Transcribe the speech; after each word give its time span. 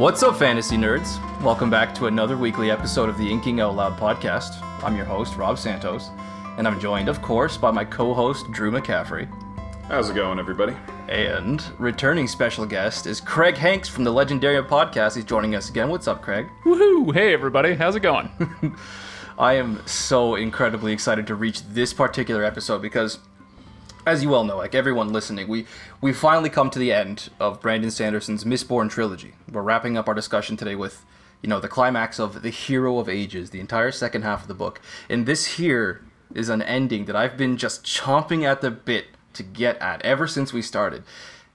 What's 0.00 0.22
up, 0.22 0.38
fantasy 0.38 0.78
nerds? 0.78 1.20
Welcome 1.42 1.68
back 1.68 1.94
to 1.96 2.06
another 2.06 2.38
weekly 2.38 2.70
episode 2.70 3.10
of 3.10 3.18
the 3.18 3.30
Inking 3.30 3.60
Out 3.60 3.76
Loud 3.76 3.98
podcast. 3.98 4.62
I'm 4.82 4.96
your 4.96 5.04
host, 5.04 5.36
Rob 5.36 5.58
Santos, 5.58 6.08
and 6.56 6.66
I'm 6.66 6.80
joined, 6.80 7.10
of 7.10 7.20
course, 7.20 7.58
by 7.58 7.70
my 7.70 7.84
co 7.84 8.14
host, 8.14 8.50
Drew 8.50 8.70
McCaffrey. 8.70 9.28
How's 9.88 10.08
it 10.08 10.14
going, 10.14 10.38
everybody? 10.38 10.74
And 11.10 11.62
returning 11.78 12.28
special 12.28 12.64
guest 12.64 13.06
is 13.06 13.20
Craig 13.20 13.58
Hanks 13.58 13.90
from 13.90 14.04
the 14.04 14.10
Legendarium 14.10 14.66
podcast. 14.66 15.16
He's 15.16 15.24
joining 15.26 15.54
us 15.54 15.68
again. 15.68 15.90
What's 15.90 16.08
up, 16.08 16.22
Craig? 16.22 16.48
Woohoo! 16.64 17.12
Hey 17.12 17.34
everybody, 17.34 17.74
how's 17.74 17.94
it 17.94 18.00
going? 18.00 18.30
I 19.38 19.52
am 19.52 19.86
so 19.86 20.34
incredibly 20.34 20.94
excited 20.94 21.26
to 21.26 21.34
reach 21.34 21.62
this 21.64 21.92
particular 21.92 22.42
episode 22.42 22.80
because, 22.80 23.18
as 24.10 24.22
you 24.24 24.28
well 24.28 24.44
know, 24.44 24.56
like 24.56 24.74
everyone 24.74 25.12
listening, 25.12 25.46
we 25.46 25.66
we 26.00 26.12
finally 26.12 26.50
come 26.50 26.68
to 26.70 26.78
the 26.78 26.92
end 26.92 27.30
of 27.38 27.60
Brandon 27.60 27.90
Sanderson's 27.90 28.44
Mistborn 28.44 28.90
trilogy. 28.90 29.34
We're 29.50 29.62
wrapping 29.62 29.96
up 29.96 30.08
our 30.08 30.14
discussion 30.14 30.56
today 30.56 30.74
with, 30.74 31.04
you 31.42 31.48
know, 31.48 31.60
the 31.60 31.68
climax 31.68 32.18
of 32.18 32.42
the 32.42 32.50
Hero 32.50 32.98
of 32.98 33.08
Ages, 33.08 33.50
the 33.50 33.60
entire 33.60 33.92
second 33.92 34.22
half 34.22 34.42
of 34.42 34.48
the 34.48 34.54
book, 34.54 34.80
and 35.08 35.26
this 35.26 35.56
here 35.58 36.02
is 36.34 36.48
an 36.48 36.60
ending 36.62 37.04
that 37.06 37.16
I've 37.16 37.36
been 37.36 37.56
just 37.56 37.84
chomping 37.84 38.44
at 38.44 38.60
the 38.60 38.70
bit 38.70 39.06
to 39.32 39.42
get 39.42 39.78
at 39.78 40.02
ever 40.02 40.26
since 40.26 40.52
we 40.52 40.62
started. 40.62 41.04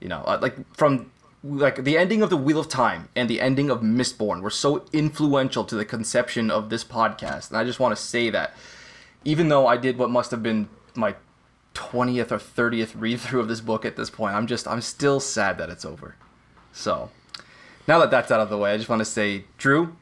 You 0.00 0.08
know, 0.08 0.22
uh, 0.26 0.38
like 0.40 0.56
from 0.74 1.10
like 1.44 1.84
the 1.84 1.98
ending 1.98 2.22
of 2.22 2.30
the 2.30 2.36
Wheel 2.38 2.58
of 2.58 2.68
Time 2.68 3.10
and 3.14 3.28
the 3.28 3.40
ending 3.40 3.68
of 3.70 3.82
Mistborn 3.82 4.40
were 4.40 4.50
so 4.50 4.84
influential 4.94 5.64
to 5.64 5.74
the 5.74 5.84
conception 5.84 6.50
of 6.50 6.70
this 6.70 6.84
podcast, 6.84 7.50
and 7.50 7.58
I 7.58 7.64
just 7.64 7.80
want 7.80 7.94
to 7.94 8.02
say 8.02 8.30
that 8.30 8.54
even 9.24 9.48
though 9.48 9.66
I 9.66 9.76
did 9.76 9.98
what 9.98 10.08
must 10.08 10.30
have 10.30 10.42
been 10.42 10.70
my 10.94 11.16
20th 11.76 12.32
or 12.32 12.38
30th 12.38 12.94
read 12.96 13.20
through 13.20 13.40
of 13.40 13.48
this 13.48 13.60
book 13.60 13.84
at 13.84 13.96
this 13.96 14.10
point, 14.10 14.34
I'm 14.34 14.46
just 14.46 14.66
I'm 14.66 14.80
still 14.80 15.20
sad 15.20 15.58
that 15.58 15.70
it's 15.70 15.84
over. 15.84 16.16
So, 16.72 17.10
now 17.86 17.98
that 18.00 18.10
that's 18.10 18.30
out 18.30 18.40
of 18.40 18.50
the 18.50 18.58
way, 18.58 18.72
I 18.72 18.76
just 18.76 18.88
want 18.88 19.00
to 19.00 19.04
say, 19.04 19.44
Drew, 19.58 19.96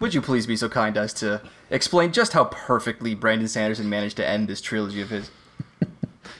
would 0.00 0.14
you 0.14 0.20
please 0.20 0.46
be 0.46 0.56
so 0.56 0.68
kind 0.68 0.96
as 0.96 1.14
to 1.14 1.40
explain 1.70 2.12
just 2.12 2.32
how 2.32 2.44
perfectly 2.44 3.14
Brandon 3.14 3.48
Sanderson 3.48 3.88
managed 3.88 4.16
to 4.16 4.26
end 4.26 4.48
this 4.48 4.60
trilogy 4.60 5.00
of 5.00 5.10
his? 5.10 5.30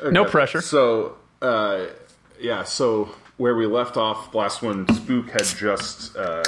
No 0.02 0.24
pressure. 0.24 0.60
So, 0.60 1.16
uh, 1.40 1.86
yeah, 2.40 2.64
so 2.64 3.14
where 3.36 3.54
we 3.54 3.66
left 3.66 3.96
off 3.96 4.34
last 4.34 4.62
one, 4.62 4.86
Spook 4.94 5.30
had 5.30 5.44
just 5.44 6.16
uh, 6.16 6.44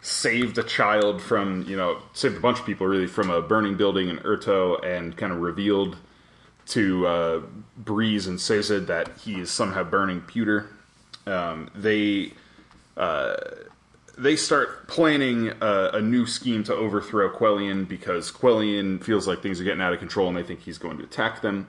saved 0.00 0.58
a 0.58 0.62
child 0.62 1.22
from, 1.22 1.62
you 1.68 1.76
know, 1.76 1.98
saved 2.12 2.36
a 2.36 2.40
bunch 2.40 2.60
of 2.60 2.66
people 2.66 2.86
really 2.86 3.06
from 3.06 3.30
a 3.30 3.40
burning 3.40 3.76
building 3.76 4.08
in 4.08 4.18
Urteau 4.18 4.84
and 4.84 5.16
kind 5.16 5.32
of 5.32 5.40
revealed 5.40 5.96
to 6.72 7.06
uh, 7.06 7.40
Breeze 7.76 8.26
and 8.26 8.40
Sazed 8.40 8.86
that 8.86 9.10
he 9.18 9.40
is 9.40 9.50
somehow 9.50 9.84
burning 9.84 10.20
pewter. 10.20 10.70
Um, 11.26 11.70
they 11.74 12.32
uh, 12.96 13.36
they 14.18 14.36
start 14.36 14.88
planning 14.88 15.52
a, 15.60 15.90
a 15.94 16.00
new 16.00 16.26
scheme 16.26 16.64
to 16.64 16.74
overthrow 16.74 17.30
Quellion 17.30 17.84
because 17.84 18.30
Quellion 18.30 18.98
feels 19.00 19.26
like 19.26 19.42
things 19.42 19.60
are 19.60 19.64
getting 19.64 19.80
out 19.80 19.92
of 19.92 19.98
control 19.98 20.28
and 20.28 20.36
they 20.36 20.42
think 20.42 20.60
he's 20.60 20.78
going 20.78 20.98
to 20.98 21.04
attack 21.04 21.40
them. 21.42 21.68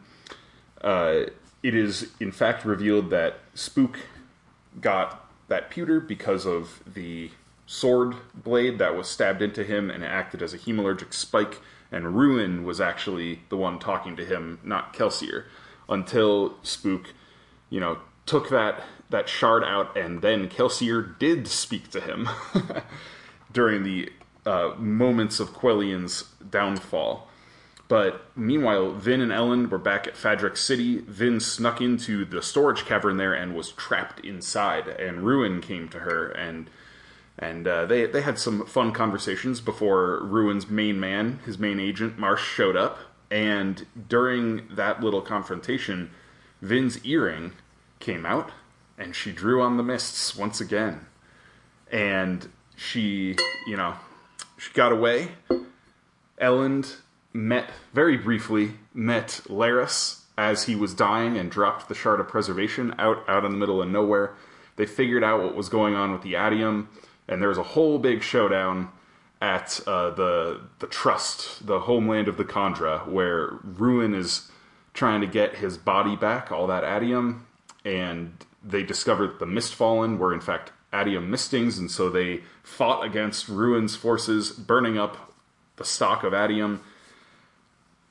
Uh, 0.82 1.24
it 1.62 1.76
is 1.76 2.12
in 2.20 2.32
fact 2.32 2.66
revealed 2.66 3.10
that 3.10 3.40
Spook 3.54 4.00
got 4.82 5.30
that 5.48 5.70
pewter 5.70 6.00
because 6.00 6.46
of 6.46 6.82
the 6.94 7.30
sword 7.66 8.16
blade 8.34 8.78
that 8.80 8.96
was 8.96 9.08
stabbed 9.10 9.42
into 9.42 9.64
him 9.64 9.90
and 9.90 10.04
acted 10.04 10.42
as 10.42 10.54
a 10.54 10.58
hemalurgic 10.58 11.14
spike, 11.14 11.60
and 11.94 12.18
Ruin 12.18 12.64
was 12.64 12.82
actually 12.82 13.42
the 13.50 13.58
one 13.58 13.80
talking 13.80 14.16
to 14.18 14.26
him, 14.26 14.60
not 14.64 14.94
Kelsier, 14.94 15.46
until 15.88 16.56
Spook, 16.64 17.14
you 17.70 17.80
know, 17.80 18.00
took 18.26 18.50
that 18.50 18.82
that 19.10 19.30
shard 19.30 19.64
out, 19.64 19.96
and 19.96 20.22
then 20.24 20.50
Kelsier 20.50 21.18
did 21.20 21.48
speak 21.48 21.92
to 21.92 22.02
him 22.02 22.28
during 23.52 23.84
the 23.84 24.12
uh, 24.46 24.74
moments 24.78 25.40
of 25.40 25.54
Quellion's 25.54 26.24
downfall. 26.50 27.30
But 27.88 28.26
meanwhile, 28.36 28.94
Vin 28.94 29.22
and 29.22 29.32
Elend 29.32 29.70
were 29.70 29.78
back 29.78 30.08
at 30.08 30.16
Fadrex 30.16 30.58
City. 30.58 31.00
Vin 31.02 31.40
snuck 31.40 31.80
into 31.80 32.26
the 32.26 32.42
storage 32.42 32.86
cavern 32.86 33.18
there 33.18 33.34
and 33.36 33.56
was 33.56 33.72
trapped 33.72 34.20
inside. 34.22 34.88
And 34.88 35.24
Ruin 35.24 35.62
came 35.62 35.88
to 35.90 36.00
her, 36.00 36.30
and 36.30 36.72
and 37.38 37.68
uh, 37.68 37.86
they 37.86 38.06
they 38.06 38.22
had 38.22 38.38
some 38.38 38.66
fun 38.66 38.92
conversations 38.92 39.62
before 39.62 40.24
Ruin's 40.24 40.70
main 40.70 41.00
man, 41.00 41.40
his 41.46 41.58
main 41.58 41.80
agent 41.80 42.18
Marsh, 42.18 42.44
showed 42.44 42.76
up. 42.76 43.00
And 43.32 43.88
during 44.08 44.68
that 44.76 45.02
little 45.02 45.22
confrontation, 45.22 46.12
Vin's 46.62 47.04
earring 47.04 47.54
came 48.00 48.26
out, 48.26 48.52
and 48.98 49.16
she 49.16 49.32
drew 49.32 49.62
on 49.62 49.78
the 49.78 49.84
mists 49.84 50.36
once 50.36 50.62
again. 50.62 51.08
And 51.92 52.50
she, 52.76 53.36
you 53.66 53.76
know, 53.76 53.96
she 54.58 54.72
got 54.74 54.92
away. 54.92 55.32
Elend 56.40 56.98
met 57.34 57.72
very 57.94 58.18
briefly 58.18 58.74
met 58.94 59.42
Leras 59.48 60.22
as 60.38 60.64
he 60.64 60.76
was 60.76 60.94
dying 60.94 61.38
and 61.38 61.50
dropped 61.50 61.88
the 61.88 61.96
shard 61.96 62.20
of 62.20 62.28
preservation 62.28 62.94
out 63.00 63.28
out 63.28 63.46
in 63.46 63.52
the 63.52 63.58
middle 63.58 63.82
of 63.82 63.90
nowhere. 63.90 64.36
They 64.76 64.86
figured 64.86 65.24
out 65.24 65.44
what 65.44 65.56
was 65.56 65.70
going 65.70 65.96
on 65.96 66.12
with 66.12 66.22
the 66.22 66.34
Atium, 66.34 66.88
and 67.28 67.42
there 67.42 67.50
was 67.50 67.58
a 67.58 67.64
whole 67.64 68.00
big 68.00 68.22
showdown 68.24 68.90
at 69.42 69.80
uh, 69.88 70.10
the 70.12 70.62
the 70.80 70.88
Trust, 70.88 71.66
the 71.66 71.82
homeland 71.82 72.28
of 72.28 72.38
the 72.38 72.46
Kandra, 72.46 73.08
where 73.08 73.60
Ruin 73.64 74.14
is 74.14 74.50
trying 74.94 75.22
to 75.22 75.28
get 75.28 75.56
his 75.56 75.78
body 75.78 76.16
back, 76.16 76.52
all 76.52 76.68
that 76.68 76.84
Atium, 76.84 77.42
and 77.84 78.46
they 78.64 78.84
discovered 78.84 79.32
that 79.32 79.40
the 79.40 79.46
Mistfallen 79.46 80.18
were 80.18 80.34
in 80.34 80.42
fact 80.42 80.72
Atium 80.94 81.30
Mistings, 81.30 81.78
and 81.78 81.90
so 81.90 82.10
they 82.10 82.42
fought 82.62 83.04
against 83.04 83.50
Ruin's 83.50 83.96
forces, 83.96 84.52
burning 84.52 84.98
up 84.98 85.34
the 85.76 85.86
stock 85.86 86.24
of 86.24 86.34
Atium 86.34 86.82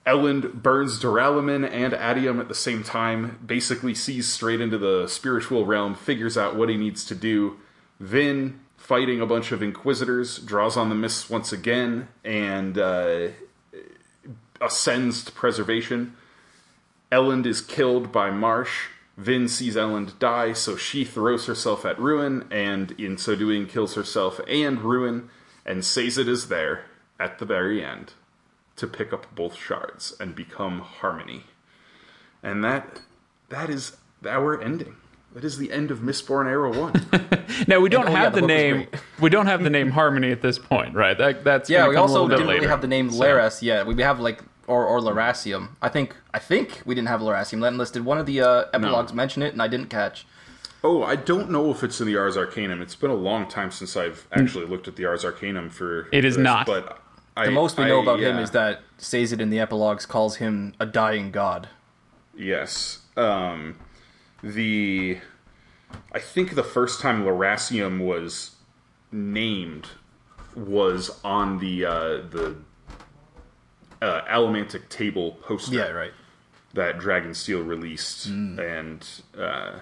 Elend 0.06 0.62
burns 0.62 1.00
Duralumin 1.00 1.68
and 1.70 1.92
Atium 1.92 2.40
at 2.40 2.48
the 2.48 2.54
same 2.54 2.82
time, 2.82 3.38
basically 3.44 3.94
sees 3.94 4.28
straight 4.28 4.60
into 4.60 4.76
the 4.78 5.06
spiritual 5.06 5.64
realm, 5.64 5.94
figures 5.94 6.36
out 6.36 6.56
what 6.56 6.68
he 6.68 6.76
needs 6.76 7.04
to 7.04 7.14
do. 7.14 7.58
Vin, 8.00 8.58
fighting 8.92 9.22
a 9.22 9.26
bunch 9.26 9.52
of 9.52 9.62
Inquisitors, 9.62 10.36
draws 10.40 10.76
on 10.76 10.90
the 10.90 10.94
mists 10.94 11.30
once 11.30 11.50
again 11.50 12.08
and 12.26 12.76
uh, 12.76 13.28
ascends 14.60 15.24
to 15.24 15.32
preservation. 15.32 16.14
Elend 17.10 17.46
is 17.46 17.62
killed 17.62 18.12
by 18.12 18.30
Marsh. 18.30 18.88
Vin 19.16 19.48
sees 19.48 19.76
Elend 19.76 20.18
die, 20.18 20.52
so 20.52 20.76
she 20.76 21.06
throws 21.06 21.46
herself 21.46 21.86
at 21.86 21.98
Ruin, 21.98 22.46
and 22.50 22.90
in 23.00 23.16
so 23.16 23.34
doing, 23.34 23.66
kills 23.66 23.94
herself 23.94 24.38
and 24.46 24.82
Ruin. 24.82 25.30
And 25.64 25.82
Sazed 25.82 26.28
is 26.28 26.48
there 26.48 26.84
at 27.18 27.38
the 27.38 27.46
very 27.46 27.82
end 27.82 28.12
to 28.76 28.86
pick 28.86 29.10
up 29.10 29.34
both 29.34 29.56
shards 29.56 30.14
and 30.20 30.34
become 30.34 30.80
harmony. 30.80 31.44
And 32.42 32.62
that 32.62 33.00
that 33.48 33.70
is 33.70 33.96
our 34.28 34.60
ending. 34.60 34.96
That 35.34 35.44
is 35.44 35.56
the 35.56 35.72
end 35.72 35.90
of 35.90 36.00
Mistborn 36.00 36.46
Era 36.46 36.70
One. 36.70 36.92
now 37.68 37.80
we 37.80 37.88
don't 37.88 38.08
oh, 38.08 38.10
yeah, 38.10 38.18
have 38.18 38.34
the 38.34 38.42
the 38.42 38.46
name. 38.46 38.86
We 39.20 39.30
don't 39.30 39.46
have 39.46 39.62
the 39.62 39.70
name 39.70 39.90
Harmony 39.90 40.30
at 40.32 40.42
this 40.42 40.58
point, 40.58 40.94
right? 40.94 41.16
That, 41.16 41.44
that's 41.44 41.70
Yeah, 41.70 41.88
we 41.88 41.94
come 41.94 42.02
also 42.02 42.14
little 42.22 42.28
bit 42.28 42.36
didn't 42.38 42.54
really 42.54 42.66
have 42.66 42.80
the 42.82 42.88
name 42.88 43.10
So- 43.10 43.22
Leras 43.22 43.62
yet. 43.62 43.86
We 43.86 44.00
have 44.02 44.20
like 44.20 44.42
or 44.66 44.84
or 44.84 45.00
Lerasium. 45.00 45.70
I 45.80 45.88
think 45.88 46.16
I 46.34 46.38
think 46.38 46.82
we 46.84 46.94
didn't 46.94 47.08
have 47.08 47.20
Lerasium. 47.20 47.60
That 47.60 47.92
did 47.92 48.04
one 48.04 48.18
of 48.18 48.26
the 48.26 48.40
uh, 48.42 48.64
epilogues 48.74 49.12
mention 49.12 49.42
it, 49.42 49.52
and 49.52 49.62
I 49.62 49.68
didn't 49.68 49.88
catch. 49.88 50.26
oh, 50.84 51.02
I 51.02 51.16
don't 51.16 51.50
know 51.50 51.70
if 51.70 51.82
it's 51.84 52.00
in 52.00 52.06
the 52.08 52.16
Ars 52.16 52.36
Arcanum. 52.36 52.82
It's 52.82 52.96
been 52.96 53.10
a 53.10 53.14
long 53.14 53.48
time 53.48 53.70
since 53.70 53.96
I've 53.96 54.26
actually 54.32 54.66
looked 54.66 54.88
at 54.88 54.96
the 54.96 55.04
Ars 55.06 55.24
Arcanum 55.24 55.70
for. 55.70 56.08
It 56.12 56.24
is 56.24 56.36
this, 56.36 56.42
not. 56.44 56.66
But 56.66 57.00
I, 57.36 57.46
The 57.46 57.52
most 57.52 57.78
we 57.78 57.86
know 57.86 58.00
I- 58.00 58.02
about 58.02 58.20
him 58.20 58.38
is 58.38 58.50
that 58.50 58.82
Sazed 58.98 59.40
in 59.40 59.50
the 59.50 59.58
epilogues 59.58 60.06
calls 60.06 60.36
him 60.36 60.74
a 60.78 60.86
dying 60.86 61.30
god. 61.32 61.68
Yes. 62.36 63.00
Um, 63.16 63.76
the 64.42 65.18
I 66.12 66.18
think 66.18 66.54
the 66.54 66.64
first 66.64 67.00
time 67.00 67.24
Lerasium 67.24 68.00
was 68.00 68.56
named 69.10 69.88
was 70.54 71.20
on 71.24 71.58
the 71.58 71.84
uh, 71.84 71.92
the 72.28 72.56
uh, 74.00 74.22
Allomantic 74.22 74.88
table 74.88 75.32
poster 75.42 75.76
Yeah, 75.76 75.88
right. 75.90 76.12
that 76.74 76.98
Dragonsteel 76.98 77.66
released, 77.66 78.28
Mm. 78.30 78.58
and 78.58 79.06
uh, 79.40 79.78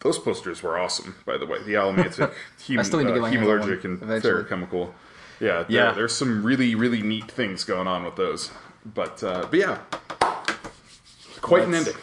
those 0.00 0.18
posters 0.18 0.62
were 0.62 0.78
awesome. 0.78 1.16
By 1.26 1.36
the 1.36 1.46
way, 1.46 1.58
the 1.62 1.74
Allomantic 1.74 2.32
hem- 2.68 2.78
I 2.78 2.82
still 2.82 3.00
need 3.00 3.08
uh, 3.08 3.14
get 3.14 3.20
my 3.22 3.30
hands 3.30 3.42
on 3.42 3.48
one 3.58 3.68
hemalurgic 3.68 3.84
and 3.84 4.02
eventually. 4.02 4.44
Feruchemical. 4.44 4.92
Yeah, 5.40 5.64
Yeah. 5.68 5.92
There's 5.92 6.14
some 6.14 6.42
really 6.44 6.74
really 6.74 7.02
neat 7.02 7.30
things 7.30 7.64
going 7.64 7.88
on 7.88 8.04
with 8.04 8.16
those, 8.16 8.50
but 8.84 9.22
uh, 9.24 9.46
but 9.50 9.58
yeah, 9.58 9.78
quite 11.40 11.64
an 11.64 11.74
ending. 11.74 11.94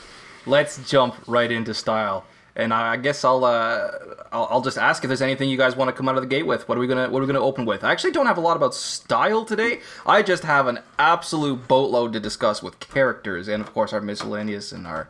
Let's 0.47 0.89
jump 0.89 1.15
right 1.27 1.51
into 1.51 1.73
style. 1.73 2.25
And 2.55 2.73
I 2.73 2.97
guess 2.97 3.23
I'll, 3.23 3.45
uh, 3.45 3.91
I'll 4.31 4.47
I'll 4.49 4.61
just 4.61 4.79
ask 4.79 5.03
if 5.03 5.09
there's 5.09 5.21
anything 5.21 5.47
you 5.47 5.57
guys 5.57 5.75
want 5.75 5.89
to 5.89 5.93
come 5.93 6.09
out 6.09 6.15
of 6.15 6.23
the 6.23 6.27
gate 6.27 6.47
with. 6.47 6.67
What 6.67 6.75
are 6.77 6.81
we 6.81 6.87
gonna 6.87 7.07
What 7.07 7.19
are 7.19 7.21
we 7.21 7.27
gonna 7.27 7.45
open 7.45 7.65
with? 7.65 7.83
I 7.83 7.91
actually 7.91 8.13
don't 8.13 8.25
have 8.25 8.39
a 8.39 8.41
lot 8.41 8.57
about 8.57 8.73
style 8.73 9.45
today. 9.45 9.81
I 10.07 10.23
just 10.23 10.43
have 10.43 10.65
an 10.65 10.79
absolute 10.97 11.67
boatload 11.67 12.13
to 12.13 12.19
discuss 12.19 12.63
with 12.63 12.79
characters 12.79 13.47
and 13.47 13.61
of 13.61 13.71
course 13.73 13.93
our 13.93 14.01
miscellaneous 14.01 14.71
and 14.71 14.87
our 14.87 15.09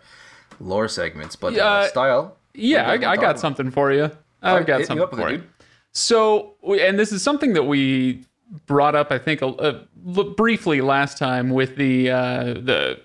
lore 0.60 0.89
segments. 0.89 1.38
But 1.38 1.54
Yeah, 1.54 1.66
uh, 1.66 1.88
style. 1.88 2.38
Yeah, 2.54 2.94
you 2.94 3.06
I, 3.06 3.12
I 3.12 3.16
got 3.16 3.22
talk 3.22 3.38
something 3.38 3.72
for 3.72 3.94
you. 3.94 4.12
I've 4.42 4.66
got 4.66 4.86
something 4.86 5.04
up 5.04 5.12
with 5.12 5.19
it, 5.19 5.24
for 5.24 5.31
you. 5.31 5.44
So, 5.92 6.56
and 6.63 7.00
this 7.00 7.12
is 7.12 7.24
something 7.24 7.54
that 7.54 7.63
we 7.63 8.25
brought 8.66 8.95
up, 8.95 9.12
I 9.12 9.18
think, 9.18 9.42
a, 9.42 9.48
a, 9.48 10.24
briefly 10.36 10.81
last 10.81 11.18
time 11.18 11.50
with 11.50 11.75
the 11.75 12.12
uh, 12.12 12.44
the, 12.54 13.00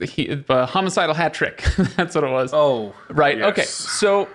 the, 0.00 0.06
he- 0.06 0.34
the 0.34 0.66
homicidal 0.66 1.14
hat 1.14 1.32
trick. 1.34 1.62
That's 1.96 2.14
what 2.14 2.24
it 2.24 2.30
was. 2.30 2.52
Oh, 2.52 2.92
Right. 3.08 3.38
Yes. 3.38 3.48
Okay. 3.50 3.62
So 3.62 4.28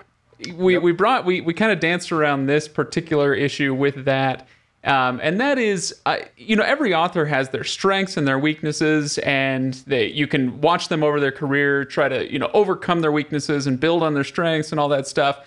we 0.56 0.78
we 0.78 0.92
brought 0.92 1.24
we 1.24 1.40
we 1.42 1.52
kind 1.54 1.72
of 1.72 1.80
danced 1.80 2.12
around 2.12 2.46
this 2.46 2.68
particular 2.68 3.34
issue 3.34 3.74
with 3.74 4.04
that. 4.06 4.48
Um, 4.84 5.18
and 5.20 5.40
that 5.40 5.58
is, 5.58 6.00
uh, 6.06 6.18
you 6.36 6.54
know, 6.54 6.62
every 6.62 6.94
author 6.94 7.26
has 7.26 7.48
their 7.48 7.64
strengths 7.64 8.16
and 8.16 8.28
their 8.28 8.38
weaknesses, 8.38 9.18
and 9.18 9.74
they 9.86 10.06
you 10.06 10.26
can 10.28 10.60
watch 10.60 10.88
them 10.88 11.02
over 11.02 11.18
their 11.18 11.32
career, 11.32 11.84
try 11.84 12.08
to 12.08 12.30
you 12.32 12.38
know 12.38 12.50
overcome 12.54 13.00
their 13.00 13.10
weaknesses 13.12 13.66
and 13.66 13.80
build 13.80 14.02
on 14.04 14.14
their 14.14 14.22
strengths 14.24 14.70
and 14.70 14.78
all 14.80 14.88
that 14.90 15.08
stuff. 15.08 15.44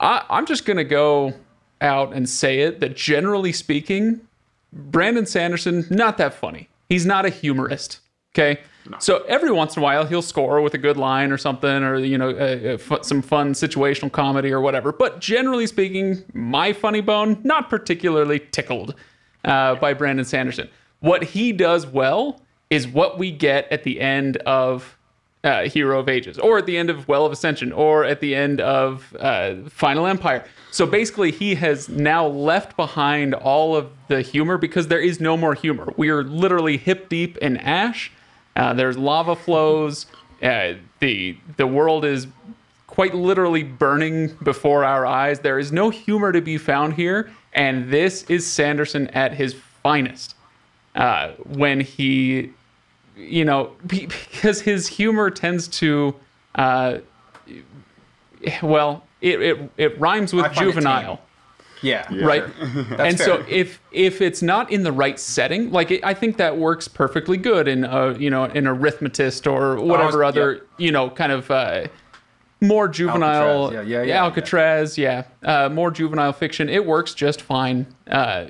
I, 0.00 0.24
I'm 0.28 0.46
just 0.46 0.64
gonna 0.64 0.82
go 0.82 1.32
out 1.80 2.12
and 2.12 2.28
say 2.28 2.60
it 2.60 2.80
that 2.80 2.96
generally 2.96 3.52
speaking, 3.52 4.20
Brandon 4.72 5.26
Sanderson 5.26 5.84
not 5.90 6.16
that 6.18 6.34
funny. 6.34 6.68
He's 6.88 7.06
not 7.06 7.24
a 7.24 7.28
humorist. 7.30 8.00
Okay. 8.34 8.60
So 8.98 9.24
every 9.28 9.50
once 9.50 9.76
in 9.76 9.80
a 9.80 9.84
while 9.84 10.04
he'll 10.04 10.22
score 10.22 10.60
with 10.60 10.74
a 10.74 10.78
good 10.78 10.96
line 10.96 11.32
or 11.32 11.38
something, 11.38 11.82
or 11.82 11.98
you 11.98 12.18
know, 12.18 12.30
uh, 12.30 12.78
uh, 12.94 13.02
some 13.02 13.22
fun 13.22 13.52
situational 13.52 14.10
comedy 14.10 14.52
or 14.52 14.60
whatever. 14.60 14.92
But 14.92 15.20
generally 15.20 15.66
speaking, 15.66 16.24
my 16.32 16.72
funny 16.72 17.00
bone 17.00 17.40
not 17.44 17.70
particularly 17.70 18.40
tickled 18.40 18.94
uh, 19.44 19.76
by 19.76 19.94
Brandon 19.94 20.24
Sanderson. 20.24 20.68
What 21.00 21.24
he 21.24 21.52
does 21.52 21.86
well 21.86 22.40
is 22.70 22.86
what 22.88 23.18
we 23.18 23.30
get 23.30 23.70
at 23.70 23.84
the 23.84 24.00
end 24.00 24.36
of 24.38 24.96
uh, 25.44 25.64
Hero 25.64 25.98
of 25.98 26.08
Ages, 26.08 26.38
or 26.38 26.58
at 26.58 26.66
the 26.66 26.78
end 26.78 26.88
of 26.88 27.08
Well 27.08 27.26
of 27.26 27.32
Ascension, 27.32 27.72
or 27.72 28.04
at 28.04 28.20
the 28.20 28.34
end 28.34 28.60
of 28.60 29.14
uh, 29.18 29.56
Final 29.68 30.06
Empire. 30.06 30.44
So 30.70 30.86
basically, 30.86 31.32
he 31.32 31.56
has 31.56 31.88
now 31.88 32.26
left 32.26 32.76
behind 32.76 33.34
all 33.34 33.74
of 33.74 33.90
the 34.08 34.22
humor 34.22 34.56
because 34.56 34.88
there 34.88 35.00
is 35.00 35.20
no 35.20 35.36
more 35.36 35.54
humor. 35.54 35.92
We 35.96 36.10
are 36.10 36.22
literally 36.22 36.76
hip 36.76 37.08
deep 37.08 37.36
in 37.38 37.56
ash. 37.56 38.12
Uh, 38.56 38.74
there's 38.74 38.96
lava 38.98 39.36
flows. 39.36 40.06
Uh, 40.42 40.74
the 41.00 41.36
the 41.56 41.66
world 41.66 42.04
is 42.04 42.26
quite 42.86 43.14
literally 43.14 43.62
burning 43.62 44.28
before 44.42 44.84
our 44.84 45.06
eyes. 45.06 45.40
There 45.40 45.58
is 45.58 45.72
no 45.72 45.90
humor 45.90 46.32
to 46.32 46.40
be 46.40 46.58
found 46.58 46.94
here, 46.94 47.30
and 47.54 47.90
this 47.90 48.24
is 48.24 48.46
Sanderson 48.46 49.08
at 49.08 49.32
his 49.32 49.54
finest 49.82 50.34
uh, 50.94 51.32
when 51.46 51.80
he 51.80 52.52
you 53.16 53.44
know, 53.44 53.72
be- 53.86 54.06
because 54.06 54.60
his 54.60 54.86
humor 54.86 55.30
tends 55.30 55.68
to, 55.68 56.14
uh, 56.54 56.98
well, 58.62 59.04
it, 59.20 59.40
it, 59.40 59.70
it 59.76 60.00
rhymes 60.00 60.32
with 60.32 60.52
juvenile, 60.54 61.20
yeah. 61.82 62.06
Yeah. 62.10 62.24
right? 62.24 62.44
That's 62.60 63.00
and 63.00 63.18
so 63.18 63.44
if 63.48 63.80
if 63.90 64.20
it's 64.20 64.42
not 64.42 64.70
in 64.70 64.82
the 64.82 64.92
right 64.92 65.18
setting, 65.18 65.70
like 65.70 65.90
it, 65.90 66.04
I 66.04 66.14
think 66.14 66.36
that 66.38 66.56
works 66.56 66.88
perfectly 66.88 67.36
good 67.36 67.68
in 67.68 67.84
a 67.84 68.16
you 68.18 68.30
know 68.30 68.44
an 68.44 68.64
Rithmatist 68.64 69.50
or 69.50 69.82
whatever 69.82 70.22
yeah. 70.22 70.28
other 70.28 70.66
you 70.78 70.92
know 70.92 71.10
kind 71.10 71.32
of. 71.32 71.50
Uh, 71.50 71.86
more 72.60 72.86
juvenile, 72.86 73.64
Alcatraz, 73.64 73.88
yeah, 73.88 73.98
yeah, 73.98 74.02
yeah, 74.04 74.22
Alcatraz, 74.22 74.96
yeah, 74.96 75.24
Uh, 75.42 75.68
more 75.68 75.90
juvenile 75.90 76.32
fiction. 76.32 76.68
It 76.68 76.86
works 76.86 77.12
just 77.12 77.42
fine 77.42 77.88
uh, 78.08 78.46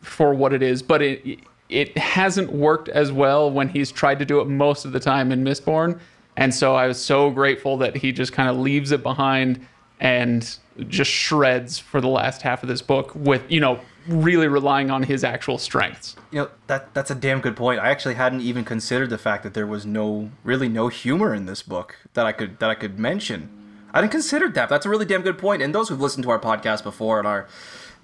for 0.00 0.34
what 0.34 0.52
it 0.52 0.64
is, 0.64 0.82
but 0.82 1.00
it 1.00 1.38
it 1.68 1.96
hasn't 1.96 2.52
worked 2.52 2.88
as 2.88 3.12
well 3.12 3.50
when 3.50 3.68
he's 3.68 3.90
tried 3.92 4.18
to 4.18 4.24
do 4.24 4.40
it 4.40 4.46
most 4.46 4.84
of 4.84 4.92
the 4.92 5.00
time 5.00 5.32
in 5.32 5.44
Mistborn. 5.44 5.98
And 6.36 6.54
so 6.54 6.74
I 6.74 6.86
was 6.86 7.02
so 7.02 7.30
grateful 7.30 7.76
that 7.78 7.96
he 7.96 8.12
just 8.12 8.32
kind 8.32 8.48
of 8.48 8.56
leaves 8.56 8.92
it 8.92 9.02
behind 9.02 9.66
and 10.00 10.58
just 10.88 11.10
shreds 11.10 11.78
for 11.78 12.00
the 12.00 12.08
last 12.08 12.42
half 12.42 12.62
of 12.62 12.68
this 12.68 12.82
book 12.82 13.14
with, 13.14 13.42
you 13.50 13.60
know, 13.60 13.80
really 14.08 14.48
relying 14.48 14.90
on 14.90 15.02
his 15.02 15.24
actual 15.24 15.58
strengths. 15.58 16.16
You 16.30 16.42
know 16.42 16.50
that 16.66 16.94
that's 16.94 17.10
a 17.10 17.14
damn 17.14 17.40
good 17.40 17.56
point. 17.56 17.80
I 17.80 17.90
actually 17.90 18.14
hadn't 18.14 18.40
even 18.40 18.64
considered 18.64 19.10
the 19.10 19.18
fact 19.18 19.42
that 19.42 19.54
there 19.54 19.66
was 19.66 19.84
no 19.84 20.30
really 20.44 20.68
no 20.68 20.88
humor 20.88 21.34
in 21.34 21.46
this 21.46 21.62
book 21.62 21.96
that 22.14 22.26
I 22.26 22.32
could 22.32 22.58
that 22.58 22.70
I 22.70 22.74
could 22.74 22.98
mention. 22.98 23.50
I 23.92 24.00
didn't 24.00 24.12
consider 24.12 24.48
that. 24.50 24.68
That's 24.68 24.84
a 24.84 24.88
really 24.88 25.06
damn 25.06 25.22
good 25.22 25.38
point. 25.38 25.62
And 25.62 25.74
those 25.74 25.88
who've 25.88 26.00
listened 26.00 26.24
to 26.24 26.30
our 26.30 26.38
podcast 26.38 26.82
before 26.82 27.18
and 27.18 27.26
our 27.26 27.48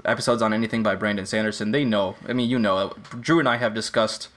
episodes 0.04 0.42
on 0.42 0.52
anything 0.52 0.82
by 0.82 0.94
Brandon 0.94 1.26
Sanderson, 1.26 1.70
they 1.70 1.84
know. 1.84 2.16
I 2.26 2.32
mean, 2.32 2.48
you 2.48 2.58
know, 2.58 2.94
Drew 3.20 3.38
and 3.38 3.48
I 3.48 3.58
have 3.58 3.74
discussed 3.74 4.28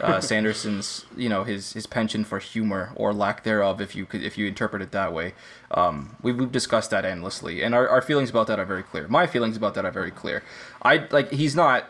uh, 0.00 0.20
Sanderson's, 0.20 1.04
you 1.16 1.28
know, 1.28 1.44
his 1.44 1.72
his 1.72 1.86
penchant 1.86 2.26
for 2.26 2.38
humor 2.38 2.92
or 2.96 3.12
lack 3.12 3.44
thereof, 3.44 3.80
if 3.80 3.94
you 3.94 4.06
could 4.06 4.22
if 4.22 4.36
you 4.38 4.46
interpret 4.46 4.82
it 4.82 4.92
that 4.92 5.12
way. 5.12 5.34
Um, 5.70 6.16
we've, 6.22 6.36
we've 6.38 6.52
discussed 6.52 6.90
that 6.90 7.04
endlessly, 7.04 7.62
and 7.62 7.74
our, 7.74 7.88
our 7.88 8.02
feelings 8.02 8.30
about 8.30 8.46
that 8.48 8.58
are 8.58 8.64
very 8.66 8.82
clear. 8.82 9.08
My 9.08 9.26
feelings 9.26 9.56
about 9.56 9.74
that 9.74 9.84
are 9.84 9.90
very 9.90 10.10
clear. 10.10 10.42
I 10.82 11.06
like 11.10 11.30
he's 11.30 11.54
not 11.56 11.88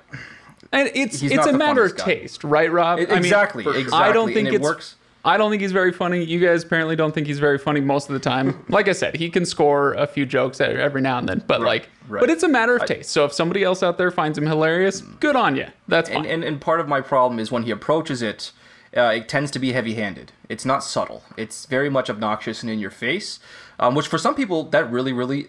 And 0.73 0.91
it's 0.94 1.21
He's 1.21 1.33
it's 1.33 1.47
a 1.47 1.53
matter 1.53 1.85
of 1.85 1.97
guy. 1.97 2.05
taste, 2.05 2.44
right, 2.44 2.71
Rob? 2.71 2.99
I 2.99 3.05
mean, 3.05 3.11
exactly, 3.12 3.65
for 3.65 3.73
sure. 3.73 3.81
exactly. 3.81 4.09
I 4.09 4.12
don't 4.12 4.33
think 4.33 4.47
and 4.49 4.49
it 4.49 4.55
it's 4.55 4.62
works. 4.62 4.97
I 5.25 5.37
don't 5.37 5.51
think 5.51 5.63
he's 5.63 5.73
very 5.73 5.93
funny. 5.93 6.25
You 6.25 6.41
guys 6.41 6.65
apparently 6.65 6.97
don't 6.97 7.13
think 7.15 7.29
he's 7.29 7.39
very 7.39 7.59
funny 7.59 7.81
most 7.81 8.09
of 8.09 8.15
the 8.15 8.21
time. 8.21 8.65
Like 8.73 8.89
I 8.89 8.93
said, 8.93 9.17
he 9.17 9.29
can 9.29 9.45
score 9.45 9.93
a 9.95 10.07
few 10.07 10.25
jokes 10.25 10.61
every 10.61 11.03
now 11.03 11.19
and 11.19 11.29
then, 11.29 11.45
but 11.47 11.61
like, 11.61 11.91
right. 12.09 12.21
but 12.21 12.31
it's 12.31 12.43
a 12.43 12.49
matter 12.49 12.75
of 12.75 12.87
taste. 12.87 13.11
So 13.11 13.25
if 13.27 13.33
somebody 13.33 13.63
else 13.63 13.83
out 13.83 13.99
there 13.99 14.11
finds 14.11 14.39
him 14.39 14.47
hilarious, 14.47 15.03
good 15.03 15.37
on 15.37 15.57
you. 15.57 15.67
That's 15.89 16.09
fine. 16.09 16.19
And, 16.19 16.27
and 16.27 16.45
and 16.45 16.61
part 16.61 16.81
of 16.81 16.89
my 16.89 17.03
problem 17.03 17.39
is 17.39 17.53
when 17.53 17.65
he 17.65 17.71
approaches 17.71 18.23
it, 18.23 18.53
uh, 18.97 19.13
it 19.17 19.29
tends 19.29 19.51
to 19.51 19.59
be 19.59 19.73
heavy-handed. 19.73 20.33
It's 20.49 20.65
not 20.65 20.83
subtle. 20.83 21.23
It's 21.37 21.67
very 21.67 21.91
much 21.91 22.09
obnoxious 22.09 22.63
and 22.63 22.71
in 22.71 22.79
your 22.79 22.91
face, 22.91 23.41
um, 23.79 23.95
which 23.95 24.07
for 24.07 24.17
some 24.17 24.35
people 24.35 24.65
that 24.65 24.91
really 24.91 25.13
really 25.13 25.49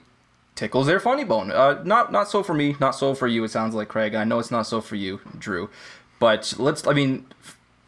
tickles 0.55 0.87
their 0.87 0.99
funny 0.99 1.23
bone. 1.23 1.51
Uh, 1.51 1.81
not 1.83 2.11
not 2.11 2.29
so 2.29 2.43
for 2.43 2.53
me. 2.53 2.75
Not 2.79 2.91
so 2.91 3.13
for 3.15 3.27
you. 3.27 3.43
It 3.43 3.51
sounds 3.51 3.73
like 3.73 3.87
Craig. 3.87 4.15
I 4.15 4.23
know 4.23 4.39
it's 4.39 4.51
not 4.51 4.67
so 4.67 4.81
for 4.81 4.95
you, 4.95 5.21
Drew. 5.37 5.69
But 6.19 6.53
let's. 6.57 6.85
I 6.87 6.93
mean, 6.93 7.25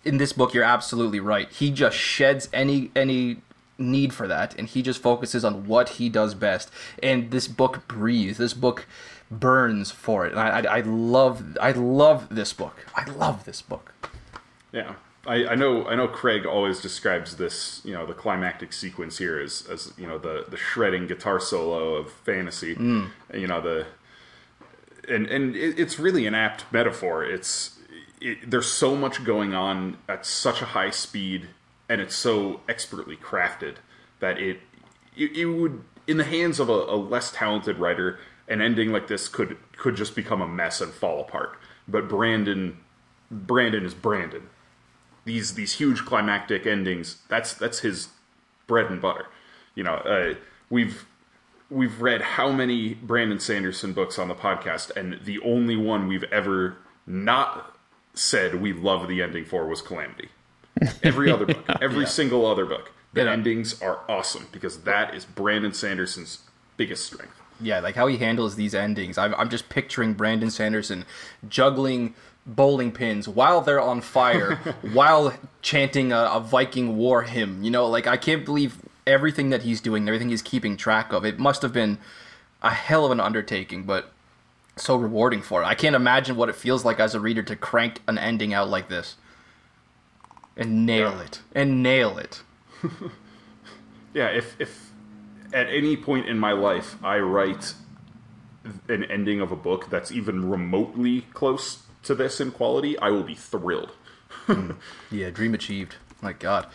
in 0.06 0.18
this 0.18 0.32
book, 0.32 0.54
you're 0.54 0.64
absolutely 0.64 1.20
right. 1.20 1.52
He 1.52 1.72
just 1.72 1.98
sheds 1.98 2.48
any 2.54 2.92
any 2.96 3.38
need 3.78 4.14
for 4.14 4.28
that, 4.28 4.58
and 4.58 4.68
he 4.68 4.82
just 4.82 5.02
focuses 5.02 5.44
on 5.44 5.68
what 5.68 5.90
he 5.90 6.08
does 6.08 6.34
best. 6.34 6.72
And 7.04 7.32
this 7.32 7.48
book 7.48 7.88
breathes. 7.88 8.38
This 8.38 8.54
book 8.54 8.86
burns 9.30 9.92
for 9.92 10.26
it. 10.26 10.32
And 10.32 10.40
I, 10.40 10.60
I, 10.60 10.78
I 10.78 10.82
love 10.82 11.58
I 11.60 11.72
love 11.72 12.34
this 12.34 12.54
book. 12.54 12.86
I 12.96 13.10
love 13.10 13.46
this 13.46 13.62
book. 13.62 13.94
Yeah, 14.72 14.96
I, 15.26 15.48
I 15.48 15.56
know. 15.56 15.88
I 15.88 15.96
know. 15.96 16.08
Craig 16.08 16.46
always 16.46 16.82
describes 16.82 17.38
this, 17.38 17.82
you 17.84 17.94
know, 17.94 18.06
the 18.06 18.14
climactic 18.14 18.74
sequence 18.74 19.18
here 19.18 19.40
as, 19.40 19.66
as 19.70 19.94
you 19.98 20.08
know, 20.08 20.18
the 20.18 20.46
the 20.48 20.58
shredding 20.58 21.08
guitar 21.08 21.40
solo 21.40 21.96
of 21.96 22.12
fantasy. 22.12 22.76
Mm. 22.76 23.10
You 23.34 23.48
know, 23.48 23.62
the 23.62 23.88
and 25.10 25.28
and 25.28 25.56
it, 25.56 25.80
it's 25.80 26.00
really 26.00 26.28
an 26.28 26.36
apt 26.36 26.66
metaphor. 26.72 27.24
It's 27.24 27.75
it, 28.26 28.50
there's 28.50 28.72
so 28.72 28.96
much 28.96 29.24
going 29.24 29.54
on 29.54 29.98
at 30.10 30.26
such 30.26 30.62
a 30.62 30.66
high 30.66 30.90
speed, 30.90 31.48
and 31.88 32.02
it's 32.02 32.16
so 32.16 32.62
expertly 32.68 33.16
crafted 33.16 33.76
that 34.20 34.40
it 34.40 34.60
it, 35.16 35.38
it 35.38 35.46
would 35.46 35.84
in 36.08 36.18
the 36.18 36.24
hands 36.24 36.60
of 36.60 36.68
a, 36.68 36.74
a 36.74 36.98
less 36.98 37.32
talented 37.32 37.78
writer, 37.78 38.20
an 38.48 38.62
ending 38.62 38.92
like 38.92 39.08
this 39.08 39.28
could 39.28 39.58
could 39.78 39.96
just 39.96 40.16
become 40.16 40.42
a 40.42 40.48
mess 40.48 40.82
and 40.82 40.92
fall 40.92 41.22
apart. 41.22 41.58
But 41.88 42.10
Brandon 42.10 42.78
Brandon 43.30 43.86
is 43.86 43.94
Brandon. 43.94 44.50
These 45.24 45.54
these 45.54 45.74
huge 45.74 46.04
climactic 46.04 46.66
endings. 46.66 47.22
That's 47.30 47.54
that's 47.54 47.80
his 47.80 48.10
bread 48.66 48.88
and 48.88 49.00
butter. 49.00 49.28
You 49.76 49.84
know, 49.84 49.96
uh, 49.96 50.34
we've 50.72 51.06
we've 51.70 52.02
read 52.02 52.22
how 52.22 52.52
many 52.52 52.96
Brandon 52.96 53.40
Sanderson 53.40 53.94
books 53.94 54.18
on 54.18 54.30
the 54.30 54.36
podcast, 54.36 54.90
and 54.96 55.20
the 55.24 55.40
only 55.42 55.76
one 55.76 56.08
we've 56.08 56.24
ever 56.24 56.78
not 57.06 57.75
said 58.16 58.56
we 58.62 58.74
love 58.74 59.08
the 59.08 59.22
ending 59.22 59.46
for 59.46 59.68
was 59.68 59.82
Calamity. 59.82 60.30
Every 61.04 61.32
other 61.32 61.46
book, 61.46 61.64
every 61.82 62.06
single 62.06 62.46
other 62.46 62.66
book, 62.66 62.92
the 63.14 63.24
Yeah. 63.24 63.32
endings 63.32 63.82
are 63.82 64.00
awesome 64.10 64.48
because 64.52 64.82
that 64.82 65.14
is 65.16 65.24
Brandon 65.24 65.72
Sanderson's 65.74 66.40
biggest 66.76 67.06
strength. 67.06 67.40
Yeah, 67.62 67.80
like 67.80 67.96
how 67.96 68.08
he 68.08 68.18
handles 68.18 68.56
these 68.58 68.76
endings. 68.76 69.18
I'm, 69.18 69.34
I'm 69.36 69.48
just 69.50 69.70
picturing 69.70 70.14
Brandon 70.14 70.50
Sanderson 70.52 71.06
juggling 71.48 72.14
bowling 72.46 72.92
pins 72.92 73.28
while 73.30 73.62
they're 73.62 73.80
on 73.80 74.02
fire, 74.02 74.56
while 74.94 75.34
chanting 75.62 76.12
a, 76.12 76.30
a 76.34 76.40
Viking 76.42 76.98
war 76.98 77.24
hymn. 77.24 77.64
You 77.64 77.72
know, 77.72 77.88
like 77.88 78.06
I 78.08 78.18
can't 78.18 78.44
believe 78.44 78.78
everything 79.08 79.52
that 79.52 79.62
he's 79.64 79.80
doing, 79.80 80.06
everything 80.10 80.28
he's 80.30 80.42
keeping 80.42 80.76
track 80.76 81.14
of. 81.14 81.24
It 81.24 81.40
must 81.40 81.62
have 81.62 81.72
been 81.72 81.98
a 82.62 82.72
hell 82.72 83.06
of 83.06 83.12
an 83.12 83.22
undertaking, 83.22 83.84
but 83.84 84.12
so 84.76 84.96
rewarding 84.98 85.42
for 85.42 85.62
it. 85.62 85.66
I 85.66 85.76
can't 85.76 85.96
imagine 85.96 86.36
what 86.36 86.50
it 86.50 86.56
feels 86.56 86.84
like 86.86 87.00
as 87.00 87.16
a 87.16 87.20
reader 87.20 87.44
to 87.44 87.56
crank 87.56 88.02
an 88.08 88.18
ending 88.18 88.54
out 88.54 88.70
like 88.70 88.90
this 88.90 89.16
and 90.58 90.86
nail 90.86 91.12
Yeah. 91.12 91.22
it 91.24 91.42
and 91.54 91.82
nail 91.84 92.18
it. 92.18 92.42
Yeah, 94.14 94.28
if 94.28 94.56
if 94.60 94.92
at 95.54 95.68
any 95.68 95.98
point 95.98 96.28
in 96.28 96.40
my 96.40 96.54
life 96.54 96.96
I 97.04 97.18
write 97.20 97.74
an 98.88 99.04
ending 99.06 99.42
of 99.42 99.52
a 99.52 99.56
book 99.58 99.90
that's 99.90 100.10
even 100.12 100.50
remotely 100.50 101.22
close 101.34 101.84
to 102.04 102.16
this 102.16 102.40
in 102.40 102.52
quality, 102.52 102.98
I 103.00 103.10
will 103.10 103.24
be 103.24 103.36
thrilled. 103.36 103.92
Yeah, 105.12 105.30
dream 105.32 105.54
achieved. 105.54 105.96
My 106.22 106.32
God. 106.34 106.68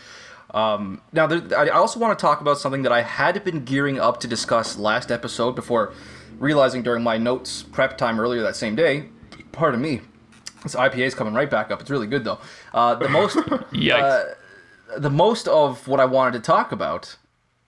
Um, 0.53 1.01
now, 1.13 1.25
there, 1.27 1.57
I 1.57 1.69
also 1.69 1.99
want 1.99 2.17
to 2.17 2.21
talk 2.21 2.41
about 2.41 2.59
something 2.59 2.83
that 2.83 2.91
I 2.91 3.01
had 3.01 3.43
been 3.43 3.63
gearing 3.65 3.99
up 3.99 4.19
to 4.19 4.27
discuss 4.27 4.77
last 4.77 5.09
episode 5.11 5.53
before 5.55 5.93
realizing 6.41 6.81
during 6.81 7.03
my 7.03 7.17
notes 7.17 7.63
prep 7.63 7.97
time 7.97 8.19
earlier 8.19 8.41
that 8.41 8.55
same 8.55 8.75
day. 8.75 9.05
Pardon 9.51 9.79
me. 9.79 10.01
This 10.63 10.75
IPA 10.75 10.97
is 10.97 11.15
coming 11.15 11.33
right 11.33 11.49
back 11.49 11.71
up. 11.71 11.81
It's 11.81 11.89
really 11.89 12.07
good 12.07 12.23
though. 12.23 12.39
Uh, 12.73 12.95
the 12.95 13.09
most, 13.17 13.37
uh, 13.37 14.23
the 14.97 15.09
most 15.09 15.47
of 15.47 15.87
what 15.87 15.99
I 15.99 16.05
wanted 16.05 16.33
to 16.33 16.39
talk 16.39 16.71
about, 16.71 17.17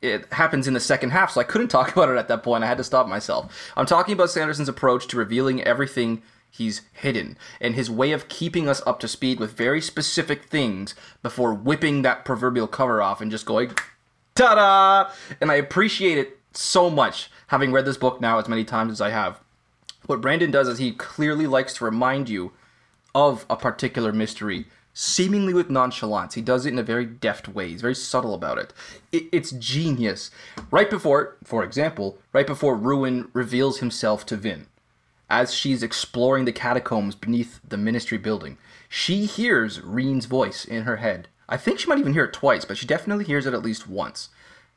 it 0.01 0.32
happens 0.34 0.68
in 0.68 0.74
the 0.74 0.80
second 0.80 1.12
half, 1.12 1.32
so 1.32 1.39
I 1.39 1.46
couldn't 1.46 1.70
talk 1.70 1.92
about 1.94 2.10
it 2.10 2.18
at 2.18 2.27
that 2.27 2.44
point. 2.44 2.63
I 2.63 2.68
had 2.68 2.77
to 2.77 2.84
stop 2.84 3.08
myself. 3.08 3.72
I'm 3.77 3.86
talking 3.86 4.13
about 4.13 4.32
Sanderson's 4.32 4.70
approach 4.70 5.08
to 5.08 5.18
revealing 5.18 5.62
everything 5.63 6.22
he's 6.50 6.82
hidden 6.94 7.36
and 7.60 7.74
his 7.74 7.89
way 7.89 8.12
of 8.12 8.27
keeping 8.27 8.70
us 8.70 8.82
up 8.86 9.00
to 9.00 9.08
speed 9.08 9.39
with 9.39 9.53
very 9.53 9.82
specific 9.82 10.46
things 10.46 10.94
before 11.24 11.53
whipping 11.53 12.03
that 12.03 12.24
proverbial 12.25 12.68
cover 12.68 13.01
off 13.01 13.22
and 13.22 13.32
just 13.32 13.44
going 13.44 13.72
ta-da 14.36 15.12
and 15.42 15.51
i 15.51 15.56
appreciate 15.56 16.20
it 16.20 16.38
so 16.53 16.92
much 16.92 17.32
having 17.54 17.72
read 17.72 17.86
this 17.86 17.98
book 17.98 18.20
now 18.20 18.40
as 18.40 18.50
many 18.50 18.64
times 18.64 18.92
as 18.92 19.00
i 19.00 19.10
have 19.10 19.40
what 20.08 20.22
brandon 20.22 20.50
does 20.50 20.68
is 20.68 20.80
he 20.80 20.92
clearly 20.92 21.46
likes 21.46 21.74
to 21.76 21.86
remind 21.86 22.28
you 22.28 22.52
of 23.14 23.46
a 23.48 23.56
particular 23.56 24.12
mystery 24.12 24.66
seemingly 24.94 25.54
with 25.54 25.70
nonchalance 25.70 26.34
he 26.34 26.42
does 26.42 26.66
it 26.66 26.74
in 26.74 26.80
a 26.80 26.84
very 26.84 27.06
deft 27.06 27.48
way 27.48 27.70
he's 27.70 27.82
very 27.82 27.96
subtle 27.96 28.34
about 28.34 28.58
it. 28.58 28.74
it 29.12 29.24
it's 29.32 29.52
genius 29.52 30.32
right 30.72 30.90
before 30.90 31.38
for 31.44 31.64
example 31.64 32.18
right 32.34 32.48
before 32.48 32.76
ruin 32.76 33.30
reveals 33.34 33.80
himself 33.80 34.26
to 34.26 34.36
vin 34.36 34.66
as 35.30 35.54
she's 35.54 35.82
exploring 35.82 36.46
the 36.46 36.52
catacombs 36.52 37.16
beneath 37.16 37.60
the 37.68 37.76
ministry 37.76 38.20
building, 38.20 38.58
she 38.88 39.26
hears 39.26 39.82
Reen's 39.82 40.28
voice 40.28 40.64
in 40.64 40.84
her 40.84 40.98
head. 40.98 41.28
I 41.50 41.58
think 41.58 41.80
she 41.80 41.88
might 41.88 41.98
even 41.98 42.14
hear 42.14 42.26
it 42.26 42.34
twice, 42.34 42.66
but 42.66 42.78
she 42.78 42.86
definitely 42.86 43.26
hears 43.26 43.48
it 43.48 43.54
at 43.56 43.64
least 43.64 43.88
once. 43.88 44.30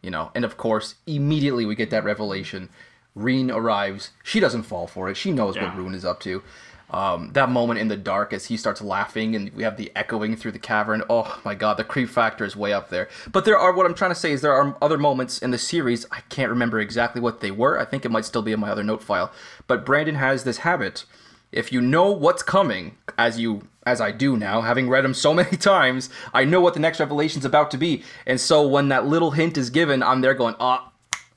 You 0.06 0.12
know, 0.12 0.30
and 0.36 0.44
of 0.44 0.56
course, 0.56 0.94
immediately 1.08 1.66
we 1.66 1.75
get 1.75 1.90
that 1.90 2.04
revelation. 2.04 2.68
Reen 3.16 3.50
arrives. 3.50 4.10
She 4.22 4.38
doesn't 4.38 4.62
fall 4.62 4.86
for 4.86 5.10
it. 5.10 5.16
She 5.16 5.32
knows 5.32 5.56
Yeah. 5.56 5.64
what 5.64 5.76
Ruin 5.76 5.94
is 5.94 6.04
up 6.04 6.20
to. 6.20 6.44
Um, 6.92 7.32
that 7.32 7.48
moment 7.50 7.80
in 7.80 7.88
the 7.88 7.96
dark 7.96 8.32
as 8.32 8.44
he 8.46 8.56
starts 8.56 8.80
laughing 8.80 9.34
and 9.34 9.52
we 9.52 9.64
have 9.64 9.76
the 9.76 9.90
echoing 9.96 10.36
through 10.36 10.52
the 10.52 10.60
cavern. 10.60 11.02
Oh 11.10 11.40
my 11.44 11.56
god, 11.56 11.76
the 11.76 11.82
creep 11.82 12.08
factor 12.08 12.44
is 12.44 12.54
way 12.54 12.72
up 12.72 12.88
there. 12.88 13.08
But 13.32 13.44
there 13.44 13.58
are, 13.58 13.75
what 13.75 13.84
I'm 13.84 13.94
trying 13.94 14.12
to 14.12 14.14
say 14.14 14.30
is 14.30 14.42
there 14.42 14.52
are 14.54 14.76
other 14.80 14.96
moments 14.96 15.40
in 15.40 15.50
the 15.50 15.58
series. 15.58 16.06
I 16.12 16.20
can't 16.28 16.50
remember 16.50 16.78
exactly 16.78 17.20
what 17.20 17.40
they 17.40 17.50
were. 17.50 17.76
I 17.76 17.84
think 17.84 18.04
it 18.04 18.12
might 18.12 18.25
still 18.26 18.42
be 18.42 18.52
in 18.52 18.60
my 18.60 18.70
other 18.70 18.84
note 18.84 19.02
file. 19.02 19.32
But 19.66 19.84
Brandon 19.84 20.14
has 20.14 20.44
this 20.44 20.58
habit. 20.58 21.04
If 21.50 21.72
you 21.72 21.80
know 21.80 22.12
what's 22.12 22.44
coming, 22.44 22.96
as 23.18 23.40
you 23.40 23.62
as 23.86 24.00
I 24.00 24.10
do 24.10 24.36
now, 24.36 24.60
having 24.60 24.88
read 24.88 25.04
them 25.04 25.14
so 25.14 25.32
many 25.42 25.56
times, 25.56 26.10
I 26.34 26.44
know 26.44 26.60
what 26.60 26.74
the 26.74 26.80
next 26.80 27.00
revelation's 27.00 27.44
about 27.44 27.70
to 27.70 27.78
be. 27.78 28.02
And 28.26 28.40
so 28.40 28.66
when 28.66 28.88
that 28.88 29.06
little 29.06 29.30
hint 29.30 29.56
is 29.56 29.70
given, 29.70 30.02
I'm 30.02 30.20
there 30.20 30.34
going, 30.34 30.56
ah, 30.60 30.90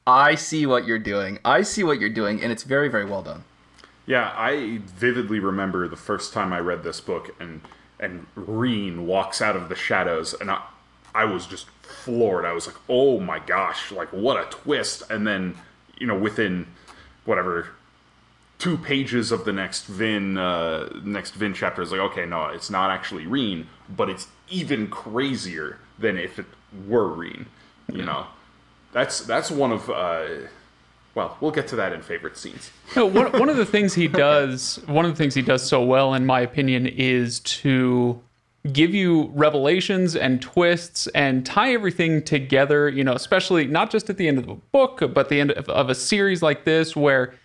I 0.06 0.36
see 0.36 0.66
what 0.66 0.86
you're 0.86 1.00
doing. 1.00 1.40
I 1.46 1.62
see 1.62 1.84
what 1.84 2.00
you're 2.00 2.10
doing, 2.10 2.42
and 2.42 2.52
it's 2.52 2.64
very, 2.64 2.90
very 2.90 3.06
well 3.06 3.22
done. 3.22 3.44
Yeah, 4.08 4.34
I 4.36 4.82
vividly 4.86 5.40
remember 5.40 5.88
the 5.88 5.96
first 5.96 6.34
time 6.34 6.52
I 6.52 6.60
read 6.60 6.84
this 6.84 7.00
book 7.00 7.36
and 7.40 7.62
and 8.00 8.26
Reen 8.34 9.06
walks 9.06 9.40
out 9.40 9.56
of 9.56 9.70
the 9.70 9.76
shadows 9.76 10.34
and 10.34 10.50
I 10.50 10.64
I 11.14 11.26
was 11.26 11.46
just 11.46 11.68
floored. 11.84 12.44
I 12.44 12.54
was 12.54 12.66
like, 12.66 12.78
"Oh 12.90 13.20
my 13.20 13.38
gosh, 13.38 13.92
like 13.92 14.12
what 14.12 14.36
a 14.38 14.50
twist." 14.50 15.04
And 15.12 15.28
then, 15.28 15.56
you 16.00 16.08
know, 16.08 16.18
within 16.18 16.66
whatever 17.26 17.68
two 18.60 18.78
pages 18.78 19.32
of 19.32 19.46
the 19.46 19.54
next 19.54 19.86
Vin 19.88 20.38
uh 20.38 20.90
next 21.04 21.32
Vin 21.32 21.54
chapter 21.54 21.82
is 21.82 21.92
like, 21.92 22.02
"Okay, 22.02 22.26
no, 22.26 22.48
it's 22.48 22.70
not 22.70 22.92
actually 22.92 23.26
Reen, 23.26 23.68
but 23.90 24.10
it's 24.10 24.28
even 24.50 24.88
crazier 24.88 25.80
than 25.98 26.18
if 26.18 26.38
it 26.38 26.46
were 26.88 27.08
Reen." 27.08 27.48
You 27.92 28.04
know. 28.04 28.28
That's 28.92 29.22
that's 29.22 29.50
one 29.50 29.72
of 29.72 29.90
uh 29.90 30.26
well, 31.16 31.38
we'll 31.42 31.52
get 31.52 31.68
to 31.70 31.76
that 31.78 31.92
in 31.92 32.02
favorite 32.02 32.38
scenes. 32.38 32.72
No, 32.96 33.06
one, 33.06 33.32
one 33.34 33.50
of 33.50 33.58
the 33.58 33.66
things 33.68 33.94
he 33.94 34.08
does, 34.08 34.80
one 34.88 35.06
of 35.06 35.12
the 35.12 35.18
things 35.18 35.36
he 35.36 35.44
does 35.44 35.68
so 35.68 35.84
well, 35.84 36.16
in 36.16 36.26
my 36.26 36.40
opinion, 36.42 36.88
is 36.88 37.40
to 37.42 38.20
give 38.74 38.96
you 38.96 39.32
revelations 39.36 40.16
and 40.16 40.42
twists 40.42 41.06
and 41.08 41.46
tie 41.46 41.72
everything 41.72 42.24
together. 42.24 42.90
You 42.90 43.04
know, 43.04 43.14
especially 43.14 43.68
not 43.68 43.92
just 43.92 44.10
at 44.10 44.18
the 44.18 44.28
end 44.28 44.40
of 44.40 44.50
a 44.50 44.56
book, 44.56 45.04
but 45.14 45.30
the 45.30 45.40
end 45.40 45.52
of, 45.52 45.70
of 45.70 45.90
a 45.90 45.96
series 45.96 46.42
like 46.42 46.66
this, 46.66 46.96
where 46.96 47.36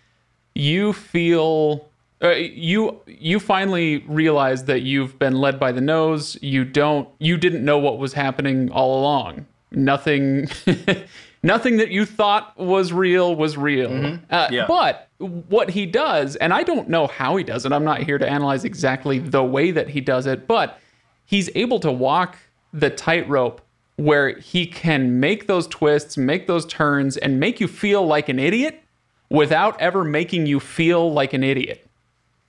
you 0.55 0.93
feel 0.93 1.87
uh, 2.23 2.29
you 2.29 2.99
you 3.05 3.39
finally 3.39 3.99
realize 4.07 4.63
that 4.65 4.81
you've 4.81 5.19
been 5.19 5.35
led 5.35 5.59
by 5.59 5.71
the 5.71 5.81
nose. 5.81 6.37
You 6.41 6.63
don't, 6.63 7.07
you 7.19 7.37
didn't 7.37 7.63
know 7.63 7.77
what 7.77 7.99
was 7.99 8.13
happening 8.13 8.71
all 8.71 8.99
along. 8.99 9.45
Nothing. 9.71 10.47
Nothing 11.43 11.77
that 11.77 11.91
you 11.91 12.05
thought 12.05 12.57
was 12.57 12.91
real 12.91 13.35
was 13.35 13.55
real. 13.55 14.17
Uh, 14.31 14.47
Yeah. 14.49 14.65
But 14.67 15.09
what 15.19 15.69
he 15.69 15.85
does, 15.85 16.35
and 16.37 16.51
I 16.51 16.63
don't 16.63 16.89
know 16.89 17.05
how 17.05 17.35
he 17.35 17.43
does 17.43 17.67
it, 17.67 17.71
I'm 17.71 17.83
not 17.83 18.01
here 18.01 18.17
to 18.17 18.27
analyze 18.27 18.63
exactly 18.63 19.19
the 19.19 19.43
way 19.43 19.69
that 19.69 19.89
he 19.89 20.01
does 20.01 20.25
it, 20.25 20.47
but 20.47 20.79
he's 21.25 21.51
able 21.53 21.79
to 21.81 21.91
walk 21.91 22.37
the 22.73 22.89
tightrope 22.89 23.61
where 23.97 24.39
he 24.39 24.65
can 24.65 25.19
make 25.19 25.45
those 25.45 25.67
twists, 25.67 26.17
make 26.17 26.47
those 26.47 26.65
turns, 26.65 27.15
and 27.15 27.39
make 27.39 27.59
you 27.59 27.67
feel 27.67 28.05
like 28.07 28.27
an 28.27 28.39
idiot 28.39 28.81
without 29.29 29.79
ever 29.81 30.03
making 30.03 30.45
you 30.45 30.59
feel 30.59 31.11
like 31.11 31.33
an 31.33 31.43
idiot. 31.43 31.85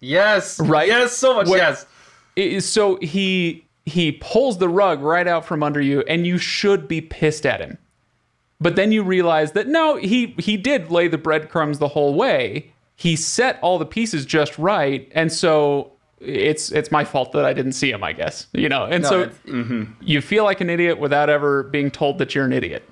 Yes. 0.00 0.61
Right? 0.61 0.88
Yes, 0.88 1.16
so 1.16 1.35
much 1.35 1.49
yes. 1.49 1.87
It 2.37 2.61
so 2.62 2.97
he 3.00 3.64
he 3.87 4.12
pulls 4.12 4.59
the 4.59 4.68
rug 4.68 5.00
right 5.00 5.26
out 5.26 5.45
from 5.47 5.62
under 5.62 5.80
you, 5.80 6.02
and 6.09 6.26
you 6.26 6.38
should 6.38 6.87
be 6.88 7.00
pissed 7.00 7.47
at 7.47 7.61
him. 7.61 7.78
But 8.61 8.76
then 8.76 8.90
you 8.92 9.02
realize 9.02 9.52
that 9.52 9.68
no, 9.68 9.97
he 9.97 10.35
he 10.38 10.56
did 10.56 10.90
lay 10.90 11.09
the 11.09 11.18
breadcrumbs 11.18 11.78
the 11.78 11.88
whole 11.88 12.14
way. 12.14 12.73
He 12.97 13.16
set 13.16 13.59
all 13.62 13.78
the 13.78 13.87
pieces 13.87 14.25
just 14.26 14.59
right, 14.59 15.11
and 15.14 15.33
so 15.33 15.92
it's 16.21 16.73
it's 16.73 16.90
my 16.90 17.04
fault 17.04 17.33
that 17.33 17.45
I 17.45 17.52
didn't 17.52 17.73
see 17.73 17.90
him, 17.90 18.02
I 18.02 18.12
guess. 18.12 18.47
You 18.52 18.68
know, 18.68 18.85
and 18.85 19.02
No, 19.02 19.09
so 19.09 19.21
it's- 19.23 19.38
mm-hmm. 19.47 19.85
you 20.00 20.21
feel 20.21 20.45
like 20.45 20.61
an 20.61 20.71
idiot 20.71 20.99
without 20.99 21.28
ever 21.30 21.62
being 21.64 21.90
told 21.90 22.18
that 22.18 22.35
you're 22.35 22.45
an 22.47 22.52
idiot. 22.52 22.83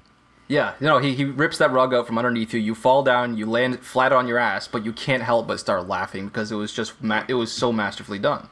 Yeah, 0.47 0.75
you 0.79 0.87
know, 0.87 0.99
he, 0.99 1.15
he 1.15 1.25
rips 1.25 1.59
that 1.59 1.73
rug 1.73 1.95
out 1.95 2.07
from 2.07 2.19
underneath 2.19 2.53
you. 2.53 2.61
You 2.61 2.75
fall 2.75 3.03
down, 3.03 3.37
you 3.37 3.47
land 3.47 3.81
flat 3.81 4.13
on 4.13 4.29
your 4.29 4.39
ass, 4.39 4.69
but 4.69 4.85
you 4.85 4.93
can't 4.93 5.23
help 5.23 5.47
but 5.47 5.59
start 5.59 5.89
laughing 5.89 6.27
because 6.27 6.53
it 6.53 6.57
was 6.57 6.73
just 6.73 7.03
ma- 7.03 7.25
it 7.29 7.35
was 7.35 7.51
so 7.51 7.73
masterfully 7.73 8.19
done. 8.19 8.49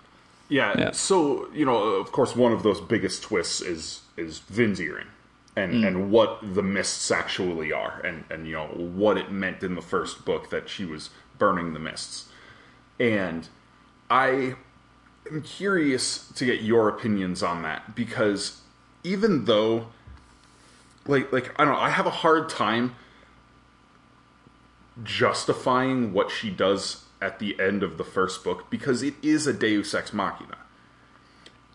Yeah, 0.48 0.74
Yeah. 0.78 0.90
So 0.92 1.48
you 1.52 1.64
know, 1.64 1.78
of 1.78 2.12
course, 2.12 2.34
one 2.34 2.52
of 2.52 2.62
those 2.62 2.80
biggest 2.80 3.22
twists 3.22 3.60
is 3.60 4.02
is 4.16 4.38
Vin's 4.38 4.80
earring, 4.80 5.08
and 5.56 5.74
mm. 5.74 5.86
and 5.86 6.10
what 6.10 6.38
the 6.54 6.62
mists 6.62 7.10
actually 7.10 7.72
are, 7.72 8.00
and 8.00 8.24
and 8.30 8.46
you 8.46 8.54
know 8.54 8.66
what 8.66 9.18
it 9.18 9.30
meant 9.30 9.62
in 9.62 9.74
the 9.74 9.82
first 9.82 10.24
book 10.24 10.50
that 10.50 10.68
she 10.68 10.84
was 10.84 11.10
burning 11.38 11.74
the 11.74 11.78
mists, 11.78 12.28
and 12.98 13.48
I 14.10 14.56
am 15.30 15.42
curious 15.42 16.28
to 16.32 16.44
get 16.44 16.62
your 16.62 16.88
opinions 16.88 17.42
on 17.42 17.62
that 17.62 17.94
because 17.94 18.60
even 19.04 19.46
though, 19.46 19.88
like 21.06 21.32
like 21.32 21.58
I 21.60 21.64
don't 21.64 21.74
know, 21.74 21.80
I 21.80 21.90
have 21.90 22.06
a 22.06 22.10
hard 22.10 22.48
time 22.48 22.94
justifying 25.02 26.12
what 26.12 26.30
she 26.30 26.50
does 26.50 27.04
at 27.20 27.38
the 27.38 27.58
end 27.60 27.82
of 27.82 27.98
the 27.98 28.04
first 28.04 28.44
book 28.44 28.68
because 28.68 29.02
it 29.02 29.14
is 29.22 29.46
a 29.46 29.52
Deus 29.52 29.94
Ex 29.94 30.12
Machina. 30.12 30.58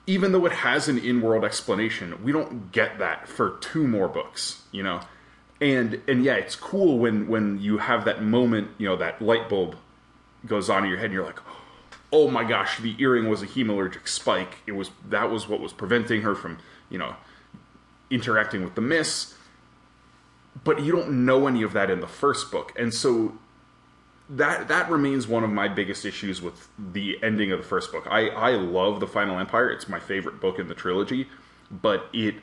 Even 0.06 0.32
though 0.32 0.46
it 0.46 0.52
has 0.52 0.88
an 0.88 0.98
in-world 0.98 1.44
explanation, 1.44 2.24
we 2.24 2.32
don't 2.32 2.72
get 2.72 3.00
that 3.00 3.28
for 3.28 3.58
two 3.60 3.86
more 3.86 4.08
books, 4.08 4.64
you 4.72 4.84
know. 4.84 5.02
And 5.60 6.02
and 6.08 6.24
yeah, 6.24 6.36
it's 6.36 6.56
cool 6.56 7.00
when 7.00 7.28
when 7.28 7.60
you 7.60 7.80
have 7.80 8.06
that 8.06 8.24
moment, 8.24 8.70
you 8.78 8.88
know, 8.88 8.96
that 8.98 9.22
light 9.22 9.50
bulb 9.50 9.76
goes 10.46 10.70
on 10.70 10.84
in 10.84 10.90
your 10.90 10.98
head 10.98 11.06
and 11.06 11.14
you're 11.14 11.26
like, 11.26 11.40
"Oh 12.14 12.30
my 12.30 12.44
gosh, 12.44 12.78
the 12.78 12.96
earring 13.00 13.28
was 13.28 13.42
a 13.42 13.48
hemalurgic 13.48 14.08
spike. 14.08 14.60
It 14.66 14.74
was 14.74 14.92
that 15.10 15.30
was 15.32 15.48
what 15.50 15.60
was 15.60 15.74
preventing 15.74 16.22
her 16.22 16.36
from, 16.36 16.60
you 16.90 17.00
know, 17.00 17.16
interacting 18.10 18.64
with 18.64 18.76
the 18.76 18.82
Miss, 18.82 19.34
But 20.64 20.82
you 20.82 20.92
don't 20.92 21.26
know 21.26 21.48
any 21.48 21.62
of 21.62 21.74
that 21.74 21.90
in 21.90 22.00
the 22.00 22.08
first 22.08 22.52
book. 22.52 22.74
And 22.78 22.94
so 22.94 23.38
that 24.30 24.68
that 24.68 24.90
remains 24.90 25.28
one 25.28 25.44
of 25.44 25.50
my 25.50 25.68
biggest 25.68 26.06
issues 26.06 26.42
with 26.42 26.68
the 26.78 27.18
ending 27.24 27.52
of 27.52 27.60
the 27.60 27.66
first 27.66 27.92
book. 27.92 28.06
I 28.10 28.28
I 28.30 28.52
love 28.52 29.00
the 29.00 29.08
Final 29.08 29.40
Empire; 29.40 29.70
it's 29.70 29.88
my 29.88 30.00
favorite 30.00 30.42
book 30.42 30.60
in 30.60 30.68
the 30.68 30.76
trilogy, 30.76 31.28
but 31.72 32.08
it 32.14 32.36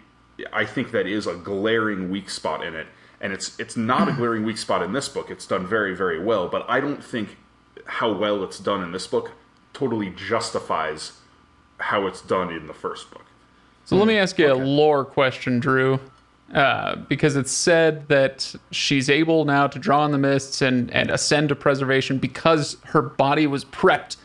I 0.53 0.65
think 0.65 0.93
that 0.93 1.07
is 1.07 1.27
a 1.27 1.35
glaring 1.35 2.11
weak 2.11 2.31
spot 2.31 2.65
in 2.65 2.75
it, 2.75 2.87
and 3.21 3.33
it's 3.33 3.59
it's 3.59 3.77
not 3.77 4.09
a 4.09 4.13
glaring 4.17 4.45
weak 4.45 4.59
spot 4.59 4.83
in 4.83 4.93
this 4.93 5.09
book. 5.09 5.31
It's 5.31 5.47
done 5.47 5.67
very 5.67 5.95
very 5.95 6.19
well, 6.23 6.49
but 6.49 6.65
I 6.69 6.81
don't 6.81 7.05
think 7.05 7.37
how 7.87 8.13
well 8.13 8.43
it's 8.45 8.59
done 8.59 8.83
in 8.83 8.93
this 8.93 9.07
book 9.07 9.33
totally 9.73 10.09
justifies 10.11 11.21
how 11.79 12.07
it's 12.07 12.23
done 12.23 12.51
in 12.51 12.67
the 12.67 12.73
first 12.73 13.11
book. 13.11 13.27
So 13.85 13.97
let 13.97 14.07
me 14.07 14.17
ask 14.17 14.39
you 14.39 14.53
a 14.53 14.55
lore 14.55 15.05
question, 15.05 15.61
Drew. 15.61 16.01
Uh, 16.53 16.95
because 17.09 17.37
it's 17.37 17.51
said 17.51 18.07
that 18.09 18.55
she's 18.71 19.11
able 19.11 19.45
now 19.45 19.67
to 19.67 19.79
draw 19.79 20.01
on 20.03 20.13
the 20.13 20.19
mists 20.19 20.63
and, 20.63 20.89
and 20.93 21.11
ascend 21.11 21.49
to 21.49 21.57
preservation 21.57 22.19
because 22.19 22.77
her 22.85 23.03
body 23.03 23.47
was 23.47 23.65
prepped 23.65 24.17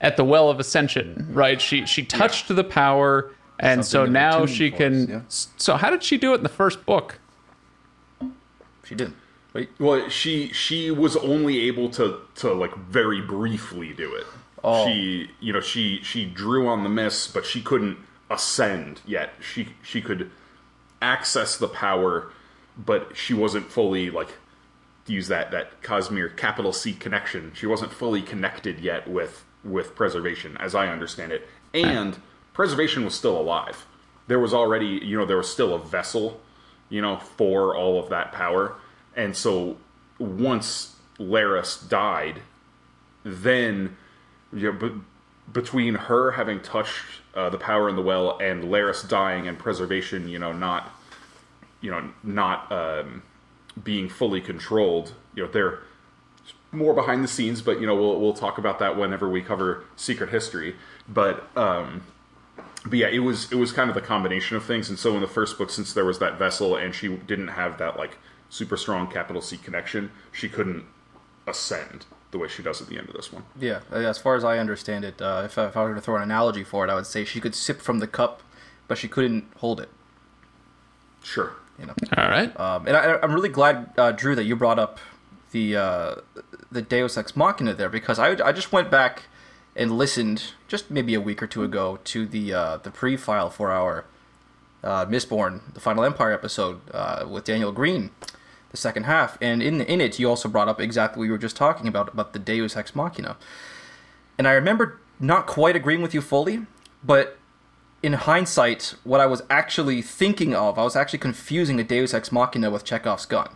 at 0.00 0.16
the 0.16 0.24
well 0.24 0.50
of 0.50 0.58
ascension, 0.58 1.28
right? 1.32 1.60
She 1.60 1.86
she 1.86 2.04
touched 2.04 2.48
the 2.48 2.64
power, 2.64 3.30
And 3.60 3.84
so 3.84 4.00
Something 4.00 4.10
a 4.10 4.18
now 4.18 4.46
she 4.46 4.70
force, 4.70 4.78
can. 4.78 5.08
yeah. 5.08 5.20
So 5.28 5.76
how 5.76 5.90
did 5.90 6.02
she 6.02 6.18
do 6.18 6.32
it 6.32 6.38
in 6.38 6.42
the 6.42 6.48
first 6.48 6.84
book? 6.86 7.20
She 8.84 8.94
didn't. 8.94 9.16
Wait. 9.52 9.70
Well, 9.78 10.08
she 10.08 10.48
she 10.52 10.90
was 10.90 11.16
only 11.16 11.60
able 11.68 11.88
to 11.90 12.20
to 12.36 12.52
like 12.52 12.74
very 12.76 13.20
briefly 13.20 13.92
do 13.92 14.12
it. 14.14 14.26
Oh. 14.64 14.86
She 14.86 15.30
you 15.40 15.52
know 15.52 15.60
she 15.60 16.00
she 16.02 16.24
drew 16.24 16.66
on 16.66 16.82
the 16.82 16.90
mist, 16.90 17.32
but 17.32 17.46
she 17.46 17.62
couldn't 17.62 17.98
ascend 18.30 19.00
yet. 19.06 19.34
She 19.40 19.68
she 19.82 20.00
could 20.00 20.30
access 21.00 21.56
the 21.56 21.68
power, 21.68 22.32
but 22.76 23.16
she 23.16 23.34
wasn't 23.34 23.70
fully 23.70 24.10
like 24.10 24.34
use 25.06 25.28
that 25.28 25.50
that 25.52 25.82
Cosmere 25.82 26.36
capital 26.36 26.72
C 26.72 26.92
connection. 26.92 27.52
She 27.54 27.66
wasn't 27.66 27.92
fully 27.92 28.22
connected 28.22 28.80
yet 28.80 29.08
with 29.08 29.44
with 29.64 29.94
preservation, 29.94 30.56
as 30.58 30.74
I 30.74 30.88
understand 30.88 31.32
it. 31.32 31.48
And 31.74 32.18
preservation 32.52 33.04
was 33.04 33.14
still 33.14 33.38
alive. 33.38 33.86
There 34.26 34.38
was 34.38 34.54
already 34.54 35.00
you 35.02 35.18
know 35.18 35.26
there 35.26 35.36
was 35.36 35.50
still 35.50 35.74
a 35.74 35.78
vessel, 35.78 36.40
you 36.88 37.00
know, 37.00 37.18
for 37.18 37.76
all 37.76 38.02
of 38.02 38.10
that 38.10 38.32
power. 38.32 38.74
And 39.14 39.36
so 39.36 39.76
once 40.18 40.96
Leras 41.18 41.88
died, 41.88 42.42
then 43.24 43.96
you 44.52 44.72
know, 44.72 44.78
b- 44.78 45.00
between 45.52 45.94
her 45.94 46.32
having 46.32 46.60
touched 46.60 47.04
uh, 47.34 47.50
the 47.50 47.58
power 47.58 47.88
in 47.88 47.96
the 47.96 48.02
well 48.02 48.38
and 48.38 48.64
Leras 48.64 49.08
dying 49.08 49.46
and 49.46 49.58
preservation, 49.58 50.28
you 50.28 50.38
know, 50.38 50.52
not 50.52 50.92
you 51.80 51.90
know 51.90 52.10
not 52.22 52.70
um, 52.72 53.22
being 53.82 54.08
fully 54.08 54.40
controlled, 54.40 55.14
you 55.34 55.44
know, 55.44 55.50
they're 55.50 55.80
more 56.72 56.94
behind 56.94 57.22
the 57.22 57.28
scenes, 57.28 57.62
but 57.62 57.80
you 57.80 57.86
know 57.86 57.94
we'll 57.94 58.20
we'll 58.20 58.34
talk 58.34 58.58
about 58.58 58.78
that 58.78 58.96
whenever 58.96 59.28
we 59.28 59.40
cover 59.40 59.84
Secret 59.96 60.30
History. 60.30 60.76
But 61.08 61.46
um, 61.56 62.02
but 62.84 62.98
yeah, 62.98 63.08
it 63.08 63.20
was 63.20 63.50
it 63.52 63.56
was 63.56 63.72
kind 63.72 63.88
of 63.88 63.94
the 63.94 64.02
combination 64.02 64.56
of 64.56 64.64
things. 64.64 64.88
And 64.88 64.98
so 64.98 65.14
in 65.14 65.20
the 65.20 65.28
first 65.28 65.58
book, 65.58 65.70
since 65.70 65.92
there 65.92 66.04
was 66.04 66.18
that 66.18 66.38
vessel 66.38 66.76
and 66.76 66.94
she 66.94 67.08
didn't 67.08 67.48
have 67.48 67.78
that 67.78 67.96
like 67.96 68.16
super 68.48 68.76
strong 68.76 69.10
capital 69.10 69.42
C 69.42 69.56
connection, 69.56 70.10
she 70.32 70.48
couldn't 70.48 70.84
ascend 71.46 72.06
the 72.36 72.42
way 72.42 72.48
she 72.48 72.62
does 72.62 72.80
at 72.80 72.88
the 72.88 72.98
end 72.98 73.08
of 73.08 73.14
this 73.14 73.32
one. 73.32 73.44
Yeah, 73.58 73.80
as 73.90 74.18
far 74.18 74.36
as 74.36 74.44
I 74.44 74.58
understand 74.58 75.04
it, 75.04 75.20
uh, 75.20 75.42
if, 75.44 75.56
I, 75.58 75.66
if 75.66 75.76
I 75.76 75.82
were 75.84 75.94
to 75.94 76.00
throw 76.00 76.16
an 76.16 76.22
analogy 76.22 76.64
for 76.64 76.84
it, 76.84 76.90
I 76.90 76.94
would 76.94 77.06
say 77.06 77.24
she 77.24 77.40
could 77.40 77.54
sip 77.54 77.80
from 77.80 77.98
the 77.98 78.06
cup, 78.06 78.42
but 78.88 78.98
she 78.98 79.08
couldn't 79.08 79.46
hold 79.56 79.80
it. 79.80 79.88
Sure. 81.22 81.54
You 81.78 81.86
know. 81.86 81.94
All 82.16 82.28
right. 82.28 82.58
Um, 82.58 82.86
and 82.86 82.96
I, 82.96 83.18
I'm 83.22 83.34
really 83.34 83.48
glad, 83.48 83.90
uh, 83.98 84.12
Drew, 84.12 84.34
that 84.34 84.44
you 84.44 84.56
brought 84.56 84.78
up 84.78 84.98
the 85.50 85.76
uh, 85.76 86.14
the 86.70 86.82
Deus 86.82 87.16
Ex 87.16 87.36
Machina 87.36 87.74
there 87.74 87.88
because 87.88 88.18
I, 88.18 88.30
I 88.44 88.52
just 88.52 88.72
went 88.72 88.90
back 88.90 89.24
and 89.74 89.92
listened 89.92 90.52
just 90.68 90.90
maybe 90.90 91.14
a 91.14 91.20
week 91.20 91.42
or 91.42 91.46
two 91.46 91.62
ago 91.64 91.98
to 92.04 92.26
the 92.26 92.52
uh, 92.52 92.76
the 92.78 92.90
pre-file 92.90 93.50
for 93.50 93.70
our 93.70 94.04
uh, 94.82 95.04
Mistborn, 95.06 95.74
the 95.74 95.80
Final 95.80 96.04
Empire 96.04 96.32
episode 96.32 96.80
uh, 96.92 97.26
with 97.28 97.44
Daniel 97.44 97.72
Greene, 97.72 98.10
the 98.76 98.80
second 98.82 99.04
half, 99.04 99.38
and 99.40 99.62
in 99.62 99.80
in 99.80 100.00
it 100.00 100.18
you 100.18 100.28
also 100.28 100.48
brought 100.48 100.68
up 100.68 100.80
exactly 100.80 101.20
what 101.20 101.24
you 101.26 101.32
were 101.32 101.38
just 101.38 101.56
talking 101.56 101.88
about 101.88 102.08
about 102.12 102.32
the 102.32 102.38
Deus 102.38 102.76
Ex 102.76 102.94
Machina, 102.94 103.36
and 104.38 104.46
I 104.46 104.52
remember 104.52 105.00
not 105.18 105.46
quite 105.46 105.74
agreeing 105.76 106.02
with 106.02 106.12
you 106.14 106.20
fully, 106.20 106.66
but 107.02 107.38
in 108.02 108.12
hindsight, 108.12 108.94
what 109.04 109.20
I 109.20 109.26
was 109.26 109.42
actually 109.48 110.02
thinking 110.02 110.54
of, 110.54 110.78
I 110.78 110.84
was 110.84 110.94
actually 110.94 111.18
confusing 111.20 111.80
a 111.80 111.84
Deus 111.84 112.12
Ex 112.14 112.30
Machina 112.30 112.70
with 112.70 112.84
Chekhov's 112.84 113.24
gun. 113.26 113.48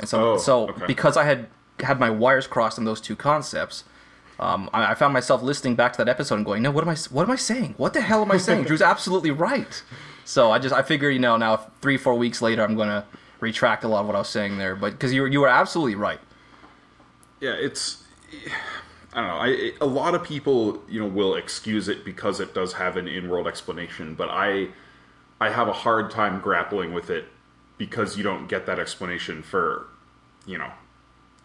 And 0.00 0.08
so, 0.08 0.32
Oh, 0.32 0.36
so 0.36 0.68
okay. 0.70 0.86
because 0.86 1.16
I 1.16 1.24
had 1.24 1.46
had 1.80 2.00
my 2.00 2.10
wires 2.10 2.46
crossed 2.48 2.78
on 2.78 2.84
those 2.84 3.00
two 3.00 3.14
concepts, 3.16 3.84
um, 4.40 4.68
I, 4.74 4.90
I 4.92 4.94
found 4.94 5.12
myself 5.14 5.42
listening 5.42 5.76
back 5.76 5.92
to 5.92 5.98
that 5.98 6.08
episode 6.08 6.34
and 6.36 6.44
going, 6.44 6.62
"No, 6.62 6.70
what 6.70 6.82
am 6.82 6.90
I? 6.90 6.96
What 7.10 7.22
am 7.24 7.30
I 7.30 7.36
saying? 7.36 7.74
What 7.76 7.92
the 7.94 8.00
hell 8.00 8.22
am 8.22 8.32
I 8.32 8.36
saying?" 8.38 8.64
Drew's 8.68 8.82
absolutely 8.82 9.30
right. 9.30 9.82
So 10.24 10.50
I 10.50 10.58
just 10.58 10.74
I 10.74 10.82
figure 10.82 11.10
you 11.10 11.18
know 11.18 11.36
now 11.36 11.56
three 11.80 11.96
four 11.96 12.14
weeks 12.14 12.42
later 12.42 12.62
I'm 12.64 12.76
gonna 12.76 13.04
retract 13.40 13.84
a 13.84 13.88
lot 13.88 14.00
of 14.00 14.06
what 14.06 14.16
I 14.16 14.20
was 14.20 14.28
saying 14.28 14.58
there, 14.58 14.76
but 14.76 14.92
because 14.92 15.12
you 15.12 15.22
were 15.22 15.28
you 15.28 15.40
were 15.40 15.48
absolutely 15.48 15.94
right. 15.94 16.20
Yeah, 17.40 17.52
it's 17.52 18.02
I 19.12 19.20
don't 19.20 19.26
know. 19.26 19.36
I 19.36 19.72
a 19.80 19.86
lot 19.86 20.14
of 20.14 20.22
people 20.22 20.82
you 20.88 21.00
know 21.00 21.06
will 21.06 21.34
excuse 21.34 21.88
it 21.88 22.04
because 22.04 22.40
it 22.40 22.54
does 22.54 22.74
have 22.74 22.96
an 22.96 23.08
in-world 23.08 23.46
explanation, 23.46 24.14
but 24.14 24.28
I 24.30 24.68
I 25.40 25.50
have 25.50 25.68
a 25.68 25.72
hard 25.72 26.10
time 26.10 26.40
grappling 26.40 26.92
with 26.92 27.10
it 27.10 27.26
because 27.78 28.16
you 28.16 28.22
don't 28.22 28.46
get 28.46 28.66
that 28.66 28.78
explanation 28.78 29.42
for 29.42 29.86
you 30.46 30.58
know 30.58 30.70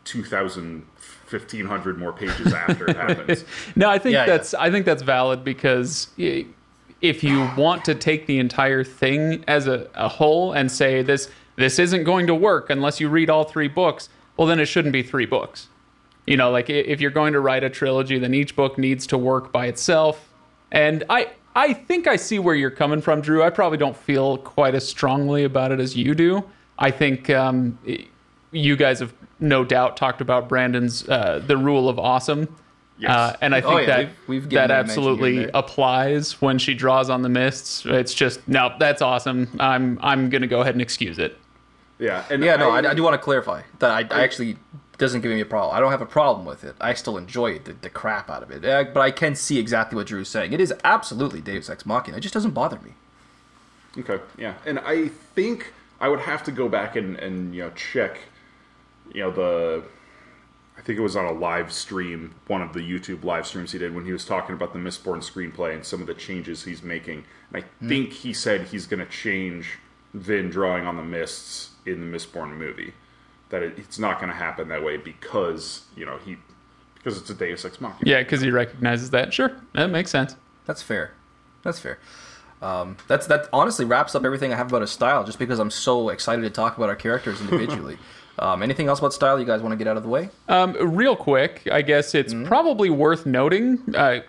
2,000, 0.03 0.86
1,500 1.29 1.97
more 1.97 2.13
pages 2.13 2.53
after 2.53 2.88
it 2.88 2.95
happens. 2.95 3.43
No, 3.75 3.89
I 3.89 3.97
think 3.97 4.13
Yeah, 4.13 4.21
yeah. 4.21 4.25
that's 4.27 4.53
I 4.53 4.69
think 4.69 4.86
that's 4.86 5.01
valid 5.01 5.43
because 5.43 6.10
if 7.01 7.23
you 7.23 7.49
want 7.58 7.84
to 7.86 7.95
take 7.95 8.27
the 8.27 8.39
entire 8.39 8.84
thing 8.84 9.43
as 9.47 9.67
a, 9.67 9.89
a 9.95 10.08
whole 10.08 10.53
and 10.53 10.71
say 10.71 11.01
this 11.01 11.29
this 11.56 11.80
isn't 11.80 12.04
going 12.04 12.28
to 12.28 12.36
work 12.36 12.70
unless 12.70 13.00
you 13.00 13.10
read 13.10 13.30
all 13.30 13.44
three 13.44 13.68
books, 13.68 14.10
well 14.38 14.48
then 14.48 14.60
it 14.60 14.65
shouldn't 14.65 14.94
be 14.94 15.04
three 15.04 15.26
books. 15.26 15.68
You 16.28 16.38
know, 16.38 16.50
like 16.52 16.70
if 16.70 17.00
you're 17.02 17.12
going 17.12 17.34
to 17.34 17.39
write 17.39 17.63
a 17.63 17.70
trilogy, 17.70 18.18
then 18.18 18.34
each 18.34 18.56
book 18.56 18.78
needs 18.78 19.06
to 19.08 19.18
work 19.18 19.52
by 19.52 19.68
itself. 19.68 20.30
And 20.72 21.04
I 21.10 21.30
I 21.56 21.72
think 21.74 22.08
I 22.08 22.15
see 22.18 22.39
where 22.39 22.56
you're 22.56 22.72
coming 22.72 23.00
from, 23.00 23.22
Drew. 23.22 23.41
I 23.44 23.50
probably 23.50 23.78
don't 23.78 23.96
feel 23.96 24.38
quite 24.39 24.76
as 24.76 24.88
strongly 24.88 25.44
about 25.46 25.72
it 25.72 25.80
as 25.80 25.96
you 25.96 26.13
do. 26.15 26.44
I 26.80 26.91
think 26.91 27.30
um, 27.30 27.78
you 28.52 28.76
guys 28.76 29.00
have 29.00 29.13
no 29.39 29.63
doubt 29.63 29.96
talked 29.98 30.20
about 30.20 30.50
Brandon's 30.50 31.08
uh, 31.08 31.41
the 31.46 31.56
rule 31.58 31.88
of 31.88 31.98
awesome. 32.00 32.54
Yes. 32.98 33.12
Uh, 33.12 33.36
and 33.41 33.54
I 33.54 33.62
think 33.62 33.74
Oh, 33.74 33.78
yeah, 33.78 33.86
that 33.86 33.98
we've- 34.00 34.12
we've 34.28 34.50
that 34.52 34.68
that 34.68 34.72
a 34.72 34.84
mention 34.88 35.04
here 35.04 35.12
and 35.12 35.20
absolutely 35.20 35.52
applies 35.54 36.41
when 36.41 36.58
she 36.58 36.74
draws 36.74 37.10
on 37.10 37.22
the 37.22 37.30
mists. 37.30 37.86
It's 37.86 38.13
just 38.13 38.46
no, 38.48 38.74
that's 38.80 39.02
awesome. 39.02 39.50
I'm 39.60 40.00
I'm 40.02 40.30
gonna 40.30 40.48
go 40.48 40.62
ahead 40.62 40.74
and 40.76 40.82
excuse 40.82 41.20
it. 41.20 41.38
Yeah, 41.99 42.25
and 42.29 42.43
Yeah, 42.43 42.55
no, 42.58 42.71
I, 42.71 42.91
I 42.91 42.93
do 42.93 43.03
want 43.03 43.13
to 43.13 43.23
clarify 43.23 43.62
that 43.79 43.91
I, 43.91 44.15
I 44.15 44.23
actually 44.23 44.58
doesn't 44.97 45.21
give 45.21 45.31
me 45.31 45.41
a 45.41 45.45
problem. 45.45 45.75
I 45.75 45.79
don't 45.79 45.91
have 45.91 46.01
a 46.01 46.05
problem 46.05 46.45
with 46.45 46.63
it. 46.63 46.75
I 46.79 46.93
still 46.93 47.17
enjoy 47.17 47.60
the, 47.60 47.73
the 47.73 47.89
crap 47.89 48.29
out 48.29 48.43
of 48.43 48.51
it. 48.51 48.65
Uh, 48.65 48.86
but 48.86 49.01
I 49.01 49.12
can 49.12 49.36
see 49.36 49.60
exactly 49.60 49.95
what 49.95 50.08
Drew's 50.08 50.29
saying. 50.29 50.53
It 50.53 50.62
is 50.62 50.73
absolutely 50.84 51.41
Deus 51.41 51.69
Ex 51.69 51.86
Machina. 51.86 52.17
It 52.17 52.21
just 52.21 52.34
doesn't 52.34 52.51
bother 52.51 52.79
me. 52.79 52.91
Okay, 53.97 54.21
yeah, 54.38 54.55
and 54.65 54.79
I 54.79 55.08
think 55.08 55.71
I 56.01 56.10
would 56.10 56.19
have 56.19 56.43
to 56.43 56.51
go 56.51 56.67
back 56.67 56.97
and 56.97 57.15
and 57.17 57.55
you 57.55 57.62
know 57.62 57.69
check, 57.71 58.19
you 59.13 59.21
know 59.21 59.31
the, 59.31 59.84
I 60.77 60.81
think 60.81 60.99
it 60.99 61.01
was 61.01 61.15
on 61.15 61.23
a 61.23 61.31
live 61.31 61.71
stream, 61.71 62.36
one 62.47 62.62
of 62.62 62.73
the 62.73 62.81
YouTube 62.81 63.23
live 63.23 63.47
streams 63.47 63.71
he 63.71 63.79
did 63.79 63.95
when 63.95 64.03
he 64.03 64.12
was 64.12 64.25
talking 64.25 64.53
about 64.53 64.73
the 64.73 64.79
Mistborn 64.79 65.19
screenplay 65.19 65.73
and 65.73 65.86
some 65.86 66.01
of 66.01 66.08
the 66.08 66.13
changes 66.13 66.65
he's 66.65 66.84
making. 66.84 67.23
And 67.53 67.63
I 67.63 67.86
think 67.88 68.12
he 68.12 68.34
said 68.34 68.67
he's 68.67 68.86
going 68.86 68.99
to 68.99 69.10
change 69.10 69.79
Vin 70.13 70.49
drawing 70.49 70.86
on 70.86 70.97
the 70.97 71.03
mists 71.03 71.75
in 71.86 72.12
the 72.12 72.17
Mistborn 72.17 72.58
movie. 72.58 72.93
That 73.50 73.63
it, 73.63 73.74
it's 73.78 74.00
not 74.00 74.19
going 74.19 74.32
to 74.32 74.38
happen 74.38 74.69
that 74.69 74.84
way 74.84 74.98
because 74.98 75.86
you 75.95 76.06
know 76.06 76.17
he 76.17 76.38
because 76.95 77.17
it's 77.17 77.30
a 77.30 77.36
Deus 77.36 77.63
Ex 77.63 77.80
Machina. 77.80 78.00
Yeah, 78.04 78.24
because 78.24 78.41
he 78.41 78.50
recognizes 78.50 79.12
that. 79.12 79.34
Sure, 79.34 79.56
that 79.74 79.88
makes 79.88 80.10
sense. 80.10 80.36
That's 80.65 80.82
fair. 80.82 81.12
That's 81.63 81.80
fair. 81.80 82.00
Um, 82.62 82.98
that's 83.08 83.28
that 83.28 83.48
honestly 83.54 83.86
wraps 83.86 84.15
up 84.15 84.26
everything 84.26 84.52
I 84.52 84.56
have 84.56 84.67
about 84.69 84.82
his 84.82 84.89
style. 84.89 85.24
Just 85.24 85.38
because 85.38 85.60
I'm 85.60 85.69
so 85.69 86.10
excited 86.10 86.41
to 86.41 86.50
talk 86.50 86.78
about 86.78 86.89
our 86.89 86.95
characters 86.95 87.39
individually. 87.41 87.98
um, 88.39 88.63
anything 88.63 88.88
else 88.88 89.00
about 89.00 89.13
style 89.13 89.39
you 89.39 89.45
guys 89.45 89.62
want 89.62 89.74
to 89.74 89.78
get 89.78 89.88
out 89.88 89.98
of 89.98 90.04
the 90.04 90.10
way? 90.10 90.30
Um, 90.48 90.74
real 90.74 91.15
quick, 91.15 91.67
I 91.71 91.84
guess 91.84 92.15
it's 92.15 92.34
probably 92.34 92.89
worth 92.89 93.26
noting. 93.26 93.84
Uh, 93.95 94.21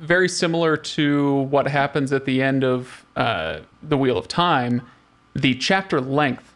very 0.00 0.28
similar 0.28 0.76
to 0.76 1.42
what 1.42 1.66
happens 1.66 2.12
at 2.12 2.24
the 2.24 2.42
end 2.42 2.64
of 2.64 3.04
uh, 3.16 3.60
the 3.82 3.96
Wheel 3.96 4.18
of 4.18 4.28
Time, 4.28 4.82
the 5.34 5.54
chapter 5.54 6.00
length 6.00 6.53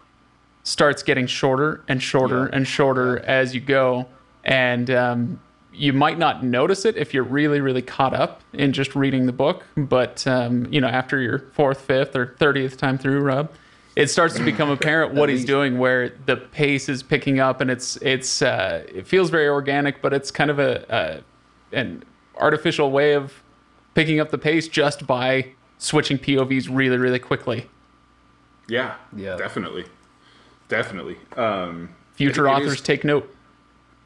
starts 0.68 1.02
getting 1.02 1.26
shorter 1.26 1.82
and 1.88 2.02
shorter 2.02 2.44
Yeah. 2.50 2.56
and 2.56 2.68
shorter 2.68 3.18
as 3.20 3.54
you 3.54 3.60
go, 3.60 4.06
and 4.44 4.90
um, 4.90 5.40
you 5.72 5.92
might 5.92 6.18
not 6.18 6.44
notice 6.44 6.84
it 6.84 6.96
if 6.96 7.14
you're 7.14 7.24
really, 7.24 7.60
really 7.60 7.82
caught 7.82 8.12
up 8.14 8.42
in 8.52 8.72
just 8.72 8.94
reading 8.94 9.26
the 9.26 9.32
book. 9.32 9.64
But 9.76 10.26
um, 10.26 10.66
you 10.72 10.80
know, 10.80 10.88
after 10.88 11.20
your 11.20 11.38
fourth, 11.52 11.80
fifth, 11.80 12.14
or 12.14 12.34
thirtieth 12.38 12.76
time 12.76 12.98
through, 12.98 13.20
Rob, 13.20 13.50
it 13.96 14.08
starts 14.10 14.34
to 14.36 14.44
become 14.44 14.68
apparent 14.70 15.14
what 15.18 15.28
he's 15.30 15.44
doing, 15.44 15.78
where 15.78 16.10
the 16.26 16.36
pace 16.36 16.88
is 16.88 17.02
picking 17.02 17.40
up, 17.40 17.60
and 17.62 17.70
it's 17.70 17.96
it's 17.96 18.42
uh, 18.42 18.84
it 18.88 19.06
feels 19.06 19.30
very 19.30 19.48
organic, 19.48 20.02
but 20.02 20.12
it's 20.12 20.30
kind 20.30 20.50
of 20.50 20.58
a, 20.58 20.84
a 21.72 21.76
an 21.76 22.02
artificial 22.36 22.90
way 22.90 23.14
of 23.14 23.42
picking 23.94 24.20
up 24.20 24.30
the 24.30 24.38
pace 24.38 24.68
just 24.68 25.06
by 25.06 25.46
switching 25.78 26.18
POVs 26.18 26.68
really, 26.70 26.96
really 26.98 27.18
quickly. 27.18 27.68
yeah, 28.68 28.94
Yeah. 29.16 29.36
definitely, 29.36 29.84
definitely. 30.68 31.16
Um, 31.36 31.90
Future 32.14 32.46
It- 32.46 32.50
it 32.50 32.54
authors 32.54 32.72
is- 32.74 32.80
take 32.80 33.04
note. 33.04 33.34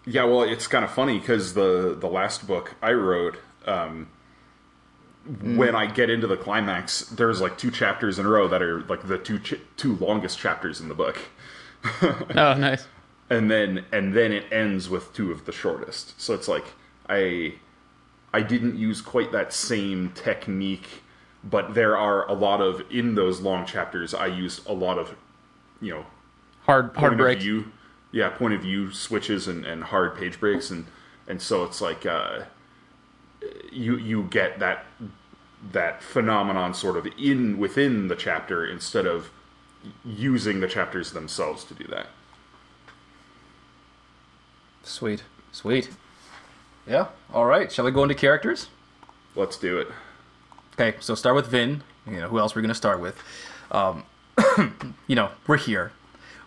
Yeah, 0.05 0.25
well, 0.25 0.43
it's 0.43 0.67
kind 0.67 0.85
of 0.85 0.91
funny 0.91 1.19
because 1.21 1.55
the 1.55 1.97
the 1.99 2.09
last 2.09 2.47
book 2.47 2.75
I 2.83 2.93
wrote, 2.93 3.37
um, 3.67 4.09
when 5.41 5.77
I 5.77 5.87
get 5.87 6.11
into 6.11 6.27
the 6.27 6.37
climax, 6.37 7.03
there's 7.03 7.41
like 7.41 7.57
two 7.57 7.71
chapters 7.71 8.19
in 8.19 8.27
a 8.27 8.29
row 8.29 8.49
that 8.49 8.61
are 8.63 8.81
like 8.83 9.07
the 9.07 9.19
two 9.19 9.39
ch- 9.39 9.61
two 9.77 9.95
longest 9.97 10.39
chapters 10.39 10.81
in 10.81 10.89
the 10.89 10.95
book, 10.95 11.19
Oh, 12.03 12.55
nice. 12.55 12.89
and 13.31 13.49
then 13.51 13.85
and 13.93 14.13
then 14.15 14.33
it 14.33 14.47
ends 14.53 14.89
with 14.91 15.13
two 15.15 15.31
of 15.31 15.45
the 15.45 15.53
shortest. 15.53 16.21
So 16.21 16.35
it's 16.35 16.49
like 16.49 16.65
I 17.09 17.55
I 18.35 18.41
didn't 18.43 18.77
use 18.77 19.01
quite 19.01 19.31
that 19.33 19.53
same 19.53 20.11
technique 20.11 21.03
but 21.45 21.75
there 21.75 21.97
are 21.97 22.29
a 22.29 22.33
lot 22.35 22.61
of 22.61 22.83
in 22.91 23.15
those 23.17 23.41
long 23.41 23.67
chapters. 23.67 24.15
I 24.15 24.27
used 24.27 24.65
a 24.69 24.73
lot 24.73 24.97
of, 24.97 25.17
you 25.81 25.93
know, 25.93 26.07
hard 26.73 26.97
hard 26.97 27.11
point 27.11 27.17
break. 27.19 27.37
of 27.39 27.43
view, 27.43 27.73
yeah, 28.11 28.31
point 28.31 28.55
of 28.55 28.63
view 28.63 28.91
switches 28.93 29.49
and, 29.49 29.65
and 29.67 29.85
hard 29.85 30.17
page 30.17 30.41
breaks, 30.41 30.71
and 30.71 30.87
and 31.29 31.41
so 31.41 31.65
it's 31.65 31.81
like 31.81 32.07
uh, 32.07 32.45
you 33.71 33.97
you 33.97 34.25
get 34.25 34.59
that 34.59 34.85
that 35.73 36.03
phenomenon 36.03 36.75
sort 36.75 36.97
of 36.97 37.07
in 37.19 37.59
within 37.59 38.09
the 38.09 38.17
chapter 38.17 38.67
instead 38.67 39.07
of 39.07 39.31
using 40.05 40.61
the 40.61 40.69
chapters 40.69 41.13
themselves 41.13 41.65
to 41.65 41.75
do 41.75 41.85
that. 41.85 42.07
Sweet, 44.83 45.23
sweet. 45.53 45.91
Yeah. 46.87 47.09
All 47.33 47.47
right. 47.47 47.71
Shall 47.71 47.85
we 47.85 47.93
go 47.93 48.03
into 48.03 48.17
characters? 48.17 48.69
Let's 49.37 49.57
do 49.57 49.79
it. 49.79 49.89
Okay. 50.75 50.97
So 51.01 51.15
start 51.15 51.37
with 51.37 51.47
Vin. 51.47 51.83
You 52.07 52.21
know 52.21 52.29
who 52.29 52.39
else 52.39 52.57
we're 52.57 52.63
gonna 52.63 52.75
start 52.75 53.01
with. 53.01 53.17
Um, 53.71 54.05
you 55.07 55.15
know 55.15 55.31
we're 55.47 55.59
here. 55.59 55.93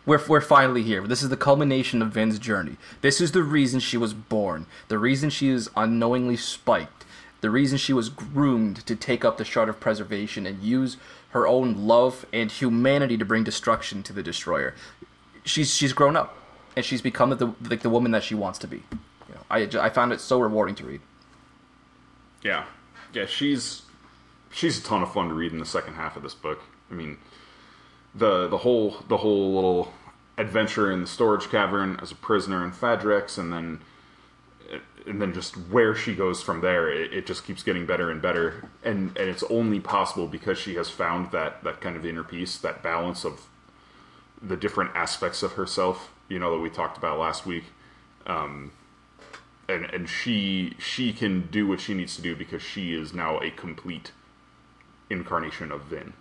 We're, 0.05 0.21
we're 0.27 0.41
finally 0.41 0.83
here. 0.83 1.05
This 1.07 1.23
is 1.23 1.29
the 1.29 1.37
culmination 1.37 2.01
of 2.01 2.11
Vin's 2.11 2.39
journey. 2.39 2.77
This 3.01 3.19
is 3.19 3.31
the 3.31 3.43
reason 3.43 3.79
she 3.79 3.97
was 3.97 4.13
born. 4.13 4.67
The 4.87 4.99
reason 4.99 5.29
she 5.29 5.49
is 5.49 5.69
unknowingly 5.75 6.37
spiked. 6.37 7.05
The 7.41 7.49
reason 7.49 7.77
she 7.77 7.93
was 7.93 8.09
groomed 8.09 8.85
to 8.87 8.95
take 8.95 9.25
up 9.25 9.37
the 9.37 9.45
shard 9.45 9.69
of 9.69 9.79
preservation 9.79 10.45
and 10.45 10.63
use 10.63 10.97
her 11.29 11.47
own 11.47 11.85
love 11.85 12.25
and 12.31 12.51
humanity 12.51 13.17
to 13.17 13.25
bring 13.25 13.43
destruction 13.43 14.03
to 14.03 14.13
the 14.13 14.23
destroyer. 14.23 14.73
She's 15.43 15.75
she's 15.75 15.93
grown 15.93 16.15
up, 16.15 16.35
and 16.75 16.83
she's 16.83 17.01
become 17.01 17.29
the 17.31 17.53
the 17.59 17.89
woman 17.89 18.11
that 18.11 18.23
she 18.23 18.33
wants 18.33 18.57
to 18.59 18.67
be. 18.67 18.77
You 19.27 19.35
know, 19.35 19.41
I 19.49 19.85
I 19.85 19.89
found 19.89 20.11
it 20.11 20.21
so 20.21 20.39
rewarding 20.39 20.75
to 20.75 20.85
read. 20.85 21.01
Yeah, 22.41 22.65
yeah, 23.13 23.25
she's 23.25 23.83
she's 24.49 24.79
a 24.79 24.83
ton 24.83 25.03
of 25.03 25.13
fun 25.13 25.27
to 25.27 25.35
read 25.35 25.51
in 25.51 25.59
the 25.59 25.65
second 25.65 25.95
half 25.95 26.15
of 26.15 26.23
this 26.23 26.33
book. 26.33 26.61
I 26.89 26.93
mean, 26.93 27.17
the 28.15 28.47
the 28.47 28.57
whole 28.59 28.97
the 29.07 29.17
whole 29.17 29.53
little 29.53 29.93
adventure 30.37 30.91
in 30.91 31.01
the 31.01 31.07
storage 31.07 31.49
cavern 31.49 31.97
as 32.01 32.11
a 32.11 32.15
prisoner 32.15 32.63
in 32.63 32.71
Fadrex, 32.71 33.37
and 33.37 33.51
then 33.51 33.81
and 35.05 35.21
then 35.21 35.33
just 35.33 35.55
where 35.55 35.95
she 35.95 36.15
goes 36.15 36.41
from 36.41 36.61
there, 36.61 36.91
it, 36.91 37.13
it 37.13 37.25
just 37.25 37.45
keeps 37.45 37.61
getting 37.61 37.85
better 37.85 38.09
and 38.09 38.21
better, 38.21 38.69
and 38.83 39.15
and 39.17 39.29
it's 39.29 39.43
only 39.43 39.79
possible 39.79 40.27
because 40.27 40.57
she 40.57 40.75
has 40.75 40.89
found 40.89 41.31
that 41.31 41.63
that 41.63 41.81
kind 41.81 41.95
of 41.95 42.05
inner 42.05 42.23
peace, 42.23 42.57
that 42.57 42.81
balance 42.81 43.23
of 43.23 43.47
the 44.41 44.57
different 44.57 44.91
aspects 44.95 45.43
of 45.43 45.53
herself, 45.53 46.11
you 46.27 46.39
know, 46.39 46.51
that 46.51 46.61
we 46.61 46.69
talked 46.69 46.97
about 46.97 47.19
last 47.19 47.45
week. 47.45 47.65
Um, 48.25 48.71
and 49.67 49.85
and 49.85 50.09
she 50.09 50.75
she 50.77 51.13
can 51.13 51.47
do 51.47 51.67
what 51.67 51.79
she 51.79 51.93
needs 51.93 52.15
to 52.15 52.21
do 52.21 52.35
because 52.35 52.61
she 52.61 52.93
is 52.93 53.13
now 53.13 53.39
a 53.39 53.49
complete 53.51 54.11
incarnation 55.09 55.71
of 55.71 55.83
Vin. 55.83 56.13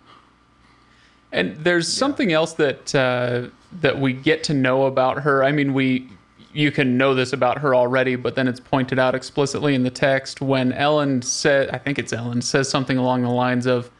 And 1.35 1.57
there's 1.57 1.91
something 1.91 2.31
else 2.31 2.53
that 2.53 2.95
uh, 2.95 3.49
that 3.81 3.99
we 3.99 4.13
get 4.13 4.43
to 4.45 4.53
know 4.53 4.85
about 4.85 5.21
her. 5.23 5.43
I 5.43 5.51
mean, 5.51 5.73
we 5.73 6.07
you 6.53 6.71
can 6.71 6.97
know 6.97 7.13
this 7.13 7.33
about 7.33 7.57
her 7.59 7.75
already, 7.75 8.15
but 8.15 8.35
then 8.35 8.47
it's 8.47 8.61
pointed 8.61 8.97
out 8.97 9.13
explicitly 9.13 9.75
in 9.75 9.83
the 9.83 9.89
text 9.89 10.39
when 10.39 10.71
Elend 10.71 11.25
said, 11.25 11.69
I 11.71 11.77
think 11.77 11.99
it's 11.99 12.13
Elend 12.13 12.43
says 12.43 12.69
something 12.69 12.97
along 12.97 13.23
the 13.23 13.29
lines 13.29 13.65
of, 13.65 13.91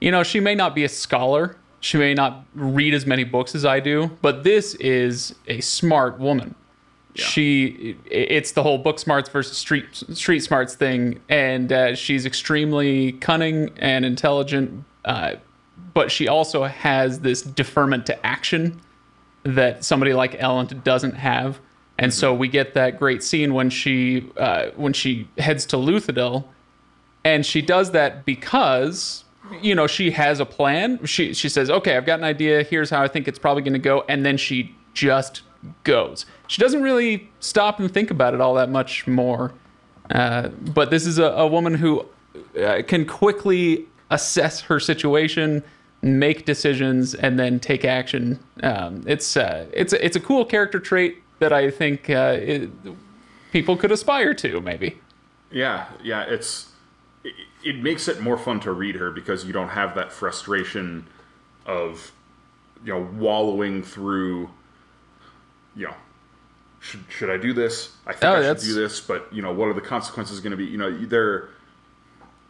you 0.00 0.10
know, 0.10 0.22
she 0.22 0.40
may 0.40 0.54
not 0.54 0.74
be 0.74 0.84
a 0.84 0.88
scholar, 0.88 1.58
she 1.80 1.98
may 1.98 2.14
not 2.14 2.46
read 2.54 2.94
as 2.94 3.04
many 3.04 3.24
books 3.24 3.54
as 3.54 3.66
I 3.66 3.80
do, 3.80 4.10
but 4.22 4.44
this 4.44 4.74
is 4.76 5.34
a 5.46 5.60
smart 5.60 6.18
woman. 6.18 6.54
She, 7.14 7.96
it's 8.06 8.52
the 8.52 8.62
whole 8.62 8.78
book 8.78 8.98
smarts 8.98 9.28
versus 9.28 9.58
street 9.58 9.84
street 10.14 10.40
smarts 10.40 10.74
thing, 10.74 11.20
and 11.28 11.70
uh, 11.70 11.94
she's 11.94 12.24
extremely 12.24 13.12
cunning 13.12 13.70
and 13.76 14.06
intelligent. 14.06 14.84
Uh, 15.04 15.34
but 15.94 16.10
she 16.10 16.28
also 16.28 16.64
has 16.64 17.20
this 17.20 17.42
deferment 17.42 18.06
to 18.06 18.26
action 18.26 18.80
that 19.42 19.84
somebody 19.84 20.12
like 20.12 20.38
Elend 20.38 20.84
doesn't 20.84 21.14
have. 21.14 21.60
And 21.98 22.12
so 22.14 22.32
we 22.32 22.48
get 22.48 22.74
that 22.74 22.98
great 22.98 23.22
scene 23.22 23.52
when 23.52 23.68
she 23.68 24.30
uh, 24.38 24.70
when 24.76 24.94
she 24.94 25.28
heads 25.36 25.66
to 25.66 25.76
Luthadel, 25.76 26.44
and 27.24 27.44
she 27.44 27.60
does 27.60 27.90
that 27.90 28.24
because 28.24 29.24
you 29.60 29.74
know 29.74 29.86
she 29.86 30.10
has 30.12 30.40
a 30.40 30.46
plan. 30.46 31.04
She 31.04 31.34
she 31.34 31.50
says, 31.50 31.68
"Okay, 31.68 31.98
I've 31.98 32.06
got 32.06 32.18
an 32.18 32.24
idea. 32.24 32.62
Here's 32.62 32.88
how 32.88 33.02
I 33.02 33.08
think 33.08 33.28
it's 33.28 33.38
probably 33.38 33.62
going 33.62 33.74
to 33.74 33.78
go," 33.78 34.04
and 34.08 34.24
then 34.24 34.38
she 34.38 34.74
just 34.94 35.42
goes. 35.84 36.24
She 36.46 36.60
doesn't 36.60 36.82
really 36.82 37.28
stop 37.38 37.78
and 37.80 37.92
think 37.92 38.10
about 38.10 38.32
it 38.32 38.40
all 38.40 38.54
that 38.54 38.70
much 38.70 39.06
more. 39.06 39.52
Uh, 40.10 40.48
but 40.48 40.90
this 40.90 41.06
is 41.06 41.18
a, 41.18 41.24
a 41.24 41.46
woman 41.46 41.74
who 41.74 42.06
uh, 42.60 42.82
can 42.86 43.04
quickly 43.04 43.86
assess 44.10 44.60
her 44.62 44.78
situation, 44.80 45.62
make 46.02 46.44
decisions, 46.44 47.14
and 47.14 47.38
then 47.38 47.60
take 47.60 47.84
action. 47.84 48.38
Um, 48.62 49.04
it's 49.06 49.36
uh, 49.36 49.66
it's 49.72 49.92
a, 49.92 50.04
it's 50.04 50.16
a 50.16 50.20
cool 50.20 50.44
character 50.44 50.78
trait 50.80 51.18
that 51.38 51.52
I 51.52 51.70
think 51.70 52.10
uh, 52.10 52.36
it, 52.40 52.70
people 53.52 53.76
could 53.76 53.92
aspire 53.92 54.34
to. 54.34 54.60
Maybe. 54.60 54.98
Yeah, 55.50 55.86
yeah, 56.02 56.22
it's 56.22 56.70
it, 57.24 57.34
it 57.64 57.76
makes 57.82 58.08
it 58.08 58.20
more 58.20 58.36
fun 58.38 58.60
to 58.60 58.72
read 58.72 58.96
her 58.96 59.10
because 59.10 59.44
you 59.44 59.52
don't 59.52 59.68
have 59.70 59.94
that 59.94 60.12
frustration 60.12 61.06
of 61.66 62.12
you 62.84 62.92
know 62.92 63.08
wallowing 63.16 63.82
through 63.82 64.48
you 65.76 65.86
know 65.86 65.94
should 66.80 67.00
should 67.10 67.30
I 67.30 67.36
do 67.36 67.52
this? 67.52 67.90
I 68.06 68.12
think 68.12 68.24
Oh, 68.24 68.32
I 68.32 68.36
should 68.36 68.42
that's- 68.44 68.64
do 68.64 68.74
this, 68.74 69.00
but 69.00 69.28
you 69.32 69.42
know 69.42 69.52
what 69.52 69.68
are 69.68 69.74
the 69.74 69.80
consequences 69.82 70.40
going 70.40 70.52
to 70.52 70.56
be? 70.56 70.64
You 70.64 70.78
know, 70.78 70.90
there 71.06 71.50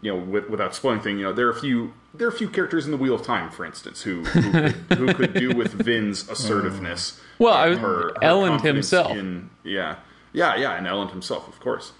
you 0.00 0.12
know 0.14 0.18
with, 0.18 0.48
without 0.48 0.74
spoiling 0.74 1.00
thing, 1.00 1.18
you 1.18 1.24
know 1.24 1.32
there 1.32 1.46
are 1.46 1.50
a 1.50 1.60
few 1.60 1.92
there 2.14 2.26
are 2.26 2.30
a 2.30 2.34
few 2.36 2.48
characters 2.48 2.84
in 2.86 2.90
the 2.90 2.96
Wheel 2.96 3.14
of 3.14 3.22
Time, 3.22 3.50
for 3.50 3.64
instance, 3.64 4.02
who 4.02 4.24
who 4.24 4.50
could, 4.52 4.98
who 4.98 5.14
could 5.14 5.34
do 5.34 5.54
with 5.54 5.72
Vin's 5.72 6.28
assertiveness. 6.28 7.20
Well, 7.38 7.54
I 7.54 7.68
was- 7.70 7.78
her, 7.78 8.02
her 8.02 8.12
Elend 8.20 8.60
himself. 8.62 9.12
In, 9.16 9.48
yeah, 9.64 9.96
yeah, 10.34 10.56
yeah, 10.56 10.72
and 10.76 10.86
Elend 10.86 11.10
himself, 11.10 11.48
of 11.48 11.58
course. 11.58 11.92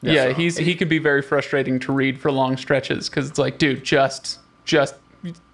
Yeah, 0.00 0.28
so- 0.28 0.34
he's 0.34 0.56
he 0.56 0.74
could 0.74 0.88
be 0.88 0.98
very 0.98 1.20
frustrating 1.20 1.78
to 1.80 1.92
read 1.92 2.18
for 2.18 2.32
long 2.32 2.56
stretches 2.56 3.10
because 3.10 3.28
it's 3.28 3.38
like, 3.38 3.58
dude, 3.58 3.84
just 3.84 4.38
just 4.64 4.94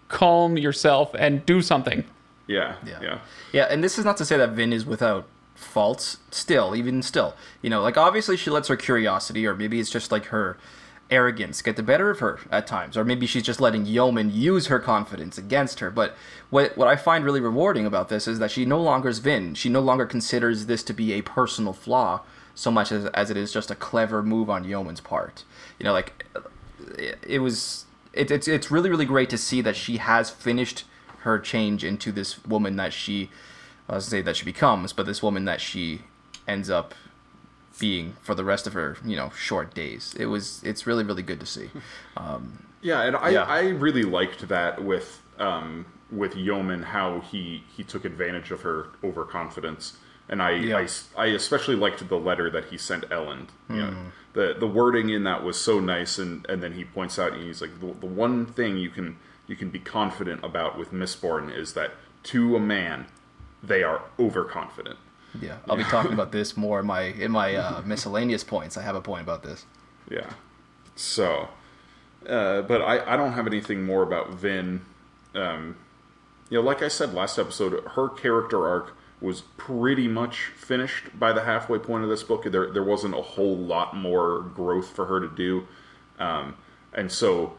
calm 0.08 0.56
yourself 0.56 1.14
and 1.18 1.44
do 1.46 1.62
something. 1.62 2.04
Yeah, 2.46 2.76
Yeah. 2.86 2.98
yeah. 3.02 3.18
Yeah, 3.52 3.64
and 3.70 3.82
this 3.82 3.98
is 3.98 4.04
not 4.04 4.16
to 4.18 4.24
say 4.24 4.36
that 4.36 4.50
Vin 4.50 4.72
is 4.72 4.84
without 4.86 5.26
faults. 5.54 6.18
Still, 6.30 6.76
even 6.76 7.02
still, 7.02 7.34
you 7.62 7.70
know, 7.70 7.80
like 7.82 7.96
obviously 7.96 8.36
she 8.36 8.50
lets 8.50 8.68
her 8.68 8.76
curiosity, 8.76 9.46
or 9.46 9.54
maybe 9.56 9.80
it's 9.80 9.90
just 9.90 10.12
like 10.12 10.26
her 10.26 10.58
arrogance 11.10 11.62
get 11.62 11.76
the 11.76 11.82
better 11.82 12.10
of 12.10 12.20
her 12.20 12.40
at 12.50 12.66
times, 12.66 12.96
or 12.96 13.04
maybe 13.04 13.26
she's 13.26 13.42
just 13.42 13.60
letting 13.60 13.84
Yomen 13.84 14.32
use 14.32 14.66
her 14.66 14.78
confidence 14.78 15.38
against 15.38 15.80
her. 15.80 15.90
But 15.90 16.16
what 16.50 16.76
what 16.76 16.88
I 16.88 16.96
find 16.96 17.24
really 17.24 17.40
rewarding 17.40 17.86
about 17.86 18.08
this 18.08 18.26
is 18.26 18.38
that 18.38 18.50
she 18.50 18.64
no 18.64 18.80
longer 18.80 19.08
is 19.08 19.18
Vin. 19.18 19.54
She 19.54 19.68
no 19.68 19.80
longer 19.80 20.06
considers 20.06 20.66
this 20.66 20.82
to 20.84 20.92
be 20.92 21.12
a 21.12 21.22
personal 21.22 21.72
flaw 21.72 22.22
so 22.54 22.70
much 22.70 22.92
as 22.92 23.06
as 23.06 23.30
it 23.30 23.36
is 23.36 23.52
just 23.52 23.70
a 23.70 23.74
clever 23.74 24.22
move 24.22 24.48
on 24.48 24.64
Yomen's 24.64 25.00
part. 25.00 25.44
You 25.78 25.84
know, 25.84 25.92
like 25.92 26.24
it, 26.98 27.18
it 27.26 27.38
was. 27.40 27.86
It, 28.12 28.30
it's 28.30 28.46
it's 28.46 28.70
really 28.70 28.90
really 28.90 29.06
great 29.06 29.28
to 29.30 29.38
see 29.38 29.60
that 29.62 29.74
she 29.74 29.96
has 29.96 30.30
finished 30.30 30.84
her 31.20 31.38
change 31.38 31.82
into 31.82 32.12
this 32.12 32.44
woman 32.44 32.76
that 32.76 32.92
she 32.92 33.30
I 33.88 33.96
was 33.96 34.06
say 34.06 34.22
that 34.22 34.36
she 34.36 34.44
becomes, 34.44 34.92
but 34.92 35.06
this 35.06 35.22
woman 35.22 35.44
that 35.46 35.60
she 35.60 36.02
ends 36.46 36.70
up 36.70 36.94
being 37.78 38.16
for 38.22 38.34
the 38.34 38.44
rest 38.44 38.66
of 38.66 38.72
her, 38.72 38.96
you 39.04 39.16
know, 39.16 39.30
short 39.30 39.74
days. 39.74 40.14
It 40.18 40.26
was 40.26 40.62
it's 40.64 40.86
really 40.86 41.04
really 41.04 41.22
good 41.22 41.40
to 41.40 41.46
see. 41.46 41.70
Um, 42.16 42.64
Yeah, 42.82 43.02
and 43.02 43.16
I, 43.16 43.30
Yeah. 43.30 43.42
I 43.44 43.68
really 43.70 44.04
liked 44.04 44.46
that 44.48 44.84
with 44.84 45.22
um, 45.38 45.86
with 46.12 46.34
Yomen 46.34 46.84
how 46.84 47.20
he 47.20 47.64
he 47.76 47.82
took 47.82 48.04
advantage 48.04 48.50
of 48.52 48.60
her 48.62 48.86
overconfidence, 49.02 49.94
and 50.28 50.40
I, 50.42 50.50
Yeah. 50.52 50.78
I 50.78 50.88
I 51.24 51.26
especially 51.26 51.74
liked 51.76 52.06
the 52.08 52.18
letter 52.18 52.48
that 52.50 52.66
he 52.66 52.78
sent 52.78 53.08
Elend. 53.10 53.48
You 53.68 53.76
know, 53.76 53.94
the 54.34 54.54
the 54.58 54.66
wording 54.66 55.08
in 55.10 55.24
that 55.24 55.42
was 55.42 55.60
so 55.60 55.80
nice, 55.80 56.18
and 56.18 56.46
and 56.48 56.62
then 56.62 56.72
he 56.74 56.84
points 56.84 57.18
out 57.18 57.32
and 57.32 57.42
he's 57.42 57.60
like 57.60 57.80
the, 57.80 57.92
the 57.98 58.06
one 58.06 58.46
thing 58.46 58.76
you 58.78 58.90
can 58.90 59.16
you 59.48 59.56
can 59.56 59.70
be 59.70 59.78
confident 59.80 60.44
about 60.44 60.78
with 60.78 60.92
Mistborn 60.92 61.54
is 61.54 61.72
that 61.74 61.92
to 62.24 62.56
a 62.56 62.60
man 62.60 63.06
they 63.62 63.82
are 63.82 64.02
overconfident. 64.18 64.98
Yeah, 65.40 65.58
I'll 65.68 65.76
be 65.76 65.84
talking 65.84 66.12
about 66.12 66.32
this 66.32 66.56
more 66.56 66.80
in 66.80 66.86
my 66.86 67.02
in 67.02 67.30
my 67.30 67.54
uh, 67.54 67.82
miscellaneous 67.84 68.44
points. 68.44 68.76
I 68.76 68.82
have 68.82 68.94
a 68.94 69.00
point 69.00 69.22
about 69.22 69.42
this. 69.42 69.66
Yeah. 70.10 70.30
So, 70.96 71.48
uh, 72.28 72.62
but 72.62 72.82
I, 72.82 73.14
I 73.14 73.16
don't 73.16 73.32
have 73.32 73.46
anything 73.46 73.84
more 73.84 74.02
about 74.02 74.30
Vin. 74.34 74.82
Um, 75.34 75.76
you 76.50 76.58
know, 76.58 76.64
like 76.64 76.82
I 76.82 76.88
said 76.88 77.14
last 77.14 77.38
episode, 77.38 77.82
her 77.94 78.08
character 78.08 78.66
arc 78.66 78.96
was 79.20 79.42
pretty 79.56 80.06
much 80.06 80.46
finished 80.56 81.18
by 81.18 81.32
the 81.32 81.44
halfway 81.44 81.78
point 81.78 82.04
of 82.04 82.10
this 82.10 82.22
book. 82.22 82.44
There, 82.44 82.70
there 82.70 82.84
wasn't 82.84 83.14
a 83.14 83.22
whole 83.22 83.56
lot 83.56 83.96
more 83.96 84.40
growth 84.40 84.94
for 84.94 85.06
her 85.06 85.20
to 85.20 85.28
do. 85.28 85.66
Um, 86.18 86.56
and 86.92 87.10
so, 87.10 87.54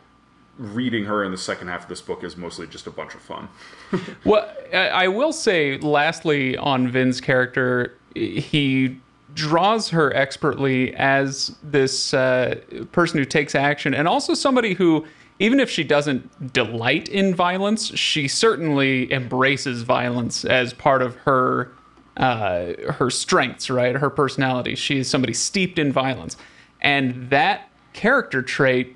reading 0.58 1.06
her 1.06 1.24
in 1.24 1.32
the 1.32 1.38
second 1.38 1.68
half 1.68 1.84
of 1.84 1.90
this 1.90 2.02
book 2.02 2.24
is 2.24 2.38
mostly 2.38 2.68
just 2.68 2.88
a 2.88 2.92
bunch 2.92 3.14
of 3.14 3.22
fun. 3.22 3.50
Well, 4.24 4.52
I 4.74 5.08
will 5.08 5.34
say, 5.34 5.78
lastly, 5.78 6.58
on 6.58 6.88
Vin's 6.90 7.22
character, 7.22 7.98
he 8.16 8.98
draws 9.34 9.90
her 9.90 10.14
expertly 10.16 10.96
as 10.96 11.56
this 11.62 12.14
uh, 12.14 12.56
person 12.92 13.20
who 13.20 13.26
takes 13.26 13.54
action, 13.54 13.94
and 13.94 14.08
also 14.08 14.34
somebody 14.34 14.74
who 14.74 15.06
even 15.40 15.60
if 15.60 15.70
she 15.70 15.84
doesn't 15.84 16.54
delight 16.54 17.10
in 17.10 17.36
violence, 17.36 17.88
she 17.98 18.28
certainly 18.28 19.12
embraces 19.12 19.82
violence 19.82 20.46
as 20.46 20.74
part 20.74 21.02
of 21.02 21.16
her 21.18 21.72
uh, 22.18 22.92
her 22.94 23.10
strengths, 23.10 23.70
right? 23.70 23.96
Her 23.96 24.10
personality. 24.10 24.76
She 24.76 25.00
is 25.00 25.10
somebody 25.10 25.34
steeped 25.34 25.78
in 25.78 25.92
violence, 25.92 26.38
and 26.82 27.30
that 27.30 27.70
character 27.94 28.42
trait 28.42 28.96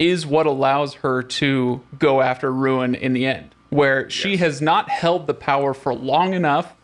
is 0.00 0.26
what 0.26 0.46
allows 0.46 0.94
her 0.94 1.22
to 1.22 1.80
go 1.98 2.20
after 2.22 2.50
ruin 2.52 2.96
in 2.96 3.12
the 3.12 3.26
end, 3.26 3.54
where 3.68 4.10
she 4.10 4.30
Yes. 4.30 4.40
has 4.40 4.60
not 4.62 4.88
held 4.90 5.28
the 5.28 5.34
power 5.34 5.72
for 5.74 5.94
long 5.94 6.34
enough 6.34 6.74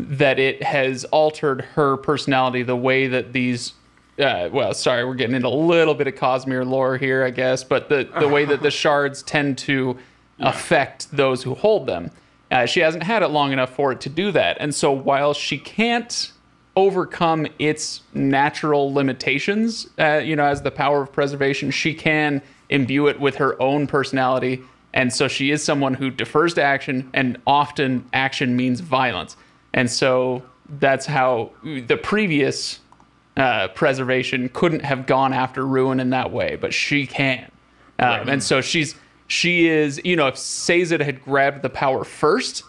that 0.00 0.40
it 0.40 0.62
has 0.64 1.04
altered 1.06 1.60
her 1.76 1.96
personality 1.98 2.64
the 2.64 2.74
way 2.74 3.06
that 3.06 3.32
these 3.32 3.74
uh, 4.18 4.48
well 4.52 4.74
sorry 4.74 5.04
we're 5.04 5.14
getting 5.14 5.36
into 5.36 5.46
a 5.46 5.50
little 5.50 5.94
bit 5.94 6.06
of 6.08 6.14
cosmere 6.14 6.66
lore 6.66 6.96
here 6.96 7.24
i 7.24 7.30
guess 7.30 7.62
but 7.64 7.88
the, 7.88 8.08
the 8.18 8.28
way 8.28 8.44
that 8.44 8.60
the 8.62 8.70
shards 8.82 9.22
tend 9.22 9.56
to 9.56 9.96
affect 10.40 11.10
those 11.12 11.44
who 11.44 11.54
hold 11.54 11.86
them. 11.86 12.10
Uh, 12.50 12.66
she 12.66 12.80
hasn't 12.80 13.04
had 13.04 13.22
it 13.22 13.28
long 13.28 13.52
enough 13.52 13.70
for 13.70 13.92
it 13.92 14.00
to 14.00 14.08
do 14.08 14.30
that. 14.32 14.56
And 14.60 14.74
so 14.74 14.90
while 14.92 15.32
she 15.32 15.58
can't 15.58 16.32
overcome 16.76 17.46
its 17.60 18.02
natural 18.14 18.92
limitations 18.92 19.88
uh, 19.98 20.16
you 20.16 20.34
know 20.34 20.44
as 20.44 20.62
the 20.62 20.72
power 20.72 21.02
of 21.02 21.12
preservation 21.12 21.70
she 21.70 21.94
can 21.94 22.42
imbue 22.68 23.06
it 23.06 23.20
with 23.20 23.36
her 23.36 23.60
own 23.60 23.86
personality 23.86 24.62
and 24.92 25.12
so 25.12 25.26
she 25.26 25.50
is 25.50 25.62
someone 25.62 25.94
who 25.94 26.10
defers 26.10 26.54
to 26.54 26.62
action 26.62 27.10
and 27.14 27.36
often 27.46 28.04
action 28.12 28.56
means 28.56 28.80
violence 28.80 29.36
and 29.72 29.90
so 29.90 30.42
that's 30.78 31.06
how 31.06 31.50
the 31.62 31.96
previous 31.96 32.80
uh, 33.36 33.68
preservation 33.68 34.48
couldn't 34.50 34.84
have 34.84 35.06
gone 35.06 35.32
after 35.32 35.66
ruin 35.66 36.00
in 36.00 36.10
that 36.10 36.30
way, 36.30 36.56
but 36.56 36.72
she 36.72 37.06
can. 37.06 37.50
Um, 37.98 38.28
And 38.28 38.42
so 38.42 38.60
she's 38.60 38.94
she 39.26 39.66
is 39.66 40.00
you 40.04 40.16
know 40.16 40.26
if 40.28 40.36
Sazed 40.36 41.00
had 41.00 41.22
grabbed 41.22 41.62
the 41.62 41.70
power 41.70 42.04
first, 42.04 42.62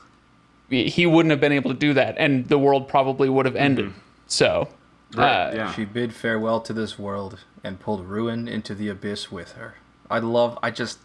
he 0.70 1.06
wouldn't 1.06 1.32
have 1.32 1.40
been 1.40 1.52
able 1.52 1.72
to 1.72 1.78
do 1.78 1.94
that, 1.94 2.16
and 2.18 2.48
the 2.48 2.58
world 2.58 2.88
probably 2.88 3.30
would 3.30 3.46
have 3.46 3.56
ended. 3.56 3.94
So. 4.28 4.68
Right, 5.16 5.50
uh, 5.50 5.56
yeah. 5.56 5.74
She 5.74 5.86
bid 5.86 6.14
farewell 6.14 6.60
to 6.62 6.74
this 6.74 7.00
world 7.00 7.40
and 7.64 7.80
pulled 7.80 8.06
ruin 8.06 8.48
into 8.48 8.76
the 8.76 8.90
abyss 8.90 9.32
with 9.32 9.54
her. 9.54 9.76
I 10.10 10.20
love. 10.20 10.58
I 10.62 10.72
just. 10.72 11.00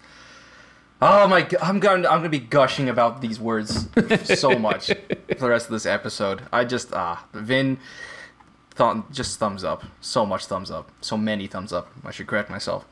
Oh 1.03 1.27
my! 1.27 1.49
I'm 1.63 1.81
gonna. 1.81 2.09
I'm 2.09 2.19
gonna 2.19 2.29
be 2.29 2.39
gushing 2.39 2.89
about 2.89 3.21
these 3.21 3.41
words 3.41 3.89
so 4.25 4.59
much 4.59 4.89
for 4.89 5.35
the 5.35 5.49
rest 5.49 5.67
of 5.67 5.73
this 5.73 5.87
episode. 5.87 6.43
I 6.53 6.65
just 6.65 6.93
ah 6.93 7.25
Vin. 7.33 7.79
Th- 8.77 8.97
just 9.11 9.39
thumbs 9.39 9.65
up. 9.65 9.85
So 10.01 10.25
much 10.25 10.47
thumbs 10.47 10.71
up. 10.71 10.91
So 11.01 11.17
many 11.17 11.47
thumbs 11.47 11.73
up. 11.73 11.91
I 12.05 12.11
should 12.11 12.27
correct 12.27 12.51
myself. 12.51 12.87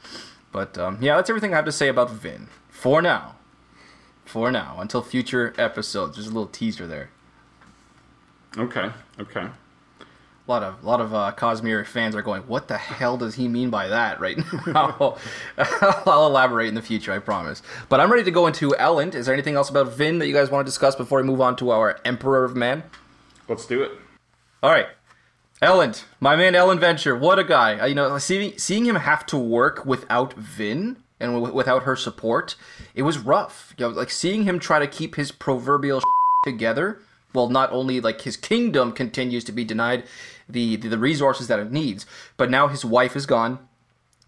But 0.53 0.77
um, 0.79 0.99
yeah, 1.01 1.17
that's 1.17 1.31
everything 1.31 1.53
I 1.53 1.57
have 1.57 1.65
to 1.67 1.73
say 1.73 1.89
about 1.89 2.11
Vin 2.11 2.49
for 2.69 3.01
now. 3.03 3.37
For 4.25 4.51
now, 4.53 4.77
until 4.79 5.01
future 5.03 5.55
episodes. 5.57 6.17
There's 6.17 6.27
a 6.27 6.31
little 6.31 6.47
teaser 6.47 6.87
there. 6.87 7.11
Okay. 8.57 8.91
Okay. 9.21 9.47
A 10.49 10.51
lot 10.51 10.63
of 10.63 10.83
a 10.83 10.87
lot 10.87 11.03
of 11.03 11.13
uh, 11.13 11.33
Cosmere 11.37 11.85
fans 11.87 12.15
are 12.17 12.23
going, 12.23 12.41
"What 12.45 12.69
the 12.69 12.79
hell 12.79 13.19
does 13.19 13.35
he 13.35 13.49
mean 13.49 13.69
by 13.69 13.89
that?" 13.89 14.19
Right 14.29 14.39
now, 14.67 15.19
I'll 16.07 16.27
elaborate 16.27 16.69
in 16.69 16.75
the 16.75 16.81
future, 16.81 17.13
I 17.13 17.19
promise. 17.19 17.61
But 17.91 18.01
I'm 18.01 18.11
ready 18.11 18.25
to 18.25 18.31
go 18.31 18.47
into 18.47 18.71
Elend. 18.71 19.15
Is 19.15 19.27
there 19.27 19.35
anything 19.35 19.57
else 19.57 19.69
about 19.69 19.93
Vin 19.93 20.19
that 20.21 20.27
you 20.27 20.33
guys 20.33 20.51
want 20.51 20.65
to 20.65 20.69
discuss 20.69 20.97
before 20.97 21.21
we 21.21 21.27
move 21.27 21.43
on 21.43 21.55
to 21.57 21.71
our 21.71 22.01
Emperor 22.03 22.45
of 22.45 22.57
Man? 22.57 22.83
Let's 23.47 23.67
do 23.67 23.83
it. 23.83 23.93
All 24.63 24.71
right, 24.71 24.87
Elend, 25.61 26.05
my 26.19 26.35
man, 26.35 26.55
Elend 26.55 26.81
Venture. 26.81 27.15
What 27.15 27.39
a 27.39 27.45
guy! 27.45 27.79
Uh, 27.79 27.85
you 27.85 27.95
know, 27.95 28.17
seeing 28.17 28.57
seeing 28.57 28.87
him 28.87 28.97
have 28.97 29.27
to 29.27 29.37
work 29.37 29.85
without 29.85 30.33
Vin 30.33 30.97
and 31.21 31.35
w- 31.35 31.53
without 31.53 31.83
her 31.83 31.95
support, 31.95 32.57
it 32.95 33.03
was 33.03 33.19
rough. 33.19 33.75
You 33.77 33.89
know, 33.89 33.93
like 33.93 34.11
seeing 34.11 34.45
him 34.45 34.59
try 34.59 34.79
to 34.79 34.87
keep 34.87 35.17
his 35.17 35.31
proverbial 35.31 36.01
together. 36.45 37.03
Well, 37.35 37.49
not 37.49 37.73
only 37.73 38.01
like 38.01 38.23
his 38.23 38.37
kingdom 38.37 38.93
continues 38.93 39.45
to 39.45 39.53
be 39.53 39.65
denied 39.65 40.05
the, 40.49 40.77
the 40.77 40.89
the 40.89 40.99
resources 40.99 41.49
that 41.49 41.59
it 41.59 41.71
needs, 41.71 42.07
but 42.37 42.51
now 42.51 42.69
his 42.69 42.85
wife 42.85 43.15
is 43.17 43.27
gone, 43.27 43.59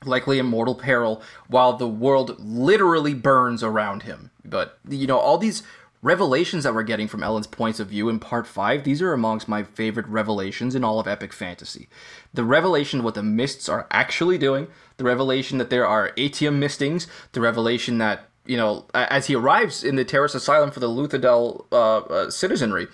likely 0.04 0.38
in 0.38 0.46
mortal 0.46 0.74
peril, 0.74 1.22
while 1.48 1.74
the 1.74 1.88
world 1.88 2.36
literally 2.38 3.14
burns 3.14 3.62
around 3.62 4.02
him. 4.02 4.30
But 4.44 4.78
you 4.88 5.06
know, 5.06 5.18
all 5.18 5.38
these 5.38 5.62
revelations 6.02 6.64
that 6.64 6.74
we're 6.74 6.82
getting 6.82 7.08
from 7.08 7.22
Elend's 7.22 7.46
points 7.46 7.80
of 7.80 7.88
view 7.88 8.08
in 8.08 8.18
part 8.18 8.46
five, 8.46 8.84
these 8.84 9.02
are 9.02 9.12
amongst 9.12 9.48
my 9.48 9.62
favorite 9.62 10.06
revelations 10.06 10.74
in 10.74 10.84
all 10.84 10.98
of 10.98 11.06
epic 11.06 11.32
fantasy. 11.32 11.88
The 12.32 12.44
revelation 12.44 13.02
what 13.02 13.14
the 13.14 13.22
mists 13.22 13.68
are 13.68 13.86
actually 13.90 14.38
doing, 14.38 14.68
the 14.96 15.04
revelation 15.04 15.58
that 15.58 15.70
there 15.70 15.86
are 15.86 16.12
Atium 16.16 16.58
mistings, 16.58 17.06
the 17.32 17.40
revelation 17.40 17.98
that 17.98 18.29
you 18.46 18.56
know, 18.56 18.86
as 18.94 19.26
he 19.26 19.34
arrives 19.34 19.84
in 19.84 19.96
the 19.96 20.04
terrace 20.04 20.34
asylum 20.34 20.70
for 20.70 20.80
the 20.80 20.88
Luthadel 20.88 21.66
uh, 21.70 21.98
uh, 21.98 22.30
citizenry, 22.30 22.88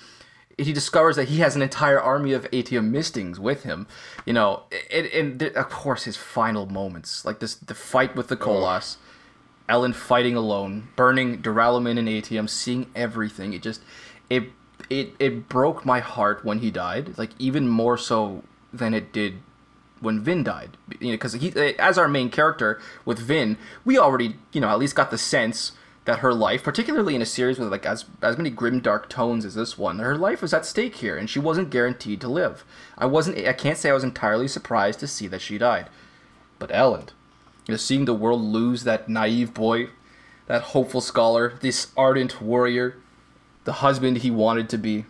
he 0.58 0.72
discovers 0.72 1.16
that 1.16 1.28
he 1.28 1.38
has 1.38 1.54
an 1.54 1.62
entire 1.62 2.00
army 2.00 2.32
of 2.32 2.50
Atium 2.50 2.90
mistings 2.90 3.38
with 3.38 3.62
him. 3.62 3.86
You 4.24 4.32
know, 4.32 4.64
and, 4.90 5.06
and 5.06 5.40
th- 5.40 5.54
of 5.54 5.68
course 5.68 6.04
his 6.04 6.16
final 6.16 6.66
moments, 6.66 7.24
like 7.24 7.40
this, 7.40 7.54
the 7.54 7.74
fight 7.74 8.16
with 8.16 8.28
the 8.28 8.36
koloss, 8.36 8.96
Elend 9.68 9.94
fighting 9.94 10.36
alone, 10.36 10.88
burning 10.94 11.42
Duralumin 11.42 11.98
and 11.98 12.08
Atium, 12.08 12.48
seeing 12.48 12.90
everything. 12.94 13.52
It 13.52 13.62
just, 13.62 13.82
it, 14.30 14.44
it, 14.88 15.14
it 15.18 15.48
broke 15.48 15.84
my 15.84 16.00
heart 16.00 16.44
when 16.44 16.60
he 16.60 16.70
died. 16.70 17.18
Like 17.18 17.30
even 17.38 17.68
more 17.68 17.98
so 17.98 18.44
than 18.72 18.94
it 18.94 19.12
did 19.12 19.34
when 20.00 20.20
Vin 20.20 20.42
died. 20.42 20.76
You 21.00 21.08
know, 21.08 21.14
because 21.14 21.34
he, 21.34 21.52
eh, 21.56 21.72
as 21.78 21.98
our 21.98 22.08
main 22.08 22.30
character 22.30 22.80
with 23.04 23.18
Vin, 23.18 23.56
we 23.84 23.98
already, 23.98 24.36
you 24.52 24.60
know, 24.60 24.68
at 24.68 24.78
least 24.78 24.94
got 24.94 25.10
the 25.10 25.18
sense 25.18 25.72
that 26.04 26.20
her 26.20 26.32
life, 26.32 26.62
particularly 26.62 27.14
in 27.14 27.22
a 27.22 27.26
series 27.26 27.58
with 27.58 27.70
like 27.70 27.84
as 27.84 28.04
as 28.22 28.36
many 28.36 28.50
grim 28.50 28.80
dark 28.80 29.08
tones 29.08 29.44
as 29.44 29.54
this 29.54 29.76
one, 29.76 29.98
her 29.98 30.16
life 30.16 30.40
was 30.40 30.54
at 30.54 30.64
stake 30.64 30.96
here, 30.96 31.16
and 31.16 31.28
she 31.28 31.38
wasn't 31.38 31.70
guaranteed 31.70 32.20
to 32.20 32.28
live. 32.28 32.64
I 32.96 33.06
wasn't. 33.06 33.38
I 33.46 33.52
can't 33.52 33.78
say 33.78 33.90
I 33.90 33.94
was 33.94 34.04
entirely 34.04 34.48
surprised 34.48 35.00
to 35.00 35.06
see 35.06 35.26
that 35.28 35.42
she 35.42 35.58
died. 35.58 35.88
But 36.58 36.70
Elend, 36.70 37.10
you 37.66 37.72
know, 37.72 37.76
seeing 37.76 38.04
the 38.04 38.14
world 38.14 38.40
lose 38.40 38.84
that 38.84 39.08
naive 39.08 39.52
boy, 39.52 39.88
that 40.46 40.62
hopeful 40.62 41.00
scholar, 41.00 41.54
this 41.60 41.88
ardent 41.96 42.40
warrior, 42.40 42.96
the 43.64 43.74
husband 43.74 44.18
he 44.18 44.30
wanted 44.30 44.68
to 44.70 44.78
be, 44.78 45.04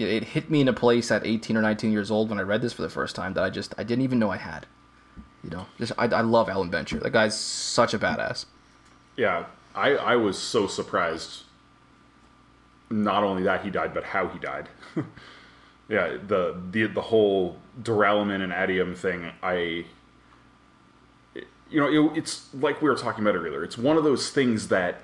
it, 0.00 0.08
it 0.08 0.24
hit 0.24 0.50
me 0.50 0.60
in 0.60 0.68
a 0.68 0.72
place 0.72 1.10
at 1.10 1.26
18 1.26 1.56
or 1.56 1.62
19 1.62 1.92
years 1.92 2.10
old 2.10 2.30
when 2.30 2.38
I 2.38 2.42
read 2.42 2.62
this 2.62 2.72
for 2.72 2.82
the 2.82 2.88
first 2.88 3.14
time 3.14 3.34
that 3.34 3.44
I 3.44 3.50
just 3.50 3.74
I 3.78 3.84
didn't 3.84 4.04
even 4.04 4.18
know 4.18 4.30
I 4.30 4.36
had. 4.36 4.66
You 5.42 5.50
know, 5.50 5.66
just 5.78 5.92
I, 5.96 6.04
I 6.04 6.20
love 6.20 6.48
Elend 6.48 6.70
Venture. 6.70 6.98
That 6.98 7.10
guy's 7.10 7.38
such 7.38 7.94
a 7.94 7.98
badass. 7.98 8.44
Yeah, 9.16 9.46
I, 9.74 9.94
I 9.94 10.16
was 10.16 10.38
so 10.38 10.66
surprised. 10.66 11.44
Not 12.90 13.22
only 13.22 13.44
that 13.44 13.64
he 13.64 13.70
died, 13.70 13.94
but 13.94 14.04
how 14.04 14.28
he 14.28 14.38
died. 14.38 14.68
yeah, 15.88 16.16
the 16.26 16.60
the 16.70 16.86
the 16.86 17.00
whole 17.00 17.56
Duralumin 17.80 18.42
and 18.42 18.52
Atium 18.52 18.96
thing. 18.96 19.30
I, 19.42 19.84
you 21.70 21.80
know, 21.80 22.10
it, 22.12 22.18
it's 22.18 22.52
like 22.54 22.82
we 22.82 22.88
were 22.88 22.96
talking 22.96 23.24
about 23.24 23.36
earlier. 23.36 23.64
It's 23.64 23.78
one 23.78 23.96
of 23.96 24.04
those 24.04 24.30
things 24.30 24.68
that, 24.68 25.00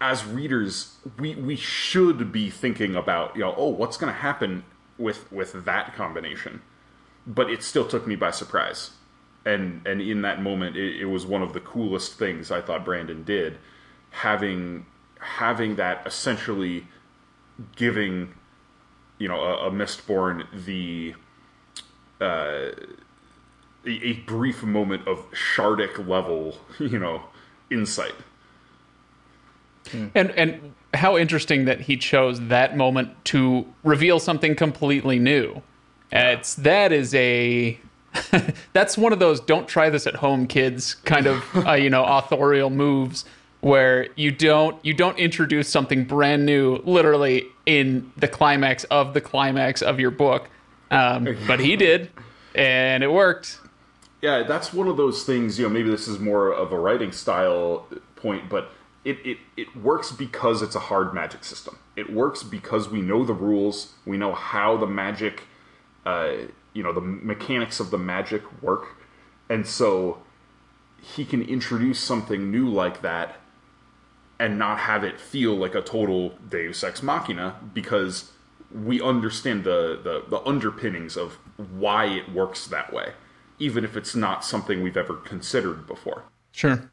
as 0.00 0.24
readers, 0.24 0.96
we 1.18 1.34
we 1.34 1.56
should 1.56 2.32
be 2.32 2.50
thinking 2.50 2.94
about. 2.96 3.34
You 3.34 3.42
know, 3.42 3.54
oh, 3.56 3.68
what's 3.68 3.96
going 3.96 4.12
to 4.12 4.18
happen 4.18 4.64
with 4.98 5.30
with 5.32 5.64
that 5.64 5.94
combination? 5.94 6.62
But 7.26 7.50
it 7.50 7.62
still 7.62 7.86
took 7.86 8.06
me 8.06 8.16
by 8.16 8.30
surprise 8.30 8.92
and 9.46 9.86
and 9.86 10.02
in 10.02 10.22
that 10.22 10.42
moment 10.42 10.76
it, 10.76 11.00
it 11.00 11.06
was 11.06 11.24
one 11.24 11.40
of 11.40 11.54
the 11.54 11.60
coolest 11.60 12.18
things 12.18 12.50
I 12.50 12.60
thought 12.60 12.84
Brandon 12.84 13.22
did 13.22 13.58
having 14.10 14.84
having 15.20 15.76
that 15.76 16.06
essentially 16.06 16.86
giving 17.76 18.34
you 19.18 19.28
know 19.28 19.40
a, 19.40 19.68
a 19.68 19.70
Mistborn 19.70 20.46
the 20.64 21.14
uh, 22.20 22.72
a, 23.86 23.90
a 23.90 24.12
brief 24.26 24.62
moment 24.62 25.06
of 25.06 25.30
shardic 25.30 26.06
level 26.06 26.58
you 26.78 26.98
know 26.98 27.22
insight 27.70 28.14
And 30.14 30.30
and 30.32 30.74
how 30.94 31.16
interesting 31.16 31.66
that 31.66 31.82
he 31.82 31.96
chose 31.96 32.40
that 32.48 32.76
moment 32.76 33.24
to 33.26 33.66
reveal 33.84 34.18
something 34.18 34.54
completely 34.54 35.18
new. 35.18 35.62
It's 36.10 36.54
that 36.56 36.92
is 36.92 37.14
a 37.14 37.78
that's 38.72 38.96
one 38.96 39.12
of 39.12 39.18
those 39.18 39.40
don't 39.40 39.68
try 39.68 39.90
this 39.90 40.06
at 40.06 40.16
home 40.16 40.46
kids 40.46 40.94
kind 40.94 41.26
of 41.26 41.44
uh, 41.66 41.72
you 41.72 41.90
know 41.90 42.04
authorial 42.04 42.70
moves 42.70 43.24
where 43.60 44.08
you 44.16 44.30
don't 44.30 44.82
you 44.84 44.94
don't 44.94 45.18
introduce 45.18 45.68
something 45.68 46.04
brand 46.04 46.46
new 46.46 46.76
literally 46.84 47.44
in 47.66 48.10
the 48.16 48.28
climax 48.28 48.84
of 48.84 49.12
the 49.12 49.20
climax 49.20 49.82
of 49.82 50.00
your 50.00 50.10
book 50.10 50.48
um, 50.90 51.36
but 51.46 51.60
he 51.60 51.76
did 51.76 52.08
and 52.54 53.02
it 53.02 53.12
worked 53.12 53.58
yeah, 54.22 54.42
that's 54.42 54.72
one 54.72 54.88
of 54.88 54.96
those 54.96 55.24
things. 55.24 55.58
You 55.58 55.66
know, 55.66 55.72
maybe 55.72 55.90
this 55.90 56.08
is 56.08 56.18
more 56.18 56.50
of 56.50 56.72
a 56.72 56.78
writing 56.78 57.12
style 57.12 57.86
point, 58.16 58.48
but 58.48 58.72
it, 59.06 59.24
it, 59.24 59.38
it 59.56 59.76
works 59.76 60.10
because 60.10 60.62
it's 60.62 60.74
a 60.74 60.80
hard 60.80 61.14
magic 61.14 61.44
system. 61.44 61.78
It 61.94 62.12
works 62.12 62.42
because 62.42 62.88
we 62.88 63.00
know 63.00 63.24
the 63.24 63.34
rules. 63.34 63.94
We 64.04 64.16
know 64.16 64.34
how 64.34 64.76
the 64.76 64.86
magic, 64.86 65.44
uh, 66.04 66.32
you 66.72 66.82
know, 66.82 66.92
the 66.92 67.00
mechanics 67.00 67.78
of 67.78 67.92
the 67.92 67.98
magic 67.98 68.42
work, 68.60 68.98
and 69.48 69.64
so 69.64 70.18
he 71.00 71.24
can 71.24 71.40
introduce 71.42 72.00
something 72.00 72.50
new 72.50 72.68
like 72.68 73.00
that 73.02 73.36
and 74.40 74.58
not 74.58 74.80
have 74.80 75.04
it 75.04 75.20
feel 75.20 75.54
like 75.54 75.76
a 75.76 75.82
total 75.82 76.30
Deus 76.48 76.82
Ex 76.82 77.00
Machina 77.00 77.60
because 77.72 78.32
we 78.74 79.00
understand 79.00 79.62
the, 79.62 80.00
the, 80.02 80.24
the 80.28 80.44
underpinnings 80.44 81.16
of 81.16 81.38
why 81.56 82.06
it 82.06 82.32
works 82.32 82.66
that 82.66 82.92
way, 82.92 83.12
even 83.60 83.84
if 83.84 83.96
it's 83.96 84.16
not 84.16 84.44
something 84.44 84.82
we've 84.82 84.96
ever 84.96 85.14
considered 85.14 85.86
before. 85.86 86.24
Sure. 86.50 86.90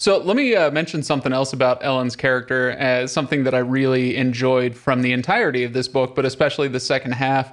So 0.00 0.16
let 0.16 0.34
me 0.34 0.54
uh, 0.54 0.70
mention 0.70 1.02
something 1.02 1.30
else 1.30 1.52
about 1.52 1.82
Elend's 1.82 2.16
character 2.16 2.70
as 2.70 3.12
something 3.12 3.44
that 3.44 3.54
I 3.54 3.58
really 3.58 4.16
enjoyed 4.16 4.74
from 4.74 5.02
the 5.02 5.12
entirety 5.12 5.62
of 5.62 5.74
this 5.74 5.88
book, 5.88 6.14
but 6.14 6.24
especially 6.24 6.68
the 6.68 6.80
second 6.80 7.12
half. 7.12 7.52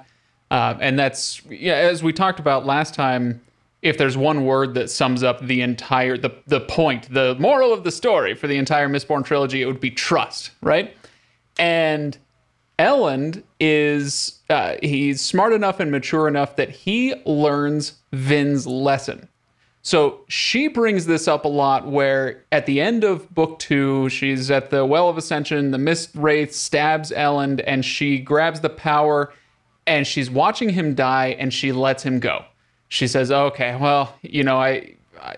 Uh, 0.50 0.74
and 0.80 0.98
that's, 0.98 1.42
yeah, 1.50 1.74
as 1.74 2.02
we 2.02 2.10
talked 2.10 2.40
about 2.40 2.64
last 2.64 2.94
time, 2.94 3.42
if 3.82 3.98
there's 3.98 4.16
one 4.16 4.46
word 4.46 4.72
that 4.74 4.88
sums 4.88 5.22
up 5.22 5.44
the 5.44 5.60
entire, 5.60 6.16
the, 6.16 6.30
the 6.46 6.60
point, 6.60 7.12
the 7.12 7.36
moral 7.38 7.70
of 7.70 7.84
the 7.84 7.90
story 7.90 8.34
for 8.34 8.46
the 8.46 8.56
entire 8.56 8.88
Mistborn 8.88 9.26
trilogy, 9.26 9.60
it 9.60 9.66
would 9.66 9.78
be 9.78 9.90
trust, 9.90 10.52
right? 10.62 10.96
And 11.58 12.16
Elend 12.78 13.42
is, 13.60 14.38
uh, 14.48 14.76
he's 14.82 15.20
smart 15.20 15.52
enough 15.52 15.80
and 15.80 15.90
mature 15.90 16.26
enough 16.26 16.56
that 16.56 16.70
he 16.70 17.14
learns 17.26 17.98
Vin's 18.10 18.66
lesson 18.66 19.28
so 19.88 20.20
she 20.28 20.68
brings 20.68 21.06
this 21.06 21.26
up 21.26 21.46
a 21.46 21.48
lot 21.48 21.86
where 21.86 22.44
at 22.52 22.66
the 22.66 22.78
end 22.78 23.04
of 23.04 23.34
book 23.34 23.58
two, 23.58 24.10
she's 24.10 24.50
at 24.50 24.68
the 24.68 24.84
Well 24.84 25.08
of 25.08 25.16
Ascension, 25.16 25.70
the 25.70 25.78
Mist 25.78 26.10
Wraith 26.14 26.54
stabs 26.54 27.10
Elend, 27.10 27.64
and 27.66 27.82
she 27.82 28.18
grabs 28.18 28.60
the 28.60 28.68
power 28.68 29.32
and 29.86 30.06
she's 30.06 30.30
watching 30.30 30.68
him 30.68 30.94
die 30.94 31.28
and 31.38 31.54
she 31.54 31.72
lets 31.72 32.02
him 32.02 32.20
go. 32.20 32.44
She 32.88 33.08
says, 33.08 33.32
okay, 33.32 33.76
well, 33.76 34.14
you 34.20 34.44
know, 34.44 34.58
I, 34.60 34.92
I, 35.22 35.36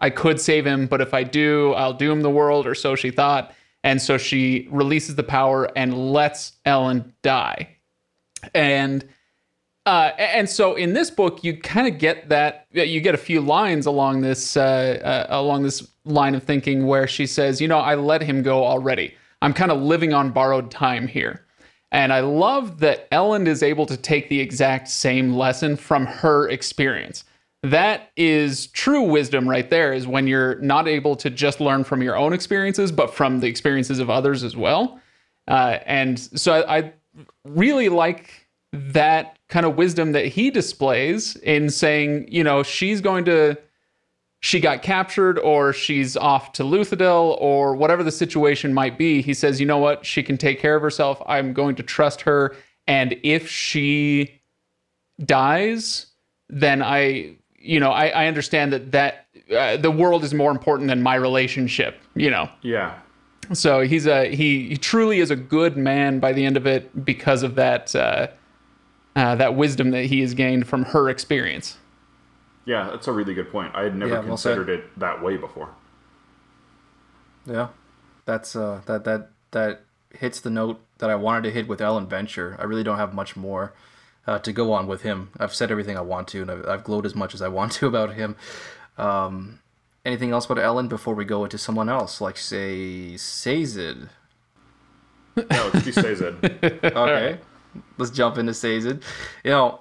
I 0.00 0.10
could 0.10 0.40
save 0.40 0.64
him, 0.64 0.86
but 0.86 1.00
if 1.00 1.12
I 1.12 1.24
do, 1.24 1.72
I'll 1.72 1.92
doom 1.92 2.22
the 2.22 2.30
world, 2.30 2.68
or 2.68 2.76
so 2.76 2.94
she 2.94 3.10
thought. 3.10 3.52
And 3.82 4.00
so 4.00 4.16
she 4.16 4.68
releases 4.70 5.16
the 5.16 5.24
power 5.24 5.76
and 5.76 6.12
lets 6.12 6.52
Elend 6.64 7.14
die. 7.22 7.76
And 8.54 9.08
uh, 9.88 10.14
and 10.18 10.46
so 10.46 10.74
in 10.74 10.92
this 10.92 11.10
book, 11.10 11.42
you 11.42 11.56
kind 11.56 11.88
of 11.88 11.98
get 11.98 12.28
that 12.28 12.66
you 12.72 13.00
get 13.00 13.14
a 13.14 13.18
few 13.18 13.40
lines 13.40 13.86
along 13.86 14.20
this 14.20 14.54
uh, 14.54 15.00
uh, 15.02 15.26
along 15.30 15.62
this 15.62 15.88
line 16.04 16.34
of 16.34 16.42
thinking 16.42 16.86
where 16.86 17.06
she 17.06 17.26
says, 17.26 17.58
"You 17.58 17.68
know, 17.68 17.78
I 17.78 17.94
let 17.94 18.20
him 18.20 18.42
go 18.42 18.66
already. 18.66 19.14
I'm 19.40 19.54
kind 19.54 19.72
of 19.72 19.80
living 19.80 20.12
on 20.12 20.30
borrowed 20.30 20.70
time 20.70 21.08
here." 21.08 21.46
And 21.90 22.12
I 22.12 22.20
love 22.20 22.80
that 22.80 23.10
Elend 23.12 23.46
is 23.46 23.62
able 23.62 23.86
to 23.86 23.96
take 23.96 24.28
the 24.28 24.38
exact 24.40 24.88
same 24.88 25.32
lesson 25.32 25.74
from 25.74 26.04
her 26.04 26.50
experience. 26.50 27.24
That 27.62 28.10
is 28.14 28.66
true 28.66 29.04
wisdom 29.04 29.48
right 29.48 29.70
there, 29.70 29.94
is 29.94 30.06
when 30.06 30.26
you're 30.26 30.60
not 30.60 30.86
able 30.86 31.16
to 31.16 31.30
just 31.30 31.60
learn 31.60 31.82
from 31.82 32.02
your 32.02 32.14
own 32.14 32.34
experiences, 32.34 32.92
but 32.92 33.14
from 33.14 33.40
the 33.40 33.46
experiences 33.46 34.00
of 34.00 34.10
others 34.10 34.44
as 34.44 34.54
well. 34.54 35.00
Uh, 35.46 35.78
and 35.86 36.18
so 36.20 36.52
I, 36.52 36.76
I 36.78 36.92
really 37.46 37.88
like 37.88 38.47
that 38.72 39.38
kind 39.48 39.64
of 39.64 39.76
wisdom 39.76 40.12
that 40.12 40.26
he 40.26 40.50
displays 40.50 41.36
in 41.36 41.70
saying, 41.70 42.26
you 42.30 42.44
know, 42.44 42.62
she's 42.62 43.00
going 43.00 43.24
to 43.24 43.56
she 44.40 44.60
got 44.60 44.82
captured 44.82 45.38
or 45.38 45.72
she's 45.72 46.16
off 46.16 46.52
to 46.52 46.62
Luthadel 46.62 47.36
or 47.40 47.74
whatever 47.74 48.04
the 48.04 48.12
situation 48.12 48.72
might 48.72 48.96
be. 48.96 49.20
He 49.20 49.34
says, 49.34 49.58
you 49.58 49.66
know 49.66 49.78
what? 49.78 50.06
She 50.06 50.22
can 50.22 50.38
take 50.38 50.60
care 50.60 50.76
of 50.76 50.82
herself. 50.82 51.20
I'm 51.26 51.52
going 51.52 51.74
to 51.76 51.82
trust 51.82 52.20
her. 52.22 52.54
And 52.86 53.16
if 53.24 53.48
she 53.48 54.40
dies, 55.24 56.06
then 56.48 56.82
I, 56.82 57.36
you 57.56 57.80
know, 57.80 57.90
I, 57.90 58.08
I 58.08 58.26
understand 58.26 58.72
that 58.72 58.92
that 58.92 59.26
uh, 59.54 59.76
the 59.76 59.90
world 59.90 60.22
is 60.22 60.32
more 60.32 60.50
important 60.50 60.88
than 60.88 61.02
my 61.02 61.16
relationship, 61.16 62.00
you 62.14 62.30
know? 62.30 62.48
Yeah. 62.62 62.98
So 63.52 63.80
he's 63.80 64.06
a, 64.06 64.34
he, 64.34 64.68
he 64.68 64.76
truly 64.76 65.20
is 65.20 65.30
a 65.30 65.36
good 65.36 65.76
man 65.76 66.20
by 66.20 66.32
the 66.32 66.44
end 66.44 66.56
of 66.56 66.66
it 66.66 67.04
because 67.04 67.42
of 67.42 67.56
that, 67.56 67.94
uh, 67.96 68.28
uh, 69.18 69.34
that 69.34 69.54
wisdom 69.56 69.90
that 69.90 70.04
he 70.06 70.20
has 70.20 70.34
gained 70.34 70.66
from 70.68 70.84
her 70.86 71.08
experience. 71.08 71.76
Yeah, 72.64 72.88
that's 72.90 73.08
a 73.08 73.12
really 73.12 73.34
good 73.34 73.50
point. 73.50 73.74
I 73.74 73.82
had 73.82 73.96
never 73.96 74.14
Yeah, 74.14 74.22
considered 74.22 74.66
said. 74.66 74.78
it 74.80 74.98
that 75.00 75.22
way 75.22 75.36
before. 75.36 75.70
Yeah, 77.46 77.68
that's 78.26 78.54
uh, 78.54 78.82
that 78.86 79.04
that 79.04 79.30
that 79.52 79.80
hits 80.14 80.40
the 80.40 80.50
note 80.50 80.80
that 80.98 81.10
I 81.10 81.14
wanted 81.14 81.42
to 81.44 81.50
hit 81.50 81.66
with 81.66 81.80
Elend 81.80 82.08
Venture. 82.08 82.56
I 82.58 82.64
really 82.64 82.84
don't 82.84 82.98
have 82.98 83.14
much 83.14 83.36
more 83.36 83.72
uh, 84.26 84.38
to 84.40 84.52
go 84.52 84.72
on 84.72 84.86
with 84.86 85.02
him. 85.02 85.30
I've 85.38 85.54
said 85.54 85.70
everything 85.70 85.96
I 85.96 86.02
want 86.02 86.28
to, 86.28 86.42
and 86.42 86.50
I've, 86.50 86.66
I've 86.68 86.84
glowed 86.84 87.06
as 87.06 87.14
much 87.14 87.34
as 87.34 87.40
I 87.42 87.48
want 87.48 87.72
to 87.72 87.86
about 87.92 88.14
him. 88.14 88.36
Um, 88.98 89.60
anything 90.04 90.30
else 90.30 90.44
about 90.44 90.58
Elend 90.58 90.88
before 90.90 91.14
we 91.14 91.24
go 91.24 91.42
into 91.44 91.58
someone 91.58 91.88
else, 91.88 92.20
like 92.20 92.36
say 92.36 93.16
Sazed? 93.16 94.08
No, 95.36 95.70
it's 95.72 95.86
he 95.86 95.92
says 95.92 96.20
it. 96.20 96.34
Okay, 96.84 97.38
let's 97.98 98.10
jump 98.10 98.38
into 98.38 98.54
Sazed. 98.54 98.86
You 99.44 99.50
know, 99.50 99.80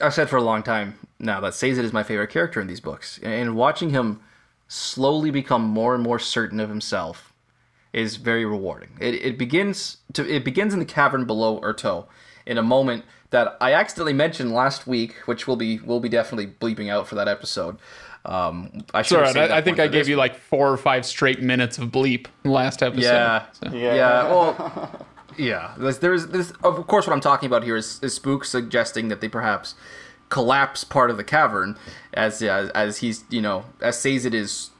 I've 0.00 0.14
said 0.14 0.28
for 0.28 0.36
a 0.36 0.42
long 0.42 0.62
time 0.62 0.98
now 1.18 1.40
that 1.40 1.54
Sazed 1.54 1.80
is 1.80 1.92
my 1.92 2.02
favorite 2.02 2.30
character 2.30 2.60
in 2.60 2.66
these 2.66 2.80
books, 2.80 3.18
and 3.22 3.56
watching 3.56 3.90
him 3.90 4.20
slowly 4.68 5.30
become 5.30 5.62
more 5.62 5.94
and 5.94 6.02
more 6.02 6.18
certain 6.18 6.60
of 6.60 6.68
himself 6.68 7.32
is 7.92 8.16
very 8.16 8.44
rewarding. 8.44 8.90
It, 9.00 9.14
it 9.14 9.38
begins 9.38 9.98
to 10.12 10.28
it 10.28 10.44
begins 10.44 10.72
in 10.72 10.78
the 10.78 10.84
cavern 10.84 11.24
below 11.24 11.60
Urteau, 11.60 12.06
in 12.46 12.58
a 12.58 12.62
moment 12.62 13.04
that 13.30 13.56
I 13.60 13.72
accidentally 13.74 14.12
mentioned 14.12 14.52
last 14.52 14.86
week, 14.86 15.14
which 15.26 15.46
will 15.46 15.56
be 15.56 15.78
will 15.80 16.00
be 16.00 16.08
definitely 16.08 16.46
bleeping 16.46 16.90
out 16.90 17.08
for 17.08 17.14
that 17.16 17.28
episode. 17.28 17.78
Um, 18.24 18.84
I 18.92 19.02
should 19.02 19.16
Sorry, 19.16 19.32
that 19.32 19.52
I, 19.52 19.58
I 19.58 19.62
think 19.62 19.78
I 19.78 19.84
gave 19.86 19.92
this 20.02 20.08
you 20.08 20.16
like 20.16 20.36
four 20.36 20.70
or 20.70 20.76
five 20.76 21.06
straight 21.06 21.40
minutes 21.40 21.78
of 21.78 21.88
bleep 21.90 22.26
last 22.44 22.82
episode. 22.82 23.02
Yeah, 23.02 23.46
So- 23.52 23.72
yeah. 23.72 24.24
Well, 24.24 25.06
yeah. 25.38 25.74
There's, 25.78 25.98
there's, 25.98 26.26
there's, 26.26 26.50
of 26.62 26.86
course, 26.86 27.06
what 27.06 27.12
I'm 27.12 27.20
talking 27.20 27.46
about 27.46 27.64
here 27.64 27.76
is, 27.76 28.00
is 28.02 28.14
Spook 28.14 28.44
suggesting 28.44 29.08
that 29.08 29.20
they 29.20 29.28
perhaps 29.28 29.74
collapse 30.28 30.84
part 30.84 31.10
of 31.10 31.16
the 31.16 31.24
cavern 31.24 31.76
as 32.12 32.42
as, 32.42 32.70
as 32.70 32.98
he's 32.98 33.24
you 33.30 33.40
know 33.40 33.64
as 33.80 33.98
Sazed 33.98 34.34
is 34.34 34.70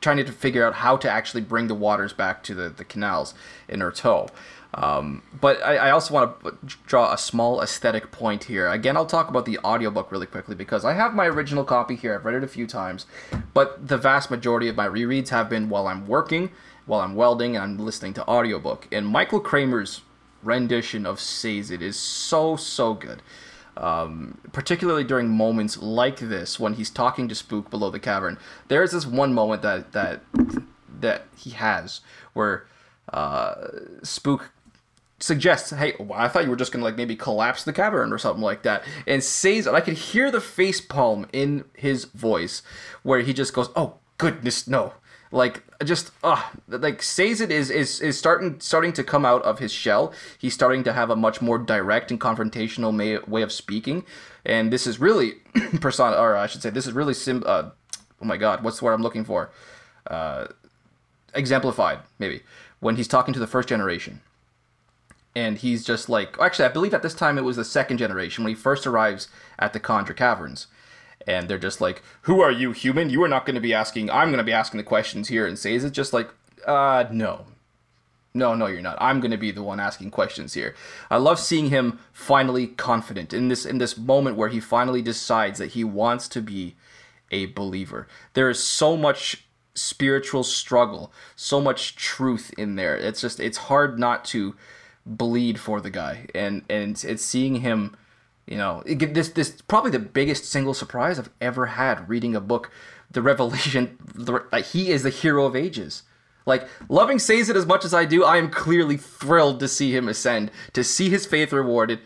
trying 0.00 0.16
to 0.18 0.32
figure 0.32 0.66
out 0.66 0.74
how 0.74 0.96
to 0.98 1.10
actually 1.10 1.40
bring 1.40 1.66
the 1.66 1.74
waters 1.74 2.12
back 2.12 2.42
to 2.42 2.54
the, 2.54 2.68
the 2.68 2.84
canals 2.84 3.32
in 3.68 3.80
Urteau. 3.80 4.28
Um, 4.74 5.22
but 5.40 5.62
I, 5.62 5.76
I 5.76 5.90
also 5.92 6.12
want 6.12 6.42
to 6.42 6.76
draw 6.86 7.12
a 7.12 7.16
small 7.16 7.62
aesthetic 7.62 8.10
point 8.10 8.44
here. 8.44 8.68
Again, 8.68 8.96
I'll 8.98 9.06
talk 9.06 9.28
about 9.28 9.46
the 9.46 9.58
audiobook 9.60 10.12
really 10.12 10.26
quickly 10.26 10.54
because 10.54 10.84
I 10.84 10.92
have 10.92 11.14
my 11.14 11.26
original 11.26 11.64
copy 11.64 11.96
here. 11.96 12.14
I've 12.14 12.24
read 12.24 12.34
it 12.34 12.44
a 12.44 12.48
few 12.48 12.66
times, 12.66 13.06
but 13.54 13.88
the 13.88 13.96
vast 13.96 14.30
majority 14.30 14.68
of 14.68 14.76
my 14.76 14.86
rereads 14.86 15.30
have 15.30 15.48
been 15.48 15.70
while 15.70 15.86
I'm 15.86 16.06
working, 16.06 16.50
while 16.84 17.00
I'm 17.00 17.14
welding, 17.14 17.56
and 17.56 17.62
I'm 17.62 17.78
listening 17.78 18.12
to 18.14 18.28
audiobook. 18.28 18.88
And 18.92 19.06
Michael 19.06 19.40
Kramer's 19.40 20.02
rendition 20.44 21.06
of 21.06 21.20
Sazed 21.20 21.82
is 21.82 21.98
so, 21.98 22.56
so 22.56 22.94
good. 22.94 23.22
Um, 23.76 24.38
particularly 24.52 25.02
during 25.02 25.28
moments 25.28 25.78
like 25.78 26.20
this 26.20 26.60
when 26.60 26.74
he's 26.74 26.90
talking 26.90 27.28
to 27.28 27.34
Spook 27.34 27.70
below 27.70 27.90
the 27.90 27.98
cavern. 27.98 28.38
There's 28.68 28.92
this 28.92 29.04
one 29.04 29.34
moment 29.34 29.62
that 29.62 29.90
that 29.92 30.20
that 31.00 31.24
he 31.36 31.50
has 31.50 32.00
where 32.34 32.66
uh, 33.12 33.54
Spook 34.04 34.52
suggests, 35.18 35.70
"Hey, 35.70 35.94
well, 35.98 36.18
I 36.18 36.28
thought 36.28 36.44
you 36.44 36.50
were 36.50 36.56
just 36.56 36.70
gonna 36.70 36.84
like 36.84 36.96
maybe 36.96 37.16
collapse 37.16 37.64
the 37.64 37.72
cavern 37.72 38.12
or 38.12 38.18
something 38.18 38.42
like 38.42 38.62
that," 38.62 38.84
and 39.08 39.24
says, 39.24 39.66
and 39.66 39.76
I 39.76 39.80
could 39.80 39.94
hear 39.94 40.30
the 40.30 40.40
face 40.40 40.80
palm 40.80 41.26
in 41.32 41.64
his 41.74 42.04
voice, 42.04 42.62
where 43.02 43.20
he 43.20 43.32
just 43.32 43.54
goes, 43.54 43.70
"Oh 43.74 43.94
goodness, 44.18 44.68
no!" 44.68 44.94
Like 45.34 45.64
just 45.84 46.12
ah, 46.22 46.52
like 46.68 47.02
it 47.18 47.50
is 47.50 47.68
is 47.70 48.00
is 48.00 48.16
starting 48.16 48.60
starting 48.60 48.92
to 48.92 49.02
come 49.02 49.26
out 49.26 49.42
of 49.42 49.58
his 49.58 49.72
shell. 49.72 50.12
He's 50.38 50.54
starting 50.54 50.84
to 50.84 50.92
have 50.92 51.10
a 51.10 51.16
much 51.16 51.42
more 51.42 51.58
direct 51.58 52.12
and 52.12 52.20
confrontational 52.20 52.94
may, 52.94 53.18
way 53.18 53.42
of 53.42 53.50
speaking, 53.50 54.04
and 54.46 54.72
this 54.72 54.86
is 54.86 55.00
really 55.00 55.32
persona, 55.80 56.16
or 56.16 56.36
I 56.36 56.46
should 56.46 56.62
say, 56.62 56.70
this 56.70 56.86
is 56.86 56.92
really 56.92 57.14
sim. 57.14 57.42
Uh, 57.44 57.70
oh 58.22 58.24
my 58.24 58.36
God, 58.36 58.62
what's 58.62 58.78
the 58.78 58.84
word 58.84 58.92
I'm 58.92 59.02
looking 59.02 59.24
for? 59.24 59.50
Uh, 60.06 60.46
exemplified 61.34 61.98
maybe 62.18 62.42
when 62.80 62.96
he's 62.96 63.08
talking 63.08 63.34
to 63.34 63.40
the 63.40 63.46
first 63.46 63.68
generation 63.68 64.20
and 65.34 65.58
he's 65.58 65.84
just 65.84 66.08
like 66.08 66.36
actually 66.40 66.64
i 66.64 66.68
believe 66.68 66.94
at 66.94 67.02
this 67.02 67.14
time 67.14 67.36
it 67.36 67.44
was 67.44 67.56
the 67.56 67.64
second 67.64 67.98
generation 67.98 68.44
when 68.44 68.54
he 68.54 68.54
first 68.54 68.86
arrives 68.86 69.28
at 69.58 69.72
the 69.72 69.80
kandra 69.80 70.16
caverns 70.16 70.66
and 71.26 71.48
they're 71.48 71.58
just 71.58 71.80
like 71.80 72.02
who 72.22 72.40
are 72.40 72.50
you 72.50 72.72
human? 72.72 73.10
You 73.10 73.22
are 73.22 73.28
not 73.28 73.46
going 73.46 73.54
to 73.54 73.60
be 73.60 73.74
asking 73.74 74.10
i'm 74.10 74.28
going 74.28 74.38
to 74.38 74.44
be 74.44 74.52
asking 74.52 74.78
the 74.78 74.84
questions 74.84 75.28
here 75.28 75.46
and 75.46 75.58
says. 75.58 75.84
It's 75.84 75.96
just 75.96 76.12
like 76.12 76.30
uh 76.66 77.04
no. 77.10 77.46
No 78.34 78.54
no 78.54 78.66
you're 78.66 78.82
not. 78.82 78.98
I'm 79.00 79.20
going 79.20 79.30
to 79.30 79.36
be 79.36 79.50
the 79.50 79.62
one 79.62 79.80
asking 79.80 80.10
questions 80.10 80.54
here. 80.54 80.74
I 81.10 81.18
love 81.18 81.38
seeing 81.38 81.70
him 81.70 82.00
finally 82.12 82.66
confident 82.66 83.32
in 83.32 83.48
this 83.48 83.64
in 83.64 83.78
this 83.78 83.96
moment 83.96 84.36
where 84.36 84.48
he 84.48 84.60
finally 84.60 85.02
decides 85.02 85.58
that 85.58 85.72
he 85.72 85.84
wants 85.84 86.28
to 86.28 86.40
be 86.40 86.74
a 87.30 87.46
believer. 87.46 88.06
There 88.34 88.50
is 88.50 88.62
so 88.62 88.96
much 88.96 89.44
spiritual 89.74 90.44
struggle 90.44 91.12
so 91.34 91.60
much 91.60 91.96
truth 91.96 92.52
in 92.56 92.76
there. 92.76 92.96
It's 92.96 93.20
just 93.20 93.40
it's 93.40 93.58
hard 93.58 93.98
not 93.98 94.24
to 94.26 94.54
bleed 95.04 95.58
for 95.58 95.80
the 95.80 95.90
guy. 95.90 96.26
And 96.34 96.62
and 96.70 97.02
it's 97.04 97.24
seeing 97.24 97.56
him 97.56 97.96
You 98.46 98.58
know, 98.58 98.82
this 98.86 99.30
this 99.30 99.62
probably 99.62 99.90
the 99.90 99.98
biggest 99.98 100.44
single 100.44 100.74
surprise 100.74 101.18
I've 101.18 101.30
ever 101.40 101.66
had 101.66 102.08
reading 102.08 102.36
a 102.36 102.40
book. 102.40 102.70
The 103.10 103.22
revelation 103.22 103.96
that 104.14 104.66
he 104.66 104.90
is 104.90 105.02
the 105.02 105.10
hero 105.10 105.46
of 105.46 105.56
ages. 105.56 106.02
Like 106.46 106.68
loving 106.88 107.18
Sazed 107.18 107.56
as 107.56 107.64
much 107.64 107.84
as 107.84 107.94
I 107.94 108.04
do, 108.04 108.22
I 108.22 108.36
am 108.36 108.50
clearly 108.50 108.98
thrilled 108.98 109.60
to 109.60 109.68
see 109.68 109.96
him 109.96 110.08
ascend, 110.08 110.50
to 110.74 110.84
see 110.84 111.08
his 111.08 111.24
faith 111.24 111.52
rewarded, 111.52 112.00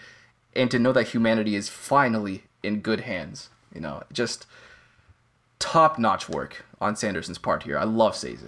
and 0.55 0.70
to 0.70 0.78
know 0.78 0.93
that 0.93 1.09
humanity 1.09 1.57
is 1.57 1.68
finally 1.68 2.45
in 2.62 2.80
good 2.80 3.01
hands. 3.01 3.51
You 3.74 3.80
know, 3.80 4.03
just 4.12 4.47
top 5.59 5.99
notch 5.99 6.28
work 6.28 6.64
on 6.80 6.95
Sanderson's 6.95 7.39
part 7.39 7.64
here. 7.64 7.76
I 7.76 7.84
love 7.84 8.14
Sazed. 8.14 8.45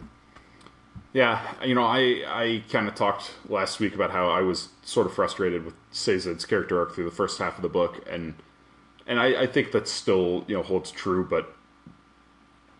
Yeah, 1.13 1.55
you 1.65 1.75
know, 1.75 1.85
I 1.85 2.23
I 2.27 2.65
kind 2.71 2.87
of 2.87 2.95
talked 2.95 3.33
last 3.49 3.81
week 3.81 3.95
about 3.95 4.13
how 4.13 4.29
I 4.29 4.43
was 4.43 4.69
sort 4.83 5.07
of 5.07 5.15
frustrated 5.15 5.65
with 5.65 5.75
Sazed's 5.93 6.45
character 6.45 6.79
arc 6.79 6.95
through 6.95 7.05
the 7.05 7.11
first 7.11 7.39
half 7.39 7.57
of 7.57 7.63
the 7.63 7.69
book, 7.69 8.05
and 8.09 8.35
and 9.07 9.19
I, 9.19 9.43
I 9.43 9.47
think 9.47 9.73
that 9.73 9.89
still 9.89 10.45
you 10.47 10.57
know 10.57 10.63
holds 10.63 10.91
true, 10.93 11.27
but 11.29 11.53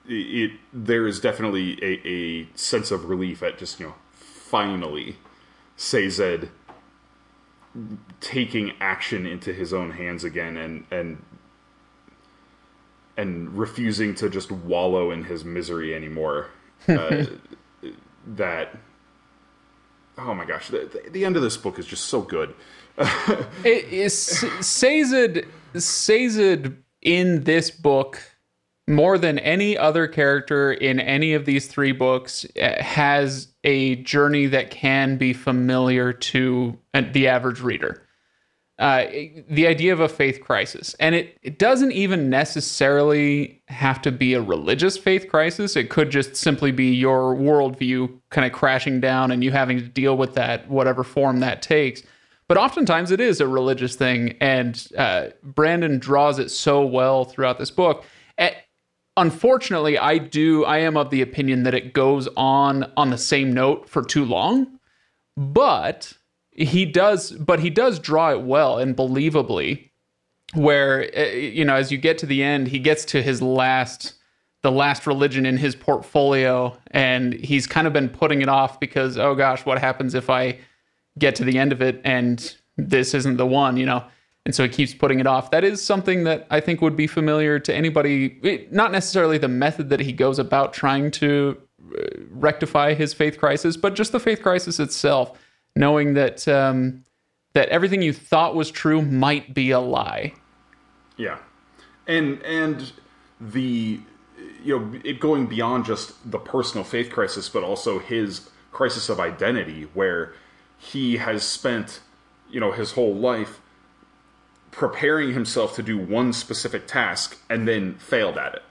it, 0.09 0.13
it 0.13 0.51
there 0.73 1.09
is 1.09 1.19
definitely 1.19 1.77
a, 1.83 2.09
a 2.09 2.49
sense 2.55 2.93
of 2.93 3.07
relief 3.07 3.43
at 3.43 3.59
just 3.59 3.81
you 3.81 3.87
know 3.87 3.95
finally 4.13 5.17
Sazed 5.77 6.49
taking 8.21 8.73
action 8.81 9.27
into 9.27 9.53
his 9.53 9.73
own 9.73 9.93
hands 9.93 10.25
again 10.25 10.57
and 10.59 10.85
and 10.91 11.25
and 13.17 13.57
refusing 13.57 14.15
to 14.17 14.29
just 14.29 14.53
wallow 14.53 15.11
in 15.11 15.25
his 15.25 15.45
misery 15.45 15.95
anymore. 15.95 16.49
Uh, 16.89 17.27
that 18.37 18.77
oh 20.19 20.35
my 20.35 20.45
gosh, 20.45 20.69
the, 20.69 21.09
the, 21.11 21.25
end 21.25 21.37
of 21.37 21.43
this 21.43 21.57
book 21.57 21.79
is 21.79 21.87
just 21.87 22.07
so 22.07 22.21
good. 22.21 22.55
it 23.65 23.85
is 23.87 24.15
Sazed 24.61 25.45
Sazed 25.75 26.73
in 27.03 27.45
this 27.45 27.71
book 27.71 28.21
more 28.87 29.17
than 29.19 29.39
any 29.39 29.79
other 29.79 30.07
character 30.09 30.73
in 30.73 31.01
any 31.01 31.33
of 31.33 31.47
these 31.47 31.69
three 31.69 31.93
books 31.93 32.45
eh, 32.57 32.83
has 32.83 33.49
a 33.65 33.97
journey 33.97 34.47
that 34.47 34.71
can 34.71 35.17
be 35.17 35.33
familiar 35.33 36.13
to 36.13 36.77
the 37.13 37.29
average 37.29 37.61
reader. 37.61 38.03
Uh, 38.81 39.05
the 39.51 39.67
idea 39.67 39.93
of 39.93 40.01
a 40.01 40.09
faith 40.09 40.41
crisis. 40.41 40.95
And 40.99 41.15
it, 41.15 41.37
it 41.43 41.59
doesn't 41.59 41.93
even 41.93 42.31
necessarily 42.31 43.61
have 43.69 44.01
to 44.01 44.11
be 44.11 44.33
a 44.33 44.41
religious 44.41 44.97
faith 44.97 45.29
crisis. 45.29 45.77
It 45.77 45.91
could 45.91 46.09
just 46.09 46.35
simply 46.35 46.73
be 46.73 46.95
your 46.95 47.37
worldview 47.37 48.11
kind 48.31 48.47
of 48.47 48.59
crashing 48.59 48.99
down 48.99 49.33
and 49.33 49.45
you 49.45 49.51
having 49.51 49.77
to 49.77 49.87
deal 49.87 50.17
with 50.17 50.33
that, 50.37 50.67
whatever 50.71 51.05
form 51.05 51.41
that 51.41 51.61
takes. 51.61 52.03
But 52.49 52.57
oftentimes 52.57 53.11
it 53.11 53.21
is 53.21 53.39
a 53.43 53.47
religious 53.47 53.97
thing. 53.97 54.39
And 54.41 54.89
uh, 54.97 55.27
Brandon 55.43 55.99
draws 55.99 56.39
it 56.39 56.51
so 56.51 56.83
well 56.83 57.27
throughout 57.27 57.59
this 57.59 57.71
book. 57.71 58.07
At, 58.39 58.55
unfortunately, 59.19 59.99
I 59.99 60.17
do, 60.17 60.65
I 60.65 60.79
am 60.79 60.97
of 60.97 61.11
the 61.11 61.21
opinion 61.21 61.65
that 61.65 61.75
it 61.75 61.93
goes 61.93 62.29
on 62.35 62.91
on 62.97 63.11
the 63.11 63.19
same 63.19 63.53
note 63.53 63.91
for 63.91 64.03
too 64.03 64.25
long. 64.25 64.79
But 65.37 66.15
he 66.61 66.85
does, 66.85 67.33
but 67.33 67.61
he 67.61 67.71
does 67.71 67.99
draw 67.99 68.33
it 68.33 68.43
well 68.43 68.79
and 68.79 68.97
believably. 68.97 69.89
Where 70.55 71.09
eh, 71.17 71.35
you 71.35 71.65
know, 71.65 71.75
as 71.75 71.93
you 71.93 71.99
get 71.99 72.19
to 72.19 72.27
the 72.27 72.43
end, 72.43 72.69
he 72.69 72.79
gets 72.79 73.05
to 73.07 73.23
his 73.23 73.41
last, 73.41 74.15
the 74.63 74.73
last 74.73 75.07
religion 75.07 75.47
in 75.47 75.57
his 75.57 75.75
portfolio, 75.75 76.77
and 76.91 77.33
he's 77.35 77.67
kind 77.67 77.87
of 77.87 77.93
been 77.93 78.09
putting 78.09 78.43
it 78.43 78.49
off 78.49 78.81
because, 78.81 79.17
oh 79.17 79.35
gosh, 79.35 79.65
what 79.65 79.79
happens 79.79 80.15
if 80.15 80.29
I 80.29 80.59
get 81.19 81.35
to 81.37 81.45
the 81.45 81.59
end 81.59 81.73
of 81.73 81.81
it 81.83 82.01
and 82.05 82.57
this 82.77 83.15
isn't 83.15 83.37
the 83.37 83.47
one, 83.47 83.77
you 83.77 83.87
know? 83.87 84.05
And 84.47 84.55
so 84.55 84.63
he 84.63 84.69
keeps 84.69 84.95
putting 84.95 85.21
it 85.21 85.27
off. 85.27 85.51
That 85.51 85.65
is 85.65 85.85
something 85.85 86.25
that 86.25 86.47
I 86.51 86.61
think 86.61 86.81
would 86.81 86.97
be 86.97 87.07
familiar 87.07 87.59
to 87.61 87.75
anybody, 87.75 88.41
eh, 88.43 88.65
not 88.71 88.91
necessarily 88.91 89.39
the 89.39 89.49
method 89.49 89.89
that 89.91 90.01
he 90.01 90.13
goes 90.13 90.39
about 90.39 90.73
trying 90.73 91.11
to 91.13 91.57
eh, 91.97 92.07
rectify 92.31 92.95
his 92.95 93.15
faith 93.15 93.39
crisis, 93.39 93.77
but 93.77 93.95
just 93.95 94.13
the 94.13 94.21
faith 94.21 94.43
crisis 94.43 94.81
itself 94.81 95.39
knowing 95.77 96.15
that 96.15 96.47
um, 96.49 97.05
that 97.53 97.69
everything 97.69 98.03
you 98.03 98.13
thought 98.13 98.55
was 98.55 98.71
true 98.71 99.03
might 99.03 99.55
be 99.55 99.71
a 99.71 99.81
lie. 99.81 100.33
Yeah, 101.17 101.39
and 102.07 102.43
and 102.43 102.93
the 103.41 104.01
you 104.63 104.79
know 104.79 105.01
it 105.05 105.21
going 105.21 105.47
beyond 105.47 105.85
just 105.85 106.31
the 106.31 106.39
personal 106.39 106.85
faith 106.85 107.11
crisis, 107.11 107.49
but 107.49 107.63
also 107.63 107.99
his 107.99 108.51
crisis 108.73 109.09
of 109.09 109.21
identity, 109.21 109.89
where 109.95 110.35
he 110.79 111.17
has 111.19 111.43
spent 111.43 112.01
you 112.51 112.61
know 112.61 112.73
his 112.73 112.93
whole 112.93 113.15
life 113.15 113.61
preparing 114.71 115.35
himself 115.35 115.75
to 115.75 115.83
do 115.83 115.99
one 115.99 116.33
specific 116.33 116.87
task 116.87 117.37
and 117.51 117.67
then 117.67 117.95
failed 117.97 118.39
at 118.39 118.55
it 118.55 118.63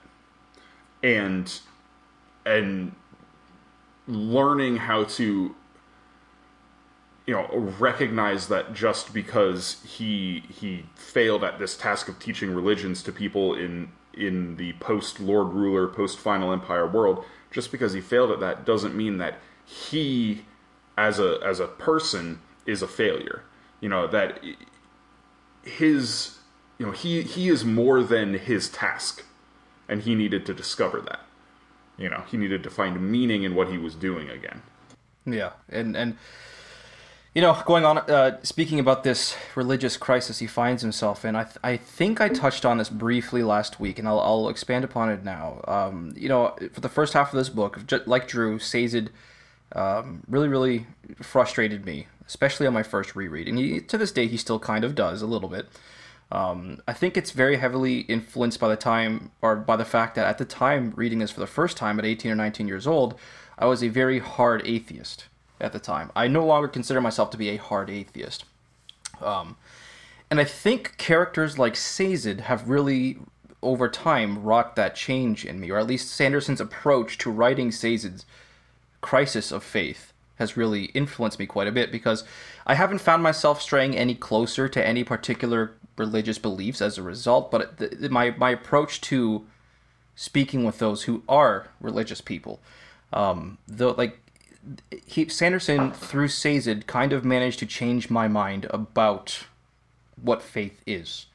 and 1.02 1.60
and 2.46 2.92
learning 4.06 4.76
how 4.76 5.04
to 5.04 5.54
you 7.26 7.34
know 7.34 7.48
recognize 7.78 8.48
that 8.48 8.72
just 8.72 9.12
because 9.12 9.82
he 9.84 10.44
he 10.48 10.84
failed 10.94 11.44
at 11.44 11.58
this 11.58 11.76
task 11.76 12.08
of 12.08 12.18
teaching 12.18 12.54
religions 12.54 13.02
to 13.02 13.12
people 13.12 13.54
in 13.54 13.90
in 14.14 14.56
the 14.56 14.72
post 14.74 15.20
Lord 15.20 15.52
Ruler 15.52 15.86
post 15.86 16.18
Final 16.18 16.52
Empire 16.52 16.86
world 16.86 17.24
just 17.50 17.70
because 17.70 17.92
he 17.92 18.00
failed 18.00 18.30
at 18.30 18.40
that 18.40 18.64
doesn't 18.64 18.94
mean 18.94 19.18
that 19.18 19.38
he 19.64 20.44
as 20.96 21.18
a 21.18 21.38
as 21.44 21.60
a 21.60 21.66
person 21.66 22.40
is 22.66 22.82
a 22.82 22.88
failure. 22.88 23.42
You 23.80 23.88
know 23.88 24.06
that 24.06 24.42
his 25.62 26.38
you 26.78 26.86
know 26.86 26.92
he 26.92 27.22
he 27.22 27.48
is 27.48 27.64
more 27.64 28.02
than 28.02 28.34
his 28.34 28.68
task 28.68 29.24
and 29.88 30.02
he 30.02 30.14
needed 30.14 30.46
to 30.46 30.54
discover 30.54 31.00
that. 31.00 31.20
You 31.96 32.10
know 32.10 32.24
he 32.30 32.36
needed 32.36 32.62
to 32.64 32.70
find 32.70 33.00
meaning 33.10 33.42
in 33.42 33.54
what 33.54 33.68
he 33.68 33.78
was 33.78 33.94
doing 33.94 34.28
again. 34.28 34.62
Yeah 35.24 35.52
and 35.68 35.96
and 35.96 36.16
you 37.34 37.42
know, 37.42 37.56
going 37.64 37.84
on, 37.84 37.98
uh, 37.98 38.38
speaking 38.42 38.80
about 38.80 39.04
this 39.04 39.36
religious 39.54 39.96
crisis 39.96 40.40
he 40.40 40.48
finds 40.48 40.82
himself 40.82 41.24
in, 41.24 41.36
I, 41.36 41.44
th- 41.44 41.58
I 41.62 41.76
think 41.76 42.20
I 42.20 42.28
touched 42.28 42.64
on 42.64 42.78
this 42.78 42.88
briefly 42.88 43.44
last 43.44 43.78
week, 43.78 44.00
and 44.00 44.08
I'll, 44.08 44.18
I'll 44.18 44.48
expand 44.48 44.84
upon 44.84 45.10
it 45.10 45.22
now. 45.22 45.60
Um, 45.68 46.12
you 46.16 46.28
know, 46.28 46.56
for 46.72 46.80
the 46.80 46.88
first 46.88 47.12
half 47.12 47.32
of 47.32 47.38
this 47.38 47.48
book, 47.48 47.78
like 48.06 48.26
Drew, 48.26 48.58
Sazed 48.58 49.10
um, 49.72 50.24
really, 50.28 50.48
really 50.48 50.86
frustrated 51.22 51.86
me, 51.86 52.08
especially 52.26 52.66
on 52.66 52.72
my 52.72 52.82
first 52.82 53.14
reread. 53.14 53.46
And 53.46 53.58
he, 53.58 53.80
to 53.80 53.96
this 53.96 54.10
day, 54.10 54.26
he 54.26 54.36
still 54.36 54.58
kind 54.58 54.82
of 54.82 54.96
does 54.96 55.22
a 55.22 55.26
little 55.26 55.48
bit. 55.48 55.68
Um, 56.32 56.82
I 56.88 56.92
think 56.92 57.16
it's 57.16 57.30
very 57.30 57.56
heavily 57.56 58.00
influenced 58.00 58.58
by 58.58 58.68
the 58.68 58.76
time, 58.76 59.30
or 59.40 59.54
by 59.54 59.76
the 59.76 59.84
fact 59.84 60.16
that 60.16 60.26
at 60.26 60.38
the 60.38 60.44
time 60.44 60.92
reading 60.96 61.20
this 61.20 61.30
for 61.30 61.40
the 61.40 61.46
first 61.46 61.76
time 61.76 62.00
at 62.00 62.04
18 62.04 62.32
or 62.32 62.36
19 62.36 62.66
years 62.66 62.88
old, 62.88 63.16
I 63.56 63.66
was 63.66 63.84
a 63.84 63.88
very 63.88 64.18
hard 64.18 64.62
atheist 64.64 65.26
at 65.60 65.72
the 65.72 65.78
time. 65.78 66.10
I 66.14 66.26
no 66.28 66.44
longer 66.44 66.68
consider 66.68 67.00
myself 67.00 67.30
to 67.30 67.38
be 67.38 67.48
a 67.50 67.56
hard 67.56 67.90
atheist. 67.90 68.44
Um, 69.20 69.56
and 70.30 70.40
I 70.40 70.44
think 70.44 70.96
characters 70.96 71.58
like 71.58 71.76
Sazed 71.76 72.40
have 72.40 72.68
really, 72.68 73.18
over 73.62 73.88
time, 73.88 74.42
wrought 74.42 74.76
that 74.76 74.94
change 74.94 75.44
in 75.44 75.60
me, 75.60 75.70
or 75.70 75.78
at 75.78 75.86
least 75.86 76.14
Sanderson's 76.14 76.60
approach 76.60 77.18
to 77.18 77.30
writing 77.30 77.70
Sazed's 77.70 78.24
crisis 79.00 79.50
of 79.50 79.62
faith 79.62 80.12
has 80.36 80.56
really 80.56 80.84
influenced 80.86 81.38
me 81.38 81.46
quite 81.46 81.68
a 81.68 81.72
bit 81.72 81.92
because 81.92 82.24
I 82.66 82.74
haven't 82.74 83.00
found 83.00 83.22
myself 83.22 83.60
straying 83.60 83.96
any 83.96 84.14
closer 84.14 84.68
to 84.68 84.86
any 84.86 85.04
particular 85.04 85.72
religious 85.98 86.38
beliefs 86.38 86.80
as 86.80 86.96
a 86.96 87.02
result, 87.02 87.50
but 87.50 87.76
the, 87.76 88.08
my, 88.08 88.30
my 88.30 88.50
approach 88.50 89.02
to 89.02 89.46
speaking 90.14 90.64
with 90.64 90.78
those 90.78 91.02
who 91.02 91.22
are 91.28 91.68
religious 91.80 92.20
people, 92.20 92.60
um, 93.12 93.58
though, 93.68 93.90
like 93.90 94.18
he, 95.06 95.28
Sanderson 95.28 95.92
through 95.92 96.28
Sazed 96.28 96.86
kind 96.86 97.12
of 97.12 97.24
managed 97.24 97.58
to 97.60 97.66
change 97.66 98.10
my 98.10 98.28
mind 98.28 98.66
about 98.70 99.44
what 100.20 100.42
faith 100.42 100.80
is 100.86 101.26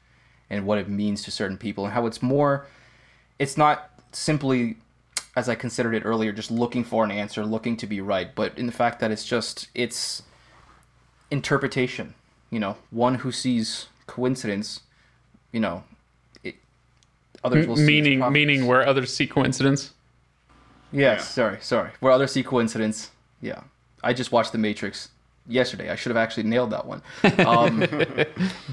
and 0.48 0.64
what 0.64 0.78
it 0.78 0.88
means 0.88 1.22
to 1.24 1.30
certain 1.30 1.58
people 1.58 1.84
and 1.84 1.92
how 1.92 2.06
it's 2.06 2.22
more 2.22 2.66
it's 3.38 3.56
not 3.56 3.90
simply 4.12 4.76
as 5.34 5.48
I 5.48 5.54
considered 5.54 5.94
it 5.94 6.04
earlier 6.04 6.32
just 6.32 6.50
looking 6.50 6.84
for 6.84 7.04
an 7.04 7.10
answer 7.10 7.44
looking 7.44 7.76
to 7.78 7.86
be 7.86 8.00
right 8.00 8.32
but 8.34 8.56
in 8.56 8.66
the 8.66 8.72
fact 8.72 9.00
that 9.00 9.10
it's 9.10 9.24
just 9.24 9.68
it's 9.74 10.22
interpretation 11.30 12.14
you 12.50 12.60
know? 12.60 12.76
One 12.90 13.16
who 13.16 13.32
sees 13.32 13.88
coincidence 14.06 14.80
you 15.50 15.58
know 15.58 15.82
it, 16.44 16.54
others 17.42 17.66
will 17.66 17.76
meaning 17.76 18.20
meaning 18.32 18.66
where 18.66 18.86
others 18.86 19.12
see 19.12 19.26
coincidence? 19.26 19.92
Yes 20.92 21.18
yeah. 21.18 21.24
sorry 21.24 21.58
sorry. 21.60 21.90
Where 21.98 22.12
others 22.12 22.30
see 22.32 22.44
coincidence 22.44 23.10
yeah. 23.46 23.62
I 24.02 24.12
just 24.12 24.32
watched 24.32 24.52
The 24.52 24.58
Matrix 24.58 25.10
yesterday. 25.46 25.90
I 25.90 25.96
should 25.96 26.10
have 26.10 26.16
actually 26.16 26.44
nailed 26.44 26.70
that 26.70 26.86
one. 26.86 27.02
Um, 27.46 27.86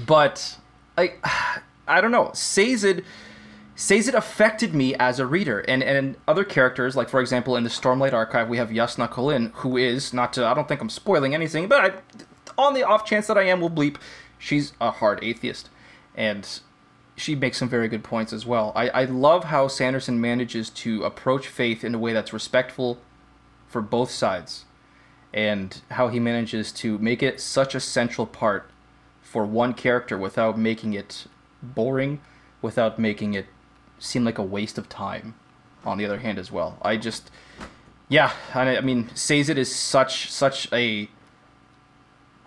but 0.06 0.56
I, 0.98 1.14
I 1.86 2.00
don't 2.00 2.10
know. 2.10 2.30
Sazed, 2.34 3.02
Sazed 3.76 4.14
affected 4.14 4.74
me 4.74 4.94
as 4.96 5.18
a 5.18 5.26
reader, 5.26 5.60
and 5.60 5.82
and 5.82 6.16
other 6.28 6.44
characters 6.44 6.96
like, 6.96 7.08
for 7.08 7.20
example, 7.20 7.56
in 7.56 7.64
the 7.64 7.70
Stormlight 7.70 8.12
Archive, 8.12 8.48
we 8.48 8.56
have 8.58 8.70
Jasnah 8.70 9.10
Kholin, 9.10 9.52
who 9.54 9.76
is 9.76 10.12
not 10.12 10.32
to. 10.34 10.46
I 10.46 10.54
don't 10.54 10.68
think 10.68 10.80
I'm 10.80 10.90
spoiling 10.90 11.34
anything, 11.34 11.68
but 11.68 11.84
I, 11.84 11.92
on 12.56 12.74
the 12.74 12.84
off 12.84 13.04
chance 13.04 13.26
that 13.26 13.38
I 13.38 13.44
am, 13.44 13.60
will 13.60 13.70
bleep. 13.70 13.96
She's 14.38 14.72
a 14.80 14.90
hard 14.90 15.22
atheist, 15.22 15.70
and 16.14 16.48
she 17.16 17.34
makes 17.34 17.58
some 17.58 17.68
very 17.68 17.88
good 17.88 18.04
points 18.04 18.32
as 18.32 18.44
well. 18.44 18.72
I, 18.74 18.88
I 18.90 19.04
love 19.04 19.44
how 19.44 19.68
Sanderson 19.68 20.20
manages 20.20 20.70
to 20.70 21.04
approach 21.04 21.46
faith 21.46 21.84
in 21.84 21.94
a 21.94 21.98
way 21.98 22.12
that's 22.12 22.32
respectful 22.32 22.98
for 23.74 23.82
both 23.82 24.08
sides, 24.08 24.66
and 25.32 25.80
how 25.90 26.06
he 26.06 26.20
manages 26.20 26.70
to 26.70 26.96
make 26.98 27.24
it 27.24 27.40
such 27.40 27.74
a 27.74 27.80
central 27.80 28.24
part 28.24 28.70
for 29.20 29.44
one 29.44 29.74
character 29.74 30.16
without 30.16 30.56
making 30.56 30.94
it 30.94 31.26
boring, 31.60 32.20
without 32.62 33.00
making 33.00 33.34
it 33.34 33.46
seem 33.98 34.24
like 34.24 34.38
a 34.38 34.44
waste 34.44 34.78
of 34.78 34.88
time. 34.88 35.34
On 35.84 35.98
the 35.98 36.04
other 36.04 36.20
hand, 36.20 36.38
as 36.38 36.52
well, 36.52 36.78
I 36.82 36.96
just, 36.96 37.32
yeah, 38.08 38.30
I, 38.54 38.76
I 38.76 38.80
mean, 38.80 39.10
Sazed 39.16 39.58
is 39.58 39.74
such 39.74 40.30
such 40.30 40.72
a 40.72 41.08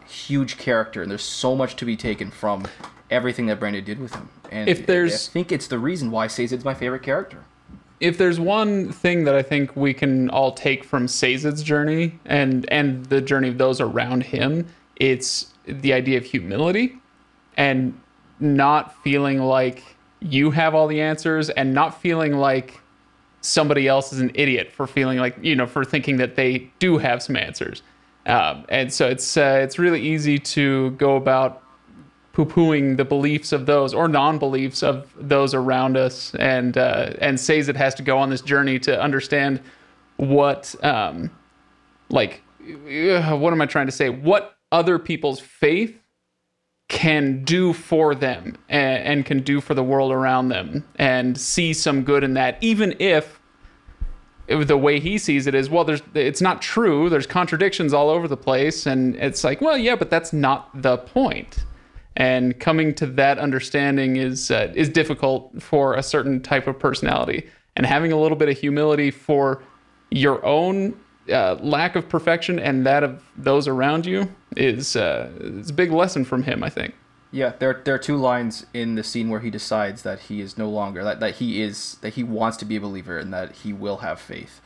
huge 0.08 0.58
character, 0.58 1.02
and 1.02 1.12
there's 1.12 1.26
so 1.26 1.58
much 1.58 1.76
to 1.76 1.84
be 1.86 1.98
taken 1.98 2.32
from 2.32 2.66
everything 3.12 3.48
that 3.48 3.60
Brandon 3.60 3.84
did 3.84 4.00
with 4.00 4.16
him. 4.16 4.30
And 4.50 4.70
If 4.70 4.86
there's- 4.86 5.28
I 5.28 5.32
think 5.34 5.52
it's 5.52 5.68
the 5.68 5.78
reason 5.78 6.10
why 6.10 6.28
Sazed's 6.28 6.64
my 6.64 6.74
favorite 6.74 7.04
character. 7.04 7.44
If 8.00 8.18
there's 8.18 8.40
one 8.40 8.92
thing 8.92 9.24
that 9.24 9.36
I 9.36 9.42
think 9.42 9.76
we 9.76 9.94
can 9.94 10.30
all 10.30 10.52
take 10.52 10.84
from 10.84 11.08
Sazed's 11.08 11.64
journey 11.64 12.20
and 12.26 12.70
and 12.72 13.06
the 13.08 13.22
journey 13.22 13.50
of 13.50 13.58
those 13.58 13.82
around 13.82 14.24
him, 14.24 14.68
it's 14.98 15.54
the 15.66 15.94
idea 15.94 16.18
of 16.18 16.26
humility 16.26 16.98
and 17.58 18.00
not 18.40 18.96
feeling 19.04 19.40
like 19.40 19.84
you 20.20 20.52
have 20.52 20.76
all 20.76 20.88
the 20.88 21.02
answers 21.02 21.50
and 21.52 21.74
not 21.74 22.00
feeling 22.00 22.34
like 22.34 22.80
somebody 23.42 23.88
else 23.88 24.12
is 24.14 24.20
an 24.20 24.32
idiot 24.34 24.72
for 24.72 24.88
feeling 24.88 25.18
like 25.18 25.36
you 25.42 25.56
know 25.56 25.68
for 25.68 25.84
thinking 25.84 26.18
that 26.18 26.36
they 26.36 26.70
do 26.80 26.98
have 26.98 27.22
some 27.22 27.36
answers. 27.36 27.82
Um, 28.28 28.66
and 28.70 28.94
so 28.94 29.08
it's 29.08 29.38
uh, 29.38 29.60
it's 29.64 29.80
really 29.80 30.02
easy 30.02 30.38
to 30.38 30.92
go 30.92 31.16
about 31.16 31.64
poo-pooing 32.38 32.98
the 32.98 33.04
beliefs 33.04 33.52
of 33.52 33.66
those 33.66 33.96
or 33.96 34.08
non-beliefs 34.08 34.84
of 34.84 35.12
those 35.18 35.56
around 35.56 35.98
us 35.98 36.36
and 36.36 36.78
uh, 36.78 37.12
and 37.20 37.40
Sazed 37.40 37.76
has 37.76 37.96
to 37.96 38.04
go 38.04 38.20
on 38.20 38.30
this 38.30 38.42
journey 38.42 38.78
to 38.78 39.02
understand 39.02 39.60
what 40.18 40.76
um 40.84 41.32
like 42.10 42.44
uh, 42.62 43.36
what 43.36 43.54
am 43.54 43.62
i 43.62 43.66
trying 43.66 43.88
to 43.88 43.92
say? 43.92 44.10
What 44.10 44.56
other 44.72 45.00
people's 45.00 45.40
faith 45.40 46.00
can 46.90 47.44
do 47.44 47.74
for 47.74 48.14
them 48.14 48.56
and, 48.70 49.04
and 49.04 49.26
can 49.26 49.42
do 49.42 49.60
for 49.60 49.74
the 49.74 49.84
world 49.84 50.12
around 50.12 50.50
them 50.50 50.88
and 50.98 51.40
see 51.40 51.74
some 51.74 52.04
good 52.04 52.24
in 52.24 52.36
that 52.36 52.60
even 52.62 52.96
if 53.00 53.40
the 54.48 54.78
way 54.78 55.00
he 55.00 55.18
sees 55.18 55.48
it 55.48 55.56
is 55.56 55.72
well 55.72 55.84
there's 55.84 56.04
it's 56.14 56.40
not 56.40 56.62
true. 56.62 57.10
There's 57.10 57.26
contradictions 57.26 57.96
all 57.96 58.12
over 58.12 58.28
the 58.28 58.38
place. 58.38 58.86
And 58.86 59.16
it's 59.16 59.44
like 59.44 59.60
well 59.60 59.76
yeah 59.76 59.96
but 59.96 60.12
that's 60.12 60.34
not 60.34 60.70
the 60.80 60.98
point 61.00 61.66
and 62.18 62.60
coming 62.60 62.94
to 62.96 63.06
that 63.06 63.38
understanding 63.38 64.18
is 64.18 64.52
uh, 64.52 64.74
is 64.76 64.90
difficult 64.90 65.62
for 65.62 65.94
a 65.96 66.04
certain 66.04 66.42
type 66.42 66.68
of 66.68 66.78
personality 66.78 67.48
and 67.78 67.86
having 67.86 68.12
a 68.12 68.20
little 68.20 68.38
bit 68.38 68.50
of 68.50 68.58
humility 68.58 69.12
for 69.12 69.64
your 70.10 70.44
own 70.44 71.00
uh, 71.32 71.56
lack 71.62 71.96
of 71.96 72.10
perfection 72.10 72.60
and 72.60 72.86
that 72.86 73.04
of 73.04 73.24
those 73.38 73.68
around 73.68 74.06
you 74.06 74.30
is 74.56 74.96
uh, 74.96 75.30
is 75.40 75.70
a 75.70 75.74
big 75.74 75.92
lesson 75.92 76.26
from 76.26 76.44
him 76.44 76.64
I 76.64 76.70
think 76.70 76.94
Yeah, 77.32 77.54
there 77.60 77.82
there 77.84 77.94
are 77.94 78.00
two 78.00 78.18
lines 78.18 78.66
in 78.74 78.96
the 78.96 79.04
scene 79.04 79.30
where 79.30 79.42
he 79.42 79.52
decides 79.52 80.02
that 80.02 80.22
he 80.22 80.42
is 80.42 80.58
no 80.58 80.70
longer 80.70 81.04
that, 81.04 81.20
that 81.20 81.36
he 81.36 81.62
is 81.62 81.98
that 82.02 82.16
he 82.16 82.24
wants 82.24 82.58
to 82.58 82.66
be 82.66 82.78
a 82.78 82.82
believer 82.82 83.18
and 83.20 83.32
that 83.34 83.58
he 83.58 83.74
will 83.74 83.98
have 83.98 84.20
faith. 84.20 84.60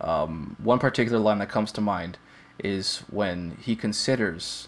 Um, 0.00 0.56
one 0.62 0.78
particular 0.78 1.18
line 1.18 1.38
that 1.38 1.48
comes 1.48 1.70
to 1.72 1.80
mind 1.80 2.18
is 2.62 3.02
when 3.10 3.56
he 3.60 3.76
considers, 3.76 4.67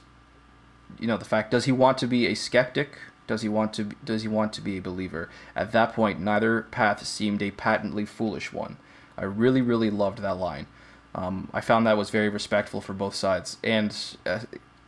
you 0.99 1.07
know, 1.07 1.16
the 1.16 1.24
fact 1.24 1.51
does 1.51 1.64
he 1.64 1.72
want 1.72 1.99
to 1.99 2.07
be 2.07 2.26
a 2.26 2.34
skeptic? 2.34 2.99
Does 3.26 3.43
he 3.43 3.49
want 3.49 3.72
to 3.74 3.84
does 4.05 4.22
he 4.22 4.28
want 4.28 4.53
to 4.55 4.61
be 4.61 4.76
a 4.78 4.82
believer? 4.82 5.28
At 5.55 5.72
that 5.72 5.93
point, 5.93 6.20
neither 6.20 6.62
path 6.62 7.07
seemed 7.07 7.43
a 7.43 7.53
patently 7.53 8.05
foolish 8.05 8.53
one. 8.53 8.76
I 9.16 9.24
really 9.24 9.62
really 9.62 9.91
loved 9.91 10.18
that 10.18 10.36
line. 10.36 10.66
Um, 11.14 11.49
I 11.53 11.61
found 11.61 11.86
that 11.86 11.97
was 11.97 12.11
very 12.11 12.28
respectful 12.28 12.80
for 12.80 12.93
both 12.93 13.14
sides, 13.14 13.57
and 13.62 13.97
uh, 14.26 14.41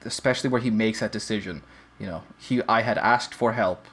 especially 0.04 0.50
where 0.50 0.60
he 0.60 0.70
makes 0.70 1.00
that 1.00 1.12
decision. 1.12 1.62
You 1.98 2.06
know, 2.06 2.22
he 2.38 2.62
I 2.68 2.82
had 2.82 2.98
asked 2.98 3.34
for 3.34 3.52
help, 3.52 3.86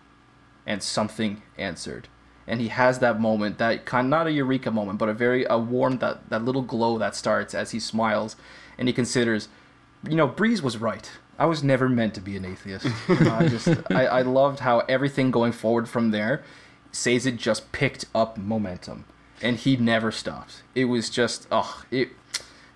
and 0.65 0.81
something 0.81 1.41
answered, 1.57 2.07
and 2.47 2.61
he 2.61 2.69
has 2.69 2.99
that 2.99 3.19
moment, 3.19 3.57
that 3.57 3.85
kind 3.85 4.09
not 4.09 4.27
a 4.27 4.31
eureka 4.31 4.71
moment, 4.71 4.99
but 4.99 5.09
a 5.09 5.13
very 5.13 5.45
a 5.49 5.57
warm 5.57 5.99
that 5.99 6.29
that 6.29 6.43
little 6.43 6.61
glow 6.61 6.97
that 6.97 7.15
starts 7.15 7.53
as 7.53 7.71
he 7.71 7.79
smiles, 7.79 8.35
and 8.77 8.87
he 8.87 8.93
considers, 8.93 9.47
you 10.07 10.15
know, 10.15 10.27
Breeze 10.27 10.61
was 10.61 10.77
right. 10.77 11.11
I 11.39 11.45
was 11.45 11.63
never 11.63 11.87
meant 11.87 12.13
to 12.15 12.21
be 12.21 12.35
an 12.35 12.45
atheist. 12.45 12.85
I 13.07 13.47
just 13.47 13.69
I, 13.89 14.05
I 14.05 14.21
loved 14.21 14.59
how 14.59 14.79
everything 14.89 15.31
going 15.31 15.53
forward 15.53 15.87
from 15.87 16.11
there, 16.11 16.43
Sazed 16.91 17.37
just 17.37 17.71
picked 17.71 18.05
up 18.13 18.37
momentum, 18.37 19.05
and 19.41 19.55
he 19.55 19.77
never 19.77 20.11
stopped. 20.11 20.63
It 20.75 20.85
was 20.85 21.09
just 21.09 21.47
oh 21.51 21.83
it, 21.89 22.09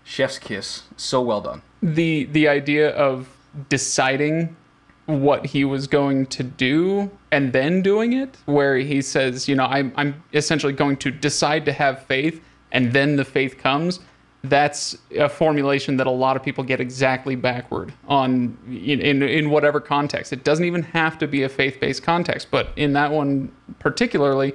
chef's 0.03 0.39
kiss. 0.39 0.83
So 0.95 1.21
well 1.21 1.41
done. 1.41 1.61
the 1.81 2.23
the 2.25 2.47
idea 2.47 2.89
of 2.95 3.27
deciding 3.69 4.55
what 5.05 5.47
he 5.47 5.65
was 5.65 5.85
going 5.85 6.25
to 6.27 6.43
do 6.43 7.11
and 7.31 7.51
then 7.51 7.81
doing 7.81 8.13
it 8.13 8.37
where 8.45 8.77
he 8.77 9.01
says 9.01 9.49
you 9.49 9.55
know 9.55 9.65
i'm, 9.65 9.91
I'm 9.97 10.23
essentially 10.33 10.71
going 10.71 10.95
to 10.97 11.11
decide 11.11 11.65
to 11.65 11.73
have 11.73 12.03
faith 12.05 12.41
and 12.71 12.93
then 12.93 13.17
the 13.17 13.25
faith 13.25 13.57
comes 13.57 13.99
that's 14.43 14.97
a 15.15 15.29
formulation 15.29 15.95
that 15.97 16.07
a 16.07 16.11
lot 16.11 16.35
of 16.35 16.43
people 16.43 16.63
get 16.63 16.81
exactly 16.81 17.35
backward 17.35 17.93
on 18.07 18.57
in, 18.67 18.99
in, 18.99 19.23
in 19.23 19.49
whatever 19.49 19.79
context. 19.79 20.33
It 20.33 20.43
doesn't 20.43 20.65
even 20.65 20.83
have 20.83 21.17
to 21.19 21.27
be 21.27 21.43
a 21.43 21.49
faith-based 21.49 22.03
context 22.03 22.49
but 22.51 22.69
in 22.75 22.93
that 22.93 23.11
one 23.11 23.51
particularly 23.79 24.53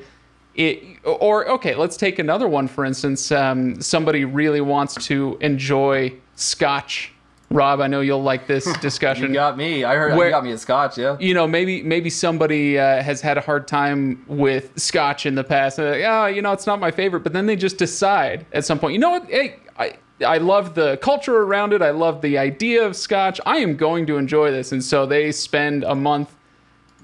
it 0.55 0.83
or 1.05 1.49
okay 1.49 1.75
let's 1.75 1.97
take 1.97 2.19
another 2.19 2.49
one 2.49 2.69
for 2.69 2.85
instance 2.85 3.33
um, 3.33 3.81
somebody 3.81 4.25
really 4.25 4.61
wants 4.61 4.95
to 5.07 5.39
enjoy 5.41 6.13
scotch 6.35 7.13
rob 7.51 7.81
i 7.81 7.87
know 7.87 8.01
you'll 8.01 8.23
like 8.23 8.47
this 8.47 8.65
discussion 8.81 9.29
You 9.29 9.35
got 9.35 9.57
me. 9.57 9.85
I 9.85 9.95
heard 9.95 10.15
Where- 10.17 10.27
you 10.27 10.33
got 10.33 10.45
me 10.45 10.53
at 10.53 10.61
Scotch. 10.61 10.99
Yeah. 10.99 11.17
you 11.19 11.33
know, 11.35 11.47
maybe 11.47 11.83
maybe 11.83 12.11
somebody 12.11 12.79
uh, 12.79 13.03
has 13.03 13.21
had 13.21 13.39
a 13.39 13.41
hard 13.41 13.67
time 13.67 14.23
with 14.27 14.79
scotch 14.79 15.25
in 15.27 15.35
the 15.35 15.45
past. 15.45 15.79
Like, 15.79 16.03
oh, 16.07 16.27
you 16.27 16.43
know, 16.43 16.53
it's 16.53 16.67
not 16.67 16.79
my 16.79 16.91
favorite. 16.91 17.21
But 17.21 17.33
then 17.33 17.47
they 17.47 17.57
just 17.57 17.79
decide 17.79 18.45
at 18.53 18.65
some 18.65 18.79
point, 18.79 18.93
you 18.95 18.99
know 18.99 19.11
what? 19.11 19.25
Hey, 19.31 19.57
I 19.79 19.97
I 20.25 20.39
love 20.39 20.75
the 20.75 20.99
culture 20.99 21.39
around 21.39 21.73
it. 21.73 21.81
I 21.81 21.91
love 21.91 22.21
the 22.21 22.37
idea 22.39 22.85
of 22.85 22.95
scotch. 22.97 23.41
I 23.47 23.59
am 23.59 23.77
going 23.77 24.07
to 24.09 24.17
enjoy 24.19 24.51
this. 24.51 24.73
And 24.73 24.83
so 24.85 25.07
they 25.07 25.33
spend 25.33 25.85
a 25.85 25.95
month, 25.95 26.35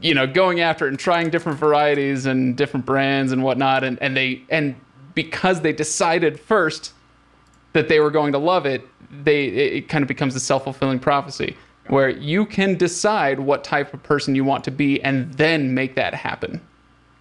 you 0.02 0.14
know, 0.14 0.26
going 0.26 0.60
after 0.60 0.86
it 0.86 0.90
and 0.90 0.98
trying 0.98 1.30
different 1.30 1.58
varieties 1.58 2.26
and 2.26 2.56
different 2.56 2.84
brands 2.84 3.32
and 3.32 3.42
whatnot. 3.42 3.82
And 3.84 3.98
and 4.02 4.16
they 4.16 4.42
and 4.50 4.74
because 5.14 5.60
they 5.62 5.72
decided 5.72 6.38
first 6.40 6.92
that 7.72 7.88
they 7.88 8.00
were 8.00 8.10
going 8.10 8.32
to 8.32 8.38
love 8.38 8.66
it, 8.66 8.82
they 9.22 9.46
it, 9.46 9.72
it 9.74 9.88
kind 9.88 10.02
of 10.02 10.08
becomes 10.08 10.34
a 10.34 10.40
self-fulfilling 10.40 10.98
prophecy 10.98 11.56
where 11.88 12.08
you 12.08 12.46
can 12.46 12.76
decide 12.76 13.40
what 13.40 13.62
type 13.62 13.92
of 13.92 14.02
person 14.02 14.34
you 14.34 14.44
want 14.44 14.64
to 14.64 14.70
be 14.70 15.02
and 15.02 15.32
then 15.34 15.74
make 15.74 15.94
that 15.94 16.14
happen. 16.14 16.60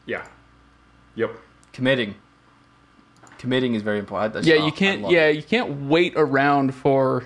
Yeah. 0.06 0.26
Yep. 1.16 1.32
Committing. 1.74 2.16
Committing 3.38 3.76
is 3.76 3.82
very 3.82 4.00
important. 4.00 4.34
That's- 4.34 4.48
Yeah, 4.48 4.64
oh, 4.64 4.66
you 4.66 4.72
can't 4.72 5.10
yeah, 5.12 5.28
it. 5.28 5.36
you 5.36 5.44
can't 5.44 5.90
wait 5.90 6.14
around 6.16 6.74
for 6.74 7.26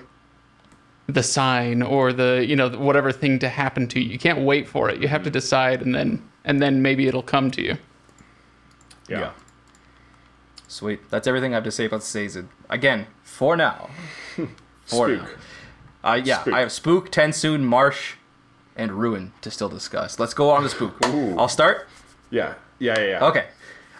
the 1.06 1.22
sign 1.22 1.80
or 1.80 2.12
the, 2.12 2.44
you 2.46 2.56
know, 2.56 2.68
whatever 2.70 3.12
thing 3.12 3.38
to 3.38 3.48
happen 3.48 3.86
to 3.88 4.00
you. 4.00 4.10
You 4.10 4.18
can't 4.18 4.40
wait 4.40 4.68
for 4.68 4.90
it. 4.90 5.00
You 5.00 5.08
have 5.08 5.22
to 5.22 5.30
mm-hmm. 5.30 5.34
decide 5.34 5.82
and 5.82 5.94
then 5.94 6.22
and 6.44 6.60
then 6.60 6.82
maybe 6.82 7.06
it'll 7.06 7.22
come 7.22 7.50
to 7.52 7.62
you. 7.62 7.76
Yeah. 9.08 9.20
Yeah. 9.20 9.32
Sweet. 10.66 11.08
That's 11.08 11.26
everything 11.26 11.52
I 11.52 11.56
have 11.56 11.64
to 11.64 11.70
say 11.70 11.86
about 11.86 12.02
Sazed. 12.02 12.44
Again, 12.68 13.06
for 13.22 13.56
now. 13.56 13.90
For 14.86 15.08
now. 15.08 15.28
Uh, 16.02 16.20
yeah, 16.24 16.40
Spook. 16.40 16.54
I 16.54 16.60
have 16.60 16.72
Spook, 16.72 17.10
Tensoon, 17.10 17.62
Marsh, 17.62 18.14
and 18.74 18.92
Ruin 18.92 19.32
to 19.42 19.50
still 19.50 19.68
discuss. 19.68 20.18
Let's 20.18 20.32
go 20.32 20.48
on 20.50 20.62
to 20.62 20.68
Spook. 20.70 21.06
Ooh. 21.08 21.36
I'll 21.36 21.48
start. 21.48 21.86
Yeah. 22.30 22.54
Yeah. 22.78 22.98
Yeah. 22.98 23.06
yeah. 23.06 23.24
Okay. 23.26 23.46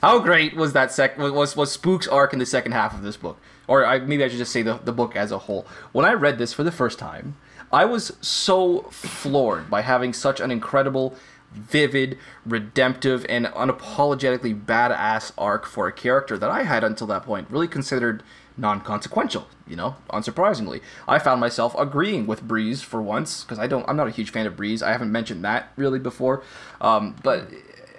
How 0.01 0.19
great 0.21 0.57
was 0.57 0.73
that 0.75 0.93
sec 0.93 1.19
was 1.19 1.57
was 1.57 1.73
Spook's 1.73 2.07
arc 2.07 2.33
in 2.33 2.39
the 2.39 2.47
second 2.47 2.73
half 2.73 2.95
of 2.95 3.03
this 3.03 3.17
book? 3.17 3.39
Or 3.67 3.85
I, 3.85 3.99
maybe 3.99 4.25
I 4.25 4.29
should 4.29 4.39
just 4.39 4.53
say 4.53 4.63
the, 4.63 4.75
the 4.83 4.93
book 4.93 5.17
as 5.17 5.33
a 5.33 5.39
whole. 5.39 5.67
When 5.93 6.07
I 6.07 6.13
read 6.13 6.39
this 6.39 6.53
for 6.53 6.63
the 6.63 6.73
first 6.73 6.99
time, 6.99 7.37
I 7.73 7.85
was 7.85 8.17
so 8.21 8.83
floored 8.91 9.69
by 9.69 9.83
having 9.83 10.13
such 10.13 10.41
an 10.41 10.51
incredible, 10.51 11.17
vivid, 11.53 12.17
redemptive, 12.47 13.27
and 13.29 13.47
unapologetically 13.47 14.65
badass 14.65 15.33
arc 15.37 15.67
for 15.67 15.87
a 15.87 15.93
character 15.93 16.39
that 16.39 16.51
I 16.51 16.63
had 16.63 16.83
until 16.85 17.07
that 17.09 17.25
point 17.25 17.51
really 17.51 17.69
considered 17.69 18.23
non-consequential. 18.59 19.47
You 19.67 19.77
know, 19.77 19.97
unsurprisingly, 20.11 20.81
I 21.07 21.19
found 21.19 21.41
myself 21.41 21.75
agreeing 21.79 22.27
with 22.27 22.43
Breeze 22.43 22.83
for 22.83 23.01
once 23.01 23.45
because 23.45 23.59
I 23.59 23.67
don't. 23.67 23.89
I'm 23.89 23.97
not 23.97 24.09
a 24.09 24.11
huge 24.11 24.31
fan 24.31 24.47
of 24.47 24.57
Breeze. 24.57 24.83
I 24.83 24.93
haven't 24.93 25.13
mentioned 25.13 25.45
that 25.45 25.73
really 25.77 25.99
before, 25.99 26.43
um, 26.81 27.17
but 27.23 27.49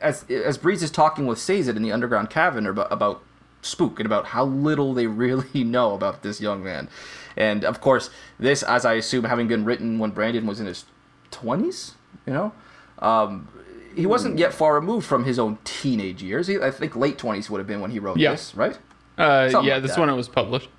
as 0.02 0.26
as 0.30 0.58
Breeze 0.58 0.84
is 0.84 0.92
talking 0.92 1.26
with 1.26 1.40
Sazed 1.40 1.70
in 1.70 1.82
the 1.84 1.92
underground 1.92 2.30
cavern 2.30 2.66
about, 2.68 2.92
about 2.92 3.22
Spook 3.62 4.00
and 4.00 4.06
about 4.06 4.28
how 4.28 4.46
little 4.46 4.94
they 4.94 5.08
really 5.26 5.64
know 5.64 5.94
about 5.96 6.24
this 6.24 6.42
young 6.42 6.64
man, 6.64 6.90
and 7.38 7.64
of 7.64 7.82
course 7.82 8.10
this, 8.40 8.64
as 8.64 8.84
I 8.86 8.94
assume, 8.94 9.26
having 9.26 9.48
been 9.48 9.66
written 9.66 10.00
when 10.00 10.12
Brandon 10.12 10.46
was 10.48 10.60
in 10.60 10.66
his 10.66 10.86
twenties, 11.32 11.94
you 12.26 12.34
know, 12.34 12.52
um, 13.00 13.48
he 13.96 14.06
wasn't 14.06 14.38
yet 14.40 14.54
far 14.54 14.74
removed 14.74 15.06
from 15.06 15.24
his 15.26 15.38
own 15.38 15.58
teenage 15.64 16.24
years. 16.24 16.48
He, 16.48 16.58
I 16.60 16.72
think 16.72 16.96
late 16.96 17.18
twenties 17.18 17.50
would 17.50 17.60
have 17.60 17.68
been 17.68 17.82
when 17.82 17.92
he 17.92 18.00
wrote 18.00 18.18
Yeah. 18.18 18.32
this, 18.32 18.56
right? 18.56 18.78
Uh, 19.20 19.50
Something 19.50 19.68
yeah, 19.68 19.74
like 19.76 19.84
this 19.84 19.94
that. 19.96 20.00
one 20.00 20.10
it 20.10 20.16
was 20.16 20.30
published, 20.30 20.70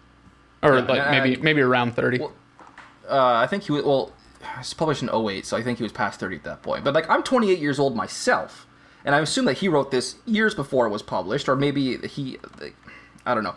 or 0.63 0.75
Yeah, 0.77 0.81
like 0.81 1.01
and 1.01 1.11
maybe 1.11 1.37
I- 1.39 1.41
maybe 1.43 1.61
around 1.61 1.95
thirty. 1.95 2.19
Well, 2.19 2.33
Uh, 3.09 3.35
I 3.35 3.47
think 3.47 3.65
he 3.65 3.73
was 3.73 3.85
well. 3.85 4.13
It's 4.59 4.73
published 4.73 5.03
in 5.03 5.11
08, 5.11 5.45
so 5.45 5.57
I 5.57 5.63
think 5.63 5.77
he 5.79 5.83
was 5.83 5.93
past 5.93 6.19
30 6.19 6.37
at 6.37 6.45
that 6.45 6.63
point. 6.63 6.83
But 6.83 6.95
like, 6.95 7.09
I'm 7.11 7.23
28 7.23 7.59
years 7.59 7.79
old 7.79 7.95
myself, 7.95 8.67
and 9.05 9.15
I 9.15 9.19
assume 9.21 9.45
that 9.45 9.59
he 9.59 9.69
wrote 9.69 9.91
this 9.91 10.15
years 10.25 10.55
before 10.55 10.87
it 10.87 10.91
was 10.91 11.03
published, 11.03 11.47
or 11.47 11.57
maybe 11.57 11.99
he, 12.07 12.39
I 13.27 13.35
don't 13.35 13.45
know, 13.45 13.55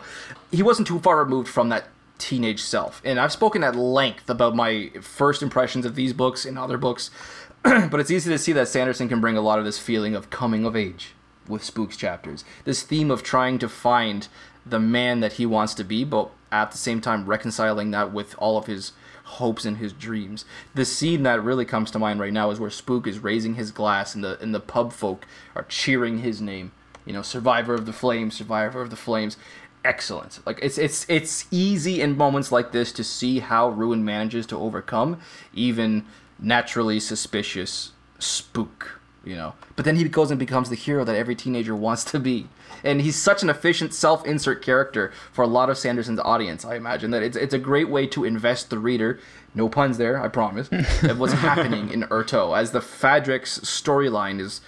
he 0.52 0.62
wasn't 0.62 0.86
too 0.86 0.98
far 1.00 1.16
removed 1.18 1.48
from 1.48 1.70
that 1.70 1.84
teenage 2.18 2.60
self. 2.60 3.00
And 3.02 3.18
I've 3.18 3.32
spoken 3.32 3.64
at 3.64 3.74
length 3.74 4.28
about 4.28 4.54
my 4.54 4.90
first 5.00 5.42
impressions 5.42 5.86
of 5.86 5.94
these 5.94 6.12
books 6.12 6.44
and 6.44 6.58
other 6.58 6.76
books, 6.76 7.10
but 7.62 7.98
it's 7.98 8.10
easy 8.10 8.30
to 8.30 8.38
see 8.38 8.52
that 8.52 8.68
Sanderson 8.68 9.08
can 9.08 9.20
bring 9.22 9.38
a 9.38 9.42
lot 9.42 9.58
of 9.58 9.64
this 9.64 9.78
feeling 9.78 10.14
of 10.14 10.28
coming 10.28 10.66
of 10.66 10.76
age 10.76 11.14
with 11.48 11.64
Spooks 11.64 11.96
chapters. 11.96 12.44
This 12.64 12.82
theme 12.82 13.10
of 13.10 13.22
trying 13.22 13.58
to 13.60 13.68
find 13.70 14.28
the 14.66 14.80
man 14.80 15.20
that 15.20 15.34
he 15.34 15.46
wants 15.46 15.74
to 15.74 15.84
be, 15.84 16.04
but 16.04 16.30
at 16.50 16.70
the 16.70 16.78
same 16.78 17.00
time 17.00 17.26
reconciling 17.26 17.90
that 17.90 18.12
with 18.12 18.34
all 18.38 18.56
of 18.56 18.66
his 18.66 18.92
hopes 19.24 19.64
and 19.64 19.78
his 19.78 19.92
dreams. 19.92 20.44
The 20.74 20.84
scene 20.84 21.22
that 21.24 21.42
really 21.42 21.64
comes 21.64 21.90
to 21.92 21.98
mind 21.98 22.20
right 22.20 22.32
now 22.32 22.50
is 22.50 22.60
where 22.60 22.70
Spook 22.70 23.06
is 23.06 23.18
raising 23.18 23.54
his 23.54 23.72
glass 23.72 24.14
and 24.14 24.22
the 24.22 24.38
and 24.40 24.54
the 24.54 24.60
pub 24.60 24.92
folk 24.92 25.26
are 25.54 25.64
cheering 25.64 26.18
his 26.18 26.40
name. 26.40 26.72
You 27.04 27.12
know, 27.12 27.22
survivor 27.22 27.74
of 27.74 27.86
the 27.86 27.92
flames, 27.92 28.34
survivor 28.34 28.80
of 28.80 28.90
the 28.90 28.96
flames. 28.96 29.36
Excellent. 29.84 30.40
Like 30.46 30.58
it's 30.62 30.78
it's 30.78 31.04
it's 31.08 31.46
easy 31.50 32.00
in 32.00 32.16
moments 32.16 32.52
like 32.52 32.72
this 32.72 32.92
to 32.92 33.04
see 33.04 33.40
how 33.40 33.68
Ruin 33.68 34.04
manages 34.04 34.46
to 34.46 34.58
overcome 34.58 35.20
even 35.52 36.04
naturally 36.38 37.00
suspicious 37.00 37.92
spook, 38.18 39.00
you 39.24 39.36
know. 39.36 39.54
But 39.76 39.84
then 39.84 39.96
he 39.96 40.04
goes 40.04 40.30
and 40.30 40.38
becomes 40.38 40.70
the 40.70 40.76
hero 40.76 41.04
that 41.04 41.16
every 41.16 41.34
teenager 41.34 41.74
wants 41.74 42.04
to 42.04 42.18
be. 42.18 42.48
And 42.84 43.00
he's 43.00 43.16
such 43.16 43.42
an 43.42 43.50
efficient 43.50 43.94
self-insert 43.94 44.62
character 44.62 45.10
for 45.32 45.42
a 45.42 45.46
lot 45.46 45.70
of 45.70 45.78
Sanderson's 45.78 46.20
audience, 46.20 46.64
I 46.64 46.76
imagine 46.76 47.10
that 47.12 47.22
it's 47.22 47.36
it's 47.36 47.54
a 47.54 47.58
great 47.58 47.88
way 47.88 48.06
to 48.08 48.24
invest 48.24 48.70
the 48.70 48.78
reader, 48.78 49.18
no 49.54 49.68
puns 49.68 49.98
there, 49.98 50.22
I 50.22 50.28
promise, 50.28 50.68
of 51.02 51.18
what's 51.18 51.32
happening 51.32 51.90
in 51.90 52.02
Urteau 52.04 52.56
as 52.56 52.70
the 52.72 52.80
Fadrex 52.80 53.60
storyline 53.60 54.40
is 54.40 54.60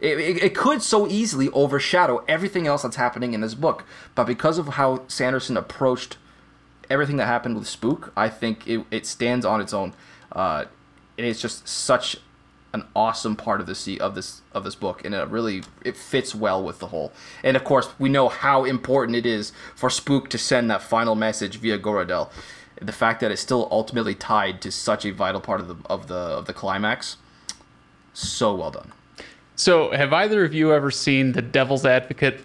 it, 0.00 0.18
it, 0.18 0.42
it 0.42 0.54
could 0.54 0.82
so 0.82 1.06
easily 1.06 1.48
overshadow 1.50 2.24
everything 2.28 2.66
else 2.66 2.82
that's 2.82 2.96
happening 2.96 3.32
in 3.32 3.40
this 3.40 3.54
book, 3.54 3.84
but 4.14 4.24
because 4.24 4.58
of 4.58 4.68
how 4.68 5.02
Sanderson 5.08 5.56
approached 5.56 6.18
everything 6.90 7.16
that 7.16 7.26
happened 7.26 7.56
with 7.56 7.66
Spook, 7.66 8.12
I 8.16 8.28
think 8.28 8.66
it, 8.68 8.84
it 8.90 9.06
stands 9.06 9.46
on 9.46 9.60
its 9.60 9.72
own. 9.72 9.94
Uh, 10.32 10.66
and 11.16 11.26
it's 11.26 11.40
just 11.40 11.66
such 11.66 12.18
an 12.74 12.84
awesome 12.94 13.36
part 13.36 13.60
of 13.60 13.66
this 13.66 13.88
of 14.00 14.14
this 14.16 14.42
of 14.52 14.64
this 14.64 14.74
book, 14.74 15.04
and 15.04 15.14
it 15.14 15.28
really 15.28 15.62
it 15.82 15.96
fits 15.96 16.34
well 16.34 16.62
with 16.62 16.80
the 16.80 16.88
whole. 16.88 17.12
And 17.42 17.56
of 17.56 17.64
course, 17.64 17.88
we 17.98 18.08
know 18.08 18.28
how 18.28 18.64
important 18.64 19.16
it 19.16 19.24
is 19.24 19.52
for 19.76 19.88
Spook 19.88 20.28
to 20.30 20.38
send 20.38 20.68
that 20.70 20.82
final 20.82 21.14
message 21.14 21.56
via 21.56 21.78
Goradel. 21.78 22.30
The 22.82 22.92
fact 22.92 23.20
that 23.20 23.30
it's 23.30 23.40
still 23.40 23.68
ultimately 23.70 24.16
tied 24.16 24.60
to 24.62 24.72
such 24.72 25.06
a 25.06 25.12
vital 25.12 25.40
part 25.40 25.60
of 25.60 25.68
the 25.68 25.76
of 25.88 26.08
the 26.08 26.16
of 26.16 26.46
the 26.46 26.52
climax, 26.52 27.16
so 28.12 28.54
well 28.54 28.72
done. 28.72 28.92
So, 29.56 29.92
have 29.92 30.12
either 30.12 30.44
of 30.44 30.52
you 30.52 30.72
ever 30.74 30.90
seen 30.90 31.32
The 31.32 31.42
Devil's 31.42 31.86
Advocate? 31.86 32.44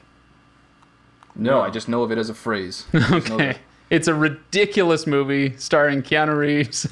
No, 1.36 1.62
I 1.62 1.72
just 1.72 1.90
know 1.90 2.04
of 2.04 2.12
it 2.12 2.20
as 2.20 2.30
a 2.30 2.36
phrase. 2.36 2.86
I 2.94 3.00
just 3.00 3.30
know 3.30 3.36
Okay. 3.36 3.58
It's 3.90 4.08
a 4.08 4.14
ridiculous 4.14 5.08
movie 5.08 5.56
starring 5.58 6.04
Keanu 6.04 6.38
Reeves 6.38 6.86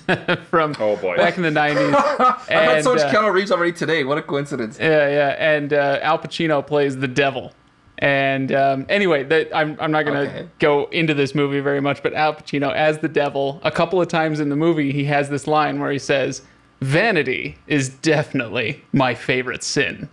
from 0.50 0.76
Oh, 0.80 0.96
boy. 0.98 1.16
back 1.16 1.38
in 1.38 1.44
the 1.44 1.50
90s. 1.52 1.94
I 2.50 2.54
had 2.64 2.84
so 2.84 2.94
much 2.96 3.04
uh, 3.04 3.12
Keanu 3.12 3.32
Reeves 3.32 3.52
already 3.52 3.72
today. 3.74 4.04
What 4.04 4.18
a 4.18 4.22
coincidence. 4.24 4.80
Yeah, 4.80 5.08
yeah, 5.10 5.36
and 5.38 5.74
uh, 5.74 6.00
Al 6.02 6.18
Pacino 6.18 6.66
plays 6.66 6.98
the 6.98 7.08
devil. 7.08 7.52
And 8.00 8.52
um, 8.52 8.86
anyway, 8.90 9.24
that 9.24 9.56
I'm 9.56 9.76
I'm 9.80 9.92
not 9.92 10.06
gonna 10.06 10.20
Okay. 10.22 10.48
go 10.60 10.86
into 10.92 11.14
this 11.16 11.34
movie 11.34 11.60
very 11.62 11.82
much, 11.82 12.04
but 12.04 12.14
Al 12.14 12.36
Pacino 12.36 12.72
as 12.74 13.00
the 13.00 13.08
devil, 13.08 13.60
a 13.64 13.72
couple 13.72 14.00
of 14.00 14.08
times 14.08 14.40
in 14.40 14.50
the 14.50 14.56
movie, 14.56 14.92
he 14.92 15.04
has 15.06 15.30
this 15.30 15.48
line 15.48 15.80
where 15.80 15.92
he 15.92 15.98
says, 15.98 16.44
"Vanity 16.82 17.58
is 17.66 17.90
definitely 17.90 18.84
my 18.94 19.16
favorite 19.16 19.64
sin." 19.64 20.10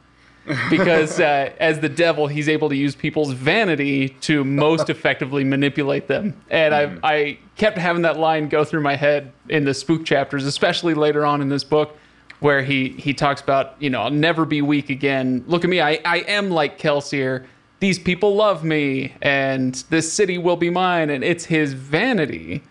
because 0.71 1.21
uh, 1.21 1.53
as 1.59 1.81
the 1.81 1.89
devil, 1.89 2.27
he's 2.27 2.49
able 2.49 2.69
to 2.69 2.77
use 2.77 2.95
people's 2.95 3.33
vanity 3.33 4.11
to 4.21 4.45
most 4.45 4.91
effectively 4.91 5.43
manipulate 5.43 6.07
them. 6.07 6.39
And 6.51 6.75
I, 6.75 6.99
I 7.03 7.39
kept 7.57 7.79
having 7.79 8.03
that 8.03 8.19
line 8.19 8.49
go 8.49 8.65
through 8.65 8.83
my 8.83 8.97
head 8.97 9.33
in 9.49 9.65
the 9.65 9.73
spook 9.73 10.05
chapters, 10.05 10.45
especially 10.45 10.93
later 10.95 11.25
on 11.25 11.41
in 11.41 11.49
this 11.49 11.65
book, 11.65 11.97
where 12.41 12.63
he 12.63 12.91
he 12.91 13.15
talks 13.15 13.41
about, 13.41 13.77
you 13.81 13.89
know, 13.89 14.03
I'll 14.03 14.11
never 14.11 14.45
be 14.45 14.61
weak 14.61 14.91
again. 14.91 15.45
Look 15.47 15.65
at 15.65 15.71
me, 15.71 15.81
I, 15.81 16.01
I 16.05 16.19
am 16.19 16.51
like 16.51 16.79
Kelsier. 16.79 17.47
These 17.81 17.99
people 17.99 18.35
love 18.35 18.65
me, 18.65 19.15
and 19.23 19.75
this 19.91 20.13
city 20.13 20.39
will 20.39 20.57
be 20.57 20.71
mine. 20.71 21.11
And 21.11 21.25
it's 21.25 21.47
his 21.47 21.73
vanity 21.73 22.63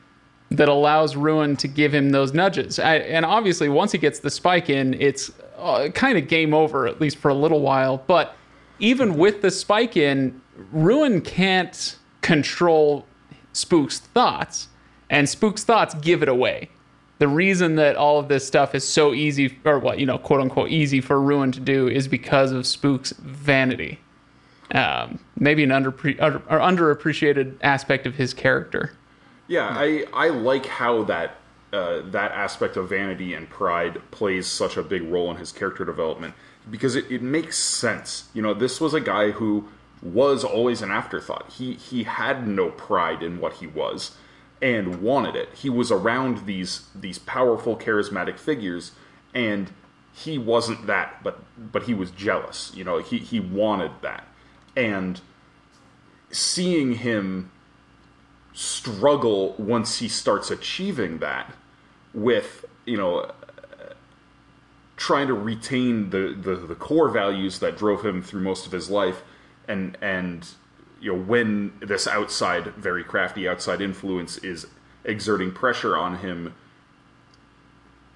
that 0.52 0.70
allows 0.70 1.16
Ruin 1.16 1.56
to 1.58 1.68
give 1.68 1.94
him 1.94 2.12
those 2.12 2.34
nudges. 2.34 2.78
I, 2.78 2.98
and 2.98 3.26
obviously, 3.26 3.70
once 3.70 3.92
he 3.92 3.98
gets 3.98 4.20
the 4.20 4.30
spike 4.30 4.70
in, 4.70 4.94
it's 4.96 5.32
uh, 5.64 5.90
kind 5.90 6.18
of 6.18 6.28
game 6.28 6.54
over, 6.54 6.88
at 6.88 7.00
least 7.00 7.18
for 7.18 7.30
a 7.30 7.34
little 7.34 7.62
while. 7.62 8.04
But 8.06 8.36
even 8.80 9.18
with 9.18 9.42
the 9.42 9.52
spike 9.52 9.96
in, 9.98 10.42
Ruin 10.72 11.22
can't 11.22 11.98
control 12.22 13.06
Spook's 13.54 14.00
thoughts, 14.00 14.68
and 15.10 15.28
Spook's 15.28 15.64
thoughts 15.64 15.94
give 15.96 16.22
it 16.24 16.30
away. 16.30 16.70
The 17.20 17.28
reason 17.28 17.76
that 17.76 17.96
all 17.96 18.20
of 18.20 18.28
this 18.28 18.46
stuff 18.46 18.76
is 18.76 18.88
so 18.88 19.14
easy, 19.14 19.58
or 19.64 19.80
what, 19.80 20.00
you 20.00 20.06
know, 20.06 20.18
quote 20.18 20.42
unquote, 20.42 20.70
easy 20.70 21.00
for 21.00 21.22
Ruin 21.22 21.52
to 21.54 21.60
do 21.60 21.88
is 21.88 22.08
because 22.08 22.52
of 22.52 22.66
Spook's 22.66 23.12
vanity. 23.20 24.00
Um, 24.72 25.20
maybe 25.38 25.64
an 25.64 25.72
under, 25.72 25.94
under, 26.20 26.38
or 26.50 26.60
underappreciated 26.60 27.58
aspect 27.62 28.08
of 28.08 28.16
his 28.16 28.34
character. 28.34 28.94
Yeah, 29.48 29.68
I 29.70 30.06
I 30.14 30.30
like 30.30 30.66
how 30.66 31.04
that 31.04 31.36
uh, 31.74 32.02
that 32.12 32.32
aspect 32.32 32.78
of 32.78 32.88
vanity 32.88 33.34
and 33.34 33.50
pride 33.50 34.00
plays 34.12 34.46
such 34.46 34.78
a 34.78 34.84
big 34.84 35.02
role 35.02 35.32
in 35.32 35.38
his 35.38 35.52
character 35.52 35.84
development 35.84 36.36
because 36.70 36.96
it, 36.96 37.12
it 37.12 37.22
makes 37.22 37.58
sense. 37.58 38.30
You 38.34 38.44
know, 38.44 38.54
this 38.54 38.80
was 38.80 38.94
a 38.94 39.02
guy 39.02 39.32
who 39.32 39.68
was 40.02 40.44
always 40.44 40.84
an 40.84 40.92
afterthought. 40.92 41.52
He 41.54 41.74
he 41.74 42.04
had 42.04 42.48
no 42.48 42.70
pride 42.70 43.24
in 43.24 43.40
what 43.40 43.54
he 43.54 43.68
was 43.68 44.16
and 44.62 45.02
wanted 45.02 45.36
it. 45.36 45.50
He 45.56 45.70
was 45.70 45.92
around 45.92 46.46
these 46.46 46.88
these 46.94 47.18
powerful, 47.18 47.76
charismatic 47.76 48.38
figures, 48.38 48.92
and 49.34 49.72
he 50.14 50.38
wasn't 50.38 50.86
that, 50.86 51.24
but 51.24 51.44
but 51.58 51.84
he 51.84 51.96
was 51.96 52.12
jealous. 52.12 52.72
You 52.76 52.84
know, 52.84 53.00
he 53.00 53.18
he 53.18 53.40
wanted 53.40 53.92
that, 54.02 54.28
and 54.76 55.22
seeing 56.30 56.94
him 56.94 57.52
struggle 58.54 59.56
once 59.58 59.98
he 59.98 60.08
starts 60.08 60.52
achieving 60.52 61.18
that 61.18 61.52
with 62.14 62.66
you 62.86 62.98
know 62.98 63.32
trying 64.96 65.28
to 65.28 65.34
retain 65.34 66.12
the, 66.12 66.38
the 66.40 66.56
the 66.56 66.76
core 66.76 67.10
values 67.10 67.60
that 67.60 67.78
drove 67.78 68.06
him 68.06 68.22
through 68.22 68.42
most 68.42 68.66
of 68.66 68.72
his 68.72 68.90
life 68.90 69.24
and 69.68 69.98
and 70.02 70.50
you 71.02 71.12
know 71.12 71.20
when 71.20 71.74
this 71.82 72.08
outside 72.08 72.68
very 72.76 73.04
crafty 73.04 73.48
outside 73.48 73.82
influence 73.82 74.38
is 74.40 74.68
exerting 75.04 75.52
pressure 75.52 75.98
on 75.98 76.20
him 76.20 76.54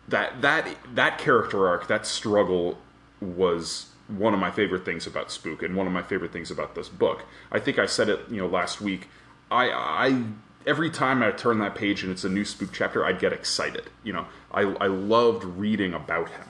that 0.07 0.41
that 0.41 0.67
that 0.93 1.17
character 1.17 1.67
arc 1.67 1.87
that 1.87 2.05
struggle 2.05 2.77
was 3.19 3.87
one 4.07 4.33
of 4.33 4.39
my 4.39 4.51
favorite 4.51 4.85
things 4.85 5.05
about 5.05 5.31
spook 5.31 5.61
and 5.61 5.75
one 5.75 5.85
of 5.85 5.93
my 5.93 6.03
favorite 6.03 6.31
things 6.31 6.49
about 6.49 6.75
this 6.75 6.89
book. 6.89 7.25
I 7.51 7.59
think 7.59 7.77
i 7.77 7.85
said 7.85 8.09
it 8.09 8.21
you 8.29 8.37
know 8.37 8.47
last 8.47 8.81
week. 8.81 9.09
I 9.51 9.69
i 9.69 10.23
every 10.67 10.89
time 10.89 11.23
i 11.23 11.31
turn 11.31 11.59
that 11.59 11.73
page 11.73 12.03
and 12.03 12.11
it's 12.11 12.23
a 12.23 12.29
new 12.29 12.45
spook 12.45 12.69
chapter 12.71 13.05
I'd 13.05 13.19
get 13.19 13.33
excited 13.33 13.89
you 14.03 14.13
know 14.13 14.27
i 14.51 14.61
i 14.61 14.87
loved 14.87 15.43
reading 15.43 15.93
about 15.93 16.29
him 16.29 16.47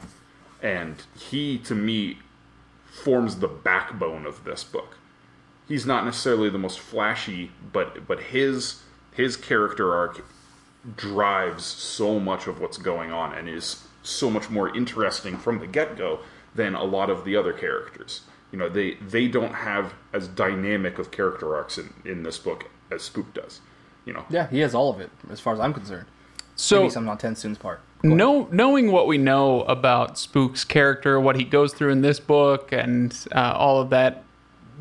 and 0.62 0.96
he 1.18 1.58
to 1.60 1.76
me 1.76 2.20
forms 2.86 3.38
the 3.38 3.48
backbone 3.48 4.26
of 4.26 4.44
this 4.44 4.64
book 4.64 4.98
he's 5.68 5.86
not 5.86 6.04
necessarily 6.04 6.50
the 6.50 6.58
most 6.58 6.80
flashy 6.80 7.52
but 7.72 8.08
but 8.08 8.20
his 8.20 8.82
his 9.14 9.38
character 9.38 9.94
arc 9.96 10.24
drives 10.96 11.66
so 11.66 12.20
much 12.20 12.48
of 12.48 12.60
what's 12.60 12.78
going 12.78 13.12
on 13.12 13.34
and 13.34 13.50
is 13.50 13.84
so 14.04 14.30
much 14.30 14.50
more 14.50 14.76
interesting 14.76 15.38
from 15.38 15.60
the 15.60 15.68
get-go 15.68 16.20
than 16.56 16.76
a 16.76 16.84
lot 16.84 17.10
of 17.10 17.26
the 17.26 17.36
other 17.36 17.54
characters. 17.54 18.22
You 18.52 18.60
know, 18.60 18.70
they 18.70 18.94
they 18.96 19.28
don't 19.28 19.54
have 19.54 19.94
as 20.14 20.28
dynamic 20.28 20.98
of 20.98 21.12
character 21.12 21.56
arcs 21.56 21.78
in, 21.78 21.94
in 22.06 22.24
this 22.24 22.38
book 22.38 22.70
as 22.90 23.04
Spook 23.04 23.34
does. 23.34 23.60
You 24.08 24.14
know. 24.14 24.26
Yeah, 24.30 24.48
he 24.50 24.62
has 24.62 24.74
all 24.74 24.90
of 24.90 25.02
it, 25.02 25.12
as 25.30 25.40
far 25.42 25.54
as 25.54 25.60
I'm 25.60 25.74
concerned. 25.74 26.06
So 26.56 26.82
Maybe 26.82 26.92
some 26.92 27.10
on 27.10 27.18
TenSoon's 27.18 27.58
part. 27.58 27.82
Go 28.02 28.08
ahead. 28.10 28.18
know, 28.18 28.48
knowing 28.52 28.92
what 28.92 29.06
we 29.06 29.18
know 29.18 29.62
about 29.64 30.18
Spook's 30.18 30.64
character, 30.64 31.20
what 31.20 31.36
he 31.36 31.44
goes 31.44 31.74
through 31.74 31.92
in 31.92 32.02
this 32.02 32.20
book, 32.20 32.72
and 32.72 33.16
uh, 33.36 33.54
all 33.56 33.82
of 33.82 33.90
that, 33.90 34.24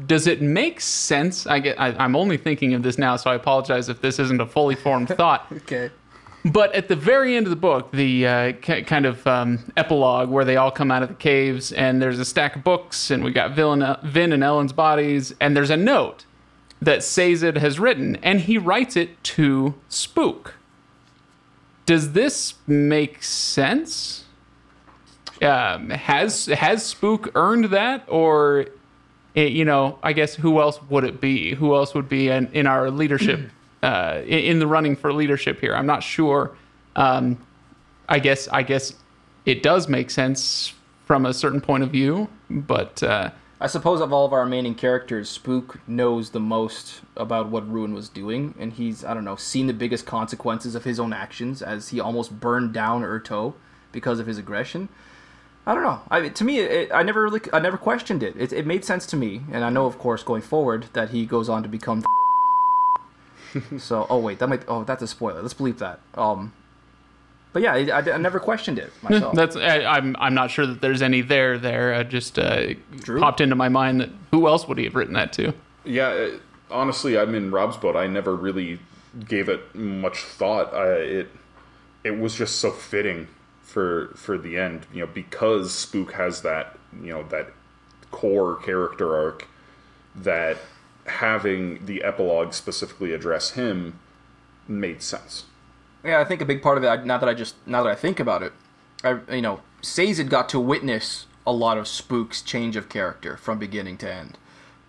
does 0.07 0.27
it 0.27 0.41
make 0.41 0.81
sense? 0.81 1.47
I 1.47 1.59
get. 1.59 1.79
I, 1.81 1.89
I'm 1.93 2.15
only 2.15 2.37
thinking 2.37 2.73
of 2.75 2.83
this 2.83 2.99
now, 2.99 3.17
so 3.17 3.31
I 3.31 3.35
apologize 3.35 3.89
if 3.89 4.01
this 4.01 4.19
isn't 4.19 4.41
a 4.41 4.47
fully 4.47 4.75
formed 4.77 5.09
thought. 5.17 5.47
Okay. 5.51 5.91
But 6.45 6.73
at 6.77 6.87
the 6.87 6.95
very 6.95 7.35
end 7.37 7.47
of 7.47 7.51
the 7.51 7.57
book, 7.57 7.91
the 7.91 8.27
uh, 8.27 8.53
k- 8.63 8.83
kind 8.83 9.05
of 9.05 9.27
um, 9.27 9.73
epilogue 9.77 10.29
where 10.29 10.45
they 10.45 10.57
all 10.57 10.71
come 10.71 10.93
out 10.93 11.03
of 11.03 11.09
the 11.09 11.17
caves, 11.17 11.73
and 11.73 12.01
there's 12.01 12.21
a 12.21 12.25
stack 12.25 12.55
of 12.55 12.63
books, 12.63 13.11
and 13.11 13.25
we 13.25 13.33
got 13.33 13.57
Vin, 13.57 13.85
Vin 14.05 14.33
and 14.33 14.45
Elend's 14.45 14.73
bodies, 14.73 15.35
and 15.41 15.57
there's 15.57 15.71
a 15.71 15.77
note 15.77 16.25
that 16.81 17.03
Sazed 17.03 17.57
has 17.57 17.79
written, 17.79 18.17
and 18.17 18.41
he 18.41 18.59
writes 18.59 18.97
it 18.97 19.23
to 19.25 19.75
Spook. 19.89 20.55
Does 21.87 22.13
this 22.13 22.55
make 22.67 23.23
sense? 23.23 24.25
Um, 25.43 25.91
has 25.91 26.47
has 26.47 26.85
Spook 26.85 27.31
earned 27.35 27.67
that, 27.67 28.05
or 28.09 28.67
eh, 29.35 29.45
you 29.45 29.65
know, 29.65 29.99
I 30.03 30.13
guess 30.13 30.35
who 30.35 30.61
else 30.61 30.81
would 30.91 31.05
it 31.05 31.21
be? 31.21 31.55
Who 31.55 31.75
else 31.75 31.95
would 31.95 32.09
be 32.09 32.29
in, 32.29 32.49
in 32.53 32.67
our 32.67 32.91
leadership, 32.91 33.51
uh, 33.83 34.23
in, 34.25 34.39
in 34.39 34.59
the 34.59 34.67
running 34.67 34.97
for 34.97 35.13
leadership 35.13 35.61
here? 35.61 35.75
I'm 35.75 35.87
not 35.87 36.03
sure. 36.03 36.57
Um, 36.97 37.39
I 38.09 38.19
guess 38.19 38.49
I 38.49 38.63
guess 38.63 38.95
it 39.45 39.63
does 39.63 39.89
make 39.89 40.11
sense 40.11 40.73
from 41.05 41.25
a 41.25 41.33
certain 41.33 41.61
point 41.61 41.85
of 41.85 41.91
view, 41.91 42.29
but 42.51 43.03
uh, 43.03 43.31
I 43.59 43.69
suppose 43.69 44.03
of 44.03 44.13
all 44.13 44.27
of 44.27 44.35
our 44.35 44.45
remaining 44.45 44.75
characters, 44.75 45.31
Spook 45.31 45.81
knows 45.89 46.31
the 46.31 46.41
most 46.41 47.01
about 47.17 47.49
what 47.49 47.71
Ruin 47.71 47.95
was 47.95 48.11
doing, 48.11 48.55
and 48.59 48.75
he's 48.75 49.03
I 49.03 49.15
don't 49.15 49.25
know 49.25 49.37
seen 49.37 49.67
the 49.67 49.73
biggest 49.73 50.05
consequences 50.05 50.75
of 50.75 50.85
his 50.85 51.01
own 51.01 51.15
actions 51.15 51.63
as 51.63 51.89
he 51.89 51.99
almost 51.99 52.39
burned 52.39 52.75
down 52.75 53.03
Urteau 53.03 53.55
because 53.93 54.21
of 54.21 54.27
his 54.27 54.37
aggression. 54.37 54.91
I 55.65 55.75
don't 55.75 55.83
know. 55.83 56.03
I 56.11 56.29
to 56.29 56.45
me, 56.45 56.59
it, 56.59 56.91
I 56.93 57.03
never 57.03 57.23
really, 57.23 57.41
I 57.51 57.59
never 57.59 57.79
questioned 57.79 58.23
it. 58.23 58.37
it. 58.37 58.53
It 58.53 58.67
made 58.67 58.85
sense 58.85 59.07
to 59.07 59.17
me, 59.17 59.41
and 59.51 59.65
I 59.65 59.71
know, 59.71 59.87
of 59.87 59.99
course, 59.99 60.23
going 60.23 60.43
forward 60.43 60.89
that 60.93 61.11
he 61.11 61.25
goes 61.25 61.49
on 61.49 61.63
to 61.63 61.69
become. 61.69 62.05
so, 63.79 64.07
oh 64.11 64.19
wait, 64.19 64.39
that 64.39 64.49
might. 64.49 64.65
Oh, 64.69 64.85
that's 64.85 65.03
a 65.03 65.07
spoiler. 65.07 65.41
Let's 65.41 65.55
bleep 65.55 65.79
that. 65.79 66.01
Um, 66.15 66.53
but 67.57 67.63
yeah, 67.63 67.73
I, 67.73 68.01
I, 68.01 68.15
I 68.17 68.19
never 68.19 68.39
questioned 68.39 68.79
it 68.79 68.93
myself. 69.01 69.35
that's 69.35 69.57
I, 69.57 69.79
I'm 69.79 70.15
I'm 70.19 70.35
not 70.35 70.51
sure 70.51 70.67
that 70.67 70.83
there's 70.83 71.01
any 71.01 71.23
there 71.23 71.57
there. 71.57 71.95
I 71.95 72.03
just 72.03 72.39
uh, 72.39 72.75
popped 73.19 73.41
into 73.41 73.55
my 73.55 73.71
mind 73.71 74.03
that 74.03 74.11
who 74.31 74.47
else 74.47 74.69
would 74.69 74.77
he 74.77 74.85
have 74.85 74.95
written 74.95 75.15
that 75.15 75.33
to? 75.33 75.55
Yeah, 75.83 76.09
uh, 76.09 76.31
honestly, 76.71 77.17
I'm 77.17 77.35
in 77.35 77.51
Rob's 77.51 77.79
boat. 77.79 77.97
I 77.97 78.09
never 78.09 78.37
really 78.37 78.79
gave 79.27 79.49
it 79.49 79.75
much 79.75 80.19
thought. 80.19 80.75
I, 80.75 80.97
it 80.97 81.29
it 82.05 82.19
was 82.19 82.35
just 82.35 82.57
so 82.57 82.71
fitting 82.71 83.27
for 83.63 84.09
for 84.17 84.37
the 84.37 84.59
end, 84.59 84.87
you 84.93 85.01
know, 85.01 85.11
because 85.11 85.73
Spook 85.73 86.13
has 86.13 86.43
that 86.43 86.79
you 87.03 87.09
know 87.09 87.23
that 87.29 87.55
core 88.11 88.57
character 88.57 89.17
arc 89.17 89.49
that 90.15 90.59
having 91.07 91.87
the 91.87 92.03
epilogue 92.03 92.53
specifically 92.53 93.15
address 93.15 93.53
him 93.53 93.99
made 94.69 95.01
sense. 95.01 95.46
Yeah, 96.07 96.21
I 96.21 96.25
think 96.25 96.41
a 96.41 96.45
big 96.45 96.63
part 96.63 96.79
of 96.79 96.85
it. 96.85 97.05
Now 97.05 97.19
that 97.19 97.29
I 97.29 97.35
just 97.35 97.55
now 97.67 97.83
that 97.83 97.91
I 97.91 97.95
think 97.95 98.21
about 98.21 98.43
it, 98.43 98.53
I 99.03 99.19
you 99.35 99.43
know, 99.43 99.61
Sazed 99.83 100.29
got 100.29 100.49
to 100.51 100.61
witness 100.61 101.27
a 101.47 101.53
lot 101.53 101.79
of 101.79 101.87
Spook's 101.87 102.43
change 102.43 102.77
of 102.77 102.89
character 102.89 103.37
from 103.37 103.59
beginning 103.59 103.99
to 103.99 104.13
end, 104.13 104.39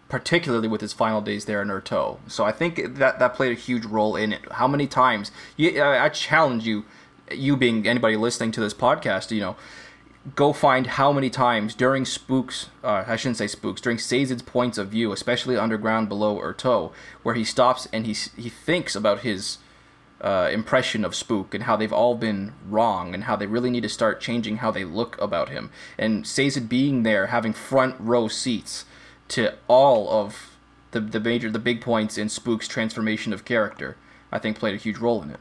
particularly 0.10 0.68
with 0.68 0.82
his 0.82 0.94
final 0.94 1.22
days 1.22 1.46
there 1.46 1.62
in 1.62 1.68
Urteau. 1.70 2.18
So 2.28 2.46
I 2.46 2.52
think 2.52 2.96
that 2.96 3.20
that 3.20 3.34
played 3.34 3.52
a 3.52 3.60
huge 3.60 3.86
role 3.86 4.16
in 4.16 4.34
it. 4.34 4.52
How 4.54 4.68
many 4.68 4.88
times? 4.88 5.32
You, 5.56 5.84
I 5.84 6.10
challenge 6.10 6.66
you, 6.66 6.86
you 7.32 7.58
being 7.58 7.88
anybody 7.88 8.16
listening 8.16 8.52
to 8.54 8.60
this 8.60 8.74
podcast, 8.74 9.32
you 9.32 9.40
know, 9.40 9.56
go 10.36 10.54
find 10.54 10.88
how 10.88 11.12
many 11.12 11.30
times 11.30 11.76
during 11.76 12.06
Spook's, 12.06 12.70
uh, 12.84 13.04
I 13.08 13.16
shouldn't 13.16 13.38
say 13.38 13.48
Spook's, 13.48 13.82
during 13.82 13.98
Sazed's 13.98 14.42
points 14.42 14.78
of 14.78 14.90
view, 14.90 15.12
especially 15.12 15.58
underground 15.58 16.10
below 16.10 16.40
Urteau, 16.40 16.92
where 17.24 17.36
he 17.36 17.44
stops 17.44 17.88
and 17.94 18.06
he 18.06 18.14
he 18.36 18.50
thinks 18.50 18.96
about 18.96 19.20
his 19.20 19.60
uh, 20.22 20.50
impression 20.52 21.06
of 21.06 21.16
Spook 21.16 21.54
and 21.54 21.64
how 21.66 21.76
they've 21.76 21.94
all 21.94 22.16
been 22.16 22.54
wrong 22.68 23.14
and 23.14 23.26
how 23.26 23.36
they 23.36 23.46
really 23.48 23.70
need 23.70 23.84
to 23.84 23.90
start 23.90 24.20
changing 24.20 24.58
how 24.58 24.72
they 24.72 24.84
look 24.84 25.20
about 25.22 25.50
him. 25.50 25.70
And 25.98 26.26
Sazed 26.26 26.68
being 26.70 27.04
there, 27.04 27.28
having 27.28 27.54
front 27.54 27.96
row 28.00 28.28
seats 28.28 28.86
to 29.30 29.56
all 29.68 30.10
of 30.10 30.58
the 30.92 31.00
the 31.02 31.20
major 31.20 31.52
the 31.52 31.60
big 31.60 31.82
points 31.82 32.18
in 32.18 32.30
Spook's 32.30 32.68
transformation 32.68 33.34
of 33.34 33.46
character, 33.46 33.98
I 34.32 34.40
think 34.40 34.58
played 34.58 34.74
a 34.74 34.78
huge 34.78 34.98
role 34.98 35.22
in 35.22 35.32
it. 35.32 35.40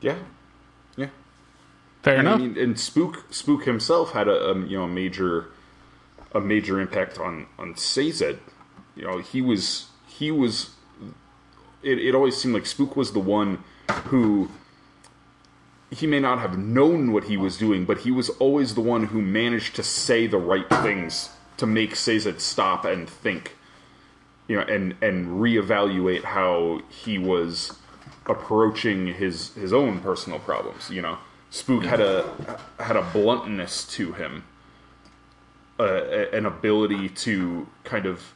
Yeah, 0.00 0.18
yeah. 0.96 1.08
Fair 2.02 2.18
And 2.18 2.28
enough. 2.28 2.40
I 2.40 2.42
mean, 2.42 2.58
and 2.58 2.78
Spook 2.78 3.32
Spook 3.32 3.64
himself 3.64 4.12
had 4.12 4.28
a 4.28 4.50
um, 4.50 4.66
you 4.66 4.78
know 4.78 4.84
a 4.84 4.88
major 4.88 5.46
a 6.32 6.40
major 6.40 6.80
impact 6.80 7.18
on 7.18 7.46
on 7.58 7.76
Sazed. 7.76 8.38
You 8.96 9.04
know, 9.04 9.18
he 9.18 9.42
was 9.42 9.88
he 10.06 10.30
was. 10.30 10.70
It, 11.88 11.98
it 11.98 12.14
always 12.14 12.36
seemed 12.36 12.54
like 12.54 12.66
Spook 12.66 12.96
was 12.96 13.12
the 13.12 13.20
one 13.20 13.64
who 14.04 14.50
he 15.90 16.06
may 16.06 16.20
not 16.20 16.38
have 16.38 16.58
known 16.58 17.12
what 17.12 17.24
he 17.24 17.36
was 17.36 17.56
doing, 17.56 17.84
but 17.86 17.98
he 17.98 18.10
was 18.10 18.28
always 18.30 18.74
the 18.74 18.80
one 18.80 19.04
who 19.04 19.22
managed 19.22 19.74
to 19.76 19.82
say 19.82 20.26
the 20.26 20.38
right 20.38 20.68
things 20.82 21.30
to 21.56 21.66
make 21.66 21.96
Sazed 21.96 22.40
stop 22.40 22.84
and 22.84 23.08
think. 23.08 23.56
You 24.48 24.56
know, 24.56 24.62
and 24.62 24.96
and 25.02 25.40
reevaluate 25.40 26.24
how 26.24 26.80
he 26.88 27.18
was 27.18 27.76
approaching 28.26 29.06
his 29.08 29.54
his 29.54 29.72
own 29.72 30.00
personal 30.00 30.38
problems. 30.38 30.90
You 30.90 31.02
know, 31.02 31.18
Spook 31.50 31.84
had 31.84 32.00
a 32.00 32.58
had 32.78 32.96
a 32.96 33.02
bluntness 33.02 33.86
to 33.96 34.12
him, 34.12 34.44
uh, 35.78 36.02
an 36.32 36.46
ability 36.46 37.10
to 37.10 37.66
kind 37.84 38.06
of 38.06 38.32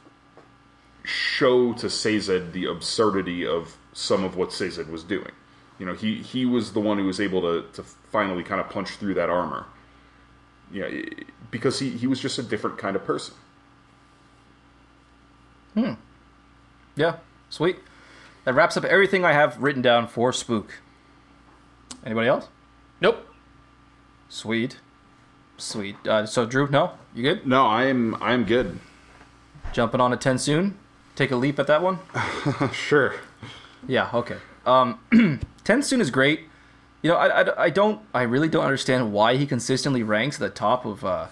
show 1.05 1.73
to 1.75 1.91
Sazed 1.91 2.53
the 2.53 2.67
absurdity 2.67 3.47
of 3.47 3.77
some 3.93 4.25
of 4.25 4.37
what 4.37 4.53
Sazed 4.53 4.89
was 4.89 5.05
doing. 5.05 5.33
You 5.79 5.87
know, 5.87 5.95
he 5.95 6.17
he 6.17 6.47
was 6.47 6.73
the 6.73 6.81
one 6.81 6.99
who 6.99 7.05
was 7.05 7.21
able 7.21 7.41
to 7.43 7.67
to 7.73 7.83
finally 7.83 8.43
kind 8.43 8.61
of 8.61 8.69
punch 8.69 8.91
through 8.91 9.15
that 9.15 9.31
armor. 9.31 9.67
Yeah, 10.73 10.89
because 11.51 11.79
he 11.79 11.91
he 11.91 12.07
was 12.07 12.21
just 12.21 12.39
a 12.39 12.43
different 12.43 12.79
kind 12.79 12.97
of 12.97 13.05
person. 13.05 13.35
Hmm. 15.75 15.95
Yeah, 16.97 17.17
sweet. 17.51 17.79
That 18.45 18.55
wraps 18.55 18.77
up 18.77 18.85
everything 18.85 19.25
I 19.25 19.33
have 19.33 19.63
written 19.63 19.83
down 19.83 20.07
for 20.09 20.33
Spook. 20.33 20.81
Anybody 22.05 22.29
else? 22.29 22.49
nope. 23.01 23.29
Sweet, 24.29 24.79
sweet. 25.59 25.97
Uh, 26.07 26.25
so 26.27 26.47
Drew, 26.47 26.69
no, 26.69 26.93
you 27.15 27.23
good? 27.23 27.47
No, 27.47 27.67
I 27.67 27.85
am 27.85 28.17
I 28.23 28.33
am 28.33 28.45
good. 28.45 28.81
Jumping 29.73 30.01
on 30.01 30.13
a 30.13 30.17
TenSoon. 30.17 30.75
Take 31.15 31.31
a 31.31 31.37
leap 31.37 31.59
at 31.59 31.67
that 31.67 31.83
one. 31.83 31.99
Sure. 32.73 33.15
Yeah, 33.87 34.11
okay. 34.15 34.37
Um, 34.65 35.01
Tensoon 35.65 36.01
is 36.01 36.11
great. 36.11 36.41
You 37.03 37.11
know, 37.11 37.17
I, 37.17 37.43
I, 37.43 37.63
I 37.65 37.71
don't, 37.71 38.01
I 38.15 38.23
really 38.23 38.49
don't 38.49 38.65
understand 38.65 39.13
why 39.13 39.37
he 39.37 39.47
consistently 39.47 40.03
ranks 40.03 40.37
at 40.37 40.41
the 40.41 40.51
top 40.51 40.85
of 40.85 41.05
uh, 41.05 41.27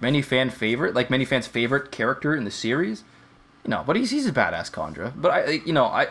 many 0.00 0.22
fan 0.22 0.48
favorite, 0.50 0.94
like 0.94 1.10
many 1.10 1.24
fans' 1.24 1.46
favorite 1.46 1.92
character 1.92 2.34
in 2.34 2.44
the 2.44 2.50
series. 2.50 3.04
You 3.64 3.70
know, 3.70 3.84
but 3.86 3.96
he's 3.96 4.10
he's 4.10 4.26
a 4.26 4.32
badass 4.32 4.70
kandra. 4.72 5.12
But 5.14 5.30
I, 5.30 5.50
you 5.66 5.74
know, 5.74 5.84
I, 5.84 6.08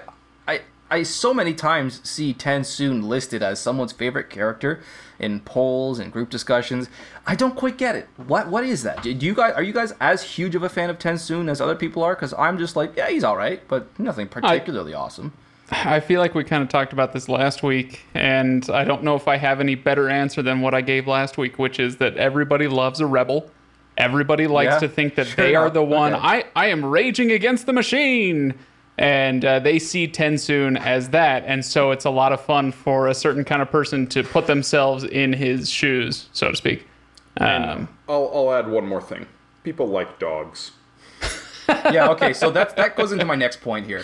I, 0.47 0.61
I 0.89 1.03
so 1.03 1.33
many 1.33 1.53
times 1.53 2.01
see 2.07 2.33
Tensoon 2.33 3.03
listed 3.03 3.43
as 3.43 3.59
someone's 3.59 3.91
favorite 3.91 4.29
character 4.29 4.81
in 5.19 5.39
polls 5.41 5.99
and 5.99 6.11
group 6.11 6.29
discussions. 6.29 6.89
I 7.25 7.35
don't 7.35 7.55
quite 7.55 7.77
get 7.77 7.95
it. 7.95 8.07
What 8.15 8.47
what 8.47 8.63
is 8.63 8.83
that? 8.83 9.03
Do 9.03 9.11
you 9.11 9.33
guys 9.33 9.53
are 9.53 9.63
you 9.63 9.73
guys 9.73 9.93
as 9.99 10.23
huge 10.23 10.55
of 10.55 10.63
a 10.63 10.69
fan 10.69 10.89
of 10.89 10.97
Tensoon 10.99 11.49
as 11.49 11.59
other 11.59 11.75
people 11.75 12.03
are? 12.03 12.15
Because 12.15 12.33
I'm 12.37 12.57
just 12.57 12.75
like, 12.75 12.95
yeah, 12.95 13.09
he's 13.09 13.23
all 13.23 13.37
right, 13.37 13.61
but 13.67 13.97
nothing 13.99 14.27
particularly 14.27 14.93
awesome. 14.93 15.33
I 15.69 15.99
feel 15.99 16.21
like 16.21 16.33
we 16.33 16.45
kind 16.45 16.63
of 16.63 16.69
talked 16.69 16.93
about 16.93 17.11
this 17.11 17.27
last 17.27 17.61
week, 17.61 18.05
and 18.13 18.69
I 18.69 18.85
don't 18.85 19.03
know 19.03 19.15
if 19.15 19.27
I 19.27 19.35
have 19.35 19.59
any 19.59 19.75
better 19.75 20.09
answer 20.09 20.41
than 20.41 20.61
what 20.61 20.73
I 20.73 20.79
gave 20.79 21.07
last 21.07 21.37
week, 21.37 21.59
which 21.59 21.77
is 21.77 21.97
that 21.97 22.15
everybody 22.15 22.69
loves 22.69 23.01
a 23.01 23.05
rebel. 23.05 23.51
Everybody 23.97 24.47
likes 24.47 24.73
Yeah, 24.73 24.79
to 24.79 24.87
think 24.87 25.15
that 25.15 25.27
sure 25.27 25.43
they 25.43 25.55
are 25.55 25.69
the 25.69 25.83
one. 25.83 26.13
Okay. 26.13 26.23
I, 26.23 26.45
I 26.55 26.67
am 26.67 26.85
raging 26.85 27.31
against 27.31 27.65
the 27.65 27.73
machine. 27.73 28.53
And 28.97 29.45
uh, 29.45 29.59
they 29.59 29.77
see 29.77 30.07
Tensoon 30.07 30.79
as 30.79 31.09
that. 31.09 31.43
And 31.45 31.63
so 31.63 31.91
it's 31.91 32.05
a 32.05 32.09
lot 32.09 32.33
of 32.33 32.41
fun 32.41 32.71
for 32.71 33.07
a 33.07 33.13
certain 33.13 33.43
kind 33.43 33.61
of 33.61 33.69
person 33.69 34.07
to 34.07 34.23
put 34.23 34.47
themselves 34.47 35.03
in 35.03 35.33
his 35.33 35.69
shoes, 35.69 36.29
so 36.33 36.49
to 36.49 36.55
speak. 36.57 36.87
Um, 37.39 37.87
I'll 38.09 38.31
I'll 38.33 38.51
add 38.53 38.67
one 38.69 38.87
more 38.87 39.01
thing. 39.01 39.27
People 39.63 39.87
like 39.87 40.17
dogs. 40.17 40.71
yeah, 41.91 42.09
okay, 42.09 42.33
so 42.33 42.49
that 42.51 42.75
that 42.77 42.95
goes 42.95 43.11
into 43.11 43.25
my 43.25 43.35
next 43.35 43.61
point 43.61 43.85
here. 43.85 44.03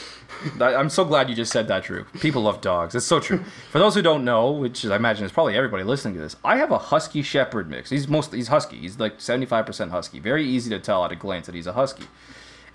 I- 0.60 0.76
I'm 0.76 0.90
so 0.90 1.06
glad 1.06 1.30
you 1.30 1.36
just 1.36 1.52
said 1.52 1.68
that, 1.70 1.84
Drew. 1.86 2.04
People 2.20 2.44
love 2.44 2.62
dogs. 2.62 2.94
It's 2.94 3.06
so 3.06 3.20
true. 3.20 3.44
For 3.72 3.80
those 3.80 3.96
who 3.96 4.02
don't 4.02 4.24
know, 4.26 4.52
which 4.52 4.86
I 4.86 4.96
imagine 4.96 5.26
is 5.26 5.32
probably 5.32 5.56
everybody 5.56 5.84
listening 5.84 6.14
to 6.16 6.20
this, 6.20 6.36
I 6.44 6.58
have 6.58 6.70
a 6.72 6.78
Husky 6.78 7.22
Shepherd 7.24 7.70
mix. 7.70 7.90
He's 7.90 8.08
mostly 8.08 8.38
he's 8.38 8.50
Husky. 8.50 8.78
He's 8.78 9.00
like 9.00 9.18
75% 9.20 9.90
Husky. 9.90 10.20
Very 10.20 10.46
easy 10.46 10.70
to 10.70 10.80
tell 10.80 11.04
at 11.06 11.12
a 11.12 11.16
glance 11.16 11.46
that 11.48 11.56
he's 11.56 11.66
a 11.68 11.74
Husky. 11.74 12.06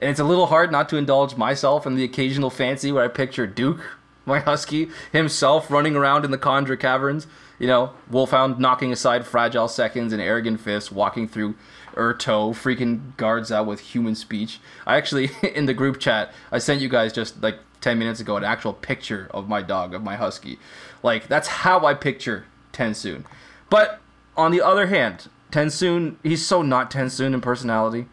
And 0.00 0.10
it's 0.10 0.20
a 0.20 0.24
little 0.24 0.46
hard 0.46 0.70
not 0.70 0.88
to 0.90 0.96
indulge 0.96 1.36
myself 1.36 1.86
in 1.86 1.96
the 1.96 2.04
occasional 2.04 2.50
fancy 2.50 2.92
where 2.92 3.04
I 3.04 3.08
picture 3.08 3.46
Duke, 3.46 3.80
my 4.24 4.38
Husky, 4.38 4.88
himself 5.12 5.70
running 5.70 5.96
around 5.96 6.24
in 6.24 6.30
the 6.30 6.38
kandra 6.38 6.78
caverns. 6.78 7.26
You 7.58 7.66
know, 7.66 7.92
Wolfhound 8.08 8.60
knocking 8.60 8.92
aside 8.92 9.26
fragile 9.26 9.66
seconds 9.66 10.12
and 10.12 10.22
arrogant 10.22 10.60
fists, 10.60 10.92
walking 10.92 11.26
through 11.26 11.56
Urteau 11.94 12.54
freaking 12.54 13.16
guards 13.16 13.50
out 13.50 13.66
with 13.66 13.80
human 13.80 14.14
speech. 14.14 14.60
I 14.86 14.96
actually 14.96 15.30
in 15.54 15.66
the 15.66 15.74
group 15.74 15.98
chat 15.98 16.32
I 16.52 16.58
sent 16.58 16.80
you 16.80 16.88
guys 16.88 17.12
just 17.12 17.42
like 17.42 17.58
ten 17.80 17.98
minutes 17.98 18.20
ago 18.20 18.36
an 18.36 18.44
actual 18.44 18.72
picture 18.72 19.28
of 19.32 19.48
my 19.48 19.62
dog 19.62 19.92
of 19.92 20.04
my 20.04 20.14
husky. 20.14 20.58
Like 21.02 21.26
that's 21.26 21.48
how 21.48 21.84
I 21.84 21.94
picture 21.94 22.44
Tensoon. 22.72 23.24
But 23.68 24.00
on 24.36 24.52
the 24.52 24.60
other 24.60 24.86
hand, 24.86 25.28
Tensoon 25.50 26.16
he's 26.22 26.46
so 26.46 26.62
not 26.62 26.90
Tensoon 26.90 27.34
in 27.34 27.40
personality. 27.40 28.06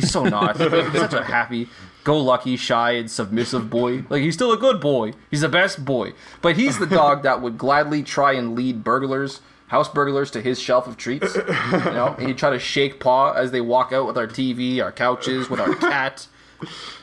He's 0.00 0.10
so 0.10 0.24
not. 0.24 0.56
he's 0.60 0.92
such 1.00 1.12
a 1.12 1.22
happy, 1.24 1.68
go 2.04 2.18
lucky, 2.18 2.56
shy, 2.56 2.92
and 2.92 3.10
submissive 3.10 3.68
boy. 3.70 4.04
Like 4.08 4.22
he's 4.22 4.34
still 4.34 4.52
a 4.52 4.56
good 4.56 4.80
boy. 4.80 5.12
He's 5.30 5.40
the 5.42 5.48
best 5.48 5.84
boy. 5.84 6.12
But 6.42 6.56
he's 6.56 6.78
the 6.78 6.86
dog 6.86 7.22
that 7.22 7.40
would 7.42 7.58
gladly 7.58 8.02
try 8.02 8.32
and 8.32 8.54
lead 8.56 8.82
burglars, 8.84 9.40
house 9.68 9.88
burglars, 9.88 10.30
to 10.32 10.40
his 10.42 10.60
shelf 10.60 10.86
of 10.86 10.96
treats. 10.96 11.34
You 11.36 11.42
know, 11.42 12.14
and 12.18 12.28
he'd 12.28 12.38
try 12.38 12.50
to 12.50 12.58
shake 12.58 13.00
paw 13.00 13.32
as 13.32 13.50
they 13.50 13.60
walk 13.60 13.92
out 13.92 14.06
with 14.06 14.16
our 14.18 14.26
TV, 14.26 14.82
our 14.82 14.92
couches, 14.92 15.48
with 15.50 15.60
our 15.60 15.74
cat. 15.76 16.26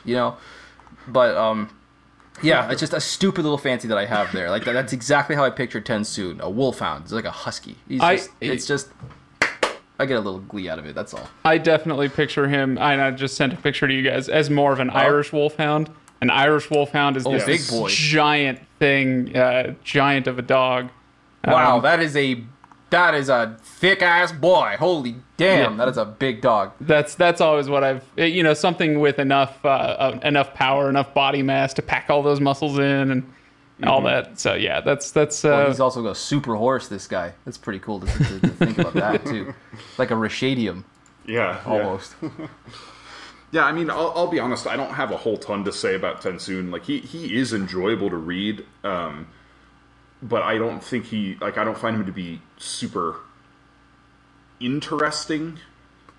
You 0.04 0.14
know, 0.14 0.36
but 1.06 1.36
um. 1.36 1.70
Yeah, 2.40 2.70
it's 2.70 2.78
just 2.78 2.92
a 2.92 3.00
stupid 3.00 3.42
little 3.42 3.58
fancy 3.58 3.88
that 3.88 3.98
I 3.98 4.06
have 4.06 4.30
there. 4.32 4.48
Like 4.48 4.64
that, 4.66 4.72
that's 4.72 4.92
exactly 4.92 5.34
how 5.34 5.42
I 5.44 5.50
picture 5.50 5.80
Tensoon, 5.80 6.38
a 6.38 6.48
wolfhound. 6.48 7.02
It's 7.02 7.12
like 7.12 7.24
a 7.24 7.32
husky. 7.32 7.74
He's 7.88 8.00
I- 8.00 8.14
just, 8.14 8.30
it's 8.40 8.64
just 8.64 8.88
I 9.98 10.06
get 10.06 10.16
a 10.16 10.20
little 10.20 10.40
glee 10.40 10.68
out 10.68 10.78
of 10.78 10.86
it. 10.86 10.94
That's 10.94 11.12
all. 11.14 11.28
I 11.44 11.58
definitely 11.58 12.08
picture 12.08 12.46
him. 12.48 12.78
And 12.78 13.00
I 13.00 13.10
just 13.10 13.36
sent 13.36 13.52
a 13.52 13.56
picture 13.56 13.88
to 13.88 13.92
you 13.92 14.02
guys 14.08 14.28
as 14.28 14.48
more 14.50 14.72
of 14.72 14.78
an 14.80 14.90
Irish 14.90 15.32
wolfhound. 15.32 15.90
An 16.20 16.30
Irish 16.30 16.70
wolfhound 16.70 17.16
is 17.16 17.24
this 17.24 17.44
big 17.44 17.60
boy. 17.68 17.88
giant 17.88 18.60
thing, 18.78 19.36
uh, 19.36 19.74
giant 19.84 20.26
of 20.26 20.38
a 20.38 20.42
dog. 20.42 20.88
Wow, 21.46 21.76
Um, 21.76 21.82
that 21.82 22.00
is 22.00 22.16
a 22.16 22.42
that 22.90 23.14
is 23.14 23.28
a 23.28 23.56
thick 23.62 24.00
ass 24.02 24.32
boy. 24.32 24.74
Holy 24.78 25.16
damn, 25.36 25.72
Yeah. 25.72 25.76
that 25.78 25.88
is 25.88 25.96
a 25.98 26.04
big 26.04 26.40
dog. 26.40 26.72
That's 26.80 27.14
that's 27.14 27.40
always 27.40 27.68
what 27.68 27.84
I've 27.84 28.02
you 28.16 28.42
know 28.42 28.54
something 28.54 28.98
with 29.00 29.18
enough 29.18 29.64
uh, 29.64 29.68
uh, 29.68 30.20
enough 30.24 30.54
power, 30.54 30.88
enough 30.88 31.12
body 31.14 31.42
mass 31.42 31.72
to 31.74 31.82
pack 31.82 32.06
all 32.10 32.22
those 32.22 32.40
muscles 32.40 32.78
in 32.78 33.10
and 33.12 33.32
all 33.86 34.02
that. 34.02 34.38
So 34.38 34.54
yeah, 34.54 34.80
that's 34.80 35.10
that's 35.10 35.44
uh, 35.44 35.48
Well, 35.48 35.66
he's 35.68 35.80
also 35.80 36.06
a 36.06 36.14
super 36.14 36.56
horse. 36.56 36.88
This 36.88 37.06
guy. 37.06 37.34
That's 37.44 37.58
pretty 37.58 37.78
cool 37.78 38.00
to, 38.00 38.06
to, 38.06 38.40
to 38.40 38.48
think 38.48 38.78
about 38.78 38.94
that 38.94 39.24
too. 39.26 39.54
Like 39.98 40.10
a 40.10 40.14
Ryshadium 40.14 40.84
Yeah, 41.26 41.60
yeah. 41.66 41.72
almost. 41.72 42.14
Yeah, 43.50 43.64
I 43.64 43.72
mean, 43.72 43.88
I'll, 43.88 44.12
I'll 44.14 44.26
be 44.26 44.38
honest. 44.38 44.66
I 44.66 44.76
don't 44.76 44.92
have 44.92 45.10
a 45.10 45.16
whole 45.16 45.38
ton 45.38 45.64
to 45.64 45.72
say 45.72 45.94
about 45.94 46.20
Tensoon. 46.20 46.70
Like 46.70 46.84
he 46.84 46.98
he 46.98 47.34
is 47.36 47.54
enjoyable 47.54 48.10
to 48.10 48.16
read, 48.16 48.66
um, 48.84 49.26
but 50.22 50.42
I 50.42 50.58
don't 50.58 50.84
think 50.84 51.06
he 51.06 51.36
like 51.40 51.56
I 51.56 51.64
don't 51.64 51.78
find 51.78 51.96
him 51.96 52.04
to 52.04 52.12
be 52.12 52.42
super 52.58 53.16
interesting 54.60 55.58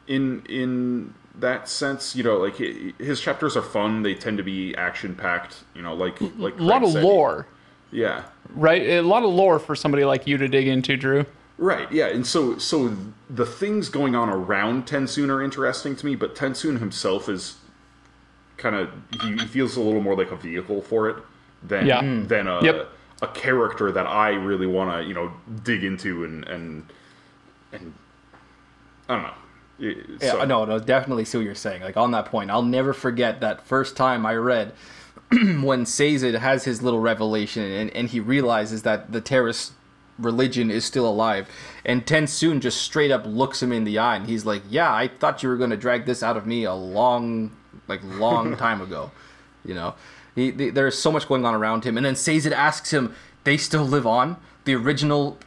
in 0.08 0.44
in 0.50 1.14
that 1.40 1.68
sense. 1.70 2.16
You 2.16 2.24
know, 2.24 2.38
like 2.38 2.56
his 2.58 3.20
chapters 3.22 3.56
are 3.58 3.62
fun. 3.62 4.04
They 4.04 4.14
tend 4.16 4.38
to 4.38 4.44
be 4.44 4.76
action 4.76 5.16
packed. 5.16 5.58
You 5.76 5.82
know, 5.82 5.94
like 5.94 6.18
like 6.38 6.58
a 6.60 6.64
lot 6.64 6.84
of 6.84 6.92
said. 6.92 7.04
lore, 7.04 7.48
Yeah, 7.92 8.24
right? 8.54 8.82
A 8.82 9.02
lot 9.02 9.24
of 9.24 9.30
lore 9.32 9.60
for 9.60 9.76
somebody 9.76 10.06
like 10.06 10.28
you 10.28 10.38
to 10.38 10.48
dig 10.48 10.68
into, 10.68 10.96
Drew. 10.98 11.26
Right, 11.58 11.92
yeah, 11.92 12.08
and 12.08 12.26
so 12.26 12.58
so 12.58 12.96
the 13.30 13.46
things 13.46 13.90
going 13.90 14.16
on 14.16 14.30
around 14.30 14.86
Tensoon 14.86 15.30
are 15.30 15.42
interesting 15.42 15.96
to 15.98 16.06
me, 16.06 16.16
but 16.16 16.34
Tensoon 16.36 16.80
himself 16.80 17.28
is 17.28 17.58
kind 18.56 18.76
of 18.76 18.90
he, 19.22 19.32
he 19.34 19.46
feels 19.46 19.76
a 19.76 19.82
little 19.82 20.02
more 20.02 20.16
like 20.16 20.32
a 20.32 20.36
vehicle 20.38 20.82
for 20.82 21.10
it 21.10 21.18
than 21.64 21.86
Yeah. 21.86 22.02
Mm. 22.02 22.28
than 22.30 22.48
a 22.48 22.64
Yep. 22.64 22.90
a 23.22 23.28
character 23.28 23.92
that 23.92 24.08
I 24.08 24.30
really 24.30 24.68
want 24.68 24.92
to 25.02 25.04
you 25.08 25.14
know 25.14 25.34
dig 25.64 25.84
into 25.84 26.24
and 26.24 26.48
and 26.48 26.86
and 27.74 27.94
I 29.10 29.16
don't 29.16 29.24
know. 29.24 29.34
Yeah, 29.80 29.94
so- 30.20 30.46
no, 30.46 30.66
no, 30.66 30.80
definitely 30.80 31.26
see 31.26 31.38
what 31.38 31.46
you're 31.46 31.56
saying. 31.56 31.82
Like 31.82 31.98
on 31.98 32.12
that 32.12 32.26
point, 32.26 32.52
I'll 32.52 32.62
never 32.62 32.94
forget 32.94 33.40
that 33.42 33.66
first 33.66 33.96
time 33.96 34.26
I 34.26 34.36
read 34.36 34.74
when 35.32 35.86
Sazed 35.86 36.36
has 36.36 36.64
his 36.66 36.82
little 36.82 37.00
revelation 37.00 37.64
and, 37.64 37.90
and 37.92 38.10
he 38.10 38.20
realizes 38.20 38.84
that 38.84 39.12
the 39.12 39.22
Terris 39.22 39.72
religion 40.18 40.70
is 40.70 40.84
still 40.86 41.08
alive. 41.08 41.48
And 41.86 42.06
Tensoon 42.06 42.60
just 42.60 42.82
straight 42.82 43.12
up 43.12 43.26
looks 43.26 43.64
him 43.64 43.72
in 43.72 43.84
the 43.86 43.98
eye 44.00 44.18
and 44.18 44.28
he's 44.28 44.46
like, 44.46 44.64
Yeah, 44.70 44.94
I 44.94 45.08
thought 45.08 45.42
you 45.44 45.50
were 45.50 45.58
gonna 45.58 45.78
drag 45.78 46.06
this 46.06 46.22
out 46.24 46.36
of 46.38 46.46
me 46.46 46.66
a 46.66 46.74
long 46.74 47.56
like 47.88 48.02
long 48.04 48.58
time 48.66 48.82
ago. 48.82 49.12
You 49.66 49.74
know? 49.76 49.96
He, 50.36 50.52
the, 50.52 50.70
there's 50.70 50.98
so 50.98 51.12
much 51.12 51.28
going 51.28 51.46
on 51.46 51.54
around 51.54 51.84
him. 51.86 51.98
And 51.98 52.06
then 52.06 52.16
Sazed 52.16 52.52
asks 52.52 52.92
him, 52.92 53.14
They 53.44 53.58
still 53.58 53.84
live 53.86 54.06
on? 54.08 54.38
The 54.66 54.76
original 54.76 55.38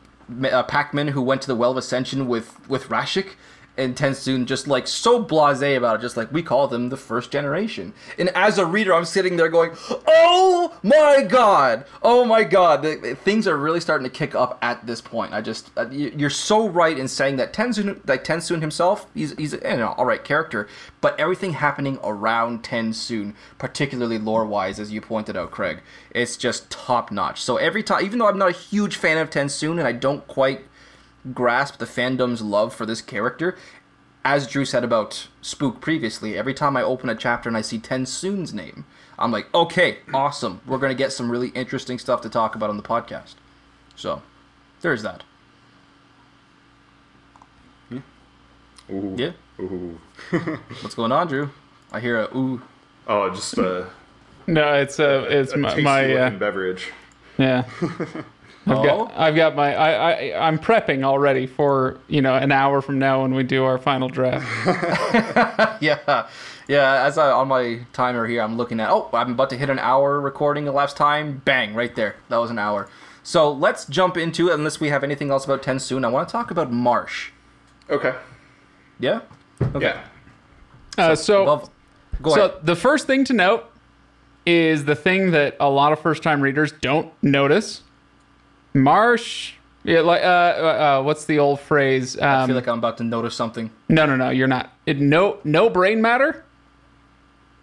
uh, 0.45 0.63
packmen 0.65 1.09
who 1.09 1.23
went 1.23 1.43
to 1.43 1.49
the 1.49 1.55
Well 1.55 1.73
of 1.73 1.77
Ascension 1.77 2.27
with, 2.27 2.69
with 2.69 2.85
Rashek? 2.85 3.31
And 3.77 3.97
Tensoon 3.97 4.45
just 4.45 4.67
like 4.69 4.87
so 4.87 5.25
blasé 5.25 5.77
about 5.77 5.97
it, 5.99 6.03
just 6.03 6.17
like 6.17 6.31
we 6.31 6.43
call 6.43 6.69
them 6.69 6.91
the 6.91 6.97
first 6.97 7.31
generation. 7.31 7.95
And 8.19 8.29
as 8.31 8.59
a 8.59 8.67
reader, 8.67 8.93
I'm 8.95 9.05
sitting 9.07 9.37
there 9.37 9.49
going, 9.49 9.73
"Oh 10.07 10.75
my 10.83 11.23
god, 11.23 11.85
oh 12.03 12.25
my 12.25 12.45
god!" 12.45 12.83
The, 12.83 12.97
the- 12.97 13.15
things 13.15 13.49
are 13.49 13.57
really 13.57 13.81
starting 13.81 14.05
to 14.05 14.11
kick 14.15 14.35
up 14.35 14.59
at 14.63 14.87
this 14.87 15.01
point. 15.01 15.33
I 15.33 15.41
just, 15.41 15.71
uh, 15.77 15.89
you- 15.91 16.13
you're 16.17 16.31
so 16.31 16.69
right 16.69 16.97
in 16.99 17.09
saying 17.09 17.37
that 17.37 17.53
Tensoon, 17.53 18.01
like 18.07 18.25
Tensoon 18.25 18.61
himself, 18.61 19.07
he's 19.15 19.33
he's 19.39 19.53
you 19.55 19.61
know 19.77 19.95
all 19.97 20.05
right 20.07 20.23
character, 20.23 20.69
but 21.01 21.19
everything 21.19 21.55
happening 21.55 21.99
around 22.05 22.63
Tensoon, 22.63 23.35
particularly 23.59 24.19
lore 24.19 24.45
wise, 24.45 24.79
as 24.79 24.93
you 24.93 25.01
pointed 25.01 25.37
out, 25.37 25.51
Craig, 25.51 25.81
it's 26.11 26.37
just 26.37 26.71
top 26.71 27.11
notch. 27.11 27.41
So 27.43 27.57
every 27.57 27.83
time, 27.83 28.05
even 28.05 28.19
though 28.19 28.29
I'm 28.29 28.39
not 28.39 28.51
a 28.51 28.53
huge 28.53 28.97
fan 28.97 29.19
of 29.19 29.31
Tensoon 29.31 29.79
and 29.79 29.87
I 29.87 29.93
don't 29.93 30.27
quite 30.29 30.67
grasp 31.33 31.79
the 31.79 31.85
fandom's 31.87 32.43
love 32.43 32.75
for 32.75 32.87
this 32.87 33.01
character. 33.01 33.57
As 34.25 34.47
Drew 34.47 34.65
said 34.65 34.85
about 34.85 35.29
Spook 35.41 35.81
previously, 35.81 36.37
every 36.39 36.55
time 36.55 36.77
I 36.77 36.83
open 36.83 37.09
a 37.09 37.15
chapter 37.15 37.49
and 37.49 37.57
I 37.57 37.61
see 37.61 37.79
Tensoon's 37.79 38.55
name, 38.55 38.85
I'm 39.19 39.33
like, 39.33 39.53
okay, 39.55 39.99
awesome. 40.15 40.61
We're 40.67 40.79
going 40.79 40.91
to 40.91 40.97
get 40.97 41.13
some 41.13 41.31
really 41.31 41.49
interesting 41.51 41.99
stuff 41.99 42.21
to 42.23 42.29
talk 42.29 42.55
about 42.55 42.71
on 42.71 42.77
the 42.77 42.83
podcast. 42.85 43.35
So, 43.97 44.23
there's 44.81 45.03
that. 45.03 45.25
Ooh. 48.91 49.15
Yeah. 49.17 49.33
Ooh. 49.61 49.99
What's 50.81 50.95
going 50.95 51.13
on, 51.13 51.29
Drew? 51.29 51.51
I 51.93 52.01
hear 52.01 52.19
a 52.21 52.37
ooh. 52.37 52.61
Oh, 53.07 53.31
just 53.31 53.59
uh, 53.59 53.85
No, 54.47 54.75
it's 54.75 54.99
uh, 54.99 55.27
it's 55.29 55.53
a 55.53 55.57
my, 55.57 55.81
my 55.81 56.15
uh, 56.15 56.31
beverage. 56.31 56.91
yeah. 57.39 57.65
I've 58.67 58.79
Oh? 58.79 58.83
got 58.85 59.13
I've 59.17 59.35
got 59.35 59.57
my 59.57 59.75
I, 59.75 60.11
I 60.33 60.47
I'm 60.49 60.59
prepping 60.59 61.03
already 61.05 61.47
for 61.47 61.99
you 62.09 62.23
know 62.23 62.35
an 62.37 62.53
hour 62.53 62.81
from 62.81 62.99
now 62.99 63.23
when 63.23 63.35
we 63.35 63.43
do 63.43 63.65
our 63.65 63.79
final 63.79 64.09
draft. 64.09 64.47
Yeah. 65.83 66.27
Yeah, 66.69 67.05
as 67.05 67.19
I 67.19 67.31
on 67.33 67.49
my 67.49 67.81
timer 67.93 68.25
here, 68.27 68.41
I'm 68.41 68.57
looking 68.57 68.79
at, 68.79 68.89
oh, 68.89 69.11
I'm 69.13 69.33
about 69.33 69.51
to 69.51 69.57
hit 69.57 69.69
an 69.69 69.81
hour 69.81 70.21
recording 70.21 70.69
elapsed 70.69 70.97
time. 70.97 71.43
Bang, 71.45 71.75
right 71.75 71.95
there. 71.97 72.15
That 72.29 72.37
was 72.37 72.51
an 72.51 72.59
hour. 72.59 72.89
So 73.25 73.51
let's 73.53 73.85
jump 73.85 74.17
into 74.17 74.49
it, 74.49 74.55
unless 74.55 74.79
we 74.81 74.89
have 74.89 75.03
anything 75.03 75.31
else 75.31 75.45
about 75.45 75.63
Tensoon. 75.63 76.05
I 76.05 76.09
want 76.09 76.29
to 76.29 76.33
talk 76.33 76.53
about 76.53 76.73
Marsh. 76.73 77.31
Okay. 77.91 78.15
Yeah? 79.01 79.23
Okay. 79.75 79.87
Yeah. 79.87 80.05
Uh, 80.97 81.15
so 81.17 81.43
Above, 81.43 81.71
go 82.23 82.31
so 82.35 82.45
ahead. 82.47 82.65
the 82.65 82.77
first 82.77 83.09
thing 83.09 83.25
to 83.25 83.33
note 83.33 83.65
is 84.47 84.85
the 84.85 84.95
thing 84.95 85.33
that 85.33 85.57
a 85.59 85.69
lot 85.69 85.93
of 85.93 85.99
first 86.01 86.23
time 86.23 86.41
readers 86.41 86.73
don't 86.81 87.13
notice. 87.23 87.83
Marsh, 88.75 89.55
yeah, 89.85 90.01
like 90.01 90.23
uh, 90.23 90.25
uh, 90.25 90.99
uh, 91.01 91.03
what's 91.03 91.25
the 91.25 91.39
old 91.39 91.61
phrase? 91.61 92.17
Um, 92.17 92.25
I 92.25 92.47
feel 92.47 92.55
like 92.55 92.69
I'm 92.69 92.79
about 92.79 92.99
to 92.99 93.05
notice 93.05 93.35
something. 93.35 93.71
No, 93.89 94.07
no, 94.07 94.17
no, 94.17 94.31
you're 94.31 94.49
not. 94.49 94.73
It, 94.87 95.01
no, 95.01 95.39
no 95.45 95.69
brain 95.69 96.01
matter. 96.01 96.45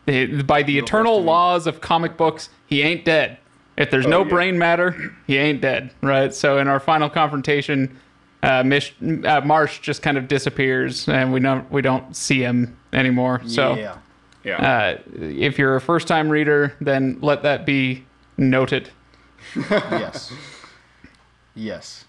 It- 0.05 0.45
by 0.45 0.63
the 0.63 0.77
eternal 0.77 1.21
laws 1.23 1.67
of 1.67 1.81
comic 1.81 2.17
books, 2.17 2.49
he 2.67 2.81
ain't 2.81 3.05
dead. 3.05 3.37
If 3.77 3.91
there's 3.91 4.07
no 4.07 4.23
yeah. 4.23 4.29
brain 4.29 4.57
matter, 4.57 5.13
he 5.25 5.37
ain't 5.37 5.61
dead, 5.61 5.91
right? 6.01 6.33
So 6.33 6.57
in 6.57 6.67
our 6.67 6.81
final 6.81 7.09
confrontation, 7.09 7.97
uh, 8.43 8.61
Mish, 8.63 8.93
uh, 9.01 9.39
Marsh 9.45 9.79
just 9.79 10.01
kind 10.01 10.17
of 10.17 10.27
disappears, 10.27 11.07
and 11.07 11.31
we 11.31 11.39
don't 11.39 11.69
we 11.71 11.81
don't 11.81 12.13
see 12.13 12.41
him 12.41 12.77
anymore. 12.91 13.41
So 13.45 13.75
yeah. 13.75 13.97
Yeah. 14.43 14.57
uh, 14.57 14.97
if 15.15 15.57
you're 15.57 15.77
a 15.77 15.81
first 15.81 16.09
time 16.09 16.29
reader, 16.29 16.75
then 16.81 17.19
let 17.21 17.43
that 17.43 17.65
be 17.65 18.05
noted. 18.37 18.89
yes. 19.55 20.31
Yes. 21.59 22.05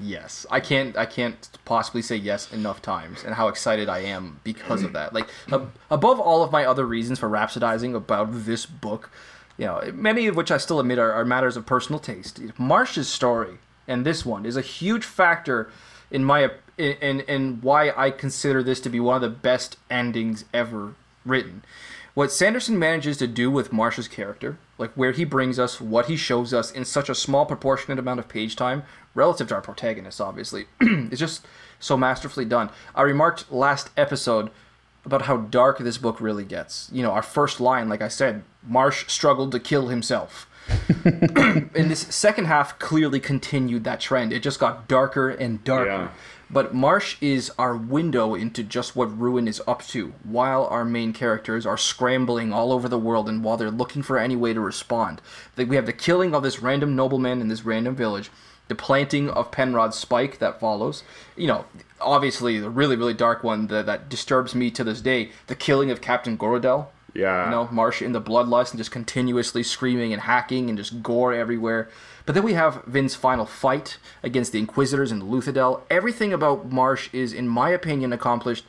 Yes. 0.00 0.44
I 0.50 0.58
can't 0.58 0.96
I 0.96 1.06
can't 1.06 1.48
possibly 1.64 2.02
say 2.02 2.16
yes 2.16 2.52
enough 2.52 2.82
times 2.82 3.22
and 3.24 3.36
how 3.36 3.48
excited 3.48 3.88
I 3.88 4.00
am 4.00 4.40
because 4.42 4.82
of 4.82 4.92
that. 4.94 5.14
Like 5.14 5.28
ab- 5.52 5.72
above 5.90 6.18
all 6.18 6.42
of 6.42 6.50
my 6.50 6.64
other 6.64 6.84
reasons 6.84 7.20
for 7.20 7.28
rhapsodizing 7.28 7.94
about 7.94 8.28
this 8.32 8.66
book, 8.66 9.10
you 9.56 9.66
know, 9.66 9.80
many 9.94 10.26
of 10.26 10.34
which 10.34 10.50
I 10.50 10.58
still 10.58 10.80
admit 10.80 10.98
are, 10.98 11.12
are 11.12 11.24
matters 11.24 11.56
of 11.56 11.64
personal 11.64 12.00
taste. 12.00 12.40
Marsh's 12.58 13.08
story 13.08 13.58
and 13.86 14.04
this 14.04 14.26
one 14.26 14.44
is 14.44 14.56
a 14.56 14.62
huge 14.62 15.04
factor 15.04 15.70
in 16.10 16.24
my 16.24 16.50
in, 16.76 16.92
in 17.00 17.20
in 17.20 17.58
why 17.60 17.92
I 17.96 18.10
consider 18.10 18.62
this 18.64 18.80
to 18.80 18.90
be 18.90 18.98
one 18.98 19.16
of 19.16 19.22
the 19.22 19.28
best 19.28 19.76
endings 19.88 20.44
ever 20.52 20.94
written. 21.24 21.62
What 22.14 22.30
Sanderson 22.30 22.78
manages 22.78 23.16
to 23.18 23.26
do 23.26 23.50
with 23.50 23.72
Marsh's 23.72 24.08
character, 24.08 24.56
like 24.78 24.92
where 24.92 25.12
he 25.12 25.24
brings 25.24 25.58
us, 25.58 25.80
what 25.80 26.06
he 26.06 26.16
shows 26.16 26.54
us 26.54 26.70
in 26.70 26.84
such 26.84 27.08
a 27.08 27.14
small 27.14 27.44
proportionate 27.44 27.98
amount 27.98 28.20
of 28.20 28.28
page 28.28 28.54
time 28.54 28.84
relative 29.14 29.48
to 29.48 29.54
our 29.54 29.60
protagonist, 29.60 30.20
obviously, 30.20 30.66
it's 30.80 31.20
just 31.20 31.44
so 31.80 31.96
masterfully 31.96 32.44
done. 32.44 32.70
I 32.94 33.02
remarked 33.02 33.50
last 33.50 33.90
episode 33.96 34.50
about 35.04 35.22
how 35.22 35.36
dark 35.36 35.78
this 35.78 35.98
book 35.98 36.20
really 36.20 36.44
gets. 36.44 36.88
You 36.92 37.02
know, 37.02 37.10
our 37.10 37.22
first 37.22 37.60
line, 37.60 37.88
like 37.88 38.00
I 38.00 38.08
said, 38.08 38.42
Marsh 38.66 39.06
struggled 39.08 39.52
to 39.52 39.60
kill 39.60 39.88
himself. 39.88 40.48
and 41.04 41.90
this 41.90 42.00
second 42.00 42.46
half 42.46 42.78
clearly 42.78 43.20
continued 43.20 43.84
that 43.84 44.00
trend. 44.00 44.32
It 44.32 44.42
just 44.42 44.58
got 44.58 44.88
darker 44.88 45.28
and 45.30 45.62
darker. 45.62 45.90
Yeah. 45.90 46.08
But 46.50 46.74
Marsh 46.74 47.16
is 47.20 47.50
our 47.58 47.76
window 47.76 48.34
into 48.34 48.62
just 48.62 48.94
what 48.94 49.18
Ruin 49.18 49.48
is 49.48 49.62
up 49.66 49.82
to, 49.88 50.12
while 50.24 50.66
our 50.66 50.84
main 50.84 51.12
characters 51.12 51.66
are 51.66 51.78
scrambling 51.78 52.52
all 52.52 52.72
over 52.72 52.88
the 52.88 52.98
world 52.98 53.28
and 53.28 53.42
while 53.42 53.56
they're 53.56 53.70
looking 53.70 54.02
for 54.02 54.18
any 54.18 54.36
way 54.36 54.52
to 54.52 54.60
respond. 54.60 55.20
We 55.56 55.76
have 55.76 55.86
the 55.86 55.92
killing 55.92 56.34
of 56.34 56.42
this 56.42 56.60
random 56.60 56.94
nobleman 56.94 57.40
in 57.40 57.48
this 57.48 57.64
random 57.64 57.96
village, 57.96 58.30
the 58.68 58.74
planting 58.74 59.30
of 59.30 59.50
Penrod's 59.50 59.96
spike 59.96 60.38
that 60.38 60.60
follows. 60.60 61.02
You 61.36 61.46
know, 61.46 61.64
obviously, 62.00 62.58
the 62.60 62.70
really, 62.70 62.96
really 62.96 63.14
dark 63.14 63.42
one 63.42 63.66
that, 63.68 63.86
that 63.86 64.08
disturbs 64.08 64.54
me 64.54 64.70
to 64.72 64.84
this 64.84 65.00
day, 65.00 65.30
the 65.46 65.54
killing 65.54 65.90
of 65.90 66.00
Captain 66.00 66.38
Goradel. 66.38 66.88
Yeah. 67.14 67.44
You 67.44 67.50
know, 67.52 67.68
Marsh 67.70 68.02
in 68.02 68.12
the 68.12 68.20
bloodlust 68.20 68.70
and 68.70 68.78
just 68.78 68.90
continuously 68.90 69.62
screaming 69.62 70.12
and 70.12 70.22
hacking 70.22 70.68
and 70.68 70.76
just 70.76 71.02
gore 71.02 71.32
everywhere. 71.32 71.88
But 72.26 72.34
then 72.34 72.44
we 72.44 72.54
have 72.54 72.84
Vin's 72.84 73.14
final 73.14 73.44
fight 73.44 73.98
against 74.22 74.52
the 74.52 74.58
Inquisitors 74.58 75.12
and 75.12 75.22
Luthadel. 75.22 75.82
Everything 75.90 76.32
about 76.32 76.70
Marsh 76.72 77.10
is, 77.12 77.32
in 77.32 77.48
my 77.48 77.70
opinion, 77.70 78.12
accomplished 78.12 78.64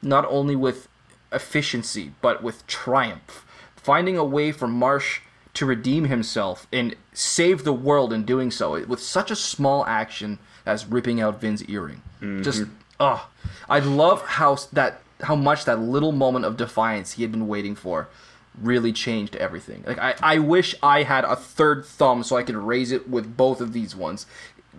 not 0.00 0.24
only 0.26 0.54
with 0.54 0.88
efficiency, 1.32 2.12
but 2.20 2.42
with 2.42 2.66
triumph. 2.66 3.44
Finding 3.76 4.16
a 4.16 4.24
way 4.24 4.52
for 4.52 4.68
Marsh 4.68 5.20
to 5.54 5.66
redeem 5.66 6.04
himself 6.04 6.66
and 6.72 6.94
save 7.12 7.64
the 7.64 7.72
world 7.72 8.12
in 8.12 8.24
doing 8.24 8.50
so 8.52 8.84
with 8.86 9.00
such 9.00 9.30
a 9.32 9.36
small 9.36 9.84
action 9.86 10.38
as 10.64 10.86
ripping 10.86 11.20
out 11.20 11.40
Vin's 11.40 11.64
earring. 11.64 12.02
Just, 12.42 12.64
ah, 13.00 13.28
I 13.68 13.80
love 13.80 14.22
how 14.22 14.56
that 14.72 15.00
how 15.22 15.34
much 15.36 15.64
that 15.66 15.78
little 15.78 16.12
moment 16.12 16.44
of 16.46 16.56
defiance 16.56 17.12
he 17.12 17.22
had 17.22 17.30
been 17.30 17.46
waiting 17.46 17.74
for 17.74 18.08
really 18.58 18.92
changed 18.92 19.36
everything. 19.36 19.84
Like 19.86 19.98
I, 19.98 20.14
I 20.22 20.38
wish 20.38 20.74
I 20.82 21.02
had 21.02 21.24
a 21.24 21.36
third 21.36 21.84
thumb 21.84 22.22
so 22.22 22.36
I 22.36 22.42
could 22.42 22.56
raise 22.56 22.92
it 22.92 23.08
with 23.08 23.36
both 23.36 23.60
of 23.60 23.72
these 23.72 23.94
ones. 23.94 24.26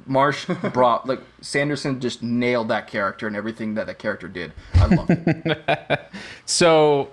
Marsh 0.05 0.45
brought 0.73 1.07
like 1.07 1.21
Sanderson 1.41 1.99
just 1.99 2.23
nailed 2.23 2.69
that 2.69 2.87
character 2.87 3.27
and 3.27 3.35
everything 3.35 3.75
that 3.75 3.87
that 3.87 3.99
character 3.99 4.27
did. 4.27 4.53
I 4.75 4.85
love 4.87 5.07
it. 5.09 5.99
So, 6.45 7.09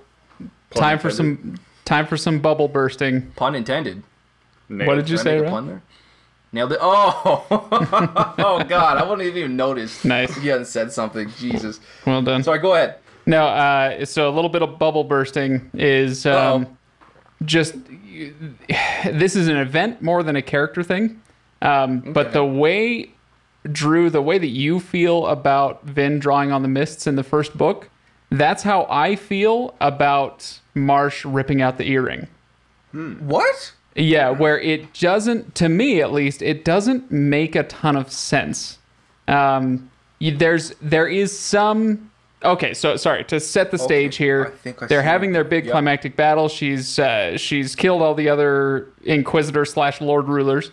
time 0.71 0.99
for 0.99 1.11
some 1.11 1.59
time 1.85 2.07
for 2.07 2.17
some 2.17 2.41
bubble 2.41 2.69
bursting. 2.69 3.31
Pun 3.37 3.55
intended. 3.55 4.03
Nailed 4.69 4.89
What 4.89 4.95
did 4.97 5.09
you 5.09 5.17
Did 5.17 5.23
say, 5.23 5.39
make 5.39 5.49
a 5.49 5.51
pun 5.51 5.67
there? 5.67 5.83
Nailed 6.53 6.73
it. 6.73 6.79
Oh, 6.81 7.47
oh 8.39 8.65
God! 8.65 8.97
I 8.97 9.09
wouldn't 9.09 9.29
even 9.29 9.57
notice. 9.57 10.05
Nice. 10.05 10.37
If 10.37 10.43
you 10.43 10.51
hadn't 10.51 10.67
said 10.67 10.93
something. 10.93 11.31
Jesus. 11.39 11.79
Well 12.07 12.23
done. 12.23 12.43
Sorry. 12.43 12.59
Go 12.59 12.75
ahead. 12.75 12.97
No, 13.29 13.47
uh, 13.47 14.07
so 14.07 14.27
a 14.27 14.33
little 14.33 14.49
bit 14.49 14.63
of 14.63 14.79
bubble 14.79 15.05
bursting 15.05 15.71
is 15.75 16.25
um, 16.25 16.79
just 17.45 17.75
this 19.05 19.37
is 19.37 19.49
an 19.49 19.59
event 19.59 20.01
more 20.01 20.23
than 20.23 20.35
a 20.35 20.41
character 20.41 20.83
thing. 20.83 21.21
Um, 21.61 22.01
But 22.01 22.33
the 22.33 22.43
way, 22.45 23.11
Drew, 23.71 24.09
the 24.09 24.23
way 24.23 24.39
that 24.39 24.49
you 24.49 24.81
feel 24.81 25.27
about 25.27 25.85
Vin 25.85 26.19
drawing 26.19 26.53
on 26.53 26.63
the 26.63 26.69
mists 26.69 27.07
in 27.07 27.17
the 27.17 27.23
first 27.23 27.59
book, 27.59 27.91
that's 28.31 28.63
how 28.63 28.87
I 28.89 29.15
feel 29.15 29.75
about 29.79 30.59
Marsh 30.75 31.27
ripping 31.27 31.61
out 31.61 31.77
the 31.77 31.87
earring. 31.87 32.29
What? 32.93 33.75
Yeah, 33.95 34.31
where 34.31 34.59
it 34.59 34.95
doesn't, 34.95 35.55
to 35.57 35.69
me 35.69 36.01
at 36.01 36.13
least, 36.13 36.41
it 36.41 36.65
doesn't 36.65 37.11
make 37.13 37.55
a 37.55 37.65
ton 37.65 37.95
of 37.95 38.11
sense. 38.11 38.79
Um, 39.27 39.91
there's 40.19 40.75
there 40.81 41.07
is 41.07 41.39
some. 41.39 42.11
Okay, 42.45 42.73
so 42.73 42.97
sorry 42.97 43.25
to 43.25 43.41
set 43.41 43.71
the 43.73 43.79
stage 43.79 44.17
here. 44.17 44.55
I 44.65 44.69
I 44.81 44.87
they're 44.87 45.03
having 45.03 45.31
it. 45.31 45.33
their 45.33 45.45
big 45.45 45.65
Yep. 45.65 45.73
climactic 45.73 46.15
battle. 46.17 46.49
She's 46.49 46.99
uh, 46.99 47.37
she's 47.37 47.75
killed 47.75 48.01
all 48.01 48.15
the 48.15 48.29
other 48.29 48.87
Inquisitor 49.05 49.65
slash 49.65 50.01
Lord 50.01 50.29
rulers. 50.29 50.71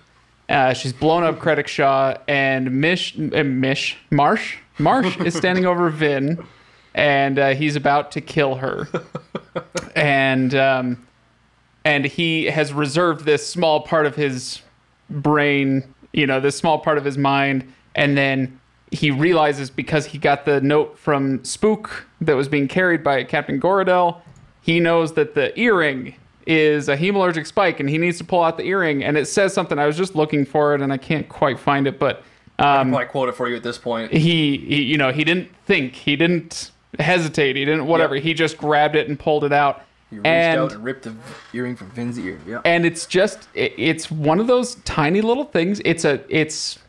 Uh, 0.48 0.74
she's 0.74 0.94
blown 0.94 1.24
up 1.24 1.40
Kredik 1.40 1.66
Shaw 1.68 2.16
and 2.28 2.72
Mish 2.80 3.18
uh, 3.18 3.44
Mish 3.44 3.98
Marsh 4.12 4.58
Marsh 4.78 5.18
is 5.18 5.34
standing 5.38 5.66
over 5.66 5.90
Vin, 5.90 6.46
and 6.94 7.40
uh, 7.40 7.56
he's 7.56 7.76
about 7.76 8.12
to 8.12 8.22
kill 8.22 8.56
her. 8.56 8.88
and 9.96 10.54
um, 10.54 11.08
and 11.84 12.06
he 12.06 12.46
has 12.46 12.74
reserved 12.74 13.26
this 13.26 13.48
small 13.48 13.82
part 13.82 14.06
of 14.06 14.16
his 14.16 14.62
brain, 15.10 15.84
you 16.14 16.28
know, 16.28 16.40
this 16.40 16.56
small 16.58 16.78
part 16.80 16.98
of 17.00 17.06
his 17.06 17.18
mind, 17.18 17.72
and 17.96 18.16
then 18.16 18.60
he 18.96 19.12
realizes 19.12 19.70
because 19.70 20.08
he 20.08 20.18
got 20.18 20.46
the 20.46 20.60
note 20.62 20.98
from 20.98 21.44
Spook 21.44 22.08
that 22.22 22.36
was 22.36 22.48
being 22.48 22.68
carried 22.68 23.04
by 23.04 23.24
Captain 23.24 23.60
Goradel, 23.60 24.22
he 24.62 24.80
knows 24.80 25.14
that 25.14 25.36
the 25.36 25.58
earring 25.60 26.16
is 26.48 26.90
a 26.90 26.96
hemalurgic 26.98 27.46
spike, 27.48 27.80
and 27.80 27.90
he 27.90 27.98
needs 27.98 28.18
to 28.20 28.24
pull 28.24 28.44
out 28.44 28.58
the 28.58 28.64
earring, 28.64 29.04
and 29.04 29.18
it 29.18 29.28
says 29.28 29.54
something. 29.54 29.78
I 29.80 29.86
was 29.88 29.98
just 29.98 30.16
looking 30.16 30.46
for 30.46 30.74
it, 30.76 30.82
and 30.82 30.92
I 30.94 30.98
can't 30.98 31.28
quite 31.30 31.60
find 31.60 31.88
it, 31.88 32.00
but 32.00 32.24
um, 32.60 32.96
I 32.96 33.06
quote 33.06 33.30
it 33.30 33.36
for 33.36 33.48
you 33.50 33.56
at 33.56 33.64
this 33.64 33.78
point. 33.78 34.12
he, 34.12 34.58
he 34.58 34.82
you 34.84 34.98
know 34.98 35.12
he 35.12 35.24
didn't 35.24 35.50
think 35.66 35.94
he 35.96 36.16
didn't 36.16 36.72
hesitate 37.00 37.58
he 37.58 37.66
didn't 37.66 37.86
whatever 37.88 38.16
Yep. 38.16 38.24
he 38.24 38.34
just 38.34 38.58
grabbed 38.58 38.96
it 38.96 39.10
and 39.10 39.20
pulled 39.20 39.44
it 39.44 39.52
out 39.52 39.82
He 40.10 40.16
reached 40.16 40.26
and 40.28 40.60
out 40.62 40.72
and 40.72 40.82
ripped 40.82 41.04
the 41.04 41.14
earring 41.54 41.76
from 41.76 41.90
Vin's 41.92 42.18
ear. 42.18 42.40
Yeah. 42.48 42.62
and 42.64 42.86
it's 42.86 43.06
just 43.06 43.50
it, 43.54 43.74
it's 43.78 44.10
one 44.10 44.40
of 44.40 44.48
those 44.48 44.76
tiny 44.86 45.20
little 45.20 45.44
things 45.44 45.82
it's 45.84 46.06
a 46.06 46.22
it's 46.30 46.80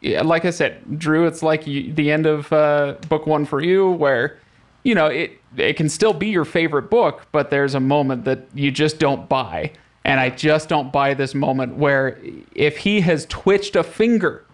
yeah, 0.00 0.22
like 0.22 0.44
i 0.44 0.50
said 0.50 0.98
drew 0.98 1.26
it's 1.26 1.42
like 1.42 1.66
you, 1.66 1.92
the 1.92 2.10
end 2.10 2.26
of 2.26 2.52
uh, 2.52 2.94
book 3.08 3.26
one 3.26 3.44
for 3.44 3.62
you 3.62 3.90
where 3.90 4.38
you 4.82 4.94
know 4.94 5.06
it 5.06 5.32
it 5.56 5.76
can 5.76 5.88
still 5.88 6.12
be 6.12 6.28
your 6.28 6.44
favorite 6.44 6.90
book 6.90 7.26
but 7.32 7.50
there's 7.50 7.74
a 7.74 7.80
moment 7.80 8.24
that 8.24 8.46
you 8.54 8.70
just 8.70 8.98
don't 8.98 9.28
buy. 9.28 9.72
And 10.02 10.18
i 10.18 10.30
just 10.30 10.68
don't 10.68 10.90
buy 10.90 11.12
this 11.12 11.34
moment 11.34 11.76
where 11.76 12.18
if 12.54 12.78
he 12.78 13.02
has 13.02 13.26
twitched 13.26 13.76
a 13.76 13.82
finger 13.82 14.44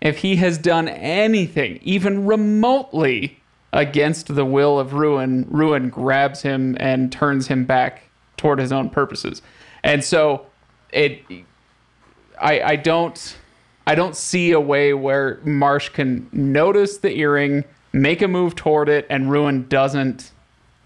if 0.00 0.18
he 0.18 0.36
has 0.36 0.58
done 0.58 0.88
anything 0.88 1.78
even 1.82 2.26
remotely 2.26 3.38
against 3.72 4.34
the 4.34 4.44
will 4.44 4.78
of 4.78 4.94
ruin 4.94 5.46
ruin 5.48 5.90
grabs 5.90 6.42
him 6.42 6.76
and 6.80 7.12
turns 7.12 7.46
him 7.48 7.64
back 7.64 8.02
toward 8.36 8.58
his 8.58 8.72
own 8.72 8.90
purposes. 8.90 9.42
And 9.82 10.02
so 10.02 10.46
it 10.92 11.22
i 12.40 12.60
i 12.60 12.76
don't 12.76 13.36
i 13.86 13.94
don't 13.94 14.16
see 14.16 14.52
a 14.52 14.60
way 14.60 14.92
where 14.94 15.38
marsh 15.44 15.88
can 15.90 16.28
notice 16.32 16.98
the 16.98 17.16
earring 17.18 17.64
make 17.92 18.20
a 18.22 18.28
move 18.28 18.54
toward 18.54 18.88
it 18.88 19.06
and 19.10 19.30
ruin 19.30 19.66
doesn't 19.68 20.32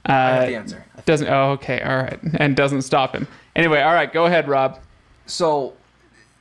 I 0.07 0.13
have 0.13 0.43
uh, 0.43 0.47
the 0.47 0.57
answer. 0.57 0.85
doesn't 1.05 1.29
oh 1.29 1.51
okay 1.53 1.81
all 1.83 1.97
right 1.97 2.19
and 2.35 2.57
doesn't 2.57 2.83
stop 2.83 3.15
him 3.15 3.27
anyway 3.55 3.81
all 3.83 3.93
right 3.95 4.13
go 4.13 4.27
ahead 4.27 4.49
rob 4.49 4.79
So 5.27 5.75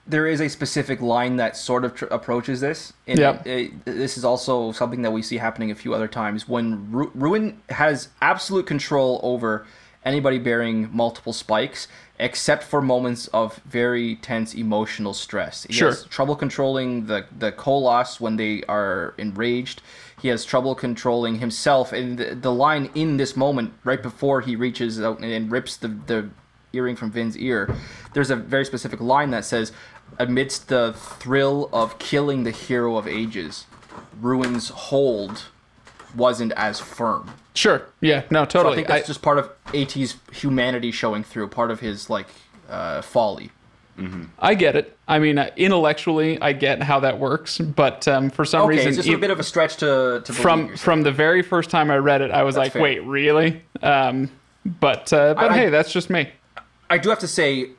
there 0.08 0.26
is 0.26 0.42
a 0.42 0.50
specific 0.50 1.02
line 1.02 1.36
that 1.36 1.56
sort 1.56 1.86
of 1.86 1.94
tr- 1.94 2.06
approaches 2.06 2.62
this. 2.62 2.94
And 3.06 3.20
Yep. 3.20 3.46
it- 3.46 3.72
it- 3.86 3.86
this 3.86 4.18
is 4.18 4.26
also 4.26 4.72
something 4.72 5.04
that 5.04 5.12
we 5.12 5.22
see 5.22 5.38
happening 5.38 5.70
a 5.70 5.76
few 5.76 5.94
other 5.94 6.08
times 6.08 6.48
when 6.50 6.92
Ru- 6.92 7.12
Ruin 7.14 7.60
has 7.70 8.08
absolute 8.20 8.66
control 8.66 9.20
over 9.22 9.68
anybody 10.04 10.40
bearing 10.40 10.90
multiple 10.92 11.32
spikes, 11.32 11.88
except 12.20 12.64
for 12.64 12.82
moments 12.82 13.28
of 13.28 13.62
very 13.66 14.16
tense 14.18 14.54
emotional 14.54 15.14
stress. 15.14 15.64
He 15.64 15.74
Sure. 15.74 15.90
has 15.90 16.04
trouble 16.06 16.36
controlling 16.36 17.06
the 17.06 17.26
the 17.38 17.52
Koloss 17.52 18.20
when 18.20 18.36
they 18.36 18.64
are 18.68 19.14
enraged. 19.18 19.82
He 20.22 20.28
has 20.28 20.44
trouble 20.44 20.76
controlling 20.76 21.40
himself, 21.40 21.94
and 21.94 22.18
the, 22.18 22.36
the 22.36 22.52
line 22.52 22.90
in 22.94 23.16
this 23.18 23.38
moment, 23.38 23.74
right 23.86 24.04
before 24.04 24.42
he 24.42 24.56
reaches 24.58 25.02
out 25.02 25.20
and, 25.20 25.32
and 25.32 25.50
rips 25.52 25.78
the 25.78 25.88
the 25.88 26.30
earring 26.74 26.96
from 26.96 27.10
Vin's 27.10 27.36
ear, 27.38 27.74
there's 28.14 28.30
a 28.30 28.36
very 28.36 28.66
specific 28.66 29.00
line 29.00 29.32
that 29.32 29.46
says, 29.46 29.72
"Amidst 30.20 30.68
the 30.68 30.94
thrill 30.96 31.70
of 31.72 31.98
killing 32.00 32.44
the 32.44 32.52
hero 32.52 32.98
of 32.98 33.08
ages, 33.08 33.66
Ruin's 34.22 34.70
hold 34.70 35.46
wasn't 36.14 36.52
as 36.58 36.80
firm." 36.82 37.32
Sure 37.60 37.82
yeah 38.02 38.24
no 38.32 38.48
So 38.50 38.70
I 38.72 38.76
think 38.76 38.88
that's 38.88 39.04
I- 39.04 39.08
just 39.08 39.22
part 39.22 39.38
of 39.38 39.50
At's 39.74 40.16
humanity 40.32 40.92
showing 40.92 41.24
through, 41.24 41.48
part 41.50 41.70
of 41.72 41.80
his 41.80 42.10
like 42.10 42.28
uh, 42.70 43.02
folly. 43.02 43.52
I 44.40 44.56
get 44.56 44.78
it. 44.78 44.98
I 45.10 45.20
mean, 45.20 45.38
uh, 45.38 45.50
intellectually, 45.58 46.42
I 46.42 46.54
get 46.54 46.82
how 46.82 47.02
that 47.02 47.20
works, 47.20 47.58
but 47.58 48.08
um, 48.08 48.30
for 48.30 48.46
some 48.46 48.62
Okay, 48.62 48.70
reason, 48.78 48.88
it's 48.88 48.96
just 48.96 49.10
a 49.10 49.18
bit 49.18 49.30
of 49.30 49.42
a 49.42 49.44
stretch 49.44 49.76
to, 49.78 50.22
to 50.24 50.32
believe 50.32 50.38
from 50.42 50.60
yourself. 50.62 50.80
from 50.80 51.02
the 51.02 51.12
very 51.12 51.42
first 51.42 51.70
time 51.70 51.92
I 51.92 51.98
read 51.98 52.22
it, 52.22 52.32
I 52.32 52.44
was 52.44 52.56
like, 52.56 52.72
fair. 52.72 52.82
"Wait, 52.82 53.00
really?" 53.00 53.62
Um, 53.84 54.32
but 54.66 55.12
uh, 55.12 55.34
but 55.34 55.52
I- 55.52 55.58
hey, 55.58 55.70
that's 55.70 55.92
just 55.92 56.10
me. 56.10 56.30
I 56.90 56.98
do 56.98 57.10
have 57.10 57.20
to 57.20 57.28
say, 57.28 57.72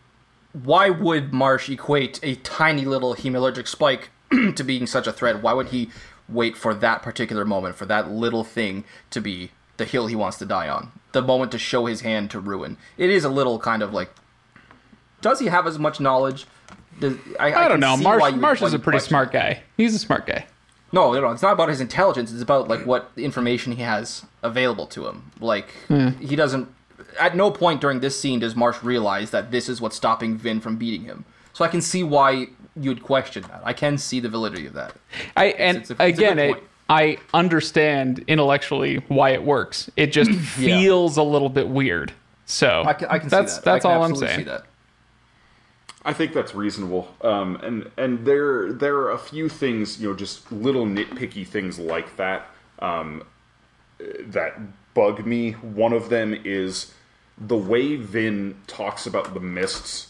why 0.53 0.91
would 0.91 1.33
Marsh 1.33 1.71
equate 1.71 2.21
a 2.23 2.35
tiny 2.37 2.85
little 2.85 3.15
hemalurgic 3.15 3.67
spike 3.67 4.11
to 4.57 4.63
being 4.63 4.87
such 4.87 5.07
a 5.07 5.13
threat? 5.13 5.41
Why 5.43 5.55
would 5.55 5.69
he 5.69 5.89
wait 6.29 6.55
for 6.55 6.75
that 6.75 7.01
particular 7.03 7.47
moment, 7.47 7.77
for 7.77 7.87
that 7.87 8.11
little 8.11 8.45
thing 8.45 8.85
to 9.11 9.23
be 9.23 9.53
the 9.81 9.85
hill 9.85 10.07
he 10.07 10.15
wants 10.15 10.39
to 10.39 10.47
die 10.47 10.69
on? 10.69 10.93
the 11.13 11.23
moment 11.23 11.53
to 11.53 11.59
show 11.59 11.87
his 11.87 12.03
hand 12.03 12.31
to 12.31 12.41
ruin. 12.41 12.77
It 12.97 13.11
is 13.11 13.25
a 13.25 13.29
little 13.29 13.59
kind 13.59 13.83
of 13.83 13.93
like, 13.93 14.11
does 15.21 15.41
he 15.41 15.47
have 15.47 15.67
as 15.67 15.79
much 15.79 16.01
knowledge? 16.01 16.47
Does, 16.99 17.17
I, 17.39 17.53
I, 17.53 17.69
don't 17.69 17.81
know. 17.81 17.97
Marsh 17.97 18.35
Marsh 18.35 18.63
is 18.63 18.75
a 18.75 18.79
pretty 18.79 18.97
question 18.97 19.11
smart 19.11 19.33
guy. 19.33 19.63
He's 19.77 19.95
a 19.95 19.99
smart 19.99 20.27
guy. 20.27 20.47
No, 20.93 21.13
no, 21.13 21.21
no, 21.21 21.31
it's 21.31 21.43
not 21.43 21.53
about 21.53 21.69
his 21.69 21.81
intelligence. 21.81 22.33
It's 22.33 22.43
about 22.43 22.69
like 22.69 22.85
what 22.85 23.11
information 23.17 23.73
he 23.73 23.83
has 23.83 24.25
available 24.43 24.87
to 24.89 25.07
him. 25.07 25.31
Like 25.41 25.71
hmm. 25.89 26.09
he 26.21 26.37
doesn't. 26.37 26.69
At 27.19 27.37
no 27.37 27.51
point 27.51 27.81
during 27.81 28.01
this 28.01 28.21
scene 28.21 28.41
does 28.41 28.57
Marsh 28.57 28.83
realize 28.83 29.31
that 29.31 29.51
this 29.51 29.69
is 29.69 29.81
what's 29.81 29.97
stopping 29.97 30.37
Vin 30.37 30.61
from 30.61 30.77
beating 30.77 31.05
him. 31.05 31.25
So 31.53 31.65
I 31.65 31.69
can 31.69 31.81
see 31.81 32.03
why 32.03 32.49
you'd 32.77 33.03
question 33.03 33.43
that. 33.45 33.63
I 33.65 33.73
can 33.73 33.99
see 33.99 34.21
the 34.21 34.29
validity 34.29 34.67
of 34.67 34.75
that. 34.75 34.95
I 35.37 35.47
and 35.47 35.79
it's 35.79 35.91
a- 35.91 35.93
it's 35.95 36.01
a 36.01 36.05
again, 36.05 36.39
it, 36.39 36.53
point. 36.53 36.65
I 36.91 37.19
understand 37.33 38.25
intellectually 38.27 38.97
why 39.07 39.31
it 39.31 39.45
works. 39.45 39.89
It 39.97 40.09
just 40.09 40.33
feels 40.33 41.17
a 41.17 41.23
little 41.23 41.49
bit 41.49 41.69
weird. 41.69 42.13
So 42.47 42.83
I 42.85 42.95
can, 42.95 43.09
I 43.09 43.19
can 43.21 43.29
that's 43.29 43.53
see 43.53 43.57
that. 43.59 43.65
that's 43.65 43.85
I 43.85 43.89
can 43.89 43.97
all 43.97 44.05
I'm 44.05 44.17
saying. 44.17 44.39
See 44.41 44.45
that. 44.45 44.65
I 46.05 46.13
think 46.13 46.33
that's 46.33 46.53
reasonable. 46.53 47.15
Um, 47.21 47.57
and 47.63 47.91
and 47.97 48.27
there 48.27 48.73
there 48.73 48.97
are 48.97 49.13
a 49.13 49.19
few 49.19 49.49
things, 49.49 50.01
you 50.01 50.09
know, 50.09 50.17
just 50.17 50.51
little 50.51 50.85
nitpicky 50.85 51.47
things 51.47 51.79
like 51.79 52.17
that 52.17 52.49
um, 52.81 53.23
that 53.99 54.59
bug 54.93 55.25
me. 55.25 55.53
One 55.53 55.93
of 55.93 56.09
them 56.09 56.35
is 56.45 56.93
the 57.39 57.57
way 57.57 57.97
Vin 57.97 58.57
talks 58.67 59.07
about 59.07 59.33
the 59.33 59.41
mists, 59.41 60.09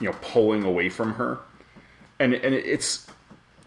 you 0.00 0.08
know, 0.08 0.16
pulling 0.22 0.64
away 0.64 0.88
from 0.88 1.14
her, 1.14 1.38
and 2.18 2.34
and 2.34 2.52
it's 2.52 3.06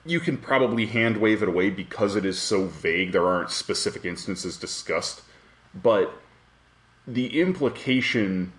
you 0.06 0.20
can 0.20 0.38
probably 0.38 0.86
hand 0.86 1.18
wave 1.18 1.42
it 1.42 1.50
away 1.50 1.70
because 1.70 2.16
it 2.16 2.26
is 2.26 2.40
so 2.40 2.66
vague. 2.66 3.12
There 3.12 3.26
aren't 3.26 3.52
specific 3.52 4.06
instances 4.06 4.58
discussed, 4.58 5.22
but 5.74 6.14
the 7.08 7.40
implication 7.40 8.54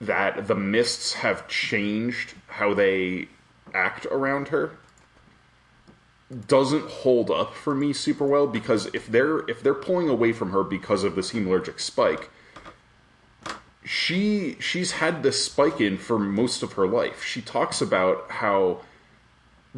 that 0.00 0.46
the 0.46 0.54
mists 0.54 1.14
have 1.14 1.48
changed 1.48 2.34
how 2.48 2.74
they 2.74 3.28
act 3.74 4.06
around 4.06 4.48
her 4.48 4.78
doesn't 6.48 6.88
hold 6.90 7.30
up 7.30 7.54
for 7.54 7.74
me 7.74 7.92
super 7.92 8.26
well 8.26 8.46
because 8.46 8.86
if 8.92 9.06
they're 9.06 9.48
if 9.48 9.62
they're 9.62 9.74
pulling 9.74 10.08
away 10.08 10.32
from 10.32 10.50
her 10.50 10.64
because 10.64 11.04
of 11.04 11.14
this 11.14 11.32
hemalurgic 11.32 11.78
spike 11.78 12.30
she 13.84 14.56
she's 14.58 14.92
had 14.92 15.22
this 15.22 15.44
spike 15.44 15.80
in 15.80 15.96
for 15.96 16.18
most 16.18 16.62
of 16.64 16.72
her 16.72 16.86
life 16.86 17.22
she 17.22 17.40
talks 17.40 17.80
about 17.80 18.28
how 18.28 18.80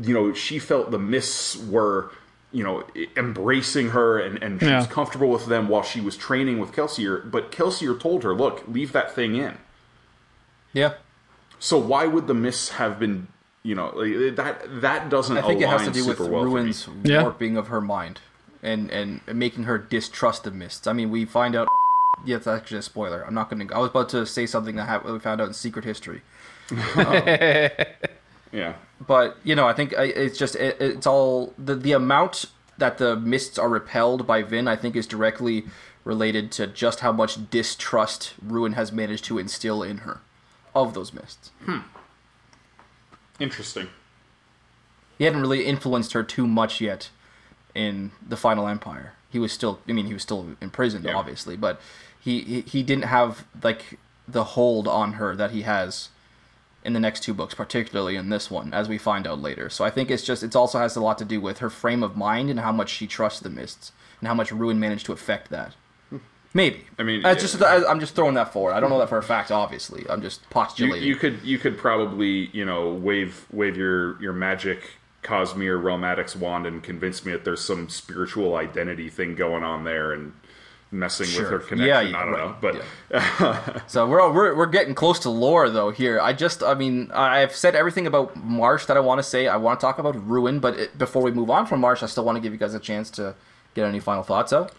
you 0.01 0.14
know 0.14 0.32
she 0.32 0.59
felt 0.59 0.90
the 0.90 0.99
mists 0.99 1.57
were 1.57 2.11
you 2.53 2.62
know 2.64 2.84
embracing 3.16 3.90
her 3.90 4.18
and 4.18 4.42
and 4.42 4.61
she 4.61 4.66
was 4.66 4.86
comfortable 4.86 5.28
with 5.28 5.46
them 5.46 5.68
while 5.68 5.82
she 5.82 6.01
was 6.01 6.16
training 6.16 6.59
with 6.59 6.72
Kelsier 6.72 7.28
but 7.30 7.51
Kelsier 7.53 7.99
told 7.99 8.22
her 8.24 8.34
look 8.34 8.62
leave 8.68 8.92
that 8.92 9.14
thing 9.14 9.34
in 9.36 9.59
Yeah. 10.72 10.94
so 11.59 11.76
why 11.78 12.07
would 12.07 12.26
the 12.26 12.34
mists 12.34 12.70
have 12.70 12.99
been, 12.99 13.26
you 13.62 13.74
know, 13.74 13.90
like, 13.94 14.36
that 14.36 14.80
that 14.80 15.09
doesn't 15.11 15.36
I 15.36 15.42
think 15.42 15.61
it 15.61 15.68
has 15.68 15.84
to 15.84 15.90
do 15.90 16.07
with 16.07 16.20
well 16.20 16.28
for 16.28 16.32
me. 16.46 16.53
Ruin's 16.53 16.88
Yeah. 17.05 17.22
warping 17.22 17.57
of 17.57 17.66
her 17.68 17.80
mind 17.80 18.20
and 18.62 18.90
and 18.90 19.20
making 19.34 19.64
her 19.64 19.76
distrust 19.78 20.44
the 20.44 20.51
mists. 20.51 20.86
I 20.86 20.92
mean, 20.92 21.11
we 21.11 21.24
find 21.24 21.55
out. 21.55 21.68
Yeah, 22.24 22.36
it's 22.36 22.46
actually 22.49 22.78
a 22.78 22.82
spoiler. 22.82 23.22
I'm 23.26 23.34
not 23.34 23.49
going 23.51 23.68
to. 23.68 23.74
I 23.74 23.78
was 23.78 23.90
about 23.90 24.09
to 24.11 24.26
say 24.26 24.44
something 24.46 24.74
that 24.76 25.05
we 25.05 25.18
found 25.20 25.40
out 25.40 25.46
in 25.49 25.55
Secret 25.55 25.84
History, 25.84 26.22
Yeah, 28.53 28.74
but 29.07 29.36
you 29.44 29.55
know, 29.55 29.66
I 29.68 29.72
think 29.72 29.92
it's 29.96 30.38
just 30.38 30.57
it, 30.57 30.76
it's 30.80 31.07
all 31.07 31.55
the 31.59 31.74
the 31.74 31.92
amount 31.92 32.46
that 32.78 32.99
the 32.99 33.16
mists 33.16 33.59
are 33.59 33.68
repelled 33.68 34.26
by 34.26 34.42
Vin. 34.42 34.68
I 34.68 34.76
think 34.76 34.96
is 34.96 35.07
directly 35.07 35.64
related 36.05 36.51
to 36.53 36.66
just 36.66 37.01
how 37.01 37.12
much 37.12 37.51
distrust 37.51 38.34
Ruin 38.42 38.72
has 38.74 38.92
managed 38.92 39.24
to 39.26 39.38
instill 39.38 39.82
in 39.82 39.99
her 39.99 40.20
of 40.74 40.94
those 40.94 41.12
mists. 41.12 41.51
Hmm. 41.64 41.78
Interesting. 43.38 43.88
he 45.16 45.24
hadn't 45.24 45.40
really 45.40 45.64
influenced 45.64 46.12
her 46.12 46.22
too 46.22 46.46
much 46.46 46.80
yet 46.80 47.11
in 47.74 48.11
the 48.26 48.36
final 48.36 48.66
empire 48.66 49.12
he 49.30 49.38
was 49.38 49.53
still 49.53 49.78
i 49.88 49.92
mean 49.92 50.07
he 50.07 50.12
was 50.12 50.22
still 50.22 50.57
imprisoned 50.61 51.05
Yeah. 51.05 51.14
obviously 51.14 51.57
but 51.57 51.80
he, 52.18 52.40
he 52.40 52.61
he 52.62 52.82
didn't 52.82 53.05
have 53.05 53.44
like 53.62 53.99
the 54.26 54.42
hold 54.42 54.88
on 54.88 55.12
her 55.14 55.36
that 55.36 55.53
he 55.53 55.62
has 55.62 56.09
in 56.89 56.95
the 56.95 57.01
next 57.01 57.22
two 57.22 57.34
books 57.34 57.55
particularly 57.55 58.16
in 58.16 58.30
this 58.30 58.51
one 58.51 58.74
as 58.74 58.89
we 58.89 58.99
find 58.99 59.26
out 59.28 59.41
later. 59.41 59.70
So 59.70 59.84
i 59.84 59.91
think 59.91 60.11
it's 60.11 60.24
just 60.24 60.43
it 60.43 60.57
also 60.57 60.78
has 60.80 60.97
a 60.97 61.01
lot 61.01 61.18
to 61.18 61.24
do 61.24 61.41
with 61.41 61.59
her 61.59 61.70
frame 61.70 62.03
of 62.03 62.16
mind 62.16 62.51
and 62.51 62.59
how 62.59 62.72
much 62.72 62.89
she 62.91 63.07
trusts 63.07 63.41
the 63.41 63.51
mists 63.51 63.93
and 64.20 64.26
how 64.26 64.34
much 64.34 64.51
ruin 64.51 64.80
managed 64.80 65.07
to 65.07 65.12
affect 65.12 65.51
that. 65.51 65.74
Maybe. 66.55 66.86
I 66.99 67.03
mean, 67.03 67.24
I 67.26 67.32
yeah. 67.32 67.34
just 67.45 67.62
I, 67.62 67.84
i'm 67.84 68.01
just 68.01 68.14
throwing 68.16 68.34
that 68.34 68.53
forward. 68.55 68.72
I 68.72 68.80
don't 68.80 68.91
know 68.91 68.99
that 68.99 69.11
for 69.11 69.18
a 69.18 69.22
fact 69.22 69.51
obviously. 69.53 70.07
I'm 70.09 70.22
just 70.22 70.41
You, 70.41 70.47
postulating. 70.51 71.03
you 71.09 71.16
could 71.16 71.39
you 71.45 71.59
could 71.59 71.76
probably 71.78 72.49
you 72.53 72.64
know 72.64 72.82
wave 72.95 73.47
wave 73.53 73.76
your 73.76 74.20
your 74.20 74.32
magic 74.32 74.80
Cosmere 75.22 75.80
Realmatics 75.82 76.34
wand 76.36 76.66
and 76.66 76.82
convince 76.82 77.24
me 77.24 77.32
that 77.32 77.45
there's 77.45 77.61
some 77.61 77.89
spiritual 77.89 78.57
identity 78.57 79.11
thing 79.11 79.34
going 79.34 79.62
on 79.62 79.84
there 79.84 80.12
and 80.12 80.32
messing 80.91 81.26
with 81.36 81.51
her 81.51 81.59
connection. 81.59 82.12
Yeah, 82.12 82.18
I 82.18 82.24
don't 82.24 82.32
right. 82.32 82.82
know, 83.12 83.72
but 83.80 83.82
So 83.91 84.07
we're, 84.09 84.32
we're 84.32 84.55
we're 84.55 84.66
getting 84.66 84.95
close 84.95 85.18
to 85.20 85.30
lore 85.30 85.68
though 85.70 85.91
here. 85.91 86.20
I 86.20 86.32
just 86.32 86.62
I 86.62 86.74
mean 86.74 87.11
I've 87.12 87.55
said 87.55 87.74
everything 87.74 88.07
about 88.07 88.36
Marsh 88.36 88.86
that 88.86 88.97
I 88.97 89.01
want 89.01 89.18
to 89.18 89.22
say. 89.22 89.49
I 89.49 89.57
want 89.57 89.80
to 89.80 89.84
talk 89.84 89.99
about 89.99 90.14
Ruin, 90.26 90.61
but 90.61 90.78
it, 90.78 90.99
before 90.99 91.22
we 91.22 91.30
move 91.30 91.51
on 91.51 91.66
from 91.66 91.80
Marsh, 91.80 92.03
I 92.03 92.07
still 92.07 92.24
want 92.24 92.36
to 92.36 92.41
give 92.41 92.53
you 92.53 92.59
guys 92.59 92.74
a 92.74 92.80
chance 92.80 93.11
to 93.12 93.34
get 93.74 93.86
any 93.86 94.01
final 94.01 94.22
thoughts 94.22 94.53
out. 94.53 94.72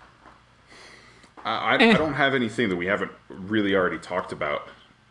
I, 1.46 1.52
I, 1.52 1.74
I 1.76 1.94
don't 1.94 2.14
have 2.14 2.34
anything 2.34 2.70
that 2.70 2.76
we 2.76 2.88
haven't 2.88 3.12
really 3.30 3.76
already 3.76 4.00
talked 4.00 4.32
about. 4.32 4.68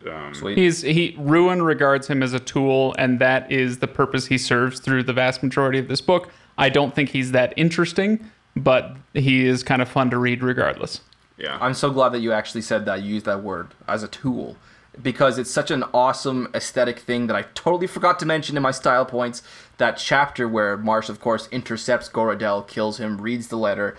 Um, 0.06 0.32
He's 0.54 0.82
he 0.82 1.16
Ruin 1.18 1.62
regards 1.62 2.06
him 2.06 2.22
as 2.22 2.32
a 2.32 2.38
tool, 2.38 2.94
and 2.98 3.18
that 3.18 3.50
is 3.50 3.78
the 3.78 3.88
purpose 3.88 4.26
he 4.26 4.38
serves 4.38 4.78
through 4.78 5.02
the 5.02 5.12
vast 5.12 5.42
majority 5.42 5.78
of 5.78 5.88
this 5.88 6.00
book. 6.00 6.30
I 6.56 6.68
don't 6.68 6.94
think 6.94 7.10
he's 7.10 7.32
that 7.32 7.52
interesting, 7.56 8.30
but 8.56 8.96
he 9.14 9.46
is 9.46 9.62
kind 9.62 9.82
of 9.82 9.88
fun 9.88 10.10
to 10.10 10.18
read 10.18 10.42
regardless. 10.42 11.00
yeah, 11.36 11.58
I'm 11.60 11.74
so 11.74 11.90
glad 11.90 12.10
that 12.10 12.20
you 12.20 12.32
actually 12.32 12.62
said 12.62 12.84
that. 12.86 13.02
You 13.02 13.14
used 13.14 13.26
that 13.26 13.42
word 13.42 13.68
as 13.86 14.02
a 14.02 14.08
tool 14.08 14.56
because 15.00 15.38
it's 15.38 15.50
such 15.50 15.70
an 15.70 15.84
awesome 15.94 16.48
aesthetic 16.54 16.98
thing 16.98 17.28
that 17.28 17.36
I 17.36 17.42
totally 17.54 17.86
forgot 17.86 18.18
to 18.20 18.26
mention 18.26 18.56
in 18.56 18.62
my 18.62 18.72
style 18.72 19.04
points. 19.04 19.42
That 19.76 19.96
chapter 19.96 20.48
where 20.48 20.76
Marsh, 20.76 21.08
of 21.08 21.20
course, 21.20 21.48
intercepts 21.52 22.08
Goradel, 22.08 22.66
kills 22.66 22.98
him, 22.98 23.20
reads 23.20 23.48
the 23.48 23.56
letter 23.56 23.96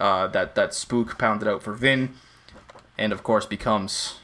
uh, 0.00 0.26
that 0.28 0.54
that 0.56 0.74
Spook 0.74 1.18
pounded 1.18 1.46
out 1.46 1.62
for 1.62 1.72
Vin, 1.72 2.14
and 2.98 3.12
of 3.12 3.22
course 3.22 3.46
becomes 3.46 4.18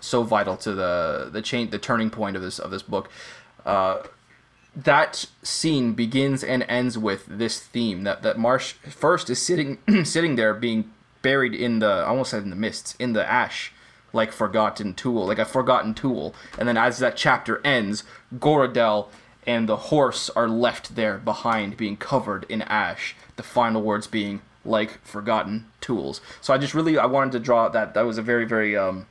so 0.00 0.22
vital 0.22 0.56
to 0.58 0.72
the 0.72 1.28
the 1.30 1.42
chain, 1.42 1.70
the 1.70 1.78
turning 1.78 2.10
point 2.10 2.36
of 2.36 2.42
this 2.42 2.58
of 2.58 2.70
this 2.70 2.82
book. 2.82 3.10
Uh, 3.66 4.02
that 4.74 5.26
scene 5.42 5.92
begins 5.94 6.44
and 6.44 6.64
ends 6.68 6.96
with 6.96 7.26
this 7.26 7.60
theme 7.60 8.04
that 8.04 8.22
that 8.22 8.38
Marsh 8.38 8.72
first 8.72 9.28
is 9.28 9.40
sitting 9.40 9.78
sitting 10.04 10.36
there 10.36 10.54
being 10.54 10.90
buried 11.22 11.54
in 11.54 11.80
the 11.80 11.86
I 11.86 12.04
almost 12.04 12.30
said 12.30 12.44
in 12.44 12.50
the 12.50 12.56
mists 12.56 12.94
in 12.98 13.12
the 13.12 13.28
ash 13.30 13.72
like 14.12 14.32
forgotten 14.32 14.94
tool 14.94 15.26
like 15.26 15.38
a 15.38 15.44
forgotten 15.44 15.94
tool. 15.94 16.34
And 16.58 16.68
then 16.68 16.76
as 16.76 16.98
that 16.98 17.16
chapter 17.16 17.60
ends 17.64 18.04
Goradel 18.34 19.08
and 19.46 19.68
the 19.68 19.76
horse 19.76 20.30
are 20.30 20.48
left 20.48 20.94
there 20.94 21.18
behind 21.18 21.76
being 21.76 21.96
covered 21.96 22.44
in 22.48 22.62
ash 22.62 23.16
the 23.36 23.42
final 23.42 23.82
words 23.82 24.06
being 24.06 24.40
like 24.64 25.04
forgotten 25.04 25.66
tools. 25.80 26.20
So 26.40 26.54
I 26.54 26.58
just 26.58 26.74
really 26.74 26.96
I 26.96 27.06
wanted 27.06 27.32
to 27.32 27.40
draw 27.40 27.68
that 27.68 27.94
that 27.94 28.02
was 28.02 28.18
a 28.18 28.22
very 28.22 28.44
very 28.44 28.76
um 28.76 29.06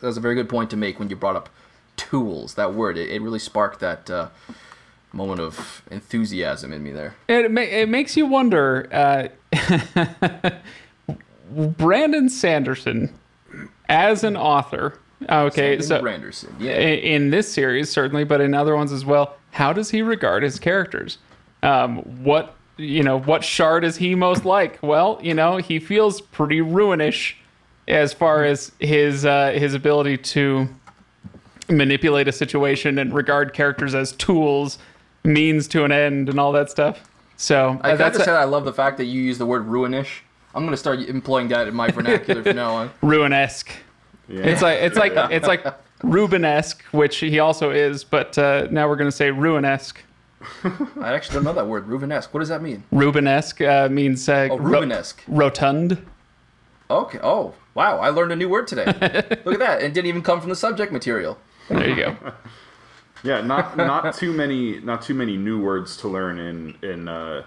that 0.00 0.08
was 0.08 0.16
a 0.16 0.20
very 0.20 0.34
good 0.34 0.48
point 0.48 0.70
to 0.70 0.76
make 0.76 0.98
when 0.98 1.08
you 1.08 1.16
brought 1.16 1.36
up 1.36 1.48
tools 1.96 2.54
that 2.54 2.74
word 2.74 2.96
it, 2.98 3.10
it 3.10 3.22
really 3.22 3.38
sparked 3.38 3.80
that 3.80 4.08
uh, 4.10 4.28
moment 5.12 5.40
of 5.40 5.82
enthusiasm 5.90 6.72
in 6.72 6.82
me 6.82 6.92
there 6.92 7.14
It 7.28 7.50
ma- 7.50 7.60
it 7.60 7.88
makes 7.88 8.16
you 8.16 8.26
wonder. 8.26 8.88
Uh, 8.92 9.28
Brandon 11.50 12.28
Sanderson, 12.28 13.14
as 13.88 14.24
an 14.24 14.36
author, 14.36 14.98
okay, 15.28 15.80
so 15.80 16.00
Branderson 16.02 16.54
yeah 16.58 16.72
in 16.76 17.30
this 17.30 17.50
series 17.52 17.88
certainly, 17.90 18.24
but 18.24 18.40
in 18.40 18.52
other 18.54 18.76
ones 18.76 18.92
as 18.92 19.04
well. 19.04 19.36
How 19.52 19.72
does 19.72 19.90
he 19.90 20.02
regard 20.02 20.42
his 20.42 20.58
characters? 20.58 21.18
Um, 21.62 21.98
what 22.24 22.54
you 22.76 23.02
know, 23.02 23.18
what 23.18 23.42
shard 23.42 23.84
is 23.84 23.96
he 23.96 24.14
most 24.14 24.44
like? 24.44 24.78
Well, 24.82 25.18
you 25.22 25.32
know, 25.32 25.56
he 25.56 25.78
feels 25.78 26.20
pretty 26.20 26.60
ruinish 26.60 27.34
as 27.88 28.12
far 28.12 28.44
as 28.44 28.72
his 28.80 29.24
uh, 29.24 29.52
his 29.52 29.72
ability 29.72 30.18
to 30.18 30.68
manipulate 31.68 32.28
a 32.28 32.32
situation 32.32 32.98
and 32.98 33.12
regard 33.12 33.52
characters 33.52 33.94
as 33.94 34.12
tools, 34.12 34.78
means 35.24 35.66
to 35.68 35.84
an 35.84 35.92
end, 35.92 36.28
and 36.28 36.38
all 36.38 36.52
that 36.52 36.70
stuff. 36.70 37.10
So 37.36 37.78
I 37.82 37.92
uh, 37.92 37.96
gotta 37.96 38.18
that's 38.18 38.24
say 38.24 38.32
I 38.32 38.44
love 38.44 38.64
the 38.64 38.72
fact 38.72 38.96
that 38.98 39.04
you 39.04 39.20
use 39.20 39.38
the 39.38 39.46
word 39.46 39.66
ruinish 39.66 40.20
I'm 40.54 40.64
gonna 40.64 40.76
start 40.78 41.00
employing 41.00 41.48
that 41.48 41.68
in 41.68 41.74
my 41.74 41.90
vernacular 41.90 42.42
from 42.42 42.56
now 42.56 42.74
on 42.74 42.90
ruinesque. 43.02 43.68
yeah. 44.26 44.40
It's 44.40 44.62
like 44.62 44.80
it's 44.80 44.96
like 44.96 45.12
it's 45.30 45.46
like 45.46 45.64
Rubenesque, 46.02 46.82
which 46.92 47.18
he 47.18 47.38
also 47.38 47.70
is, 47.70 48.04
but 48.04 48.36
uh, 48.38 48.68
now 48.70 48.88
we're 48.88 48.96
gonna 48.96 49.12
say 49.12 49.30
Ruinesque. 49.30 49.98
I 51.00 51.12
actually 51.12 51.34
don't 51.34 51.44
know 51.44 51.52
that 51.54 51.66
word 51.66 51.88
Rubenesque 51.88 52.28
what 52.32 52.40
does 52.40 52.50
that 52.50 52.62
mean 52.62 52.84
Rubenesque 52.92 53.66
uh, 53.66 53.88
means 53.88 54.28
uh, 54.28 54.48
oh 54.50 54.58
ro- 54.58 54.82
Rubenesque 54.82 55.20
rotund. 55.26 56.06
okay 56.88 57.18
oh 57.22 57.54
Wow, 57.76 57.98
I 57.98 58.08
learned 58.08 58.32
a 58.32 58.36
new 58.36 58.48
word 58.48 58.66
today. 58.66 58.86
Look 58.86 59.54
at 59.54 59.58
that. 59.58 59.82
It 59.82 59.92
didn't 59.92 60.06
even 60.06 60.22
come 60.22 60.40
from 60.40 60.48
the 60.48 60.56
subject 60.56 60.92
material. 60.92 61.36
There 61.68 61.88
you 61.88 61.96
go. 61.96 62.16
Yeah, 63.22 63.40
not 63.40 63.76
not 63.76 64.14
too 64.14 64.32
many 64.32 64.78
not 64.78 65.02
too 65.02 65.14
many 65.14 65.36
new 65.36 65.60
words 65.60 65.96
to 65.98 66.08
learn 66.08 66.38
in 66.38 66.76
in 66.82 67.08
uh, 67.08 67.42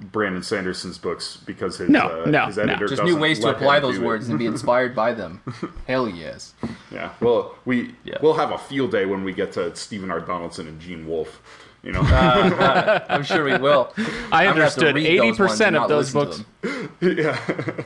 Brandon 0.00 0.42
Sanderson's 0.42 0.98
books 0.98 1.38
because 1.46 1.78
his 1.78 1.88
No, 1.88 2.24
uh, 2.24 2.28
no, 2.28 2.46
his 2.46 2.56
no. 2.58 2.64
editor 2.64 2.88
Just 2.88 3.02
new 3.04 3.16
ways 3.16 3.38
to 3.40 3.48
apply 3.48 3.78
those 3.80 3.98
words 4.00 4.28
and 4.28 4.38
be 4.38 4.44
inspired 4.54 4.94
by 4.94 5.14
them. 5.14 5.40
Hell 5.86 6.08
yes. 6.08 6.52
Yeah, 6.90 7.12
well, 7.20 7.54
we 7.64 7.94
Yeah. 8.04 8.18
we'll 8.20 8.34
have 8.34 8.50
a 8.50 8.58
field 8.58 8.90
day 8.90 9.06
when 9.06 9.22
we 9.24 9.32
get 9.32 9.52
to 9.52 9.74
Stephen 9.76 10.10
R. 10.10 10.20
Donaldson 10.20 10.66
and 10.66 10.78
Gene 10.80 11.06
Wolfe. 11.06 11.40
You 11.82 11.92
know, 11.92 12.00
I'm 12.02 13.22
sure 13.22 13.44
we 13.44 13.56
will. 13.56 13.92
I 13.96 14.02
I'm 14.46 14.54
gonna 14.54 14.64
have 14.64 14.74
to 14.74 14.88
understood 14.88 14.96
eighty 14.98 15.18
those 15.18 15.38
ones 15.38 15.38
and 15.38 15.48
percent 15.48 15.76
of 15.76 15.88
those 15.88 16.12
books. 16.12 16.44
them. 16.60 16.90
yeah. 17.00 17.82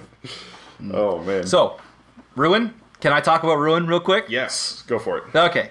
oh 0.95 1.23
man. 1.23 1.47
So, 1.47 1.79
Ruin. 2.35 2.75
Can 3.01 3.13
I 3.13 3.21
talk 3.21 3.43
about 3.43 3.57
Ruin 3.57 3.87
real 3.87 4.01
quick? 4.01 4.27
yes, 4.29 4.83
go 4.87 4.99
for 4.99 5.19
it. 5.19 5.35
Okay. 5.35 5.71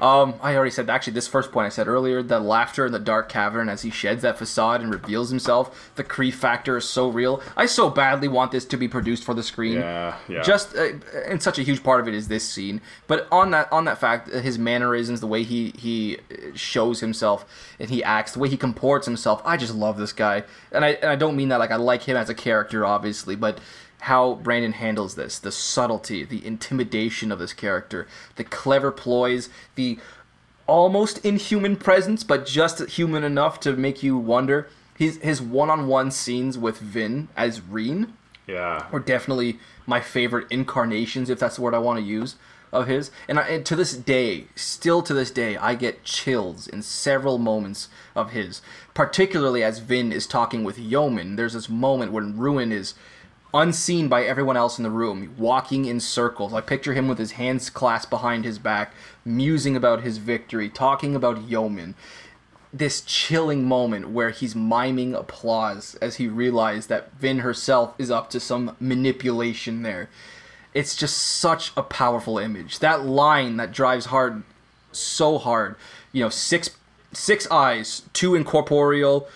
Um, 0.00 0.36
I 0.40 0.56
already 0.56 0.70
said 0.70 0.88
actually 0.88 1.12
this 1.12 1.28
first 1.28 1.52
point 1.52 1.66
I 1.66 1.68
said 1.68 1.86
earlier. 1.86 2.22
The 2.22 2.40
laughter 2.40 2.86
in 2.86 2.92
the 2.92 2.98
dark 2.98 3.28
cavern 3.28 3.68
as 3.68 3.82
he 3.82 3.90
sheds 3.90 4.22
that 4.22 4.38
facade 4.38 4.80
and 4.80 4.90
reveals 4.90 5.28
himself. 5.28 5.92
The 5.96 6.04
Cree 6.04 6.30
factor 6.30 6.78
is 6.78 6.88
so 6.88 7.08
real. 7.08 7.42
I 7.54 7.66
so 7.66 7.90
badly 7.90 8.26
want 8.26 8.50
this 8.50 8.64
to 8.66 8.78
be 8.78 8.88
produced 8.88 9.24
for 9.24 9.34
the 9.34 9.42
screen. 9.42 9.74
Yeah, 9.74 10.16
yeah. 10.26 10.40
Just 10.40 10.74
uh, 10.74 10.92
and 11.26 11.42
such 11.42 11.58
a 11.58 11.62
huge 11.62 11.82
part 11.82 12.00
of 12.00 12.08
it 12.08 12.14
is 12.14 12.28
this 12.28 12.48
scene. 12.48 12.80
But 13.08 13.28
on 13.30 13.50
that 13.50 13.70
on 13.70 13.84
that 13.84 13.98
fact, 13.98 14.30
his 14.30 14.58
mannerisms, 14.58 15.20
the 15.20 15.26
way 15.26 15.42
he 15.42 15.74
he 15.76 16.18
shows 16.54 17.00
himself 17.00 17.44
and 17.78 17.90
he 17.90 18.02
acts, 18.02 18.32
the 18.32 18.38
way 18.38 18.48
he 18.48 18.56
comports 18.56 19.06
himself, 19.06 19.42
I 19.44 19.58
just 19.58 19.74
love 19.74 19.98
this 19.98 20.14
guy. 20.14 20.44
And 20.72 20.82
I 20.82 20.90
and 20.92 21.10
I 21.10 21.16
don't 21.16 21.36
mean 21.36 21.48
that 21.50 21.58
like 21.58 21.72
I 21.72 21.76
like 21.76 22.04
him 22.04 22.16
as 22.16 22.30
a 22.30 22.34
character, 22.34 22.86
obviously, 22.86 23.36
but 23.36 23.58
how 24.00 24.34
Brandon 24.34 24.72
handles 24.72 25.14
this, 25.14 25.38
the 25.38 25.52
subtlety, 25.52 26.24
the 26.24 26.44
intimidation 26.44 27.30
of 27.30 27.38
this 27.38 27.52
character, 27.52 28.06
the 28.36 28.44
clever 28.44 28.90
ploys, 28.90 29.48
the 29.74 29.98
almost 30.66 31.24
inhuman 31.24 31.76
presence, 31.76 32.24
but 32.24 32.46
just 32.46 32.80
human 32.90 33.24
enough 33.24 33.60
to 33.60 33.72
make 33.74 34.02
you 34.02 34.16
wonder. 34.16 34.68
His 34.96 35.18
his 35.18 35.40
one-on-one 35.40 36.10
scenes 36.10 36.58
with 36.58 36.78
Vin 36.78 37.28
as 37.36 37.60
Reen 37.60 38.12
yeah. 38.46 38.86
are 38.92 39.00
definitely 39.00 39.58
my 39.86 40.00
favorite 40.00 40.46
incarnations, 40.50 41.30
if 41.30 41.38
that's 41.38 41.56
the 41.56 41.62
word 41.62 41.74
I 41.74 41.78
want 41.78 41.98
to 41.98 42.04
use, 42.04 42.36
of 42.72 42.86
his. 42.86 43.10
And, 43.28 43.38
I, 43.38 43.48
and 43.48 43.66
to 43.66 43.76
this 43.76 43.96
day, 43.96 44.46
still 44.54 45.02
to 45.02 45.14
this 45.14 45.30
day, 45.30 45.56
I 45.56 45.74
get 45.74 46.04
chills 46.04 46.68
in 46.68 46.82
several 46.82 47.38
moments 47.38 47.88
of 48.14 48.30
his. 48.30 48.62
Particularly 48.94 49.64
as 49.64 49.78
Vin 49.78 50.12
is 50.12 50.26
talking 50.26 50.64
with 50.64 50.78
Yomen. 50.78 51.36
There's 51.36 51.54
this 51.54 51.68
moment 51.68 52.12
when 52.12 52.38
Ruin 52.38 52.70
is 52.70 52.94
unseen 53.52 54.08
by 54.08 54.24
everyone 54.24 54.56
else 54.56 54.78
in 54.78 54.84
the 54.84 54.90
room, 54.90 55.34
walking 55.36 55.84
in 55.84 56.00
circles. 56.00 56.54
I 56.54 56.60
picture 56.60 56.94
him 56.94 57.08
with 57.08 57.18
his 57.18 57.32
hands 57.32 57.70
clasped 57.70 58.10
behind 58.10 58.44
his 58.44 58.58
back, 58.58 58.92
musing 59.24 59.76
about 59.76 60.02
his 60.02 60.18
victory, 60.18 60.68
talking 60.68 61.14
about 61.14 61.48
Yomen 61.48 61.94
this 62.72 63.00
chilling 63.00 63.64
moment 63.64 64.10
where 64.10 64.30
he's 64.30 64.54
miming 64.54 65.14
applause 65.14 65.96
as 65.96 66.16
he 66.16 66.28
realized 66.28 66.88
that 66.88 67.12
Vin 67.14 67.40
herself 67.40 67.94
is 67.98 68.10
up 68.10 68.30
to 68.30 68.38
some 68.38 68.76
manipulation 68.78 69.82
there. 69.82 70.08
It's 70.72 70.94
just 70.94 71.18
such 71.18 71.72
a 71.76 71.82
powerful 71.82 72.38
image. 72.38 72.78
That 72.78 73.04
line 73.04 73.56
that 73.56 73.72
drives 73.72 74.06
hard 74.06 74.44
so 74.92 75.38
hard. 75.38 75.74
You 76.12 76.22
know, 76.22 76.28
six 76.28 76.70
six 77.12 77.50
eyes, 77.50 78.02
two 78.12 78.36
incorporeal, 78.36 79.28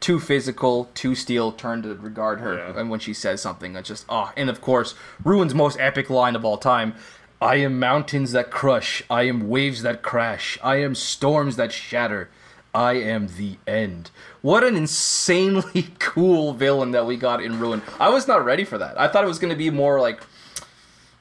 two 0.00 0.20
physical, 0.20 0.88
too 0.94 1.14
steel 1.14 1.52
turn 1.52 1.82
to 1.82 1.94
regard 1.94 2.40
her 2.40 2.56
Yeah. 2.56 2.78
and 2.80 2.90
when 2.90 3.00
she 3.00 3.12
says 3.14 3.40
something, 3.42 3.74
it's 3.76 3.88
just 3.88 4.04
ah 4.08 4.32
and 4.36 4.48
of 4.50 4.60
course, 4.60 4.94
Ruin's 5.24 5.54
most 5.54 5.78
epic 5.80 6.10
line 6.10 6.36
of 6.36 6.44
all 6.44 6.58
time. 6.58 6.94
I 7.40 7.56
am 7.56 7.78
mountains 7.78 8.32
that 8.32 8.50
crush, 8.50 9.02
I 9.10 9.22
am 9.24 9.48
waves 9.48 9.82
that 9.82 10.02
crash, 10.02 10.58
I 10.62 10.76
am 10.76 10.94
storms 10.94 11.56
that 11.56 11.72
shatter. 11.72 12.28
I 12.74 12.94
am 12.94 13.28
the 13.38 13.56
end. 13.66 14.10
What 14.42 14.62
an 14.62 14.76
insanely 14.76 15.88
cool 15.98 16.52
villain 16.52 16.90
that 16.90 17.06
we 17.06 17.16
got 17.16 17.42
in 17.42 17.58
Ruin. 17.58 17.80
I 17.98 18.10
was 18.10 18.28
not 18.28 18.44
ready 18.44 18.64
for 18.64 18.76
that. 18.76 19.00
I 19.00 19.08
thought 19.08 19.24
it 19.24 19.28
was 19.28 19.38
going 19.38 19.50
to 19.52 19.56
be 19.56 19.70
more 19.70 19.98
like 19.98 20.20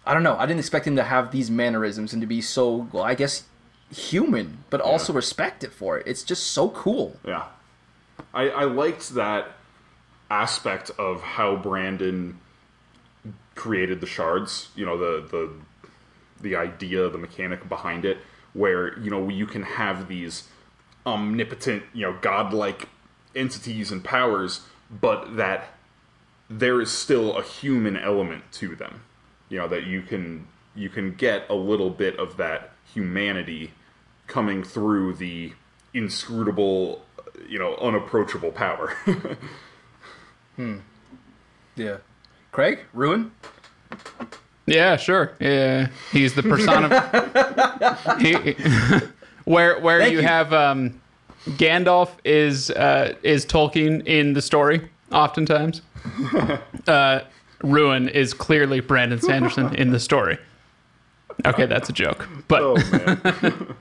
I 0.06 0.14
don't 0.14 0.22
know. 0.23 0.36
I 0.38 0.45
didn't 0.45 0.60
expect 0.60 0.86
him 0.86 0.98
to 0.98 1.03
have 1.03 1.32
these 1.32 1.49
mannerisms 1.49 2.11
and 2.11 2.22
to 2.22 2.27
be 2.27 2.41
so, 2.41 2.90
well, 2.91 3.03
I 3.03 3.15
guess, 3.15 3.44
human, 3.90 4.65
but 4.69 4.82
also 4.82 5.14
respected 5.14 5.72
for 5.72 5.98
it. 5.98 6.06
It's 6.06 6.23
just 6.23 6.48
so 6.48 6.69
cool. 6.69 7.15
Yeah. 7.26 7.45
I, 8.34 8.50
I 8.50 8.64
liked 8.66 9.16
that 9.16 9.54
aspect 10.30 10.92
of 10.98 11.22
how 11.22 11.56
Brandon 11.56 12.40
created 13.56 14.02
the 14.02 14.08
shards, 14.08 14.70
you 14.76 14.86
know, 14.86 14.98
the 14.98 15.28
the 15.28 15.52
the 16.42 16.56
idea, 16.56 17.10
the 17.10 17.18
mechanic 17.18 17.68
behind 17.70 18.06
it, 18.06 18.18
where, 18.54 19.00
you 19.00 19.10
know, 19.10 19.30
you 19.30 19.46
can 19.46 19.64
have 19.64 20.08
these 20.08 20.50
omnipotent, 21.06 21.84
you 21.94 22.02
know, 22.02 22.18
godlike 22.22 22.90
entities 23.36 23.92
and 23.92 24.04
powers, 24.04 24.62
but 24.90 25.38
that 25.38 25.70
there 26.50 26.82
is 26.82 26.92
still 26.92 27.38
a 27.38 27.44
human 27.44 27.98
element 27.98 28.44
to 28.52 28.76
them. 28.76 29.02
You 29.50 29.60
know, 29.60 29.68
that 29.68 29.86
you 29.86 30.02
can 30.02 30.48
you 30.76 30.90
can 30.90 31.14
get 31.14 31.50
a 31.50 31.56
little 31.56 31.90
bit 31.90 32.18
of 32.20 32.38
that 32.38 32.72
humanity 32.94 33.72
coming 34.28 34.64
through 34.64 35.14
the 35.14 35.54
inscrutable, 35.94 37.05
you 37.48 37.60
know, 37.60 37.76
unapproachable 37.78 38.52
power. 38.52 38.95
Hmm. 40.56 40.78
Yeah. 41.76 41.98
Craig, 42.52 42.80
Ruin. 42.94 43.32
Yeah, 44.66 44.95
sure. 44.95 45.34
Yeah, 45.40 45.90
he's 46.12 46.34
the 46.34 46.44
persona. 46.44 46.88
he, 48.20 48.56
where 49.44 49.80
where 49.80 49.99
Thank 49.99 50.14
you, 50.14 50.22
you. 50.22 50.28
have 50.28 50.53
um, 50.53 51.02
Gandalf 51.49 52.12
is 52.24 52.72
uh, 52.72 53.16
is 53.22 53.45
Tolkien 53.45 54.06
in 54.07 54.34
the 54.34 54.41
story. 54.41 54.90
Oftentimes, 55.12 55.82
uh, 56.88 57.20
Ruin 57.62 58.07
is 58.10 58.34
clearly 58.34 58.80
Brandon 58.80 59.22
Sanderson 59.22 59.76
in 59.76 59.91
the 59.91 59.99
story. 59.99 60.38
Okay, 61.45 61.66
that's 61.66 61.90
a 61.90 61.94
joke, 61.94 62.28
but 62.48 62.62
oh 62.62 62.76
man. 62.91 63.76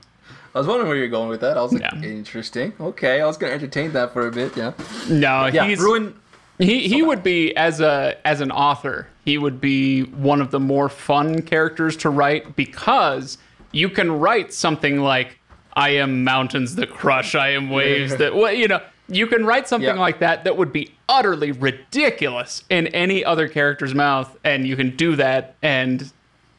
I 0.55 0.59
was 0.59 0.67
wondering 0.67 0.87
where 0.87 0.95
you're 0.97 1.09
going 1.09 1.27
with 1.27 1.41
that. 1.41 1.57
I 1.57 1.61
was 1.61 1.73
like, 1.73 1.81
Yeah. 1.81 2.01
interesting. 2.01 2.71
Okay, 2.79 3.19
I 3.21 3.25
was 3.25 3.35
going 3.37 3.51
to 3.51 3.55
entertain 3.55 3.91
that 3.91 4.13
for 4.13 4.25
a 4.27 4.31
bit. 4.31 4.55
Yeah. 4.55 4.71
no, 5.09 5.47
Yeah. 5.47 5.67
he's 5.67 5.79
Ruin. 5.79 6.15
He 6.57 6.87
he 6.87 7.01
would 7.03 7.21
be 7.21 7.53
as 7.57 7.81
a 7.81 8.15
as 8.25 8.39
an 8.39 8.49
author, 8.49 9.07
he 9.25 9.37
would 9.37 9.59
be 9.59 10.03
one 10.03 10.39
of 10.39 10.51
the 10.51 10.59
more 10.61 10.87
fun 10.87 11.41
characters 11.41 11.97
to 11.97 12.09
write 12.09 12.55
because 12.55 13.37
you 13.73 13.89
can 13.89 14.09
write 14.09 14.53
something 14.53 15.01
like 15.01 15.37
I 15.73 15.89
am 15.89 16.23
mountains 16.23 16.75
that 16.75 16.89
crush, 16.91 17.35
I 17.35 17.49
am 17.49 17.69
waves 17.69 18.15
that 18.15 18.33
well, 18.39 18.53
you 18.53 18.69
know, 18.69 18.79
you 19.09 19.27
can 19.27 19.45
write 19.45 19.67
something 19.67 19.95
Yeah. 19.97 20.01
like 20.01 20.19
that 20.19 20.45
that 20.45 20.55
would 20.55 20.71
be 20.71 20.93
utterly 21.09 21.51
ridiculous 21.51 22.63
in 22.69 22.87
any 22.87 23.25
other 23.25 23.49
character's 23.49 23.93
mouth 23.93 24.37
and 24.45 24.65
you 24.65 24.77
can 24.77 24.95
do 24.95 25.17
that 25.17 25.55
and 25.61 26.09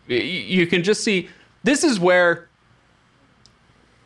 you 0.08 0.66
can 0.66 0.82
just 0.82 1.02
see 1.02 1.30
this 1.64 1.82
is 1.82 1.98
where 1.98 2.45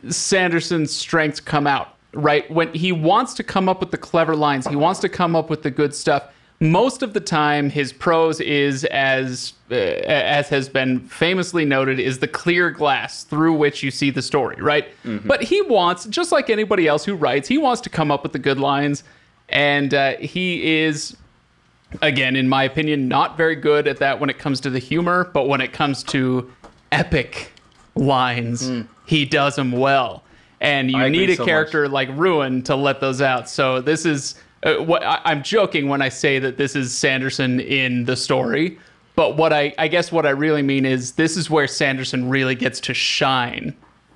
Sanderson's 0.08 0.90
strengths 0.90 1.40
come 1.40 1.66
out, 1.66 1.94
right? 2.14 2.50
When 2.50 2.72
he 2.72 2.92
wants 2.92 3.34
to 3.34 3.42
come 3.42 3.68
up 3.68 3.80
with 3.80 3.90
the 3.90 3.98
clever 3.98 4.34
lines, 4.34 4.66
he 4.66 4.76
wants 4.76 5.00
to 5.00 5.08
come 5.08 5.36
up 5.36 5.50
with 5.50 5.62
the 5.62 5.70
good 5.70 5.94
stuff. 5.94 6.24
Most 6.62 7.02
of 7.02 7.14
the 7.14 7.20
time, 7.20 7.70
his 7.70 7.90
prose 7.90 8.38
is, 8.40 8.84
as 8.84 9.54
uh, 9.70 9.74
as 9.74 10.48
has 10.50 10.68
been 10.68 11.00
famously 11.00 11.64
noted, 11.64 11.98
is 11.98 12.18
the 12.18 12.28
clear 12.28 12.70
glass 12.70 13.24
through 13.24 13.54
which 13.54 13.82
you 13.82 13.90
see 13.90 14.10
the 14.10 14.20
story, 14.20 14.56
right? 14.60 14.88
But 15.26 15.42
he 15.42 15.62
wants, 15.62 16.04
just 16.06 16.32
like 16.32 16.50
anybody 16.50 16.86
else 16.86 17.04
who 17.04 17.14
writes, 17.14 17.48
he 17.48 17.56
wants 17.56 17.80
to 17.82 17.88
come 17.88 18.10
up 18.10 18.22
with 18.22 18.32
the 18.32 18.38
good 18.38 18.58
lines, 18.58 19.04
and 19.48 19.94
uh, 19.94 20.16
he 20.18 20.80
is 20.80 21.16
again, 22.02 22.36
in 22.36 22.48
my 22.48 22.62
opinion, 22.64 23.08
not 23.08 23.36
very 23.36 23.56
good 23.56 23.88
at 23.88 23.96
that 23.98 24.20
when 24.20 24.30
it 24.30 24.38
comes 24.38 24.60
to 24.60 24.70
the 24.70 24.78
humor, 24.78 25.30
but 25.32 25.48
when 25.48 25.60
it 25.60 25.72
comes 25.72 26.02
to 26.04 26.50
epic 26.92 27.52
lines, 27.94 28.68
he 29.10 29.24
does 29.24 29.56
them 29.56 29.72
well. 29.72 30.22
And 30.60 30.88
you 30.88 30.98
I 30.98 31.08
need 31.08 31.30
a 31.30 31.36
so 31.36 31.44
character 31.44 31.88
like 31.88 32.08
Ruin 32.12 32.62
to 32.62 32.76
let 32.76 33.00
those 33.00 33.20
out. 33.20 33.48
So 33.48 33.80
this 33.80 34.06
is 34.06 34.36
uh, 34.62 34.74
what 34.76 35.02
I, 35.02 35.20
I'm 35.24 35.42
joking 35.42 35.88
when 35.88 36.00
I 36.00 36.08
say 36.08 36.38
that 36.38 36.56
this 36.58 36.76
is 36.76 36.96
Sanderson 36.96 37.58
in 37.58 38.04
the 38.04 38.14
story. 38.14 38.78
But 39.16 39.36
what 39.36 39.52
I, 39.52 39.74
I 39.78 39.88
guess 39.88 40.12
what 40.12 40.26
I 40.26 40.30
really 40.30 40.62
mean 40.62 40.86
is 40.86 41.12
this 41.12 41.36
is 41.36 41.50
where 41.50 41.66
Sanderson 41.66 42.28
really 42.28 42.54
gets 42.54 42.78
to 42.80 42.94
shine 42.94 43.74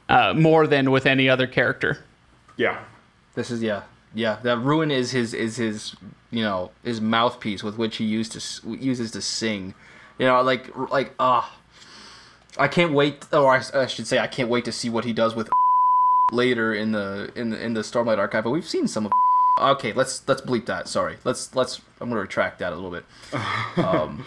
uh, 0.09 0.33
more 0.35 0.69
than 0.69 0.93
with 0.93 1.07
any 1.07 1.29
other 1.29 1.49
character. 1.49 2.05
Yeah. 2.57 2.79
This 3.35 3.51
is 3.51 3.61
yeah, 3.61 3.83
yeah. 4.15 4.39
That 4.45 4.59
ruin 4.59 4.93
is 4.93 5.11
his 5.11 5.35
is 5.35 5.57
his 5.57 5.97
you 6.31 6.43
know 6.43 6.71
his 6.85 7.01
mouthpiece 7.01 7.65
with 7.65 7.77
which 7.77 7.97
he 7.97 8.05
used 8.05 8.31
to 8.33 8.77
uses 8.77 9.11
to 9.11 9.21
sing. 9.21 9.75
You 10.19 10.27
know, 10.27 10.41
like 10.43 10.71
like 10.77 11.15
ah, 11.19 11.53
I 12.57 12.69
can't 12.69 12.93
wait. 12.93 13.27
Or 13.33 13.55
I, 13.55 13.63
I 13.75 13.87
should 13.87 14.07
say, 14.07 14.19
I 14.19 14.27
can't 14.27 14.49
wait 14.49 14.65
to 14.67 14.73
see 14.73 14.89
what 14.89 15.05
he 15.05 15.13
does 15.13 15.35
with 15.35 15.49
later 16.33 16.75
in 16.75 16.93
the 16.93 17.33
in 17.35 17.51
the, 17.51 17.63
in 17.63 17.75
the 17.75 17.81
Stormlight 17.81 18.19
archive. 18.19 18.45
But 18.45 18.51
we've 18.51 18.69
seen 18.69 18.89
some 18.89 19.07
of. 19.07 19.13
Okay, 19.57 19.93
let's 19.93 20.27
let's 20.27 20.43
bleep 20.43 20.67
that. 20.67 20.89
Sorry, 20.89 21.17
let's 21.23 21.55
let's. 21.55 21.81
I'm 22.01 22.09
gonna 22.09 22.21
retract 22.21 22.59
that 22.59 22.73
a 22.73 22.75
little 22.75 22.91
bit. 22.91 23.05
Um, 23.77 24.25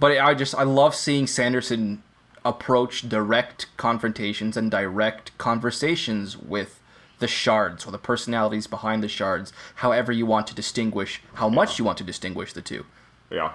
but 0.00 0.18
I 0.18 0.34
just 0.34 0.52
I 0.54 0.64
love 0.64 0.96
seeing 0.96 1.28
Sanderson 1.28 2.02
approach 2.44 3.08
direct 3.08 3.66
confrontations 3.76 4.56
and 4.56 4.68
direct 4.68 5.36
conversations 5.38 6.36
with 6.36 6.80
the 7.18 7.28
shards 7.28 7.86
or 7.86 7.90
the 7.90 7.98
personalities 7.98 8.66
behind 8.66 9.02
the 9.02 9.08
shards, 9.08 9.52
however 9.76 10.12
you 10.12 10.26
want 10.26 10.46
to 10.48 10.54
distinguish, 10.54 11.20
how 11.34 11.48
much 11.48 11.78
you 11.78 11.84
want 11.84 11.98
to 11.98 12.04
distinguish 12.04 12.52
the 12.52 12.62
two. 12.62 12.84
Yeah. 13.30 13.36
Yeah. 13.36 13.52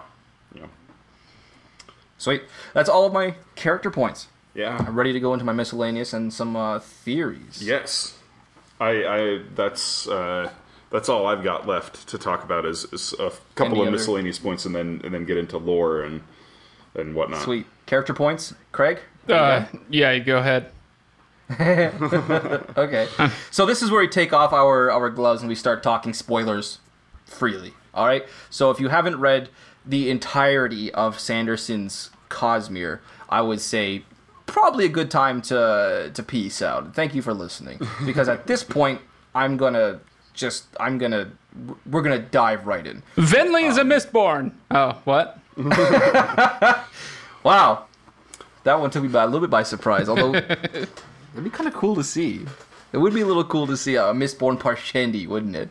Sweet. 2.18 2.44
That's 2.74 2.90
all 2.90 3.06
of 3.06 3.14
my 3.14 3.36
character 3.56 3.92
points. 3.92 4.28
Yeah. 4.54 4.78
I'm 4.88 4.96
ready 4.98 5.14
to 5.14 5.20
go 5.20 5.34
into 5.34 5.46
my 5.46 5.52
miscellaneous 5.54 6.14
and 6.14 6.32
some 6.34 6.56
uh, 6.56 6.80
theories. 6.80 7.62
Yes. 7.62 8.18
I, 8.80 8.90
I 9.06 9.42
that's 9.56 10.08
uh, 10.08 10.52
that's 10.92 11.10
all 11.10 11.26
I've 11.26 11.44
got 11.44 11.66
left 11.68 12.08
to 12.10 12.18
talk 12.18 12.44
about 12.44 12.66
is, 12.66 12.86
is 12.94 13.14
a 13.20 13.32
couple 13.56 13.74
Any 13.74 13.82
of 13.82 13.88
other- 13.88 13.92
miscellaneous 13.92 14.40
points 14.40 14.66
and 14.66 14.76
then 14.76 15.02
and 15.04 15.14
then 15.14 15.26
get 15.26 15.38
into 15.38 15.58
lore 15.58 16.02
and 16.04 16.22
and 16.96 17.16
whatnot. 17.16 17.42
Sweet. 17.42 17.66
Character 17.88 18.14
points, 18.14 18.54
Craig? 18.72 19.00
Uh, 19.28 19.66
yeah, 19.90 20.18
go 20.20 20.38
ahead. 20.38 20.72
Okay. 22.78 23.08
so 23.52 23.66
this 23.66 23.82
is 23.82 23.92
where 23.92 24.02
we 24.02 24.08
take 24.08 24.34
off 24.34 24.54
our, 24.54 24.90
our 24.92 25.10
gloves 25.10 25.42
and 25.42 25.50
we 25.50 25.56
start 25.56 25.84
talking 25.84 26.14
spoilers 26.14 26.80
freely. 27.26 27.74
All 27.94 28.06
right. 28.08 28.26
So 28.50 28.72
if 28.72 28.80
you 28.80 28.88
haven't 28.90 29.20
read 29.20 29.50
the 29.86 30.10
entirety 30.10 30.92
of 30.94 31.20
Sanderson's 31.20 32.10
Cosmere, 32.30 33.00
I 33.30 33.42
would 33.42 33.62
say 33.62 34.04
probably 34.46 34.86
a 34.86 34.90
good 34.90 35.10
time 35.10 35.42
to 35.44 36.12
to 36.14 36.24
peace 36.24 36.62
out. 36.62 36.94
Thank 36.96 37.16
you 37.16 37.22
for 37.22 37.34
listening 37.34 37.80
because 38.06 38.30
at 38.30 38.48
this 38.48 38.64
point 38.64 39.02
I'm 39.34 39.58
gonna 39.58 40.00
just 40.34 40.66
I'm 40.80 40.98
gonna 40.98 41.32
we're 41.90 42.02
gonna 42.02 42.20
dive 42.20 42.66
right 42.66 42.86
in. 42.86 43.04
Venley 43.16 43.68
is 43.68 43.78
a 43.78 43.84
Mistborn. 43.84 44.54
Oh, 44.72 45.00
what? 45.04 45.40
Wow, 47.44 47.88
that 48.64 48.80
one 48.80 48.90
took 48.90 49.04
me 49.04 49.10
by 49.10 49.24
a 49.24 49.26
little 49.26 49.42
bit 49.42 49.50
by 49.50 49.64
surprise. 49.64 50.08
Although 50.08 50.34
it'd 50.36 51.44
be 51.44 51.50
kind 51.50 51.68
of 51.68 51.74
cool 51.74 51.96
to 51.96 52.04
see. 52.04 52.46
It 52.94 52.98
would 52.98 53.14
be 53.14 53.22
a 53.22 53.26
little 53.26 53.44
cool 53.44 53.68
to 53.68 53.76
see 53.76 53.96
a 53.96 54.04
Mistborn 54.14 54.58
Parshendi, 54.58 55.28
wouldn't 55.28 55.56
it? 55.56 55.70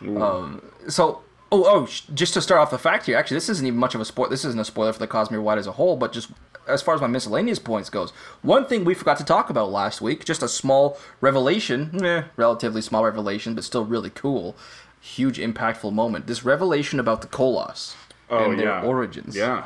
Um, 0.00 0.62
so, 0.88 1.20
oh, 1.50 1.64
oh, 1.66 1.86
sh- 1.86 2.02
just 2.14 2.34
to 2.34 2.40
start 2.40 2.60
off 2.60 2.70
the 2.70 2.78
fact 2.78 3.06
here, 3.06 3.16
actually, 3.16 3.36
this 3.36 3.48
isn't 3.48 3.66
even 3.66 3.78
much 3.78 3.94
of 3.94 4.00
a 4.00 4.04
spoiler. 4.04 4.30
This 4.30 4.44
isn't 4.44 4.60
a 4.60 4.64
spoiler 4.64 4.92
for 4.92 4.98
the 4.98 5.08
Cosmere 5.08 5.42
Wide 5.42 5.58
as 5.58 5.66
a 5.66 5.72
whole, 5.72 5.96
but 5.96 6.12
just 6.12 6.30
as 6.66 6.82
far 6.82 6.94
as 6.94 7.00
my 7.00 7.06
miscellaneous 7.06 7.58
points 7.58 7.88
goes, 7.90 8.10
one 8.42 8.66
thing 8.66 8.84
we 8.84 8.94
forgot 8.94 9.16
to 9.18 9.24
talk 9.24 9.48
about 9.50 9.70
last 9.70 10.00
week, 10.00 10.24
just 10.24 10.42
a 10.42 10.48
small 10.48 10.98
revelation, 11.20 12.04
eh, 12.04 12.24
relatively 12.36 12.82
small 12.82 13.04
revelation, 13.04 13.54
but 13.54 13.64
still 13.64 13.84
really 13.84 14.10
cool, 14.10 14.56
huge 15.00 15.38
impactful 15.38 15.92
moment. 15.92 16.26
This 16.26 16.44
revelation 16.44 17.00
about 17.00 17.22
the 17.22 17.28
Koloss 17.28 17.94
Oh 18.30 18.50
and 18.50 18.58
their 18.58 18.66
yeah. 18.66 18.82
origins. 18.82 19.36
Yeah. 19.36 19.64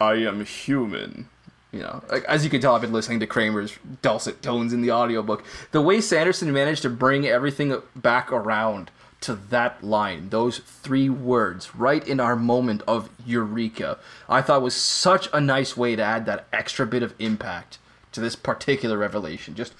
I 0.00 0.14
am 0.14 0.44
human. 0.44 1.28
You 1.72 1.80
know, 1.80 2.04
like, 2.08 2.22
as 2.24 2.44
you 2.44 2.50
can 2.50 2.60
tell, 2.60 2.76
I've 2.76 2.82
been 2.82 2.92
listening 2.92 3.18
to 3.18 3.26
Kramer's 3.26 3.76
dulcet 4.00 4.42
tones 4.42 4.72
in 4.72 4.80
the 4.80 4.92
audiobook. 4.92 5.42
The 5.72 5.82
way 5.82 6.00
Sanderson 6.00 6.52
managed 6.52 6.82
to 6.82 6.90
bring 6.90 7.26
everything 7.26 7.76
back 7.96 8.30
around 8.30 8.92
to 9.24 9.34
that 9.34 9.82
line, 9.82 10.28
those 10.28 10.58
three 10.58 11.08
words, 11.08 11.74
right 11.74 12.06
in 12.06 12.20
our 12.20 12.36
moment 12.36 12.82
of 12.86 13.08
eureka, 13.24 13.98
I 14.28 14.42
thought 14.42 14.60
was 14.62 14.74
such 14.76 15.28
a 15.32 15.40
nice 15.40 15.76
way 15.76 15.96
to 15.96 16.02
add 16.02 16.26
that 16.26 16.46
extra 16.52 16.86
bit 16.86 17.02
of 17.02 17.14
impact 17.18 17.78
to 18.12 18.20
this 18.20 18.36
particular 18.36 18.98
revelation. 18.98 19.54
Just 19.54 19.74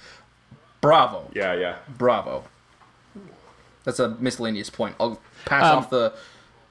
bravo. 0.81 1.29
Yeah. 1.35 1.53
Yeah. 1.53 1.75
Bravo. 1.97 2.45
That's 3.83 3.99
a 3.99 4.09
miscellaneous 4.19 4.71
point. 4.71 4.95
I'll 4.99 5.19
pass 5.45 5.65
Um, 5.65 5.77
off 5.77 5.89
the 5.91 6.13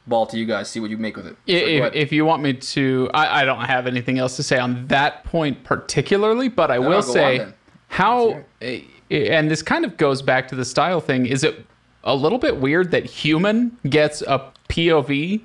ball 0.07 0.27
to 0.27 0.37
you 0.37 0.45
guys, 0.45 0.69
see 0.69 0.81
what 0.81 0.91
you 0.91 0.99
make 0.99 1.17
with 1.17 1.27
it. 1.29 1.37
I- 1.49 1.79
So, 1.79 1.91
If, 1.95 2.13
you 2.13 2.25
want 2.25 2.43
me 2.43 2.55
to, 2.55 3.09
I, 3.15 3.43
I 3.43 3.45
don't 3.45 3.65
have 3.65 3.87
anything 3.87 4.19
else 4.19 4.35
to 4.37 4.43
say 4.43 4.59
on 4.59 4.89
that 4.89 5.23
point 5.25 5.63
particularly, 5.63 6.49
but 6.49 6.73
I 6.73 6.79
no, 6.79 6.89
will 6.89 7.03
say 7.03 7.47
how, 7.87 8.43
and 8.61 9.51
this 9.51 9.63
kind 9.63 9.85
of 9.85 9.97
goes 9.97 10.23
back 10.23 10.49
to 10.49 10.57
the 10.57 10.65
style 10.65 11.01
thing. 11.01 11.27
Is 11.27 11.45
it 11.45 11.65
a 12.05 12.15
little 12.15 12.39
bit 12.39 12.59
weird 12.59 12.93
that 12.93 13.05
human 13.05 13.77
gets 13.89 14.23
a 14.23 14.53
POV 14.69 15.43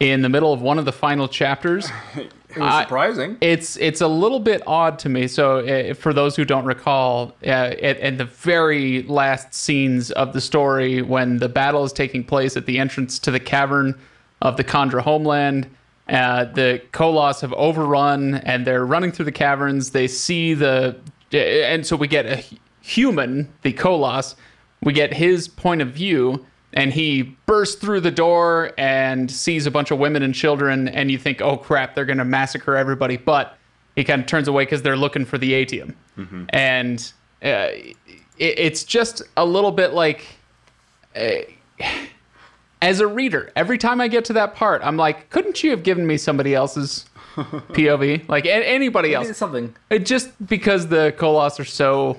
in 0.00 0.22
the 0.22 0.28
middle 0.28 0.52
of 0.52 0.60
one 0.60 0.78
of 0.78 0.84
the 0.84 0.92
final 0.92 1.28
chapters? 1.28 1.88
it 2.16 2.32
was 2.56 2.82
surprising. 2.82 3.36
It's 3.40 3.76
it's 3.76 4.00
a 4.00 4.08
little 4.08 4.40
bit 4.40 4.62
odd 4.66 4.98
to 5.00 5.08
me. 5.08 5.28
So, 5.28 5.58
uh, 5.58 5.94
for 5.94 6.12
those 6.12 6.34
who 6.34 6.44
don't 6.44 6.64
recall, 6.64 7.36
uh, 7.44 7.48
at, 7.48 7.98
at 8.00 8.18
the 8.18 8.24
very 8.24 9.02
last 9.04 9.54
scenes 9.54 10.10
of 10.12 10.32
the 10.32 10.40
story, 10.40 11.02
when 11.02 11.38
the 11.38 11.48
battle 11.48 11.84
is 11.84 11.92
taking 11.92 12.24
place 12.24 12.56
at 12.56 12.66
the 12.66 12.78
entrance 12.78 13.18
to 13.20 13.30
the 13.30 13.40
cavern 13.40 13.98
of 14.40 14.56
the 14.56 14.64
kandra 14.64 15.00
homeland, 15.00 15.68
uh, 16.08 16.44
the 16.44 16.80
Koloss 16.92 17.40
have 17.42 17.52
overrun 17.54 18.36
and 18.36 18.66
they're 18.66 18.86
running 18.86 19.12
through 19.12 19.26
the 19.26 19.32
caverns. 19.32 19.90
They 19.90 20.08
see 20.08 20.54
the, 20.54 20.96
and 21.32 21.86
so 21.86 21.96
we 21.96 22.08
get 22.08 22.24
a 22.24 22.42
human, 22.80 23.52
the 23.62 23.72
Koloss, 23.74 24.34
we 24.82 24.92
get 24.92 25.12
his 25.12 25.48
point 25.48 25.80
of 25.82 25.88
view 25.90 26.44
and 26.74 26.92
he 26.92 27.22
bursts 27.46 27.80
through 27.80 28.00
the 28.00 28.10
door 28.10 28.72
and 28.78 29.30
sees 29.30 29.66
a 29.66 29.70
bunch 29.70 29.90
of 29.90 29.98
women 29.98 30.22
and 30.22 30.34
children 30.34 30.88
and 30.88 31.10
you 31.10 31.18
think 31.18 31.40
oh 31.40 31.56
crap 31.56 31.94
they're 31.94 32.04
going 32.04 32.18
to 32.18 32.24
massacre 32.24 32.76
everybody. 32.76 33.16
But 33.16 33.56
he 33.96 34.04
kind 34.04 34.20
of 34.20 34.26
turns 34.28 34.46
away 34.48 34.64
because 34.64 34.82
they're 34.82 34.96
looking 34.96 35.24
for 35.24 35.38
the 35.38 35.54
atium 35.54 35.96
and 36.50 37.12
uh, 37.42 37.68
it, 37.70 37.96
it's 38.38 38.84
just 38.84 39.22
a 39.36 39.44
little 39.44 39.70
bit 39.72 39.92
like 39.92 40.24
uh, 41.16 41.28
as 42.82 43.00
a 43.00 43.06
reader 43.06 43.50
every 43.56 43.78
time 43.78 44.00
i 44.00 44.08
get 44.08 44.24
to 44.24 44.32
that 44.32 44.54
part 44.54 44.80
i'm 44.84 44.96
like 44.96 45.30
couldn't 45.30 45.62
you 45.64 45.70
have 45.70 45.82
given 45.82 46.06
me 46.06 46.16
somebody 46.16 46.54
else's 46.54 47.06
pov 47.36 48.28
like 48.28 48.44
a- 48.46 48.68
anybody 48.68 49.14
else. 49.14 49.36
something. 49.36 49.74
it 49.90 50.04
just 50.06 50.30
because 50.46 50.88
the 50.88 51.14
Koloss 51.18 51.58
are 51.60 51.64
so 51.64 52.18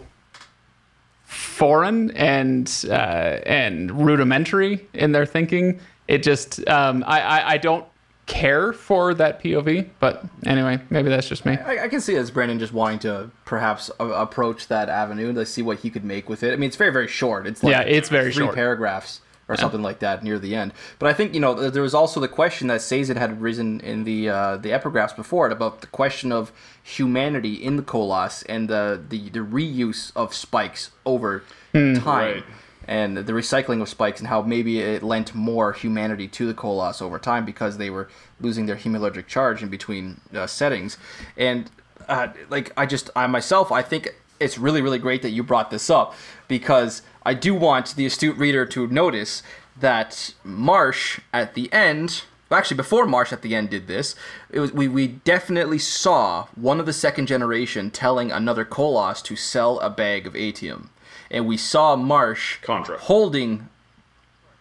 foreign 1.59 2.09
and 2.11 2.85
uh, 2.89 2.93
and 2.93 4.05
rudimentary 4.05 4.87
in 4.93 5.11
their 5.11 5.25
thinking, 5.25 5.79
it 6.07 6.23
just 6.23 6.65
um, 6.69 7.03
I, 7.05 7.21
I 7.21 7.49
I 7.51 7.57
don't 7.57 7.85
care 8.25 8.71
for 8.71 9.13
that 9.15 9.43
POV. 9.43 9.89
But 9.99 10.23
anyway, 10.45 10.79
maybe 10.89 11.09
that's 11.09 11.27
just 11.27 11.45
me. 11.45 11.57
I, 11.57 11.83
I 11.83 11.87
can 11.89 11.99
see 11.99 12.15
it 12.15 12.19
as 12.19 12.31
Brandon 12.31 12.59
just 12.59 12.71
wanting 12.71 12.99
to 12.99 13.29
perhaps 13.43 13.91
a- 13.99 14.05
approach 14.05 14.67
that 14.69 14.87
avenue 14.87 15.33
to 15.33 15.45
see 15.45 15.61
what 15.61 15.79
he 15.79 15.89
could 15.89 16.05
make 16.05 16.29
with 16.29 16.43
it. 16.43 16.53
I 16.53 16.55
mean, 16.55 16.67
it's 16.67 16.77
very, 16.77 16.91
very 16.93 17.07
short. 17.07 17.45
It's 17.45 17.61
like 17.61 17.71
Yeah, 17.71 17.81
it's 17.81 18.07
very 18.07 18.31
three 18.31 18.43
short. 18.45 18.55
paragraphs 18.55 19.19
or 19.49 19.57
something 19.57 19.81
like 19.81 19.99
that 19.99 20.23
near 20.23 20.39
the 20.39 20.55
end. 20.55 20.71
But 20.99 21.09
I 21.09 21.13
think 21.13 21.33
you 21.33 21.41
know 21.41 21.69
there 21.69 21.83
was 21.83 21.93
also 21.93 22.21
the 22.21 22.29
question 22.29 22.67
that 22.67 22.81
Sazed 22.81 23.17
had 23.17 23.41
risen 23.41 23.81
in 23.81 24.05
the 24.05 24.29
uh, 24.29 24.57
the 24.57 24.69
epigraphs 24.69 25.13
before 25.15 25.47
it 25.47 25.51
about 25.51 25.81
the 25.81 25.87
question 25.87 26.31
of 26.31 26.53
humanity 26.81 27.55
in 27.55 27.75
the 27.75 27.83
Koloss 27.83 28.45
and 28.47 28.69
the 28.69 29.01
the, 29.09 29.29
the 29.29 29.39
reuse 29.39 30.11
of 30.15 30.33
spikes 30.33 30.91
over 31.05 31.43
Hmm. 31.73 31.95
time. 31.95 32.33
Right. 32.35 32.43
And 32.87 33.17
the 33.17 33.33
recycling 33.33 33.83
of 33.83 33.89
spikes, 33.89 34.19
and 34.19 34.27
how 34.29 34.41
maybe 34.41 34.79
it 34.79 35.03
lent 35.03 35.35
more 35.35 35.73
humanity 35.73 36.27
to 36.29 36.47
the 36.47 36.55
Koloss 36.55 37.03
over 37.03 37.19
time 37.19 37.45
because 37.45 37.77
they 37.77 37.91
were 37.91 38.09
losing 38.41 38.65
their 38.65 38.77
hemalurgic 38.77 39.27
charge 39.27 39.61
in 39.61 39.69
between 39.69 40.21
uh, 40.33 40.47
settings. 40.47 40.97
And 41.37 41.69
uh, 42.07 42.29
like 42.49 42.71
I 42.75 42.87
just 42.87 43.11
I 43.15 43.27
myself 43.27 43.71
I 43.71 43.83
think 43.83 44.15
it's 44.39 44.57
really 44.57 44.81
really 44.81 44.97
great 44.97 45.21
that 45.21 45.29
you 45.29 45.43
brought 45.43 45.69
this 45.69 45.89
up 45.91 46.15
because 46.47 47.03
I 47.29 47.35
do 47.35 47.53
want 47.53 47.95
the 47.95 48.07
astute 48.07 48.37
reader 48.37 48.65
to 48.65 48.87
notice 48.87 49.43
that 49.79 50.33
Marsh 50.43 51.19
at 51.31 51.53
the 51.53 51.71
end 51.71 52.23
well, 52.49 52.57
actually 52.57 52.77
before 52.77 53.05
Marsh 53.05 53.31
at 53.31 53.43
the 53.43 53.53
end 53.53 53.69
did 53.69 53.85
this 53.85 54.15
it 54.49 54.59
was 54.59 54.71
we, 54.71 54.87
we 54.87 55.05
definitely 55.05 55.77
saw 55.77 56.47
one 56.55 56.79
of 56.79 56.87
the 56.87 56.91
second 56.91 57.27
generation 57.27 57.91
telling 57.91 58.31
another 58.31 58.65
Koloss 58.65 59.23
to 59.25 59.35
sell 59.35 59.79
a 59.81 59.91
bag 59.91 60.25
of 60.25 60.35
atium 60.35 60.89
and 61.29 61.45
we 61.45 61.55
saw 61.55 61.95
Marsh 61.95 62.57
kandra. 62.63 62.97
holding 62.97 63.69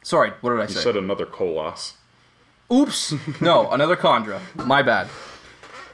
sorry 0.03 0.33
what 0.43 0.51
did 0.51 0.61
I 0.61 0.67
say? 0.67 0.75
You 0.75 0.81
said 0.81 0.97
another 0.99 1.25
Koloss. 1.25 1.95
Oops. 2.71 3.15
No, 3.41 3.71
another 3.71 3.97
kandra. 3.97 4.41
My 4.55 4.83
bad. 4.83 5.09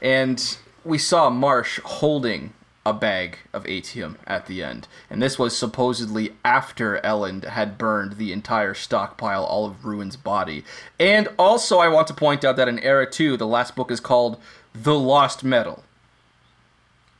And 0.01 0.57
we 0.83 0.97
saw 0.97 1.29
Marsh 1.29 1.79
holding 1.85 2.51
a 2.85 2.93
bag 2.93 3.39
of 3.51 3.65
atium 3.67 4.17
at 4.27 4.45
the 4.45 4.61
end. 4.61 4.87
And 5.09 5.21
this 5.21 5.39
was 5.39 5.57
supposedly 5.57 6.33
after 6.43 6.99
Elend 7.03 7.45
had 7.45 7.77
burned 7.77 8.13
the 8.13 8.31
entire 8.31 8.73
stockpile, 8.73 9.43
all 9.43 9.65
of 9.65 9.85
Ruin's 9.85 10.15
body. 10.15 10.63
And 10.99 11.27
also, 11.39 11.79
I 11.79 11.87
want 11.87 12.07
to 12.07 12.13
point 12.13 12.45
out 12.45 12.55
that 12.57 12.67
in 12.67 12.79
Era 12.79 13.09
2, 13.09 13.37
the 13.37 13.47
last 13.47 13.75
book 13.75 13.89
is 13.89 13.99
called 13.99 14.39
The 14.73 14.97
Lost 14.97 15.43
Metal. 15.43 15.83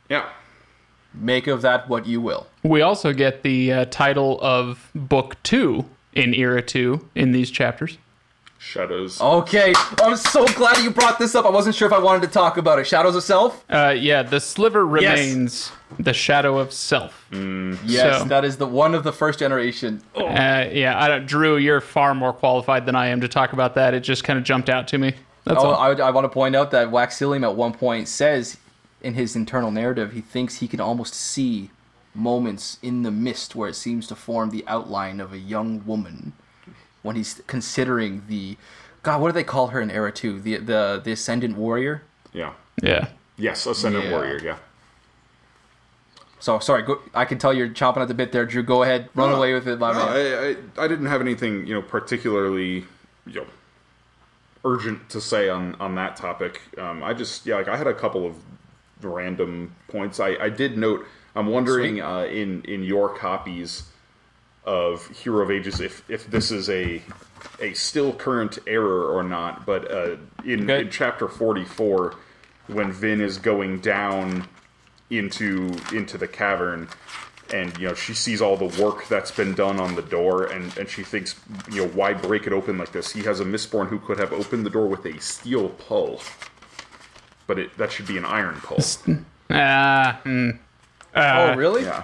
Yeah. 0.08 0.28
Make 1.12 1.46
of 1.46 1.62
that 1.62 1.88
what 1.88 2.06
you 2.06 2.20
will. 2.20 2.46
We 2.62 2.82
also 2.82 3.12
get 3.12 3.42
the 3.42 3.72
uh, 3.72 3.84
title 3.86 4.38
of 4.40 4.90
book 4.94 5.42
two 5.42 5.86
in 6.12 6.34
era 6.34 6.62
two 6.62 7.08
in 7.14 7.32
these 7.32 7.50
chapters. 7.50 7.98
Shadows. 8.58 9.20
Okay, 9.20 9.72
I'm 10.02 10.16
so 10.16 10.44
glad 10.54 10.82
you 10.82 10.90
brought 10.90 11.18
this 11.18 11.34
up. 11.34 11.44
I 11.44 11.50
wasn't 11.50 11.74
sure 11.74 11.86
if 11.86 11.92
I 11.92 11.98
wanted 11.98 12.22
to 12.22 12.28
talk 12.28 12.56
about 12.56 12.78
it. 12.78 12.86
Shadows 12.86 13.14
of 13.14 13.22
Self? 13.22 13.64
Uh, 13.70 13.94
yeah, 13.96 14.22
the 14.22 14.40
sliver 14.40 14.86
remains 14.86 15.70
yes. 15.90 15.98
the 16.00 16.12
shadow 16.12 16.58
of 16.58 16.72
self. 16.72 17.26
Yes, 17.30 18.22
So- 18.22 18.28
that 18.28 18.44
is 18.44 18.56
the 18.56 18.66
one 18.66 18.94
of 18.94 19.04
the 19.04 19.12
first 19.12 19.38
generation. 19.38 20.02
Oh, 20.14 20.26
Uh, 20.26 20.68
yeah, 20.72 21.00
I 21.00 21.08
don't, 21.08 21.26
Drew, 21.26 21.56
you're 21.56 21.80
far 21.80 22.14
more 22.14 22.32
qualified 22.32 22.86
than 22.86 22.96
I 22.96 23.06
am 23.08 23.20
to 23.20 23.28
talk 23.28 23.52
about 23.52 23.74
that. 23.74 23.94
It 23.94 24.00
just 24.00 24.24
kind 24.24 24.38
of 24.38 24.44
jumped 24.44 24.68
out 24.68 24.88
to 24.88 24.98
me. 24.98 25.14
That's 25.44 25.62
oh, 25.62 25.68
all. 25.70 25.74
I, 25.74 25.90
I 25.90 26.10
want 26.10 26.24
to 26.24 26.28
point 26.28 26.56
out 26.56 26.72
that 26.72 26.88
Waxillium 26.88 27.44
at 27.44 27.54
one 27.54 27.72
point 27.72 28.08
says 28.08 28.56
in 29.00 29.14
his 29.14 29.36
internal 29.36 29.70
narrative 29.70 30.12
he 30.12 30.20
thinks 30.20 30.56
he 30.56 30.66
can 30.66 30.80
almost 30.80 31.14
see 31.14 31.70
moments 32.14 32.78
in 32.82 33.02
the 33.02 33.10
mist 33.10 33.54
where 33.54 33.68
it 33.68 33.74
seems 33.74 34.06
to 34.08 34.14
form 34.16 34.50
the 34.50 34.64
outline 34.66 35.20
of 35.20 35.32
a 35.32 35.38
young 35.38 35.84
woman 35.86 36.32
when 37.06 37.16
he's 37.16 37.40
considering 37.46 38.24
the 38.28 38.56
God, 39.02 39.20
what 39.20 39.28
do 39.28 39.32
they 39.32 39.44
call 39.44 39.68
her 39.68 39.80
in 39.80 39.90
Era 39.90 40.12
2? 40.12 40.40
The 40.40 40.56
the 40.58 41.00
the 41.02 41.12
Ascendant 41.12 41.56
Warrior? 41.56 42.02
Yeah. 42.32 42.52
yeah. 42.82 43.08
Yes, 43.38 43.64
Ascendant 43.66 44.06
Yeah. 44.06 44.10
Warrior. 44.10 44.40
Yeah. 44.42 44.56
So 46.38 46.58
sorry, 46.58 46.82
go, 46.82 47.00
I 47.14 47.24
can 47.24 47.38
tell 47.38 47.54
you're 47.54 47.68
chopping 47.68 48.02
at 48.02 48.08
the 48.08 48.14
bit 48.14 48.30
there, 48.32 48.44
Drew. 48.44 48.62
Go 48.62 48.82
ahead, 48.82 49.08
run 49.14 49.30
No, 49.30 49.36
away 49.36 49.54
with 49.54 49.66
it, 49.66 49.78
my 49.78 49.92
No, 49.92 49.98
man. 50.06 50.08
I, 50.08 50.82
I, 50.82 50.84
I 50.84 50.88
didn't 50.88 51.06
have 51.06 51.20
anything, 51.20 51.66
you 51.66 51.74
know, 51.74 51.82
particularly, 51.82 52.84
you 53.26 53.40
know, 53.40 53.46
urgent 54.64 55.08
to 55.10 55.20
say 55.20 55.48
on 55.48 55.74
on 55.76 55.94
that 55.94 56.16
topic. 56.16 56.60
Um, 56.76 57.02
I 57.02 57.14
just, 57.14 57.46
yeah, 57.46 57.56
like 57.56 57.68
I 57.68 57.76
had 57.76 57.86
a 57.86 57.94
couple 57.94 58.26
of 58.26 58.34
random 59.02 59.74
points. 59.88 60.20
I, 60.20 60.30
I 60.36 60.48
did 60.48 60.76
note. 60.76 61.06
I'm 61.34 61.46
wondering 61.46 62.00
uh, 62.00 62.22
in 62.24 62.62
in 62.64 62.82
your 62.82 63.14
copies 63.14 63.84
of 64.66 65.06
Hero 65.08 65.42
of 65.42 65.50
Ages 65.50 65.80
if 65.80 66.02
if 66.10 66.28
this 66.30 66.50
is 66.50 66.68
a 66.68 67.00
a 67.60 67.72
still 67.74 68.12
current 68.12 68.58
error 68.66 69.04
or 69.14 69.22
not. 69.22 69.64
But 69.64 69.90
uh, 69.90 70.16
in, 70.44 70.68
Okay. 70.70 70.82
in 70.82 70.90
chapter 70.90 71.28
44, 71.28 72.14
when 72.66 72.90
Vin 72.92 73.20
is 73.20 73.38
going 73.38 73.78
down 73.80 74.48
into 75.10 75.72
into 75.94 76.18
the 76.18 76.26
cavern 76.26 76.88
and 77.54 77.78
you 77.78 77.86
know 77.86 77.94
she 77.94 78.12
sees 78.12 78.42
all 78.42 78.56
the 78.56 78.82
work 78.82 79.06
that's 79.06 79.30
been 79.30 79.54
done 79.54 79.78
on 79.78 79.94
the 79.94 80.02
door 80.02 80.46
and 80.46 80.76
and 80.76 80.88
she 80.88 81.04
thinks 81.04 81.36
you 81.70 81.82
know 81.82 81.88
why 81.92 82.12
break 82.12 82.44
it 82.48 82.52
open 82.52 82.76
like 82.76 82.90
this 82.90 83.12
he 83.12 83.22
has 83.22 83.38
a 83.38 83.44
Mistborn 83.44 83.86
who 83.86 84.00
could 84.00 84.18
have 84.18 84.32
opened 84.32 84.66
the 84.66 84.70
door 84.70 84.88
with 84.88 85.06
a 85.06 85.16
steel 85.20 85.68
pull 85.68 86.20
but 87.46 87.56
it 87.56 87.78
that 87.78 87.92
should 87.92 88.08
be 88.08 88.18
an 88.18 88.24
iron 88.24 88.56
pull 88.64 88.78
Ah, 89.48 90.18
hmm. 90.24 90.50
oh, 91.14 91.54
really? 91.54 91.84
yeah 91.84 92.02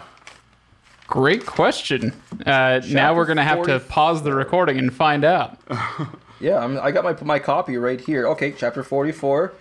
great 1.12 1.44
question. 1.44 2.14
Uh, 2.46 2.80
now 2.88 3.14
we're 3.14 3.26
gonna 3.26 3.44
have 3.44 3.64
to 3.66 3.78
pause 3.80 4.22
the 4.22 4.32
recording 4.32 4.78
and 4.78 4.92
find 4.92 5.24
out. 5.24 5.58
Yeah, 6.40 6.58
I'm, 6.58 6.76
I 6.80 6.90
got 6.90 7.04
my 7.04 7.14
my 7.22 7.38
copy 7.38 7.76
right 7.76 8.00
here. 8.00 8.26
Okay, 8.26 8.50
chapter 8.50 8.82
44. 8.82 9.52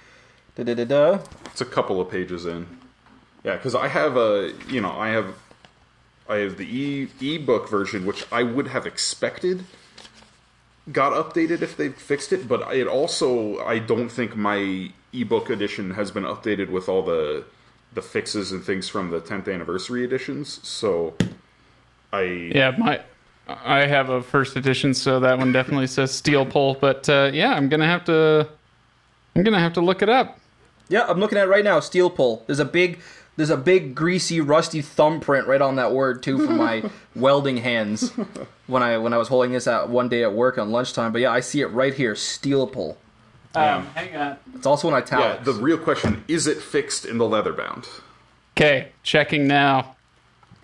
Da 0.55 0.63
da 0.63 0.73
da 0.73 0.83
da. 0.83 1.19
it's 1.45 1.61
a 1.61 1.65
couple 1.65 2.01
of 2.01 2.09
pages 2.09 2.45
in 2.45 2.65
yeah 3.43 3.55
because 3.55 3.73
i 3.73 3.87
have 3.87 4.17
a 4.17 4.53
you 4.67 4.81
know 4.81 4.91
i 4.91 5.09
have 5.09 5.35
i 6.27 6.37
have 6.37 6.57
the 6.57 6.65
e 6.65 7.07
ebook 7.21 7.69
version 7.69 8.05
which 8.05 8.25
i 8.31 8.43
would 8.43 8.67
have 8.67 8.85
expected 8.85 9.63
got 10.91 11.13
updated 11.13 11.61
if 11.61 11.77
they 11.77 11.89
fixed 11.89 12.33
it 12.33 12.47
but 12.47 12.61
it 12.73 12.87
also 12.87 13.59
i 13.65 13.79
don't 13.79 14.09
think 14.09 14.35
my 14.35 14.91
ebook 15.13 15.49
edition 15.49 15.91
has 15.91 16.11
been 16.11 16.23
updated 16.23 16.69
with 16.69 16.89
all 16.89 17.01
the 17.01 17.45
the 17.93 18.01
fixes 18.01 18.51
and 18.51 18.63
things 18.63 18.87
from 18.87 19.09
the 19.09 19.19
10th 19.19 19.51
anniversary 19.51 20.03
editions 20.03 20.59
so 20.67 21.13
i 22.13 22.21
Yeah, 22.21 22.75
my 22.77 23.01
I 23.47 23.85
have 23.85 24.09
a 24.09 24.21
first 24.21 24.55
edition, 24.55 24.93
so 24.93 25.19
that 25.19 25.37
one 25.37 25.51
definitely 25.51 25.87
says 25.87 26.11
steel 26.11 26.45
pull. 26.45 26.75
But 26.75 27.09
uh, 27.09 27.31
yeah, 27.33 27.53
I'm 27.53 27.69
gonna 27.69 27.87
have 27.87 28.05
to 28.05 28.47
I'm 29.35 29.43
gonna 29.43 29.59
have 29.59 29.73
to 29.73 29.81
look 29.81 30.01
it 30.01 30.09
up. 30.09 30.39
Yeah, 30.89 31.05
I'm 31.07 31.19
looking 31.19 31.37
at 31.37 31.45
it 31.45 31.49
right 31.49 31.63
now. 31.63 31.79
Steel 31.79 32.09
pull. 32.09 32.43
There's 32.47 32.59
a 32.59 32.65
big, 32.65 32.99
there's 33.37 33.49
a 33.49 33.57
big 33.57 33.95
greasy, 33.95 34.41
rusty 34.41 34.81
thumbprint 34.81 35.47
right 35.47 35.61
on 35.61 35.77
that 35.77 35.93
word 35.93 36.21
too 36.21 36.45
from 36.45 36.57
my 36.57 36.83
welding 37.15 37.57
hands 37.57 38.11
when 38.67 38.83
I 38.83 38.97
when 38.97 39.13
I 39.13 39.17
was 39.17 39.29
holding 39.29 39.51
this 39.51 39.67
out 39.67 39.89
one 39.89 40.09
day 40.09 40.23
at 40.23 40.33
work 40.33 40.57
on 40.57 40.71
lunchtime. 40.71 41.11
But 41.11 41.21
yeah, 41.21 41.31
I 41.31 41.39
see 41.39 41.61
it 41.61 41.67
right 41.67 41.93
here. 41.93 42.15
Steel 42.15 42.67
pull. 42.67 42.97
Um, 43.53 43.87
hang 43.87 44.15
on. 44.15 44.37
It's 44.55 44.65
also 44.65 44.87
in 44.87 44.93
yeah 44.93 44.99
italics. 44.99 45.45
the 45.45 45.53
real 45.53 45.77
question 45.77 46.23
is 46.27 46.47
it 46.47 46.57
fixed 46.61 47.05
in 47.05 47.17
the 47.17 47.27
leather 47.27 47.51
bound 47.51 47.87
Okay, 48.55 48.89
checking 49.03 49.47
now. 49.47 49.95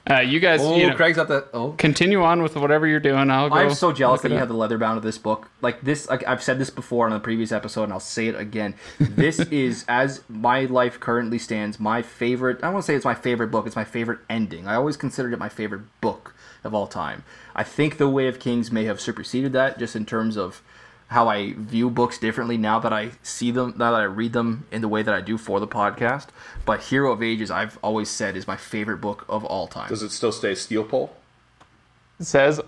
Uh, 0.09 0.19
you 0.21 0.39
guys, 0.39 0.61
oh, 0.61 0.75
you 0.75 0.87
know, 0.87 0.95
Craig's 0.95 1.17
got 1.17 1.27
the. 1.27 1.47
Oh, 1.53 1.71
continue 1.73 2.23
on 2.23 2.41
with 2.41 2.55
whatever 2.55 2.87
you're 2.87 2.99
doing. 2.99 3.29
I'll. 3.29 3.53
I'm 3.53 3.73
so 3.73 3.91
jealous 3.91 4.21
that 4.21 4.29
you 4.29 4.35
up. 4.35 4.41
have 4.41 4.47
the 4.47 4.55
leather 4.55 4.77
bound 4.77 4.97
of 4.97 5.03
this 5.03 5.17
book. 5.17 5.49
Like 5.61 5.81
this, 5.81 6.09
like 6.09 6.25
I've 6.27 6.41
said 6.41 6.59
this 6.59 6.69
before 6.69 7.05
on 7.05 7.13
a 7.13 7.19
previous 7.19 7.51
episode, 7.51 7.83
and 7.83 7.93
I'll 7.93 7.99
say 7.99 8.27
it 8.27 8.35
again. 8.35 8.75
This 8.99 9.39
is, 9.51 9.83
as 9.87 10.23
my 10.29 10.61
life 10.65 10.99
currently 10.99 11.39
stands, 11.39 11.79
my 11.79 12.01
favorite. 12.01 12.63
I 12.63 12.69
won't 12.69 12.85
say 12.85 12.95
it's 12.95 13.05
my 13.05 13.15
favorite 13.15 13.47
book. 13.47 13.67
It's 13.67 13.75
my 13.75 13.83
favorite 13.83 14.19
ending. 14.29 14.67
I 14.67 14.75
always 14.75 14.97
considered 14.97 15.33
it 15.33 15.39
my 15.39 15.49
favorite 15.49 15.83
book 15.99 16.33
of 16.63 16.73
all 16.73 16.87
time. 16.87 17.23
I 17.55 17.63
think 17.63 17.97
The 17.97 18.09
Way 18.09 18.27
of 18.27 18.39
Kings 18.39 18.71
may 18.71 18.85
have 18.85 19.01
superseded 19.01 19.53
that, 19.53 19.79
just 19.79 19.95
in 19.95 20.05
terms 20.05 20.37
of 20.37 20.61
how 21.07 21.29
I 21.29 21.53
view 21.53 21.89
books 21.89 22.17
differently 22.17 22.57
now 22.57 22.79
that 22.79 22.91
I 22.91 23.11
see 23.23 23.51
them, 23.51 23.73
now 23.77 23.91
that 23.91 24.01
I 24.01 24.03
read 24.03 24.33
them 24.33 24.65
in 24.71 24.81
the 24.81 24.87
way 24.89 25.01
that 25.03 25.13
I 25.13 25.21
do 25.21 25.37
for 25.37 25.59
the 25.59 25.67
podcast. 25.67 26.27
But 26.65 26.81
Hero 26.83 27.11
of 27.13 27.23
Ages, 27.23 27.49
I've 27.49 27.79
always 27.81 28.09
said, 28.09 28.35
is 28.35 28.45
my 28.47 28.57
favorite 28.57 28.97
book 28.97 29.25
of 29.29 29.45
all 29.45 29.67
time. 29.67 29.87
does 29.89 30.03
it 30.03 30.11
still 30.11 30.31
stay 30.33 30.53
steel 30.55 30.83
pole? 30.83 31.15
It 32.19 32.25
says 32.25 32.59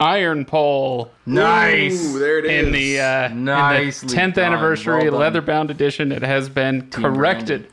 iron 0.00 0.44
pole 0.44 1.10
Nice. 1.26 2.14
Ooh, 2.14 2.18
there 2.20 2.38
it 2.38 2.44
is 2.44 2.66
in 2.66 2.72
the 2.72 3.00
uh, 3.00 3.28
Nicely 3.34 4.06
in 4.08 4.14
the 4.14 4.20
10th 4.20 4.34
done. 4.34 4.52
anniversary 4.52 5.10
Well 5.10 5.18
leather 5.18 5.40
bound 5.42 5.70
edition. 5.70 6.12
It 6.12 6.22
has 6.22 6.48
been 6.48 6.90
corrected. 6.90 7.62
Brandon. 7.62 7.72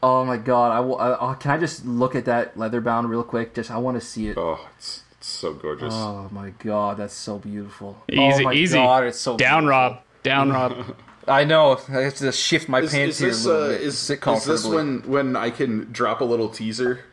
Oh 0.00 0.24
my 0.24 0.36
god! 0.36 0.70
I, 0.70 0.78
will- 0.78 1.00
I, 1.00 1.16
oh, 1.18 1.34
can 1.34 1.50
I 1.50 1.58
just 1.58 1.84
look 1.84 2.14
at 2.14 2.26
that 2.26 2.56
leather 2.56 2.80
bound 2.80 3.10
real 3.10 3.24
quick? 3.24 3.54
Just 3.54 3.68
I 3.72 3.78
want 3.78 3.98
to 3.98 4.06
see 4.06 4.28
it. 4.28 4.38
oh 4.38 4.68
it's, 4.76 5.02
it's 5.07 5.07
so 5.38 5.54
gorgeous 5.54 5.94
Oh 5.94 6.28
my 6.32 6.50
god, 6.58 6.98
that's 6.98 7.14
so 7.14 7.38
beautiful. 7.38 7.96
Easy, 8.10 8.20
oh 8.20 8.42
my 8.42 8.52
easy. 8.54 8.76
God, 8.76 9.04
it's 9.04 9.18
so 9.18 9.36
Down, 9.36 9.62
beautiful. 9.64 9.70
Rob. 9.70 9.98
Down, 10.22 10.50
Rob. 10.58 10.96
I 11.26 11.44
know. 11.44 11.78
I 11.88 12.00
have 12.00 12.14
to 12.16 12.32
shift 12.32 12.68
my 12.68 12.80
Is, 12.80 12.90
pants 12.92 13.16
is 13.16 13.18
here 13.20 13.28
this 13.30 13.44
a 13.44 13.48
little 13.48 13.64
uh, 13.64 13.68
bit. 13.68 13.80
is, 13.82 13.98
Sit 13.98 14.26
is 14.26 14.44
this 14.44 14.64
when 14.64 15.02
when 15.02 15.36
I 15.36 15.50
can 15.50 15.92
drop 15.92 16.20
a 16.20 16.24
little 16.24 16.48
teaser 16.48 17.04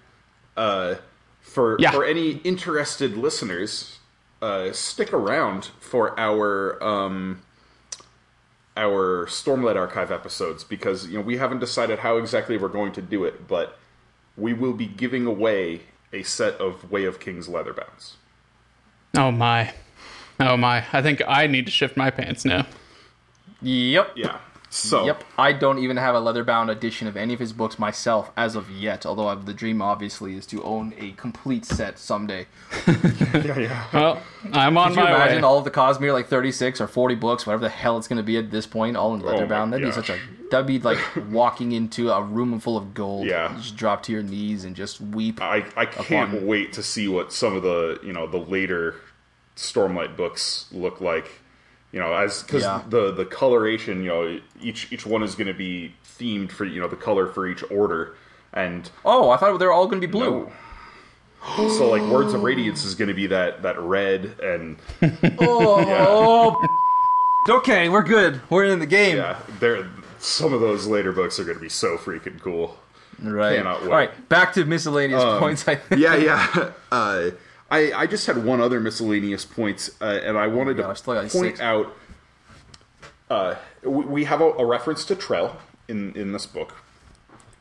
uh, 0.58 0.96
for 1.42 1.78
Yeah. 1.80 1.92
for 1.92 2.06
any 2.06 2.38
interested 2.44 3.18
listeners? 3.18 4.00
Uh, 4.42 4.72
stick 4.74 5.12
around 5.14 5.72
for 5.80 6.18
our 6.20 6.82
um, 6.84 7.42
our 8.78 9.26
Stormlight 9.28 9.76
Archive 9.78 10.12
episodes 10.12 10.64
because 10.64 11.08
you 11.08 11.16
know 11.18 11.22
we 11.22 11.38
haven't 11.38 11.60
decided 11.60 12.00
how 12.00 12.18
exactly 12.18 12.58
we're 12.58 12.68
going 12.68 12.92
to 12.94 13.02
do 13.02 13.24
it, 13.24 13.48
but 13.48 13.78
we 14.38 14.54
will 14.54 14.74
be 14.74 14.86
giving 14.86 15.26
away 15.26 15.82
a 16.16 16.24
set 16.24 16.56
of 16.56 16.90
Way 16.90 17.06
of 17.06 17.20
Kings 17.20 17.48
leather 17.50 17.74
bounds. 17.74 18.16
Oh 19.16 19.32
my. 19.32 19.74
Oh 20.40 20.58
my. 20.58 20.86
I 20.94 21.02
think 21.02 21.22
I 21.28 21.48
need 21.48 21.66
to 21.66 21.72
shift 21.72 21.98
my 21.98 22.10
pants 22.10 22.46
now. 22.46 22.66
Yep. 23.62 24.14
Yeah. 24.16 24.38
So 24.70 25.06
Yep. 25.06 25.24
I 25.38 25.54
don't 25.54 25.80
even 25.80 25.96
have 25.98 26.16
a 26.16 26.20
leather 26.20 26.44
bound 26.44 26.70
edition 26.70 27.08
of 27.08 27.16
any 27.16 27.34
of 27.34 27.40
his 27.40 27.54
books 27.54 27.80
myself 27.80 28.32
as 28.36 28.56
of 28.56 28.70
yet. 28.70 29.06
Although 29.06 29.28
I, 29.28 29.36
the 29.36 29.54
dream 29.54 29.82
obviously 29.82 30.36
is 30.36 30.46
to 30.48 30.62
own 30.64 30.94
a 31.00 31.12
complete 31.12 31.64
set 31.66 31.98
someday. 31.98 32.48
yeah, 32.88 33.58
yeah. 33.60 33.88
Well, 33.94 34.22
I'm 34.52 34.78
on 34.78 34.90
Could 34.94 34.98
you 35.02 35.06
imagine 35.08 35.38
way. 35.38 35.48
all 35.48 35.58
of 35.60 35.64
the 35.64 35.72
Cosmere 35.72 36.12
like 36.14 36.28
36 36.28 36.82
or 36.82 36.88
40 36.88 37.16
books, 37.16 37.46
whatever 37.48 37.62
the 37.64 37.70
hell 37.70 37.98
it's 37.98 38.08
going 38.10 38.18
to 38.18 38.24
be 38.24 38.38
at 38.38 38.52
this 38.52 38.66
point, 38.68 38.98
all 38.98 39.14
in 39.16 39.22
oh 39.22 39.26
leather 39.26 39.44
my 39.44 39.48
bound? 39.48 39.72
That'd 39.72 39.86
gosh. 39.86 39.96
be 39.96 40.02
such 40.08 40.10
a 40.18 40.20
that'd 40.52 40.68
be 40.68 40.80
like 40.80 41.00
walking 41.32 41.72
into 41.72 42.12
a 42.12 42.22
room 42.22 42.60
full 42.60 42.76
of 42.78 42.94
gold. 42.94 43.28
Yeah. 43.28 43.52
You 43.52 43.58
just 43.62 43.78
drop 43.78 44.04
to 44.04 44.12
your 44.12 44.24
knees 44.24 44.66
and 44.66 44.76
just 44.76 45.00
weep. 45.00 45.42
I, 45.42 45.64
I 45.78 45.86
can't 45.86 46.34
upon- 46.34 46.46
wait 46.48 46.74
to 46.74 46.84
see 46.84 47.08
what 47.08 47.32
some 47.32 47.56
of 47.56 47.64
the 47.64 48.00
you 48.04 48.12
know 48.14 48.28
the 48.28 48.38
later 48.40 48.96
Stormlight 49.56 50.18
books 50.18 50.66
look 50.72 51.00
like. 51.00 51.30
You 51.92 52.00
know, 52.02 52.14
as 52.14 52.44
because 52.44 52.64
Yeah. 52.64 52.82
the 52.90 53.12
the 53.12 53.26
coloration, 53.26 54.04
you 54.04 54.10
know, 54.10 54.40
each 54.62 54.92
each 54.92 55.06
one 55.06 55.24
is 55.24 55.36
going 55.36 55.48
to 55.48 55.54
be 55.54 55.94
themed 56.20 56.52
for 56.52 56.66
you 56.66 56.82
know 56.82 56.88
the 56.88 56.96
color 56.98 57.28
for 57.28 57.48
each 57.48 57.64
order, 57.72 58.16
and 58.54 58.90
Oh, 59.06 59.30
I 59.30 59.38
thought 59.38 59.58
they 59.60 59.66
were 59.66 59.72
all 59.72 59.88
going 59.88 60.02
to 60.02 60.08
be 60.08 60.12
blue. 60.12 60.52
so 61.56 61.90
like 61.90 62.02
Words 62.04 62.34
of 62.34 62.42
Radiance 62.44 62.84
is 62.84 62.96
going 62.96 63.08
to 63.08 63.14
be 63.14 63.28
that 63.28 63.62
that 63.62 63.80
red, 63.80 64.36
and 64.42 64.78
Oh. 65.40 66.68
Okay, 67.48 67.90
we're 67.90 68.02
good. 68.02 68.42
We're 68.50 68.66
in 68.66 68.80
the 68.80 68.88
game. 68.88 69.18
yeah, 69.18 69.38
there 69.60 69.88
some 70.18 70.52
of 70.52 70.62
those 70.62 70.88
later 70.88 71.12
books 71.12 71.40
are 71.40 71.44
going 71.44 71.56
to 71.58 71.62
be 71.62 71.70
so 71.70 71.96
freaking 71.96 72.42
cool. 72.42 72.76
Right. 73.22 73.58
Cannot 73.58 73.84
wait. 73.84 73.92
All 73.92 73.96
right, 73.96 74.30
back 74.30 74.54
to 74.54 74.66
miscellaneous 74.66 75.24
points. 75.40 75.68
I 75.68 75.76
think. 75.76 76.02
yeah, 76.02 76.16
yeah. 76.16 76.72
Uh, 76.92 77.30
I 77.72 77.92
I 77.94 78.08
just 78.08 78.28
had 78.28 78.44
one 78.44 78.62
other 78.62 78.80
miscellaneous 78.80 79.46
point, 79.46 79.90
uh, 80.02 80.06
and 80.24 80.38
I 80.38 80.48
wanted 80.48 80.78
God, 80.78 80.90
I've 80.90 80.98
to 80.98 81.04
got 81.06 81.16
point 81.32 81.32
six. 81.32 81.60
out. 81.60 81.96
Uh, 83.30 83.56
we, 83.84 84.06
we 84.06 84.24
have 84.26 84.42
a, 84.42 84.46
a 84.52 84.66
reference 84.66 85.04
to 85.06 85.16
Trell 85.16 85.56
in 85.88 86.14
in 86.16 86.32
this 86.32 86.46
book. 86.46 86.74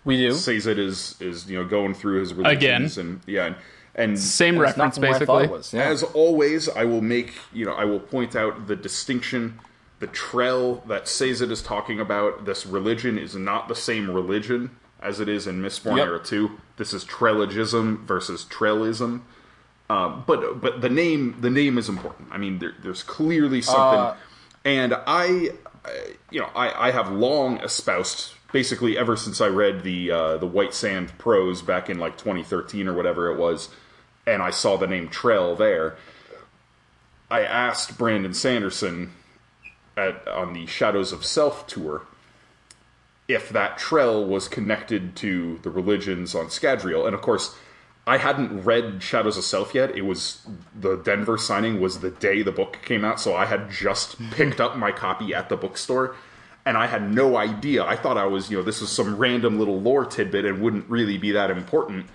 We 0.05 0.19
do. 0.19 0.33
Says 0.35 0.67
it 0.67 0.79
is 0.79 1.17
is 1.21 1.51
you 1.51 1.59
know 1.59 1.65
going 1.65 1.95
through 1.95 2.21
his 2.21 2.33
Again. 2.33 2.45
religions 2.83 2.99
and 2.99 3.21
yeah, 3.27 3.47
and, 3.47 3.57
and 3.95 4.19
Same 4.19 4.55
It's 4.57 4.61
reference, 4.63 4.97
from 4.97 5.03
where 5.03 5.15
I 5.15 5.19
thought 5.21 5.39
basically. 5.39 5.57
was. 5.57 5.73
Yeah. 5.73 5.85
as 5.85 6.03
always, 6.03 6.69
I 6.69 6.85
will 6.85 7.01
make 7.01 7.33
you 7.53 7.65
know 7.65 7.73
I 7.73 7.85
will 7.87 8.01
point 8.01 8.37
out 8.37 8.67
the 8.67 8.77
distinction. 8.77 9.59
The 10.01 10.09
Trell 10.09 10.87
that 10.89 11.09
Sazed 11.09 11.51
is 11.51 11.63
talking 11.63 11.99
about, 11.99 12.45
this 12.45 12.67
religion 12.67 13.17
is 13.17 13.37
not 13.37 13.69
the 13.69 13.77
same 13.77 14.11
religion 14.11 14.77
as 15.01 15.19
it 15.21 15.29
is 15.31 15.47
in 15.47 15.63
Mistborn 15.63 15.97
Yep. 15.97 16.07
Era 16.07 16.19
Two. 16.23 16.61
This 16.77 16.93
is 16.93 17.05
Trellogism 17.05 18.05
versus 18.05 18.45
Trellism. 18.45 19.23
Um, 19.91 20.25
but 20.27 20.61
but 20.61 20.81
the 20.81 20.89
name 20.89 21.37
the 21.41 21.51
name 21.51 21.77
is 21.79 21.89
important. 21.89 22.29
I 22.33 22.39
mean, 22.39 22.59
there, 22.59 22.75
there's 22.83 23.03
clearly 23.03 23.61
something, 23.61 24.01
Uh, 24.01 24.17
and 24.65 24.95
I 25.07 25.51
you 26.31 26.41
know, 26.41 26.51
I, 26.55 26.89
I 26.89 26.91
have 26.91 27.11
long 27.11 27.59
espoused, 27.59 28.33
basically 28.53 28.97
ever 28.97 29.17
since 29.17 29.41
I 29.41 29.49
read 29.49 29.83
the 29.83 30.11
uh, 30.11 30.37
the 30.39 30.47
White 30.47 30.75
Sand 30.75 31.17
prose 31.19 31.63
back 31.63 31.91
in 31.91 31.99
like 31.99 32.17
2013 32.17 32.89
or 32.89 32.95
whatever 32.95 33.31
it 33.31 33.39
was, 33.39 33.69
and 34.27 34.43
I 34.43 34.51
saw 34.51 34.77
the 34.77 34.87
name 34.87 35.09
Trell 35.09 35.57
there. 35.57 35.97
I 37.31 37.43
asked 37.43 37.99
Brandon 37.99 38.35
Sanderson 38.35 39.13
at 39.97 40.27
on 40.29 40.53
the 40.53 40.67
Shadows 40.67 41.13
of 41.13 41.25
Self 41.25 41.67
tour 41.67 42.03
if 43.27 43.49
that 43.49 43.79
Trell 43.79 44.27
was 44.27 44.49
connected 44.49 45.17
to 45.17 45.59
the 45.63 45.71
religions 45.71 46.35
on 46.35 46.47
Scadrial, 46.47 47.07
and 47.07 47.15
of 47.15 47.23
course. 47.23 47.57
I 48.07 48.19
hadn't 48.19 48.65
read 48.65 49.03
Shadows 49.03 49.39
of 49.39 49.45
Self 49.45 49.75
yet. 49.75 49.97
It 49.97 50.03
was 50.03 50.47
the 50.79 50.97
Denver 50.97 51.39
signing 51.39 51.81
was 51.81 52.01
the 52.01 52.11
day 52.11 52.43
the 52.43 52.53
book 52.53 52.79
came 52.85 53.05
out, 53.05 53.19
so 53.19 53.35
I 53.35 53.47
had 53.47 53.71
just 53.71 54.19
picked 54.33 54.61
up 54.61 54.77
my 54.77 54.93
copy 54.93 55.35
at 55.35 55.49
the 55.49 55.57
bookstore, 55.57 56.15
and 56.67 56.77
I 56.77 56.87
had 56.87 57.11
no 57.11 57.37
idea. 57.39 57.83
I 57.83 57.97
thought 57.97 58.19
I 58.19 58.27
was, 58.27 58.51
you 58.51 58.59
know, 58.59 58.63
this 58.63 58.83
was 58.83 58.93
some 58.93 59.17
random 59.17 59.59
little 59.59 59.81
lore 59.81 60.05
tidbit 60.05 60.45
and 60.45 60.61
wouldn't 60.61 60.89
really 60.91 61.17
be 61.17 61.33
that 61.33 61.51
important. 61.51 62.07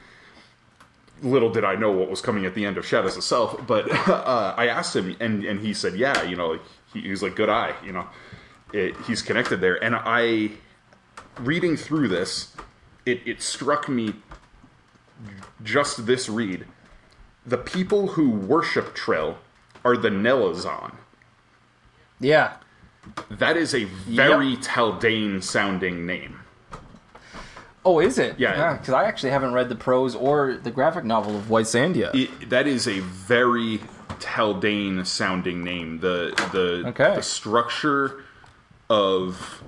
Little 1.23 1.49
did 1.49 1.63
I 1.63 1.75
know 1.75 1.91
what 1.91 2.09
was 2.09 2.21
coming 2.21 2.45
at 2.45 2.53
the 2.53 2.65
end 2.65 2.77
of 2.77 2.85
Shadows 2.85 3.17
of 3.17 3.23
Self, 3.23 3.65
but 3.65 3.91
uh, 4.07 4.53
I 4.55 4.67
asked 4.67 4.95
him, 4.95 5.15
and 5.19 5.43
and 5.43 5.59
he 5.59 5.73
said, 5.73 5.95
yeah, 5.95 6.21
you 6.21 6.35
know, 6.35 6.49
like 6.49 6.61
he, 6.93 7.01
he 7.01 7.09
was 7.09 7.23
like, 7.23 7.35
good 7.35 7.49
eye, 7.49 7.73
you 7.83 7.93
know, 7.93 8.07
it, 8.73 8.95
he's 9.07 9.23
connected 9.23 9.59
there, 9.59 9.83
and 9.83 9.95
I, 9.95 10.51
reading 11.39 11.75
through 11.75 12.09
this, 12.09 12.55
it 13.07 13.21
it 13.25 13.41
struck 13.41 13.89
me 13.89 14.13
just 15.63 16.05
this 16.05 16.29
read. 16.29 16.65
The 17.45 17.57
people 17.57 18.07
who 18.09 18.29
worship 18.29 18.95
Trell 18.95 19.35
are 19.83 19.97
the 19.97 20.09
Nelazan. 20.09 20.95
Yeah. 22.19 22.55
That 23.29 23.57
is 23.57 23.73
a 23.73 23.85
very 23.85 24.57
Taldain 24.57 25.41
sounding 25.41 26.05
name. 26.05 26.41
Oh, 27.85 27.99
is 27.99 28.19
it? 28.19 28.37
Yeah. 28.37 28.55
Ah, 28.57 28.77
because 28.77 28.93
I 28.93 29.05
actually 29.05 29.31
haven't 29.31 29.53
read 29.53 29.69
the 29.69 29.75
prose 29.75 30.13
or 30.13 30.55
the 30.61 30.69
graphic 30.69 31.05
novel 31.05 31.35
of 31.35 31.49
White 31.49 31.65
Sandia. 31.65 32.13
It, 32.13 32.49
that 32.49 32.67
is 32.67 32.87
a 32.87 32.99
very 32.99 33.79
Taldain 34.19 35.05
sounding 35.05 35.63
name. 35.63 35.99
The 35.99 36.33
the 36.51 36.89
Okay. 36.89 37.15
the 37.15 37.21
structure 37.23 38.23
of 38.89 39.63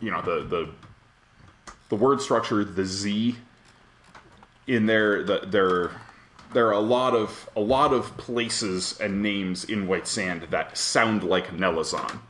you 0.00 0.10
know 0.10 0.20
the 0.20 0.44
the 0.44 0.68
the 1.88 1.94
word 1.96 2.20
structure, 2.20 2.64
the 2.64 2.84
Z 2.84 3.36
in 4.66 4.86
there, 4.86 5.22
the, 5.22 5.40
there 5.46 5.92
there 6.52 6.68
are 6.68 6.72
a 6.72 6.80
lot 6.80 7.14
of 7.14 7.48
a 7.56 7.60
lot 7.60 7.92
of 7.92 8.16
places 8.16 8.98
and 9.00 9.22
names 9.22 9.64
in 9.64 9.86
White 9.86 10.06
Sand 10.06 10.46
that 10.50 10.76
sound 10.78 11.22
like 11.22 11.48
Nelazan. 11.48 12.20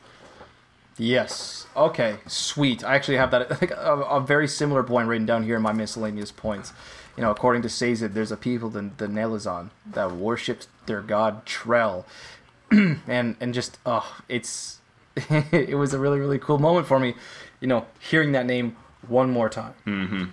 Yes. 0.97 1.67
Okay. 1.75 2.17
Sweet. 2.25 2.83
I 2.83 2.95
actually 2.95 3.17
have 3.17 3.31
that 3.31 3.49
like 3.61 3.71
a, 3.71 4.01
a 4.09 4.19
very 4.19 4.47
similar 4.47 4.83
point 4.83 5.07
written 5.07 5.25
down 5.25 5.43
here 5.43 5.55
in 5.55 5.61
my 5.61 5.73
miscellaneous 5.73 6.31
points. 6.31 6.73
You 7.15 7.23
know, 7.23 7.31
according 7.31 7.63
to 7.63 7.69
Sazed, 7.69 8.13
there's 8.13 8.31
a 8.31 8.37
people, 8.37 8.69
the, 8.69 8.91
the 8.97 9.07
Nelazan, 9.07 9.71
that 9.87 10.11
worshipped 10.11 10.67
their 10.85 11.01
god 11.01 11.45
Trell, 11.45 12.05
and 12.71 13.35
and 13.39 13.53
just 13.53 13.79
oh, 13.85 14.17
it's 14.27 14.79
it 15.15 15.77
was 15.77 15.93
a 15.93 15.99
really 15.99 16.19
really 16.19 16.39
cool 16.39 16.59
moment 16.59 16.85
for 16.85 16.99
me. 16.99 17.15
You 17.59 17.67
know, 17.67 17.85
hearing 17.99 18.33
that 18.33 18.45
name 18.45 18.75
one 19.07 19.31
more 19.31 19.49
time. 19.49 19.73
Mm-hmm. 19.85 20.25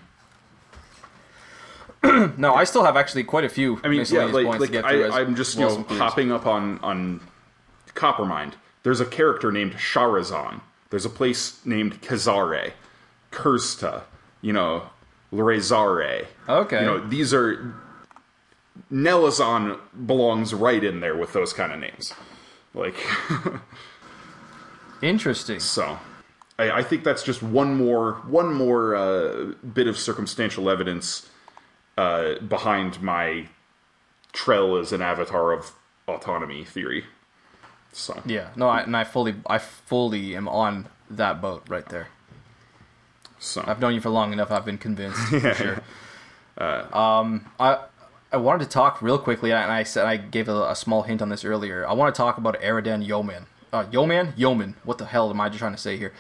no, 2.37 2.55
I 2.55 2.65
still 2.65 2.85
have 2.85 2.97
actually 2.97 3.25
quite 3.25 3.45
a 3.45 3.49
few 3.49 3.81
I 3.83 3.89
mean, 3.89 4.05
yeah, 4.09 4.25
like, 4.25 4.61
like 4.61 4.85
I, 4.85 5.21
I'm 5.21 5.35
just 5.35 5.55
you 5.55 5.63
know 5.63 5.69
as 5.69 5.75
some 5.75 5.85
theories. 5.85 6.01
hopping 6.01 6.33
up 6.33 6.47
on 6.47 6.79
on 6.81 7.21
Coppermind. 7.95 8.55
There's 8.83 9.01
a 9.01 9.07
character 9.07 9.51
named 9.51 9.75
Sharazan. 9.75 10.61
There's 10.91 11.07
a 11.07 11.11
place 11.11 11.65
named 11.65 12.03
Kazare, 12.03 12.73
Kursta. 13.31 14.03
You 14.43 14.53
know, 14.53 14.91
Lrezare. 15.33 16.27
Okay. 16.49 16.81
You 16.81 16.87
know, 16.87 17.07
these 17.07 17.33
are 17.33 17.75
Nelazan 18.93 19.79
belongs 20.07 20.53
right 20.53 20.83
in 20.83 21.01
there 21.01 21.17
with 21.17 21.33
those 21.33 21.53
kind 21.53 21.73
of 21.73 21.81
names. 21.81 22.13
Like, 22.75 22.97
Interesting. 25.03 25.61
so 25.61 25.99
I, 26.59 26.71
I 26.71 26.83
think 26.83 27.05
that's 27.05 27.23
just 27.23 27.43
one 27.43 27.77
more 27.77 28.15
one 28.27 28.53
more 28.53 28.95
uh, 28.95 29.53
bit 29.73 29.87
of 29.87 29.99
circumstantial 29.99 30.69
evidence 30.69 31.29
uh, 31.97 32.39
behind 32.41 33.01
my 33.03 33.49
Trell 34.33 34.81
as 34.81 34.93
an 34.93 35.01
avatar 35.01 35.53
of 35.53 35.73
autonomy 36.09 36.65
theory. 36.65 37.05
So 37.93 38.21
Yeah. 38.27 38.49
No, 38.57 38.69
I, 38.69 38.81
and 38.83 38.97
I 38.97 39.05
fully 39.05 39.35
I 39.47 39.59
fully 39.59 40.35
am 40.37 40.49
on 40.49 40.89
that 41.09 41.41
boat 41.41 41.63
right 41.69 41.89
there. 41.89 42.09
so 43.39 43.63
I've 43.67 43.79
known 43.81 43.95
you 43.95 44.01
for 44.01 44.11
long 44.11 44.33
enough. 44.33 44.51
I've 44.51 44.65
been 44.65 44.79
convinced 44.79 45.21
for 45.29 45.55
sure. 45.55 45.83
um, 46.93 47.51
I 47.61 47.79
I 48.33 48.37
wanted 48.39 48.65
to 48.65 48.71
talk 48.71 49.01
real 49.01 49.19
quickly, 49.19 49.53
and 49.53 49.71
I 49.71 49.85
said 49.85 50.07
I 50.07 50.17
gave 50.17 50.49
a, 50.49 50.71
a 50.71 50.75
small 50.75 51.03
hint 51.03 51.23
on 51.23 51.29
this 51.29 51.45
earlier. 51.45 51.87
I 51.87 51.93
want 51.93 52.13
to 52.13 52.19
talk 52.19 52.37
about 52.37 52.61
Eridan 52.61 53.07
Yomen. 53.07 53.45
Uh, 53.73 53.85
Yomen, 53.87 54.37
Yomen. 54.37 54.75
What 54.83 54.99
the 54.99 55.07
hell 55.07 55.31
am 55.31 55.41
I 55.41 55.49
just 55.49 55.61
trying 55.61 55.73
to 55.73 55.79
say 55.79 55.97
here? 55.97 56.13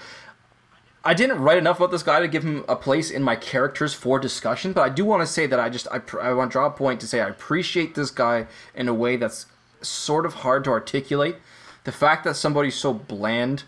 I 1.06 1.12
didn't 1.14 1.40
write 1.40 1.58
enough 1.58 1.78
about 1.78 1.90
this 1.90 2.02
guy 2.02 2.20
to 2.20 2.28
give 2.28 2.42
him 2.44 2.64
a 2.68 2.76
place 2.76 3.10
in 3.10 3.22
my 3.22 3.36
characters 3.36 3.92
for 3.92 4.18
discussion, 4.18 4.72
but 4.72 4.80
I 4.82 4.88
do 4.88 5.04
want 5.04 5.20
to 5.22 5.26
say 5.26 5.46
that 5.46 5.60
I 5.60 5.68
just 5.68 5.86
I, 5.90 6.00
I 6.20 6.32
want 6.32 6.50
to 6.50 6.52
draw 6.52 6.66
a 6.66 6.70
point 6.70 7.00
to 7.00 7.06
say 7.06 7.20
I 7.20 7.28
appreciate 7.28 7.94
this 7.94 8.10
guy 8.10 8.46
in 8.74 8.88
a 8.88 8.94
way 8.94 9.16
that's 9.16 9.46
sort 9.82 10.24
of 10.24 10.34
hard 10.34 10.64
to 10.64 10.70
articulate. 10.70 11.36
The 11.84 11.92
fact 11.92 12.24
that 12.24 12.36
somebody's 12.36 12.74
so 12.76 12.94
bland 12.94 13.64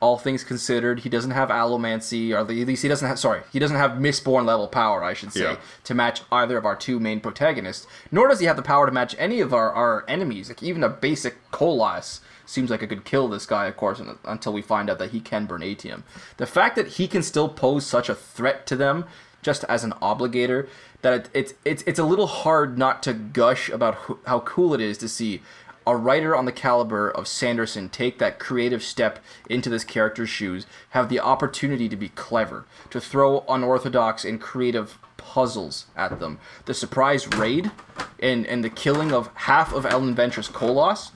all 0.00 0.16
things 0.16 0.42
considered, 0.42 1.00
he 1.00 1.10
doesn't 1.10 1.32
have 1.32 1.50
allomancy, 1.50 2.32
or 2.34 2.38
at 2.38 2.48
least 2.48 2.80
he 2.80 2.88
doesn't 2.88 3.06
have. 3.06 3.18
Sorry, 3.18 3.42
he 3.52 3.58
doesn't 3.58 3.76
have 3.76 3.90
Mistborn 3.92 4.46
level 4.46 4.66
power, 4.66 5.04
I 5.04 5.12
should 5.12 5.30
say, 5.34 5.42
Yeah. 5.42 5.56
to 5.84 5.94
match 5.94 6.22
either 6.32 6.56
of 6.56 6.64
our 6.64 6.74
two 6.74 6.98
main 6.98 7.20
protagonists. 7.20 7.86
Nor 8.10 8.28
does 8.28 8.40
he 8.40 8.46
have 8.46 8.56
the 8.56 8.62
power 8.62 8.86
to 8.86 8.92
match 8.92 9.14
any 9.18 9.40
of 9.42 9.52
our, 9.52 9.70
our 9.70 10.06
enemies. 10.08 10.48
Like 10.48 10.62
even 10.62 10.82
a 10.82 10.88
basic 10.88 11.50
koloss 11.50 12.20
seems 12.50 12.70
like 12.70 12.82
it 12.82 12.88
could 12.88 13.04
kill 13.04 13.28
this 13.28 13.46
guy, 13.46 13.66
of 13.66 13.76
course, 13.76 14.00
until 14.24 14.52
we 14.52 14.62
find 14.62 14.90
out 14.90 14.98
that 14.98 15.10
he 15.10 15.20
can 15.20 15.46
burn 15.46 15.62
Atium. 15.62 16.02
The 16.36 16.46
fact 16.46 16.76
that 16.76 16.88
he 16.88 17.06
can 17.06 17.22
still 17.22 17.48
pose 17.48 17.86
such 17.86 18.08
a 18.08 18.14
threat 18.14 18.66
to 18.66 18.76
them, 18.76 19.04
just 19.42 19.64
as 19.64 19.84
an 19.84 19.92
obligator, 20.02 20.68
that 21.02 21.14
it, 21.14 21.30
it's 21.32 21.54
it's 21.64 21.82
it's 21.86 21.98
a 21.98 22.04
little 22.04 22.26
hard 22.26 22.76
not 22.76 23.02
to 23.04 23.14
gush 23.14 23.70
about 23.70 23.94
who, 23.94 24.18
how 24.26 24.40
cool 24.40 24.74
it 24.74 24.80
is 24.80 24.98
to 24.98 25.08
see 25.08 25.40
a 25.86 25.96
writer 25.96 26.36
on 26.36 26.44
the 26.44 26.52
caliber 26.52 27.10
of 27.10 27.26
Sanderson 27.26 27.88
take 27.88 28.18
that 28.18 28.38
creative 28.38 28.82
step 28.82 29.18
into 29.48 29.70
this 29.70 29.82
character's 29.82 30.28
shoes, 30.28 30.66
have 30.90 31.08
the 31.08 31.20
opportunity 31.20 31.88
to 31.88 31.96
be 31.96 32.10
clever, 32.10 32.66
to 32.90 33.00
throw 33.00 33.44
unorthodox 33.48 34.24
and 34.24 34.40
creative 34.40 34.98
puzzles 35.16 35.86
at 35.96 36.20
them. 36.20 36.38
The 36.66 36.74
surprise 36.74 37.26
raid 37.28 37.70
and, 38.22 38.46
and 38.46 38.62
the 38.62 38.70
killing 38.70 39.10
of 39.12 39.30
half 39.34 39.72
of 39.72 39.84
Elend 39.84 40.14
Venture's 40.14 40.48
koloss, 40.48 41.10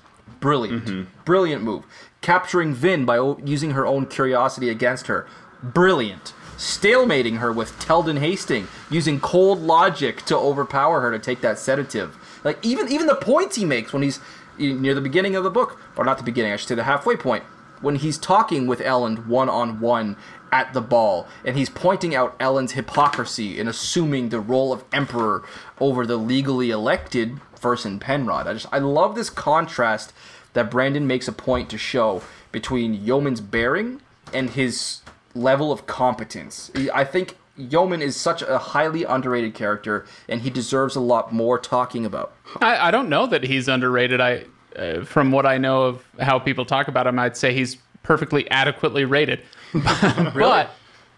brilliant. 0.44 0.84
Mm-hmm. 0.84 1.22
Brilliant 1.24 1.62
move. 1.62 1.84
Capturing 2.20 2.74
Vin 2.74 3.06
by 3.06 3.16
o- 3.16 3.40
using 3.42 3.70
her 3.70 3.86
own 3.86 4.04
curiosity 4.04 4.68
against 4.68 5.06
her, 5.06 5.26
brilliant. 5.62 6.34
Stalemating 6.58 7.38
her 7.38 7.50
with 7.50 7.72
Telden 7.80 8.18
Hastings, 8.18 8.68
using 8.90 9.18
cold 9.20 9.60
logic 9.60 10.22
to 10.26 10.36
overpower 10.36 11.00
her 11.00 11.10
to 11.10 11.18
take 11.18 11.40
that 11.40 11.58
sedative. 11.58 12.16
Like 12.44 12.58
even 12.62 12.92
even 12.92 13.06
the 13.06 13.14
points 13.14 13.56
he 13.56 13.64
makes 13.64 13.94
when 13.94 14.02
he's 14.02 14.18
eh, 14.60 14.74
near 14.74 14.94
the 14.94 15.00
beginning 15.00 15.34
of 15.34 15.44
the 15.44 15.50
book, 15.50 15.80
or 15.96 16.04
not 16.04 16.18
the 16.18 16.24
beginning, 16.24 16.52
I 16.52 16.56
should 16.56 16.68
say 16.68 16.74
the 16.74 16.84
halfway 16.84 17.16
point, 17.16 17.44
when 17.80 17.96
he's 17.96 18.18
talking 18.18 18.66
with 18.66 18.80
Elend 18.80 19.26
one 19.26 19.48
on 19.48 19.80
one 19.80 20.16
at 20.52 20.74
the 20.74 20.82
ball, 20.82 21.26
and 21.42 21.56
he's 21.56 21.70
pointing 21.70 22.14
out 22.14 22.38
Elend's 22.38 22.72
hypocrisy 22.72 23.58
in 23.58 23.66
assuming 23.66 24.28
the 24.28 24.40
role 24.40 24.74
of 24.74 24.84
emperor 24.92 25.42
over 25.80 26.06
the 26.06 26.18
legally 26.18 26.70
elected 26.70 27.40
Ferson 27.64 27.98
Penrod. 27.98 28.46
I 28.46 28.52
just 28.52 28.66
I 28.70 28.78
love 28.78 29.14
this 29.14 29.30
contrast 29.30 30.12
that 30.54 30.70
Brandon 30.70 31.06
makes 31.06 31.28
a 31.28 31.32
point 31.32 31.68
to 31.70 31.78
show 31.78 32.22
between 32.50 32.98
Yomen's 32.98 33.40
bearing 33.40 34.00
and 34.32 34.50
his 34.50 35.00
level 35.34 35.70
of 35.70 35.86
competence. 35.86 36.70
I 36.92 37.04
think 37.04 37.36
Yomen 37.58 38.00
is 38.00 38.16
such 38.16 38.42
a 38.42 38.58
highly 38.58 39.04
underrated 39.04 39.54
character, 39.54 40.06
and 40.28 40.40
he 40.42 40.50
deserves 40.50 40.96
a 40.96 41.00
lot 41.00 41.32
more 41.32 41.58
talking 41.58 42.04
about. 42.04 42.32
I, 42.60 42.88
I 42.88 42.90
don't 42.90 43.08
know 43.08 43.26
that 43.26 43.44
he's 43.44 43.68
underrated. 43.68 44.20
I, 44.20 44.44
uh, 44.76 45.04
from 45.04 45.30
what 45.30 45.46
I 45.46 45.58
know 45.58 45.84
of 45.84 46.04
how 46.20 46.38
people 46.38 46.64
talk 46.64 46.88
about 46.88 47.06
him, 47.06 47.18
I'd 47.18 47.36
say 47.36 47.52
he's 47.52 47.76
perfectly 48.02 48.50
adequately 48.50 49.04
rated. 49.04 49.40
really? 49.74 50.66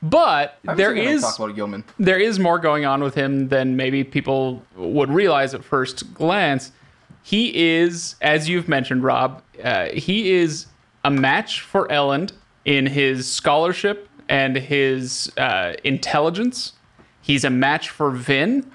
But, 0.03 0.59
but 0.63 0.77
there 0.77 0.95
is 0.95 1.23
talk 1.23 1.39
about 1.39 1.57
Yomen. 1.57 1.85
there 1.99 2.19
is 2.19 2.39
more 2.39 2.59
going 2.59 2.85
on 2.85 3.03
with 3.03 3.15
him 3.15 3.49
than 3.49 3.77
maybe 3.77 4.05
people 4.05 4.63
would 4.77 5.11
realize 5.11 5.55
at 5.55 5.65
first 5.65 6.13
glance. 6.15 6.71
He 7.27 7.75
is, 7.75 8.15
as 8.23 8.49
you've 8.49 8.69
mentioned, 8.69 9.03
Rob, 9.03 9.43
uh, 9.61 9.87
he 9.87 10.31
is 10.31 10.67
a 11.03 11.11
match 11.11 11.61
for 11.61 11.89
Elend 11.89 12.31
in 12.65 12.87
his 12.87 13.27
scholarship 13.27 14.09
and 14.29 14.55
his 14.55 15.33
uh, 15.37 15.73
intelligence. 15.83 16.75
He's 17.23 17.43
a 17.43 17.51
match 17.51 17.91
for 17.91 18.13
Vin 18.13 18.71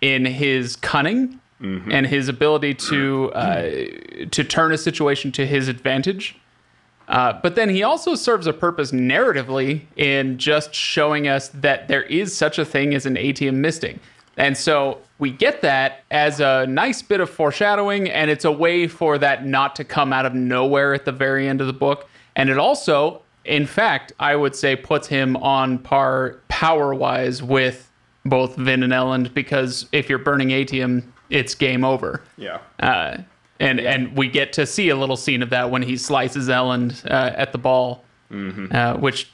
in 0.00 0.24
his 0.24 0.76
cunning 0.76 1.40
and 1.90 2.06
his 2.06 2.28
ability 2.28 2.74
to 2.74 3.32
uh, 3.32 3.70
to 4.30 4.44
turn 4.44 4.70
a 4.70 4.78
situation 4.78 5.32
to 5.32 5.44
his 5.44 5.66
advantage. 5.66 6.36
Uh, 7.08 7.32
but 7.42 7.56
then 7.56 7.70
he 7.70 7.82
also 7.82 8.14
serves 8.14 8.46
a 8.46 8.52
purpose 8.52 8.92
narratively 8.92 9.80
in 9.96 10.38
just 10.38 10.72
showing 10.72 11.26
us 11.26 11.48
that 11.48 11.88
there 11.88 12.04
is 12.04 12.36
such 12.36 12.56
a 12.56 12.64
thing 12.64 12.94
as 12.94 13.04
an 13.04 13.16
atium 13.16 13.60
misting. 13.60 13.98
And 14.36 14.56
so 14.56 14.98
we 15.18 15.30
get 15.30 15.62
that 15.62 16.04
as 16.10 16.40
a 16.40 16.66
nice 16.66 17.02
bit 17.02 17.20
of 17.20 17.30
foreshadowing, 17.30 18.10
and 18.10 18.30
it's 18.30 18.44
a 18.44 18.52
way 18.52 18.86
for 18.86 19.18
that 19.18 19.46
not 19.46 19.76
to 19.76 19.84
come 19.84 20.12
out 20.12 20.26
of 20.26 20.34
nowhere 20.34 20.94
at 20.94 21.04
the 21.04 21.12
very 21.12 21.48
end 21.48 21.60
of 21.60 21.66
the 21.66 21.72
book. 21.72 22.08
And 22.34 22.50
it 22.50 22.58
also, 22.58 23.22
in 23.44 23.66
fact, 23.66 24.12
I 24.20 24.36
would 24.36 24.54
say 24.54 24.76
puts 24.76 25.06
him 25.06 25.36
on 25.38 25.78
par 25.78 26.40
power 26.48 26.94
wise 26.94 27.42
with 27.42 27.90
both 28.26 28.56
Vin 28.56 28.82
and 28.82 28.92
Elend 28.92 29.32
because 29.32 29.86
if 29.92 30.08
you're 30.08 30.18
burning 30.18 30.48
Atium, 30.48 31.02
it's 31.30 31.54
game 31.54 31.84
over. 31.84 32.22
Yeah. 32.36 32.58
Uh, 32.80 33.18
and 33.58 33.80
and 33.80 34.14
we 34.16 34.28
get 34.28 34.52
to 34.54 34.66
see 34.66 34.90
a 34.90 34.96
little 34.96 35.16
scene 35.16 35.42
of 35.42 35.50
that 35.50 35.70
when 35.70 35.82
he 35.82 35.96
slices 35.96 36.48
Elend 36.48 37.04
uh, 37.10 37.32
at 37.36 37.52
the 37.52 37.58
ball, 37.58 38.04
uh, 38.70 38.96
which 38.98 39.30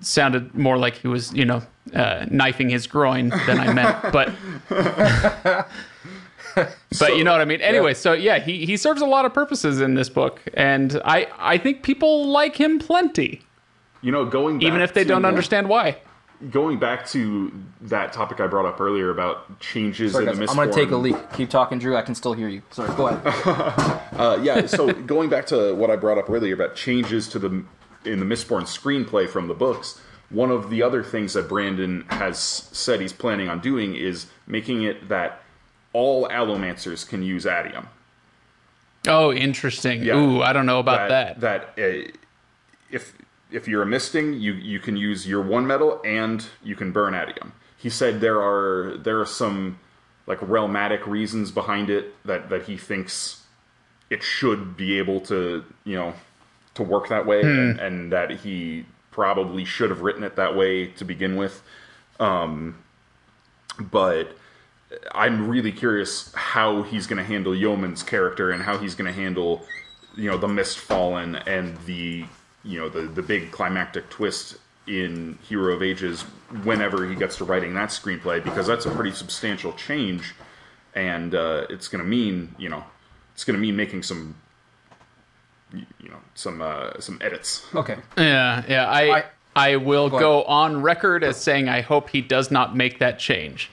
sounded 0.00 0.54
more 0.54 0.76
like 0.78 0.96
he 0.96 1.08
was, 1.08 1.32
you 1.32 1.44
know, 1.44 1.62
uh, 1.94 2.26
knifing 2.30 2.68
his 2.68 2.86
groin 2.86 3.30
than 3.46 3.58
I 3.58 3.72
meant, 3.72 3.96
but. 4.12 4.32
But 6.98 7.16
you 7.16 7.22
know 7.22 7.30
what 7.30 7.40
I 7.40 7.44
mean. 7.44 7.60
Anyway, 7.60 7.94
so 7.94 8.12
yeah, 8.14 8.40
he, 8.40 8.66
he 8.66 8.76
serves 8.76 9.00
a 9.00 9.06
lot 9.06 9.24
of 9.24 9.32
purposes 9.32 9.80
in 9.80 9.94
this 9.94 10.08
book, 10.08 10.40
and 10.54 11.00
I 11.04 11.28
I 11.38 11.56
think 11.56 11.84
people 11.84 12.26
like 12.26 12.56
him 12.56 12.80
plenty, 12.80 13.42
You 14.02 14.10
know, 14.10 14.24
going 14.24 14.58
back 14.58 14.66
even 14.66 14.80
if 14.80 14.92
they 14.92 15.04
to- 15.04 15.08
don't 15.08 15.24
understand 15.24 15.68
why. 15.68 15.98
Going 16.50 16.78
back 16.78 17.06
to 17.08 17.52
that 17.82 18.12
topic 18.12 18.40
I 18.40 18.46
brought 18.46 18.64
up 18.66 18.80
earlier 18.80 19.10
about 19.10 19.58
changes 19.60 20.12
Sorry, 20.12 20.24
in 20.24 20.30
guys, 20.30 20.38
the 20.38 20.50
I'm 20.50 20.56
gonna 20.56 20.72
take 20.72 20.88
a 20.90 20.92
Mistborn- 20.94 21.02
leak. 21.02 21.32
Keep 21.34 21.50
talking, 21.50 21.78
Drew. 21.78 21.96
I 21.96 22.02
can 22.02 22.14
still 22.16 22.32
hear 22.32 22.48
you. 22.48 22.62
Sorry, 22.70 22.92
go 22.96 23.08
ahead. 23.08 24.00
Uh, 24.18 24.36
yeah, 24.42 24.66
so 24.66 24.92
going 24.92 25.28
back 25.30 25.46
to 25.46 25.74
what 25.76 25.90
I 25.90 25.96
brought 25.96 26.18
up 26.18 26.28
earlier 26.28 26.52
about 26.54 26.74
changes 26.74 27.28
to 27.28 27.38
the 27.38 27.62
in 28.04 28.20
the 28.20 28.24
Mistborn 28.24 28.62
screenplay 28.62 29.28
from 29.28 29.48
the 29.48 29.54
books, 29.54 30.00
one 30.30 30.50
of 30.50 30.70
the 30.70 30.82
other 30.82 31.02
things 31.02 31.32
that 31.34 31.48
Brandon 31.48 32.04
has 32.08 32.38
said 32.38 33.00
he's 33.00 33.12
planning 33.12 33.48
on 33.48 33.60
doing 33.60 33.94
is 33.94 34.26
making 34.46 34.82
it 34.82 35.08
that 35.08 35.42
all 35.92 36.28
allomancers 36.28 37.08
can 37.08 37.22
use 37.22 37.46
atium. 37.46 37.88
Oh, 39.06 39.32
interesting. 39.32 40.02
Yeah. 40.02 40.16
Ooh, 40.16 40.42
I 40.42 40.52
don't 40.52 40.66
know 40.66 40.80
about 40.80 41.08
that. 41.08 41.40
That, 41.40 41.78
uh, 41.78 42.10
if 42.90 43.14
if 43.50 43.66
you're 43.66 43.82
a 43.82 43.86
misting, 43.86 44.34
you 44.34 44.52
you 44.52 44.80
can 44.80 44.96
use 44.96 45.26
your 45.26 45.42
one 45.42 45.66
metal 45.66 46.00
and 46.04 46.44
you 46.62 46.76
can 46.76 46.92
burn 46.92 47.14
atium. 47.14 47.52
He 47.76 47.88
said 47.88 48.20
there 48.20 48.40
are 48.42 48.98
there 48.98 49.20
are 49.20 49.26
some 49.26 49.78
like 50.26 50.40
realmatic 50.40 51.06
reasons 51.06 51.50
behind 51.50 51.88
it 51.88 52.14
that 52.26 52.50
that 52.50 52.64
he 52.64 52.76
thinks 52.76 53.44
it 54.10 54.22
should 54.22 54.76
be 54.76 54.98
able 54.98 55.20
to 55.20 55.64
you 55.84 55.96
know 55.96 56.14
to 56.78 56.82
work 56.82 57.08
that 57.08 57.26
way, 57.26 57.40
and, 57.42 57.80
and 57.80 58.12
that 58.12 58.30
he 58.30 58.86
probably 59.10 59.64
should 59.64 59.90
have 59.90 60.00
written 60.00 60.22
it 60.22 60.36
that 60.36 60.56
way 60.56 60.86
to 60.86 61.04
begin 61.04 61.36
with. 61.36 61.62
Um, 62.18 62.78
but 63.78 64.36
I'm 65.12 65.48
really 65.48 65.72
curious 65.72 66.32
how 66.34 66.82
he's 66.82 67.06
going 67.06 67.18
to 67.18 67.24
handle 67.24 67.54
Yomen's 67.54 68.02
character 68.02 68.50
and 68.50 68.62
how 68.62 68.78
he's 68.78 68.94
going 68.94 69.12
to 69.12 69.20
handle, 69.22 69.66
you 70.16 70.30
know, 70.30 70.38
the 70.38 70.48
Mist 70.48 70.78
Fallen 70.78 71.36
and 71.36 71.76
the, 71.86 72.24
you 72.64 72.80
know, 72.80 72.88
the 72.88 73.02
the 73.02 73.22
big 73.22 73.50
climactic 73.50 74.08
twist 74.08 74.56
in 74.86 75.38
Hero 75.42 75.74
of 75.74 75.82
Ages 75.82 76.22
whenever 76.64 77.06
he 77.06 77.14
gets 77.14 77.36
to 77.36 77.44
writing 77.44 77.74
that 77.74 77.90
screenplay 77.90 78.42
because 78.42 78.66
that's 78.66 78.86
a 78.86 78.90
pretty 78.90 79.12
substantial 79.12 79.72
change, 79.74 80.34
and 80.94 81.34
uh, 81.34 81.66
it's 81.68 81.88
going 81.88 82.02
to 82.02 82.08
mean, 82.08 82.54
you 82.58 82.68
know, 82.68 82.84
it's 83.34 83.44
going 83.44 83.56
to 83.56 83.60
mean 83.60 83.76
making 83.76 84.02
some, 84.02 84.34
you 85.72 86.08
know, 86.08 86.18
some 86.34 86.60
uh, 86.62 86.98
some 87.00 87.18
edits. 87.20 87.66
Okay. 87.74 87.96
Yeah, 88.16 88.62
yeah. 88.68 88.86
I 88.88 89.18
I- 89.18 89.24
I, 89.56 89.76
will 89.76 90.06
ahead. 90.06 90.20
go 90.20 90.44
on 90.44 90.82
record 90.82 91.24
as 91.24 91.36
saying 91.36 91.68
I 91.68 91.80
hope 91.80 92.10
he 92.10 92.20
does 92.20 92.50
not 92.52 92.76
make 92.76 93.00
that 93.00 93.18
change. 93.18 93.70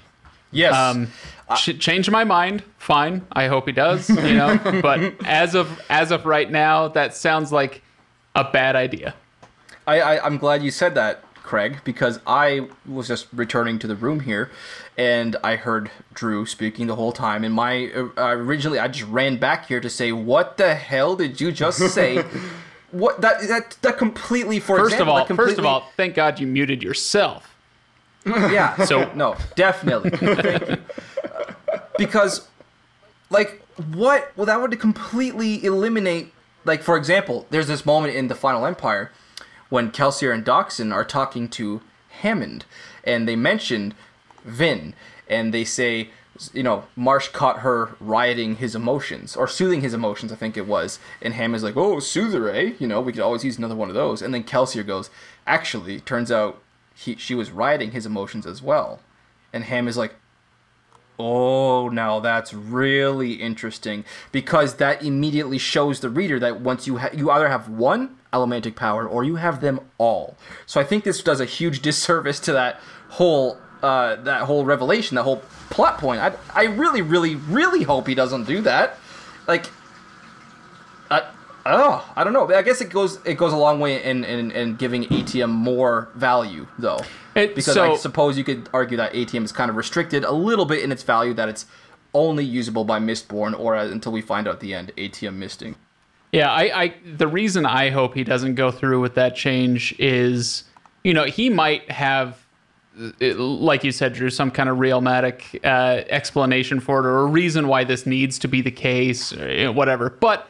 Yes. 0.52 0.74
Um, 0.74 1.12
ch- 1.56 1.78
change 1.80 2.10
my 2.10 2.24
mind. 2.24 2.64
Fine. 2.80 3.28
I 3.34 3.46
hope 3.48 3.68
he 3.68 3.72
does. 3.72 4.10
You 4.10 4.16
know, 4.42 4.60
but 4.82 5.14
as 5.26 5.54
of 5.54 5.80
as 5.90 6.10
of 6.10 6.26
right 6.26 6.50
now, 6.50 6.88
that 6.88 7.16
sounds 7.16 7.52
like 7.52 7.84
a 8.34 8.44
bad 8.44 8.76
idea. 8.76 9.14
I, 9.86 10.00
I 10.02 10.26
I'm 10.26 10.38
glad 10.38 10.64
you 10.64 10.72
said 10.72 10.96
that, 10.96 11.24
Craig, 11.46 11.80
because 11.84 12.20
I 12.28 12.68
was 12.86 13.08
just 13.08 13.28
returning 13.34 13.80
to 13.80 13.88
the 13.88 13.96
room 13.96 14.22
here, 14.22 14.50
and 14.98 15.36
I 15.44 15.56
heard 15.56 15.90
Drew 16.14 16.46
speaking 16.46 16.88
the 16.88 16.96
whole 16.96 17.12
time. 17.12 17.44
And 17.44 17.54
my 17.54 17.92
uh, 17.96 18.10
originally, 18.18 18.80
I 18.80 18.88
just 18.88 19.10
ran 19.10 19.38
back 19.38 19.68
here 19.68 19.80
to 19.80 19.90
say, 19.90 20.12
"What 20.12 20.58
the 20.58 20.76
hell 20.76 21.16
did 21.16 21.40
you 21.40 21.52
just 21.52 21.80
say?" 21.94 22.24
what 22.92 23.22
that 23.22 23.42
that 23.48 23.78
that 23.82 23.98
completely 23.98 24.60
for 24.60 24.78
First 24.78 25.00
of 25.00 25.08
all, 25.08 25.26
completely, 25.26 25.52
first 25.52 25.60
of 25.60 25.66
all, 25.66 25.90
thank 25.98 26.16
God 26.16 26.40
you 26.40 26.48
muted 26.48 26.82
yourself. 26.84 27.56
yeah. 28.26 28.76
So- 28.86 29.12
no, 29.14 29.36
definitely, 29.56 30.10
Thank 30.18 30.70
you. 30.70 30.78
Because, 31.98 32.48
like, 33.30 33.62
what? 33.94 34.32
Well, 34.36 34.46
that 34.46 34.60
would 34.60 34.78
completely 34.80 35.64
eliminate. 35.64 36.34
Like, 36.66 36.82
for 36.82 36.98
example, 36.98 37.46
there's 37.52 37.68
this 37.68 37.86
moment 37.86 38.16
in 38.16 38.28
the 38.28 38.36
Final 38.36 38.66
Empire 38.66 39.12
when 39.70 39.92
Kelsier 39.92 40.34
and 40.34 40.46
Dockson 40.46 40.94
are 40.94 41.06
talking 41.06 41.48
to 41.50 41.82
Hammond, 42.22 42.66
and 43.04 43.28
they 43.28 43.36
mentioned 43.36 43.96
Vin, 44.44 44.94
and 45.28 45.54
they 45.54 45.64
say, 45.64 46.10
you 46.54 46.64
know, 46.64 46.86
Marsh 46.96 47.30
caught 47.30 47.60
her 47.60 47.96
rioting 48.00 48.58
his 48.58 48.76
emotions 48.76 49.36
or 49.36 49.48
soothing 49.48 49.82
his 49.82 49.94
emotions, 49.94 50.32
I 50.32 50.36
think 50.36 50.58
it 50.58 50.68
was, 50.68 51.00
and 51.22 51.34
Hammond's 51.34 51.64
like, 51.64 51.78
"Oh, 51.78 52.00
soother, 52.00 52.50
eh? 52.50 52.74
You 52.80 52.88
know, 52.88 53.00
we 53.02 53.14
could 53.14 53.22
always 53.22 53.46
use 53.46 53.58
another 53.58 53.76
one 53.76 53.90
of 53.90 53.96
those." 53.96 54.22
And 54.22 54.34
then 54.34 54.44
Kelsier 54.44 54.86
goes, 54.86 55.10
"Actually, 55.48 56.00
turns 56.02 56.32
out 56.32 56.62
he 56.94 57.16
she 57.16 57.36
was 57.36 57.52
rioting 57.52 57.92
his 57.92 58.06
emotions 58.06 58.46
as 58.46 58.62
well," 58.62 59.00
and 59.54 59.64
Ham 59.64 59.88
is 59.88 59.98
like, 59.98 60.16
Oh, 61.18 61.88
now 61.90 62.20
that's 62.20 62.54
really 62.54 63.34
interesting 63.34 64.04
because 64.32 64.76
that 64.76 65.02
immediately 65.02 65.58
shows 65.58 66.02
the 66.02 66.10
reader 66.10 66.40
that 66.40 66.60
once 66.60 66.88
you 66.88 66.98
ha- 66.98 67.12
you 67.14 67.32
either 67.32 67.48
have 67.48 67.70
one 67.70 68.18
allomantic 68.34 68.76
power 68.76 69.08
or 69.08 69.24
you 69.24 69.38
have 69.38 69.62
them 69.62 69.80
all. 69.98 70.36
So 70.66 70.82
I 70.82 70.84
think 70.84 71.06
this 71.06 71.24
does 71.24 71.40
a 71.40 71.46
huge 71.46 71.82
disservice 71.90 72.40
to 72.42 72.52
that 72.54 72.82
whole 73.10 73.58
uh, 73.82 74.16
that 74.24 74.42
whole 74.42 74.66
revelation, 74.66 75.16
that 75.16 75.24
whole 75.24 75.42
plot 75.70 75.98
point. 76.00 76.20
I 76.20 76.34
I 76.54 76.66
really 76.66 77.02
really 77.02 77.36
really 77.36 77.84
hope 77.84 78.08
he 78.08 78.16
doesn't 78.16 78.46
do 78.46 78.62
that. 78.62 78.98
Like 79.48 79.68
oh, 81.66 82.14
I 82.16 82.24
don't 82.24 82.34
know. 82.34 82.52
I 82.54 82.62
guess 82.62 82.82
it 82.82 82.90
goes 82.90 83.20
it 83.26 83.36
goes 83.36 83.54
a 83.54 83.58
long 83.58 83.80
way 83.80 84.04
in 84.04 84.24
in, 84.24 84.52
in 84.52 84.76
giving 84.76 85.12
atium 85.12 85.50
more 85.52 86.10
value 86.16 86.68
though. 86.78 87.00
It- 87.36 87.56
because 87.56 87.78
I 87.78 87.96
suppose 87.96 88.38
you 88.38 88.44
could 88.44 88.70
argue 88.74 88.98
that 88.98 89.14
atium 89.16 89.44
is 89.44 89.52
kind 89.52 89.70
of 89.70 89.76
restricted 89.76 90.24
a 90.24 90.32
little 90.32 90.66
bit 90.66 90.84
in 90.84 90.92
its 90.92 91.04
value 91.04 91.34
that 91.34 91.50
it's 91.50 91.66
only 92.14 92.46
usable 92.46 92.86
by 92.86 92.98
Mistborn 93.00 93.58
or 93.60 93.76
uh, 93.76 93.86
until 93.88 94.12
we 94.12 94.22
find 94.22 94.48
out 94.48 94.60
the 94.62 94.74
end 94.74 94.92
atium 94.98 95.38
misting. 95.38 95.76
Yeah, 96.32 96.52
I, 96.52 96.84
I 96.84 96.94
the 97.18 97.28
reason 97.28 97.66
I 97.66 97.90
hope 97.90 98.14
he 98.14 98.24
doesn't 98.24 98.56
go 98.56 98.72
through 98.72 99.02
with 99.02 99.16
that 99.16 99.36
change 99.36 99.94
is, 100.00 100.64
you 101.04 101.14
know, 101.14 101.24
he 101.26 101.50
might 101.50 101.90
have, 101.92 102.38
uh, 103.00 103.36
like 103.36 103.84
you 103.84 103.92
said, 103.92 104.14
Drew, 104.14 104.30
some 104.30 104.52
kind 104.52 104.68
of 104.70 104.78
realmatic 104.78 105.60
uh, 105.64 106.04
explanation 106.10 106.80
for 106.80 107.00
it 107.00 107.06
or 107.06 107.20
a 107.20 107.26
reason 107.26 107.68
why 107.68 107.84
this 107.86 108.06
needs 108.06 108.38
to 108.40 108.48
be 108.50 108.62
the 108.62 108.72
case, 108.72 109.34
or, 109.34 109.50
you 109.52 109.64
know, 109.66 109.72
whatever. 109.72 110.10
But 110.10 110.50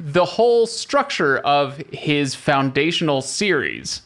the 0.00 0.24
whole 0.24 0.66
structure 0.66 1.38
of 1.38 1.76
his 1.92 2.34
foundational 2.34 3.20
series 3.20 4.02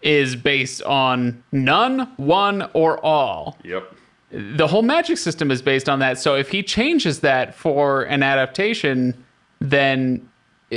is 0.00 0.36
based 0.36 0.82
on 0.84 1.42
none, 1.52 2.08
one, 2.16 2.68
or 2.74 2.98
all 3.04 3.58
Yep. 3.64 3.92
the 4.30 4.66
whole 4.66 4.82
magic 4.82 5.18
system 5.18 5.50
is 5.50 5.60
based 5.60 5.88
on 5.88 5.98
that. 5.98 6.18
So 6.18 6.36
if 6.36 6.48
he 6.48 6.62
changes 6.62 7.20
that 7.20 7.54
for 7.54 8.02
an 8.04 8.22
adaptation, 8.22 9.14
then 9.60 10.28
uh, 10.72 10.74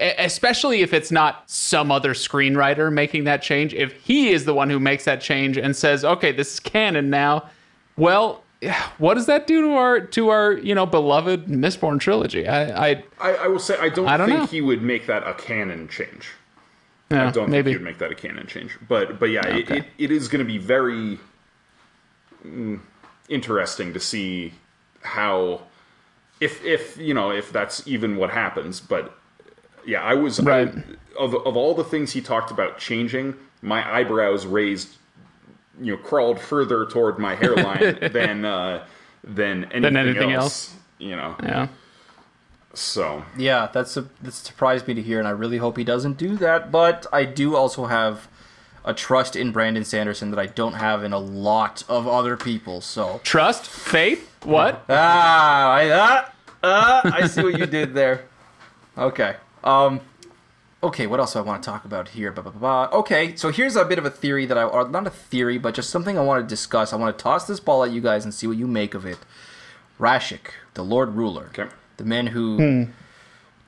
e- 0.00 0.12
especially 0.18 0.82
if 0.82 0.92
it's 0.92 1.10
not 1.10 1.42
some 1.50 1.90
other 1.90 2.14
screenwriter 2.14 2.92
making 2.92 3.24
that 3.24 3.42
change, 3.42 3.74
if 3.74 3.92
he 3.94 4.30
is 4.30 4.44
the 4.44 4.54
one 4.54 4.70
who 4.70 4.78
makes 4.78 5.04
that 5.04 5.20
change 5.20 5.56
and 5.58 5.74
says, 5.74 6.04
"Okay, 6.04 6.30
this 6.32 6.52
is 6.54 6.60
canon 6.60 7.10
now," 7.10 7.48
well, 7.96 8.44
what 8.98 9.14
does 9.14 9.26
that 9.26 9.46
do 9.46 9.62
to 9.62 9.72
our 9.74 10.00
to 10.00 10.28
our 10.28 10.52
you 10.52 10.74
know 10.74 10.86
beloved 10.86 11.46
Mistborn 11.46 11.98
trilogy? 12.00 12.46
I, 12.46 12.90
I 12.92 13.04
I, 13.20 13.34
I 13.34 13.46
will 13.48 13.58
say 13.58 13.76
I 13.78 13.88
don't, 13.88 14.06
I 14.08 14.16
don't 14.16 14.28
think 14.28 14.40
know. 14.40 14.46
he 14.46 14.60
would 14.60 14.82
make 14.82 15.06
that 15.06 15.26
a 15.26 15.34
canon 15.34 15.88
change. 15.88 16.28
yeah, 17.10 17.28
I 17.28 17.30
don't 17.30 17.50
maybe 17.50 17.70
think 17.70 17.78
he 17.78 17.78
would 17.78 17.84
make 17.84 17.98
that 17.98 18.12
a 18.12 18.14
canon 18.14 18.46
change. 18.46 18.76
But 18.88 19.18
but 19.18 19.30
yeah, 19.30 19.46
Okay. 19.46 19.78
it, 19.78 19.84
it 19.98 20.10
is 20.10 20.28
going 20.28 20.38
to 20.44 20.50
be 20.50 20.58
very 20.58 21.18
mm, 22.46 22.80
interesting 23.28 23.92
to 23.92 24.00
see 24.00 24.52
how 25.02 25.62
if 26.40 26.64
if 26.64 26.96
you 26.98 27.14
know 27.14 27.30
if 27.30 27.52
that's 27.52 27.86
even 27.86 28.16
what 28.16 28.30
happens. 28.30 28.80
But 28.80 29.12
yeah, 29.86 30.02
I 30.02 30.14
was 30.14 30.38
I- 30.40 30.44
Right. 30.44 30.74
of 31.18 31.34
of 31.34 31.56
all 31.56 31.74
the 31.74 31.84
things 31.84 32.12
he 32.12 32.20
talked 32.20 32.50
about 32.50 32.78
changing, 32.78 33.34
my 33.60 33.80
eyebrows 33.92 34.46
raised, 34.46 34.96
you 35.82 35.96
know, 35.96 36.02
crawled 36.02 36.40
further 36.40 36.86
toward 36.86 37.18
my 37.18 37.34
hairline 37.34 37.98
than 38.12 38.44
uh, 38.44 38.86
than 39.24 39.64
anything, 39.72 39.96
anything 39.96 40.32
else. 40.32 40.74
You 40.98 41.16
know. 41.16 41.36
yeah. 41.42 41.68
So 42.74 43.24
Yeah, 43.36 43.68
that's 43.72 43.96
a, 43.96 44.06
that 44.22 44.32
surprised 44.32 44.88
me 44.88 44.94
to 44.94 45.02
hear, 45.02 45.18
and 45.18 45.28
I 45.28 45.32
really 45.32 45.58
hope 45.58 45.76
he 45.76 45.84
doesn't 45.84 46.16
do 46.16 46.36
that. 46.36 46.70
But 46.70 47.06
I 47.12 47.24
do 47.24 47.54
also 47.54 47.86
have 47.86 48.28
a 48.84 48.94
trust 48.94 49.36
in 49.36 49.52
Brandon 49.52 49.84
Sanderson 49.84 50.30
that 50.30 50.38
I 50.38 50.46
don't 50.46 50.74
have 50.74 51.04
in 51.04 51.12
a 51.12 51.18
lot 51.18 51.84
of 51.88 52.08
other 52.08 52.36
people. 52.36 52.80
So 52.80 53.20
Trust, 53.22 53.66
faith, 53.66 54.44
what? 54.44 54.84
ah, 54.88 55.70
I 55.70 55.90
uh, 55.90 56.28
uh, 56.62 57.00
I 57.04 57.26
see 57.26 57.42
what 57.42 57.58
you 57.58 57.66
did 57.66 57.94
there. 57.94 58.24
Okay. 58.96 59.36
Um. 59.64 60.00
Okay, 60.84 61.06
what 61.06 61.20
else 61.20 61.34
do 61.34 61.38
I 61.38 61.42
want 61.42 61.62
to 61.62 61.70
talk 61.70 61.84
about 61.84 62.08
here? 62.08 62.32
Blah, 62.32 62.42
blah, 62.42 62.52
blah, 62.52 62.88
blah. 62.88 62.98
Okay, 62.98 63.36
so 63.36 63.50
here's 63.50 63.76
a 63.76 63.84
bit 63.84 63.98
of 63.98 64.04
a 64.04 64.10
theory 64.10 64.46
that 64.46 64.58
I, 64.58 64.64
or 64.64 64.88
not 64.88 65.06
a 65.06 65.10
theory, 65.10 65.56
but 65.56 65.74
just 65.74 65.90
something 65.90 66.18
I 66.18 66.22
want 66.22 66.42
to 66.42 66.52
discuss. 66.52 66.92
I 66.92 66.96
want 66.96 67.16
to 67.16 67.22
toss 67.22 67.46
this 67.46 67.60
ball 67.60 67.84
at 67.84 67.92
you 67.92 68.00
guys 68.00 68.24
and 68.24 68.34
see 68.34 68.48
what 68.48 68.56
you 68.56 68.66
make 68.66 68.94
of 68.94 69.06
it. 69.06 69.18
Rashek, 70.00 70.50
the 70.74 70.82
Lord 70.82 71.14
Ruler, 71.14 71.46
Okay. 71.50 71.68
the 71.98 72.04
man 72.04 72.28
who 72.28 72.56
hmm. 72.56 72.90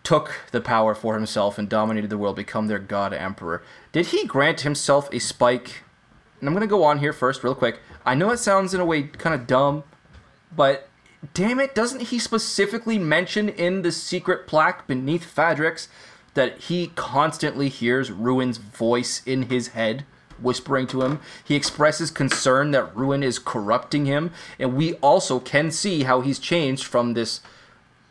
took 0.02 0.40
the 0.50 0.60
power 0.60 0.92
for 0.92 1.14
himself 1.14 1.56
and 1.56 1.68
dominated 1.68 2.10
the 2.10 2.18
world, 2.18 2.34
become 2.34 2.66
their 2.66 2.80
god 2.80 3.12
emperor. 3.12 3.62
Did 3.92 4.06
he 4.06 4.26
grant 4.26 4.62
himself 4.62 5.08
a 5.12 5.20
spike? 5.20 5.84
And 6.40 6.48
I'm 6.48 6.54
gonna 6.54 6.66
go 6.66 6.82
on 6.82 6.98
here 6.98 7.12
first, 7.12 7.44
real 7.44 7.54
quick. 7.54 7.78
I 8.04 8.16
know 8.16 8.30
it 8.30 8.38
sounds 8.38 8.74
in 8.74 8.80
a 8.80 8.84
way 8.84 9.04
kind 9.04 9.34
of 9.34 9.46
dumb, 9.46 9.84
but 10.54 10.88
damn 11.32 11.60
it, 11.60 11.76
doesn't 11.76 12.02
he 12.08 12.18
specifically 12.18 12.98
mention 12.98 13.48
in 13.48 13.82
the 13.82 13.92
secret 13.92 14.48
plaque 14.48 14.88
beneath 14.88 15.32
Fadrex 15.32 15.86
that 16.34 16.58
he 16.58 16.88
constantly 16.94 17.68
hears 17.68 18.10
Ruin's 18.10 18.58
voice 18.58 19.22
in 19.24 19.44
his 19.44 19.68
head? 19.68 20.04
Whispering 20.40 20.88
to 20.88 21.02
him, 21.02 21.20
he 21.44 21.54
expresses 21.54 22.10
concern 22.10 22.72
that 22.72 22.94
Ruin 22.94 23.22
is 23.22 23.38
corrupting 23.38 24.04
him, 24.04 24.32
and 24.58 24.74
we 24.74 24.94
also 24.94 25.38
can 25.38 25.70
see 25.70 26.02
how 26.02 26.22
he's 26.22 26.40
changed 26.40 26.84
from 26.84 27.14
this 27.14 27.40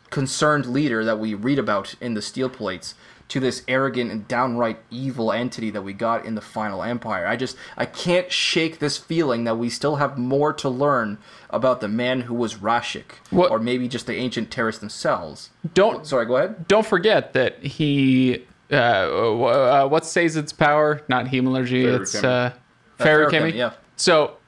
concerned 0.08 0.64
leader 0.66 1.04
that 1.04 1.18
we 1.18 1.34
read 1.34 1.58
about 1.58 1.94
in 2.00 2.14
the 2.14 2.22
steel 2.22 2.48
plates 2.48 2.94
to 3.28 3.40
this 3.40 3.62
arrogant 3.68 4.10
and 4.10 4.28
downright 4.28 4.78
evil 4.90 5.32
entity 5.32 5.70
that 5.70 5.82
we 5.82 5.92
got 5.92 6.24
in 6.24 6.34
the 6.34 6.40
final 6.40 6.82
empire 6.82 7.26
i 7.26 7.36
just 7.36 7.56
i 7.76 7.84
can't 7.86 8.30
shake 8.30 8.78
this 8.78 8.96
feeling 8.98 9.44
that 9.44 9.56
we 9.56 9.68
still 9.70 9.96
have 9.96 10.18
more 10.18 10.52
to 10.52 10.68
learn 10.68 11.18
about 11.50 11.80
the 11.80 11.88
man 11.88 12.22
who 12.22 12.34
was 12.34 12.56
Rashek 12.56 13.04
What- 13.30 13.50
or 13.50 13.58
maybe 13.58 13.88
just 13.88 14.06
the 14.06 14.14
ancient 14.16 14.50
terrorists 14.50 14.80
themselves 14.80 15.50
Don't 15.74 16.06
sorry 16.06 16.26
go 16.26 16.36
ahead 16.36 16.68
don't 16.68 16.86
forget 16.86 17.32
that 17.32 17.62
he 17.62 18.44
uh, 18.72 18.74
uh 18.76 19.86
what's 19.88 20.12
Sazed's 20.12 20.52
power? 20.52 21.02
Not 21.08 21.26
hemalurgy, 21.26 21.84
it's 22.00 22.14
uh 22.14 22.52
Feruchem, 22.98 23.30
Feruchemy. 23.30 23.54
yeah. 23.54 23.72
So 23.96 24.38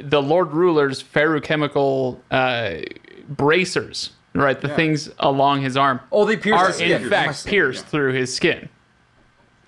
the 0.00 0.22
Lord 0.22 0.52
Ruler's 0.52 1.02
Feruchemical 1.02 2.18
uh 2.30 2.76
bracers, 3.28 4.10
right? 4.34 4.60
The 4.60 4.68
things 4.68 5.10
along 5.18 5.62
his 5.62 5.76
arm 5.76 6.00
oh 6.12 6.24
they 6.24 6.36
pierced 6.36 6.60
are 6.62 6.66
his 6.68 6.76
skin 6.76 7.02
in 7.02 7.08
fact 7.10 7.46
pierced 7.46 7.86
through 7.86 8.12
his 8.12 8.34
skin. 8.34 8.68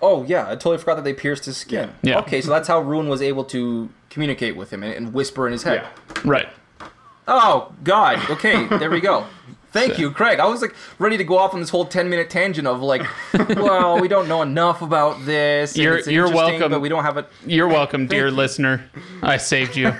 oh 0.01 0.23
yeah 0.25 0.45
i 0.47 0.51
totally 0.51 0.77
forgot 0.77 0.95
that 0.95 1.03
they 1.03 1.13
pierced 1.13 1.45
his 1.45 1.57
skin 1.57 1.91
Yeah. 2.03 2.19
okay 2.19 2.41
so 2.41 2.49
that's 2.51 2.67
how 2.67 2.79
ruin 2.79 3.07
was 3.07 3.21
able 3.21 3.43
to 3.45 3.89
communicate 4.09 4.55
with 4.55 4.71
him 4.71 4.83
and, 4.83 4.93
and 4.93 5.13
whisper 5.13 5.47
in 5.47 5.53
his 5.53 5.63
head 5.63 5.83
Yeah. 6.15 6.21
Right. 6.25 6.49
Oh 7.29 7.73
God. 7.83 8.29
Okay, 8.29 8.67
there 8.67 8.89
we 8.89 9.01
go. 9.01 9.25
Thank 9.73 9.99
you, 9.99 10.11
Craig. 10.11 10.39
I 10.39 10.45
was 10.47 10.61
like 10.61 10.73
ready 10.97 11.17
to 11.17 11.25
go 11.25 11.37
off 11.37 11.53
on 11.53 11.59
this 11.59 11.69
whole 11.69 11.83
ten 11.83 12.09
minute 12.09 12.29
tangent 12.29 12.65
of 12.65 12.81
like, 12.81 13.05
well, 13.49 13.99
we 13.99 14.07
don't 14.07 14.29
know 14.29 14.41
enough 14.41 14.81
about 14.81 15.25
this. 15.25 15.75
You're- 15.75 15.99
it's 15.99 16.07
you're 16.07 16.31
welcome. 16.31 16.71
but 16.71 16.79
we 16.79 16.87
don't 16.87 17.03
have 17.03 17.17
it. 17.17 17.27
You're 17.45 17.67
welcome, 17.67 18.07
dear 18.13 18.27
you. 18.27 18.33
listener. 18.33 18.89
I 19.21 19.35
saved 19.37 19.75
you. 19.75 19.93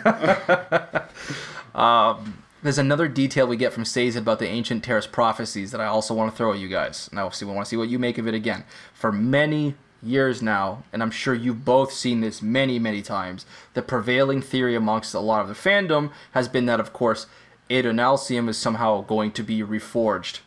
Um, 1.76 2.42
There's 2.64 2.78
another 2.78 3.08
detail 3.08 3.48
we 3.48 3.58
get 3.58 3.74
from 3.74 3.86
Sazed 3.86 4.18
about 4.18 4.40
the 4.40 4.48
ancient 4.48 4.84
Terris 4.84 5.08
prophecies 5.08 5.72
that 5.72 5.82
I 5.82 5.86
also 5.86 6.14
want 6.14 6.32
to 6.32 6.38
throw 6.38 6.54
at 6.54 6.60
you 6.60 6.68
guys. 6.68 7.10
Now, 7.14 7.30
see, 7.30 7.46
we 7.46 7.54
want 7.54 7.66
to 7.66 7.70
see 7.70 7.78
what 7.78 7.90
you 7.90 8.00
make 8.00 8.18
of 8.18 8.28
it 8.28 8.34
again. 8.34 8.64
For 8.94 9.12
many 9.12 9.76
years 10.02 10.42
now, 10.42 10.84
and 10.92 11.04
I'm 11.04 11.12
sure 11.12 11.34
you've 11.34 11.66
both 11.66 11.94
seen 11.94 12.22
this 12.22 12.42
many, 12.42 12.80
many 12.80 13.02
times, 13.02 13.46
the 13.74 13.82
prevailing 13.82 14.42
theory 14.42 14.76
amongst 14.76 15.14
a 15.14 15.20
lot 15.20 15.42
of 15.42 15.48
the 15.48 15.54
fandom 15.54 16.12
has 16.32 16.48
been 16.48 16.66
that, 16.66 16.80
of 16.80 16.94
course, 16.94 17.28
Adonalsium 17.70 18.48
is 18.50 18.58
somehow 18.58 19.02
going 19.02 19.32
to 19.32 19.44
be 19.44 19.62
reforged, 19.62 20.40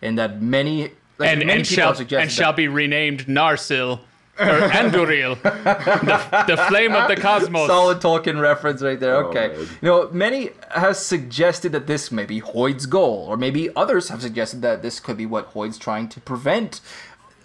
and 0.00 0.18
that 0.18 0.40
many 0.40 0.92
like, 1.18 1.30
and 1.30 1.38
many 1.40 1.52
and 1.52 1.62
people 1.62 1.76
shall 1.76 1.88
have 1.88 1.96
suggested 1.98 2.22
and 2.22 2.32
shall 2.32 2.52
be 2.52 2.68
renamed 2.68 3.26
Narsil 3.26 4.00
or 4.38 4.68
Anduril, 4.68 5.40
the, 5.42 6.44
the 6.46 6.56
flame 6.68 6.94
of 6.94 7.08
the 7.08 7.16
cosmos. 7.16 7.66
Solid 7.66 7.98
Tolkien 7.98 8.40
reference 8.40 8.82
right 8.82 8.98
there. 8.98 9.16
Oh, 9.16 9.28
okay. 9.28 9.48
man. 9.48 9.60
you 9.60 9.88
know, 9.88 10.10
many 10.10 10.50
has 10.70 11.04
suggested 11.04 11.72
that 11.72 11.86
this 11.86 12.12
may 12.12 12.24
be 12.24 12.40
Hoid's 12.40 12.86
goal, 12.86 13.26
or 13.28 13.36
maybe 13.36 13.74
others 13.74 14.08
have 14.10 14.22
suggested 14.22 14.62
that 14.62 14.82
this 14.82 15.00
could 15.00 15.16
be 15.16 15.26
what 15.26 15.46
Hoid's 15.46 15.78
trying 15.78 16.08
to 16.10 16.20
prevent. 16.20 16.80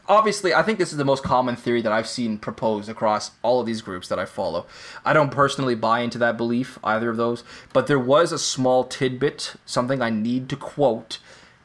Obviously, 0.07 0.53
I 0.53 0.63
think 0.63 0.79
this 0.79 0.91
is 0.91 0.97
the 0.97 1.05
most 1.05 1.23
common 1.23 1.55
theory 1.55 1.81
that 1.81 1.91
I've 1.91 2.07
seen 2.07 2.37
proposed 2.37 2.89
across 2.89 3.31
all 3.41 3.61
of 3.61 3.65
these 3.65 3.81
groups 3.81 4.09
that 4.09 4.19
I 4.19 4.25
follow. 4.25 4.65
I 5.05 5.13
don't 5.13 5.31
personally 5.31 5.75
buy 5.75 6.01
into 6.01 6.17
that 6.17 6.35
belief, 6.35 6.77
either 6.83 7.09
of 7.09 7.17
those, 7.17 7.43
but 7.71 7.87
there 7.87 7.99
was 7.99 8.31
a 8.31 8.37
small 8.37 8.83
tidbit, 8.83 9.55
something 9.65 10.01
I 10.01 10.09
need 10.09 10.49
to 10.49 10.57
quote. 10.57 11.19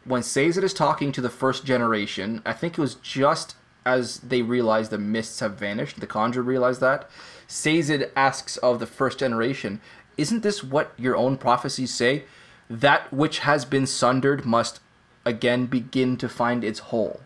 When 0.05 0.23
Sazed 0.23 0.63
is 0.63 0.73
talking 0.73 1.11
to 1.13 1.21
the 1.21 1.29
first 1.29 1.67
generation, 1.67 2.41
I 2.47 2.53
think 2.53 2.79
it 2.79 2.81
was 2.81 2.95
just 2.95 3.57
as 3.89 4.19
they 4.19 4.43
realize 4.43 4.91
the 4.91 4.99
mists 4.99 5.41
have 5.41 5.55
vanished, 5.59 5.99
the 5.99 6.07
conjure 6.07 6.43
realized 6.43 6.81
that. 6.83 7.09
Sazed 7.47 8.05
asks 8.15 8.59
of 8.59 8.79
the 8.79 8.87
first 8.87 9.19
generation, 9.19 9.81
Isn't 10.19 10.43
this 10.43 10.63
what 10.63 10.93
your 10.99 11.17
own 11.17 11.39
prophecies 11.39 11.95
say? 11.95 12.25
That 12.69 13.11
which 13.11 13.39
has 13.41 13.65
been 13.65 13.87
sundered 13.87 14.45
must 14.45 14.81
again 15.25 15.67
begin 15.67 16.19
to 16.19 16.29
find 16.29 16.63
its 16.63 16.81
whole. 16.91 17.21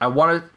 I 0.00 0.08
want 0.08 0.42
to 0.42 0.50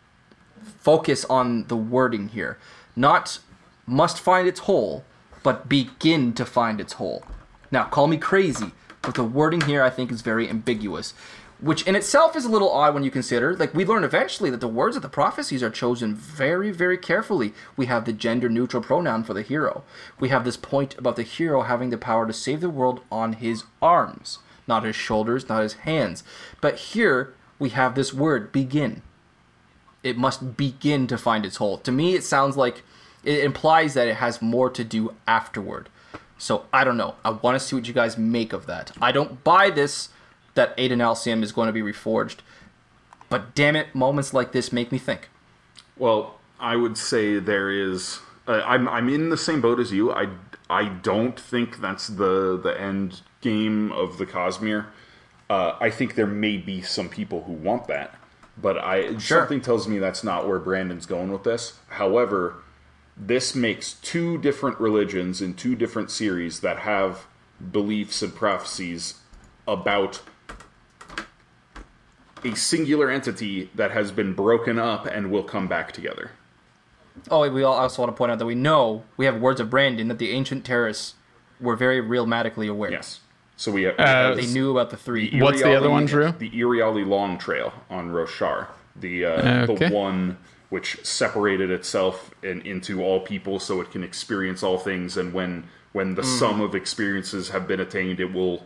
focus 0.79 1.25
on 1.25 1.67
the 1.67 1.77
wording 1.77 2.29
here. 2.29 2.57
Not 2.95 3.39
must 3.85 4.19
find 4.19 4.47
its 4.47 4.61
whole, 4.61 5.03
but 5.43 5.69
begin 5.69 6.33
to 6.33 6.45
find 6.45 6.81
its 6.81 6.93
whole. 6.93 7.23
Now, 7.71 7.85
call 7.85 8.07
me 8.07 8.17
crazy, 8.17 8.71
but 9.03 9.13
the 9.13 9.23
wording 9.23 9.61
here 9.61 9.83
I 9.83 9.91
think 9.91 10.11
is 10.11 10.21
very 10.21 10.49
ambiguous, 10.49 11.13
which 11.61 11.83
in 11.83 11.95
itself 11.95 12.35
is 12.35 12.45
a 12.45 12.49
little 12.49 12.71
odd 12.71 12.93
when 12.93 13.03
you 13.03 13.11
consider. 13.11 13.55
Like, 13.55 13.73
we 13.73 13.85
learn 13.85 14.03
eventually 14.03 14.49
that 14.49 14.61
the 14.61 14.67
words 14.67 14.95
of 14.95 15.01
the 15.01 15.09
prophecies 15.09 15.63
are 15.63 15.69
chosen 15.69 16.15
very, 16.15 16.71
very 16.71 16.97
carefully. 16.97 17.53
We 17.75 17.87
have 17.87 18.05
the 18.05 18.13
gender 18.13 18.49
neutral 18.49 18.83
pronoun 18.83 19.23
for 19.23 19.33
the 19.33 19.41
hero. 19.41 19.83
We 20.19 20.29
have 20.29 20.45
this 20.45 20.57
point 20.57 20.97
about 20.97 21.15
the 21.15 21.23
hero 21.23 21.63
having 21.63 21.89
the 21.89 21.97
power 21.97 22.25
to 22.25 22.33
save 22.33 22.61
the 22.61 22.69
world 22.69 23.01
on 23.11 23.33
his 23.33 23.63
arms, 23.81 24.39
not 24.67 24.83
his 24.83 24.95
shoulders, 24.95 25.49
not 25.49 25.63
his 25.63 25.73
hands. 25.73 26.23
But 26.61 26.77
here 26.77 27.33
we 27.57 27.69
have 27.69 27.95
this 27.95 28.13
word, 28.13 28.51
begin 28.51 29.01
it 30.03 30.17
must 30.17 30.55
begin 30.57 31.07
to 31.07 31.17
find 31.17 31.45
its 31.45 31.57
whole. 31.57 31.77
To 31.79 31.91
me, 31.91 32.15
it 32.15 32.23
sounds 32.23 32.55
like 32.55 32.83
it 33.23 33.43
implies 33.43 33.93
that 33.93 34.07
it 34.07 34.15
has 34.15 34.41
more 34.41 34.69
to 34.69 34.83
do 34.83 35.13
afterward. 35.27 35.89
So 36.37 36.65
I 36.71 36.83
don't 36.83 36.97
know. 36.97 37.15
I 37.25 37.31
want 37.31 37.59
to 37.59 37.65
see 37.65 37.75
what 37.75 37.87
you 37.87 37.93
guys 37.93 38.17
make 38.17 38.53
of 38.53 38.65
that. 38.67 38.91
I 39.01 39.11
don't 39.11 39.43
buy 39.43 39.69
this 39.69 40.09
that 40.59 40.75
Adonalsium 40.75 41.41
is 41.41 41.53
going 41.53 41.67
to 41.67 41.71
be 41.73 41.81
reforged, 41.81 42.39
but 43.29 43.55
damn 43.55 43.77
it, 43.77 43.95
moments 43.95 44.33
like 44.33 44.51
this 44.51 44.73
make 44.73 44.91
me 44.91 44.97
think. 44.97 45.29
Well, 45.97 46.35
I 46.59 46.75
would 46.75 46.97
say 46.97 47.39
there 47.39 47.71
is. 47.71 48.19
Uh, 48.45 48.61
I'm 48.65 48.89
I'm 48.89 49.07
in 49.07 49.29
the 49.29 49.37
same 49.37 49.61
boat 49.61 49.79
as 49.79 49.93
you. 49.93 50.11
I 50.11 50.27
I 50.69 50.89
don't 50.89 51.39
think 51.39 51.79
that's 51.79 52.07
the 52.07 52.59
the 52.61 52.77
end 52.77 53.21
game 53.39 53.93
of 53.93 54.17
the 54.17 54.25
Cosmere. 54.25 54.87
Uh, 55.49 55.77
I 55.79 55.89
think 55.89 56.15
there 56.15 56.27
may 56.27 56.57
be 56.57 56.81
some 56.81 57.07
people 57.07 57.43
who 57.43 57.53
want 57.53 57.87
that, 57.87 58.15
but 58.61 58.77
I 58.77 59.17
Sure. 59.17 59.39
something 59.39 59.61
tells 59.61 59.87
me 59.87 59.97
that's 59.97 60.25
not 60.25 60.45
where 60.45 60.59
Brandon's 60.59 61.05
going 61.05 61.31
with 61.31 61.43
this. 61.43 61.79
However, 61.87 62.55
this 63.15 63.55
makes 63.55 63.93
two 63.93 64.37
different 64.39 64.77
religions 64.77 65.41
in 65.41 65.53
two 65.53 65.75
different 65.75 66.11
series 66.11 66.59
that 66.59 66.79
have 66.79 67.27
beliefs 67.71 68.21
and 68.21 68.35
prophecies 68.35 69.15
about 69.65 70.21
a 72.43 72.55
singular 72.55 73.09
entity 73.09 73.69
that 73.75 73.91
has 73.91 74.11
been 74.11 74.33
broken 74.33 74.79
up 74.79 75.05
and 75.05 75.31
will 75.31 75.43
come 75.43 75.67
back 75.67 75.91
together. 75.91 76.31
Oh, 77.29 77.49
we 77.49 77.63
also 77.63 78.01
want 78.01 78.13
to 78.13 78.17
point 78.17 78.31
out 78.31 78.39
that 78.39 78.45
we 78.45 78.55
know 78.55 79.03
we 79.17 79.25
have 79.25 79.41
words 79.41 79.59
of 79.59 79.69
Brandon 79.69 80.07
that 80.07 80.19
the 80.19 80.31
ancient 80.31 80.65
terrorists 80.65 81.15
were 81.59 81.75
very 81.75 82.01
realmatically 82.01 82.69
aware. 82.69 82.91
Yes. 82.91 83.19
So 83.57 83.71
we 83.71 83.83
have, 83.83 83.97
we 83.97 84.03
Uh, 84.03 84.07
have 84.07 84.37
They 84.37 84.45
knew 84.47 84.71
about 84.71 84.89
the 84.89 84.95
three. 84.97 85.37
What's 85.41 85.61
the 85.61 85.75
other 85.75 85.89
one, 85.89 86.05
Drew? 86.05 86.31
The 86.31 86.49
Iriali 86.51 87.05
Long 87.05 87.37
Trail 87.37 87.73
on 87.89 88.11
Roshar. 88.11 88.67
The 88.95 89.25
uh, 89.25 89.65
Okay. 89.71 89.89
the 89.89 89.95
one 89.95 90.37
which 90.69 91.03
separated 91.03 91.69
itself 91.71 92.31
in, 92.43 92.61
into 92.61 93.01
all 93.03 93.19
people 93.19 93.59
so 93.59 93.81
it 93.81 93.91
can 93.91 94.03
experience 94.03 94.61
all 94.63 94.77
things 94.77 95.17
and 95.17 95.33
when 95.33 95.65
when 95.91 96.13
the 96.15 96.23
sum 96.23 96.61
of 96.61 96.75
experiences 96.75 97.49
have 97.49 97.67
been 97.67 97.79
attained 97.79 98.19
it 98.19 98.31
will 98.31 98.63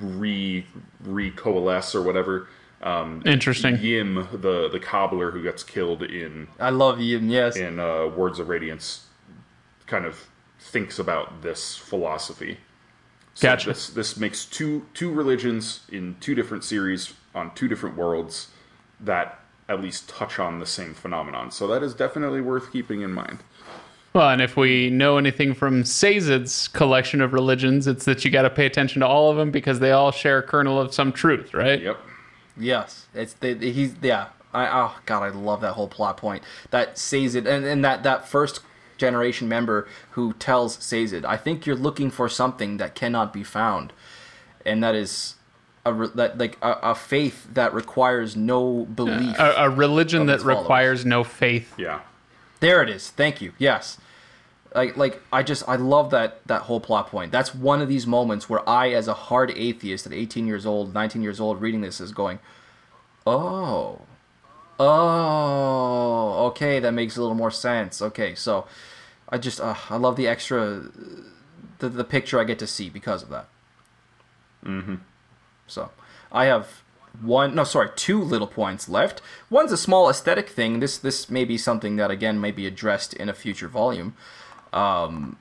re 0.00 0.64
recoalesce 1.04 1.94
or 1.94 2.02
whatever. 2.02 2.48
Um, 2.82 3.22
Interesting. 3.24 3.76
Ym, 3.76 4.28
the 4.32 4.68
the 4.68 4.80
cobbler 4.80 5.30
who 5.30 5.42
gets 5.42 5.62
killed 5.62 6.02
in 6.02 6.48
I 6.58 6.70
love 6.70 7.00
you, 7.00 7.18
yes. 7.18 7.56
in 7.56 7.78
uh, 7.78 8.06
Words 8.08 8.38
of 8.40 8.48
Radiance, 8.48 9.06
kind 9.86 10.04
of 10.04 10.26
thinks 10.58 10.98
about 10.98 11.42
this 11.42 11.76
philosophy. 11.76 12.58
So 13.34 13.48
Gotcha. 13.48 13.68
This 13.68 13.88
this 13.90 14.16
makes 14.16 14.44
two 14.44 14.86
two 14.94 15.12
religions 15.12 15.80
in 15.90 16.16
two 16.20 16.34
different 16.34 16.64
series 16.64 17.14
on 17.34 17.54
two 17.54 17.68
different 17.68 17.96
worlds 17.96 18.48
that 19.00 19.38
at 19.68 19.80
least 19.80 20.08
touch 20.08 20.38
on 20.38 20.58
the 20.58 20.66
same 20.66 20.92
phenomenon. 20.92 21.50
So 21.50 21.66
that 21.68 21.82
is 21.82 21.94
definitely 21.94 22.40
worth 22.40 22.72
keeping 22.72 23.00
in 23.00 23.12
mind. 23.12 23.38
Well, 24.12 24.28
and 24.28 24.42
if 24.42 24.56
we 24.56 24.90
know 24.90 25.16
anything 25.16 25.54
from 25.54 25.84
Sazed's 25.84 26.68
collection 26.68 27.22
of 27.22 27.32
religions, 27.32 27.86
it's 27.86 28.04
that 28.04 28.24
you 28.24 28.30
got 28.30 28.42
to 28.42 28.50
pay 28.50 28.66
attention 28.66 29.00
to 29.00 29.06
all 29.06 29.30
of 29.30 29.38
them 29.38 29.50
because 29.50 29.80
they 29.80 29.92
all 29.92 30.10
share 30.10 30.38
a 30.38 30.42
kernel 30.42 30.78
of 30.78 30.92
some 30.92 31.12
truth, 31.12 31.54
right? 31.54 31.80
Yep. 31.80 31.98
Yes, 32.56 33.06
it's 33.14 33.34
the, 33.34 33.54
he's 33.54 33.94
yeah. 34.02 34.28
I 34.54 34.68
oh 34.68 34.96
god, 35.06 35.22
I 35.22 35.28
love 35.30 35.62
that 35.62 35.72
whole 35.72 35.88
plot 35.88 36.16
point. 36.16 36.42
That 36.70 36.98
Sazed 36.98 37.36
and, 37.46 37.64
and 37.64 37.84
that 37.84 38.02
that 38.02 38.28
first 38.28 38.60
generation 38.98 39.48
member 39.48 39.88
who 40.10 40.34
tells 40.34 40.74
Sazed, 40.76 41.24
"I 41.24 41.36
think 41.36 41.66
you're 41.66 41.76
looking 41.76 42.10
for 42.10 42.28
something 42.28 42.76
that 42.76 42.94
cannot 42.94 43.32
be 43.32 43.44
found," 43.44 43.92
and 44.66 44.82
that 44.82 44.94
is 44.94 45.36
a 45.84 45.92
re- 45.92 46.10
that 46.14 46.38
like 46.38 46.58
a, 46.62 46.72
a 46.82 46.94
faith 46.94 47.46
that 47.54 47.72
requires 47.72 48.36
no 48.36 48.84
belief. 48.84 49.38
A, 49.38 49.54
a 49.56 49.70
religion 49.70 50.26
that 50.26 50.40
followers. 50.40 50.60
requires 50.60 51.06
no 51.06 51.24
faith. 51.24 51.72
Yeah. 51.78 52.00
There 52.60 52.82
it 52.82 52.88
is. 52.88 53.10
Thank 53.10 53.40
you. 53.40 53.52
Yes. 53.58 53.98
Like 54.74 54.96
like 54.96 55.20
I 55.32 55.42
just 55.42 55.68
I 55.68 55.76
love 55.76 56.10
that 56.10 56.46
that 56.46 56.62
whole 56.62 56.80
plot 56.80 57.08
point. 57.08 57.30
That's 57.30 57.54
one 57.54 57.82
of 57.82 57.88
these 57.88 58.06
moments 58.06 58.48
where 58.48 58.66
I 58.68 58.90
as 58.90 59.06
a 59.08 59.14
hard 59.14 59.50
atheist 59.50 60.06
at 60.06 60.12
18 60.12 60.46
years 60.46 60.64
old, 60.64 60.94
19 60.94 61.22
years 61.22 61.40
old 61.40 61.60
reading 61.60 61.82
this 61.82 62.00
is 62.00 62.12
going, 62.12 62.38
"Oh. 63.26 64.00
Oh, 64.80 66.46
okay, 66.46 66.80
that 66.80 66.92
makes 66.92 67.16
a 67.16 67.20
little 67.20 67.36
more 67.36 67.50
sense." 67.50 68.00
Okay, 68.00 68.34
so 68.34 68.66
I 69.28 69.38
just 69.38 69.60
uh, 69.60 69.74
I 69.90 69.96
love 69.96 70.16
the 70.16 70.26
extra 70.26 70.82
the 71.78 71.88
the 71.88 72.04
picture 72.04 72.40
I 72.40 72.44
get 72.44 72.58
to 72.60 72.66
see 72.66 72.88
because 72.88 73.22
of 73.22 73.28
that. 73.28 73.48
Mhm. 74.64 75.00
So, 75.66 75.90
I 76.30 76.46
have 76.46 76.82
one 77.20 77.54
no 77.54 77.64
sorry 77.64 77.90
two 77.94 78.22
little 78.22 78.46
points 78.46 78.88
left 78.88 79.20
one's 79.50 79.70
a 79.70 79.76
small 79.76 80.08
aesthetic 80.08 80.48
thing 80.48 80.80
this 80.80 80.96
this 80.96 81.28
may 81.28 81.44
be 81.44 81.58
something 81.58 81.96
that 81.96 82.10
again 82.10 82.40
may 82.40 82.50
be 82.50 82.66
addressed 82.66 83.12
in 83.12 83.28
a 83.28 83.34
future 83.34 83.68
volume 83.68 84.16
um, 84.72 85.36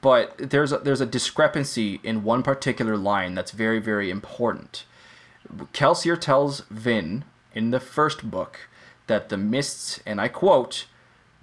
but 0.00 0.36
there's 0.36 0.70
a, 0.70 0.78
there's 0.78 1.00
a 1.00 1.06
discrepancy 1.06 1.98
in 2.02 2.24
one 2.24 2.42
particular 2.42 2.96
line 2.96 3.34
that's 3.34 3.52
very 3.52 3.78
very 3.78 4.10
important. 4.10 4.84
Kelsier 5.72 6.20
tells 6.20 6.60
vin 6.70 7.24
in 7.54 7.70
the 7.70 7.80
first 7.80 8.30
book 8.30 8.68
that 9.06 9.28
the 9.28 9.36
mists 9.36 10.00
and 10.04 10.20
i 10.20 10.28
quote 10.28 10.86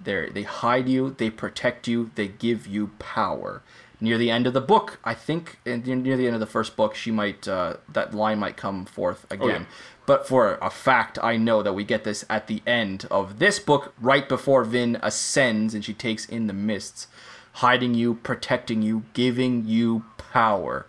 they 0.00 0.28
they 0.30 0.42
hide 0.42 0.88
you 0.88 1.14
they 1.18 1.30
protect 1.30 1.88
you 1.88 2.10
they 2.14 2.28
give 2.28 2.66
you 2.66 2.88
power. 2.98 3.62
Near 4.00 4.18
the 4.18 4.30
end 4.30 4.46
of 4.46 4.52
the 4.52 4.60
book 4.60 4.98
i 5.04 5.14
think 5.14 5.58
near 5.64 6.16
the 6.16 6.26
end 6.26 6.34
of 6.34 6.40
the 6.40 6.46
first 6.46 6.76
book 6.76 6.94
she 6.94 7.10
might 7.10 7.46
uh, 7.46 7.76
that 7.92 8.14
line 8.14 8.38
might 8.38 8.56
come 8.56 8.84
forth 8.84 9.26
again. 9.30 9.66
But 10.06 10.26
for 10.26 10.58
a 10.60 10.70
fact 10.70 11.18
i 11.22 11.36
know 11.36 11.62
that 11.62 11.72
we 11.72 11.84
get 11.84 12.04
this 12.04 12.24
at 12.28 12.46
the 12.48 12.62
end 12.66 13.06
of 13.10 13.38
this 13.38 13.58
book 13.58 13.94
right 14.00 14.28
before 14.28 14.64
vin 14.64 14.98
ascends 15.02 15.74
and 15.74 15.84
she 15.84 15.94
takes 15.94 16.26
in 16.26 16.48
the 16.48 16.52
mists 16.52 17.06
hiding 17.52 17.94
you 17.94 18.14
protecting 18.14 18.82
you 18.82 19.04
giving 19.12 19.66
you 19.66 20.04
power 20.16 20.86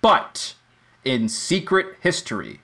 but 0.00 0.54
in 1.04 1.28
secret 1.28 1.96
history 2.00 2.60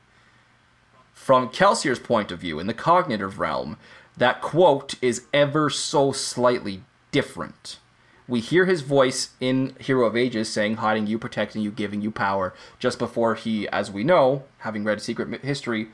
from 1.30 1.50
Kelsier's 1.50 1.98
point 1.98 2.32
of 2.32 2.40
view, 2.40 2.58
in 2.58 2.66
the 2.66 2.74
cognitive 2.74 3.38
realm, 3.38 3.76
that 4.16 4.40
quote 4.40 4.94
is 5.00 5.26
ever 5.34 5.68
so 5.70 6.12
slightly 6.12 6.82
different. 7.12 7.78
We 8.26 8.40
hear 8.40 8.64
his 8.64 8.80
voice 8.80 9.30
in 9.38 9.76
Hero 9.78 10.06
of 10.06 10.16
Ages 10.16 10.50
saying, 10.50 10.76
hiding 10.76 11.06
you, 11.06 11.18
protecting 11.18 11.62
you, 11.62 11.70
giving 11.70 12.00
you 12.00 12.10
power, 12.10 12.54
just 12.78 12.98
before 12.98 13.34
he, 13.34 13.68
as 13.68 13.90
we 13.90 14.02
know, 14.02 14.44
having 14.58 14.82
read 14.82 15.02
Secret 15.02 15.42
History, 15.42 15.90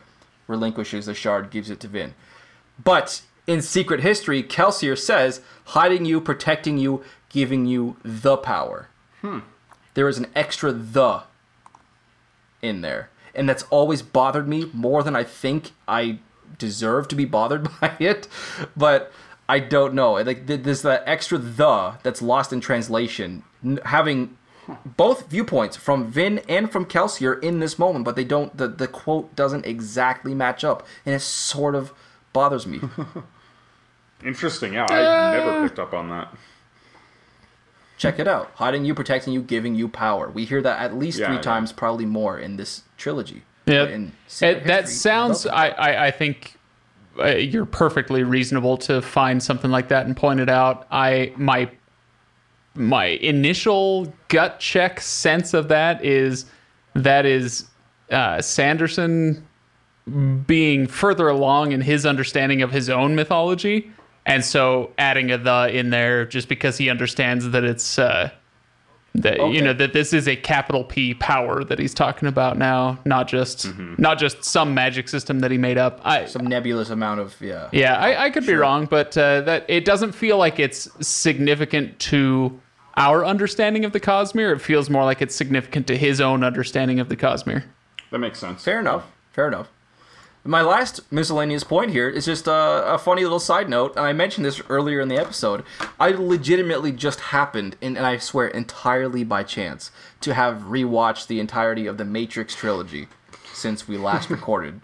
relinquishes 0.46 1.06
the 1.06 1.14
shard, 1.14 1.50
gives 1.50 1.70
it 1.70 1.80
to 1.80 1.88
Vin. 1.88 2.14
But 2.82 3.22
in 3.46 3.60
Secret 3.62 4.00
History, 4.00 4.42
Kelsier 4.42 4.96
says, 4.96 5.40
hiding 5.66 6.04
you, 6.04 6.20
protecting 6.20 6.78
you, 6.78 7.04
giving 7.28 7.66
you 7.66 7.96
the 8.02 8.36
power. 8.36 8.88
Hmm. 9.20 9.40
There 9.94 10.08
is 10.08 10.18
an 10.18 10.26
extra 10.34 10.72
the 10.72 11.22
in 12.62 12.80
there. 12.80 13.10
And 13.34 13.48
that's 13.48 13.64
always 13.64 14.02
bothered 14.02 14.48
me 14.48 14.70
more 14.72 15.02
than 15.02 15.14
I 15.14 15.24
think 15.24 15.72
I 15.86 16.20
deserve 16.58 17.08
to 17.08 17.14
be 17.14 17.24
bothered 17.24 17.68
by 17.80 17.94
it. 17.98 18.28
But 18.76 19.12
I 19.48 19.58
don't 19.58 19.94
know. 19.94 20.14
Like 20.14 20.46
there's 20.46 20.82
that 20.82 21.02
extra 21.06 21.38
the 21.38 21.94
that's 22.02 22.22
lost 22.22 22.52
in 22.52 22.60
translation. 22.60 23.42
Having 23.84 24.36
both 24.96 25.28
viewpoints 25.28 25.76
from 25.76 26.10
Vin 26.10 26.40
and 26.48 26.70
from 26.70 26.86
Kelsier 26.86 27.42
in 27.42 27.60
this 27.60 27.78
moment, 27.78 28.04
but 28.04 28.16
they 28.16 28.24
don't. 28.24 28.56
The 28.56 28.68
the 28.68 28.88
quote 28.88 29.34
doesn't 29.36 29.66
exactly 29.66 30.34
match 30.34 30.64
up, 30.64 30.86
and 31.04 31.14
it 31.14 31.20
sort 31.20 31.74
of 31.74 31.92
bothers 32.32 32.66
me. 32.66 32.80
Interesting. 34.24 34.74
Yeah, 34.74 34.86
I 34.88 35.36
never 35.36 35.68
picked 35.68 35.78
up 35.78 35.94
on 35.94 36.08
that. 36.10 36.34
Check 37.96 38.18
it 38.18 38.28
out. 38.28 38.50
Hiding 38.56 38.84
you, 38.84 38.94
protecting 38.94 39.32
you, 39.32 39.42
giving 39.42 39.74
you 39.74 39.88
power. 39.88 40.30
We 40.30 40.44
hear 40.44 40.60
that 40.62 40.80
at 40.80 40.94
least 40.96 41.18
Yeah, 41.18 41.26
three 41.26 41.36
yeah. 41.36 41.42
times, 41.42 41.72
probably 41.72 42.04
more 42.06 42.38
in 42.38 42.56
this 42.56 42.82
trilogy. 42.98 43.42
Yeah, 43.66 43.84
But 43.84 43.90
in 43.92 44.12
it, 44.40 44.64
that 44.66 44.82
History, 44.82 44.94
sounds. 44.96 45.46
I, 45.46 45.68
I 45.68 46.06
I 46.06 46.10
think 46.10 46.56
uh, 47.18 47.28
you're 47.28 47.64
perfectly 47.66 48.22
reasonable 48.22 48.76
to 48.78 49.00
find 49.02 49.42
something 49.42 49.70
like 49.70 49.88
that 49.88 50.06
and 50.06 50.16
point 50.16 50.40
it 50.40 50.48
out. 50.48 50.86
I 50.90 51.32
my 51.36 51.70
my 52.74 53.06
initial 53.06 54.12
gut 54.28 54.60
check 54.60 55.00
sense 55.00 55.54
of 55.54 55.68
that 55.68 56.04
is 56.04 56.44
that 56.94 57.24
is 57.26 57.66
uh, 58.10 58.40
Sanderson 58.42 59.46
being 60.46 60.86
further 60.86 61.28
along 61.28 61.72
in 61.72 61.80
his 61.80 62.06
understanding 62.06 62.62
of 62.62 62.70
his 62.70 62.88
own 62.88 63.16
mythology, 63.16 63.90
and 64.26 64.44
so 64.44 64.90
adding 64.98 65.30
a 65.30 65.38
the 65.38 65.70
in 65.72 65.90
there 65.90 66.26
just 66.26 66.48
because 66.48 66.76
he 66.76 66.90
understands 66.90 67.48
that 67.50 67.64
it's. 67.64 67.98
Uh, 67.98 68.30
that 69.14 69.40
Okay. 69.40 69.54
you 69.54 69.62
know 69.62 69.72
that 69.72 69.94
this 69.94 70.12
is 70.12 70.28
a 70.28 70.36
capital 70.36 70.84
P 70.84 71.14
power 71.14 71.64
that 71.64 71.78
he's 71.78 71.94
talking 71.94 72.28
about 72.28 72.58
now, 72.58 72.98
not 73.06 73.28
just 73.28 73.66
not 73.96 74.18
just 74.18 74.44
some 74.44 74.74
magic 74.74 75.08
system 75.08 75.40
that 75.40 75.50
he 75.50 75.56
made 75.56 75.78
up. 75.78 76.02
I 76.04 76.26
some 76.26 76.46
nebulous 76.46 76.90
amount 76.90 77.20
of 77.20 77.34
yeah. 77.40 77.70
yeah, 77.72 77.96
I, 77.96 78.26
I 78.26 78.30
could 78.30 78.44
be 78.46 78.52
wrong, 78.52 78.84
but 78.84 79.16
uh, 79.16 79.40
that 79.40 79.64
it 79.68 79.86
doesn't 79.86 80.12
feel 80.12 80.36
like 80.36 80.58
it's 80.58 80.90
significant 81.06 81.98
to 82.00 82.60
our 82.98 83.24
understanding 83.24 83.86
of 83.86 83.92
the 83.92 84.00
Cosmere. 84.00 84.54
It 84.54 84.60
feels 84.60 84.90
more 84.90 85.04
like 85.04 85.22
it's 85.22 85.34
significant 85.34 85.86
to 85.86 85.96
his 85.96 86.20
own 86.20 86.44
understanding 86.44 87.00
of 87.00 87.08
the 87.08 87.16
Cosmere. 87.16 87.64
That 88.10 88.18
makes 88.18 88.38
sense. 88.38 88.64
Fair 88.64 88.80
enough. 88.80 89.04
Fair 89.32 89.48
enough. 89.48 89.68
My 90.46 90.62
last 90.62 91.00
miscellaneous 91.10 91.64
point 91.64 91.90
here 91.90 92.08
is 92.08 92.24
just 92.24 92.46
a, 92.46 92.94
a 92.94 92.98
funny 92.98 93.22
little 93.22 93.40
side 93.40 93.68
note, 93.68 93.96
and 93.96 94.06
I 94.06 94.12
mentioned 94.12 94.44
this 94.44 94.62
earlier 94.68 95.00
in 95.00 95.08
the 95.08 95.18
episode. 95.18 95.64
I 95.98 96.10
legitimately 96.10 96.92
just 96.92 97.18
happened, 97.18 97.74
and, 97.82 97.96
and 97.96 98.06
I 98.06 98.18
swear 98.18 98.46
entirely 98.46 99.24
by 99.24 99.42
chance, 99.42 99.90
to 100.20 100.34
have 100.34 100.62
rewatched 100.62 101.26
the 101.26 101.40
entirety 101.40 101.88
of 101.88 101.98
the 101.98 102.04
Matrix 102.04 102.54
trilogy 102.54 103.08
since 103.52 103.88
we 103.88 103.96
last 103.96 104.30
recorded, 104.36 104.80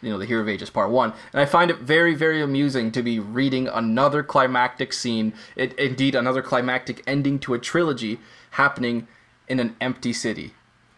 you 0.00 0.08
know, 0.08 0.16
the 0.16 0.24
Hero 0.24 0.40
of 0.40 0.48
Ages 0.48 0.70
Part 0.70 0.90
One, 0.90 1.12
and 1.32 1.42
I 1.42 1.44
find 1.44 1.70
it 1.70 1.78
very, 1.78 2.14
very 2.14 2.40
amusing 2.40 2.90
to 2.92 3.02
be 3.02 3.18
reading 3.18 3.68
another 3.68 4.22
climactic 4.22 4.94
scene, 4.94 5.34
it, 5.56 5.74
indeed 5.74 6.14
another 6.14 6.40
climactic 6.40 7.02
ending 7.06 7.38
to 7.40 7.52
a 7.52 7.58
trilogy 7.58 8.18
happening 8.52 9.06
in 9.46 9.60
an 9.60 9.76
empty 9.78 10.14
city 10.14 10.54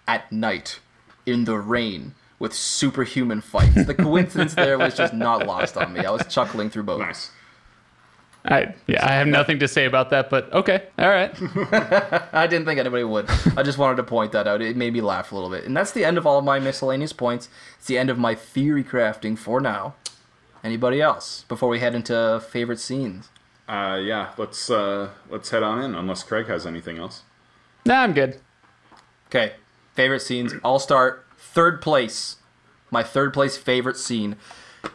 at 0.07 0.31
night 0.31 0.79
in 1.27 1.47
the 1.47 1.59
rain 1.59 2.15
with 2.39 2.53
superhuman 2.53 3.41
fights. 3.41 3.87
The 3.87 3.95
coincidence 3.99 4.55
there 4.55 4.79
was 4.79 4.95
just 4.95 5.15
not 5.15 5.47
lost 5.47 5.77
on 5.77 5.93
me. 5.93 6.01
I 6.05 6.11
was 6.11 6.27
chuckling 6.27 6.71
through 6.71 6.85
both. 6.85 7.01
Nice. 7.01 7.31
I 8.47 8.75
yeah, 8.87 9.07
I 9.07 9.15
have 9.15 9.27
nothing 9.27 9.59
to 9.61 9.69
say 9.69 9.87
about 9.87 10.11
that, 10.11 10.29
but 10.29 10.53
okay, 10.53 10.83
all 10.99 11.09
right. 11.09 11.35
I 12.35 12.47
didn't 12.47 12.67
think 12.67 12.79
anybody 12.79 13.03
would. 13.03 13.31
I 13.57 13.63
just 13.63 13.79
wanted 13.79 13.97
to 13.97 14.03
point 14.03 14.33
that 14.33 14.47
out. 14.47 14.61
It 14.61 14.77
made 14.77 14.93
me 14.93 15.01
laugh 15.01 15.33
a 15.33 15.35
little 15.35 15.49
bit. 15.49 15.65
And 15.65 15.75
that's 15.75 15.93
the 15.93 16.05
end 16.05 16.19
of 16.19 16.27
all 16.27 16.39
of 16.39 16.45
my 16.45 16.59
miscellaneous 16.59 17.15
points. 17.15 17.49
It's 17.79 17.87
the 17.87 17.97
end 17.97 18.11
of 18.11 18.19
my 18.19 18.35
theory 18.35 18.85
crafting 18.85 19.39
for 19.39 19.63
now. 19.63 19.95
Anybody 20.63 21.01
else 21.01 21.45
before 21.49 21.71
we 21.71 21.81
head 21.81 21.95
into 21.95 22.43
favorite 22.51 22.81
scenes? 22.81 23.31
Uh, 23.67 23.99
yeah, 24.03 24.33
let's 24.37 24.69
uh, 24.69 25.11
let's 25.31 25.49
head 25.49 25.63
on 25.63 25.83
in. 25.83 25.95
Unless 25.95 26.25
Craig 26.25 26.47
has 26.49 26.67
anything 26.67 26.99
else. 26.99 27.23
Nah, 27.87 28.03
I'm 28.03 28.13
good. 28.13 28.41
Okay, 29.29 29.55
favorite 29.95 30.21
scenes. 30.21 30.53
I'll 30.63 30.79
start 30.79 31.24
third 31.55 31.81
place. 31.81 32.37
My 32.91 33.03
third 33.03 33.33
place 33.33 33.57
favorite 33.57 33.97
scene: 33.97 34.37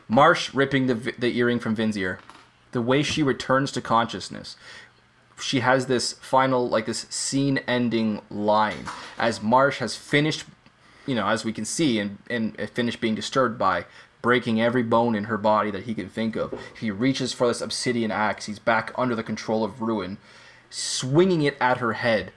Marsh 0.08 0.54
ripping 0.54 0.88
the 0.88 1.14
the 1.18 1.36
earring 1.38 1.60
from 1.60 1.76
Vin's 1.76 1.98
ear. 1.98 2.20
The 2.72 2.82
way 2.82 3.02
she 3.02 3.24
returns 3.24 3.72
to 3.72 3.82
consciousness. 3.82 4.56
She 5.42 5.62
has 5.62 5.88
this 5.88 6.14
final, 6.14 6.68
like 6.68 6.86
this 6.86 7.08
scene-ending 7.10 8.22
line 8.30 8.86
as 9.18 9.42
Marsh 9.42 9.80
has 9.80 9.96
finished, 9.96 10.44
you 11.08 11.16
know, 11.16 11.28
as 11.28 11.46
we 11.46 11.54
can 11.54 11.66
see, 11.66 11.98
and 11.98 12.18
and 12.30 12.60
finished 12.72 13.00
being 13.00 13.16
disturbed 13.16 13.58
by 13.58 13.86
breaking 14.22 14.62
every 14.62 14.84
bone 14.84 15.16
in 15.16 15.24
her 15.24 15.38
body 15.38 15.72
that 15.72 15.86
he 15.86 15.96
can 15.96 16.10
think 16.10 16.36
of. 16.36 16.54
He 16.78 16.92
reaches 16.92 17.32
for 17.32 17.48
this 17.48 17.62
obsidian 17.62 18.12
axe. 18.12 18.48
He's 18.48 18.60
back 18.60 18.92
under 18.98 19.16
the 19.16 19.24
control 19.24 19.64
of 19.64 19.82
Ruin, 19.82 20.18
swinging 20.70 21.42
it 21.42 21.56
at 21.62 21.78
her 21.78 21.94
head, 21.94 22.34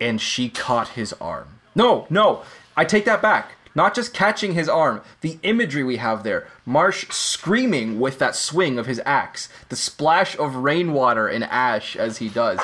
and 0.00 0.18
she 0.18 0.48
caught 0.48 0.88
his 0.88 1.12
arm. 1.20 1.60
No, 1.74 2.06
no, 2.08 2.42
I 2.74 2.86
take 2.86 3.04
that 3.04 3.20
back. 3.20 3.55
Not 3.76 3.94
just 3.94 4.14
catching 4.14 4.54
his 4.54 4.70
arm, 4.70 5.02
the 5.20 5.38
imagery 5.42 5.84
we 5.84 5.98
have 5.98 6.22
there. 6.24 6.48
Marsh 6.64 7.06
screaming 7.10 8.00
with 8.00 8.18
that 8.18 8.34
swing 8.34 8.78
of 8.78 8.86
his 8.86 9.02
axe, 9.04 9.50
the 9.68 9.76
splash 9.76 10.36
of 10.38 10.56
rainwater 10.56 11.28
and 11.28 11.44
ash 11.44 11.94
as 11.94 12.16
he 12.16 12.30
does. 12.30 12.58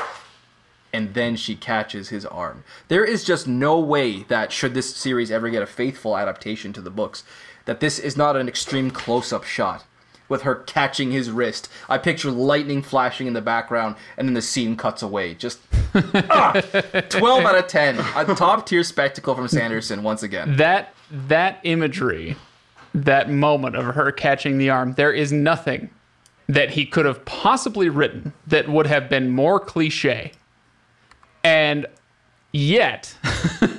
And 0.91 1.13
then 1.13 1.37
she 1.37 1.55
catches 1.55 2.09
his 2.09 2.25
arm. 2.25 2.65
There 2.89 3.05
is 3.05 3.25
just 3.25 3.47
no 3.47 3.79
way 3.79 4.23
that, 4.25 4.53
should 4.53 4.73
this 4.73 4.97
series 4.97 5.31
ever 5.31 5.51
get 5.51 5.63
a 5.63 5.67
faithful 5.67 6.17
adaptation 6.17 6.73
to 6.73 6.81
the 6.81 6.91
books, 6.91 7.25
that 7.67 7.81
this 7.81 7.99
is 7.99 8.17
not 8.17 8.35
an 8.35 8.49
extreme 8.49 8.91
close 8.91 9.35
up 9.35 9.45
shot 9.45 9.85
with 10.33 10.43
her 10.43 10.55
catching 10.55 11.13
his 11.13 11.31
wrist. 11.31 11.69
I 11.91 11.99
picture 11.99 12.31
lightning 12.31 12.81
flashing 12.81 13.27
in 13.27 13.35
the 13.35 13.43
background, 13.43 13.97
and 14.17 14.27
then 14.27 14.33
the 14.35 14.41
scene 14.41 14.77
cuts 14.77 15.03
away. 15.03 15.35
Just 15.35 15.61
ah, 15.95 16.59
twelve 17.11 17.45
out 17.45 17.55
of 17.55 17.67
ten. 17.67 17.99
A 18.17 18.25
top 18.35 18.65
tier 18.65 18.83
spectacle 18.83 19.35
from 19.35 19.47
Sanderson 19.47 20.03
once 20.03 20.23
again. 20.23 20.57
That 20.57 20.95
that 21.13 21.61
imagery, 21.63 22.37
that 22.95 23.31
moment 23.31 23.77
of 23.77 23.95
her 23.95 24.11
catching 24.11 24.59
the 24.59 24.71
arm, 24.71 24.95
there 24.95 25.13
is 25.13 25.33
nothing 25.33 25.91
that 26.49 26.71
he 26.71 26.85
could 26.85 27.05
have 27.05 27.25
possibly 27.25 27.89
written 27.89 28.33
that 28.47 28.69
would 28.69 28.87
have 28.87 29.09
been 29.09 29.31
more 29.31 29.61
cliche. 29.61 30.33
And 31.45 31.87
yet, 32.53 33.15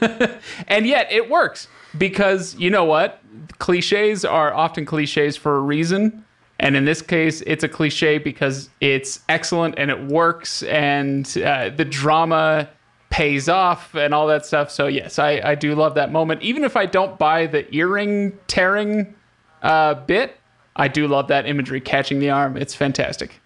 and 0.67 0.85
yet 0.85 1.11
it 1.11 1.29
works 1.29 1.67
because 1.97 2.55
you 2.55 2.69
know 2.69 2.85
what? 2.85 3.19
Cliches 3.59 4.25
are 4.25 4.53
often 4.53 4.85
cliches 4.85 5.35
for 5.35 5.57
a 5.57 5.59
reason. 5.59 6.23
And 6.59 6.75
in 6.75 6.85
this 6.85 7.01
case, 7.01 7.41
it's 7.41 7.63
a 7.63 7.67
cliche 7.67 8.19
because 8.19 8.69
it's 8.79 9.21
excellent 9.27 9.75
and 9.77 9.89
it 9.89 10.03
works 10.03 10.63
and 10.63 11.25
uh, 11.37 11.69
the 11.69 11.83
drama 11.85 12.69
pays 13.13 13.47
off 13.47 13.93
and 13.93 14.11
all 14.11 14.25
that 14.25 14.43
stuff. 14.43 14.71
So, 14.71 14.87
yes, 14.87 15.19
I, 15.19 15.39
I 15.43 15.53
do 15.53 15.75
love 15.75 15.93
that 15.93 16.11
moment. 16.11 16.41
Even 16.41 16.63
if 16.63 16.75
I 16.75 16.87
don't 16.87 17.19
buy 17.19 17.45
the 17.45 17.71
earring 17.73 18.35
tearing 18.47 19.13
uh, 19.61 19.93
bit, 19.93 20.37
I 20.75 20.87
do 20.87 21.07
love 21.07 21.27
that 21.27 21.45
imagery 21.45 21.79
catching 21.79 22.17
the 22.17 22.31
arm. 22.31 22.57
It's 22.57 22.73
fantastic. 22.73 23.39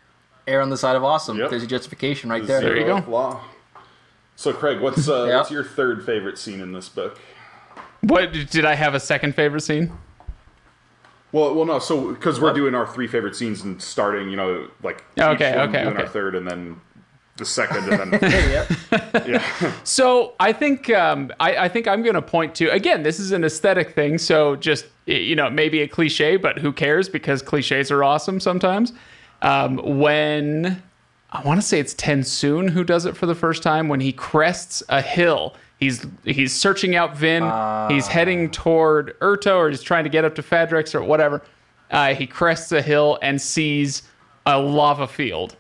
Air 0.48 0.61
on 0.61 0.69
the 0.69 0.77
side 0.77 0.95
of 0.95 1.03
awesome. 1.03 1.38
Yep. 1.38 1.49
There's 1.49 1.64
a 1.64 1.68
justification 1.68 2.30
right 2.30 2.48
there. 2.48 2.61
There 2.61 2.77
you 2.77 2.85
go. 2.85 3.03
Law. 3.11 3.44
So, 4.38 4.53
Craig, 4.53 4.80
what's 4.80 5.10
uh, 5.10 5.26
Yeah. 5.30 5.35
what's 5.35 5.52
your 5.52 5.65
third 5.65 6.06
favorite 6.06 6.38
scene 6.38 6.61
in 6.61 6.72
this 6.72 6.88
book? 6.88 7.19
What 7.99 8.31
did 8.31 8.64
I 8.64 8.76
have 8.76 8.95
a 8.95 9.02
second 9.02 9.35
favorite 9.35 9.61
scene? 9.61 9.91
Well, 11.34 11.53
well, 11.53 11.65
no. 11.65 11.80
So, 11.80 12.14
because 12.14 12.39
we're 12.39 12.53
doing 12.53 12.73
our 12.73 12.88
three 12.88 13.07
favorite 13.07 13.35
scenes 13.35 13.64
and 13.64 13.81
starting, 13.81 14.30
you 14.30 14.38
know, 14.38 14.69
like 14.81 15.03
each 15.18 15.23
Okay, 15.23 15.57
one 15.57 15.68
okay, 15.68 15.84
doing 15.84 15.98
our 15.98 16.07
third, 16.07 16.35
and 16.35 16.49
then 16.49 16.80
the 17.38 17.45
second, 17.45 17.91
and 17.91 18.14
then 18.14 18.22
Yep. 18.22 19.27
yeah, 19.27 19.73
So 19.84 20.34
I 20.39 20.53
think 20.53 20.89
um, 20.89 21.31
I, 21.39 21.57
I 21.57 21.69
think 21.69 21.88
I'm 21.88 22.01
going 22.03 22.15
to 22.15 22.22
point 22.22 22.55
to 22.55 22.69
again. 22.69 23.03
This 23.03 23.19
is 23.19 23.31
an 23.31 23.43
aesthetic 23.43 23.93
thing, 23.93 24.18
so 24.18 24.55
just 24.55 24.85
you 25.05 25.35
know 25.35 25.49
maybe 25.49 25.81
a 25.81 25.88
cliche, 25.88 26.38
but 26.38 26.57
who 26.57 26.72
cares? 26.73 27.09
Because 27.09 27.41
cliches 27.41 27.91
are 27.91 28.03
awesome 28.03 28.39
sometimes. 28.39 28.93
Um, 29.41 29.77
when 29.99 30.81
I 31.31 31.41
want 31.43 31.61
to 31.61 31.65
say 31.65 31.80
it's 31.80 31.93
TenSoon 31.93 32.69
who 32.69 32.84
does 32.84 33.05
it 33.05 33.15
for 33.15 33.26
the 33.26 33.35
first 33.35 33.61
time 33.61 33.88
when 33.88 33.99
he 33.99 34.11
crests 34.11 34.81
a 34.89 35.01
hill. 35.01 35.55
He's 35.80 36.07
he's 36.23 36.53
searching 36.53 36.95
out 36.95 37.15
Vin. 37.15 37.43
he's 37.89 38.07
heading 38.07 38.49
toward 38.49 39.18
Urteau, 39.19 39.57
or 39.57 39.69
he's 39.69 39.84
trying 39.84 40.05
to 40.05 40.09
get 40.09 40.26
up 40.26 40.34
to 40.35 40.41
Fadrex 40.41 40.95
or 40.95 41.03
whatever. 41.03 41.43
Uh, 41.91 42.15
he 42.15 42.26
crests 42.26 42.72
a 42.72 42.81
hill 42.81 43.19
and 43.22 43.39
sees 43.39 44.01
a 44.45 44.59
lava 44.59 45.07
field 45.07 45.55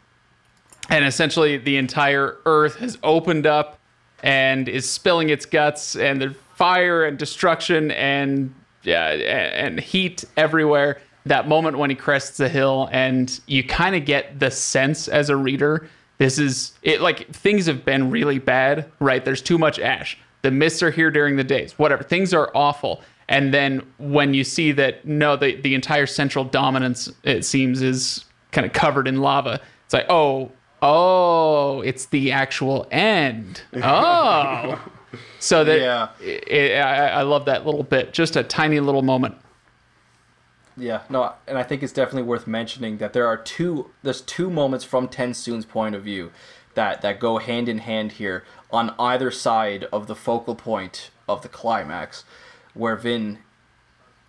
and 0.89 1.05
essentially 1.05 1.57
the 1.57 1.77
entire 1.77 2.37
earth 2.45 2.75
has 2.77 2.97
opened 3.03 3.45
up 3.45 3.79
and 4.23 4.67
is 4.67 4.89
spilling 4.89 5.29
its 5.29 5.45
guts 5.45 5.95
and 5.95 6.21
there's 6.21 6.35
fire 6.55 7.05
and 7.05 7.17
destruction 7.17 7.91
and 7.91 8.53
yeah, 8.83 9.09
and 9.09 9.79
heat 9.79 10.23
everywhere. 10.37 11.01
That 11.25 11.47
moment 11.47 11.77
when 11.77 11.89
he 11.89 11.95
crests 11.95 12.37
the 12.37 12.47
hill 12.47 12.89
and 12.91 13.39
you 13.47 13.63
kind 13.63 13.95
of 13.95 14.05
get 14.05 14.39
the 14.39 14.49
sense 14.49 15.07
as 15.07 15.29
a 15.29 15.35
reader 15.35 15.89
this 16.17 16.39
is 16.39 16.73
it 16.81 17.01
like 17.01 17.29
things 17.31 17.65
have 17.67 17.85
been 17.85 18.09
really 18.09 18.39
bad 18.39 18.91
right? 18.99 19.23
There's 19.23 19.41
too 19.41 19.57
much 19.57 19.79
ash. 19.79 20.17
The 20.41 20.51
mists 20.51 20.81
are 20.81 20.91
here 20.91 21.11
during 21.11 21.35
the 21.35 21.43
days. 21.43 21.77
Whatever. 21.77 22.03
Things 22.03 22.33
are 22.33 22.51
awful. 22.55 23.01
And 23.27 23.53
then 23.53 23.81
when 23.97 24.33
you 24.33 24.43
see 24.43 24.71
that 24.73 25.05
no 25.05 25.35
the, 25.35 25.55
the 25.61 25.75
entire 25.75 26.05
central 26.05 26.45
dominance 26.45 27.11
it 27.23 27.45
seems 27.45 27.81
is 27.81 28.25
kind 28.51 28.65
of 28.65 28.73
covered 28.73 29.07
in 29.07 29.19
lava 29.19 29.59
it's 29.83 29.93
like 29.93 30.05
oh 30.09 30.51
oh 30.81 31.81
it's 31.81 32.05
the 32.07 32.31
actual 32.31 32.87
end. 32.91 33.61
Oh. 33.75 34.79
So 35.39 35.63
that 35.65 35.79
Yeah. 35.79 36.09
it, 36.19 36.77
I, 36.79 37.07
I 37.09 37.21
love 37.23 37.45
that 37.45 37.65
little 37.65 37.83
bit. 37.83 38.13
Just 38.13 38.35
a 38.35 38.43
tiny 38.43 38.79
little 38.79 39.01
moment. 39.03 39.35
Yeah, 40.79 41.01
no, 41.09 41.33
and 41.47 41.57
I 41.57 41.63
think 41.63 41.81
it's 41.81 41.91
definitely 41.91 42.23
worth 42.23 42.45
mentioning 42.45 42.97
that 42.99 43.13
there 43.13 43.25
are 43.25 43.37
two 43.37 43.89
there's 44.03 44.21
two 44.21 44.49
moments 44.49 44.85
from 44.85 45.07
TenSoon's 45.07 45.65
point 45.65 45.95
of 45.95 46.03
view 46.03 46.31
that 46.75 47.01
that 47.01 47.19
go 47.19 47.39
hand 47.39 47.67
in 47.67 47.79
hand 47.79 48.13
here 48.13 48.43
on 48.69 48.93
either 48.99 49.31
side 49.31 49.85
of 49.91 50.05
the 50.05 50.15
focal 50.15 50.53
point 50.55 51.09
of 51.27 51.41
the 51.41 51.49
climax 51.49 52.23
where 52.75 52.95
Vin 52.95 53.39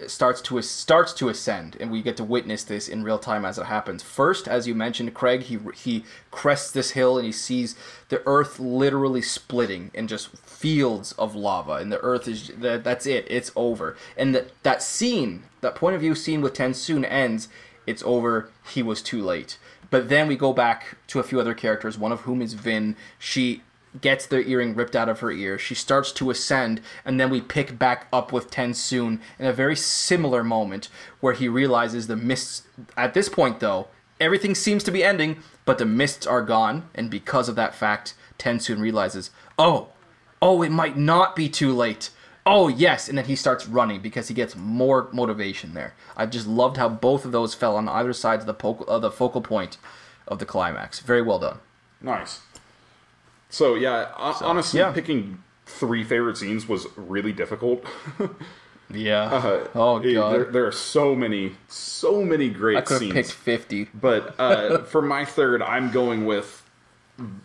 starts 0.06 0.40
to 0.40 0.62
starts 0.62 1.12
to 1.12 1.28
ascend 1.28 1.76
and 1.80 1.90
we 1.90 2.02
get 2.02 2.16
to 2.16 2.24
witness 2.24 2.62
this 2.62 2.88
in 2.88 3.02
real 3.02 3.18
time 3.18 3.44
as 3.44 3.58
it 3.58 3.66
happens. 3.66 4.02
First, 4.02 4.46
as 4.46 4.66
you 4.66 4.74
mentioned 4.74 5.12
Craig, 5.14 5.42
he 5.42 5.58
he 5.74 6.04
crests 6.30 6.70
this 6.70 6.92
hill 6.92 7.18
and 7.18 7.26
he 7.26 7.32
sees 7.32 7.74
the 8.08 8.22
earth 8.24 8.60
literally 8.60 9.22
splitting 9.22 9.90
in 9.94 10.06
just 10.06 10.36
fields 10.38 11.12
of 11.12 11.34
lava 11.34 11.74
and 11.74 11.90
the 11.90 12.00
earth 12.00 12.28
is 12.28 12.48
that, 12.58 12.84
that's 12.84 13.06
it. 13.06 13.26
It's 13.28 13.50
over. 13.56 13.96
And 14.16 14.34
that 14.34 14.50
that 14.62 14.82
scene, 14.82 15.44
that 15.60 15.74
point 15.74 15.96
of 15.96 16.00
view 16.00 16.14
scene 16.14 16.42
with 16.42 16.54
TenSoon 16.54 17.04
ends, 17.10 17.48
it's 17.86 18.02
over. 18.04 18.50
He 18.72 18.82
was 18.82 19.02
too 19.02 19.22
late. 19.22 19.58
But 19.90 20.08
then 20.08 20.28
we 20.28 20.36
go 20.36 20.52
back 20.52 20.98
to 21.08 21.18
a 21.18 21.22
few 21.22 21.40
other 21.40 21.54
characters, 21.54 21.96
one 21.96 22.12
of 22.12 22.20
whom 22.20 22.42
is 22.42 22.52
Vin. 22.52 22.94
She 23.18 23.62
gets 24.00 24.26
the 24.26 24.46
earring 24.46 24.74
ripped 24.74 24.96
out 24.96 25.08
of 25.08 25.20
her 25.20 25.30
ear. 25.30 25.58
She 25.58 25.74
starts 25.74 26.12
to 26.12 26.30
ascend, 26.30 26.80
and 27.04 27.18
then 27.18 27.30
we 27.30 27.40
pick 27.40 27.78
back 27.78 28.06
up 28.12 28.32
with 28.32 28.50
TenSoon 28.50 29.20
in 29.38 29.46
a 29.46 29.52
very 29.52 29.76
similar 29.76 30.44
moment 30.44 30.88
where 31.20 31.34
he 31.34 31.48
realizes 31.48 32.06
the 32.06 32.16
mists. 32.16 32.62
At 32.96 33.14
this 33.14 33.28
point, 33.28 33.60
though, 33.60 33.88
everything 34.20 34.54
seems 34.54 34.84
to 34.84 34.90
be 34.90 35.04
ending, 35.04 35.42
but 35.64 35.78
the 35.78 35.86
mists 35.86 36.26
are 36.26 36.42
gone, 36.42 36.88
and 36.94 37.10
because 37.10 37.48
of 37.48 37.56
that 37.56 37.74
fact, 37.74 38.14
TenSoon 38.38 38.80
realizes, 38.80 39.30
oh, 39.58 39.88
oh, 40.40 40.62
it 40.62 40.70
might 40.70 40.96
not 40.96 41.34
be 41.36 41.48
too 41.48 41.72
late. 41.72 42.10
Oh 42.50 42.68
yes, 42.68 43.10
and 43.10 43.18
then 43.18 43.26
he 43.26 43.36
starts 43.36 43.66
running 43.66 44.00
because 44.00 44.28
he 44.28 44.34
gets 44.34 44.56
more 44.56 45.10
motivation 45.12 45.74
there. 45.74 45.94
I 46.16 46.24
just 46.24 46.46
loved 46.46 46.78
how 46.78 46.88
both 46.88 47.26
of 47.26 47.32
those 47.32 47.52
fell 47.52 47.76
on 47.76 47.88
either 47.90 48.14
sides 48.14 48.44
of 48.44 48.46
the 48.46 48.54
focal, 48.54 48.86
of 48.86 48.90
uh, 48.90 48.98
the 49.00 49.10
focal 49.10 49.42
point 49.42 49.76
of 50.26 50.38
the 50.38 50.46
climax. 50.46 51.00
Very 51.00 51.20
well 51.20 51.38
done. 51.38 51.58
nice. 52.00 52.40
So 53.50 53.74
yeah, 53.74 54.06
ho- 54.12 54.46
honestly, 54.46 54.80
yeah. 54.80 54.92
picking 54.92 55.42
three 55.66 56.04
favorite 56.04 56.36
scenes 56.36 56.68
was 56.68 56.86
really 56.96 57.32
difficult. 57.32 57.84
Yeah. 58.90 59.66
oh 59.74 59.98
Eh, 59.98 60.14
god. 60.14 60.32
there, 60.32 60.44
there 60.44 60.66
are 60.66 60.72
so 60.72 61.14
many, 61.14 61.52
so 61.68 62.22
many 62.24 62.48
great 62.48 62.78
I 62.78 62.80
could 62.80 62.94
have 62.94 63.00
scenes. 63.00 63.12
picked 63.12 63.32
50. 63.32 63.88
But 63.92 64.34
uh, 64.40 64.78
for 64.84 65.02
my 65.02 65.26
third, 65.26 65.60
I'm 65.60 65.90
going 65.90 66.24
with 66.24 66.64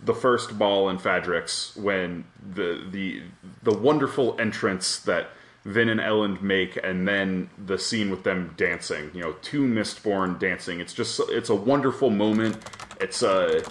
the 0.05 0.13
first 0.13 0.57
ball 0.57 0.87
in 0.87 0.99
Fadrex 0.99 1.75
when 1.75 2.23
the 2.53 2.85
the 2.89 3.23
the 3.61 3.73
wonderful 3.77 4.39
entrance 4.39 4.97
that 4.99 5.31
Vin 5.65 5.89
and 5.89 5.99
Elend 5.99 6.41
make, 6.41 6.77
and 6.81 7.05
then 7.05 7.49
the 7.65 7.77
scene 7.77 8.09
with 8.09 8.23
them 8.23 8.53
dancing. 8.55 9.11
You 9.13 9.23
know, 9.23 9.31
two 9.41 9.63
Mistborn 9.65 10.39
dancing. 10.39 10.79
It's 10.79 10.93
just 10.93 11.19
it's 11.27 11.49
a 11.49 11.55
wonderful 11.55 12.09
moment. 12.09 12.55
It's 13.01 13.21
a 13.21 13.63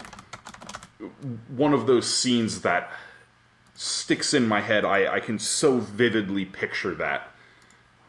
one 1.48 1.72
of 1.74 1.86
those 1.86 2.12
scenes 2.12 2.60
that 2.62 2.90
sticks 3.74 4.34
in 4.34 4.46
my 4.46 4.60
head. 4.60 4.84
I, 4.84 5.14
I 5.14 5.20
can 5.20 5.38
so 5.38 5.78
vividly 5.78 6.44
picture 6.44 6.94
that, 6.96 7.28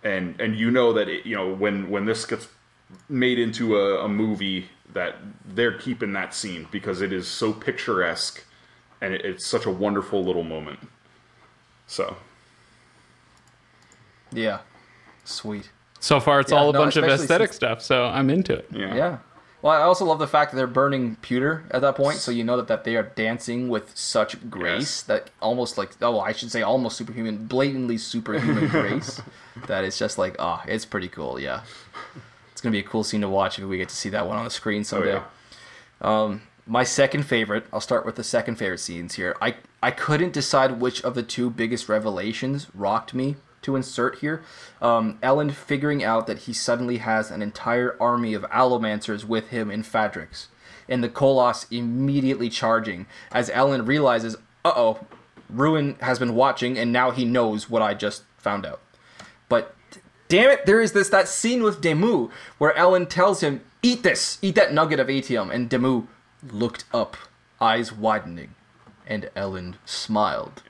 and 0.03 0.39
and 0.39 0.55
you 0.55 0.69
know 0.71 0.93
that 0.93 1.07
it, 1.09 1.25
you 1.25 1.35
know 1.35 1.53
when 1.53 1.89
when 1.89 2.05
this 2.05 2.25
gets 2.25 2.47
made 3.09 3.39
into 3.39 3.77
a, 3.77 4.05
a 4.05 4.07
movie 4.07 4.69
that 4.93 5.15
they're 5.45 5.77
keeping 5.77 6.13
that 6.13 6.33
scene 6.35 6.67
because 6.71 7.01
it 7.01 7.11
is 7.11 7.27
so 7.27 7.51
picturesque 7.51 8.43
and 9.01 9.13
it, 9.13 9.25
it's 9.25 9.45
such 9.45 9.65
a 9.65 9.71
wonderful 9.71 10.23
little 10.23 10.43
moment. 10.43 10.79
So 11.87 12.17
Yeah. 14.31 14.59
Sweet. 15.25 15.69
so 15.99 16.19
far 16.19 16.39
it's 16.41 16.51
Yeah, 16.51 16.57
all 16.57 16.69
a 16.69 16.73
no, 16.73 16.79
bunch 16.79 16.95
of 16.97 17.05
aesthetic 17.05 17.47
since- 17.49 17.55
stuff 17.55 17.81
so 17.81 18.05
i'm 18.05 18.29
into 18.29 18.53
it 18.53 18.67
yeah, 18.71 18.93
Yeah. 18.95 19.17
Well, 19.63 19.71
I 19.73 19.81
also 19.81 20.03
love 20.05 20.19
the 20.19 20.27
fact 20.27 20.51
that 20.51 20.57
they're 20.57 20.67
burning 20.67 21.15
pewter 21.21 21.63
at 21.71 21.79
that 21.81 21.95
point, 21.95 22.17
so 22.17 22.31
you 22.31 22.43
know 22.43 22.57
that, 22.57 22.67
that 22.67 22.83
they 22.83 22.95
are 22.97 23.03
dancing 23.03 23.69
with 23.69 23.97
such 23.97 24.49
grace 24.49 24.81
Yes. 24.81 25.01
that 25.03 25.29
almost 25.41 25.77
like 25.77 25.91
oh, 26.01 26.19
I 26.19 26.33
should 26.33 26.51
say 26.51 26.61
almost 26.61 26.97
superhuman, 26.97 27.47
blatantly 27.47 27.97
superhuman 27.97 28.67
grace. 28.77 29.21
That 29.67 29.85
is 29.85 29.97
just 29.97 30.17
like 30.17 30.35
ah, 30.37 30.63
it's 30.67 30.83
pretty 30.85 31.07
cool. 31.07 31.39
Yeah, 31.39 31.61
it's 32.51 32.59
gonna 32.61 32.73
be 32.73 32.79
a 32.79 32.83
cool 32.83 33.03
scene 33.05 33.21
to 33.21 33.29
watch 33.29 33.57
if 33.57 33.63
we 33.65 33.77
get 33.77 33.87
to 33.89 33.95
see 33.95 34.09
that 34.09 34.27
one 34.27 34.37
on 34.37 34.43
the 34.43 34.51
screen 34.51 34.81
Oh, 34.81 34.83
someday. 34.83 35.21
yeah. 36.01 36.37
My 36.65 36.85
second 36.85 37.23
favorite, 37.23 37.65
I'll 37.73 37.81
start 37.81 38.05
with 38.05 38.15
the 38.15 38.23
second 38.23 38.55
favorite 38.55 38.79
scenes 38.79 39.15
here. 39.15 39.35
I 39.41 39.55
I 39.81 39.91
couldn't 39.91 40.33
decide 40.33 40.79
which 40.81 41.01
of 41.03 41.13
the 41.15 41.23
two 41.23 41.49
biggest 41.49 41.87
revelations 41.89 42.67
rocked 42.73 43.13
me 43.13 43.35
to 43.63 43.75
insert 43.75 44.19
here. 44.19 44.43
Um, 44.81 45.17
Elend 45.21 45.53
figuring 45.53 46.03
out 46.03 46.27
that 46.27 46.39
he 46.39 46.53
suddenly 46.53 46.97
has 46.97 47.31
an 47.31 47.41
entire 47.41 47.97
army 47.99 48.33
of 48.33 48.43
allomancers 48.43 49.25
with 49.25 49.49
him 49.49 49.71
in 49.71 49.83
Fadrex, 49.83 50.47
and 50.87 51.03
the 51.03 51.09
Koloss 51.09 51.65
immediately 51.71 52.49
charging 52.49 53.05
as 53.31 53.49
Elend 53.49 53.87
realizes, 53.87 54.35
uh 54.65 54.73
oh, 54.75 54.99
Ruin 55.49 55.95
has 56.01 56.19
been 56.19 56.35
watching 56.35 56.77
and 56.77 56.91
now 56.91 57.11
he 57.11 57.25
knows 57.25 57.69
what 57.69 57.81
I 57.81 57.93
just 57.93 58.23
found 58.37 58.65
out. 58.65 58.81
But 59.49 59.75
damn 60.27 60.49
it, 60.49 60.65
there 60.65 60.81
is 60.81 60.93
this 60.93 61.09
that 61.09 61.27
scene 61.27 61.63
with 61.63 61.81
Demoux 61.81 62.31
where 62.57 62.73
Elend 62.73 63.09
tells 63.09 63.41
him, 63.41 63.61
"Eat 63.81 64.03
this, 64.03 64.39
eat 64.41 64.55
that 64.55 64.73
nugget 64.73 64.99
of 64.99 65.09
atium," 65.09 65.51
and 65.51 65.69
Demoux 65.69 66.07
looked 66.51 66.85
up, 66.93 67.17
eyes 67.61 67.93
widening, 67.93 68.55
and 69.05 69.29
Elend 69.35 69.75
smiled. 69.85 70.63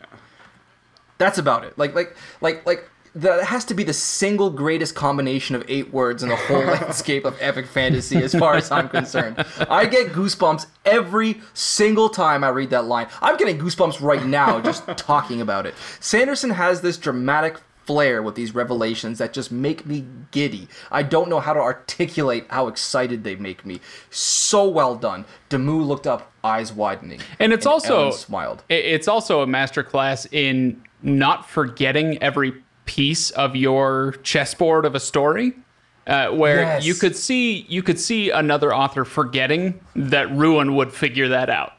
That's 1.18 1.38
about 1.38 1.64
it. 1.64 1.78
Like 1.78 1.96
like 1.96 2.16
like 2.42 2.66
like 2.66 2.90
that 3.16 3.44
has 3.44 3.64
to 3.66 3.74
be 3.74 3.84
the 3.84 3.94
single 3.94 4.50
greatest 4.50 4.96
combination 4.96 5.56
of 5.56 5.64
eight 5.68 5.94
words 5.94 6.24
in 6.24 6.30
the 6.30 6.36
whole 6.36 6.58
landscape 6.64 7.26
of 7.26 7.38
epic 7.40 7.68
fantasy 7.68 8.18
as 8.18 8.34
far 8.34 8.56
as 8.56 8.72
I'm 8.72 8.90
concerned. 8.90 9.46
I 9.70 9.86
get 9.86 10.14
goosebumps 10.14 10.66
every 10.86 11.42
single 11.54 12.10
time 12.10 12.44
I 12.44 12.50
read 12.50 12.72
that 12.72 12.86
line. 12.86 13.08
I'm 13.22 13.38
getting 13.38 13.60
goosebumps 13.60 14.02
right 14.02 14.26
now 14.26 14.60
just 14.62 14.88
talking 14.98 15.42
about 15.42 15.68
it. 15.68 15.76
Sanderson 16.00 16.50
has 16.50 16.82
this 16.82 16.98
dramatic 16.98 17.58
flair 17.86 18.22
with 18.24 18.36
these 18.36 18.56
revelations 18.56 19.18
that 19.20 19.34
just 19.34 19.52
make 19.52 19.86
me 19.86 20.06
giddy. 20.32 20.68
I 20.92 21.04
don't 21.04 21.30
know 21.30 21.40
how 21.40 21.54
to 21.54 21.60
articulate 21.60 22.46
how 22.50 22.68
excited 22.68 23.24
they 23.24 23.36
make 23.36 23.66
me. 23.66 23.82
So 24.10 24.68
well 24.68 24.96
done. 24.96 25.26
Demoux 25.50 25.84
looked 25.84 26.08
up, 26.08 26.32
eyes 26.44 26.72
widening. 26.74 27.20
And 27.40 27.52
it's 27.54 27.66
also 27.66 28.10
Elend 28.10 28.14
smiled. 28.14 28.64
it- 28.70 28.86
It's 28.86 29.08
also 29.08 29.42
a 29.42 29.48
masterclass 29.48 30.28
in 30.32 30.82
not 31.02 31.50
forgetting 31.50 32.22
every 32.22 32.54
piece 32.86 33.30
of 33.32 33.56
your 33.56 34.16
chessboard 34.24 34.86
of 34.86 34.96
a 34.96 35.00
story. 35.00 35.54
Uh, 36.06 36.28
where 36.32 36.60
Yes. 36.60 36.86
you 36.86 36.94
could 36.96 37.16
see 37.16 37.66
you 37.70 37.82
could 37.82 37.98
see 37.98 38.30
another 38.30 38.76
author 38.76 39.06
forgetting 39.06 39.80
that 39.96 40.30
Ruin 40.36 40.76
would 40.76 40.92
figure 40.92 41.30
that 41.30 41.50
out, 41.50 41.72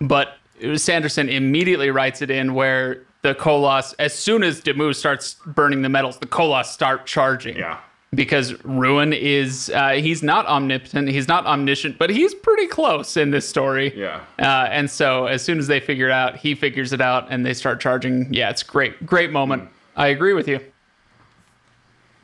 but 0.00 0.34
Sanderson 0.74 1.28
immediately 1.28 1.92
writes 1.92 2.20
it 2.20 2.28
in 2.28 2.54
where 2.54 3.02
the 3.22 3.34
Koloss, 3.34 3.94
as 3.98 4.14
soon 4.14 4.42
as 4.42 4.60
Demoux 4.60 4.92
starts 4.94 5.34
burning 5.46 5.82
the 5.82 5.88
metals, 5.88 6.18
the 6.18 6.26
Koloss 6.26 6.66
start 6.66 7.06
charging. 7.06 7.56
Yeah. 7.56 7.78
Because 8.14 8.54
Ruin 8.64 9.12
is, 9.12 9.70
uh, 9.74 9.90
he's 9.90 10.22
not 10.22 10.46
omnipotent, 10.46 11.08
he's 11.08 11.28
not 11.28 11.44
omniscient, 11.44 11.98
but 11.98 12.08
he's 12.08 12.32
pretty 12.34 12.66
close 12.66 13.18
in 13.18 13.30
this 13.32 13.46
story. 13.46 13.92
Yeah. 13.94 14.20
Uh, 14.38 14.66
and 14.70 14.90
so 14.90 15.26
as 15.26 15.42
soon 15.42 15.58
as 15.58 15.66
they 15.66 15.78
figure 15.78 16.06
it 16.08 16.12
out, 16.12 16.36
he 16.36 16.54
figures 16.54 16.94
it 16.94 17.02
out 17.02 17.26
and 17.28 17.44
they 17.44 17.52
start 17.52 17.80
charging. 17.80 18.32
Yeah, 18.32 18.48
it's 18.48 18.62
great. 18.62 19.04
Great 19.04 19.30
moment. 19.30 19.68
I 19.94 20.06
agree 20.06 20.32
with 20.32 20.48
you. 20.48 20.60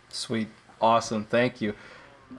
Sweet. 0.08 0.48
Awesome. 0.80 1.24
Thank 1.26 1.60
you. 1.60 1.74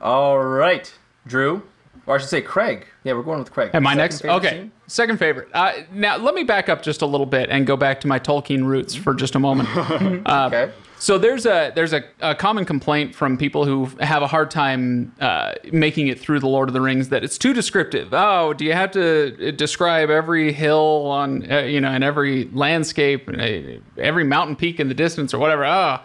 All 0.01 0.39
right. 0.39 0.91
Drew. 1.27 1.61
Or 2.07 2.15
I 2.15 2.17
should 2.19 2.29
say 2.29 2.41
Craig. 2.41 2.87
Yeah, 3.03 3.13
we're 3.13 3.23
going 3.23 3.39
with 3.39 3.51
Craig. 3.51 3.71
Am 3.73 3.85
I 3.85 3.93
next? 3.93 4.21
favorite 4.21 4.35
Okay. 4.37 4.49
scene? 4.49 4.71
Second 4.87 5.17
favorite. 5.17 5.49
Uh, 5.53 5.73
now, 5.91 6.17
let 6.17 6.35
me 6.35 6.43
back 6.43 6.69
up 6.69 6.83
just 6.83 7.01
a 7.01 7.05
little 7.05 7.25
bit 7.25 7.49
and 7.49 7.65
go 7.65 7.75
back 7.75 8.01
to 8.01 8.07
my 8.07 8.19
Tolkien 8.19 8.65
roots 8.65 8.93
for 8.93 9.13
just 9.13 9.35
a 9.35 9.39
moment. 9.39 9.69
okay. 10.27 10.71
So 10.97 11.17
there's 11.17 11.45
a 11.45 11.71
there's 11.75 11.93
a, 11.93 12.03
a 12.21 12.33
common 12.33 12.65
complaint 12.65 13.13
from 13.13 13.37
people 13.37 13.65
who 13.65 13.85
have 13.99 14.21
a 14.21 14.27
hard 14.27 14.49
time 14.49 15.13
uh, 15.19 15.53
making 15.71 16.07
it 16.07 16.19
through 16.19 16.39
the 16.39 16.47
Lord 16.47 16.69
of 16.69 16.73
the 16.73 16.81
Rings 16.81 17.09
that 17.09 17.23
it's 17.23 17.37
too 17.37 17.53
descriptive. 17.53 18.09
Oh, 18.13 18.53
do 18.53 18.63
you 18.63 18.73
have 18.73 18.91
to 18.91 19.49
uh, 19.49 19.51
describe 19.51 20.09
every 20.09 20.53
hill 20.53 21.07
on 21.07 21.51
uh, 21.51 21.59
you 21.59 21.81
know 21.81 21.89
and 21.89 22.03
every 22.03 22.45
landscape, 22.53 23.27
uh, 23.27 23.79
every 23.97 24.23
mountain 24.23 24.55
peak 24.55 24.79
in 24.79 24.87
the 24.87 24.93
distance 24.93 25.33
or 25.33 25.39
whatever? 25.39 25.65
Oh, 25.65 25.99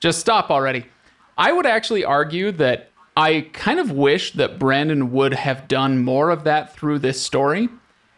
just 0.00 0.20
stop 0.20 0.50
already. 0.50 0.84
I 1.38 1.52
would 1.52 1.66
actually 1.66 2.04
argue 2.04 2.52
that 2.52 2.90
I 3.16 3.48
kind 3.52 3.80
of 3.80 3.90
wish 3.90 4.32
that 4.32 4.58
Brandon 4.58 5.12
would 5.12 5.32
have 5.32 5.66
done 5.66 6.04
more 6.04 6.30
of 6.30 6.44
that 6.44 6.74
through 6.74 6.98
this 6.98 7.20
story. 7.20 7.68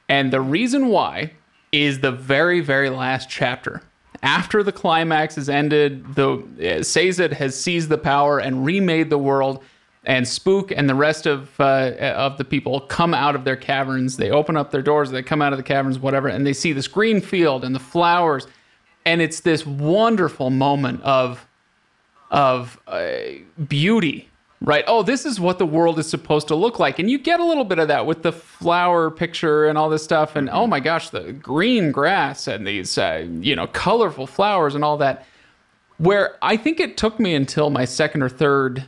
And 0.08 0.32
the 0.32 0.40
reason 0.40 0.88
why 0.88 1.32
is 1.72 2.00
the 2.00 2.12
very, 2.12 2.60
very 2.60 2.90
last 2.90 3.28
chapter. 3.28 3.82
After 4.22 4.62
the 4.62 4.72
climax 4.72 5.38
is 5.38 5.48
ended, 5.48 6.14
the 6.14 6.78
uh, 6.78 6.82
Sazed 6.82 7.32
has 7.32 7.58
seized 7.58 7.88
the 7.88 7.98
power 7.98 8.38
and 8.38 8.64
remade 8.64 9.10
the 9.10 9.18
world, 9.18 9.62
and 10.04 10.26
Spook 10.26 10.72
and 10.72 10.88
the 10.88 10.94
rest 10.94 11.26
of 11.26 11.50
uh, 11.60 11.92
of 12.00 12.36
the 12.38 12.44
people 12.44 12.80
come 12.80 13.14
out 13.14 13.36
of 13.36 13.44
their 13.44 13.56
caverns. 13.56 14.16
They 14.16 14.30
open 14.30 14.56
up 14.56 14.70
their 14.70 14.82
doors, 14.82 15.10
they 15.10 15.22
come 15.22 15.40
out 15.40 15.52
of 15.52 15.58
the 15.58 15.62
caverns, 15.62 15.98
whatever, 15.98 16.28
and 16.28 16.46
they 16.46 16.52
see 16.52 16.72
this 16.72 16.88
green 16.88 17.20
field 17.20 17.64
and 17.64 17.74
the 17.74 17.80
flowers, 17.80 18.48
and 19.04 19.20
it's 19.20 19.40
this 19.40 19.64
wonderful 19.64 20.50
moment 20.50 21.02
of 21.02 21.46
of 22.30 22.80
uh, 22.88 23.20
beauty, 23.68 24.27
right? 24.60 24.84
Oh, 24.86 25.02
this 25.02 25.24
is 25.24 25.38
what 25.38 25.58
the 25.58 25.66
world 25.66 25.98
is 25.98 26.08
supposed 26.08 26.48
to 26.48 26.54
look 26.54 26.78
like. 26.78 26.98
And 26.98 27.10
you 27.10 27.18
get 27.18 27.40
a 27.40 27.44
little 27.44 27.64
bit 27.64 27.78
of 27.78 27.88
that 27.88 28.06
with 28.06 28.22
the 28.22 28.32
flower 28.32 29.10
picture 29.10 29.66
and 29.66 29.78
all 29.78 29.88
this 29.88 30.02
stuff. 30.02 30.36
And 30.36 30.50
oh 30.50 30.66
my 30.66 30.80
gosh, 30.80 31.10
the 31.10 31.32
green 31.32 31.92
grass 31.92 32.48
and 32.48 32.66
these, 32.66 32.98
uh, 32.98 33.26
you 33.40 33.54
know, 33.54 33.66
colorful 33.68 34.26
flowers 34.26 34.74
and 34.74 34.84
all 34.84 34.96
that. 34.98 35.26
Where 35.98 36.36
I 36.42 36.56
think 36.56 36.78
it 36.78 36.96
took 36.96 37.18
me 37.18 37.34
until 37.34 37.70
my 37.70 37.84
second 37.84 38.22
or 38.22 38.28
third 38.28 38.84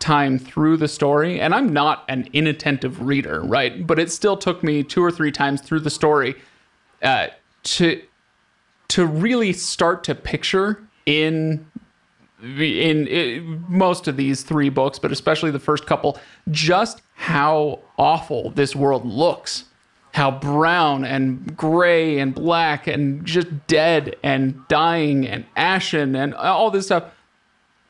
time 0.00 0.38
through 0.38 0.76
the 0.78 0.88
story, 0.88 1.40
and 1.40 1.54
I'm 1.54 1.72
not 1.72 2.04
an 2.08 2.28
inattentive 2.32 3.02
reader, 3.02 3.40
right? 3.42 3.86
But 3.86 4.00
it 4.00 4.10
still 4.10 4.36
took 4.36 4.64
me 4.64 4.82
two 4.82 5.02
or 5.02 5.12
three 5.12 5.30
times 5.30 5.60
through 5.60 5.80
the 5.80 5.90
story 5.90 6.34
uh, 7.02 7.28
to 7.62 8.02
to 8.88 9.06
really 9.06 9.52
start 9.52 10.02
to 10.02 10.14
picture 10.16 10.82
in 11.06 11.64
in, 12.42 13.64
most 13.68 14.08
of 14.08 14.16
these 14.16 14.42
three 14.42 14.68
books, 14.68 14.98
but 14.98 15.12
especially 15.12 15.50
the 15.50 15.58
first 15.58 15.86
couple, 15.86 16.18
just 16.50 17.02
how 17.14 17.80
awful 17.98 18.50
this 18.50 18.74
world 18.74 19.04
looks. 19.06 19.64
How 20.12 20.32
brown 20.32 21.04
and 21.04 21.56
gray 21.56 22.18
and 22.18 22.34
black 22.34 22.88
and 22.88 23.24
just 23.24 23.46
dead 23.68 24.16
and 24.24 24.66
dying 24.66 25.24
and 25.24 25.46
ashen 25.54 26.16
and 26.16 26.34
all 26.34 26.70
this 26.72 26.86
stuff. 26.86 27.04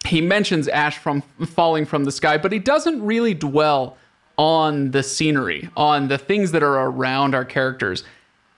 He 0.07 0.21
mentions 0.21 0.69
ash 0.69 0.99
from 0.99 1.23
falling 1.47 1.87
from 1.87 2.05
the 2.05 2.13
sky, 2.13 2.37
but 2.37 2.53
he 2.53 2.59
doesn't 2.59 3.03
really 3.03 3.33
dwell 3.33 3.97
on 4.37 4.91
the 4.91 5.03
scenery, 5.03 5.71
on 5.77 6.09
the 6.09 6.19
things 6.19 6.53
that 6.53 6.63
are 6.63 6.87
around 6.87 7.35
our 7.35 7.45
characters. 7.45 8.05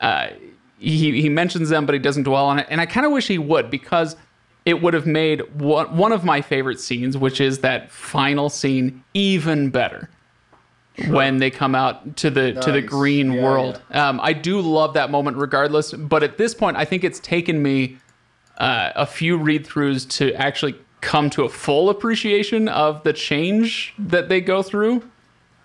Uh, 0.01 0.29
he, 0.79 1.21
he 1.21 1.29
mentions 1.29 1.69
them, 1.69 1.87
but 1.87 1.93
he 1.93 1.99
doesn't 2.01 2.25
dwell 2.25 2.47
on 2.47 2.59
it. 2.59 2.67
And 2.69 2.81
I 2.81 2.87
kind 2.87 3.07
of 3.07 3.13
wish 3.13 3.29
he 3.29 3.39
would 3.39 3.71
because 3.71 4.17
it 4.65 4.83
would 4.83 4.95
have 4.95 5.07
made 5.07 5.41
one, 5.61 6.13
of 6.13 6.25
my 6.25 6.41
favorite 6.41 6.81
scenes, 6.81 7.17
which 7.17 7.41
is 7.41 7.61
that 7.61 7.91
final 7.91 8.49
scene, 8.49 9.03
even 9.15 9.71
better 9.71 10.09
when 11.09 11.39
they 11.39 11.51
come 11.51 11.75
out 11.75 12.17
to 12.17 12.31
the 12.31 12.53
to 12.53 12.71
the 12.71 12.83
green 12.83 13.33
Yeah, 13.33 13.43
world. 13.43 13.81
Um, 13.91 14.21
I 14.23 14.35
do 14.35 14.61
love 14.61 14.95
that 14.95 15.11
moment 15.11 15.37
regardless, 15.37 15.93
but 15.93 16.23
at 16.23 16.39
this 16.39 16.55
point, 16.55 16.77
I 16.77 16.85
think 16.85 17.03
it's 17.03 17.19
taken 17.21 17.63
me 17.63 17.99
uh, 18.59 18.93
a 18.95 19.07
few 19.07 19.37
read 19.37 19.67
throughs 19.67 20.09
to 20.19 20.35
actually 20.35 20.77
come 21.01 21.31
to 21.31 21.45
a 21.45 21.49
full 21.49 21.91
appreciation 21.91 22.69
of 22.69 23.03
the 23.03 23.13
change 23.13 23.95
that 23.99 24.29
they 24.29 24.41
go 24.41 24.63
through. 24.63 25.03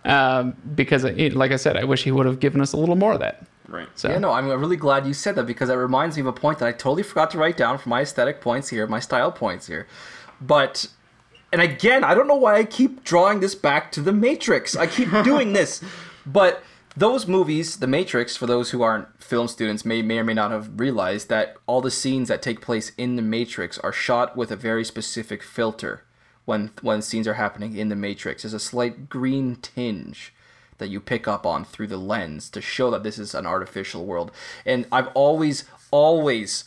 Um, 0.05 0.55
because, 0.73 1.03
it, 1.03 1.35
like 1.35 1.51
I 1.51 1.57
said, 1.57 1.75
I 1.75 1.83
wish 1.83 2.03
he 2.03 2.11
would 2.11 2.25
have 2.25 2.39
given 2.39 2.61
us 2.61 2.71
a 2.71 2.77
little 2.77 2.95
more 2.95 3.11
of 3.11 3.19
that. 3.19 3.45
Right. 3.67 3.87
So 3.95 4.09
Yeah, 4.09 4.19
no, 4.19 4.31
I'm 4.31 4.47
really 4.47 4.77
glad 4.77 5.05
you 5.05 5.13
said 5.13 5.35
that 5.35 5.45
because 5.45 5.69
that 5.69 5.77
reminds 5.77 6.15
me 6.15 6.21
of 6.21 6.27
a 6.27 6.33
point 6.33 6.59
that 6.59 6.67
I 6.67 6.71
totally 6.71 7.03
forgot 7.03 7.31
to 7.31 7.37
write 7.37 7.57
down 7.57 7.77
for 7.77 7.89
my 7.89 8.01
aesthetic 8.01 8.41
points 8.41 8.69
here, 8.69 8.87
my 8.87 8.99
style 8.99 9.31
points 9.31 9.67
here. 9.67 9.87
But, 10.39 10.87
and 11.51 11.61
again, 11.61 12.03
I 12.03 12.13
don't 12.13 12.27
know 12.27 12.35
why 12.35 12.55
I 12.55 12.63
keep 12.63 13.03
drawing 13.03 13.39
this 13.39 13.55
back 13.55 13.91
to 13.93 14.01
The 14.01 14.13
Matrix. 14.13 14.75
I 14.75 14.87
keep 14.87 15.09
doing 15.23 15.53
this. 15.53 15.83
But 16.25 16.63
those 16.95 17.27
movies, 17.27 17.77
The 17.77 17.87
Matrix, 17.87 18.37
for 18.37 18.47
those 18.47 18.71
who 18.71 18.81
aren't 18.81 19.21
film 19.21 19.47
students, 19.47 19.83
may, 19.83 20.01
may 20.01 20.19
or 20.19 20.23
may 20.23 20.33
not 20.33 20.51
have 20.51 20.79
realized 20.79 21.29
that 21.29 21.57
all 21.65 21.81
the 21.81 21.91
scenes 21.91 22.29
that 22.29 22.41
take 22.41 22.61
place 22.61 22.91
in 22.97 23.17
The 23.17 23.21
Matrix 23.21 23.77
are 23.79 23.93
shot 23.93 24.37
with 24.37 24.51
a 24.51 24.55
very 24.55 24.85
specific 24.85 25.43
filter 25.43 26.03
when, 26.45 26.71
when 26.81 27.01
scenes 27.01 27.27
are 27.27 27.33
happening 27.33 27.75
in 27.75 27.89
The 27.89 27.95
Matrix. 27.95 28.43
There's 28.43 28.53
a 28.53 28.59
slight 28.59 29.09
green 29.09 29.57
tinge 29.57 30.33
that 30.77 30.89
you 30.89 30.99
pick 30.99 31.27
up 31.27 31.45
on 31.45 31.65
through 31.65 31.87
the 31.87 31.97
lens 31.97 32.49
to 32.51 32.61
show 32.61 32.91
that 32.91 33.03
this 33.03 33.19
is 33.19 33.33
an 33.33 33.45
artificial 33.45 34.05
world. 34.05 34.31
And 34.65 34.85
I've 34.91 35.07
always, 35.09 35.65
always 35.91 36.63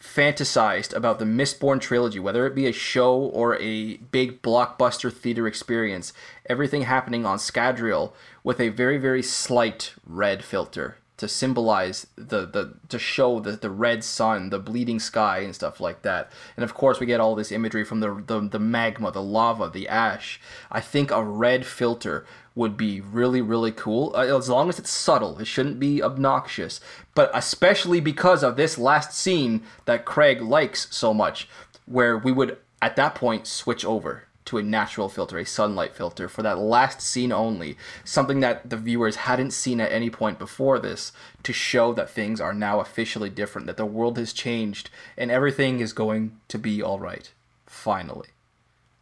fantasized 0.00 0.94
about 0.94 1.18
the 1.18 1.24
Mistborn 1.24 1.80
trilogy, 1.80 2.20
whether 2.20 2.46
it 2.46 2.54
be 2.54 2.66
a 2.66 2.72
show 2.72 3.16
or 3.16 3.56
a 3.56 3.96
big 3.96 4.42
blockbuster 4.42 5.12
theater 5.12 5.46
experience, 5.46 6.12
everything 6.46 6.82
happening 6.82 7.24
on 7.24 7.38
Scadrial 7.38 8.12
with 8.42 8.60
a 8.60 8.68
very, 8.68 8.98
very 8.98 9.22
slight 9.22 9.94
red 10.06 10.44
filter 10.44 10.98
to 11.16 11.28
symbolize 11.28 12.06
the, 12.16 12.44
the 12.44 12.74
to 12.88 12.98
show 12.98 13.38
the, 13.38 13.52
the 13.52 13.70
red 13.70 14.02
sun, 14.02 14.50
the 14.50 14.58
bleeding 14.58 14.98
sky 14.98 15.38
and 15.38 15.54
stuff 15.54 15.80
like 15.80 16.02
that. 16.02 16.30
And 16.56 16.64
of 16.64 16.74
course 16.74 16.98
we 16.98 17.06
get 17.06 17.20
all 17.20 17.34
this 17.34 17.52
imagery 17.52 17.84
from 17.84 18.00
the, 18.00 18.22
the 18.26 18.40
the 18.40 18.58
magma, 18.58 19.12
the 19.12 19.22
lava, 19.22 19.70
the 19.70 19.88
ash. 19.88 20.40
I 20.72 20.80
think 20.80 21.10
a 21.10 21.22
red 21.22 21.64
filter 21.64 22.26
would 22.54 22.76
be 22.76 23.00
really 23.00 23.40
really 23.40 23.72
cool 23.72 24.12
uh, 24.14 24.36
as 24.36 24.48
long 24.48 24.68
as 24.68 24.78
it's 24.78 24.90
subtle 24.90 25.38
it 25.38 25.46
shouldn't 25.46 25.80
be 25.80 26.02
obnoxious 26.02 26.80
but 27.14 27.30
especially 27.34 28.00
because 28.00 28.42
of 28.42 28.56
this 28.56 28.78
last 28.78 29.12
scene 29.12 29.62
that 29.86 30.04
craig 30.04 30.40
likes 30.40 30.86
so 30.94 31.12
much 31.12 31.48
where 31.86 32.16
we 32.16 32.32
would 32.32 32.56
at 32.80 32.96
that 32.96 33.14
point 33.14 33.46
switch 33.46 33.84
over 33.84 34.24
to 34.44 34.58
a 34.58 34.62
natural 34.62 35.08
filter, 35.08 35.38
a 35.38 35.46
sunlight 35.46 35.96
filter 35.96 36.28
for 36.28 36.42
that 36.42 36.58
last 36.58 37.00
scene 37.00 37.32
only, 37.32 37.76
something 38.04 38.40
that 38.40 38.68
the 38.68 38.76
viewers 38.76 39.16
hadn't 39.16 39.52
seen 39.52 39.80
at 39.80 39.92
any 39.92 40.10
point 40.10 40.38
before 40.38 40.78
this 40.78 41.12
to 41.42 41.52
show 41.52 41.92
that 41.94 42.10
things 42.10 42.40
are 42.40 42.52
now 42.52 42.80
officially 42.80 43.30
different, 43.30 43.66
that 43.66 43.76
the 43.76 43.86
world 43.86 44.18
has 44.18 44.32
changed 44.32 44.90
and 45.16 45.30
everything 45.30 45.80
is 45.80 45.92
going 45.92 46.38
to 46.48 46.58
be 46.58 46.82
all 46.82 46.98
right. 46.98 47.32
Finally. 47.66 48.28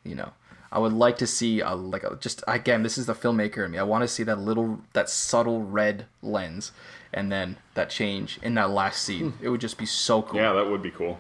You 0.05 0.15
know. 0.15 0.33
I 0.73 0.79
would 0.79 0.93
like 0.95 1.19
to 1.19 1.27
see 1.27 1.61
a 1.61 1.75
like 1.75 2.03
a, 2.03 2.17
just 2.21 2.43
again 2.49 2.83
this 2.83 2.97
is 2.97 3.07
the 3.07 3.15
filmmaker 3.15 3.65
in 3.65 3.71
me. 3.73 3.79
I 3.79 3.83
want 3.83 4.03
to 4.03 4.09
see 4.09 4.23
that 4.25 4.39
little 4.39 4.81
that 4.95 5.09
subtle 5.11 5.63
red 5.63 6.07
lens 6.23 6.73
and 7.13 7.31
then 7.31 7.59
that 7.75 7.91
change 7.91 8.39
in 8.43 8.55
that 8.55 8.71
last 8.71 9.03
scene. 9.03 9.35
It 9.43 9.51
would 9.51 9.61
just 9.61 9.77
be 9.77 9.85
so 9.87 10.23
cool. 10.23 10.41
Yeah, 10.41 10.55
that 10.55 10.69
would 10.71 10.83
be 10.83 10.91
cool. 10.91 11.19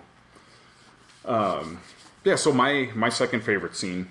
Um, 1.24 1.81
yeah, 2.24 2.37
so 2.37 2.53
my 2.53 2.91
my 2.95 3.09
second 3.09 3.43
favorite 3.43 3.77
scene 3.77 4.09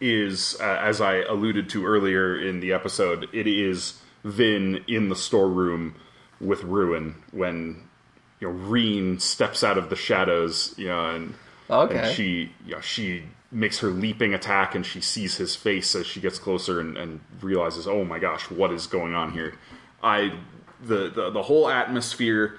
is, 0.00 0.56
uh, 0.60 0.78
as 0.80 1.00
I 1.00 1.16
alluded 1.16 1.68
to 1.70 1.84
earlier 1.84 2.38
in 2.40 2.60
the 2.60 2.72
episode, 2.72 3.28
it 3.32 3.46
is 3.46 4.00
Vin 4.24 4.84
in 4.86 5.08
the 5.08 5.16
storeroom 5.16 5.96
with 6.40 6.62
Ruin 6.62 7.16
when 7.32 7.82
you 8.40 8.48
know 8.48 8.54
Ruin 8.54 9.18
steps 9.18 9.64
out 9.64 9.76
of 9.76 9.90
the 9.90 9.96
shadows, 9.96 10.74
you 10.78 10.86
know, 10.86 11.10
and, 11.10 11.34
Okay. 11.68 11.98
and 11.98 12.14
she 12.16 12.52
you 12.64 12.76
know, 12.76 12.80
she 12.80 13.24
makes 13.50 13.78
her 13.78 13.88
leaping 13.88 14.34
attack 14.34 14.74
and 14.74 14.84
she 14.84 15.00
sees 15.00 15.36
his 15.36 15.56
face 15.56 15.94
as 15.94 16.06
she 16.06 16.20
gets 16.20 16.38
closer 16.38 16.80
and, 16.80 16.96
and 16.98 17.20
realizes, 17.40 17.86
oh 17.86 18.04
my 18.04 18.18
gosh, 18.18 18.50
what 18.50 18.72
is 18.72 18.86
going 18.86 19.14
on 19.14 19.32
here? 19.32 19.54
I 20.02 20.32
the, 20.82 21.08
the 21.10 21.30
the 21.30 21.42
whole 21.42 21.68
atmosphere, 21.68 22.58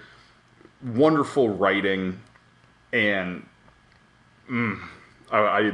wonderful 0.83 1.49
writing, 1.49 2.19
and 2.91 3.45
mm, 4.49 4.79
I, 5.31 5.37
I 5.37 5.71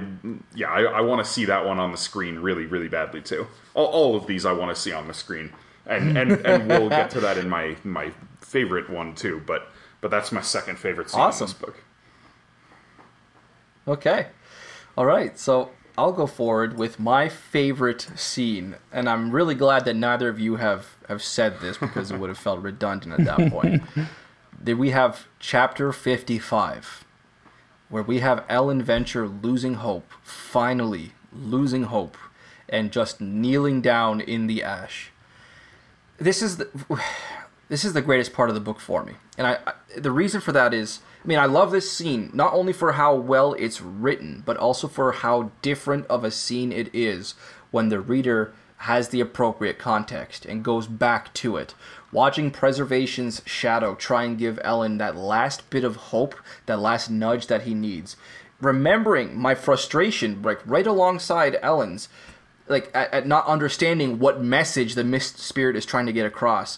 yeah 0.53 0.69
I, 0.69 0.83
I 0.83 1.01
want 1.01 1.25
to 1.25 1.31
see 1.31 1.45
that 1.45 1.65
one 1.65 1.79
on 1.79 1.91
the 1.91 1.97
screen 1.97 2.39
really 2.39 2.65
really 2.65 2.87
badly 2.87 3.21
too. 3.21 3.47
All, 3.73 3.87
all 3.87 4.15
of 4.15 4.27
these 4.27 4.45
I 4.45 4.51
want 4.51 4.75
to 4.75 4.79
see 4.79 4.91
on 4.91 5.07
the 5.07 5.13
screen, 5.13 5.53
and 5.87 6.17
and 6.17 6.33
and 6.45 6.67
we'll 6.67 6.89
get 6.89 7.09
to 7.11 7.19
that 7.21 7.37
in 7.37 7.49
my 7.49 7.77
my 7.83 8.11
favorite 8.41 8.89
one 8.89 9.15
too. 9.15 9.41
But 9.45 9.69
but 10.01 10.11
that's 10.11 10.31
my 10.31 10.41
second 10.41 10.77
favorite 10.77 11.09
scene 11.09 11.21
Awesome. 11.21 11.45
in 11.45 11.47
this 11.47 11.59
book. 11.59 11.83
Okay. 13.87 14.27
All 14.97 15.05
right. 15.05 15.37
So 15.37 15.71
I'll 15.97 16.11
go 16.11 16.27
forward 16.27 16.77
with 16.77 16.99
my 16.99 17.29
favorite 17.29 18.09
scene, 18.15 18.75
and 18.91 19.07
I'm 19.07 19.31
really 19.31 19.55
glad 19.55 19.85
that 19.85 19.95
neither 19.95 20.27
of 20.27 20.39
you 20.39 20.57
have 20.57 20.95
have 21.07 21.23
said 21.23 21.59
this 21.61 21.77
because 21.77 22.11
it 22.11 22.19
would 22.19 22.29
have 22.29 22.37
felt 22.37 22.61
redundant 22.61 23.19
at 23.19 23.25
that 23.25 23.51
point. 23.51 23.83
Then 24.57 24.77
we 24.79 24.91
have 24.91 25.27
chapter 25.37 25.91
55, 25.91 27.05
where 27.89 28.01
we 28.01 28.19
have 28.19 28.47
Elend 28.47 28.81
Venture 28.81 29.27
losing 29.27 29.75
hope, 29.75 30.11
finally 30.23 31.11
losing 31.31 31.83
hope, 31.83 32.17
and 32.67 32.91
just 32.91 33.21
kneeling 33.21 33.81
down 33.81 34.21
in 34.21 34.47
the 34.47 34.63
ash. 34.63 35.11
This 36.17 36.41
is 36.41 36.57
the 36.57 36.69
this 37.69 37.85
is 37.85 37.93
the 37.93 38.01
greatest 38.01 38.33
part 38.33 38.49
of 38.49 38.55
the 38.55 38.61
book 38.61 38.79
for 38.79 39.03
me, 39.03 39.13
and 39.37 39.45
I, 39.45 39.59
I 39.67 39.99
the 39.99 40.11
reason 40.11 40.41
for 40.41 40.51
that 40.51 40.73
is 40.73 41.01
I 41.25 41.27
mean 41.27 41.39
I 41.39 41.47
love 41.47 41.71
this 41.71 41.91
scene 41.91 42.29
not 42.33 42.53
only 42.53 42.71
for 42.71 42.91
how 42.91 43.15
well 43.15 43.53
it's 43.53 43.81
written, 43.81 44.43
but 44.45 44.57
also 44.57 44.87
for 44.87 45.11
how 45.11 45.49
different 45.63 46.05
of 46.05 46.23
a 46.23 46.29
scene 46.29 46.71
it 46.71 46.93
is 46.93 47.33
when 47.71 47.89
the 47.89 47.99
reader 47.99 48.53
has 48.77 49.09
the 49.09 49.21
appropriate 49.21 49.79
context 49.79 50.45
and 50.45 50.63
goes 50.63 50.85
back 50.85 51.33
to 51.33 51.57
it. 51.57 51.73
Watching 52.11 52.51
Preservation's 52.51 53.41
shadow 53.43 53.95
try 53.95 54.23
and 54.23 54.37
give 54.37 54.59
Elend 54.63 54.99
that 54.99 55.15
last 55.15 55.67
bit 55.71 55.83
of 55.83 55.95
hope, 55.95 56.35
that 56.67 56.79
last 56.79 57.09
nudge 57.09 57.47
that 57.47 57.63
he 57.63 57.73
needs. 57.73 58.15
Remembering 58.61 59.35
my 59.35 59.55
frustration, 59.55 60.43
like 60.43 60.59
right 60.63 60.85
alongside 60.85 61.57
Elend's, 61.63 62.07
like 62.67 62.91
at, 62.93 63.11
at 63.11 63.27
not 63.27 63.47
understanding 63.47 64.19
what 64.19 64.41
message 64.41 64.93
the 64.93 65.03
mist 65.03 65.39
spirit 65.39 65.75
is 65.75 65.87
trying 65.87 66.05
to 66.05 66.13
get 66.13 66.27
across 66.27 66.77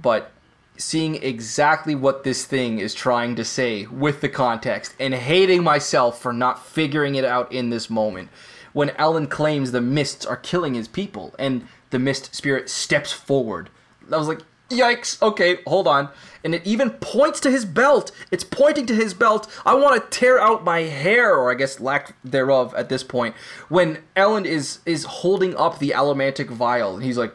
but 0.00 0.30
seeing 0.76 1.22
exactly 1.22 1.94
what 1.94 2.24
this 2.24 2.44
thing 2.44 2.78
is 2.78 2.94
trying 2.94 3.36
to 3.36 3.44
say 3.44 3.86
with 3.86 4.20
the 4.20 4.28
context 4.28 4.94
and 4.98 5.14
hating 5.14 5.62
myself 5.62 6.20
for 6.20 6.32
not 6.32 6.64
figuring 6.64 7.14
it 7.14 7.24
out 7.24 7.52
in 7.52 7.70
this 7.70 7.88
moment. 7.88 8.28
When 8.72 8.88
Elend 8.90 9.30
claims 9.30 9.70
the 9.70 9.80
mists 9.80 10.26
are 10.26 10.36
killing 10.36 10.74
his 10.74 10.88
people 10.88 11.34
and 11.38 11.66
the 11.90 11.98
mist 11.98 12.34
spirit 12.34 12.68
steps 12.68 13.12
forward. 13.12 13.70
I 14.10 14.16
was 14.16 14.26
like 14.26 14.40
yikes 14.68 15.22
okay 15.22 15.58
hold 15.66 15.86
on. 15.86 16.08
And 16.42 16.54
it 16.54 16.66
even 16.66 16.90
points 16.90 17.38
to 17.40 17.50
his 17.50 17.64
belt. 17.64 18.10
It's 18.32 18.44
pointing 18.44 18.86
to 18.86 18.94
his 18.94 19.14
belt. 19.14 19.48
I 19.64 19.74
want 19.74 20.02
to 20.02 20.18
tear 20.18 20.40
out 20.40 20.64
my 20.64 20.80
hair 20.80 21.36
or 21.36 21.52
i 21.52 21.54
guess 21.54 21.78
lack 21.78 22.16
thereof 22.24 22.74
at 22.74 22.88
this 22.88 23.04
point 23.04 23.36
when 23.68 23.98
Elend 24.16 24.46
is 24.46 24.80
is 24.84 25.04
holding 25.04 25.56
up 25.56 25.78
the 25.78 25.90
allomantic 25.90 26.48
vial. 26.48 26.96
And 26.96 27.04
he's 27.04 27.16
like 27.16 27.32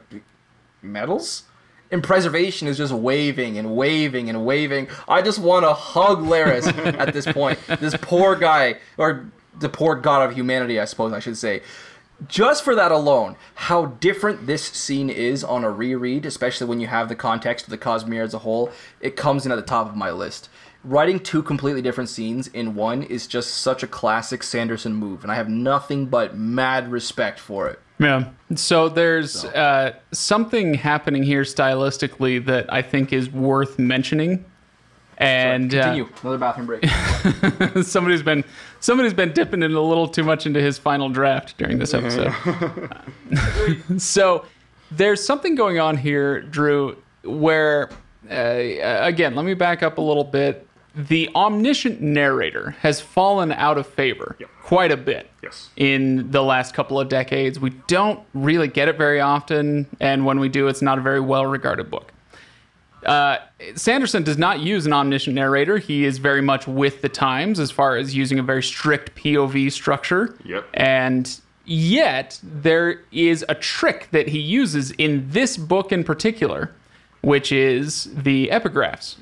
metals 0.81 1.43
and 1.91 2.03
preservation 2.03 2.67
is 2.67 2.77
just 2.77 2.93
waving 2.93 3.57
and 3.57 3.75
waving 3.75 4.29
and 4.29 4.45
waving. 4.45 4.87
I 5.07 5.21
just 5.21 5.39
want 5.39 5.65
to 5.65 5.73
hug 5.73 6.19
Leras 6.19 6.67
at 6.99 7.13
this 7.13 7.25
point. 7.25 7.59
This 7.79 7.95
poor 8.01 8.35
guy, 8.35 8.75
or 8.97 9.25
the 9.57 9.69
poor 9.69 9.95
god 9.95 10.29
of 10.29 10.35
humanity, 10.35 10.79
I 10.79 10.85
suppose 10.85 11.13
I 11.13 11.19
should 11.19 11.37
say. 11.37 11.61
Just 12.27 12.65
for 12.65 12.75
that 12.75 12.91
alone, 12.91 13.37
how 13.55 13.85
different 13.85 14.45
this 14.45 14.63
scene 14.63 15.09
is 15.09 15.43
on 15.43 15.63
a 15.63 15.71
reread, 15.71 16.25
especially 16.25 16.67
when 16.67 16.81
you 16.81 16.87
have 16.87 17.07
the 17.07 17.15
context 17.15 17.65
of 17.65 17.71
the 17.71 17.77
Cosmere 17.77 18.23
as 18.23 18.33
a 18.33 18.39
whole, 18.39 18.71
it 18.99 19.15
comes 19.15 19.45
in 19.45 19.53
at 19.53 19.55
the 19.55 19.61
top 19.61 19.87
of 19.87 19.95
my 19.95 20.11
list. 20.11 20.49
Writing 20.83 21.19
two 21.19 21.43
completely 21.43 21.81
different 21.81 22.09
scenes 22.09 22.47
in 22.47 22.73
one 22.73 23.03
is 23.03 23.27
just 23.27 23.55
such 23.55 23.83
a 23.83 23.87
classic 23.87 24.43
Sanderson 24.43 24.93
move, 24.93 25.23
and 25.23 25.31
I 25.31 25.35
have 25.35 25.49
nothing 25.49 26.05
but 26.05 26.37
mad 26.37 26.89
respect 26.89 27.39
for 27.39 27.67
it. 27.67 27.79
Yeah. 27.99 28.29
So 28.55 28.87
there's 28.87 29.43
Uh, 29.43 29.93
something 30.13 30.75
happening 30.75 31.23
here 31.23 31.41
stylistically 31.41 32.45
that 32.45 32.71
I 32.71 32.81
think 32.81 33.11
is 33.11 33.29
worth 33.29 33.77
mentioning. 33.77 34.45
And 35.17 35.75
uh, 35.75 35.83
Continue. 35.83 36.09
Another 36.21 36.37
bathroom 36.37 36.65
break. 36.67 36.85
somebody's 37.85 38.23
been 38.23 38.45
somebody's 38.79 39.13
been 39.13 39.33
dipping 39.33 39.63
in 39.63 39.73
a 39.73 39.81
little 39.81 40.07
too 40.07 40.23
much 40.23 40.45
into 40.45 40.61
his 40.61 40.77
final 40.77 41.09
draft 41.09 41.57
during 41.57 41.77
this 41.77 41.93
episode. 41.93 42.33
so 43.97 44.45
there's 44.91 45.21
something 45.21 45.55
going 45.55 45.77
on 45.77 45.97
here, 45.97 46.39
Drew, 46.41 46.95
where 47.25 47.89
uh, 48.31 48.55
again, 49.01 49.35
let 49.35 49.43
me 49.43 49.55
back 49.55 49.83
up 49.83 49.97
a 49.97 50.01
little 50.01 50.23
bit. 50.23 50.65
The 50.95 51.29
omniscient 51.35 52.01
narrator 52.01 52.71
has 52.81 52.99
fallen 52.99 53.51
out 53.51 53.77
of 53.77 53.85
favor 53.87 54.35
quite 54.63 54.91
a 54.91 54.97
bit 54.97 55.29
Yes. 55.43 55.69
in 55.77 56.31
the 56.31 56.41
last 56.43 56.73
couple 56.73 56.99
of 56.99 57.09
decades. 57.09 57.59
We 57.59 57.69
don't 57.87 58.19
really 58.33 58.67
get 58.67 58.87
it 58.87 58.97
very 58.97 59.19
often, 59.19 59.85
and 59.99 60.25
when 60.25 60.39
we 60.39 60.49
do, 60.49 60.67
it's 60.67 60.81
not 60.81 60.97
a 60.97 61.01
very 61.01 61.19
well 61.19 61.45
regarded 61.45 61.89
book. 61.91 62.11
Uh, 63.05 63.37
Sanderson 63.75 64.23
does 64.23 64.37
not 64.37 64.59
use 64.59 64.85
an 64.85 64.91
omniscient 64.93 65.33
narrator. 65.35 65.77
He 65.77 66.03
is 66.05 66.17
very 66.17 66.41
much 66.41 66.67
with 66.67 67.01
the 67.01 67.07
times 67.09 67.59
as 67.59 67.71
far 67.71 67.95
as 67.95 68.13
using 68.15 68.39
a 68.39 68.43
very 68.43 68.61
strict 68.63 69.15
POV 69.15 69.71
structure. 69.71 70.35
Yep. 70.43 70.65
And 70.73 71.39
yet, 71.65 72.39
there 72.43 73.01
is 73.11 73.45
a 73.47 73.55
trick 73.55 74.09
that 74.11 74.27
he 74.27 74.39
uses 74.39 74.91
in 74.91 75.29
this 75.29 75.55
book 75.55 75.91
in 75.93 76.03
particular, 76.03 76.71
which 77.21 77.51
is 77.53 78.09
the 78.13 78.49
epigraphs. 78.51 79.15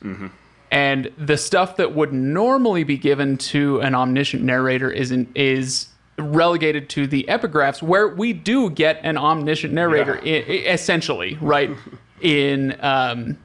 And 0.72 1.12
the 1.18 1.38
stuff 1.38 1.78
that 1.78 1.96
would 1.96 2.12
normally 2.12 2.84
be 2.84 2.98
given 2.98 3.38
to 3.38 3.80
an 3.82 3.96
omniscient 3.96 4.44
narrator 4.44 4.90
is 4.92 5.12
in, 5.12 5.32
is 5.36 5.88
relegated 6.20 6.90
to 6.90 7.08
the 7.08 7.26
epigraphs, 7.30 7.82
where 7.82 8.08
we 8.10 8.34
do 8.34 8.70
get 8.70 9.00
an 9.04 9.18
omniscient 9.18 9.74
narrator, 9.74 10.20
Yeah. 10.24 10.36
i- 10.40 10.74
essentially, 10.74 11.38
right? 11.42 11.70
in 12.22 12.76
um, 12.82 13.38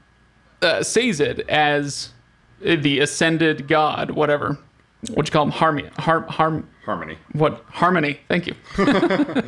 uh, 0.61 0.81
Sazed 0.83 1.21
as 1.49 2.09
the 2.61 2.99
ascended 2.99 3.67
god, 3.67 4.11
whatever. 4.11 4.57
What 5.13 5.27
you 5.27 5.31
call 5.31 5.43
him? 5.43 5.51
Harmony. 5.51 5.89
Har- 5.99 6.21
harm. 6.29 6.67
Harmony. 6.85 7.17
What 7.33 7.63
harmony? 7.69 8.19
Thank 8.27 8.47
you. 8.47 8.55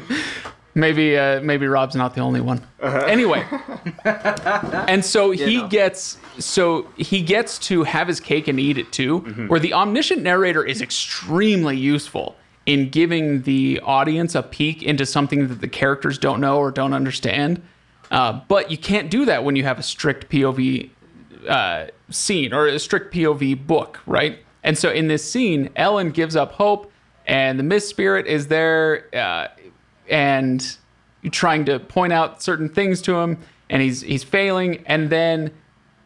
maybe 0.76 1.18
uh, 1.18 1.42
maybe 1.42 1.66
Rob's 1.66 1.96
not 1.96 2.14
the 2.14 2.22
only 2.22 2.42
one. 2.42 2.62
Anyway, 2.82 3.44
and 4.06 5.04
so 5.04 5.32
he 5.32 5.58
no. 5.58 5.68
gets 5.68 6.18
so 6.38 6.88
he 6.98 7.22
gets 7.22 7.58
to 7.60 7.84
have 7.84 8.08
his 8.08 8.20
cake 8.20 8.48
and 8.48 8.60
eat 8.60 8.78
it 8.78 8.92
too. 8.92 9.20
Where 9.48 9.60
the 9.60 9.74
omniscient 9.74 10.22
narrator 10.22 10.64
is 10.64 10.82
extremely 10.82 11.78
useful 11.78 12.36
in 12.66 12.90
giving 12.90 13.44
the 13.44 13.80
audience 13.84 14.36
a 14.36 14.44
peek 14.44 14.84
into 14.84 15.06
something 15.06 15.48
that 15.48 15.62
the 15.62 15.68
characters 15.68 16.18
don't 16.18 16.42
know 16.42 16.58
or 16.58 16.72
don't 16.72 16.94
understand. 16.94 17.62
Uh, 18.12 18.42
but 18.48 18.70
you 18.72 18.78
can't 18.78 19.10
do 19.10 19.26
that 19.26 19.44
when 19.44 19.56
you 19.56 19.64
have 19.64 19.80
a 19.80 19.84
strict 19.84 20.30
POV 20.30 20.90
uh, 21.48 21.88
scene 22.10 22.54
or 22.54 22.68
a 22.68 22.80
strict 22.80 23.14
POV 23.14 23.66
book, 23.66 24.00
right? 24.06 24.40
And 24.64 24.78
so 24.78 24.90
in 24.90 25.08
this 25.08 25.30
scene, 25.30 25.70
Elend 25.76 26.14
gives 26.14 26.36
up 26.36 26.54
hope, 26.54 26.92
and 27.28 27.60
the 27.60 27.64
Mist 27.64 27.88
Spirit 27.90 28.26
is 28.26 28.48
there, 28.48 29.06
uh, 29.14 29.48
and 30.10 30.78
trying 31.32 31.66
to 31.66 31.80
point 31.80 32.14
out 32.14 32.42
certain 32.42 32.70
things 32.70 33.02
to 33.04 33.16
him, 33.16 33.38
and 33.70 33.82
he's 33.82 34.02
he's 34.02 34.24
failing, 34.24 34.84
and 34.86 35.10
then 35.10 35.52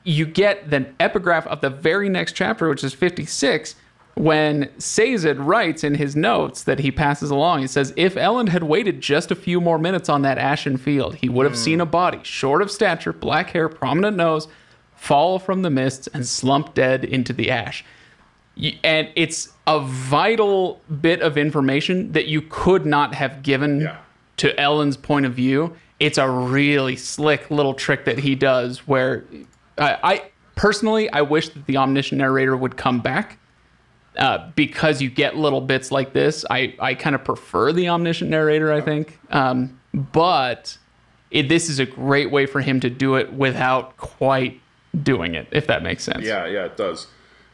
you 0.03 0.26
get 0.26 0.69
the 0.69 0.88
epigraph 0.99 1.45
of 1.47 1.61
the 1.61 1.69
very 1.69 2.09
next 2.09 2.34
chapter, 2.34 2.69
which 2.69 2.84
is 2.84 2.93
56, 2.93 3.76
when 4.15 4.69
Sazed 4.77 5.38
writes 5.38 5.84
in 5.84 5.95
his 5.95 6.15
notes 6.15 6.63
that 6.63 6.80
he 6.80 6.91
passes 6.91 7.31
along, 7.31 7.61
he 7.61 7.67
says, 7.67 7.93
If 7.95 8.15
Elend 8.15 8.49
had 8.49 8.63
waited 8.63 9.01
just 9.01 9.31
a 9.31 9.35
few 9.35 9.61
more 9.61 9.77
minutes 9.77 10.09
on 10.09 10.23
that 10.23 10.38
ashen 10.38 10.77
field, 10.77 11.15
he 11.15 11.30
would 11.30 11.45
have 11.45 11.53
hmm. 11.53 11.63
seen 11.63 11.81
a 11.81 11.85
body, 11.85 12.19
short 12.23 12.61
of 12.61 12.69
stature, 12.69 13.13
black 13.13 13.51
hair, 13.51 13.69
prominent 13.69 14.17
nose, 14.17 14.47
fall 14.93 15.39
from 15.39 15.61
the 15.61 15.69
mists 15.69 16.07
and 16.07 16.27
slump 16.27 16.73
dead 16.73 17.05
into 17.05 17.31
the 17.31 17.49
ash. 17.49 17.85
And 18.84 19.10
it's 19.15 19.49
a 19.68 19.80
vital 19.80 20.81
bit 21.02 21.22
of 21.22 21.38
information 21.38 22.11
that 22.11 22.27
you 22.27 22.41
could 22.41 22.86
not 22.86 23.15
have 23.15 23.41
given 23.44 23.81
Yeah. 23.81 23.98
to 24.38 24.60
Elend's 24.61 24.98
point 24.98 25.26
of 25.26 25.34
view. 25.34 25.76
It's 25.99 26.18
a 26.18 26.30
really 26.30 26.95
slick 26.95 27.49
little 27.52 27.73
trick 27.73 28.06
that 28.06 28.19
he 28.19 28.36
does 28.36 28.88
where 28.88 29.23
I, 29.77 29.98
I 30.03 30.23
personally 30.56 31.10
I 31.11 31.22
wish 31.22 31.49
that 31.49 31.65
the 31.65 31.77
omniscient 31.77 32.19
narrator 32.19 32.56
would 32.57 32.76
come 32.77 32.99
back 32.99 33.38
uh, 34.18 34.49
because 34.56 35.02
you 35.02 35.10
get 35.10 35.38
little 35.38 35.61
bits 35.61 35.91
like 35.91 36.11
this. 36.14 36.44
I, 36.49 36.76
I 36.80 36.95
kind 36.95 37.15
of 37.15 37.23
prefer 37.23 37.72
the 37.72 37.88
omniscient 37.90 38.30
narrator, 38.30 38.73
I 38.73 38.81
think. 38.81 39.19
Um, 39.30 39.80
but 39.94 40.77
it, 41.31 41.48
this 41.48 41.69
is 41.69 41.80
a 41.80 41.86
great 41.86 42.31
way 42.31 42.45
for 42.45 42.60
him 42.60 42.80
to 42.81 42.90
do 42.90 43.15
it 43.15 43.31
without 43.34 43.95
quite 43.98 44.60
doing 45.03 45.36
it, 45.36 45.48
if 45.52 45.68
that 45.68 45.84
makes 45.84 46.03
sense. 46.03 46.26
Yeah, 46.26 46.45
yeah, 46.48 46.65
it 46.65 46.76
does. 46.76 47.07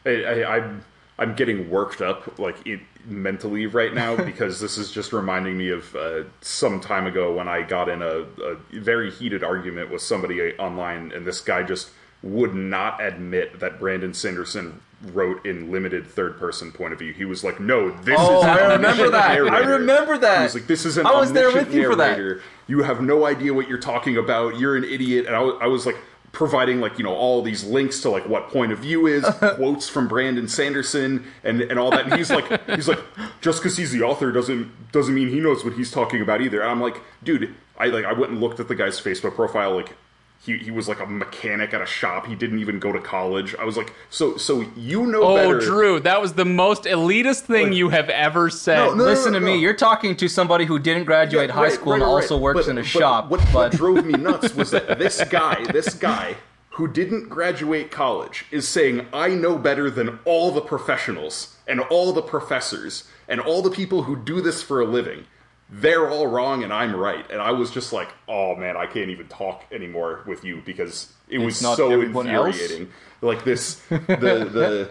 I, 0.04 0.10
I, 0.22 0.56
I'm 0.56 0.84
I'm 1.18 1.34
getting 1.34 1.70
worked 1.70 2.02
up 2.02 2.38
like 2.38 2.66
it, 2.66 2.80
mentally 3.06 3.66
right 3.66 3.94
now 3.94 4.16
because 4.24 4.60
this 4.60 4.76
is 4.76 4.90
just 4.92 5.12
reminding 5.12 5.56
me 5.56 5.70
of 5.70 5.94
uh, 5.96 6.24
some 6.40 6.80
time 6.80 7.06
ago 7.06 7.34
when 7.34 7.48
I 7.48 7.62
got 7.62 7.88
in 7.88 8.02
a, 8.02 8.26
a 8.42 8.56
very 8.72 9.10
heated 9.10 9.42
argument 9.42 9.90
with 9.90 10.02
somebody 10.02 10.54
online, 10.58 11.12
and 11.12 11.26
this 11.26 11.40
guy 11.40 11.62
just 11.62 11.90
would 12.22 12.54
not 12.54 13.02
admit 13.02 13.60
that 13.60 13.78
Brandon 13.78 14.12
Sanderson 14.12 14.80
wrote 15.12 15.44
in 15.44 15.70
limited 15.70 16.06
third 16.06 16.38
person 16.38 16.72
point 16.72 16.92
of 16.92 16.98
view. 16.98 17.12
He 17.12 17.24
was 17.26 17.44
like, 17.44 17.60
"No, 17.60 17.90
this 17.90 18.16
Oh, 18.18 18.38
is 18.38 18.44
I 18.44 18.72
remember 18.74 19.10
that. 19.10 19.30
I 19.30 19.58
remember 19.58 20.18
that. 20.18 20.38
He 20.38 20.42
was 20.44 20.54
like, 20.54 20.66
"This 20.66 20.86
is 20.86 20.96
an 20.96 21.06
I 21.06 21.12
was 21.18 21.32
there 21.32 21.52
with 21.52 21.72
you 21.72 21.88
for 21.88 21.96
that. 21.96 22.40
You 22.66 22.82
have 22.82 23.00
no 23.02 23.26
idea 23.26 23.52
what 23.54 23.68
you're 23.68 23.78
talking 23.78 24.16
about. 24.16 24.58
You're 24.58 24.74
an 24.76 24.84
idiot." 24.84 25.26
And 25.26 25.36
I 25.36 25.40
was, 25.40 25.54
I 25.60 25.66
was 25.66 25.86
like 25.86 25.96
providing 26.36 26.80
like 26.80 26.98
you 26.98 27.04
know 27.04 27.14
all 27.14 27.40
these 27.40 27.64
links 27.64 28.02
to 28.02 28.10
like 28.10 28.28
what 28.28 28.50
point 28.50 28.70
of 28.70 28.78
view 28.78 29.06
is 29.06 29.24
quotes 29.38 29.88
from 29.88 30.06
Brandon 30.06 30.46
Sanderson 30.46 31.24
and 31.42 31.62
and 31.62 31.78
all 31.78 31.90
that. 31.90 32.04
And 32.04 32.14
he's 32.14 32.30
like 32.30 32.46
he's 32.68 32.88
like 32.88 33.00
just 33.40 33.62
because 33.62 33.78
he's 33.78 33.90
the 33.90 34.02
author 34.02 34.30
doesn't 34.32 34.92
doesn't 34.92 35.14
mean 35.14 35.30
he 35.30 35.40
knows 35.40 35.64
what 35.64 35.72
he's 35.72 35.90
talking 35.90 36.20
about 36.20 36.42
either. 36.42 36.60
And 36.60 36.70
I'm 36.70 36.80
like 36.82 37.00
dude 37.24 37.54
I 37.78 37.86
like 37.86 38.04
I 38.04 38.12
went 38.12 38.32
and 38.32 38.40
looked 38.40 38.60
at 38.60 38.68
the 38.68 38.74
guy's 38.74 39.00
Facebook 39.00 39.34
profile 39.34 39.74
like 39.74 39.96
he, 40.40 40.58
he 40.58 40.70
was 40.70 40.86
like 40.88 41.00
a 41.00 41.06
mechanic 41.06 41.74
at 41.74 41.80
a 41.80 41.86
shop. 41.86 42.26
He 42.26 42.34
didn't 42.36 42.60
even 42.60 42.78
go 42.78 42.92
to 42.92 43.00
college. 43.00 43.54
I 43.56 43.64
was 43.64 43.76
like, 43.76 43.92
so 44.10 44.36
so 44.36 44.60
you 44.76 45.06
know 45.06 45.22
Oh, 45.22 45.34
better. 45.36 45.58
Drew, 45.60 46.00
that 46.00 46.20
was 46.20 46.34
the 46.34 46.44
most 46.44 46.84
elitist 46.84 47.40
thing 47.42 47.72
you 47.72 47.88
have 47.88 48.08
ever 48.10 48.48
said. 48.50 48.76
No, 48.76 48.94
no, 48.94 49.04
Listen 49.04 49.32
to 49.32 49.40
no. 49.40 49.46
me. 49.46 49.58
You're 49.58 49.74
talking 49.74 50.14
to 50.16 50.28
somebody 50.28 50.64
who 50.64 50.78
didn't 50.78 51.04
graduate 51.04 51.48
Yeah, 51.48 51.54
high 51.54 51.62
right, 51.64 51.72
school 51.72 51.92
right, 51.92 52.02
and 52.02 52.02
right. 52.04 52.08
also 52.22 52.36
works 52.38 52.66
But- 52.66 52.70
in 52.70 52.78
a 52.78 52.82
but 52.82 52.86
shop. 52.86 53.28
What, 53.30 53.40
but 53.52 53.54
what 53.54 53.72
drove 53.72 54.04
me 54.04 54.12
nuts 54.18 54.54
was 54.54 54.70
that 54.70 54.98
this 54.98 55.22
guy, 55.24 55.64
this 55.72 55.94
guy 55.94 56.36
who 56.70 56.86
didn't 56.86 57.28
graduate 57.28 57.90
college, 57.90 58.44
is 58.50 58.68
saying, 58.68 59.06
"I 59.12 59.28
know 59.30 59.56
better 59.58 59.90
than 59.90 60.18
all 60.24 60.50
the 60.52 60.60
professionals 60.60 61.56
and 61.66 61.80
all 61.80 62.12
the 62.12 62.22
professors 62.22 63.04
and 63.26 63.40
all 63.40 63.62
the 63.62 63.70
people 63.70 64.02
who 64.04 64.14
do 64.14 64.40
this 64.40 64.62
for 64.62 64.80
a 64.80 64.84
living." 64.84 65.24
They're 65.68 66.08
all 66.08 66.26
wrong 66.28 66.62
and 66.62 66.72
I'm 66.72 66.94
right. 66.94 67.28
And 67.30 67.40
I 67.40 67.50
was 67.50 67.70
just 67.70 67.92
like, 67.92 68.08
oh 68.28 68.54
man, 68.54 68.76
I 68.76 68.86
can't 68.86 69.10
even 69.10 69.26
talk 69.28 69.64
anymore 69.72 70.22
with 70.26 70.44
you 70.44 70.62
because 70.64 71.12
it 71.28 71.38
was 71.38 71.54
It's 71.54 71.62
not 71.62 71.76
so 71.76 71.90
everyone 71.90 72.28
else? 72.28 72.58
infuriating. 72.60 72.92
Like 73.20 73.44
this, 73.44 73.76
the, 73.88 73.96
the, 74.06 74.90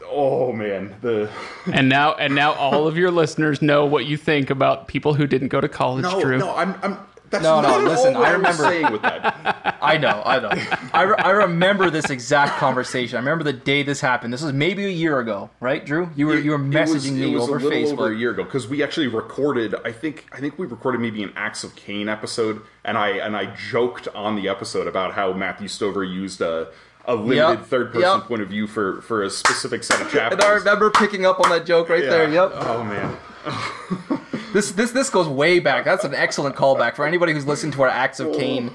oh 0.06 0.52
man, 0.52 0.94
the, 1.00 1.30
and 1.72 1.88
now 1.88 2.14
and 2.14 2.34
now 2.34 2.52
all 2.52 2.86
of 2.86 2.96
your 2.96 3.10
listeners 3.10 3.60
know 3.62 3.86
what 3.86 4.06
you 4.06 4.16
think 4.16 4.50
about 4.50 4.86
people 4.86 5.14
who 5.14 5.26
didn't 5.26 5.48
go 5.48 5.60
to 5.60 5.68
college, 5.68 6.02
no, 6.04 6.20
Drew. 6.20 6.38
no, 6.38 6.54
I'm, 6.54 6.74
I'm, 6.82 6.98
that's 7.30 7.42
No, 7.44 7.60
no, 7.60 7.78
listen, 7.78 8.16
I 8.16 8.30
remember- 8.32 8.90
with 8.92 9.02
that. 9.02 9.78
I 9.82 9.96
know, 9.96 10.22
I 10.26 10.38
know. 10.40 10.50
I, 10.92 11.02
re- 11.02 11.14
I 11.18 11.30
remember 11.30 11.88
this 11.90 12.10
exact 12.10 12.58
conversation. 12.58 13.16
I 13.16 13.20
remember 13.20 13.44
the 13.44 13.52
day 13.52 13.82
this 13.82 14.00
happened. 14.00 14.32
This 14.32 14.42
was 14.42 14.52
maybe 14.52 14.84
a 14.84 14.90
year 14.90 15.18
ago, 15.20 15.48
right, 15.60 15.84
Drew? 15.86 16.10
You 16.16 16.26
were 16.26 16.38
you 16.38 16.50
were 16.50 16.56
It 16.56 16.70
messaging 16.70 16.92
was- 16.92 17.10
me 17.12 17.32
it 17.32 17.34
was 17.34 17.42
over 17.44 17.56
a 17.56 17.60
little 17.60 17.78
Facebook. 17.78 17.92
over 17.92 18.12
a 18.12 18.16
year 18.16 18.30
ago 18.32 18.44
because 18.44 18.68
we 18.68 18.82
actually 18.82 19.06
recorded. 19.06 19.74
I 19.84 19.92
think 19.92 20.26
I 20.32 20.40
think 20.40 20.58
we 20.58 20.66
recorded 20.66 21.00
maybe 21.00 21.22
an 21.22 21.32
Acts 21.36 21.64
of 21.64 21.74
Caine 21.76 22.08
episode, 22.08 22.60
and 22.84 22.98
I 22.98 23.10
and 23.10 23.36
I 23.36 23.46
joked 23.54 24.06
on 24.14 24.36
the 24.36 24.48
episode 24.48 24.86
about 24.86 25.14
how 25.14 25.32
Matthew 25.32 25.68
Stover 25.68 26.04
used 26.04 26.40
a 26.42 26.68
a 27.06 27.14
limited 27.14 27.36
Yep, 27.60 27.66
third 27.66 27.92
person 27.92 28.18
yep. 28.18 28.24
point 28.28 28.42
of 28.42 28.48
view 28.48 28.66
for 28.66 29.00
for 29.02 29.22
a 29.22 29.30
specific 29.30 29.82
set 29.82 30.02
of 30.02 30.10
chapters. 30.12 30.32
And 30.32 30.42
I 30.42 30.52
remember 30.54 30.90
picking 30.90 31.24
up 31.24 31.40
on 31.40 31.48
that 31.50 31.64
joke 31.64 31.88
right 31.88 32.02
there. 32.02 32.28
Yep. 32.30 32.50
Oh 32.54 32.84
man. 32.84 33.16
This 34.52 34.72
this 34.72 34.90
this 34.92 35.10
goes 35.10 35.28
way 35.28 35.58
back. 35.58 35.84
That's 35.84 36.04
an 36.04 36.14
excellent 36.14 36.56
callback 36.56 36.96
for 36.96 37.06
anybody 37.06 37.32
who's 37.32 37.46
listened 37.46 37.72
to 37.74 37.82
our 37.82 37.88
Acts 37.88 38.20
of 38.20 38.32
Caine 38.34 38.72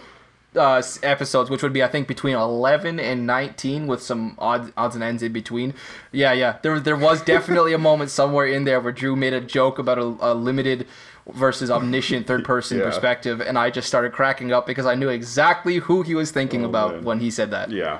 uh, 0.55 0.81
episodes, 1.03 1.49
which 1.49 1.61
would 1.63 1.73
be 1.73 1.83
I 1.83 1.87
think 1.87 2.07
between 2.07 2.35
eleven 2.35 2.99
and 2.99 3.25
nineteen, 3.27 3.87
with 3.87 4.01
some 4.01 4.35
odds 4.39 4.71
odds 4.77 4.95
and 4.95 5.03
ends 5.03 5.21
in 5.23 5.33
between. 5.33 5.73
Yeah, 6.11 6.31
yeah. 6.33 6.57
There 6.61 6.79
there 6.79 6.95
was 6.95 7.21
definitely 7.21 7.73
a 7.73 7.77
moment 7.77 8.09
somewhere 8.09 8.45
in 8.45 8.63
there 8.63 8.79
where 8.79 8.93
Drew 8.93 9.15
made 9.15 9.33
a 9.33 9.41
joke 9.41 9.79
about 9.79 9.97
a, 9.97 10.15
a 10.21 10.33
limited 10.33 10.87
versus 11.33 11.71
omniscient 11.71 12.27
third 12.27 12.45
person 12.45 12.77
Yeah. 12.77 12.85
perspective, 12.85 13.41
and 13.41 13.57
I 13.57 13.69
just 13.69 13.87
started 13.87 14.13
cracking 14.13 14.53
up 14.53 14.65
because 14.67 14.85
I 14.85 14.95
knew 14.95 15.09
exactly 15.09 15.77
who 15.77 16.03
he 16.03 16.13
was 16.15 16.31
thinking 16.31 16.63
about 16.63 16.95
man. 16.95 17.03
when 17.03 17.19
he 17.19 17.31
said 17.31 17.51
that. 17.51 17.71
Yeah. 17.71 17.99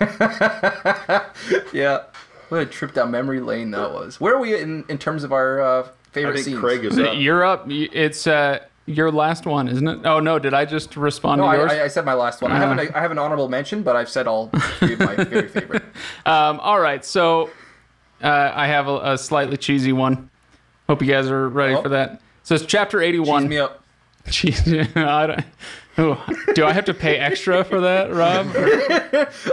Yeah. 1.72 2.04
What 2.48 2.60
a 2.62 2.66
trip 2.66 2.94
down 2.94 3.10
memory 3.10 3.40
lane 3.40 3.70
that 3.72 3.92
was. 3.92 4.20
Where 4.20 4.34
are 4.34 4.38
we 4.38 4.58
in, 4.58 4.84
in 4.88 4.98
terms 4.98 5.24
of 5.24 5.32
our 5.32 5.60
uh, 5.60 5.88
favorite 6.14 6.34
think 6.34 6.44
scenes? 6.46 6.58
Craig 6.60 6.84
is 6.84 6.98
up. 6.98 7.14
You're 7.16 7.44
up. 7.44 7.66
It's 7.68 8.26
uh, 8.26 8.60
your 8.86 9.10
last 9.10 9.46
one, 9.46 9.68
isn't 9.68 9.86
it? 9.86 10.00
Oh 10.06 10.20
no, 10.20 10.38
did 10.38 10.54
I 10.54 10.64
just 10.64 10.96
respond 10.96 11.40
No, 11.40 11.50
to 11.50 11.56
yours? 11.58 11.72
I, 11.72 11.80
I, 11.80 11.84
I 11.84 11.88
said 11.88 12.04
my 12.04 12.14
last 12.14 12.40
one. 12.42 12.52
I 12.52 12.56
have 12.58 12.70
an 12.78 12.90
I 12.94 13.00
have 13.00 13.10
an 13.10 13.18
honorable 13.18 13.48
mention, 13.48 13.82
but 13.82 13.96
I've 13.96 14.08
said 14.08 14.26
all 14.26 14.48
three 14.78 14.94
of 14.94 15.00
my 15.00 15.14
very 15.24 15.48
favorite. 15.48 15.82
Um, 16.26 16.60
all 16.60 16.80
right, 16.80 17.04
so 17.04 17.50
uh, 18.22 18.52
I 18.54 18.66
have 18.66 18.86
a, 18.88 19.12
a 19.12 19.18
slightly 19.18 19.56
cheesy 19.56 19.92
one. 19.92 20.30
Hope 20.88 21.00
you 21.02 21.08
guys 21.08 21.28
are 21.30 21.48
ready 21.48 21.74
Oh. 21.74 21.82
for 21.82 21.88
that. 21.90 22.20
So 22.42 22.54
it's 22.54 22.64
chapter 22.66 22.98
Cheese 23.00 23.08
eighty-one. 23.08 23.48
me 23.48 23.58
up. 23.58 23.82
Cheese. 24.30 24.66
I 24.96 25.26
don't, 25.26 25.44
ooh, 25.98 26.16
do 26.54 26.64
I 26.66 26.72
have 26.72 26.84
to 26.86 26.94
pay 26.94 27.16
extra 27.16 27.64
for 27.64 27.80
that, 27.80 28.12
Rob? 28.12 28.46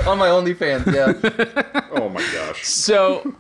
On 0.08 0.18
my 0.18 0.28
OnlyFans, 0.28 0.86
yeah. 0.94 1.82
Oh 1.94 2.10
my 2.10 2.22
gosh. 2.34 2.66
So, 2.66 3.34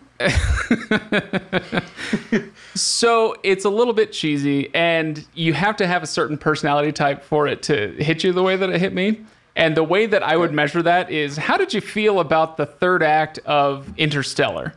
so 2.76 3.36
it's 3.44 3.66
a 3.66 3.70
little 3.70 3.94
bit 3.94 4.12
cheesy, 4.12 4.74
and 4.74 5.26
you 5.34 5.54
have 5.54 5.76
to 5.78 5.88
have 5.88 6.04
a 6.04 6.08
certain 6.08 6.38
personality 6.38 6.92
type 6.92 7.24
for 7.24 7.48
it 7.48 7.64
to 7.64 7.92
hit 7.94 8.24
you 8.24 8.34
the 8.34 8.44
way 8.44 8.56
that 8.56 8.70
it 8.70 8.80
hit 8.80 8.94
me. 8.94 9.22
And 9.56 9.76
the 9.76 9.84
way 9.84 10.06
that 10.06 10.24
I 10.24 10.38
would 10.38 10.54
measure 10.54 10.82
that 10.82 11.12
is, 11.12 11.36
how 11.36 11.58
did 11.58 11.74
you 11.74 11.82
feel 11.82 12.22
about 12.22 12.56
the 12.56 12.66
third 12.66 13.04
act 13.04 13.38
of 13.40 13.94
Interstellar? 13.98 14.74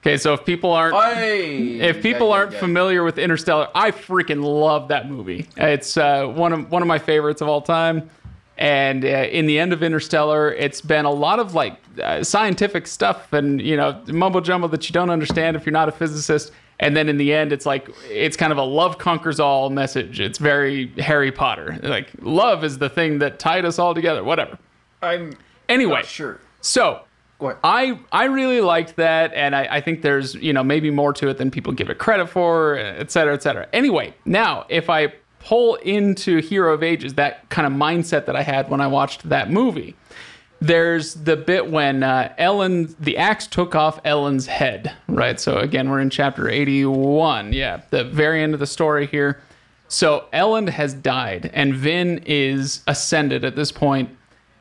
Okay, 0.00 0.16
so 0.16 0.32
if 0.34 0.44
people 0.44 0.72
aren't 0.72 0.94
if 0.96 2.00
people 2.00 2.28
yeah, 2.28 2.32
yeah, 2.32 2.38
aren't 2.38 2.52
yeah. 2.52 2.60
familiar 2.60 3.02
with 3.02 3.18
Interstellar, 3.18 3.68
I 3.74 3.90
freaking 3.90 4.42
love 4.42 4.88
that 4.88 5.10
movie. 5.10 5.48
It's 5.56 5.96
uh, 5.96 6.26
one 6.28 6.52
of 6.52 6.70
one 6.70 6.80
of 6.80 6.88
my 6.88 6.98
favorites 6.98 7.40
of 7.40 7.48
all 7.48 7.60
time. 7.60 8.08
And 8.58 9.04
uh, 9.04 9.08
in 9.08 9.46
the 9.46 9.58
end 9.58 9.72
of 9.72 9.82
Interstellar, 9.82 10.52
it's 10.52 10.80
been 10.80 11.04
a 11.04 11.10
lot 11.10 11.38
of 11.38 11.54
like 11.54 11.76
uh, 12.02 12.22
scientific 12.24 12.86
stuff 12.86 13.32
and 13.32 13.60
you 13.60 13.76
know 13.76 14.02
mumbo 14.08 14.40
jumbo 14.40 14.68
that 14.68 14.88
you 14.88 14.92
don't 14.92 15.10
understand 15.10 15.56
if 15.56 15.66
you're 15.66 15.72
not 15.72 15.88
a 15.88 15.92
physicist. 15.92 16.52
And 16.78 16.94
then 16.94 17.08
in 17.08 17.16
the 17.16 17.32
end, 17.32 17.52
it's 17.52 17.64
like 17.66 17.88
it's 18.10 18.36
kind 18.36 18.52
of 18.52 18.58
a 18.58 18.62
love 18.62 18.98
conquers 18.98 19.40
all 19.40 19.70
message. 19.70 20.20
It's 20.20 20.38
very 20.38 20.88
Harry 20.98 21.32
Potter. 21.32 21.78
Like 21.82 22.08
love 22.20 22.64
is 22.64 22.78
the 22.78 22.88
thing 22.90 23.18
that 23.20 23.38
tied 23.38 23.64
us 23.64 23.78
all 23.78 23.94
together. 23.94 24.22
Whatever. 24.24 24.58
I'm 25.02 25.34
Anyway, 25.68 26.02
sure. 26.04 26.40
so 26.60 27.00
ahead. 27.40 27.56
I 27.64 27.98
I 28.12 28.24
really 28.24 28.60
liked 28.60 28.96
that, 28.96 29.32
and 29.34 29.54
I, 29.56 29.66
I 29.70 29.80
think 29.80 30.02
there's 30.02 30.34
you 30.36 30.52
know 30.52 30.62
maybe 30.62 30.90
more 30.90 31.12
to 31.14 31.28
it 31.28 31.38
than 31.38 31.50
people 31.50 31.72
give 31.72 31.90
it 31.90 31.98
credit 31.98 32.28
for, 32.28 32.76
et 32.78 33.10
cetera, 33.10 33.34
et 33.34 33.42
cetera. 33.42 33.68
Anyway, 33.72 34.14
now 34.24 34.64
if 34.68 34.88
I 34.88 35.12
pull 35.46 35.76
into 35.76 36.38
Hero 36.38 36.74
of 36.74 36.82
Ages, 36.82 37.14
that 37.14 37.48
kind 37.50 37.68
of 37.68 37.72
mindset 37.72 38.26
that 38.26 38.34
I 38.34 38.42
had 38.42 38.68
when 38.68 38.80
I 38.80 38.88
watched 38.88 39.28
that 39.28 39.48
movie, 39.48 39.94
there's 40.60 41.14
the 41.14 41.36
bit 41.36 41.70
when 41.70 42.02
uh, 42.02 42.34
Elend, 42.36 42.96
the 42.98 43.16
axe 43.16 43.46
took 43.46 43.76
off 43.76 44.02
Elend's 44.02 44.46
head, 44.46 44.92
right? 45.06 45.38
So 45.38 45.58
again, 45.58 45.88
we're 45.88 46.00
in 46.00 46.10
chapter 46.10 46.48
81. 46.48 47.52
Yeah, 47.52 47.82
the 47.90 48.02
very 48.02 48.42
end 48.42 48.54
of 48.54 48.60
the 48.60 48.66
story 48.66 49.06
here. 49.06 49.40
So 49.86 50.24
Elend 50.32 50.70
has 50.70 50.94
died, 50.94 51.48
and 51.54 51.74
Vin 51.74 52.24
is 52.26 52.82
ascended 52.88 53.44
at 53.44 53.54
this 53.54 53.70
point. 53.70 54.10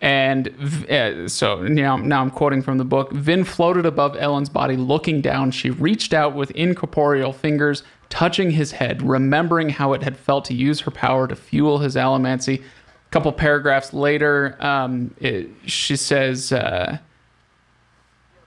And 0.01 0.49
uh, 0.87 1.27
so 1.27 1.63
now, 1.63 1.97
now 1.97 2.21
I'm 2.21 2.29
quoting 2.29 2.61
from 2.61 2.77
the 2.77 2.85
book. 2.85 3.11
Vin 3.11 3.43
floated 3.43 3.87
above 3.87 4.13
Elend's 4.13 4.49
body, 4.49 4.75
looking 4.77 5.19
down. 5.19 5.49
She 5.49 5.71
reached 5.71 6.13
out 6.13 6.35
with 6.35 6.51
incorporeal 6.51 7.33
fingers, 7.33 7.81
touching 8.09 8.51
his 8.51 8.71
head, 8.73 9.01
remembering 9.01 9.69
how 9.69 9.93
it 9.93 10.03
had 10.03 10.17
felt 10.17 10.45
to 10.45 10.53
use 10.53 10.81
her 10.81 10.91
power 10.91 11.27
to 11.27 11.35
fuel 11.35 11.79
his 11.79 11.95
allomancy. 11.95 12.61
A 12.61 13.09
couple 13.11 13.31
paragraphs 13.31 13.93
later, 13.93 14.57
um, 14.59 15.13
it, 15.19 15.49
she 15.65 15.95
says, 15.95 16.51
uh, 16.51 16.97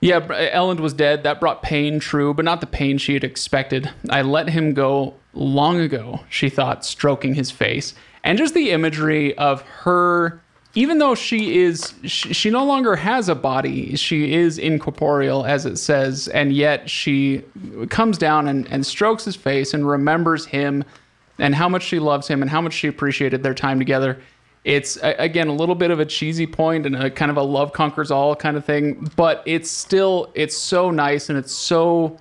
Yeah, 0.00 0.20
Elend 0.20 0.80
was 0.80 0.92
dead. 0.92 1.22
That 1.22 1.40
brought 1.40 1.62
pain, 1.62 2.00
true, 2.00 2.34
but 2.34 2.44
not 2.44 2.60
the 2.60 2.66
pain 2.66 2.98
she 2.98 3.14
had 3.14 3.24
expected. 3.24 3.90
I 4.10 4.22
let 4.22 4.48
him 4.48 4.74
go 4.74 5.14
long 5.32 5.80
ago, 5.80 6.20
she 6.28 6.48
thought, 6.48 6.84
stroking 6.84 7.34
his 7.34 7.50
face. 7.50 7.94
And 8.24 8.36
just 8.36 8.54
the 8.54 8.70
imagery 8.70 9.36
of 9.38 9.62
her, 9.62 10.40
even 10.78 10.98
though 10.98 11.16
she 11.16 11.58
is, 11.58 11.92
she, 12.04 12.32
she 12.32 12.50
no 12.50 12.64
longer 12.64 12.94
has 12.94 13.28
a 13.28 13.34
body, 13.34 13.96
she 13.96 14.32
is 14.34 14.58
incorporeal, 14.58 15.44
as 15.44 15.66
it 15.66 15.76
says, 15.76 16.28
and 16.28 16.52
yet 16.52 16.88
she 16.88 17.42
comes 17.88 18.16
down 18.16 18.46
and, 18.46 18.64
and 18.68 18.86
strokes 18.86 19.24
his 19.24 19.34
face 19.34 19.74
and 19.74 19.88
remembers 19.88 20.46
him 20.46 20.84
and 21.40 21.52
how 21.52 21.68
much 21.68 21.82
she 21.82 21.98
loves 21.98 22.28
him 22.28 22.42
and 22.42 22.48
how 22.48 22.60
much 22.60 22.74
she 22.74 22.86
appreciated 22.86 23.42
their 23.42 23.54
time 23.54 23.80
together. 23.80 24.20
It's 24.62 24.96
again 25.02 25.48
a 25.48 25.52
little 25.52 25.74
bit 25.74 25.90
of 25.90 25.98
a 25.98 26.06
cheesy 26.06 26.46
point 26.46 26.86
and 26.86 26.94
a 26.94 27.10
kind 27.10 27.32
of 27.32 27.36
a 27.38 27.42
love 27.42 27.72
conquers 27.72 28.12
all 28.12 28.36
kind 28.36 28.56
of 28.56 28.64
thing, 28.64 29.10
but 29.16 29.42
it's 29.46 29.68
still 29.68 30.30
it's 30.34 30.56
so 30.56 30.92
nice 30.92 31.28
and 31.28 31.36
it's 31.36 31.52
so 31.52 32.20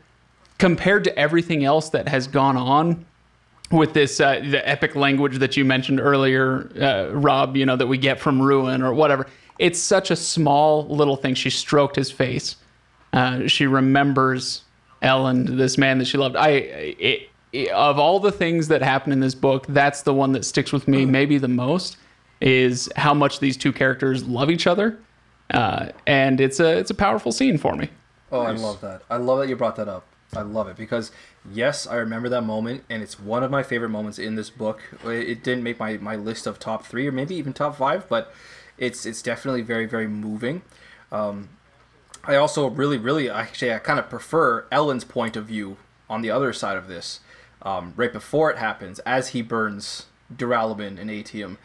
compared 0.57 1.03
to 1.03 1.15
everything 1.15 1.63
else 1.63 1.89
that 1.89 2.07
has 2.07 2.25
gone 2.25 2.57
on 2.57 3.05
with 3.71 3.93
this 3.93 4.19
uh, 4.19 4.39
the 4.49 4.67
epic 4.67 4.95
language 4.95 5.39
that 5.39 5.57
you 5.57 5.65
mentioned 5.65 5.99
earlier, 5.99 6.69
uh, 6.79 7.13
Rob. 7.13 7.57
You 7.57 7.65
know 7.65 7.75
that 7.75 7.87
we 7.87 7.97
get 7.97 8.19
from 8.19 8.41
Ruin 8.41 8.81
or 8.81 8.93
whatever. 8.93 9.27
It's 9.59 9.79
such 9.79 10.11
a 10.11 10.15
small 10.15 10.87
little 10.87 11.15
thing. 11.15 11.33
She 11.33 11.49
stroked 11.49 11.95
his 11.95 12.11
face. 12.11 12.57
Uh, 13.13 13.47
she 13.47 13.65
remembers 13.65 14.63
Elend, 15.01 15.57
this 15.57 15.77
man 15.77 15.97
that 15.99 16.05
she 16.05 16.17
loved. 16.17 16.35
I 16.35 16.49
it, 16.49 17.29
it, 17.53 17.69
of 17.69 17.97
all 17.97 18.19
the 18.19 18.31
things 18.31 18.67
that 18.67 18.81
happen 18.81 19.11
in 19.11 19.19
this 19.19 19.35
book, 19.35 19.65
that's 19.67 20.01
the 20.01 20.13
one 20.13 20.31
that 20.33 20.45
sticks 20.45 20.71
with 20.71 20.87
me 20.87 21.05
maybe 21.05 21.37
the 21.37 21.47
most 21.47 21.97
is 22.39 22.89
how 22.95 23.13
much 23.13 23.39
these 23.39 23.57
two 23.57 23.73
characters 23.73 24.23
love 24.25 24.51
each 24.51 24.67
other, 24.67 24.99
uh, 25.51 25.87
and 26.05 26.39
it's 26.39 26.59
a 26.59 26.77
it's 26.77 26.91
a 26.91 26.95
powerful 26.95 27.31
scene 27.31 27.57
for 27.57 27.75
me. 27.75 27.89
Oh. 28.31 28.41
I 28.41 28.51
love 28.51 28.81
that. 28.81 29.03
I 29.09 29.17
love 29.17 29.39
that 29.39 29.49
you 29.49 29.55
brought 29.55 29.77
that 29.77 29.87
up. 29.87 30.05
I 30.35 30.41
love 30.41 30.67
it 30.67 30.75
because 30.75 31.11
yes, 31.53 31.87
I 31.87 31.95
remember 31.95 32.29
that 32.29 32.41
moment, 32.41 32.83
and 32.89 33.01
it's 33.01 33.19
one 33.19 33.43
of 33.43 33.51
my 33.51 33.63
favorite 33.63 33.89
moments 33.89 34.19
in 34.19 34.35
this 34.35 34.49
book. 34.49 34.81
It 35.05 35.43
didn't 35.43 35.63
make 35.63 35.79
my, 35.79 35.97
my 35.97 36.15
list 36.15 36.47
of 36.47 36.59
top 36.59 36.85
three 36.85 37.07
or 37.07 37.11
maybe 37.11 37.35
even 37.35 37.53
top 37.53 37.77
five, 37.77 38.07
but 38.09 38.33
it's 38.77 39.05
it's 39.05 39.21
definitely 39.21 39.61
very 39.61 39.85
very 39.85 40.07
moving. 40.07 40.61
Um, 41.11 41.49
I 42.23 42.35
also 42.35 42.69
really 42.69 42.97
really 42.97 43.29
actually 43.29 43.73
I 43.73 43.79
kind 43.79 43.99
of 43.99 44.09
prefer 44.09 44.65
Elend's 44.71 45.03
point 45.03 45.35
of 45.35 45.45
view 45.45 45.77
on 46.09 46.21
the 46.21 46.29
other 46.29 46.53
side 46.53 46.77
of 46.77 46.87
this. 46.87 47.21
Um, 47.63 47.93
right 47.95 48.13
before 48.13 48.51
it 48.51 48.57
happens, 48.57 48.99
as 48.99 49.29
he 49.29 49.41
burns 49.41 50.05
Duralumin 50.33 50.99
and 50.99 51.09
Atium, 51.09 51.57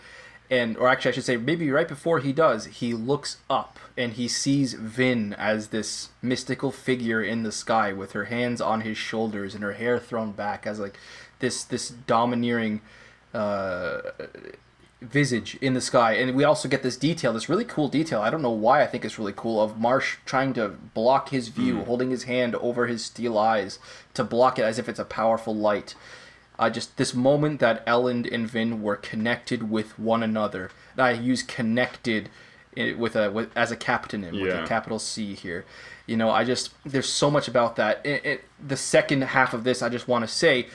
and 0.52 0.76
or 0.76 0.86
actually 0.86 1.08
I 1.08 1.14
should 1.14 1.24
say 1.24 1.38
maybe 1.38 1.70
right 1.70 1.88
before 1.88 2.18
he 2.18 2.30
does, 2.30 2.66
he 2.66 2.92
looks 2.92 3.38
up 3.48 3.78
and 3.96 4.12
he 4.12 4.28
sees 4.28 4.74
Vin 4.74 5.32
as 5.32 5.68
this 5.68 6.10
mystical 6.20 6.70
figure 6.70 7.22
in 7.22 7.42
the 7.42 7.50
sky 7.50 7.94
with 7.94 8.12
her 8.12 8.24
hands 8.24 8.60
on 8.60 8.82
his 8.82 8.98
shoulders 8.98 9.54
and 9.54 9.64
her 9.64 9.72
hair 9.72 9.98
thrown 9.98 10.32
back 10.32 10.66
as 10.66 10.78
like 10.78 10.98
this 11.38 11.64
this 11.64 11.88
domineering 11.88 12.82
uh, 13.32 14.02
visage 15.00 15.56
in 15.62 15.72
the 15.72 15.80
sky. 15.80 16.12
And 16.12 16.36
we 16.36 16.44
also 16.44 16.68
get 16.68 16.82
this 16.82 16.98
detail, 16.98 17.32
this 17.32 17.48
really 17.48 17.64
cool 17.64 17.88
detail. 17.88 18.20
I 18.20 18.28
don't 18.28 18.42
know 18.42 18.50
why 18.50 18.82
I 18.82 18.86
think 18.86 19.06
it's 19.06 19.18
really 19.18 19.32
cool 19.34 19.58
of 19.58 19.78
Marsh 19.78 20.18
trying 20.26 20.52
to 20.54 20.68
block 20.68 21.30
his 21.30 21.48
view, 21.48 21.76
mm. 21.76 21.86
holding 21.86 22.10
his 22.10 22.24
hand 22.24 22.54
over 22.56 22.86
his 22.86 23.06
steel 23.06 23.38
eyes 23.38 23.78
to 24.12 24.22
block 24.22 24.58
it 24.58 24.62
as 24.62 24.78
if 24.78 24.86
it's 24.86 25.00
a 25.00 25.06
powerful 25.06 25.54
light 25.54 25.94
uh, 26.58 26.70
just 26.70 26.96
this 26.96 27.14
moment 27.14 27.60
that 27.60 27.84
Elend 27.86 28.32
and 28.32 28.48
Vin 28.48 28.82
were 28.82 28.96
connected 28.96 29.70
with 29.70 29.98
one 29.98 30.22
another. 30.22 30.70
And 30.92 31.00
I 31.00 31.12
use 31.12 31.42
connected 31.42 32.28
with 32.76 33.16
a 33.16 33.30
with, 33.30 33.50
as 33.56 33.70
a 33.70 33.76
captain 33.76 34.22
yeah. 34.22 34.30
with 34.30 34.64
a 34.64 34.66
capital 34.66 34.98
C 34.98 35.34
here. 35.34 35.64
You 36.06 36.16
know, 36.16 36.30
I 36.30 36.44
just 36.44 36.70
there's 36.84 37.08
so 37.08 37.30
much 37.30 37.48
about 37.48 37.76
that. 37.76 38.04
It, 38.04 38.24
it, 38.24 38.44
the 38.64 38.76
second 38.76 39.22
half 39.22 39.54
of 39.54 39.64
this, 39.64 39.82
I 39.82 39.88
just 39.88 40.08
want 40.08 40.24
to 40.26 40.28
say, 40.28 40.68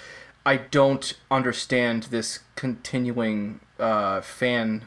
I 0.46 0.58
don't 0.58 1.14
understand 1.30 2.04
this 2.04 2.40
continuing 2.56 3.60
uh, 3.80 4.22
fan 4.22 4.86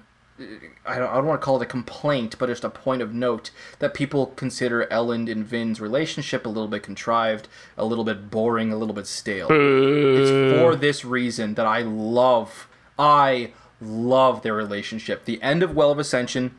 I 0.86 0.98
don't, 0.98 1.10
I 1.10 1.14
don't 1.16 1.26
want 1.26 1.40
to 1.40 1.44
call 1.44 1.60
it 1.60 1.64
a 1.64 1.66
complaint, 1.66 2.36
but 2.38 2.48
just 2.48 2.64
a 2.64 2.70
point 2.70 3.02
of 3.02 3.12
note 3.12 3.50
that 3.78 3.94
people 3.94 4.26
consider 4.26 4.86
Elend 4.86 5.30
and 5.30 5.44
Vin's 5.44 5.80
relationship 5.80 6.46
a 6.46 6.48
little 6.48 6.68
bit 6.68 6.82
contrived, 6.82 7.48
a 7.76 7.84
little 7.84 8.04
bit 8.04 8.30
boring, 8.30 8.72
a 8.72 8.76
little 8.76 8.94
bit 8.94 9.06
stale. 9.06 9.48
it's 9.50 10.60
for 10.60 10.76
this 10.76 11.04
reason 11.04 11.54
that 11.54 11.66
I 11.66 11.82
love, 11.82 12.68
I 12.98 13.52
love 13.80 14.42
their 14.42 14.54
relationship. 14.54 15.24
The 15.24 15.42
end 15.42 15.62
of 15.62 15.74
Well 15.74 15.90
of 15.90 15.98
Ascension, 15.98 16.58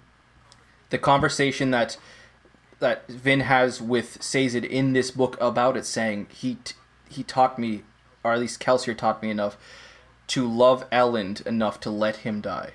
the 0.90 0.98
conversation 0.98 1.72
that 1.72 1.98
that 2.80 3.08
Vin 3.08 3.42
has 3.42 3.80
with 3.80 4.24
Sazed 4.24 4.66
in 4.66 4.94
this 4.94 5.12
book 5.12 5.38
about 5.40 5.78
it, 5.78 5.86
saying 5.86 6.28
he 6.32 6.56
t- 6.56 6.74
he 7.10 7.22
taught 7.22 7.60
me, 7.60 7.84
or 8.24 8.34
at 8.34 8.40
least 8.40 8.60
Kelsier 8.60 8.98
taught 8.98 9.22
me 9.22 9.30
enough 9.30 9.56
to 10.28 10.48
love 10.48 10.90
Elend 10.90 11.46
enough 11.46 11.80
to 11.82 11.92
let 11.92 12.18
him 12.18 12.42
die 12.42 12.72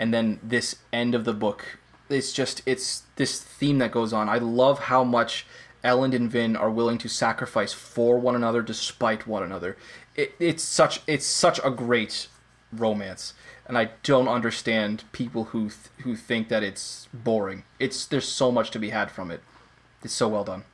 and 0.00 0.12
then 0.12 0.40
this 0.42 0.74
end 0.92 1.14
of 1.14 1.24
the 1.24 1.32
book 1.32 1.78
it's 2.08 2.32
just 2.32 2.60
it's 2.66 3.04
this 3.14 3.40
theme 3.40 3.78
that 3.78 3.92
goes 3.92 4.12
on 4.12 4.28
i 4.28 4.38
love 4.38 4.80
how 4.80 5.04
much 5.04 5.46
Elend 5.84 6.14
and 6.14 6.30
Vin 6.30 6.56
are 6.56 6.70
willing 6.70 6.98
to 6.98 7.08
sacrifice 7.08 7.72
for 7.72 8.18
one 8.18 8.34
another 8.34 8.62
despite 8.62 9.26
one 9.26 9.42
another. 9.42 9.76
It, 10.14 10.34
it's 10.38 10.62
such 10.62 11.00
it's 11.06 11.26
such 11.26 11.60
a 11.64 11.70
great 11.70 12.28
romance, 12.72 13.34
and 13.66 13.78
I 13.78 13.90
don't 14.02 14.28
understand 14.28 15.04
people 15.12 15.44
who 15.44 15.70
th- 15.70 15.90
who 16.02 16.16
think 16.16 16.48
that 16.48 16.62
it's 16.62 17.08
boring. 17.14 17.64
It's 17.78 18.04
there's 18.06 18.28
so 18.28 18.52
much 18.52 18.70
to 18.72 18.78
be 18.78 18.90
had 18.90 19.10
from 19.10 19.30
it. 19.30 19.40
It's 20.02 20.12
so 20.12 20.28
well 20.28 20.44
done. 20.44 20.64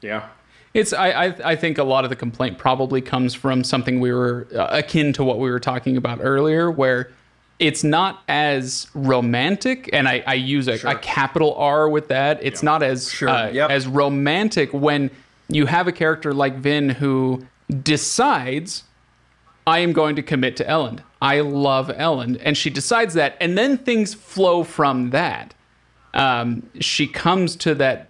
Yeah, 0.00 0.28
it's 0.72 0.92
I, 0.92 1.10
I, 1.10 1.52
I 1.52 1.56
think 1.56 1.78
a 1.78 1.84
lot 1.84 2.04
of 2.04 2.10
the 2.10 2.16
complaint 2.16 2.58
probably 2.58 3.00
comes 3.00 3.34
from 3.34 3.62
something 3.62 4.00
we 4.00 4.12
were 4.12 4.48
uh, 4.54 4.66
akin 4.70 5.12
to 5.14 5.24
what 5.24 5.38
we 5.38 5.50
were 5.50 5.60
talking 5.60 5.96
about 5.96 6.18
earlier, 6.20 6.70
where 6.70 7.12
it's 7.58 7.84
not 7.84 8.22
as 8.28 8.88
romantic, 8.94 9.88
and 9.92 10.08
I, 10.08 10.24
I 10.26 10.34
use 10.34 10.66
a, 10.68 10.78
sure. 10.78 10.90
a, 10.90 10.98
capital 10.98 11.54
R 11.54 11.88
with 11.88 12.08
that. 12.08 12.40
It's 12.42 12.62
not 12.62 12.82
as 12.82 13.12
sure. 13.12 13.28
uh, 13.28 13.50
yep. 13.50 13.70
as 13.70 13.86
romantic 13.86 14.72
when 14.72 15.10
you 15.48 15.66
have 15.66 15.86
a 15.86 15.92
character 15.92 16.32
like 16.32 16.56
Vin 16.56 16.88
who 16.88 17.46
decides, 17.82 18.84
I 19.66 19.78
am 19.78 19.92
going 19.92 20.16
to 20.16 20.22
commit 20.22 20.56
to 20.58 20.64
Elend. 20.64 21.00
I 21.22 21.40
love 21.40 21.88
Elend, 21.88 22.40
and 22.42 22.56
she 22.56 22.70
decides 22.70 23.14
that, 23.14 23.36
and 23.40 23.56
then 23.56 23.78
things 23.78 24.14
flow 24.14 24.64
from 24.64 25.10
that. 25.10 25.54
Um, 26.12 26.68
she 26.80 27.06
comes 27.06 27.56
to 27.56 27.74
that 27.76 28.08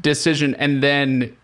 decision, 0.00 0.54
and 0.54 0.82
then 0.82 1.36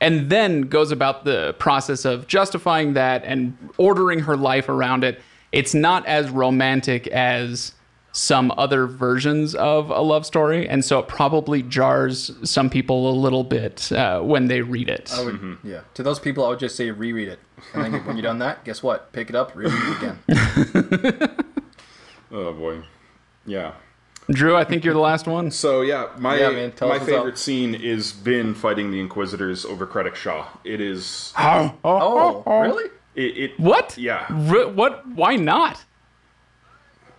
and 0.00 0.30
then 0.30 0.62
goes 0.62 0.90
about 0.90 1.24
the 1.24 1.54
process 1.60 2.04
of 2.04 2.26
justifying 2.26 2.94
that 2.94 3.22
and 3.24 3.56
ordering 3.78 4.18
her 4.18 4.36
life 4.36 4.68
around 4.68 5.04
it 5.04 5.20
it's 5.52 5.74
not 5.74 6.06
as 6.06 6.30
romantic 6.30 7.06
as 7.08 7.72
some 8.12 8.52
other 8.58 8.86
versions 8.86 9.54
of 9.54 9.90
a 9.90 10.00
love 10.00 10.26
story, 10.26 10.68
and 10.68 10.84
so 10.84 10.98
it 10.98 11.08
probably 11.08 11.62
jars 11.62 12.30
some 12.44 12.68
people 12.68 13.10
a 13.10 13.16
little 13.16 13.42
bit 13.42 13.90
uh, 13.92 14.20
when 14.20 14.48
they 14.48 14.60
read 14.60 14.88
it. 14.88 15.10
I 15.14 15.24
would, 15.24 15.34
mm-hmm. 15.36 15.66
yeah. 15.66 15.80
To 15.94 16.02
those 16.02 16.18
people, 16.18 16.44
I 16.44 16.50
would 16.50 16.58
just 16.58 16.76
say 16.76 16.90
reread 16.90 17.28
it, 17.28 17.38
and 17.74 17.94
then 17.94 18.04
when 18.04 18.16
you're 18.16 18.22
done 18.22 18.38
that, 18.38 18.64
guess 18.64 18.82
what? 18.82 19.12
Pick 19.12 19.30
it 19.30 19.36
up, 19.36 19.54
reread 19.54 19.74
it 19.74 19.96
again. 19.96 21.36
oh 22.32 22.52
boy, 22.52 22.82
yeah. 23.46 23.72
Drew, 24.30 24.56
I 24.56 24.64
think 24.64 24.84
you're 24.84 24.94
the 24.94 25.00
last 25.00 25.26
one. 25.26 25.50
So 25.50 25.80
yeah, 25.80 26.08
my 26.16 26.38
yeah, 26.38 26.50
man, 26.50 26.72
my 26.82 26.98
favorite 26.98 27.38
scene 27.38 27.74
is 27.74 28.12
Vin 28.12 28.54
fighting 28.54 28.90
the 28.90 29.00
Inquisitors 29.00 29.64
over 29.64 29.86
Kredik 29.86 30.14
Shaw. 30.14 30.46
It 30.64 30.80
is. 30.80 31.32
Oh, 31.36 31.74
oh, 31.82 32.42
oh 32.46 32.60
really? 32.60 32.90
It, 33.14 33.38
it 33.38 33.60
what? 33.60 33.96
Yeah. 33.98 34.26
R- 34.28 34.68
what? 34.68 35.06
Why 35.08 35.36
not? 35.36 35.84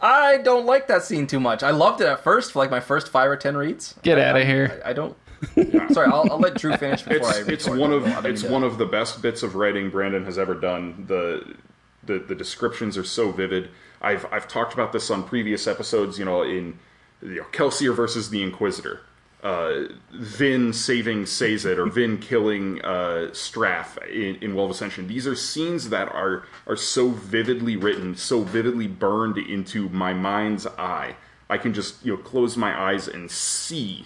I 0.02 0.38
don't 0.38 0.66
like 0.66 0.88
that 0.88 1.04
scene 1.04 1.28
too 1.28 1.40
much. 1.40 1.64
I 1.64 1.72
loved 1.72 2.02
it 2.02 2.08
at 2.08 2.24
first 2.24 2.52
for 2.52 2.60
like 2.60 2.70
my 2.70 2.82
first 2.82 3.10
five 3.10 3.30
or 3.30 3.38
ten 3.38 3.56
reads. 3.56 3.96
Get 4.04 4.20
out 4.20 4.36
of 4.36 4.46
here. 4.46 4.82
I, 4.84 4.90
I 4.90 4.94
don't. 4.94 5.16
Sorry, 5.94 6.08
I'll, 6.08 6.30
I'll, 6.32 6.40
let 6.40 6.56
Drew 6.56 6.76
finish 6.78 7.04
before 7.04 7.30
it's, 7.30 7.38
I. 7.38 7.52
It's 7.52 7.70
one 7.70 7.92
of 7.92 8.26
it's 8.26 8.44
one 8.44 8.64
of 8.64 8.78
the 8.78 8.86
best 8.86 9.22
bits 9.22 9.44
of 9.44 9.56
writing 9.56 9.90
Brandon 9.90 10.26
has 10.26 10.38
ever 10.38 10.56
done. 10.56 11.06
The 11.08 11.56
the 12.04 12.20
the 12.20 12.36
descriptions 12.36 12.98
are 12.98 13.04
so 13.04 13.32
vivid. 13.32 13.70
I've 14.02 14.26
I've 14.32 14.48
talked 14.48 14.74
about 14.74 14.92
this 14.94 15.10
on 15.10 15.24
previous 15.24 15.68
episodes. 15.68 16.20
You 16.20 16.26
know, 16.26 16.44
in 16.44 16.80
you 17.22 17.36
know, 17.36 17.46
Kelsier 17.52 17.96
versus 17.96 18.30
the 18.30 18.42
Inquisitor 18.44 19.02
uh, 19.44 19.90
Vin 20.14 20.72
saving 20.72 21.26
Sazed 21.26 21.66
or 21.66 21.86
Vin 21.88 22.18
killing 22.18 22.82
uh, 22.82 23.28
Straff 23.32 23.98
in, 24.08 24.36
in 24.42 24.56
Well 24.56 24.66
of 24.66 24.72
Ascension. 24.72 25.08
These 25.08 25.28
are 25.28 25.36
scenes 25.36 25.90
that 25.90 26.08
are 26.08 26.46
are 26.66 26.78
so 26.78 27.10
vividly 27.10 27.76
written, 27.76 28.16
so 28.16 28.42
vividly 28.42 28.88
burned 28.88 29.38
into 29.38 29.90
my 29.90 30.14
mind's 30.14 30.66
eye. 30.66 31.18
I 31.50 31.58
can 31.58 31.74
just 31.74 32.04
you 32.06 32.16
know 32.16 32.22
close 32.22 32.56
my 32.56 32.90
eyes 32.92 33.10
and 33.10 33.30
see 33.30 34.06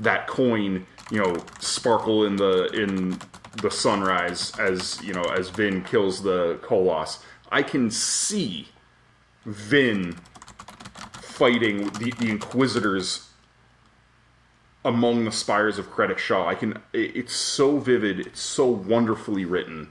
that 0.00 0.26
coin 0.26 0.84
you 1.12 1.22
know 1.22 1.36
sparkle 1.60 2.24
in 2.24 2.34
the 2.34 2.64
in 2.72 3.20
the 3.62 3.70
sunrise 3.70 4.52
as 4.58 5.00
you 5.02 5.14
know 5.14 5.22
as 5.22 5.48
Vin 5.50 5.84
kills 5.84 6.24
the 6.24 6.58
Koloss. 6.62 7.22
I 7.52 7.62
can 7.62 7.88
see 7.92 8.68
Vin 9.44 10.16
fighting 11.22 11.86
the, 11.90 12.12
the 12.18 12.30
Inquisitors 12.30 13.25
among 14.86 15.24
the 15.24 15.32
spires 15.32 15.78
of 15.78 15.90
Kredik 15.90 16.18
Shaw. 16.18 16.46
I 16.48 16.54
can. 16.54 16.78
It, 16.92 17.16
it's 17.16 17.34
so 17.34 17.78
vivid. 17.78 18.20
It's 18.26 18.40
so 18.40 18.66
wonderfully 18.66 19.44
written. 19.44 19.90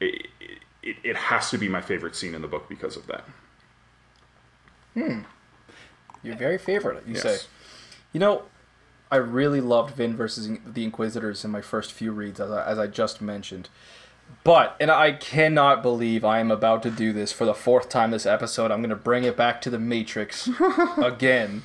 It, 0.00 0.26
it, 0.82 0.96
it 1.04 1.16
has 1.16 1.50
to 1.50 1.58
be 1.58 1.68
my 1.68 1.80
favorite 1.80 2.16
scene 2.16 2.34
in 2.34 2.42
the 2.42 2.48
book 2.48 2.68
because 2.68 2.96
of 2.96 3.06
that. 3.06 3.24
Hmm. 4.94 5.20
Your 6.22 6.36
very 6.36 6.58
favorite, 6.58 7.04
you 7.06 7.14
Yes. 7.14 7.22
say. 7.22 7.38
You 8.12 8.20
know, 8.20 8.42
I 9.10 9.16
really 9.16 9.60
loved 9.60 9.94
Vin 9.94 10.16
versus 10.16 10.50
the 10.66 10.82
Inquisitors 10.84 11.44
in 11.44 11.50
my 11.50 11.60
first 11.60 11.92
few 11.92 12.10
reads, 12.12 12.40
as 12.40 12.50
I, 12.50 12.64
as 12.66 12.78
I 12.78 12.86
just 12.86 13.20
mentioned. 13.20 13.68
But, 14.44 14.76
and 14.80 14.90
I 14.90 15.12
cannot 15.12 15.82
believe 15.82 16.24
I 16.24 16.40
am 16.40 16.50
about 16.50 16.82
to 16.82 16.90
do 16.90 17.12
this 17.12 17.32
for 17.32 17.44
the 17.44 17.54
fourth 17.54 17.88
time 17.88 18.10
this 18.10 18.26
episode. 18.26 18.70
I'm 18.70 18.80
going 18.80 18.90
to 18.90 18.96
bring 18.96 19.24
it 19.24 19.36
back 19.36 19.60
to 19.62 19.70
the 19.70 19.78
Matrix 19.78 20.48
again. 20.98 21.62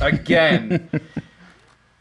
Again. 0.00 0.90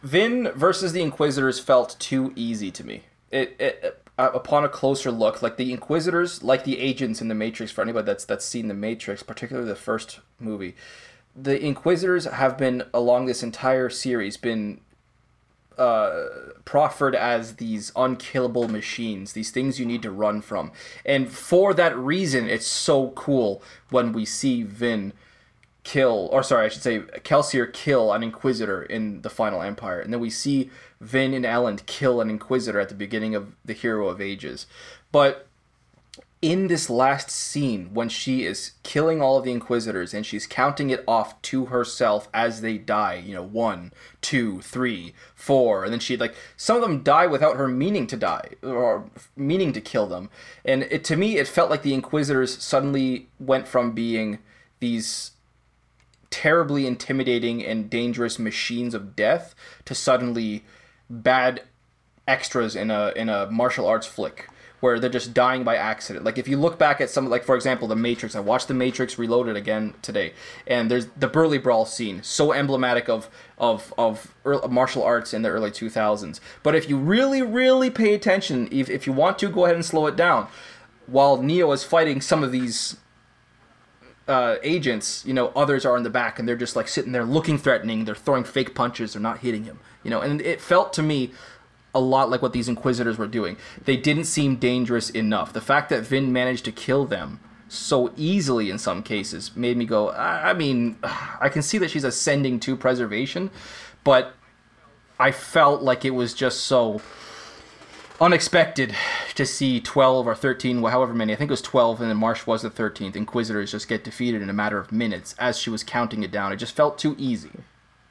Vin 0.07 0.49
versus 0.55 0.93
the 0.93 1.01
Inquisitors 1.01 1.59
felt 1.59 1.97
too 1.99 2.31
easy 2.33 2.71
to 2.71 2.85
me. 2.85 3.01
It, 3.29 3.57
it 3.59 4.01
uh, 4.17 4.31
upon 4.33 4.63
a 4.63 4.69
closer 4.69 5.11
look, 5.11 5.41
like 5.41 5.57
the 5.57 5.73
Inquisitors, 5.73 6.41
like 6.41 6.63
the 6.63 6.79
agents 6.79 7.21
in 7.21 7.27
the 7.27 7.35
Matrix. 7.35 7.73
For 7.73 7.81
anybody 7.81 8.05
that's 8.05 8.23
that's 8.23 8.45
seen 8.45 8.69
the 8.69 8.73
Matrix, 8.73 9.21
particularly 9.21 9.67
the 9.67 9.75
first 9.75 10.21
movie, 10.39 10.75
the 11.35 11.61
Inquisitors 11.61 12.23
have 12.23 12.57
been 12.57 12.83
along 12.93 13.25
this 13.25 13.43
entire 13.43 13.89
series 13.89 14.37
been 14.37 14.79
uh, 15.77 16.27
proffered 16.63 17.13
as 17.13 17.57
these 17.57 17.91
unkillable 17.97 18.69
machines, 18.69 19.33
these 19.33 19.51
things 19.51 19.77
you 19.77 19.85
need 19.85 20.03
to 20.03 20.11
run 20.11 20.39
from, 20.39 20.71
and 21.05 21.29
for 21.29 21.73
that 21.73 21.97
reason, 21.97 22.47
it's 22.47 22.65
so 22.65 23.09
cool 23.09 23.61
when 23.89 24.13
we 24.13 24.23
see 24.23 24.63
Vin 24.63 25.11
kill, 25.87 26.27
or 26.33 26.43
sorry, 26.43 26.65
I 26.65 26.69
should 26.69 26.83
say, 26.83 26.99
Kelsier 26.99 27.71
kill 27.71 28.11
an 28.11 28.21
Inquisitor 28.21 28.83
in 28.83 29.21
the 29.21 29.29
Final 29.29 29.61
Empire, 29.61 30.01
and 30.01 30.11
then 30.11 30.19
we 30.19 30.29
see 30.29 30.69
Vin 30.99 31.33
and 31.33 31.45
Elend 31.45 31.85
kill 31.85 32.19
an 32.19 32.29
Inquisitor 32.29 32.77
at 32.77 32.89
the 32.89 32.95
beginning 32.95 33.35
of 33.35 33.55
the 33.63 33.71
Hero 33.71 34.09
of 34.09 34.19
Ages. 34.19 34.67
But 35.13 35.47
in 36.41 36.67
this 36.67 36.89
last 36.89 37.31
scene, 37.31 37.93
when 37.93 38.09
she 38.09 38.43
is 38.43 38.73
killing 38.83 39.21
all 39.21 39.37
of 39.37 39.45
the 39.45 39.53
Inquisitors 39.53 40.13
and 40.13 40.25
she's 40.25 40.45
counting 40.45 40.89
it 40.89 41.05
off 41.07 41.41
to 41.43 41.67
herself 41.67 42.27
as 42.33 42.59
they 42.59 42.77
die, 42.77 43.23
you 43.25 43.33
know, 43.33 43.41
one, 43.41 43.93
two, 44.19 44.61
three, 44.63 45.13
four, 45.35 45.85
and 45.85 45.93
then 45.93 46.01
she 46.01 46.17
like 46.17 46.35
some 46.57 46.75
of 46.75 46.81
them 46.81 47.01
die 47.01 47.27
without 47.27 47.55
her 47.55 47.69
meaning 47.69 48.07
to 48.07 48.17
die 48.17 48.49
or 48.61 49.09
meaning 49.37 49.71
to 49.71 49.79
kill 49.79 50.05
them, 50.05 50.29
and 50.65 50.83
it 50.83 51.05
to 51.05 51.15
me 51.15 51.37
it 51.37 51.47
felt 51.47 51.69
like 51.69 51.81
the 51.81 51.93
Inquisitors 51.93 52.61
suddenly 52.61 53.29
went 53.39 53.69
from 53.69 53.93
being 53.93 54.39
these 54.79 55.31
terribly 56.29 56.85
intimidating 56.85 57.65
and 57.65 57.89
dangerous 57.89 58.37
machines 58.39 58.93
of 58.93 59.15
death 59.15 59.55
to 59.85 59.95
suddenly 59.95 60.63
bad 61.09 61.63
extras 62.27 62.75
in 62.75 62.91
a 62.91 63.13
in 63.15 63.29
a 63.29 63.49
martial 63.49 63.87
arts 63.87 64.05
flick 64.05 64.47
where 64.79 64.99
they're 64.99 65.09
just 65.09 65.33
dying 65.33 65.63
by 65.63 65.75
accident. 65.75 66.23
Like 66.23 66.37
if 66.37 66.47
you 66.47 66.57
look 66.57 66.77
back 66.77 67.01
at 67.01 67.09
some 67.09 67.29
like 67.29 67.43
for 67.43 67.55
example 67.55 67.87
The 67.87 67.95
Matrix, 67.95 68.35
I 68.35 68.39
watched 68.41 68.67
The 68.67 68.73
Matrix 68.73 69.17
Reloaded 69.17 69.55
again 69.55 69.95
today 70.01 70.33
and 70.67 70.91
there's 70.91 71.07
the 71.17 71.27
Burly 71.27 71.57
Brawl 71.57 71.85
scene, 71.85 72.21
so 72.21 72.53
emblematic 72.53 73.09
of 73.09 73.29
of 73.57 73.93
of 73.97 74.35
early, 74.45 74.67
martial 74.67 75.03
arts 75.03 75.33
in 75.33 75.41
the 75.41 75.49
early 75.49 75.71
2000s. 75.71 76.39
But 76.61 76.75
if 76.75 76.89
you 76.89 76.97
really 76.97 77.41
really 77.41 77.89
pay 77.89 78.13
attention, 78.13 78.67
if 78.71 78.89
if 78.89 79.07
you 79.07 79.13
want 79.13 79.39
to 79.39 79.49
go 79.49 79.65
ahead 79.65 79.75
and 79.75 79.85
slow 79.85 80.05
it 80.07 80.15
down, 80.15 80.47
while 81.07 81.41
Neo 81.41 81.71
is 81.71 81.83
fighting 81.83 82.21
some 82.21 82.43
of 82.43 82.51
these 82.51 82.97
uh, 84.27 84.57
agents, 84.61 85.23
you 85.25 85.33
know, 85.33 85.47
others 85.55 85.85
are 85.85 85.95
in 85.97 86.03
the 86.03 86.09
back 86.09 86.39
and 86.39 86.47
they're 86.47 86.55
just 86.55 86.75
like 86.75 86.87
sitting 86.87 87.11
there 87.11 87.23
looking 87.23 87.57
threatening. 87.57 88.05
They're 88.05 88.15
throwing 88.15 88.43
fake 88.43 88.75
punches. 88.75 89.13
They're 89.13 89.21
not 89.21 89.39
hitting 89.39 89.63
him, 89.63 89.79
you 90.03 90.09
know. 90.09 90.21
And 90.21 90.41
it 90.41 90.61
felt 90.61 90.93
to 90.93 91.03
me 91.03 91.31
a 91.95 91.99
lot 91.99 92.29
like 92.29 92.41
what 92.41 92.53
these 92.53 92.69
Inquisitors 92.69 93.17
were 93.17 93.27
doing. 93.27 93.57
They 93.83 93.97
didn't 93.97 94.25
seem 94.25 94.57
dangerous 94.57 95.09
enough. 95.09 95.53
The 95.53 95.61
fact 95.61 95.89
that 95.89 96.03
Vin 96.03 96.31
managed 96.31 96.65
to 96.65 96.71
kill 96.71 97.05
them 97.05 97.39
so 97.69 98.13
easily 98.15 98.69
in 98.69 98.77
some 98.77 99.03
cases 99.03 99.55
made 99.55 99.77
me 99.77 99.85
go. 99.85 100.09
I, 100.09 100.51
I 100.51 100.53
mean, 100.53 100.97
I 101.39 101.49
can 101.49 101.61
see 101.61 101.77
that 101.79 101.91
she's 101.91 102.03
ascending 102.03 102.59
to 102.61 102.75
preservation, 102.75 103.49
but 104.03 104.33
I 105.19 105.31
felt 105.31 105.81
like 105.81 106.05
it 106.05 106.11
was 106.11 106.33
just 106.33 106.61
so 106.61 106.99
unexpected 108.19 108.95
to 109.35 109.45
see 109.45 109.79
12 109.79 110.27
or 110.27 110.33
13 110.35 110.81
however 110.83 111.13
many 111.13 111.33
i 111.33 111.35
think 111.35 111.49
it 111.49 111.51
was 111.51 111.61
12 111.61 112.01
and 112.01 112.09
then 112.09 112.17
marsh 112.17 112.47
was 112.47 112.63
the 112.63 112.69
13th 112.69 113.15
inquisitors 113.15 113.71
just 113.71 113.87
get 113.87 114.03
defeated 114.03 114.41
in 114.41 114.49
a 114.49 114.53
matter 114.53 114.77
of 114.79 114.91
minutes 114.91 115.35
as 115.37 115.57
she 115.59 115.69
was 115.69 115.83
counting 115.83 116.23
it 116.23 116.31
down 116.31 116.51
it 116.51 116.55
just 116.57 116.75
felt 116.75 116.97
too 116.97 117.15
easy 117.19 117.51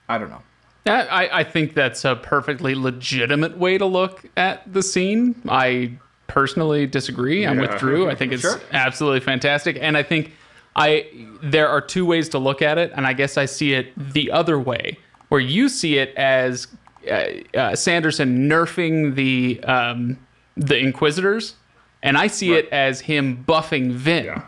i 0.09 0.17
don't 0.19 0.31
know 0.31 0.43
I, 0.89 1.41
I 1.41 1.43
think 1.45 1.75
that's 1.75 2.05
a 2.05 2.15
perfectly 2.15 2.77
legitimate 2.77 3.59
way 3.59 3.77
to 3.77 3.85
look 3.87 4.25
at 4.37 4.73
the 4.73 4.85
scene. 4.85 5.35
I 5.49 5.95
personally 6.29 6.87
disagree. 6.87 7.45
I'm 7.45 7.59
with 7.59 7.77
Drew. 7.79 8.09
I 8.09 8.15
think 8.15 8.31
it's 8.35 8.43
Sure. 8.43 8.61
absolutely 8.73 9.19
fantastic, 9.19 9.79
and 9.81 9.97
I 9.97 10.05
think 10.05 10.31
I 10.77 11.09
there 11.43 11.69
are 11.69 11.81
two 11.81 12.07
ways 12.07 12.29
to 12.29 12.39
look 12.39 12.63
at 12.63 12.79
it, 12.79 12.93
and 12.95 13.05
I 13.05 13.15
guess 13.15 13.37
I 13.37 13.47
see 13.47 13.75
it 13.75 13.93
the 13.97 14.31
other 14.31 14.61
way, 14.61 14.97
where 15.29 15.41
you 15.41 15.69
see 15.69 15.99
it 15.99 16.15
as 16.15 16.69
uh, 17.11 17.59
uh, 17.59 17.77
Sanderson 17.77 18.49
nerfing 18.49 19.15
the 19.15 19.61
um, 19.65 20.19
the 20.57 20.79
Inquisitors, 20.79 21.55
and 22.03 22.17
I 22.17 22.27
see 22.29 22.55
it 22.55 22.69
as 22.71 23.01
him 23.01 23.45
buffing 23.47 23.91
Vin 23.93 24.25
Yeah. 24.27 24.43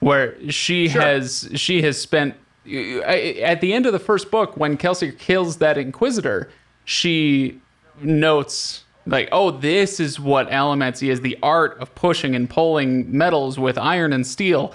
where 0.00 0.36
she 0.50 0.88
has 0.88 1.48
she 1.54 1.82
has 1.82 2.00
spent 2.00 2.34
at 3.04 3.60
the 3.60 3.72
end 3.72 3.86
of 3.86 3.92
the 3.92 3.98
first 3.98 4.30
book 4.30 4.56
when 4.56 4.76
Kelsier 4.76 5.18
kills 5.18 5.56
that 5.56 5.78
inquisitor 5.78 6.50
she 6.84 7.58
notes 8.02 8.84
like 9.06 9.28
oh 9.32 9.50
this 9.50 9.98
is 10.00 10.20
what 10.20 10.50
Allomancy 10.50 11.08
is 11.08 11.22
the 11.22 11.38
art 11.42 11.78
of 11.78 11.94
pushing 11.94 12.34
and 12.36 12.48
pulling 12.48 13.10
metals 13.16 13.58
with 13.58 13.78
iron 13.78 14.12
and 14.12 14.26
steel. 14.26 14.74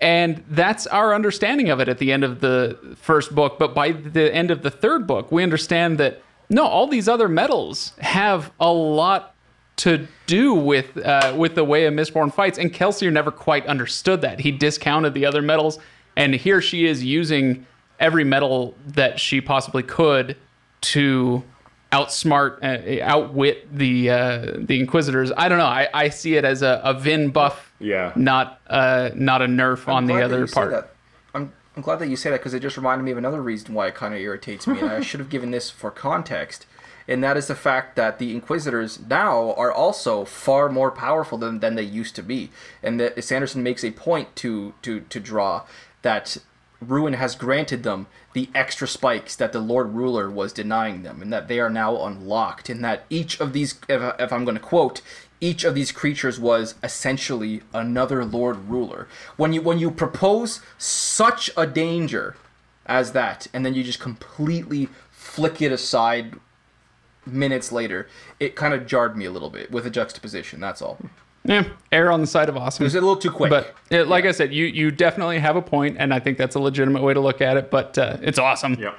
And 0.00 0.42
that's 0.50 0.86
our 0.88 1.14
understanding 1.14 1.70
of 1.70 1.78
it 1.80 1.88
at 1.88 1.98
the 1.98 2.10
end 2.12 2.24
of 2.24 2.40
the 2.40 2.76
first 2.96 3.34
book. 3.34 3.56
But 3.58 3.72
by 3.72 3.92
the 3.92 4.34
end 4.34 4.50
of 4.50 4.62
the 4.62 4.70
third 4.70 5.06
book 5.06 5.32
we 5.32 5.42
understand 5.42 5.96
that 5.98 6.20
no 6.52 6.64
all 6.66 6.86
these 6.86 7.08
other 7.08 7.28
metals 7.28 7.92
have 7.98 8.52
a 8.60 8.70
lot 8.72 9.34
to 9.76 10.06
do 10.26 10.54
with 10.54 10.96
uh, 10.98 11.34
with 11.36 11.54
the 11.54 11.64
way 11.64 11.86
a 11.86 11.90
Mistborn 11.90 12.32
fights, 12.32 12.58
and 12.58 12.72
Kelsier 12.72 13.12
never 13.12 13.30
quite 13.30 13.66
understood 13.66 14.20
that. 14.20 14.40
He 14.40 14.52
discounted 14.52 15.14
the 15.14 15.26
other 15.26 15.42
metals, 15.42 15.78
and 16.16 16.34
here 16.34 16.60
she 16.60 16.86
is 16.86 17.02
using 17.02 17.66
every 17.98 18.24
metal 18.24 18.74
that 18.86 19.18
she 19.18 19.40
possibly 19.40 19.82
could 19.82 20.36
to 20.82 21.42
outsmart, 21.90 22.58
uh, 22.62 23.02
outwit 23.04 23.66
the 23.76 24.10
uh, 24.10 24.52
the 24.58 24.78
Inquisitors. 24.78 25.32
I 25.36 25.48
don't 25.48 25.58
know. 25.58 25.64
I, 25.66 25.88
I 25.92 26.08
see 26.10 26.36
it 26.36 26.44
as 26.44 26.62
a, 26.62 26.80
a 26.84 26.94
Vin 26.94 27.30
buff, 27.30 27.72
Yeah. 27.80 28.12
not 28.14 28.60
uh, 28.68 29.10
not 29.14 29.42
a 29.42 29.46
nerf 29.46 29.88
on 29.88 30.06
the 30.06 30.22
other 30.22 30.46
part. 30.46 30.91
I'm 31.74 31.82
glad 31.82 32.00
that 32.00 32.08
you 32.08 32.16
say 32.16 32.30
that 32.30 32.40
because 32.40 32.54
it 32.54 32.60
just 32.60 32.76
reminded 32.76 33.04
me 33.04 33.12
of 33.12 33.18
another 33.18 33.40
reason 33.40 33.74
why 33.74 33.86
it 33.86 33.94
kind 33.94 34.12
of 34.12 34.20
irritates 34.20 34.66
me, 34.66 34.80
and 34.80 34.90
I 34.90 35.00
should 35.02 35.20
have 35.20 35.30
given 35.30 35.50
this 35.50 35.70
for 35.70 35.90
context. 35.90 36.66
And 37.08 37.24
that 37.24 37.36
is 37.36 37.48
the 37.48 37.54
fact 37.54 37.96
that 37.96 38.18
the 38.18 38.32
Inquisitors 38.32 39.00
now 39.00 39.54
are 39.54 39.72
also 39.72 40.24
far 40.24 40.68
more 40.68 40.90
powerful 40.90 41.38
than, 41.38 41.60
than 41.60 41.74
they 41.74 41.82
used 41.82 42.14
to 42.16 42.22
be. 42.22 42.50
And 42.82 43.00
that 43.00 43.22
Sanderson 43.24 43.62
makes 43.62 43.82
a 43.82 43.90
point 43.90 44.36
to, 44.36 44.74
to, 44.82 45.00
to 45.00 45.18
draw 45.18 45.64
that 46.02 46.36
Ruin 46.80 47.14
has 47.14 47.34
granted 47.34 47.82
them 47.82 48.06
the 48.34 48.50
extra 48.54 48.86
spikes 48.86 49.36
that 49.36 49.52
the 49.52 49.60
Lord 49.60 49.94
Ruler 49.94 50.30
was 50.30 50.52
denying 50.52 51.02
them, 51.02 51.22
and 51.22 51.32
that 51.32 51.48
they 51.48 51.58
are 51.58 51.70
now 51.70 52.04
unlocked. 52.04 52.68
And 52.68 52.84
that 52.84 53.04
each 53.10 53.40
of 53.40 53.52
these, 53.52 53.78
if, 53.88 54.14
if 54.18 54.32
I'm 54.32 54.44
going 54.44 54.56
to 54.56 54.62
quote, 54.62 55.00
each 55.42 55.64
of 55.64 55.74
these 55.74 55.90
creatures 55.90 56.38
was 56.38 56.76
essentially 56.84 57.62
another 57.74 58.24
Lord 58.24 58.68
Ruler. 58.68 59.08
When 59.36 59.52
you 59.52 59.60
when 59.60 59.78
you 59.78 59.90
propose 59.90 60.60
such 60.78 61.50
a 61.56 61.66
danger 61.66 62.36
as 62.86 63.12
that, 63.12 63.48
and 63.52 63.66
then 63.66 63.74
you 63.74 63.82
just 63.82 64.00
completely 64.00 64.88
flick 65.10 65.60
it 65.60 65.72
aside 65.72 66.36
minutes 67.26 67.72
later, 67.72 68.08
it 68.38 68.54
kind 68.54 68.72
of 68.72 68.86
jarred 68.86 69.16
me 69.16 69.24
a 69.24 69.30
little 69.30 69.50
bit 69.50 69.70
with 69.70 69.84
a 69.84 69.90
juxtaposition. 69.90 70.60
That's 70.60 70.80
all. 70.80 70.98
Yeah, 71.44 71.64
err 71.90 72.12
on 72.12 72.20
the 72.20 72.26
side 72.28 72.48
of 72.48 72.56
awesome. 72.56 72.84
It 72.84 72.86
was 72.86 72.94
a 72.94 73.00
little 73.00 73.16
too 73.16 73.32
quick. 73.32 73.50
But 73.50 73.74
uh, 73.90 74.04
like 74.04 74.24
I 74.24 74.30
said, 74.30 74.54
you 74.54 74.66
you 74.66 74.92
definitely 74.92 75.40
have 75.40 75.56
a 75.56 75.62
point, 75.62 75.96
and 75.98 76.14
I 76.14 76.20
think 76.20 76.38
that's 76.38 76.54
a 76.54 76.60
legitimate 76.60 77.02
way 77.02 77.14
to 77.14 77.20
look 77.20 77.40
at 77.40 77.56
it. 77.56 77.68
But 77.68 77.98
uh, 77.98 78.18
it's 78.22 78.38
awesome. 78.38 78.74
Yep. 78.74 78.96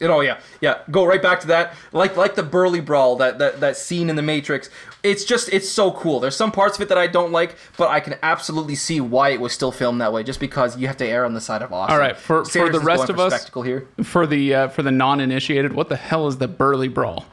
You 0.00 0.08
know, 0.08 0.20
yeah, 0.20 0.40
yeah. 0.60 0.78
Go 0.90 1.04
right 1.06 1.22
back 1.22 1.40
to 1.40 1.46
that, 1.48 1.74
like 1.92 2.16
like 2.16 2.34
the 2.34 2.42
Burly 2.42 2.80
Brawl, 2.80 3.14
that 3.16 3.38
that 3.38 3.60
that 3.60 3.76
scene 3.76 4.10
in 4.10 4.16
the 4.16 4.22
Matrix. 4.22 4.68
It's 5.04 5.24
just 5.24 5.48
it's 5.52 5.68
so 5.68 5.92
cool. 5.92 6.18
There's 6.18 6.34
some 6.36 6.50
parts 6.50 6.76
of 6.76 6.82
it 6.82 6.88
that 6.88 6.98
I 6.98 7.06
don't 7.06 7.30
like, 7.30 7.56
but 7.76 7.88
I 7.90 8.00
can 8.00 8.16
absolutely 8.22 8.74
see 8.74 9.00
why 9.00 9.28
it 9.30 9.40
was 9.40 9.52
still 9.52 9.70
filmed 9.70 10.00
that 10.00 10.12
way. 10.12 10.24
Just 10.24 10.40
because 10.40 10.76
you 10.76 10.88
have 10.88 10.96
to 10.96 11.06
err 11.06 11.24
on 11.24 11.34
the 11.34 11.40
side 11.40 11.62
of 11.62 11.72
awesome. 11.72 11.92
All 11.94 12.00
right, 12.00 12.16
for- 12.16 12.44
for 12.44 12.70
the 12.70 12.80
rest 12.80 13.08
of 13.08 13.16
for 13.16 13.22
us- 13.22 13.34
spectacle 13.34 13.62
here. 13.62 13.86
For 14.02 14.26
the 14.26 14.54
uh, 14.54 14.68
for 14.68 14.82
the 14.82 14.90
non-initiated, 14.90 15.72
what 15.74 15.88
the 15.88 15.96
hell 15.96 16.26
is 16.26 16.38
the 16.38 16.48
burly 16.48 16.88
brawl? 16.88 17.26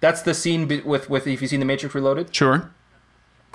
That's 0.00 0.20
the 0.22 0.34
scene 0.34 0.68
with 0.84 1.08
with 1.08 1.26
if 1.26 1.40
you've 1.40 1.50
seen 1.50 1.60
the 1.60 1.66
Matrix 1.66 1.94
Reloaded. 1.94 2.34
Sure. 2.34 2.70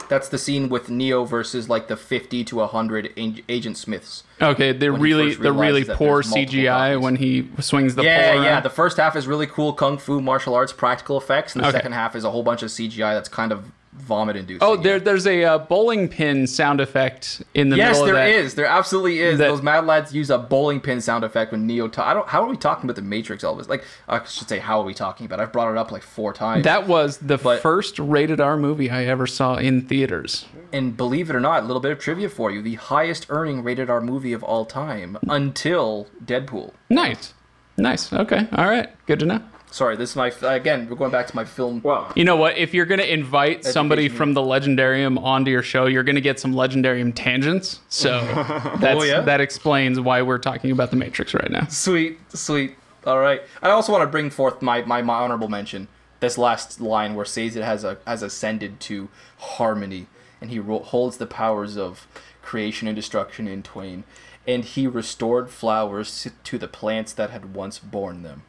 That's 0.09 0.29
the 0.29 0.37
scene 0.37 0.69
with 0.69 0.89
Neo 0.89 1.25
versus 1.25 1.67
like 1.69 1.87
the 1.87 1.97
50 1.97 2.43
to 2.45 2.55
100 2.57 3.13
Agent 3.49 3.77
Smiths. 3.77 4.23
Okay, 4.41 4.71
the 4.71 4.89
When 4.91 4.99
he 4.99 5.03
really 5.03 5.35
the 5.35 5.51
really 5.51 5.83
poor 5.83 6.21
CGI 6.23 6.91
copies. 6.93 7.03
when 7.03 7.15
he 7.17 7.49
swings 7.59 7.95
the 7.95 8.03
Yeah, 8.03 8.31
pole 8.33 8.43
yeah. 8.43 8.49
around. 8.53 8.63
The 8.63 8.69
first 8.69 8.97
half 8.97 9.15
is 9.15 9.27
really 9.27 9.47
cool 9.47 9.73
kung 9.73 9.97
fu 9.97 10.21
martial 10.21 10.53
arts 10.55 10.71
practical 10.71 11.17
effects, 11.17 11.55
and 11.55 11.63
the 11.63 11.67
Okay. 11.69 11.77
second 11.79 11.91
half 11.93 12.15
is 12.15 12.23
a 12.23 12.31
whole 12.31 12.43
bunch 12.43 12.63
of 12.63 12.69
CGI 12.69 13.13
that's 13.15 13.27
kind 13.29 13.51
of 13.51 13.71
vomit 13.97 14.35
inducing. 14.35 14.59
Oh, 14.67 14.75
there, 14.77 14.99
there's 14.99 15.27
a 15.27 15.43
uh, 15.43 15.57
bowling 15.57 16.07
pin 16.07 16.47
sound 16.47 16.79
effect 16.79 17.41
in 17.53 17.69
the 17.69 17.77
Yes, 17.77 17.95
middle 17.97 18.09
of 18.09 18.15
there 18.15 18.27
is. 18.27 18.55
There 18.55 18.65
absolutely 18.65 19.19
is. 19.19 19.37
That- 19.39 19.47
Those 19.49 19.61
Mad 19.61 19.85
Lads 19.85 20.13
use 20.13 20.29
a 20.29 20.37
bowling 20.37 20.79
pin 20.79 21.01
sound 21.01 21.23
effect 21.23 21.51
when 21.51 21.67
Neo. 21.67 21.87
Ta- 21.87 22.09
I 22.09 22.13
don't. 22.13 22.27
How 22.27 22.41
are 22.43 22.47
we 22.47 22.57
talking 22.57 22.85
about 22.85 22.95
the 22.95 23.01
Matrix, 23.01 23.43
Elvis? 23.43 23.67
Like, 23.67 23.83
I 24.07 24.23
should 24.25 24.47
say, 24.47 24.59
how 24.59 24.79
are 24.79 24.85
we 24.85 24.93
talking 24.93 25.25
about? 25.25 25.39
I've 25.39 25.51
brought 25.51 25.71
it 25.71 25.77
up 25.77 25.91
like 25.91 26.03
four 26.03 26.33
times. 26.33 26.63
That 26.63 26.87
was 26.87 27.17
the 27.17 27.37
But- 27.37 27.61
first 27.61 27.99
rated 27.99 28.39
R 28.39 28.55
movie 28.57 28.89
I 28.89 29.05
ever 29.05 29.27
saw 29.27 29.55
in 29.55 29.81
theaters. 29.81 30.45
and 30.73 30.95
believe 30.97 31.29
it 31.29 31.35
or 31.35 31.39
not, 31.39 31.63
a 31.63 31.65
little 31.65 31.79
bit 31.81 31.91
of 31.91 31.99
trivia 31.99 32.29
for 32.29 32.51
you: 32.51 32.61
the 32.61 32.75
highest 32.75 33.25
earning 33.29 33.63
rated 33.63 33.89
R 33.89 34.01
movie 34.01 34.33
of 34.33 34.43
all 34.43 34.65
time 34.65 35.17
until 35.29 36.07
Deadpool. 36.23 36.71
Nice, 36.89 37.33
nice. 37.77 38.11
Okay, 38.13 38.47
all 38.51 38.65
right, 38.69 38.89
good 39.05 39.19
to 39.19 39.25
know. 39.25 39.41
Sorry, 39.69 39.95
this 39.97 40.11
is 40.11 40.15
my 40.15 40.27
again. 40.43 40.87
We're 40.89 40.95
going 40.95 41.11
back 41.11 41.27
to 41.27 41.35
my 41.35 41.43
film. 41.45 41.81
Well, 41.83 42.11
You 42.15 42.23
know 42.23 42.35
what? 42.37 42.57
If 42.57 42.73
you're 42.73 42.85
gonna 42.85 43.03
invite 43.03 43.65
somebody 43.65 44.07
from 44.09 44.33
the 44.33 44.41
Legendarium 44.41 45.21
onto 45.21 45.51
your 45.51 45.61
show, 45.61 45.85
you're 45.87 46.03
gonna 46.03 46.21
get 46.21 46.39
some 46.39 46.53
Legendarium 46.53 47.11
tangents. 47.13 47.81
So 47.89 48.19
oh, 48.23 48.77
that's, 48.79 48.99
Oh, 48.99 49.03
yeah? 49.03 49.21
that 49.21 49.41
explains 49.41 49.99
why 49.99 50.21
we're 50.21 50.37
talking 50.37 50.71
about 50.71 50.89
the 50.91 50.95
Matrix 50.97 51.33
right 51.33 51.51
now. 51.51 51.65
Sweet, 51.67 52.17
sweet. 52.33 52.75
All 53.05 53.19
right. 53.19 53.41
I 53.61 53.69
also 53.69 53.91
want 53.91 54.03
to 54.03 54.07
bring 54.07 54.29
forth 54.29 54.61
my, 54.61 54.81
my, 54.83 55.01
my 55.01 55.15
honorable 55.15 55.47
mention. 55.49 55.87
This 56.19 56.37
last 56.37 56.81
line 56.81 57.13
where 57.13 57.25
Sazed 57.25 57.57
has 57.57 57.83
a 57.83 57.97
has 58.07 58.23
ascended 58.23 58.79
to 58.81 59.07
harmony, 59.37 60.07
and 60.41 60.49
he 60.49 60.59
ro- 60.59 60.79
holds 60.79 61.17
the 61.17 61.27
powers 61.27 61.77
of 61.77 62.07
creation 62.41 62.87
and 62.87 62.95
destruction 62.95 63.47
in 63.47 63.61
twain, 63.61 64.03
and 64.47 64.63
he 64.65 64.87
restored 64.87 65.49
flowers 65.51 66.27
to 66.43 66.57
the 66.57 66.67
plants 66.67 67.13
that 67.13 67.29
had 67.29 67.53
once 67.53 67.77
borne 67.79 68.23
them. 68.23 68.43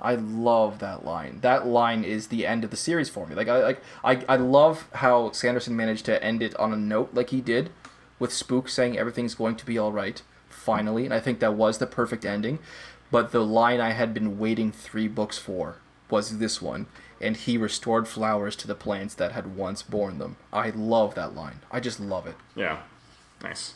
I 0.00 0.14
love 0.14 0.78
that 0.78 1.04
line. 1.04 1.40
That 1.40 1.66
line 1.66 2.04
is 2.04 2.28
the 2.28 2.46
end 2.46 2.64
of 2.64 2.70
the 2.70 2.76
series 2.76 3.08
for 3.08 3.26
me. 3.26 3.34
Like 3.34 3.48
I 3.48 3.62
like 3.62 3.82
I, 4.04 4.22
I 4.28 4.36
love 4.36 4.88
how 4.94 5.32
Sanderson 5.32 5.76
managed 5.76 6.04
to 6.06 6.22
end 6.22 6.42
it 6.42 6.54
on 6.56 6.72
a 6.72 6.76
note 6.76 7.10
like 7.12 7.30
he 7.30 7.40
did, 7.40 7.70
with 8.18 8.32
Spook 8.32 8.68
saying 8.68 8.96
everything's 8.96 9.34
going 9.34 9.56
to 9.56 9.66
be 9.66 9.78
all 9.78 9.92
right 9.92 10.22
finally, 10.48 11.04
and 11.04 11.14
I 11.14 11.20
think 11.20 11.40
that 11.40 11.54
was 11.54 11.78
the 11.78 11.86
perfect 11.86 12.24
ending. 12.24 12.58
But 13.10 13.32
the 13.32 13.44
line 13.44 13.80
I 13.80 13.92
had 13.92 14.12
been 14.12 14.38
waiting 14.38 14.70
three 14.70 15.08
books 15.08 15.38
for 15.38 15.76
was 16.10 16.38
this 16.38 16.60
one, 16.60 16.86
and 17.20 17.36
he 17.36 17.56
restored 17.56 18.06
flowers 18.06 18.54
to 18.56 18.66
the 18.66 18.74
plants 18.74 19.14
that 19.14 19.32
had 19.32 19.56
once 19.56 19.82
borne 19.82 20.18
them. 20.18 20.36
I 20.52 20.70
love 20.70 21.14
that 21.14 21.34
line. 21.34 21.60
I 21.70 21.80
just 21.80 22.00
love 22.00 22.26
it. 22.26 22.36
yeah, 22.54 22.80
nice. 23.42 23.74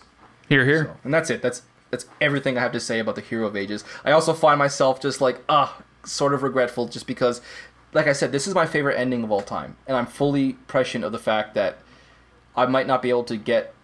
Here, 0.49 0.67
here. 0.67 0.97
And 1.03 1.15
that's 1.15 1.31
it. 1.31 1.41
That's 1.41 1.63
that's 1.91 2.07
everything 2.21 2.57
I 2.59 2.61
have 2.61 2.73
to 2.73 2.81
say 2.81 2.99
about 2.99 3.15
the 3.15 3.21
Hero 3.21 3.47
of 3.47 3.57
Ages. 3.57 3.85
I 4.05 4.13
also 4.13 4.35
find 4.35 4.59
myself 4.59 5.01
just 5.01 5.21
like 5.21 5.43
ah, 5.49 5.83
sort 6.05 6.35
of 6.35 6.43
regretful 6.43 6.89
just 6.89 7.07
because 7.07 7.41
like 7.95 8.07
I 8.07 8.13
said, 8.15 8.33
this 8.33 8.47
is 8.47 8.55
my 8.55 8.65
favorite 8.67 8.97
ending 8.99 9.23
of 9.23 9.31
all 9.31 9.43
time, 9.43 9.77
and 9.87 9.97
I'm 9.97 10.07
fully 10.07 10.55
prescient 10.67 11.05
of 11.05 11.13
the 11.13 11.19
fact 11.19 11.55
that 11.55 11.77
I 12.57 12.65
might 12.65 12.87
not 12.87 13.03
be 13.03 13.11
able 13.11 13.25
to 13.25 13.37
get 13.37 13.75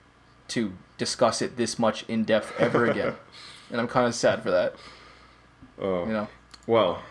to 0.49 0.73
discuss 0.97 1.43
it 1.43 1.59
this 1.59 1.79
much 1.79 2.05
in 2.09 2.25
depth 2.25 2.53
ever 2.59 2.87
again. 2.91 3.15
and 3.71 3.79
I'm 3.81 3.87
kind 3.87 4.07
of 4.07 4.15
sad 4.15 4.43
for 4.43 4.51
that. 4.51 4.75
Oh, 5.79 6.07
You 6.07 6.13
know, 6.13 6.29
well. 6.67 7.03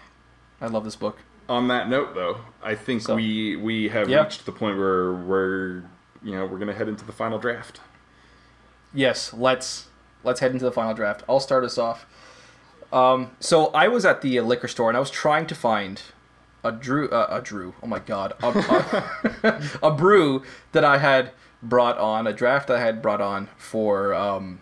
I 0.59 0.65
love 0.67 0.83
this 0.83 0.95
book. 0.95 1.19
On 1.47 1.67
that 1.67 1.87
note, 1.87 2.15
though, 2.15 2.39
I 2.63 2.73
think 2.73 3.03
So- 3.03 3.15
we 3.15 3.55
we 3.55 3.89
have 3.89 4.09
Yeah. 4.09 4.23
reached 4.23 4.45
the 4.47 4.51
point 4.51 4.77
where 4.79 5.13
we're 5.13 5.83
you 6.23 6.33
know 6.33 6.47
we're 6.47 6.57
gonna 6.57 6.73
head 6.73 6.89
into 6.89 7.05
the 7.05 7.11
final 7.13 7.37
draft. 7.37 7.79
Yes, 8.93 9.33
let's 9.33 9.87
let's 10.23 10.39
head 10.39 10.51
into 10.51 10.65
the 10.65 10.71
final 10.71 10.95
draft. 10.95 11.23
I'll 11.29 11.39
start 11.39 11.63
us 11.63 11.77
off. 11.77 12.07
Um, 12.91 13.31
so 13.39 13.67
I 13.67 13.87
was 13.87 14.05
at 14.05 14.21
the 14.21 14.39
uh, 14.39 14.43
liquor 14.43 14.67
store 14.67 14.89
and 14.89 14.97
I 14.97 14.99
was 14.99 15.11
trying 15.11 15.47
to 15.47 15.55
find 15.55 16.01
a 16.63 16.71
Drew, 16.71 17.09
uh, 17.09 17.27
a 17.29 17.41
Drew. 17.41 17.73
Oh 17.83 17.87
my 17.87 17.99
God, 17.99 18.33
a, 18.41 18.47
a, 19.43 19.61
a 19.87 19.91
brew 19.91 20.43
that 20.71 20.83
I 20.83 20.97
had 20.97 21.31
brought 21.61 21.97
on, 21.97 22.27
a 22.27 22.33
draft 22.33 22.69
I 22.69 22.79
had 22.79 23.01
brought 23.01 23.21
on 23.21 23.49
for. 23.57 24.13
Um, 24.13 24.59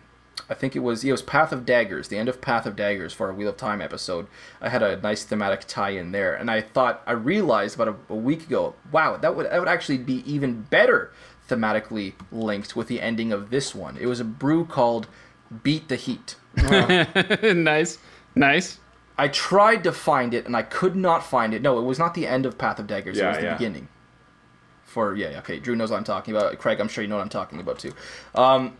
I 0.48 0.54
think 0.54 0.76
it 0.76 0.80
was 0.80 1.02
it 1.02 1.10
was 1.10 1.22
Path 1.22 1.52
of 1.52 1.66
Daggers, 1.66 2.08
the 2.08 2.18
end 2.18 2.28
of 2.28 2.40
Path 2.40 2.66
of 2.66 2.76
Daggers 2.76 3.12
for 3.12 3.26
our 3.26 3.32
Wheel 3.32 3.48
of 3.48 3.56
Time 3.56 3.80
episode. 3.80 4.28
I 4.60 4.68
had 4.68 4.82
a 4.82 5.00
nice 5.00 5.24
thematic 5.24 5.64
tie 5.66 5.90
in 5.90 6.12
there, 6.12 6.34
and 6.34 6.50
I 6.50 6.60
thought 6.60 7.02
I 7.06 7.12
realized 7.12 7.74
about 7.74 7.88
a, 7.88 8.12
a 8.12 8.16
week 8.16 8.44
ago, 8.44 8.74
wow, 8.92 9.16
that 9.16 9.34
would 9.34 9.46
that 9.46 9.58
would 9.58 9.68
actually 9.68 9.98
be 9.98 10.22
even 10.30 10.62
better 10.62 11.12
thematically 11.48 12.14
linked 12.30 12.76
with 12.76 12.88
the 12.88 13.00
ending 13.00 13.32
of 13.32 13.50
this 13.50 13.74
one. 13.74 13.96
It 13.96 14.06
was 14.06 14.20
a 14.20 14.24
brew 14.24 14.64
called 14.64 15.08
Beat 15.62 15.88
the 15.88 15.96
Heat. 15.96 16.36
nice, 16.56 17.98
nice. 18.36 18.78
I 19.18 19.28
tried 19.28 19.82
to 19.84 19.92
find 19.92 20.34
it 20.34 20.46
and 20.46 20.54
I 20.54 20.62
could 20.62 20.94
not 20.94 21.24
find 21.24 21.54
it. 21.54 21.62
No, 21.62 21.78
it 21.78 21.82
was 21.82 21.98
not 21.98 22.14
the 22.14 22.26
end 22.26 22.44
of 22.44 22.58
Path 22.58 22.78
of 22.78 22.86
Daggers. 22.86 23.18
it 23.18 23.26
was 23.26 23.36
the 23.38 23.44
yeah. 23.44 23.52
beginning. 23.54 23.88
For 24.84 25.14
yeah, 25.14 25.38
okay. 25.38 25.58
Drew 25.58 25.74
knows 25.74 25.90
what 25.90 25.96
I'm 25.96 26.04
talking 26.04 26.34
about. 26.36 26.58
Craig, 26.58 26.80
I'm 26.80 26.88
sure 26.88 27.02
you 27.02 27.08
know 27.08 27.16
what 27.16 27.22
I'm 27.22 27.28
talking 27.28 27.60
about 27.60 27.78
too. 27.78 27.92
Um, 28.34 28.76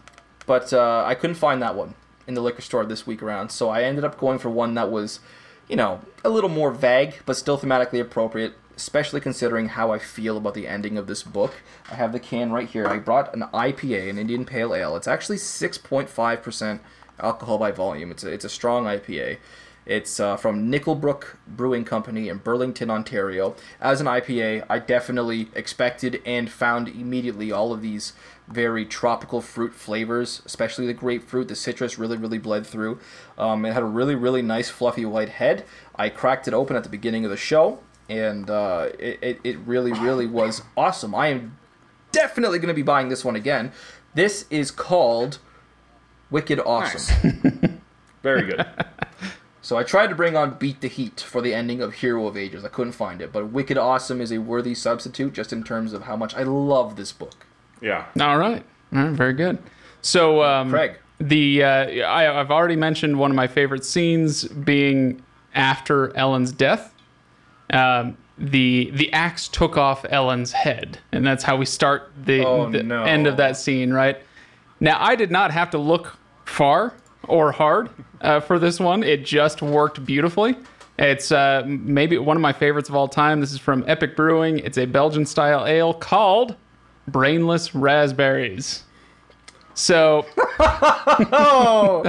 but 0.47 0.73
uh, 0.73 1.05
I 1.07 1.15
couldn't 1.15 1.37
find 1.37 1.61
that 1.63 1.75
one 1.75 1.95
in 2.27 2.35
the 2.35 2.41
liquor 2.41 2.63
store 2.63 2.85
this 2.85 3.07
week 3.07 3.23
around, 3.23 3.51
so 3.51 3.69
I 3.69 3.83
ended 3.83 4.05
up 4.05 4.19
going 4.19 4.39
for 4.39 4.49
one 4.51 4.75
that 4.75 4.91
was, 4.91 5.21
you 5.69 5.77
know, 5.77 6.01
a 6.25 6.29
little 6.29 6.51
more 6.51 6.71
vague 6.71 7.17
but 7.27 7.37
still 7.37 7.59
thematically 7.59 8.01
appropriate. 8.01 8.55
Especially 8.77 9.23
considering 9.23 9.71
how 9.71 9.91
I 9.91 9.99
feel 9.99 10.37
about 10.37 10.53
the 10.53 10.69
ending 10.69 10.99
of 10.99 11.07
this 11.07 11.23
book. 11.23 11.55
I 11.91 11.95
have 11.95 12.13
the 12.13 12.21
can 12.21 12.53
right 12.53 12.69
here. 12.69 12.87
I 12.87 12.99
brought 12.99 13.35
an 13.35 13.45
IPA, 13.55 14.11
an 14.11 14.19
Indian 14.19 14.45
Pale 14.45 14.75
Ale. 14.75 14.97
It's 14.97 15.09
actually 15.09 15.39
6.5% 15.39 16.81
alcohol 17.21 17.59
by 17.59 17.71
volume. 17.71 18.11
It's 18.11 18.25
a, 18.25 18.33
it's 18.33 18.45
a 18.45 18.49
strong 18.49 18.85
IPA. 18.85 19.39
It's 19.87 20.19
uh, 20.19 20.37
from 20.37 20.71
Nickelbrook 20.71 21.37
Brewing 21.47 21.85
Company 21.85 22.29
in 22.29 22.39
Burlington, 22.39 22.91
Ontario. 22.91 23.55
As 23.81 24.01
an 24.01 24.09
IPA, 24.09 24.67
I 24.69 24.81
definitely 24.81 25.49
expected 25.55 26.21
and 26.27 26.51
found 26.51 26.89
immediately 26.89 27.53
all 27.53 27.73
of 27.73 27.83
these 27.83 28.13
very 28.49 28.85
tropical 28.85 29.41
fruit 29.41 29.73
flavors, 29.73 30.43
especially 30.45 30.87
the 30.87 30.93
grapefruit. 30.93 31.47
The 31.47 31.55
citrus 31.55 31.99
really, 31.99 32.17
really 32.17 32.39
bled 32.39 32.67
through. 32.67 32.99
Um, 33.39 33.65
it 33.65 33.75
had 33.75 33.85
a 33.85 33.87
really, 33.87 34.17
really 34.17 34.43
nice 34.43 34.69
fluffy 34.69 35.05
white 35.05 35.29
head. 35.29 35.65
I 35.95 36.09
cracked 36.09 36.49
it 36.49 36.55
open 36.55 36.75
at 36.75 36.83
the 36.83 36.91
beginning 36.91 37.25
of 37.25 37.31
the 37.31 37.37
show, 37.37 37.79
and 38.09 38.51
uh, 38.51 38.89
it, 38.99 39.19
it, 39.23 39.41
it 39.45 39.59
really, 39.59 39.93
really 39.93 40.27
was 40.27 40.63
awesome. 40.77 41.15
I 41.15 41.29
am 41.29 41.59
definitely 42.11 42.59
going 42.59 42.69
to 42.69 42.75
be 42.75 42.83
buying 42.83 43.09
this 43.09 43.25
one 43.25 43.37
again. 43.37 43.71
This 44.15 44.47
is 44.51 44.73
called 44.73 45.39
Wicked 46.31 46.61
Awesome. 46.61 47.41
Nice. 47.43 47.71
Very 48.23 48.43
good. 48.43 48.67
So 49.63 49.77
I 49.77 49.83
tried 49.83 50.09
to 50.09 50.15
bring 50.15 50.37
on 50.37 50.55
Beat 50.59 50.81
the 50.81 50.89
Heat 50.89 51.21
for 51.21 51.41
the 51.41 51.53
ending 51.55 51.81
of 51.81 51.95
Hero 51.95 52.27
of 52.27 52.37
Ages. 52.37 52.65
I 52.65 52.69
couldn't 52.69 52.93
find 52.93 53.21
it, 53.21 53.33
but 53.33 53.49
Wicked 53.51 53.77
Awesome 53.79 54.21
is 54.21 54.31
a 54.33 54.39
worthy 54.39 54.75
substitute 54.75 55.33
just 55.33 55.53
in 55.53 55.63
terms 55.65 55.93
of 55.93 56.03
how 56.03 56.17
much 56.17 56.35
I 56.35 56.43
love 56.45 56.97
this 56.97 57.13
book. 57.13 57.47
Yeah. 57.81 58.07
All 58.21 58.39
right, 58.39 58.65
all 58.95 59.03
right, 59.03 59.11
very 59.13 59.33
good. 59.33 59.59
So, 60.03 60.43
um, 60.43 60.71
Craig. 60.71 60.99
the 61.19 61.63
uh, 61.65 61.69
I, 62.07 62.41
I've 62.41 62.51
already 62.51 62.77
mentioned 62.77 63.19
one 63.19 63.31
of 63.31 63.37
my 63.37 63.47
favorite 63.49 63.85
scenes 63.85 64.45
being 64.45 65.23
after 65.55 66.17
Elend's 66.17 66.53
death. 66.53 66.95
Um, 67.71 68.17
the 68.39 68.91
the 68.95 69.13
axe 69.13 69.49
took 69.49 69.77
off 69.77 70.05
Elend's 70.05 70.53
head, 70.53 70.99
and 71.13 71.27
that's 71.27 71.43
how 71.43 71.57
we 71.57 71.67
start 71.67 72.13
the, 72.25 72.45
Oh, 72.47 72.71
the 72.71 72.83
no. 72.83 73.03
end 73.03 73.27
of 73.27 73.37
that 73.39 73.57
scene. 73.57 73.93
Right 73.93 74.19
now, 74.81 74.99
I 75.01 75.17
did 75.17 75.31
not 75.31 75.51
have 75.53 75.71
to 75.71 75.79
look 75.79 76.17
far 76.45 76.95
or 77.29 77.53
hard 77.53 77.91
uh, 78.21 78.41
for 78.41 78.59
this 78.59 78.79
one. 78.79 79.03
It 79.03 79.25
just 79.25 79.63
worked 79.63 80.05
beautifully. 80.05 80.57
It's 80.99 81.31
uh, 81.31 81.63
maybe 81.67 82.17
one 82.19 82.37
of 82.37 82.41
my 82.41 82.53
favorites 82.53 82.89
of 82.89 82.95
all 82.95 83.09
time. 83.09 83.41
This 83.41 83.53
is 83.53 83.59
from 83.59 83.85
Epic 83.87 84.17
Brewing. 84.17 84.61
It's 84.61 84.79
a 84.79 84.87
Belgian 84.87 85.27
style 85.27 85.67
ale 85.67 85.93
called 85.93 86.57
Brainless 87.09 87.75
Raspberries. 87.75 88.83
So, 89.75 90.25
Oh, 90.59 92.05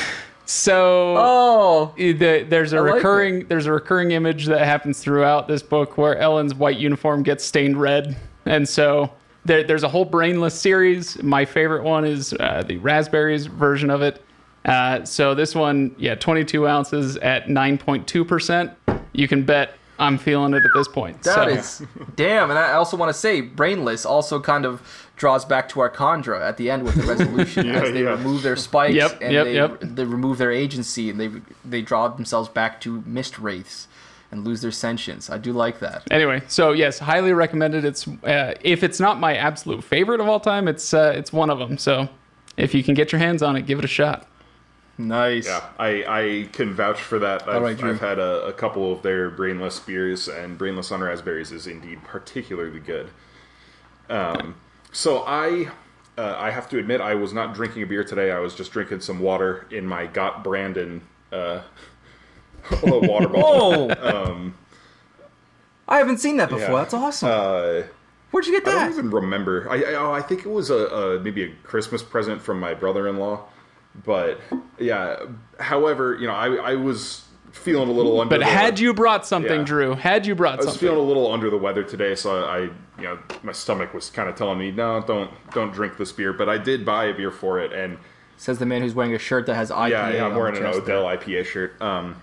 so 0.46 1.14
oh, 1.18 1.94
the, 1.96 2.46
there's 2.48 2.72
a 2.72 2.80
like 2.80 2.94
recurring 2.94 3.46
there's 3.48 3.66
a 3.66 3.72
recurring 3.72 4.12
image 4.12 4.46
that 4.46 4.64
happens 4.64 5.00
throughout 5.00 5.46
this 5.46 5.62
book 5.62 5.98
where 5.98 6.18
Elend's 6.18 6.54
white 6.54 6.78
uniform 6.78 7.22
gets 7.22 7.44
stained 7.44 7.78
red, 7.78 8.16
and 8.46 8.66
so 8.66 9.12
there, 9.44 9.64
there's 9.64 9.82
a 9.82 9.88
whole 9.88 10.04
brainless 10.04 10.58
series. 10.58 11.22
My 11.22 11.44
favorite 11.44 11.82
one 11.82 12.04
is 12.04 12.32
uh, 12.34 12.62
the 12.66 12.78
raspberries 12.78 13.46
version 13.46 13.90
of 13.90 14.02
it. 14.02 14.22
Uh, 14.64 15.04
so 15.04 15.34
this 15.34 15.54
one, 15.54 15.94
yeah, 15.98 16.14
22 16.14 16.66
ounces 16.68 17.16
at 17.18 17.46
9.2 17.46 18.26
percent. 18.26 18.70
You 19.12 19.26
can 19.28 19.44
bet 19.44 19.74
I'm 19.98 20.18
feeling 20.18 20.54
it 20.54 20.64
at 20.64 20.70
this 20.74 20.88
point. 20.88 21.22
that 21.22 21.34
so, 21.34 21.48
is 21.48 21.82
damn. 22.16 22.50
And 22.50 22.58
I 22.58 22.72
also 22.72 22.96
want 22.96 23.10
to 23.12 23.18
say, 23.18 23.40
Brainless 23.40 24.04
also 24.06 24.40
kind 24.40 24.64
of 24.64 25.08
draws 25.16 25.44
back 25.44 25.68
to 25.70 25.80
our 25.80 25.90
kandra 25.90 26.40
at 26.40 26.56
the 26.56 26.70
end 26.70 26.82
with 26.82 26.94
the 26.96 27.02
resolution 27.02 27.66
Yeah, 27.68 27.82
as 27.82 27.92
they 27.92 28.02
yeah. 28.02 28.10
remove 28.10 28.42
their 28.42 28.56
spikes 28.56 28.94
Yep, 28.94 29.18
and 29.20 29.32
yep, 29.32 29.44
they, 29.44 29.54
yep. 29.54 29.80
they 29.82 30.04
remove 30.04 30.38
their 30.38 30.50
agency 30.50 31.10
and 31.10 31.20
they 31.20 31.30
they 31.64 31.82
draw 31.82 32.08
themselves 32.08 32.48
back 32.48 32.80
to 32.82 33.02
mist 33.06 33.38
wraiths. 33.38 33.86
And 34.32 34.44
lose 34.44 34.62
their 34.62 34.72
sentience. 34.72 35.30
I 35.30 35.38
do 35.38 35.52
like 35.52 35.78
that. 35.80 36.02
Anyway, 36.10 36.42
so 36.48 36.72
yes, 36.72 36.98
highly 36.98 37.32
recommended. 37.32 37.84
It's 37.84 38.08
uh, 38.08 38.54
if 38.62 38.82
it's 38.82 38.98
not 38.98 39.20
my 39.20 39.36
absolute 39.36 39.84
favorite 39.84 40.20
of 40.20 40.28
all 40.28 40.40
time, 40.40 40.66
it's 40.66 40.92
uh, 40.92 41.12
it's 41.14 41.32
one 41.32 41.50
of 41.50 41.58
them. 41.58 41.78
So 41.78 42.08
if 42.56 42.74
you 42.74 42.82
can 42.82 42.94
get 42.94 43.12
your 43.12 43.20
hands 43.20 43.42
on 43.42 43.54
it, 43.54 43.66
give 43.66 43.78
it 43.78 43.84
a 43.84 43.88
shot. 43.88 44.26
Nice. 44.98 45.46
Yeah, 45.46 45.64
I, 45.78 46.04
I 46.06 46.48
can 46.52 46.74
vouch 46.74 47.00
for 47.00 47.18
that. 47.18 47.48
I've, 47.48 47.62
right, 47.62 47.82
I've 47.82 48.00
had 48.00 48.18
a, 48.18 48.46
a 48.46 48.52
couple 48.52 48.92
of 48.92 49.02
their 49.02 49.30
brainless 49.30 49.78
beers, 49.80 50.28
and 50.28 50.58
brainless 50.58 50.90
on 50.92 51.00
raspberries 51.00 51.52
is 51.52 51.66
indeed 51.66 52.02
particularly 52.04 52.80
good. 52.80 53.10
Um, 54.08 54.56
so 54.92 55.24
I 55.26 55.70
uh, 56.16 56.36
I 56.38 56.50
have 56.50 56.68
to 56.70 56.78
admit 56.78 57.00
I 57.00 57.14
was 57.14 57.32
not 57.32 57.54
drinking 57.54 57.82
a 57.82 57.86
beer 57.86 58.04
today. 58.04 58.30
I 58.30 58.38
was 58.38 58.54
just 58.54 58.72
drinking 58.72 59.00
some 59.00 59.20
water 59.20 59.66
in 59.70 59.86
my 59.86 60.06
Got 60.06 60.42
Brandon 60.42 61.02
uh, 61.32 61.62
water 62.82 63.28
bottle. 63.28 63.92
Oh. 64.02 64.52
I 65.88 65.98
haven't 65.98 66.18
seen 66.18 66.36
that 66.38 66.48
before. 66.48 66.68
Yeah. 66.70 66.76
That's 66.76 66.94
awesome. 66.94 67.28
Uh, 67.30 67.82
Where'd 68.30 68.46
you 68.46 68.52
get 68.52 68.64
that? 68.64 68.76
I 68.76 68.84
don't 68.84 68.92
even 68.92 69.10
remember. 69.10 69.68
I 69.70 69.76
I, 69.82 69.94
oh, 69.94 70.12
I 70.12 70.22
think 70.22 70.40
it 70.46 70.48
was 70.48 70.70
a, 70.70 70.86
a 70.86 71.20
maybe 71.20 71.44
a 71.44 71.54
Christmas 71.64 72.02
present 72.02 72.40
from 72.40 72.58
my 72.60 72.72
brother-in-law. 72.72 73.44
But 74.06 74.40
yeah, 74.78 75.16
however, 75.60 76.16
you 76.18 76.26
know, 76.26 76.32
I 76.32 76.54
I 76.54 76.74
was 76.76 77.26
feeling 77.50 77.90
a 77.90 77.92
little 77.92 78.18
under. 78.20 78.30
But 78.38 78.44
the, 78.44 78.50
had 78.50 78.78
you 78.80 78.94
brought 78.94 79.26
something, 79.26 79.60
Yeah. 79.60 79.64
Drew, 79.66 79.94
had 79.94 80.24
you 80.24 80.34
brought 80.34 80.54
I 80.54 80.56
was 80.56 80.66
something, 80.66 80.80
feeling 80.80 81.00
a 81.00 81.06
little 81.06 81.30
under 81.30 81.50
the 81.50 81.58
weather 81.58 81.82
today, 81.82 82.14
so 82.14 82.42
I, 82.44 82.60
you 82.60 82.70
know, 83.02 83.18
my 83.42 83.52
stomach 83.52 83.92
was 83.92 84.08
kind 84.08 84.30
of 84.30 84.34
telling 84.36 84.58
me, 84.58 84.70
no, 84.70 85.02
don't 85.06 85.30
don't 85.52 85.72
drink 85.74 85.98
this 85.98 86.10
beer. 86.10 86.32
But 86.32 86.48
I 86.48 86.56
did 86.56 86.86
buy 86.86 87.06
a 87.06 87.14
beer 87.14 87.30
for 87.30 87.60
it, 87.60 87.72
and 87.74 87.98
Says 88.38 88.58
the 88.58 88.66
man 88.66 88.80
who's 88.82 88.94
wearing 88.94 89.14
a 89.14 89.18
shirt 89.18 89.44
that 89.46 89.54
has 89.54 89.70
IPA. 89.70 89.90
yeah, 89.90 90.10
yeah 90.10 90.24
I'm 90.24 90.32
on 90.32 90.38
wearing 90.38 90.54
the 90.54 90.66
an 90.66 90.72
chest 90.72 90.86
there. 90.86 90.96
Odell 90.96 91.16
IPA 91.16 91.44
shirt. 91.44 91.82
Um, 91.82 92.16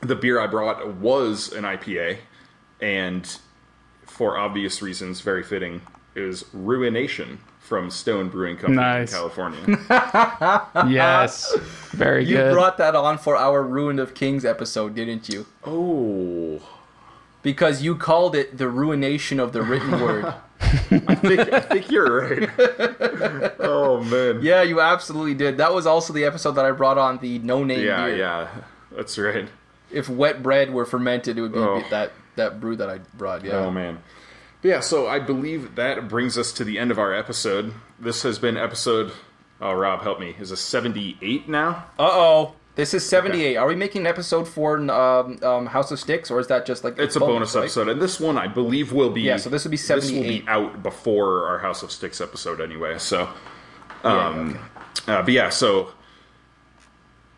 the 0.00 0.14
beer 0.16 0.40
I 0.40 0.46
brought 0.46 0.86
was 0.96 1.52
an 1.52 1.64
IPA, 1.64 2.18
and 2.80 3.38
for 4.04 4.38
obvious 4.38 4.82
reasons, 4.82 5.20
very 5.20 5.42
fitting, 5.42 5.82
is 6.14 6.44
Ruination 6.52 7.40
from 7.60 7.90
Stone 7.90 8.28
Brewing 8.28 8.56
Company 8.56 8.76
Nice. 8.76 9.12
in 9.12 9.18
California. 9.18 9.78
yes, 10.88 11.52
very 11.90 12.24
You 12.24 12.36
good. 12.36 12.46
You 12.48 12.52
brought 12.54 12.78
that 12.78 12.94
on 12.94 13.18
for 13.18 13.36
our 13.36 13.62
Ruin 13.62 13.98
of 13.98 14.14
Kings 14.14 14.44
episode, 14.44 14.94
didn't 14.94 15.28
you? 15.28 15.46
oh, 15.64 16.60
Because 17.42 17.82
you 17.82 17.96
called 17.96 18.36
it 18.36 18.56
the 18.58 18.68
ruination 18.68 19.40
of 19.40 19.52
the 19.52 19.62
written 19.62 19.90
word. 20.00 20.32
I 20.60 21.14
think 21.16 21.52
I 21.52 21.60
think 21.60 21.90
you're 21.90 22.28
right. 22.28 22.48
oh 23.60 24.02
man. 24.04 24.40
yeah, 24.42 24.62
you 24.62 24.80
absolutely 24.80 25.34
did. 25.34 25.58
That 25.58 25.72
was 25.74 25.86
also 25.86 26.12
the 26.12 26.24
episode 26.24 26.52
that 26.52 26.64
I 26.64 26.70
brought 26.70 26.98
on 26.98 27.18
the 27.18 27.38
no 27.40 27.62
name 27.64 27.84
yeah, 27.84 28.06
beer. 28.06 28.16
yeah, 28.16 28.48
that's 28.92 29.18
right. 29.18 29.48
If 29.90 30.08
wet 30.08 30.42
bread 30.42 30.72
were 30.72 30.84
fermented, 30.84 31.38
it 31.38 31.42
would 31.42 31.52
be 31.52 31.58
Oh. 31.58 31.82
that 31.90 32.12
that 32.36 32.60
brew 32.60 32.76
that 32.76 32.90
I 32.90 32.98
brought. 33.14 33.44
Yeah. 33.44 33.56
Oh 33.58 33.70
man. 33.70 33.98
But 34.62 34.68
yeah, 34.68 34.80
so 34.80 35.06
I 35.06 35.18
believe 35.20 35.74
that 35.76 36.08
brings 36.08 36.36
us 36.36 36.52
to 36.52 36.64
the 36.64 36.78
end 36.78 36.90
of 36.90 36.98
our 36.98 37.12
episode. 37.14 37.72
This 37.98 38.22
has 38.22 38.38
been 38.38 38.56
episode 38.56 39.12
oh 39.60 39.72
Rob, 39.72 40.02
help 40.02 40.18
me. 40.20 40.34
Is 40.40 40.50
this 40.50 40.60
seventy 40.60 41.16
eight 41.22 41.48
now? 41.48 41.86
Uh 41.98 42.08
oh. 42.10 42.52
This 42.74 42.92
is 42.92 43.08
78. 43.08 43.56
Are 43.56 43.66
we 43.66 43.74
making 43.74 44.02
an 44.02 44.06
episode 44.06 44.46
for 44.46 44.76
um, 44.90 45.38
um, 45.42 45.64
House 45.64 45.90
of 45.92 45.98
Sticks, 45.98 46.30
or 46.30 46.38
is 46.40 46.48
that 46.48 46.66
just 46.66 46.84
like 46.84 46.98
It's 46.98 47.16
a 47.16 47.20
bonus 47.20 47.54
right? 47.54 47.62
episode, 47.62 47.88
and 47.88 48.02
this 48.02 48.20
one 48.20 48.36
I 48.36 48.48
believe 48.48 48.92
will 48.92 49.08
be 49.08 49.22
Yeah, 49.22 49.38
so 49.38 49.48
this 49.48 49.64
would 49.64 49.70
be 49.70 49.78
This 49.78 49.88
will 49.88 50.00
78. 50.02 50.44
be 50.44 50.46
out 50.46 50.82
before 50.82 51.46
our 51.48 51.58
House 51.60 51.82
of 51.82 51.90
Sticks 51.90 52.20
episode 52.20 52.60
anyway. 52.60 52.98
So, 52.98 53.30
Yeah, 54.04 54.26
um, 54.28 54.50
okay. 54.50 54.58
uh, 55.10 55.22
but 55.22 55.32
yeah, 55.32 55.48
so 55.48 55.88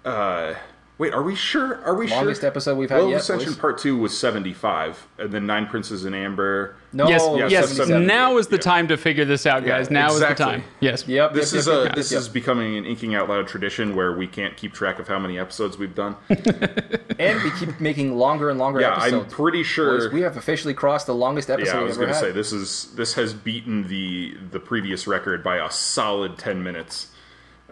uh, 0.04 0.54
wait, 0.98 1.14
are 1.14 1.22
we 1.22 1.34
sure? 1.34 1.82
Are 1.84 1.94
we 1.94 2.06
sure 2.06 2.16
the 2.16 2.22
Longest 2.24 2.40
sure? 2.42 2.50
episode 2.50 2.76
we've 2.76 2.90
had 2.90 2.96
Well 2.96 3.06
of 3.06 3.10
yet, 3.12 3.20
Ascension 3.20 3.50
boys. 3.50 3.58
Part 3.58 3.78
Two 3.78 3.96
was 3.96 4.16
seventy 4.18 4.52
five, 4.52 5.06
and 5.18 5.32
then 5.32 5.46
Nine 5.46 5.66
Princes 5.66 6.04
in 6.04 6.12
Amber. 6.12 6.76
No, 6.92 7.08
yes, 7.08 7.24
it 7.24 7.38
yeah, 7.38 7.48
yes. 7.48 7.88
Now 7.88 8.38
is 8.38 8.48
the 8.48 8.56
Yeah. 8.56 8.62
time 8.62 8.88
to 8.88 8.96
figure 8.96 9.24
this 9.24 9.46
out, 9.46 9.62
Yeah, 9.62 9.68
guys. 9.68 9.90
Now 9.90 10.08
is 10.12 10.20
the 10.20 10.34
time. 10.34 10.64
Yes. 10.80 11.06
Yep. 11.06 11.32
This 11.32 11.52
yep, 11.52 11.60
is 11.60 11.66
yep, 11.66 11.76
a 11.76 11.84
yep, 11.84 11.94
this 11.94 12.12
yep. 12.12 12.20
is 12.20 12.28
becoming 12.28 12.76
an 12.76 12.84
inking 12.84 13.14
out 13.14 13.28
loud 13.28 13.46
tradition 13.46 13.94
where 13.94 14.16
we 14.16 14.26
can't 14.26 14.56
keep 14.56 14.72
track 14.72 14.98
of 14.98 15.08
how 15.08 15.18
many 15.18 15.38
episodes 15.38 15.78
we've 15.78 15.94
done. 15.94 16.16
and 16.28 17.42
we 17.42 17.50
keep 17.58 17.80
making 17.80 18.16
longer 18.16 18.50
and 18.50 18.58
longer 18.58 18.80
yeah, 18.80 18.92
episodes. 18.92 19.24
I'm 19.24 19.30
pretty 19.30 19.62
sure. 19.62 19.98
Boys, 19.98 20.12
we 20.12 20.22
have 20.22 20.36
officially 20.36 20.74
crossed 20.74 21.06
the 21.06 21.14
longest 21.14 21.50
episode 21.50 21.74
yeah, 21.74 21.80
I 21.80 21.84
was 21.84 21.98
gonna 21.98 22.14
say 22.14 22.32
this 22.32 22.52
is 22.52 22.92
this 22.96 23.14
has 23.14 23.32
beaten 23.34 23.88
the 23.88 24.36
the 24.50 24.60
previous 24.60 25.06
record 25.06 25.42
by 25.44 25.56
a 25.64 25.70
solid 25.70 26.38
ten 26.38 26.62
minutes. 26.62 27.08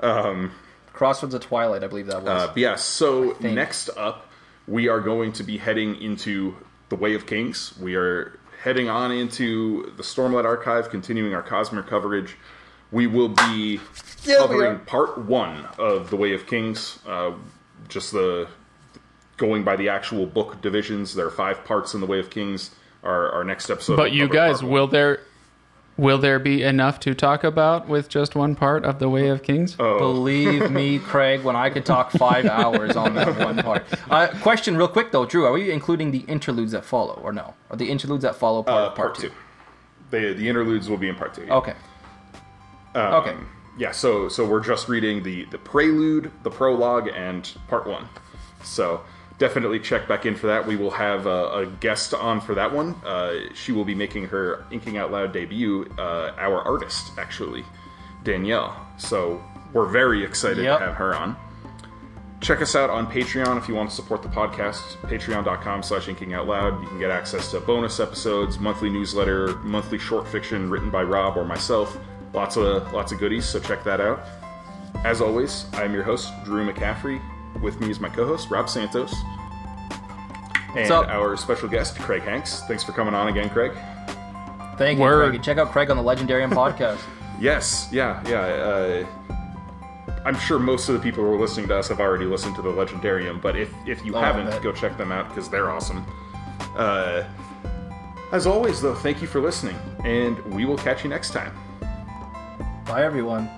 Um, 0.01 0.53
Crossroads 0.97 1.34
of 1.34 1.42
Twilight, 1.42 1.84
I 1.84 1.86
believe 1.86 2.07
that 2.07 2.23
was. 2.23 2.28
Uh, 2.28 2.52
yeah, 2.57 2.75
so 2.75 3.36
next 3.41 3.91
up, 3.97 4.31
we 4.66 4.89
are 4.89 5.00
going 5.00 5.33
to 5.34 5.42
be 5.44 5.58
heading 5.58 6.00
into 6.00 6.57
the 6.89 6.97
Way 6.97 7.15
of 7.15 7.26
Kings. 7.26 7.75
We 7.78 7.94
are 7.97 8.39
heading 8.62 8.89
on 8.89 9.12
into 9.12 9.92
the 9.97 10.02
Stormlight 10.02 10.44
Archive, 10.44 10.91
continuing 10.91 11.34
our 11.34 11.42
Cosmere 11.42 11.86
coverage. 11.86 12.36
We 12.91 13.07
will 13.07 13.28
be 13.28 13.81
Yeah, 14.25 14.39
covering 14.39 14.73
are. 14.73 14.78
part 14.78 15.18
one 15.18 15.66
of 15.78 16.10
the 16.10 16.16
Way 16.16 16.33
of 16.33 16.47
Kings, 16.47 16.99
uh, 17.07 17.33
just 17.89 18.12
the 18.12 18.49
going 19.36 19.65
by 19.65 19.76
the 19.76 19.91
actual 19.91 20.25
book 20.25 20.62
divisions. 20.62 21.15
There 21.15 21.26
are 21.26 21.31
five 21.31 21.65
parts 21.65 21.92
in 21.94 22.00
the 22.00 22.07
Way 22.07 22.18
of 22.20 22.31
Kings. 22.31 22.70
Our, 23.05 23.31
our 23.31 23.44
next 23.44 23.70
episode. 23.70 23.97
But 23.97 24.10
you 24.10 24.26
guys, 24.28 24.65
will 24.65 24.89
there 24.89 25.20
will 25.97 26.18
there 26.18 26.39
be 26.39 26.62
enough 26.62 27.00
to 27.00 27.15
talk 27.15 27.42
about 27.44 27.89
with 27.89 28.08
just 28.08 28.34
one 28.34 28.55
part 28.55 28.84
of 28.84 28.99
the 28.99 29.08
Way 29.08 29.28
of 29.28 29.42
Kings? 29.42 29.76
Oh. 29.78 29.99
Believe 29.99 30.70
me, 30.70 30.99
Craig, 31.10 31.42
when 31.42 31.57
I 31.57 31.70
could 31.70 31.86
talk 31.86 32.10
five 32.12 32.44
hours 32.47 32.97
on 32.97 33.15
that 33.15 33.36
one 33.44 33.57
part. 33.58 33.84
Uh, 34.10 34.28
question, 34.42 34.76
real 34.76 34.89
quick 34.89 35.12
though, 35.12 35.25
Drew, 35.26 35.44
are 35.47 35.52
we 35.52 35.70
including 35.70 36.10
the 36.10 36.20
interludes 36.28 36.73
that 36.73 36.84
follow, 36.84 37.15
or 37.23 37.33
no? 37.33 37.55
Are 37.70 37.76
the 37.76 37.89
interludes 37.91 38.23
that 38.23 38.36
follow 38.36 38.62
part 38.62 38.83
Uh, 38.84 38.86
of 38.91 38.94
part 38.94 39.15
two. 39.16 39.31
The 40.10 40.34
the 40.34 40.49
interludes 40.49 40.89
will 40.89 40.99
be 40.99 41.08
in 41.08 41.15
part 41.16 41.34
two. 41.34 41.44
yeah. 41.47 41.55
Okay. 41.57 41.75
Um, 42.94 43.15
Okay. 43.15 43.34
Yeah, 43.78 43.91
so 43.91 44.28
so 44.31 44.47
we're 44.47 44.60
just 44.60 44.89
reading 44.89 45.23
the 45.23 45.44
the 45.47 45.58
prelude, 45.58 46.31
the 46.44 46.50
prologue, 46.50 47.08
and 47.15 47.50
part 47.68 47.86
one. 47.86 48.08
So 48.62 49.02
definitely 49.39 49.81
check 49.81 50.09
back 50.09 50.27
in 50.27 50.35
for 50.35 50.47
that. 50.49 50.67
We 50.67 50.77
will 50.77 50.91
have 50.93 51.27
a, 51.27 51.53
a 51.53 51.67
guest 51.67 52.15
on 52.15 52.41
for 52.41 52.55
that 52.55 52.73
one. 52.73 52.95
Uh, 53.05 53.35
she 53.55 53.73
will 53.73 53.85
be 53.85 53.95
making 53.95 54.27
her 54.29 54.65
inking 54.71 54.97
out 54.97 55.11
loud 55.13 55.33
debut. 55.33 55.91
Uh, 55.99 56.33
our 56.39 56.61
artist, 56.63 57.13
actually, 57.19 57.65
Danielle. 58.25 58.75
So 58.99 59.43
we're 59.73 59.87
very 59.89 60.25
excited 60.25 60.65
Yep. 60.65 60.79
to 60.79 60.85
have 60.87 60.95
her 60.97 61.15
on. 61.15 61.37
Check 62.41 62.61
us 62.61 62.77
out 62.77 62.91
on 62.91 63.11
Patreon 63.11 63.57
if 63.57 63.67
you 63.67 63.75
want 63.75 63.89
to 63.91 63.97
support 63.97 64.23
the 64.23 64.29
podcast. 64.29 64.97
Patreon.com 65.09 65.83
slash 65.83 66.07
inking 66.07 66.35
out 66.35 66.47
loud. 66.47 66.81
You 66.83 66.89
can 66.89 66.99
get 66.99 67.11
access 67.11 67.51
to 67.53 67.61
bonus 67.61 67.99
episodes, 67.99 68.59
monthly 68.59 68.91
newsletter, 68.91 69.57
monthly 69.59 69.99
short 69.99 70.29
fiction 70.29 70.69
written 70.71 70.91
by 70.91 71.03
Rob 71.03 71.37
or 71.39 71.45
myself. 71.47 71.99
Lots 72.35 72.57
of 72.57 72.93
lots 72.93 73.11
of 73.13 73.19
goodies, 73.19 73.47
so 73.47 73.59
check 73.59 73.83
that 73.85 74.01
out. 74.01 74.21
As 75.05 75.21
always, 75.23 75.65
I'm 75.73 75.95
your 75.95 76.03
host, 76.03 76.31
Drew 76.45 76.71
McCaffrey. 76.71 77.21
With 77.60 77.81
me 77.81 77.91
is 77.91 78.01
my 78.01 78.09
co-host, 78.09 78.51
Rob 78.51 78.68
Santos. 78.68 79.15
And 80.76 80.91
up? 80.91 81.09
our 81.09 81.36
special 81.36 81.68
guest, 81.68 81.99
Craig 81.99 82.23
Hanks. 82.23 82.62
Thanks 82.68 82.85
for 82.85 82.93
coming 82.93 83.15
on 83.15 83.28
again, 83.28 83.49
Craig. 83.49 83.73
Thank 84.76 84.99
you, 84.99 85.05
Craig. 85.07 85.43
Check 85.43 85.57
out 85.59 85.73
Craig 85.73 85.91
on 85.91 85.97
the 85.97 86.02
Legendarium 86.02 86.51
podcast. 86.52 87.01
Yes, 87.39 87.91
yeah, 87.93 88.23
yeah. 88.26 88.41
Uh, 88.41 89.07
I'm 90.25 90.39
sure 90.39 90.59
most 90.59 90.89
of 90.89 90.94
the 90.94 91.01
people 91.02 91.23
who 91.23 91.35
are 91.35 91.39
listening 91.39 91.68
to 91.68 91.76
us 91.76 91.89
have 91.89 92.01
already 92.01 92.25
listened 92.25 92.57
to 92.57 92.62
the 92.62 92.70
Legendarium, 92.70 93.43
but 93.43 93.57
if, 93.57 93.75
if 93.86 94.02
you 94.07 94.17
Oh, 94.17 94.20
haven't, 94.20 94.62
go 94.62 94.73
check 94.73 94.97
them 94.97 95.12
out 95.12 95.28
because 95.28 95.51
they're 95.51 95.70
awesome. 95.70 96.02
Uh, 96.75 97.25
as 98.33 98.47
always, 98.47 98.81
though, 98.81 98.94
thank 98.94 99.20
you 99.20 99.28
for 99.28 99.43
listening, 99.43 99.76
and 100.02 100.39
we 100.47 100.65
will 100.65 100.78
catch 100.78 101.05
you 101.05 101.10
next 101.10 101.33
time. 101.35 101.55
Bye, 102.86 103.05
everyone. 103.05 103.51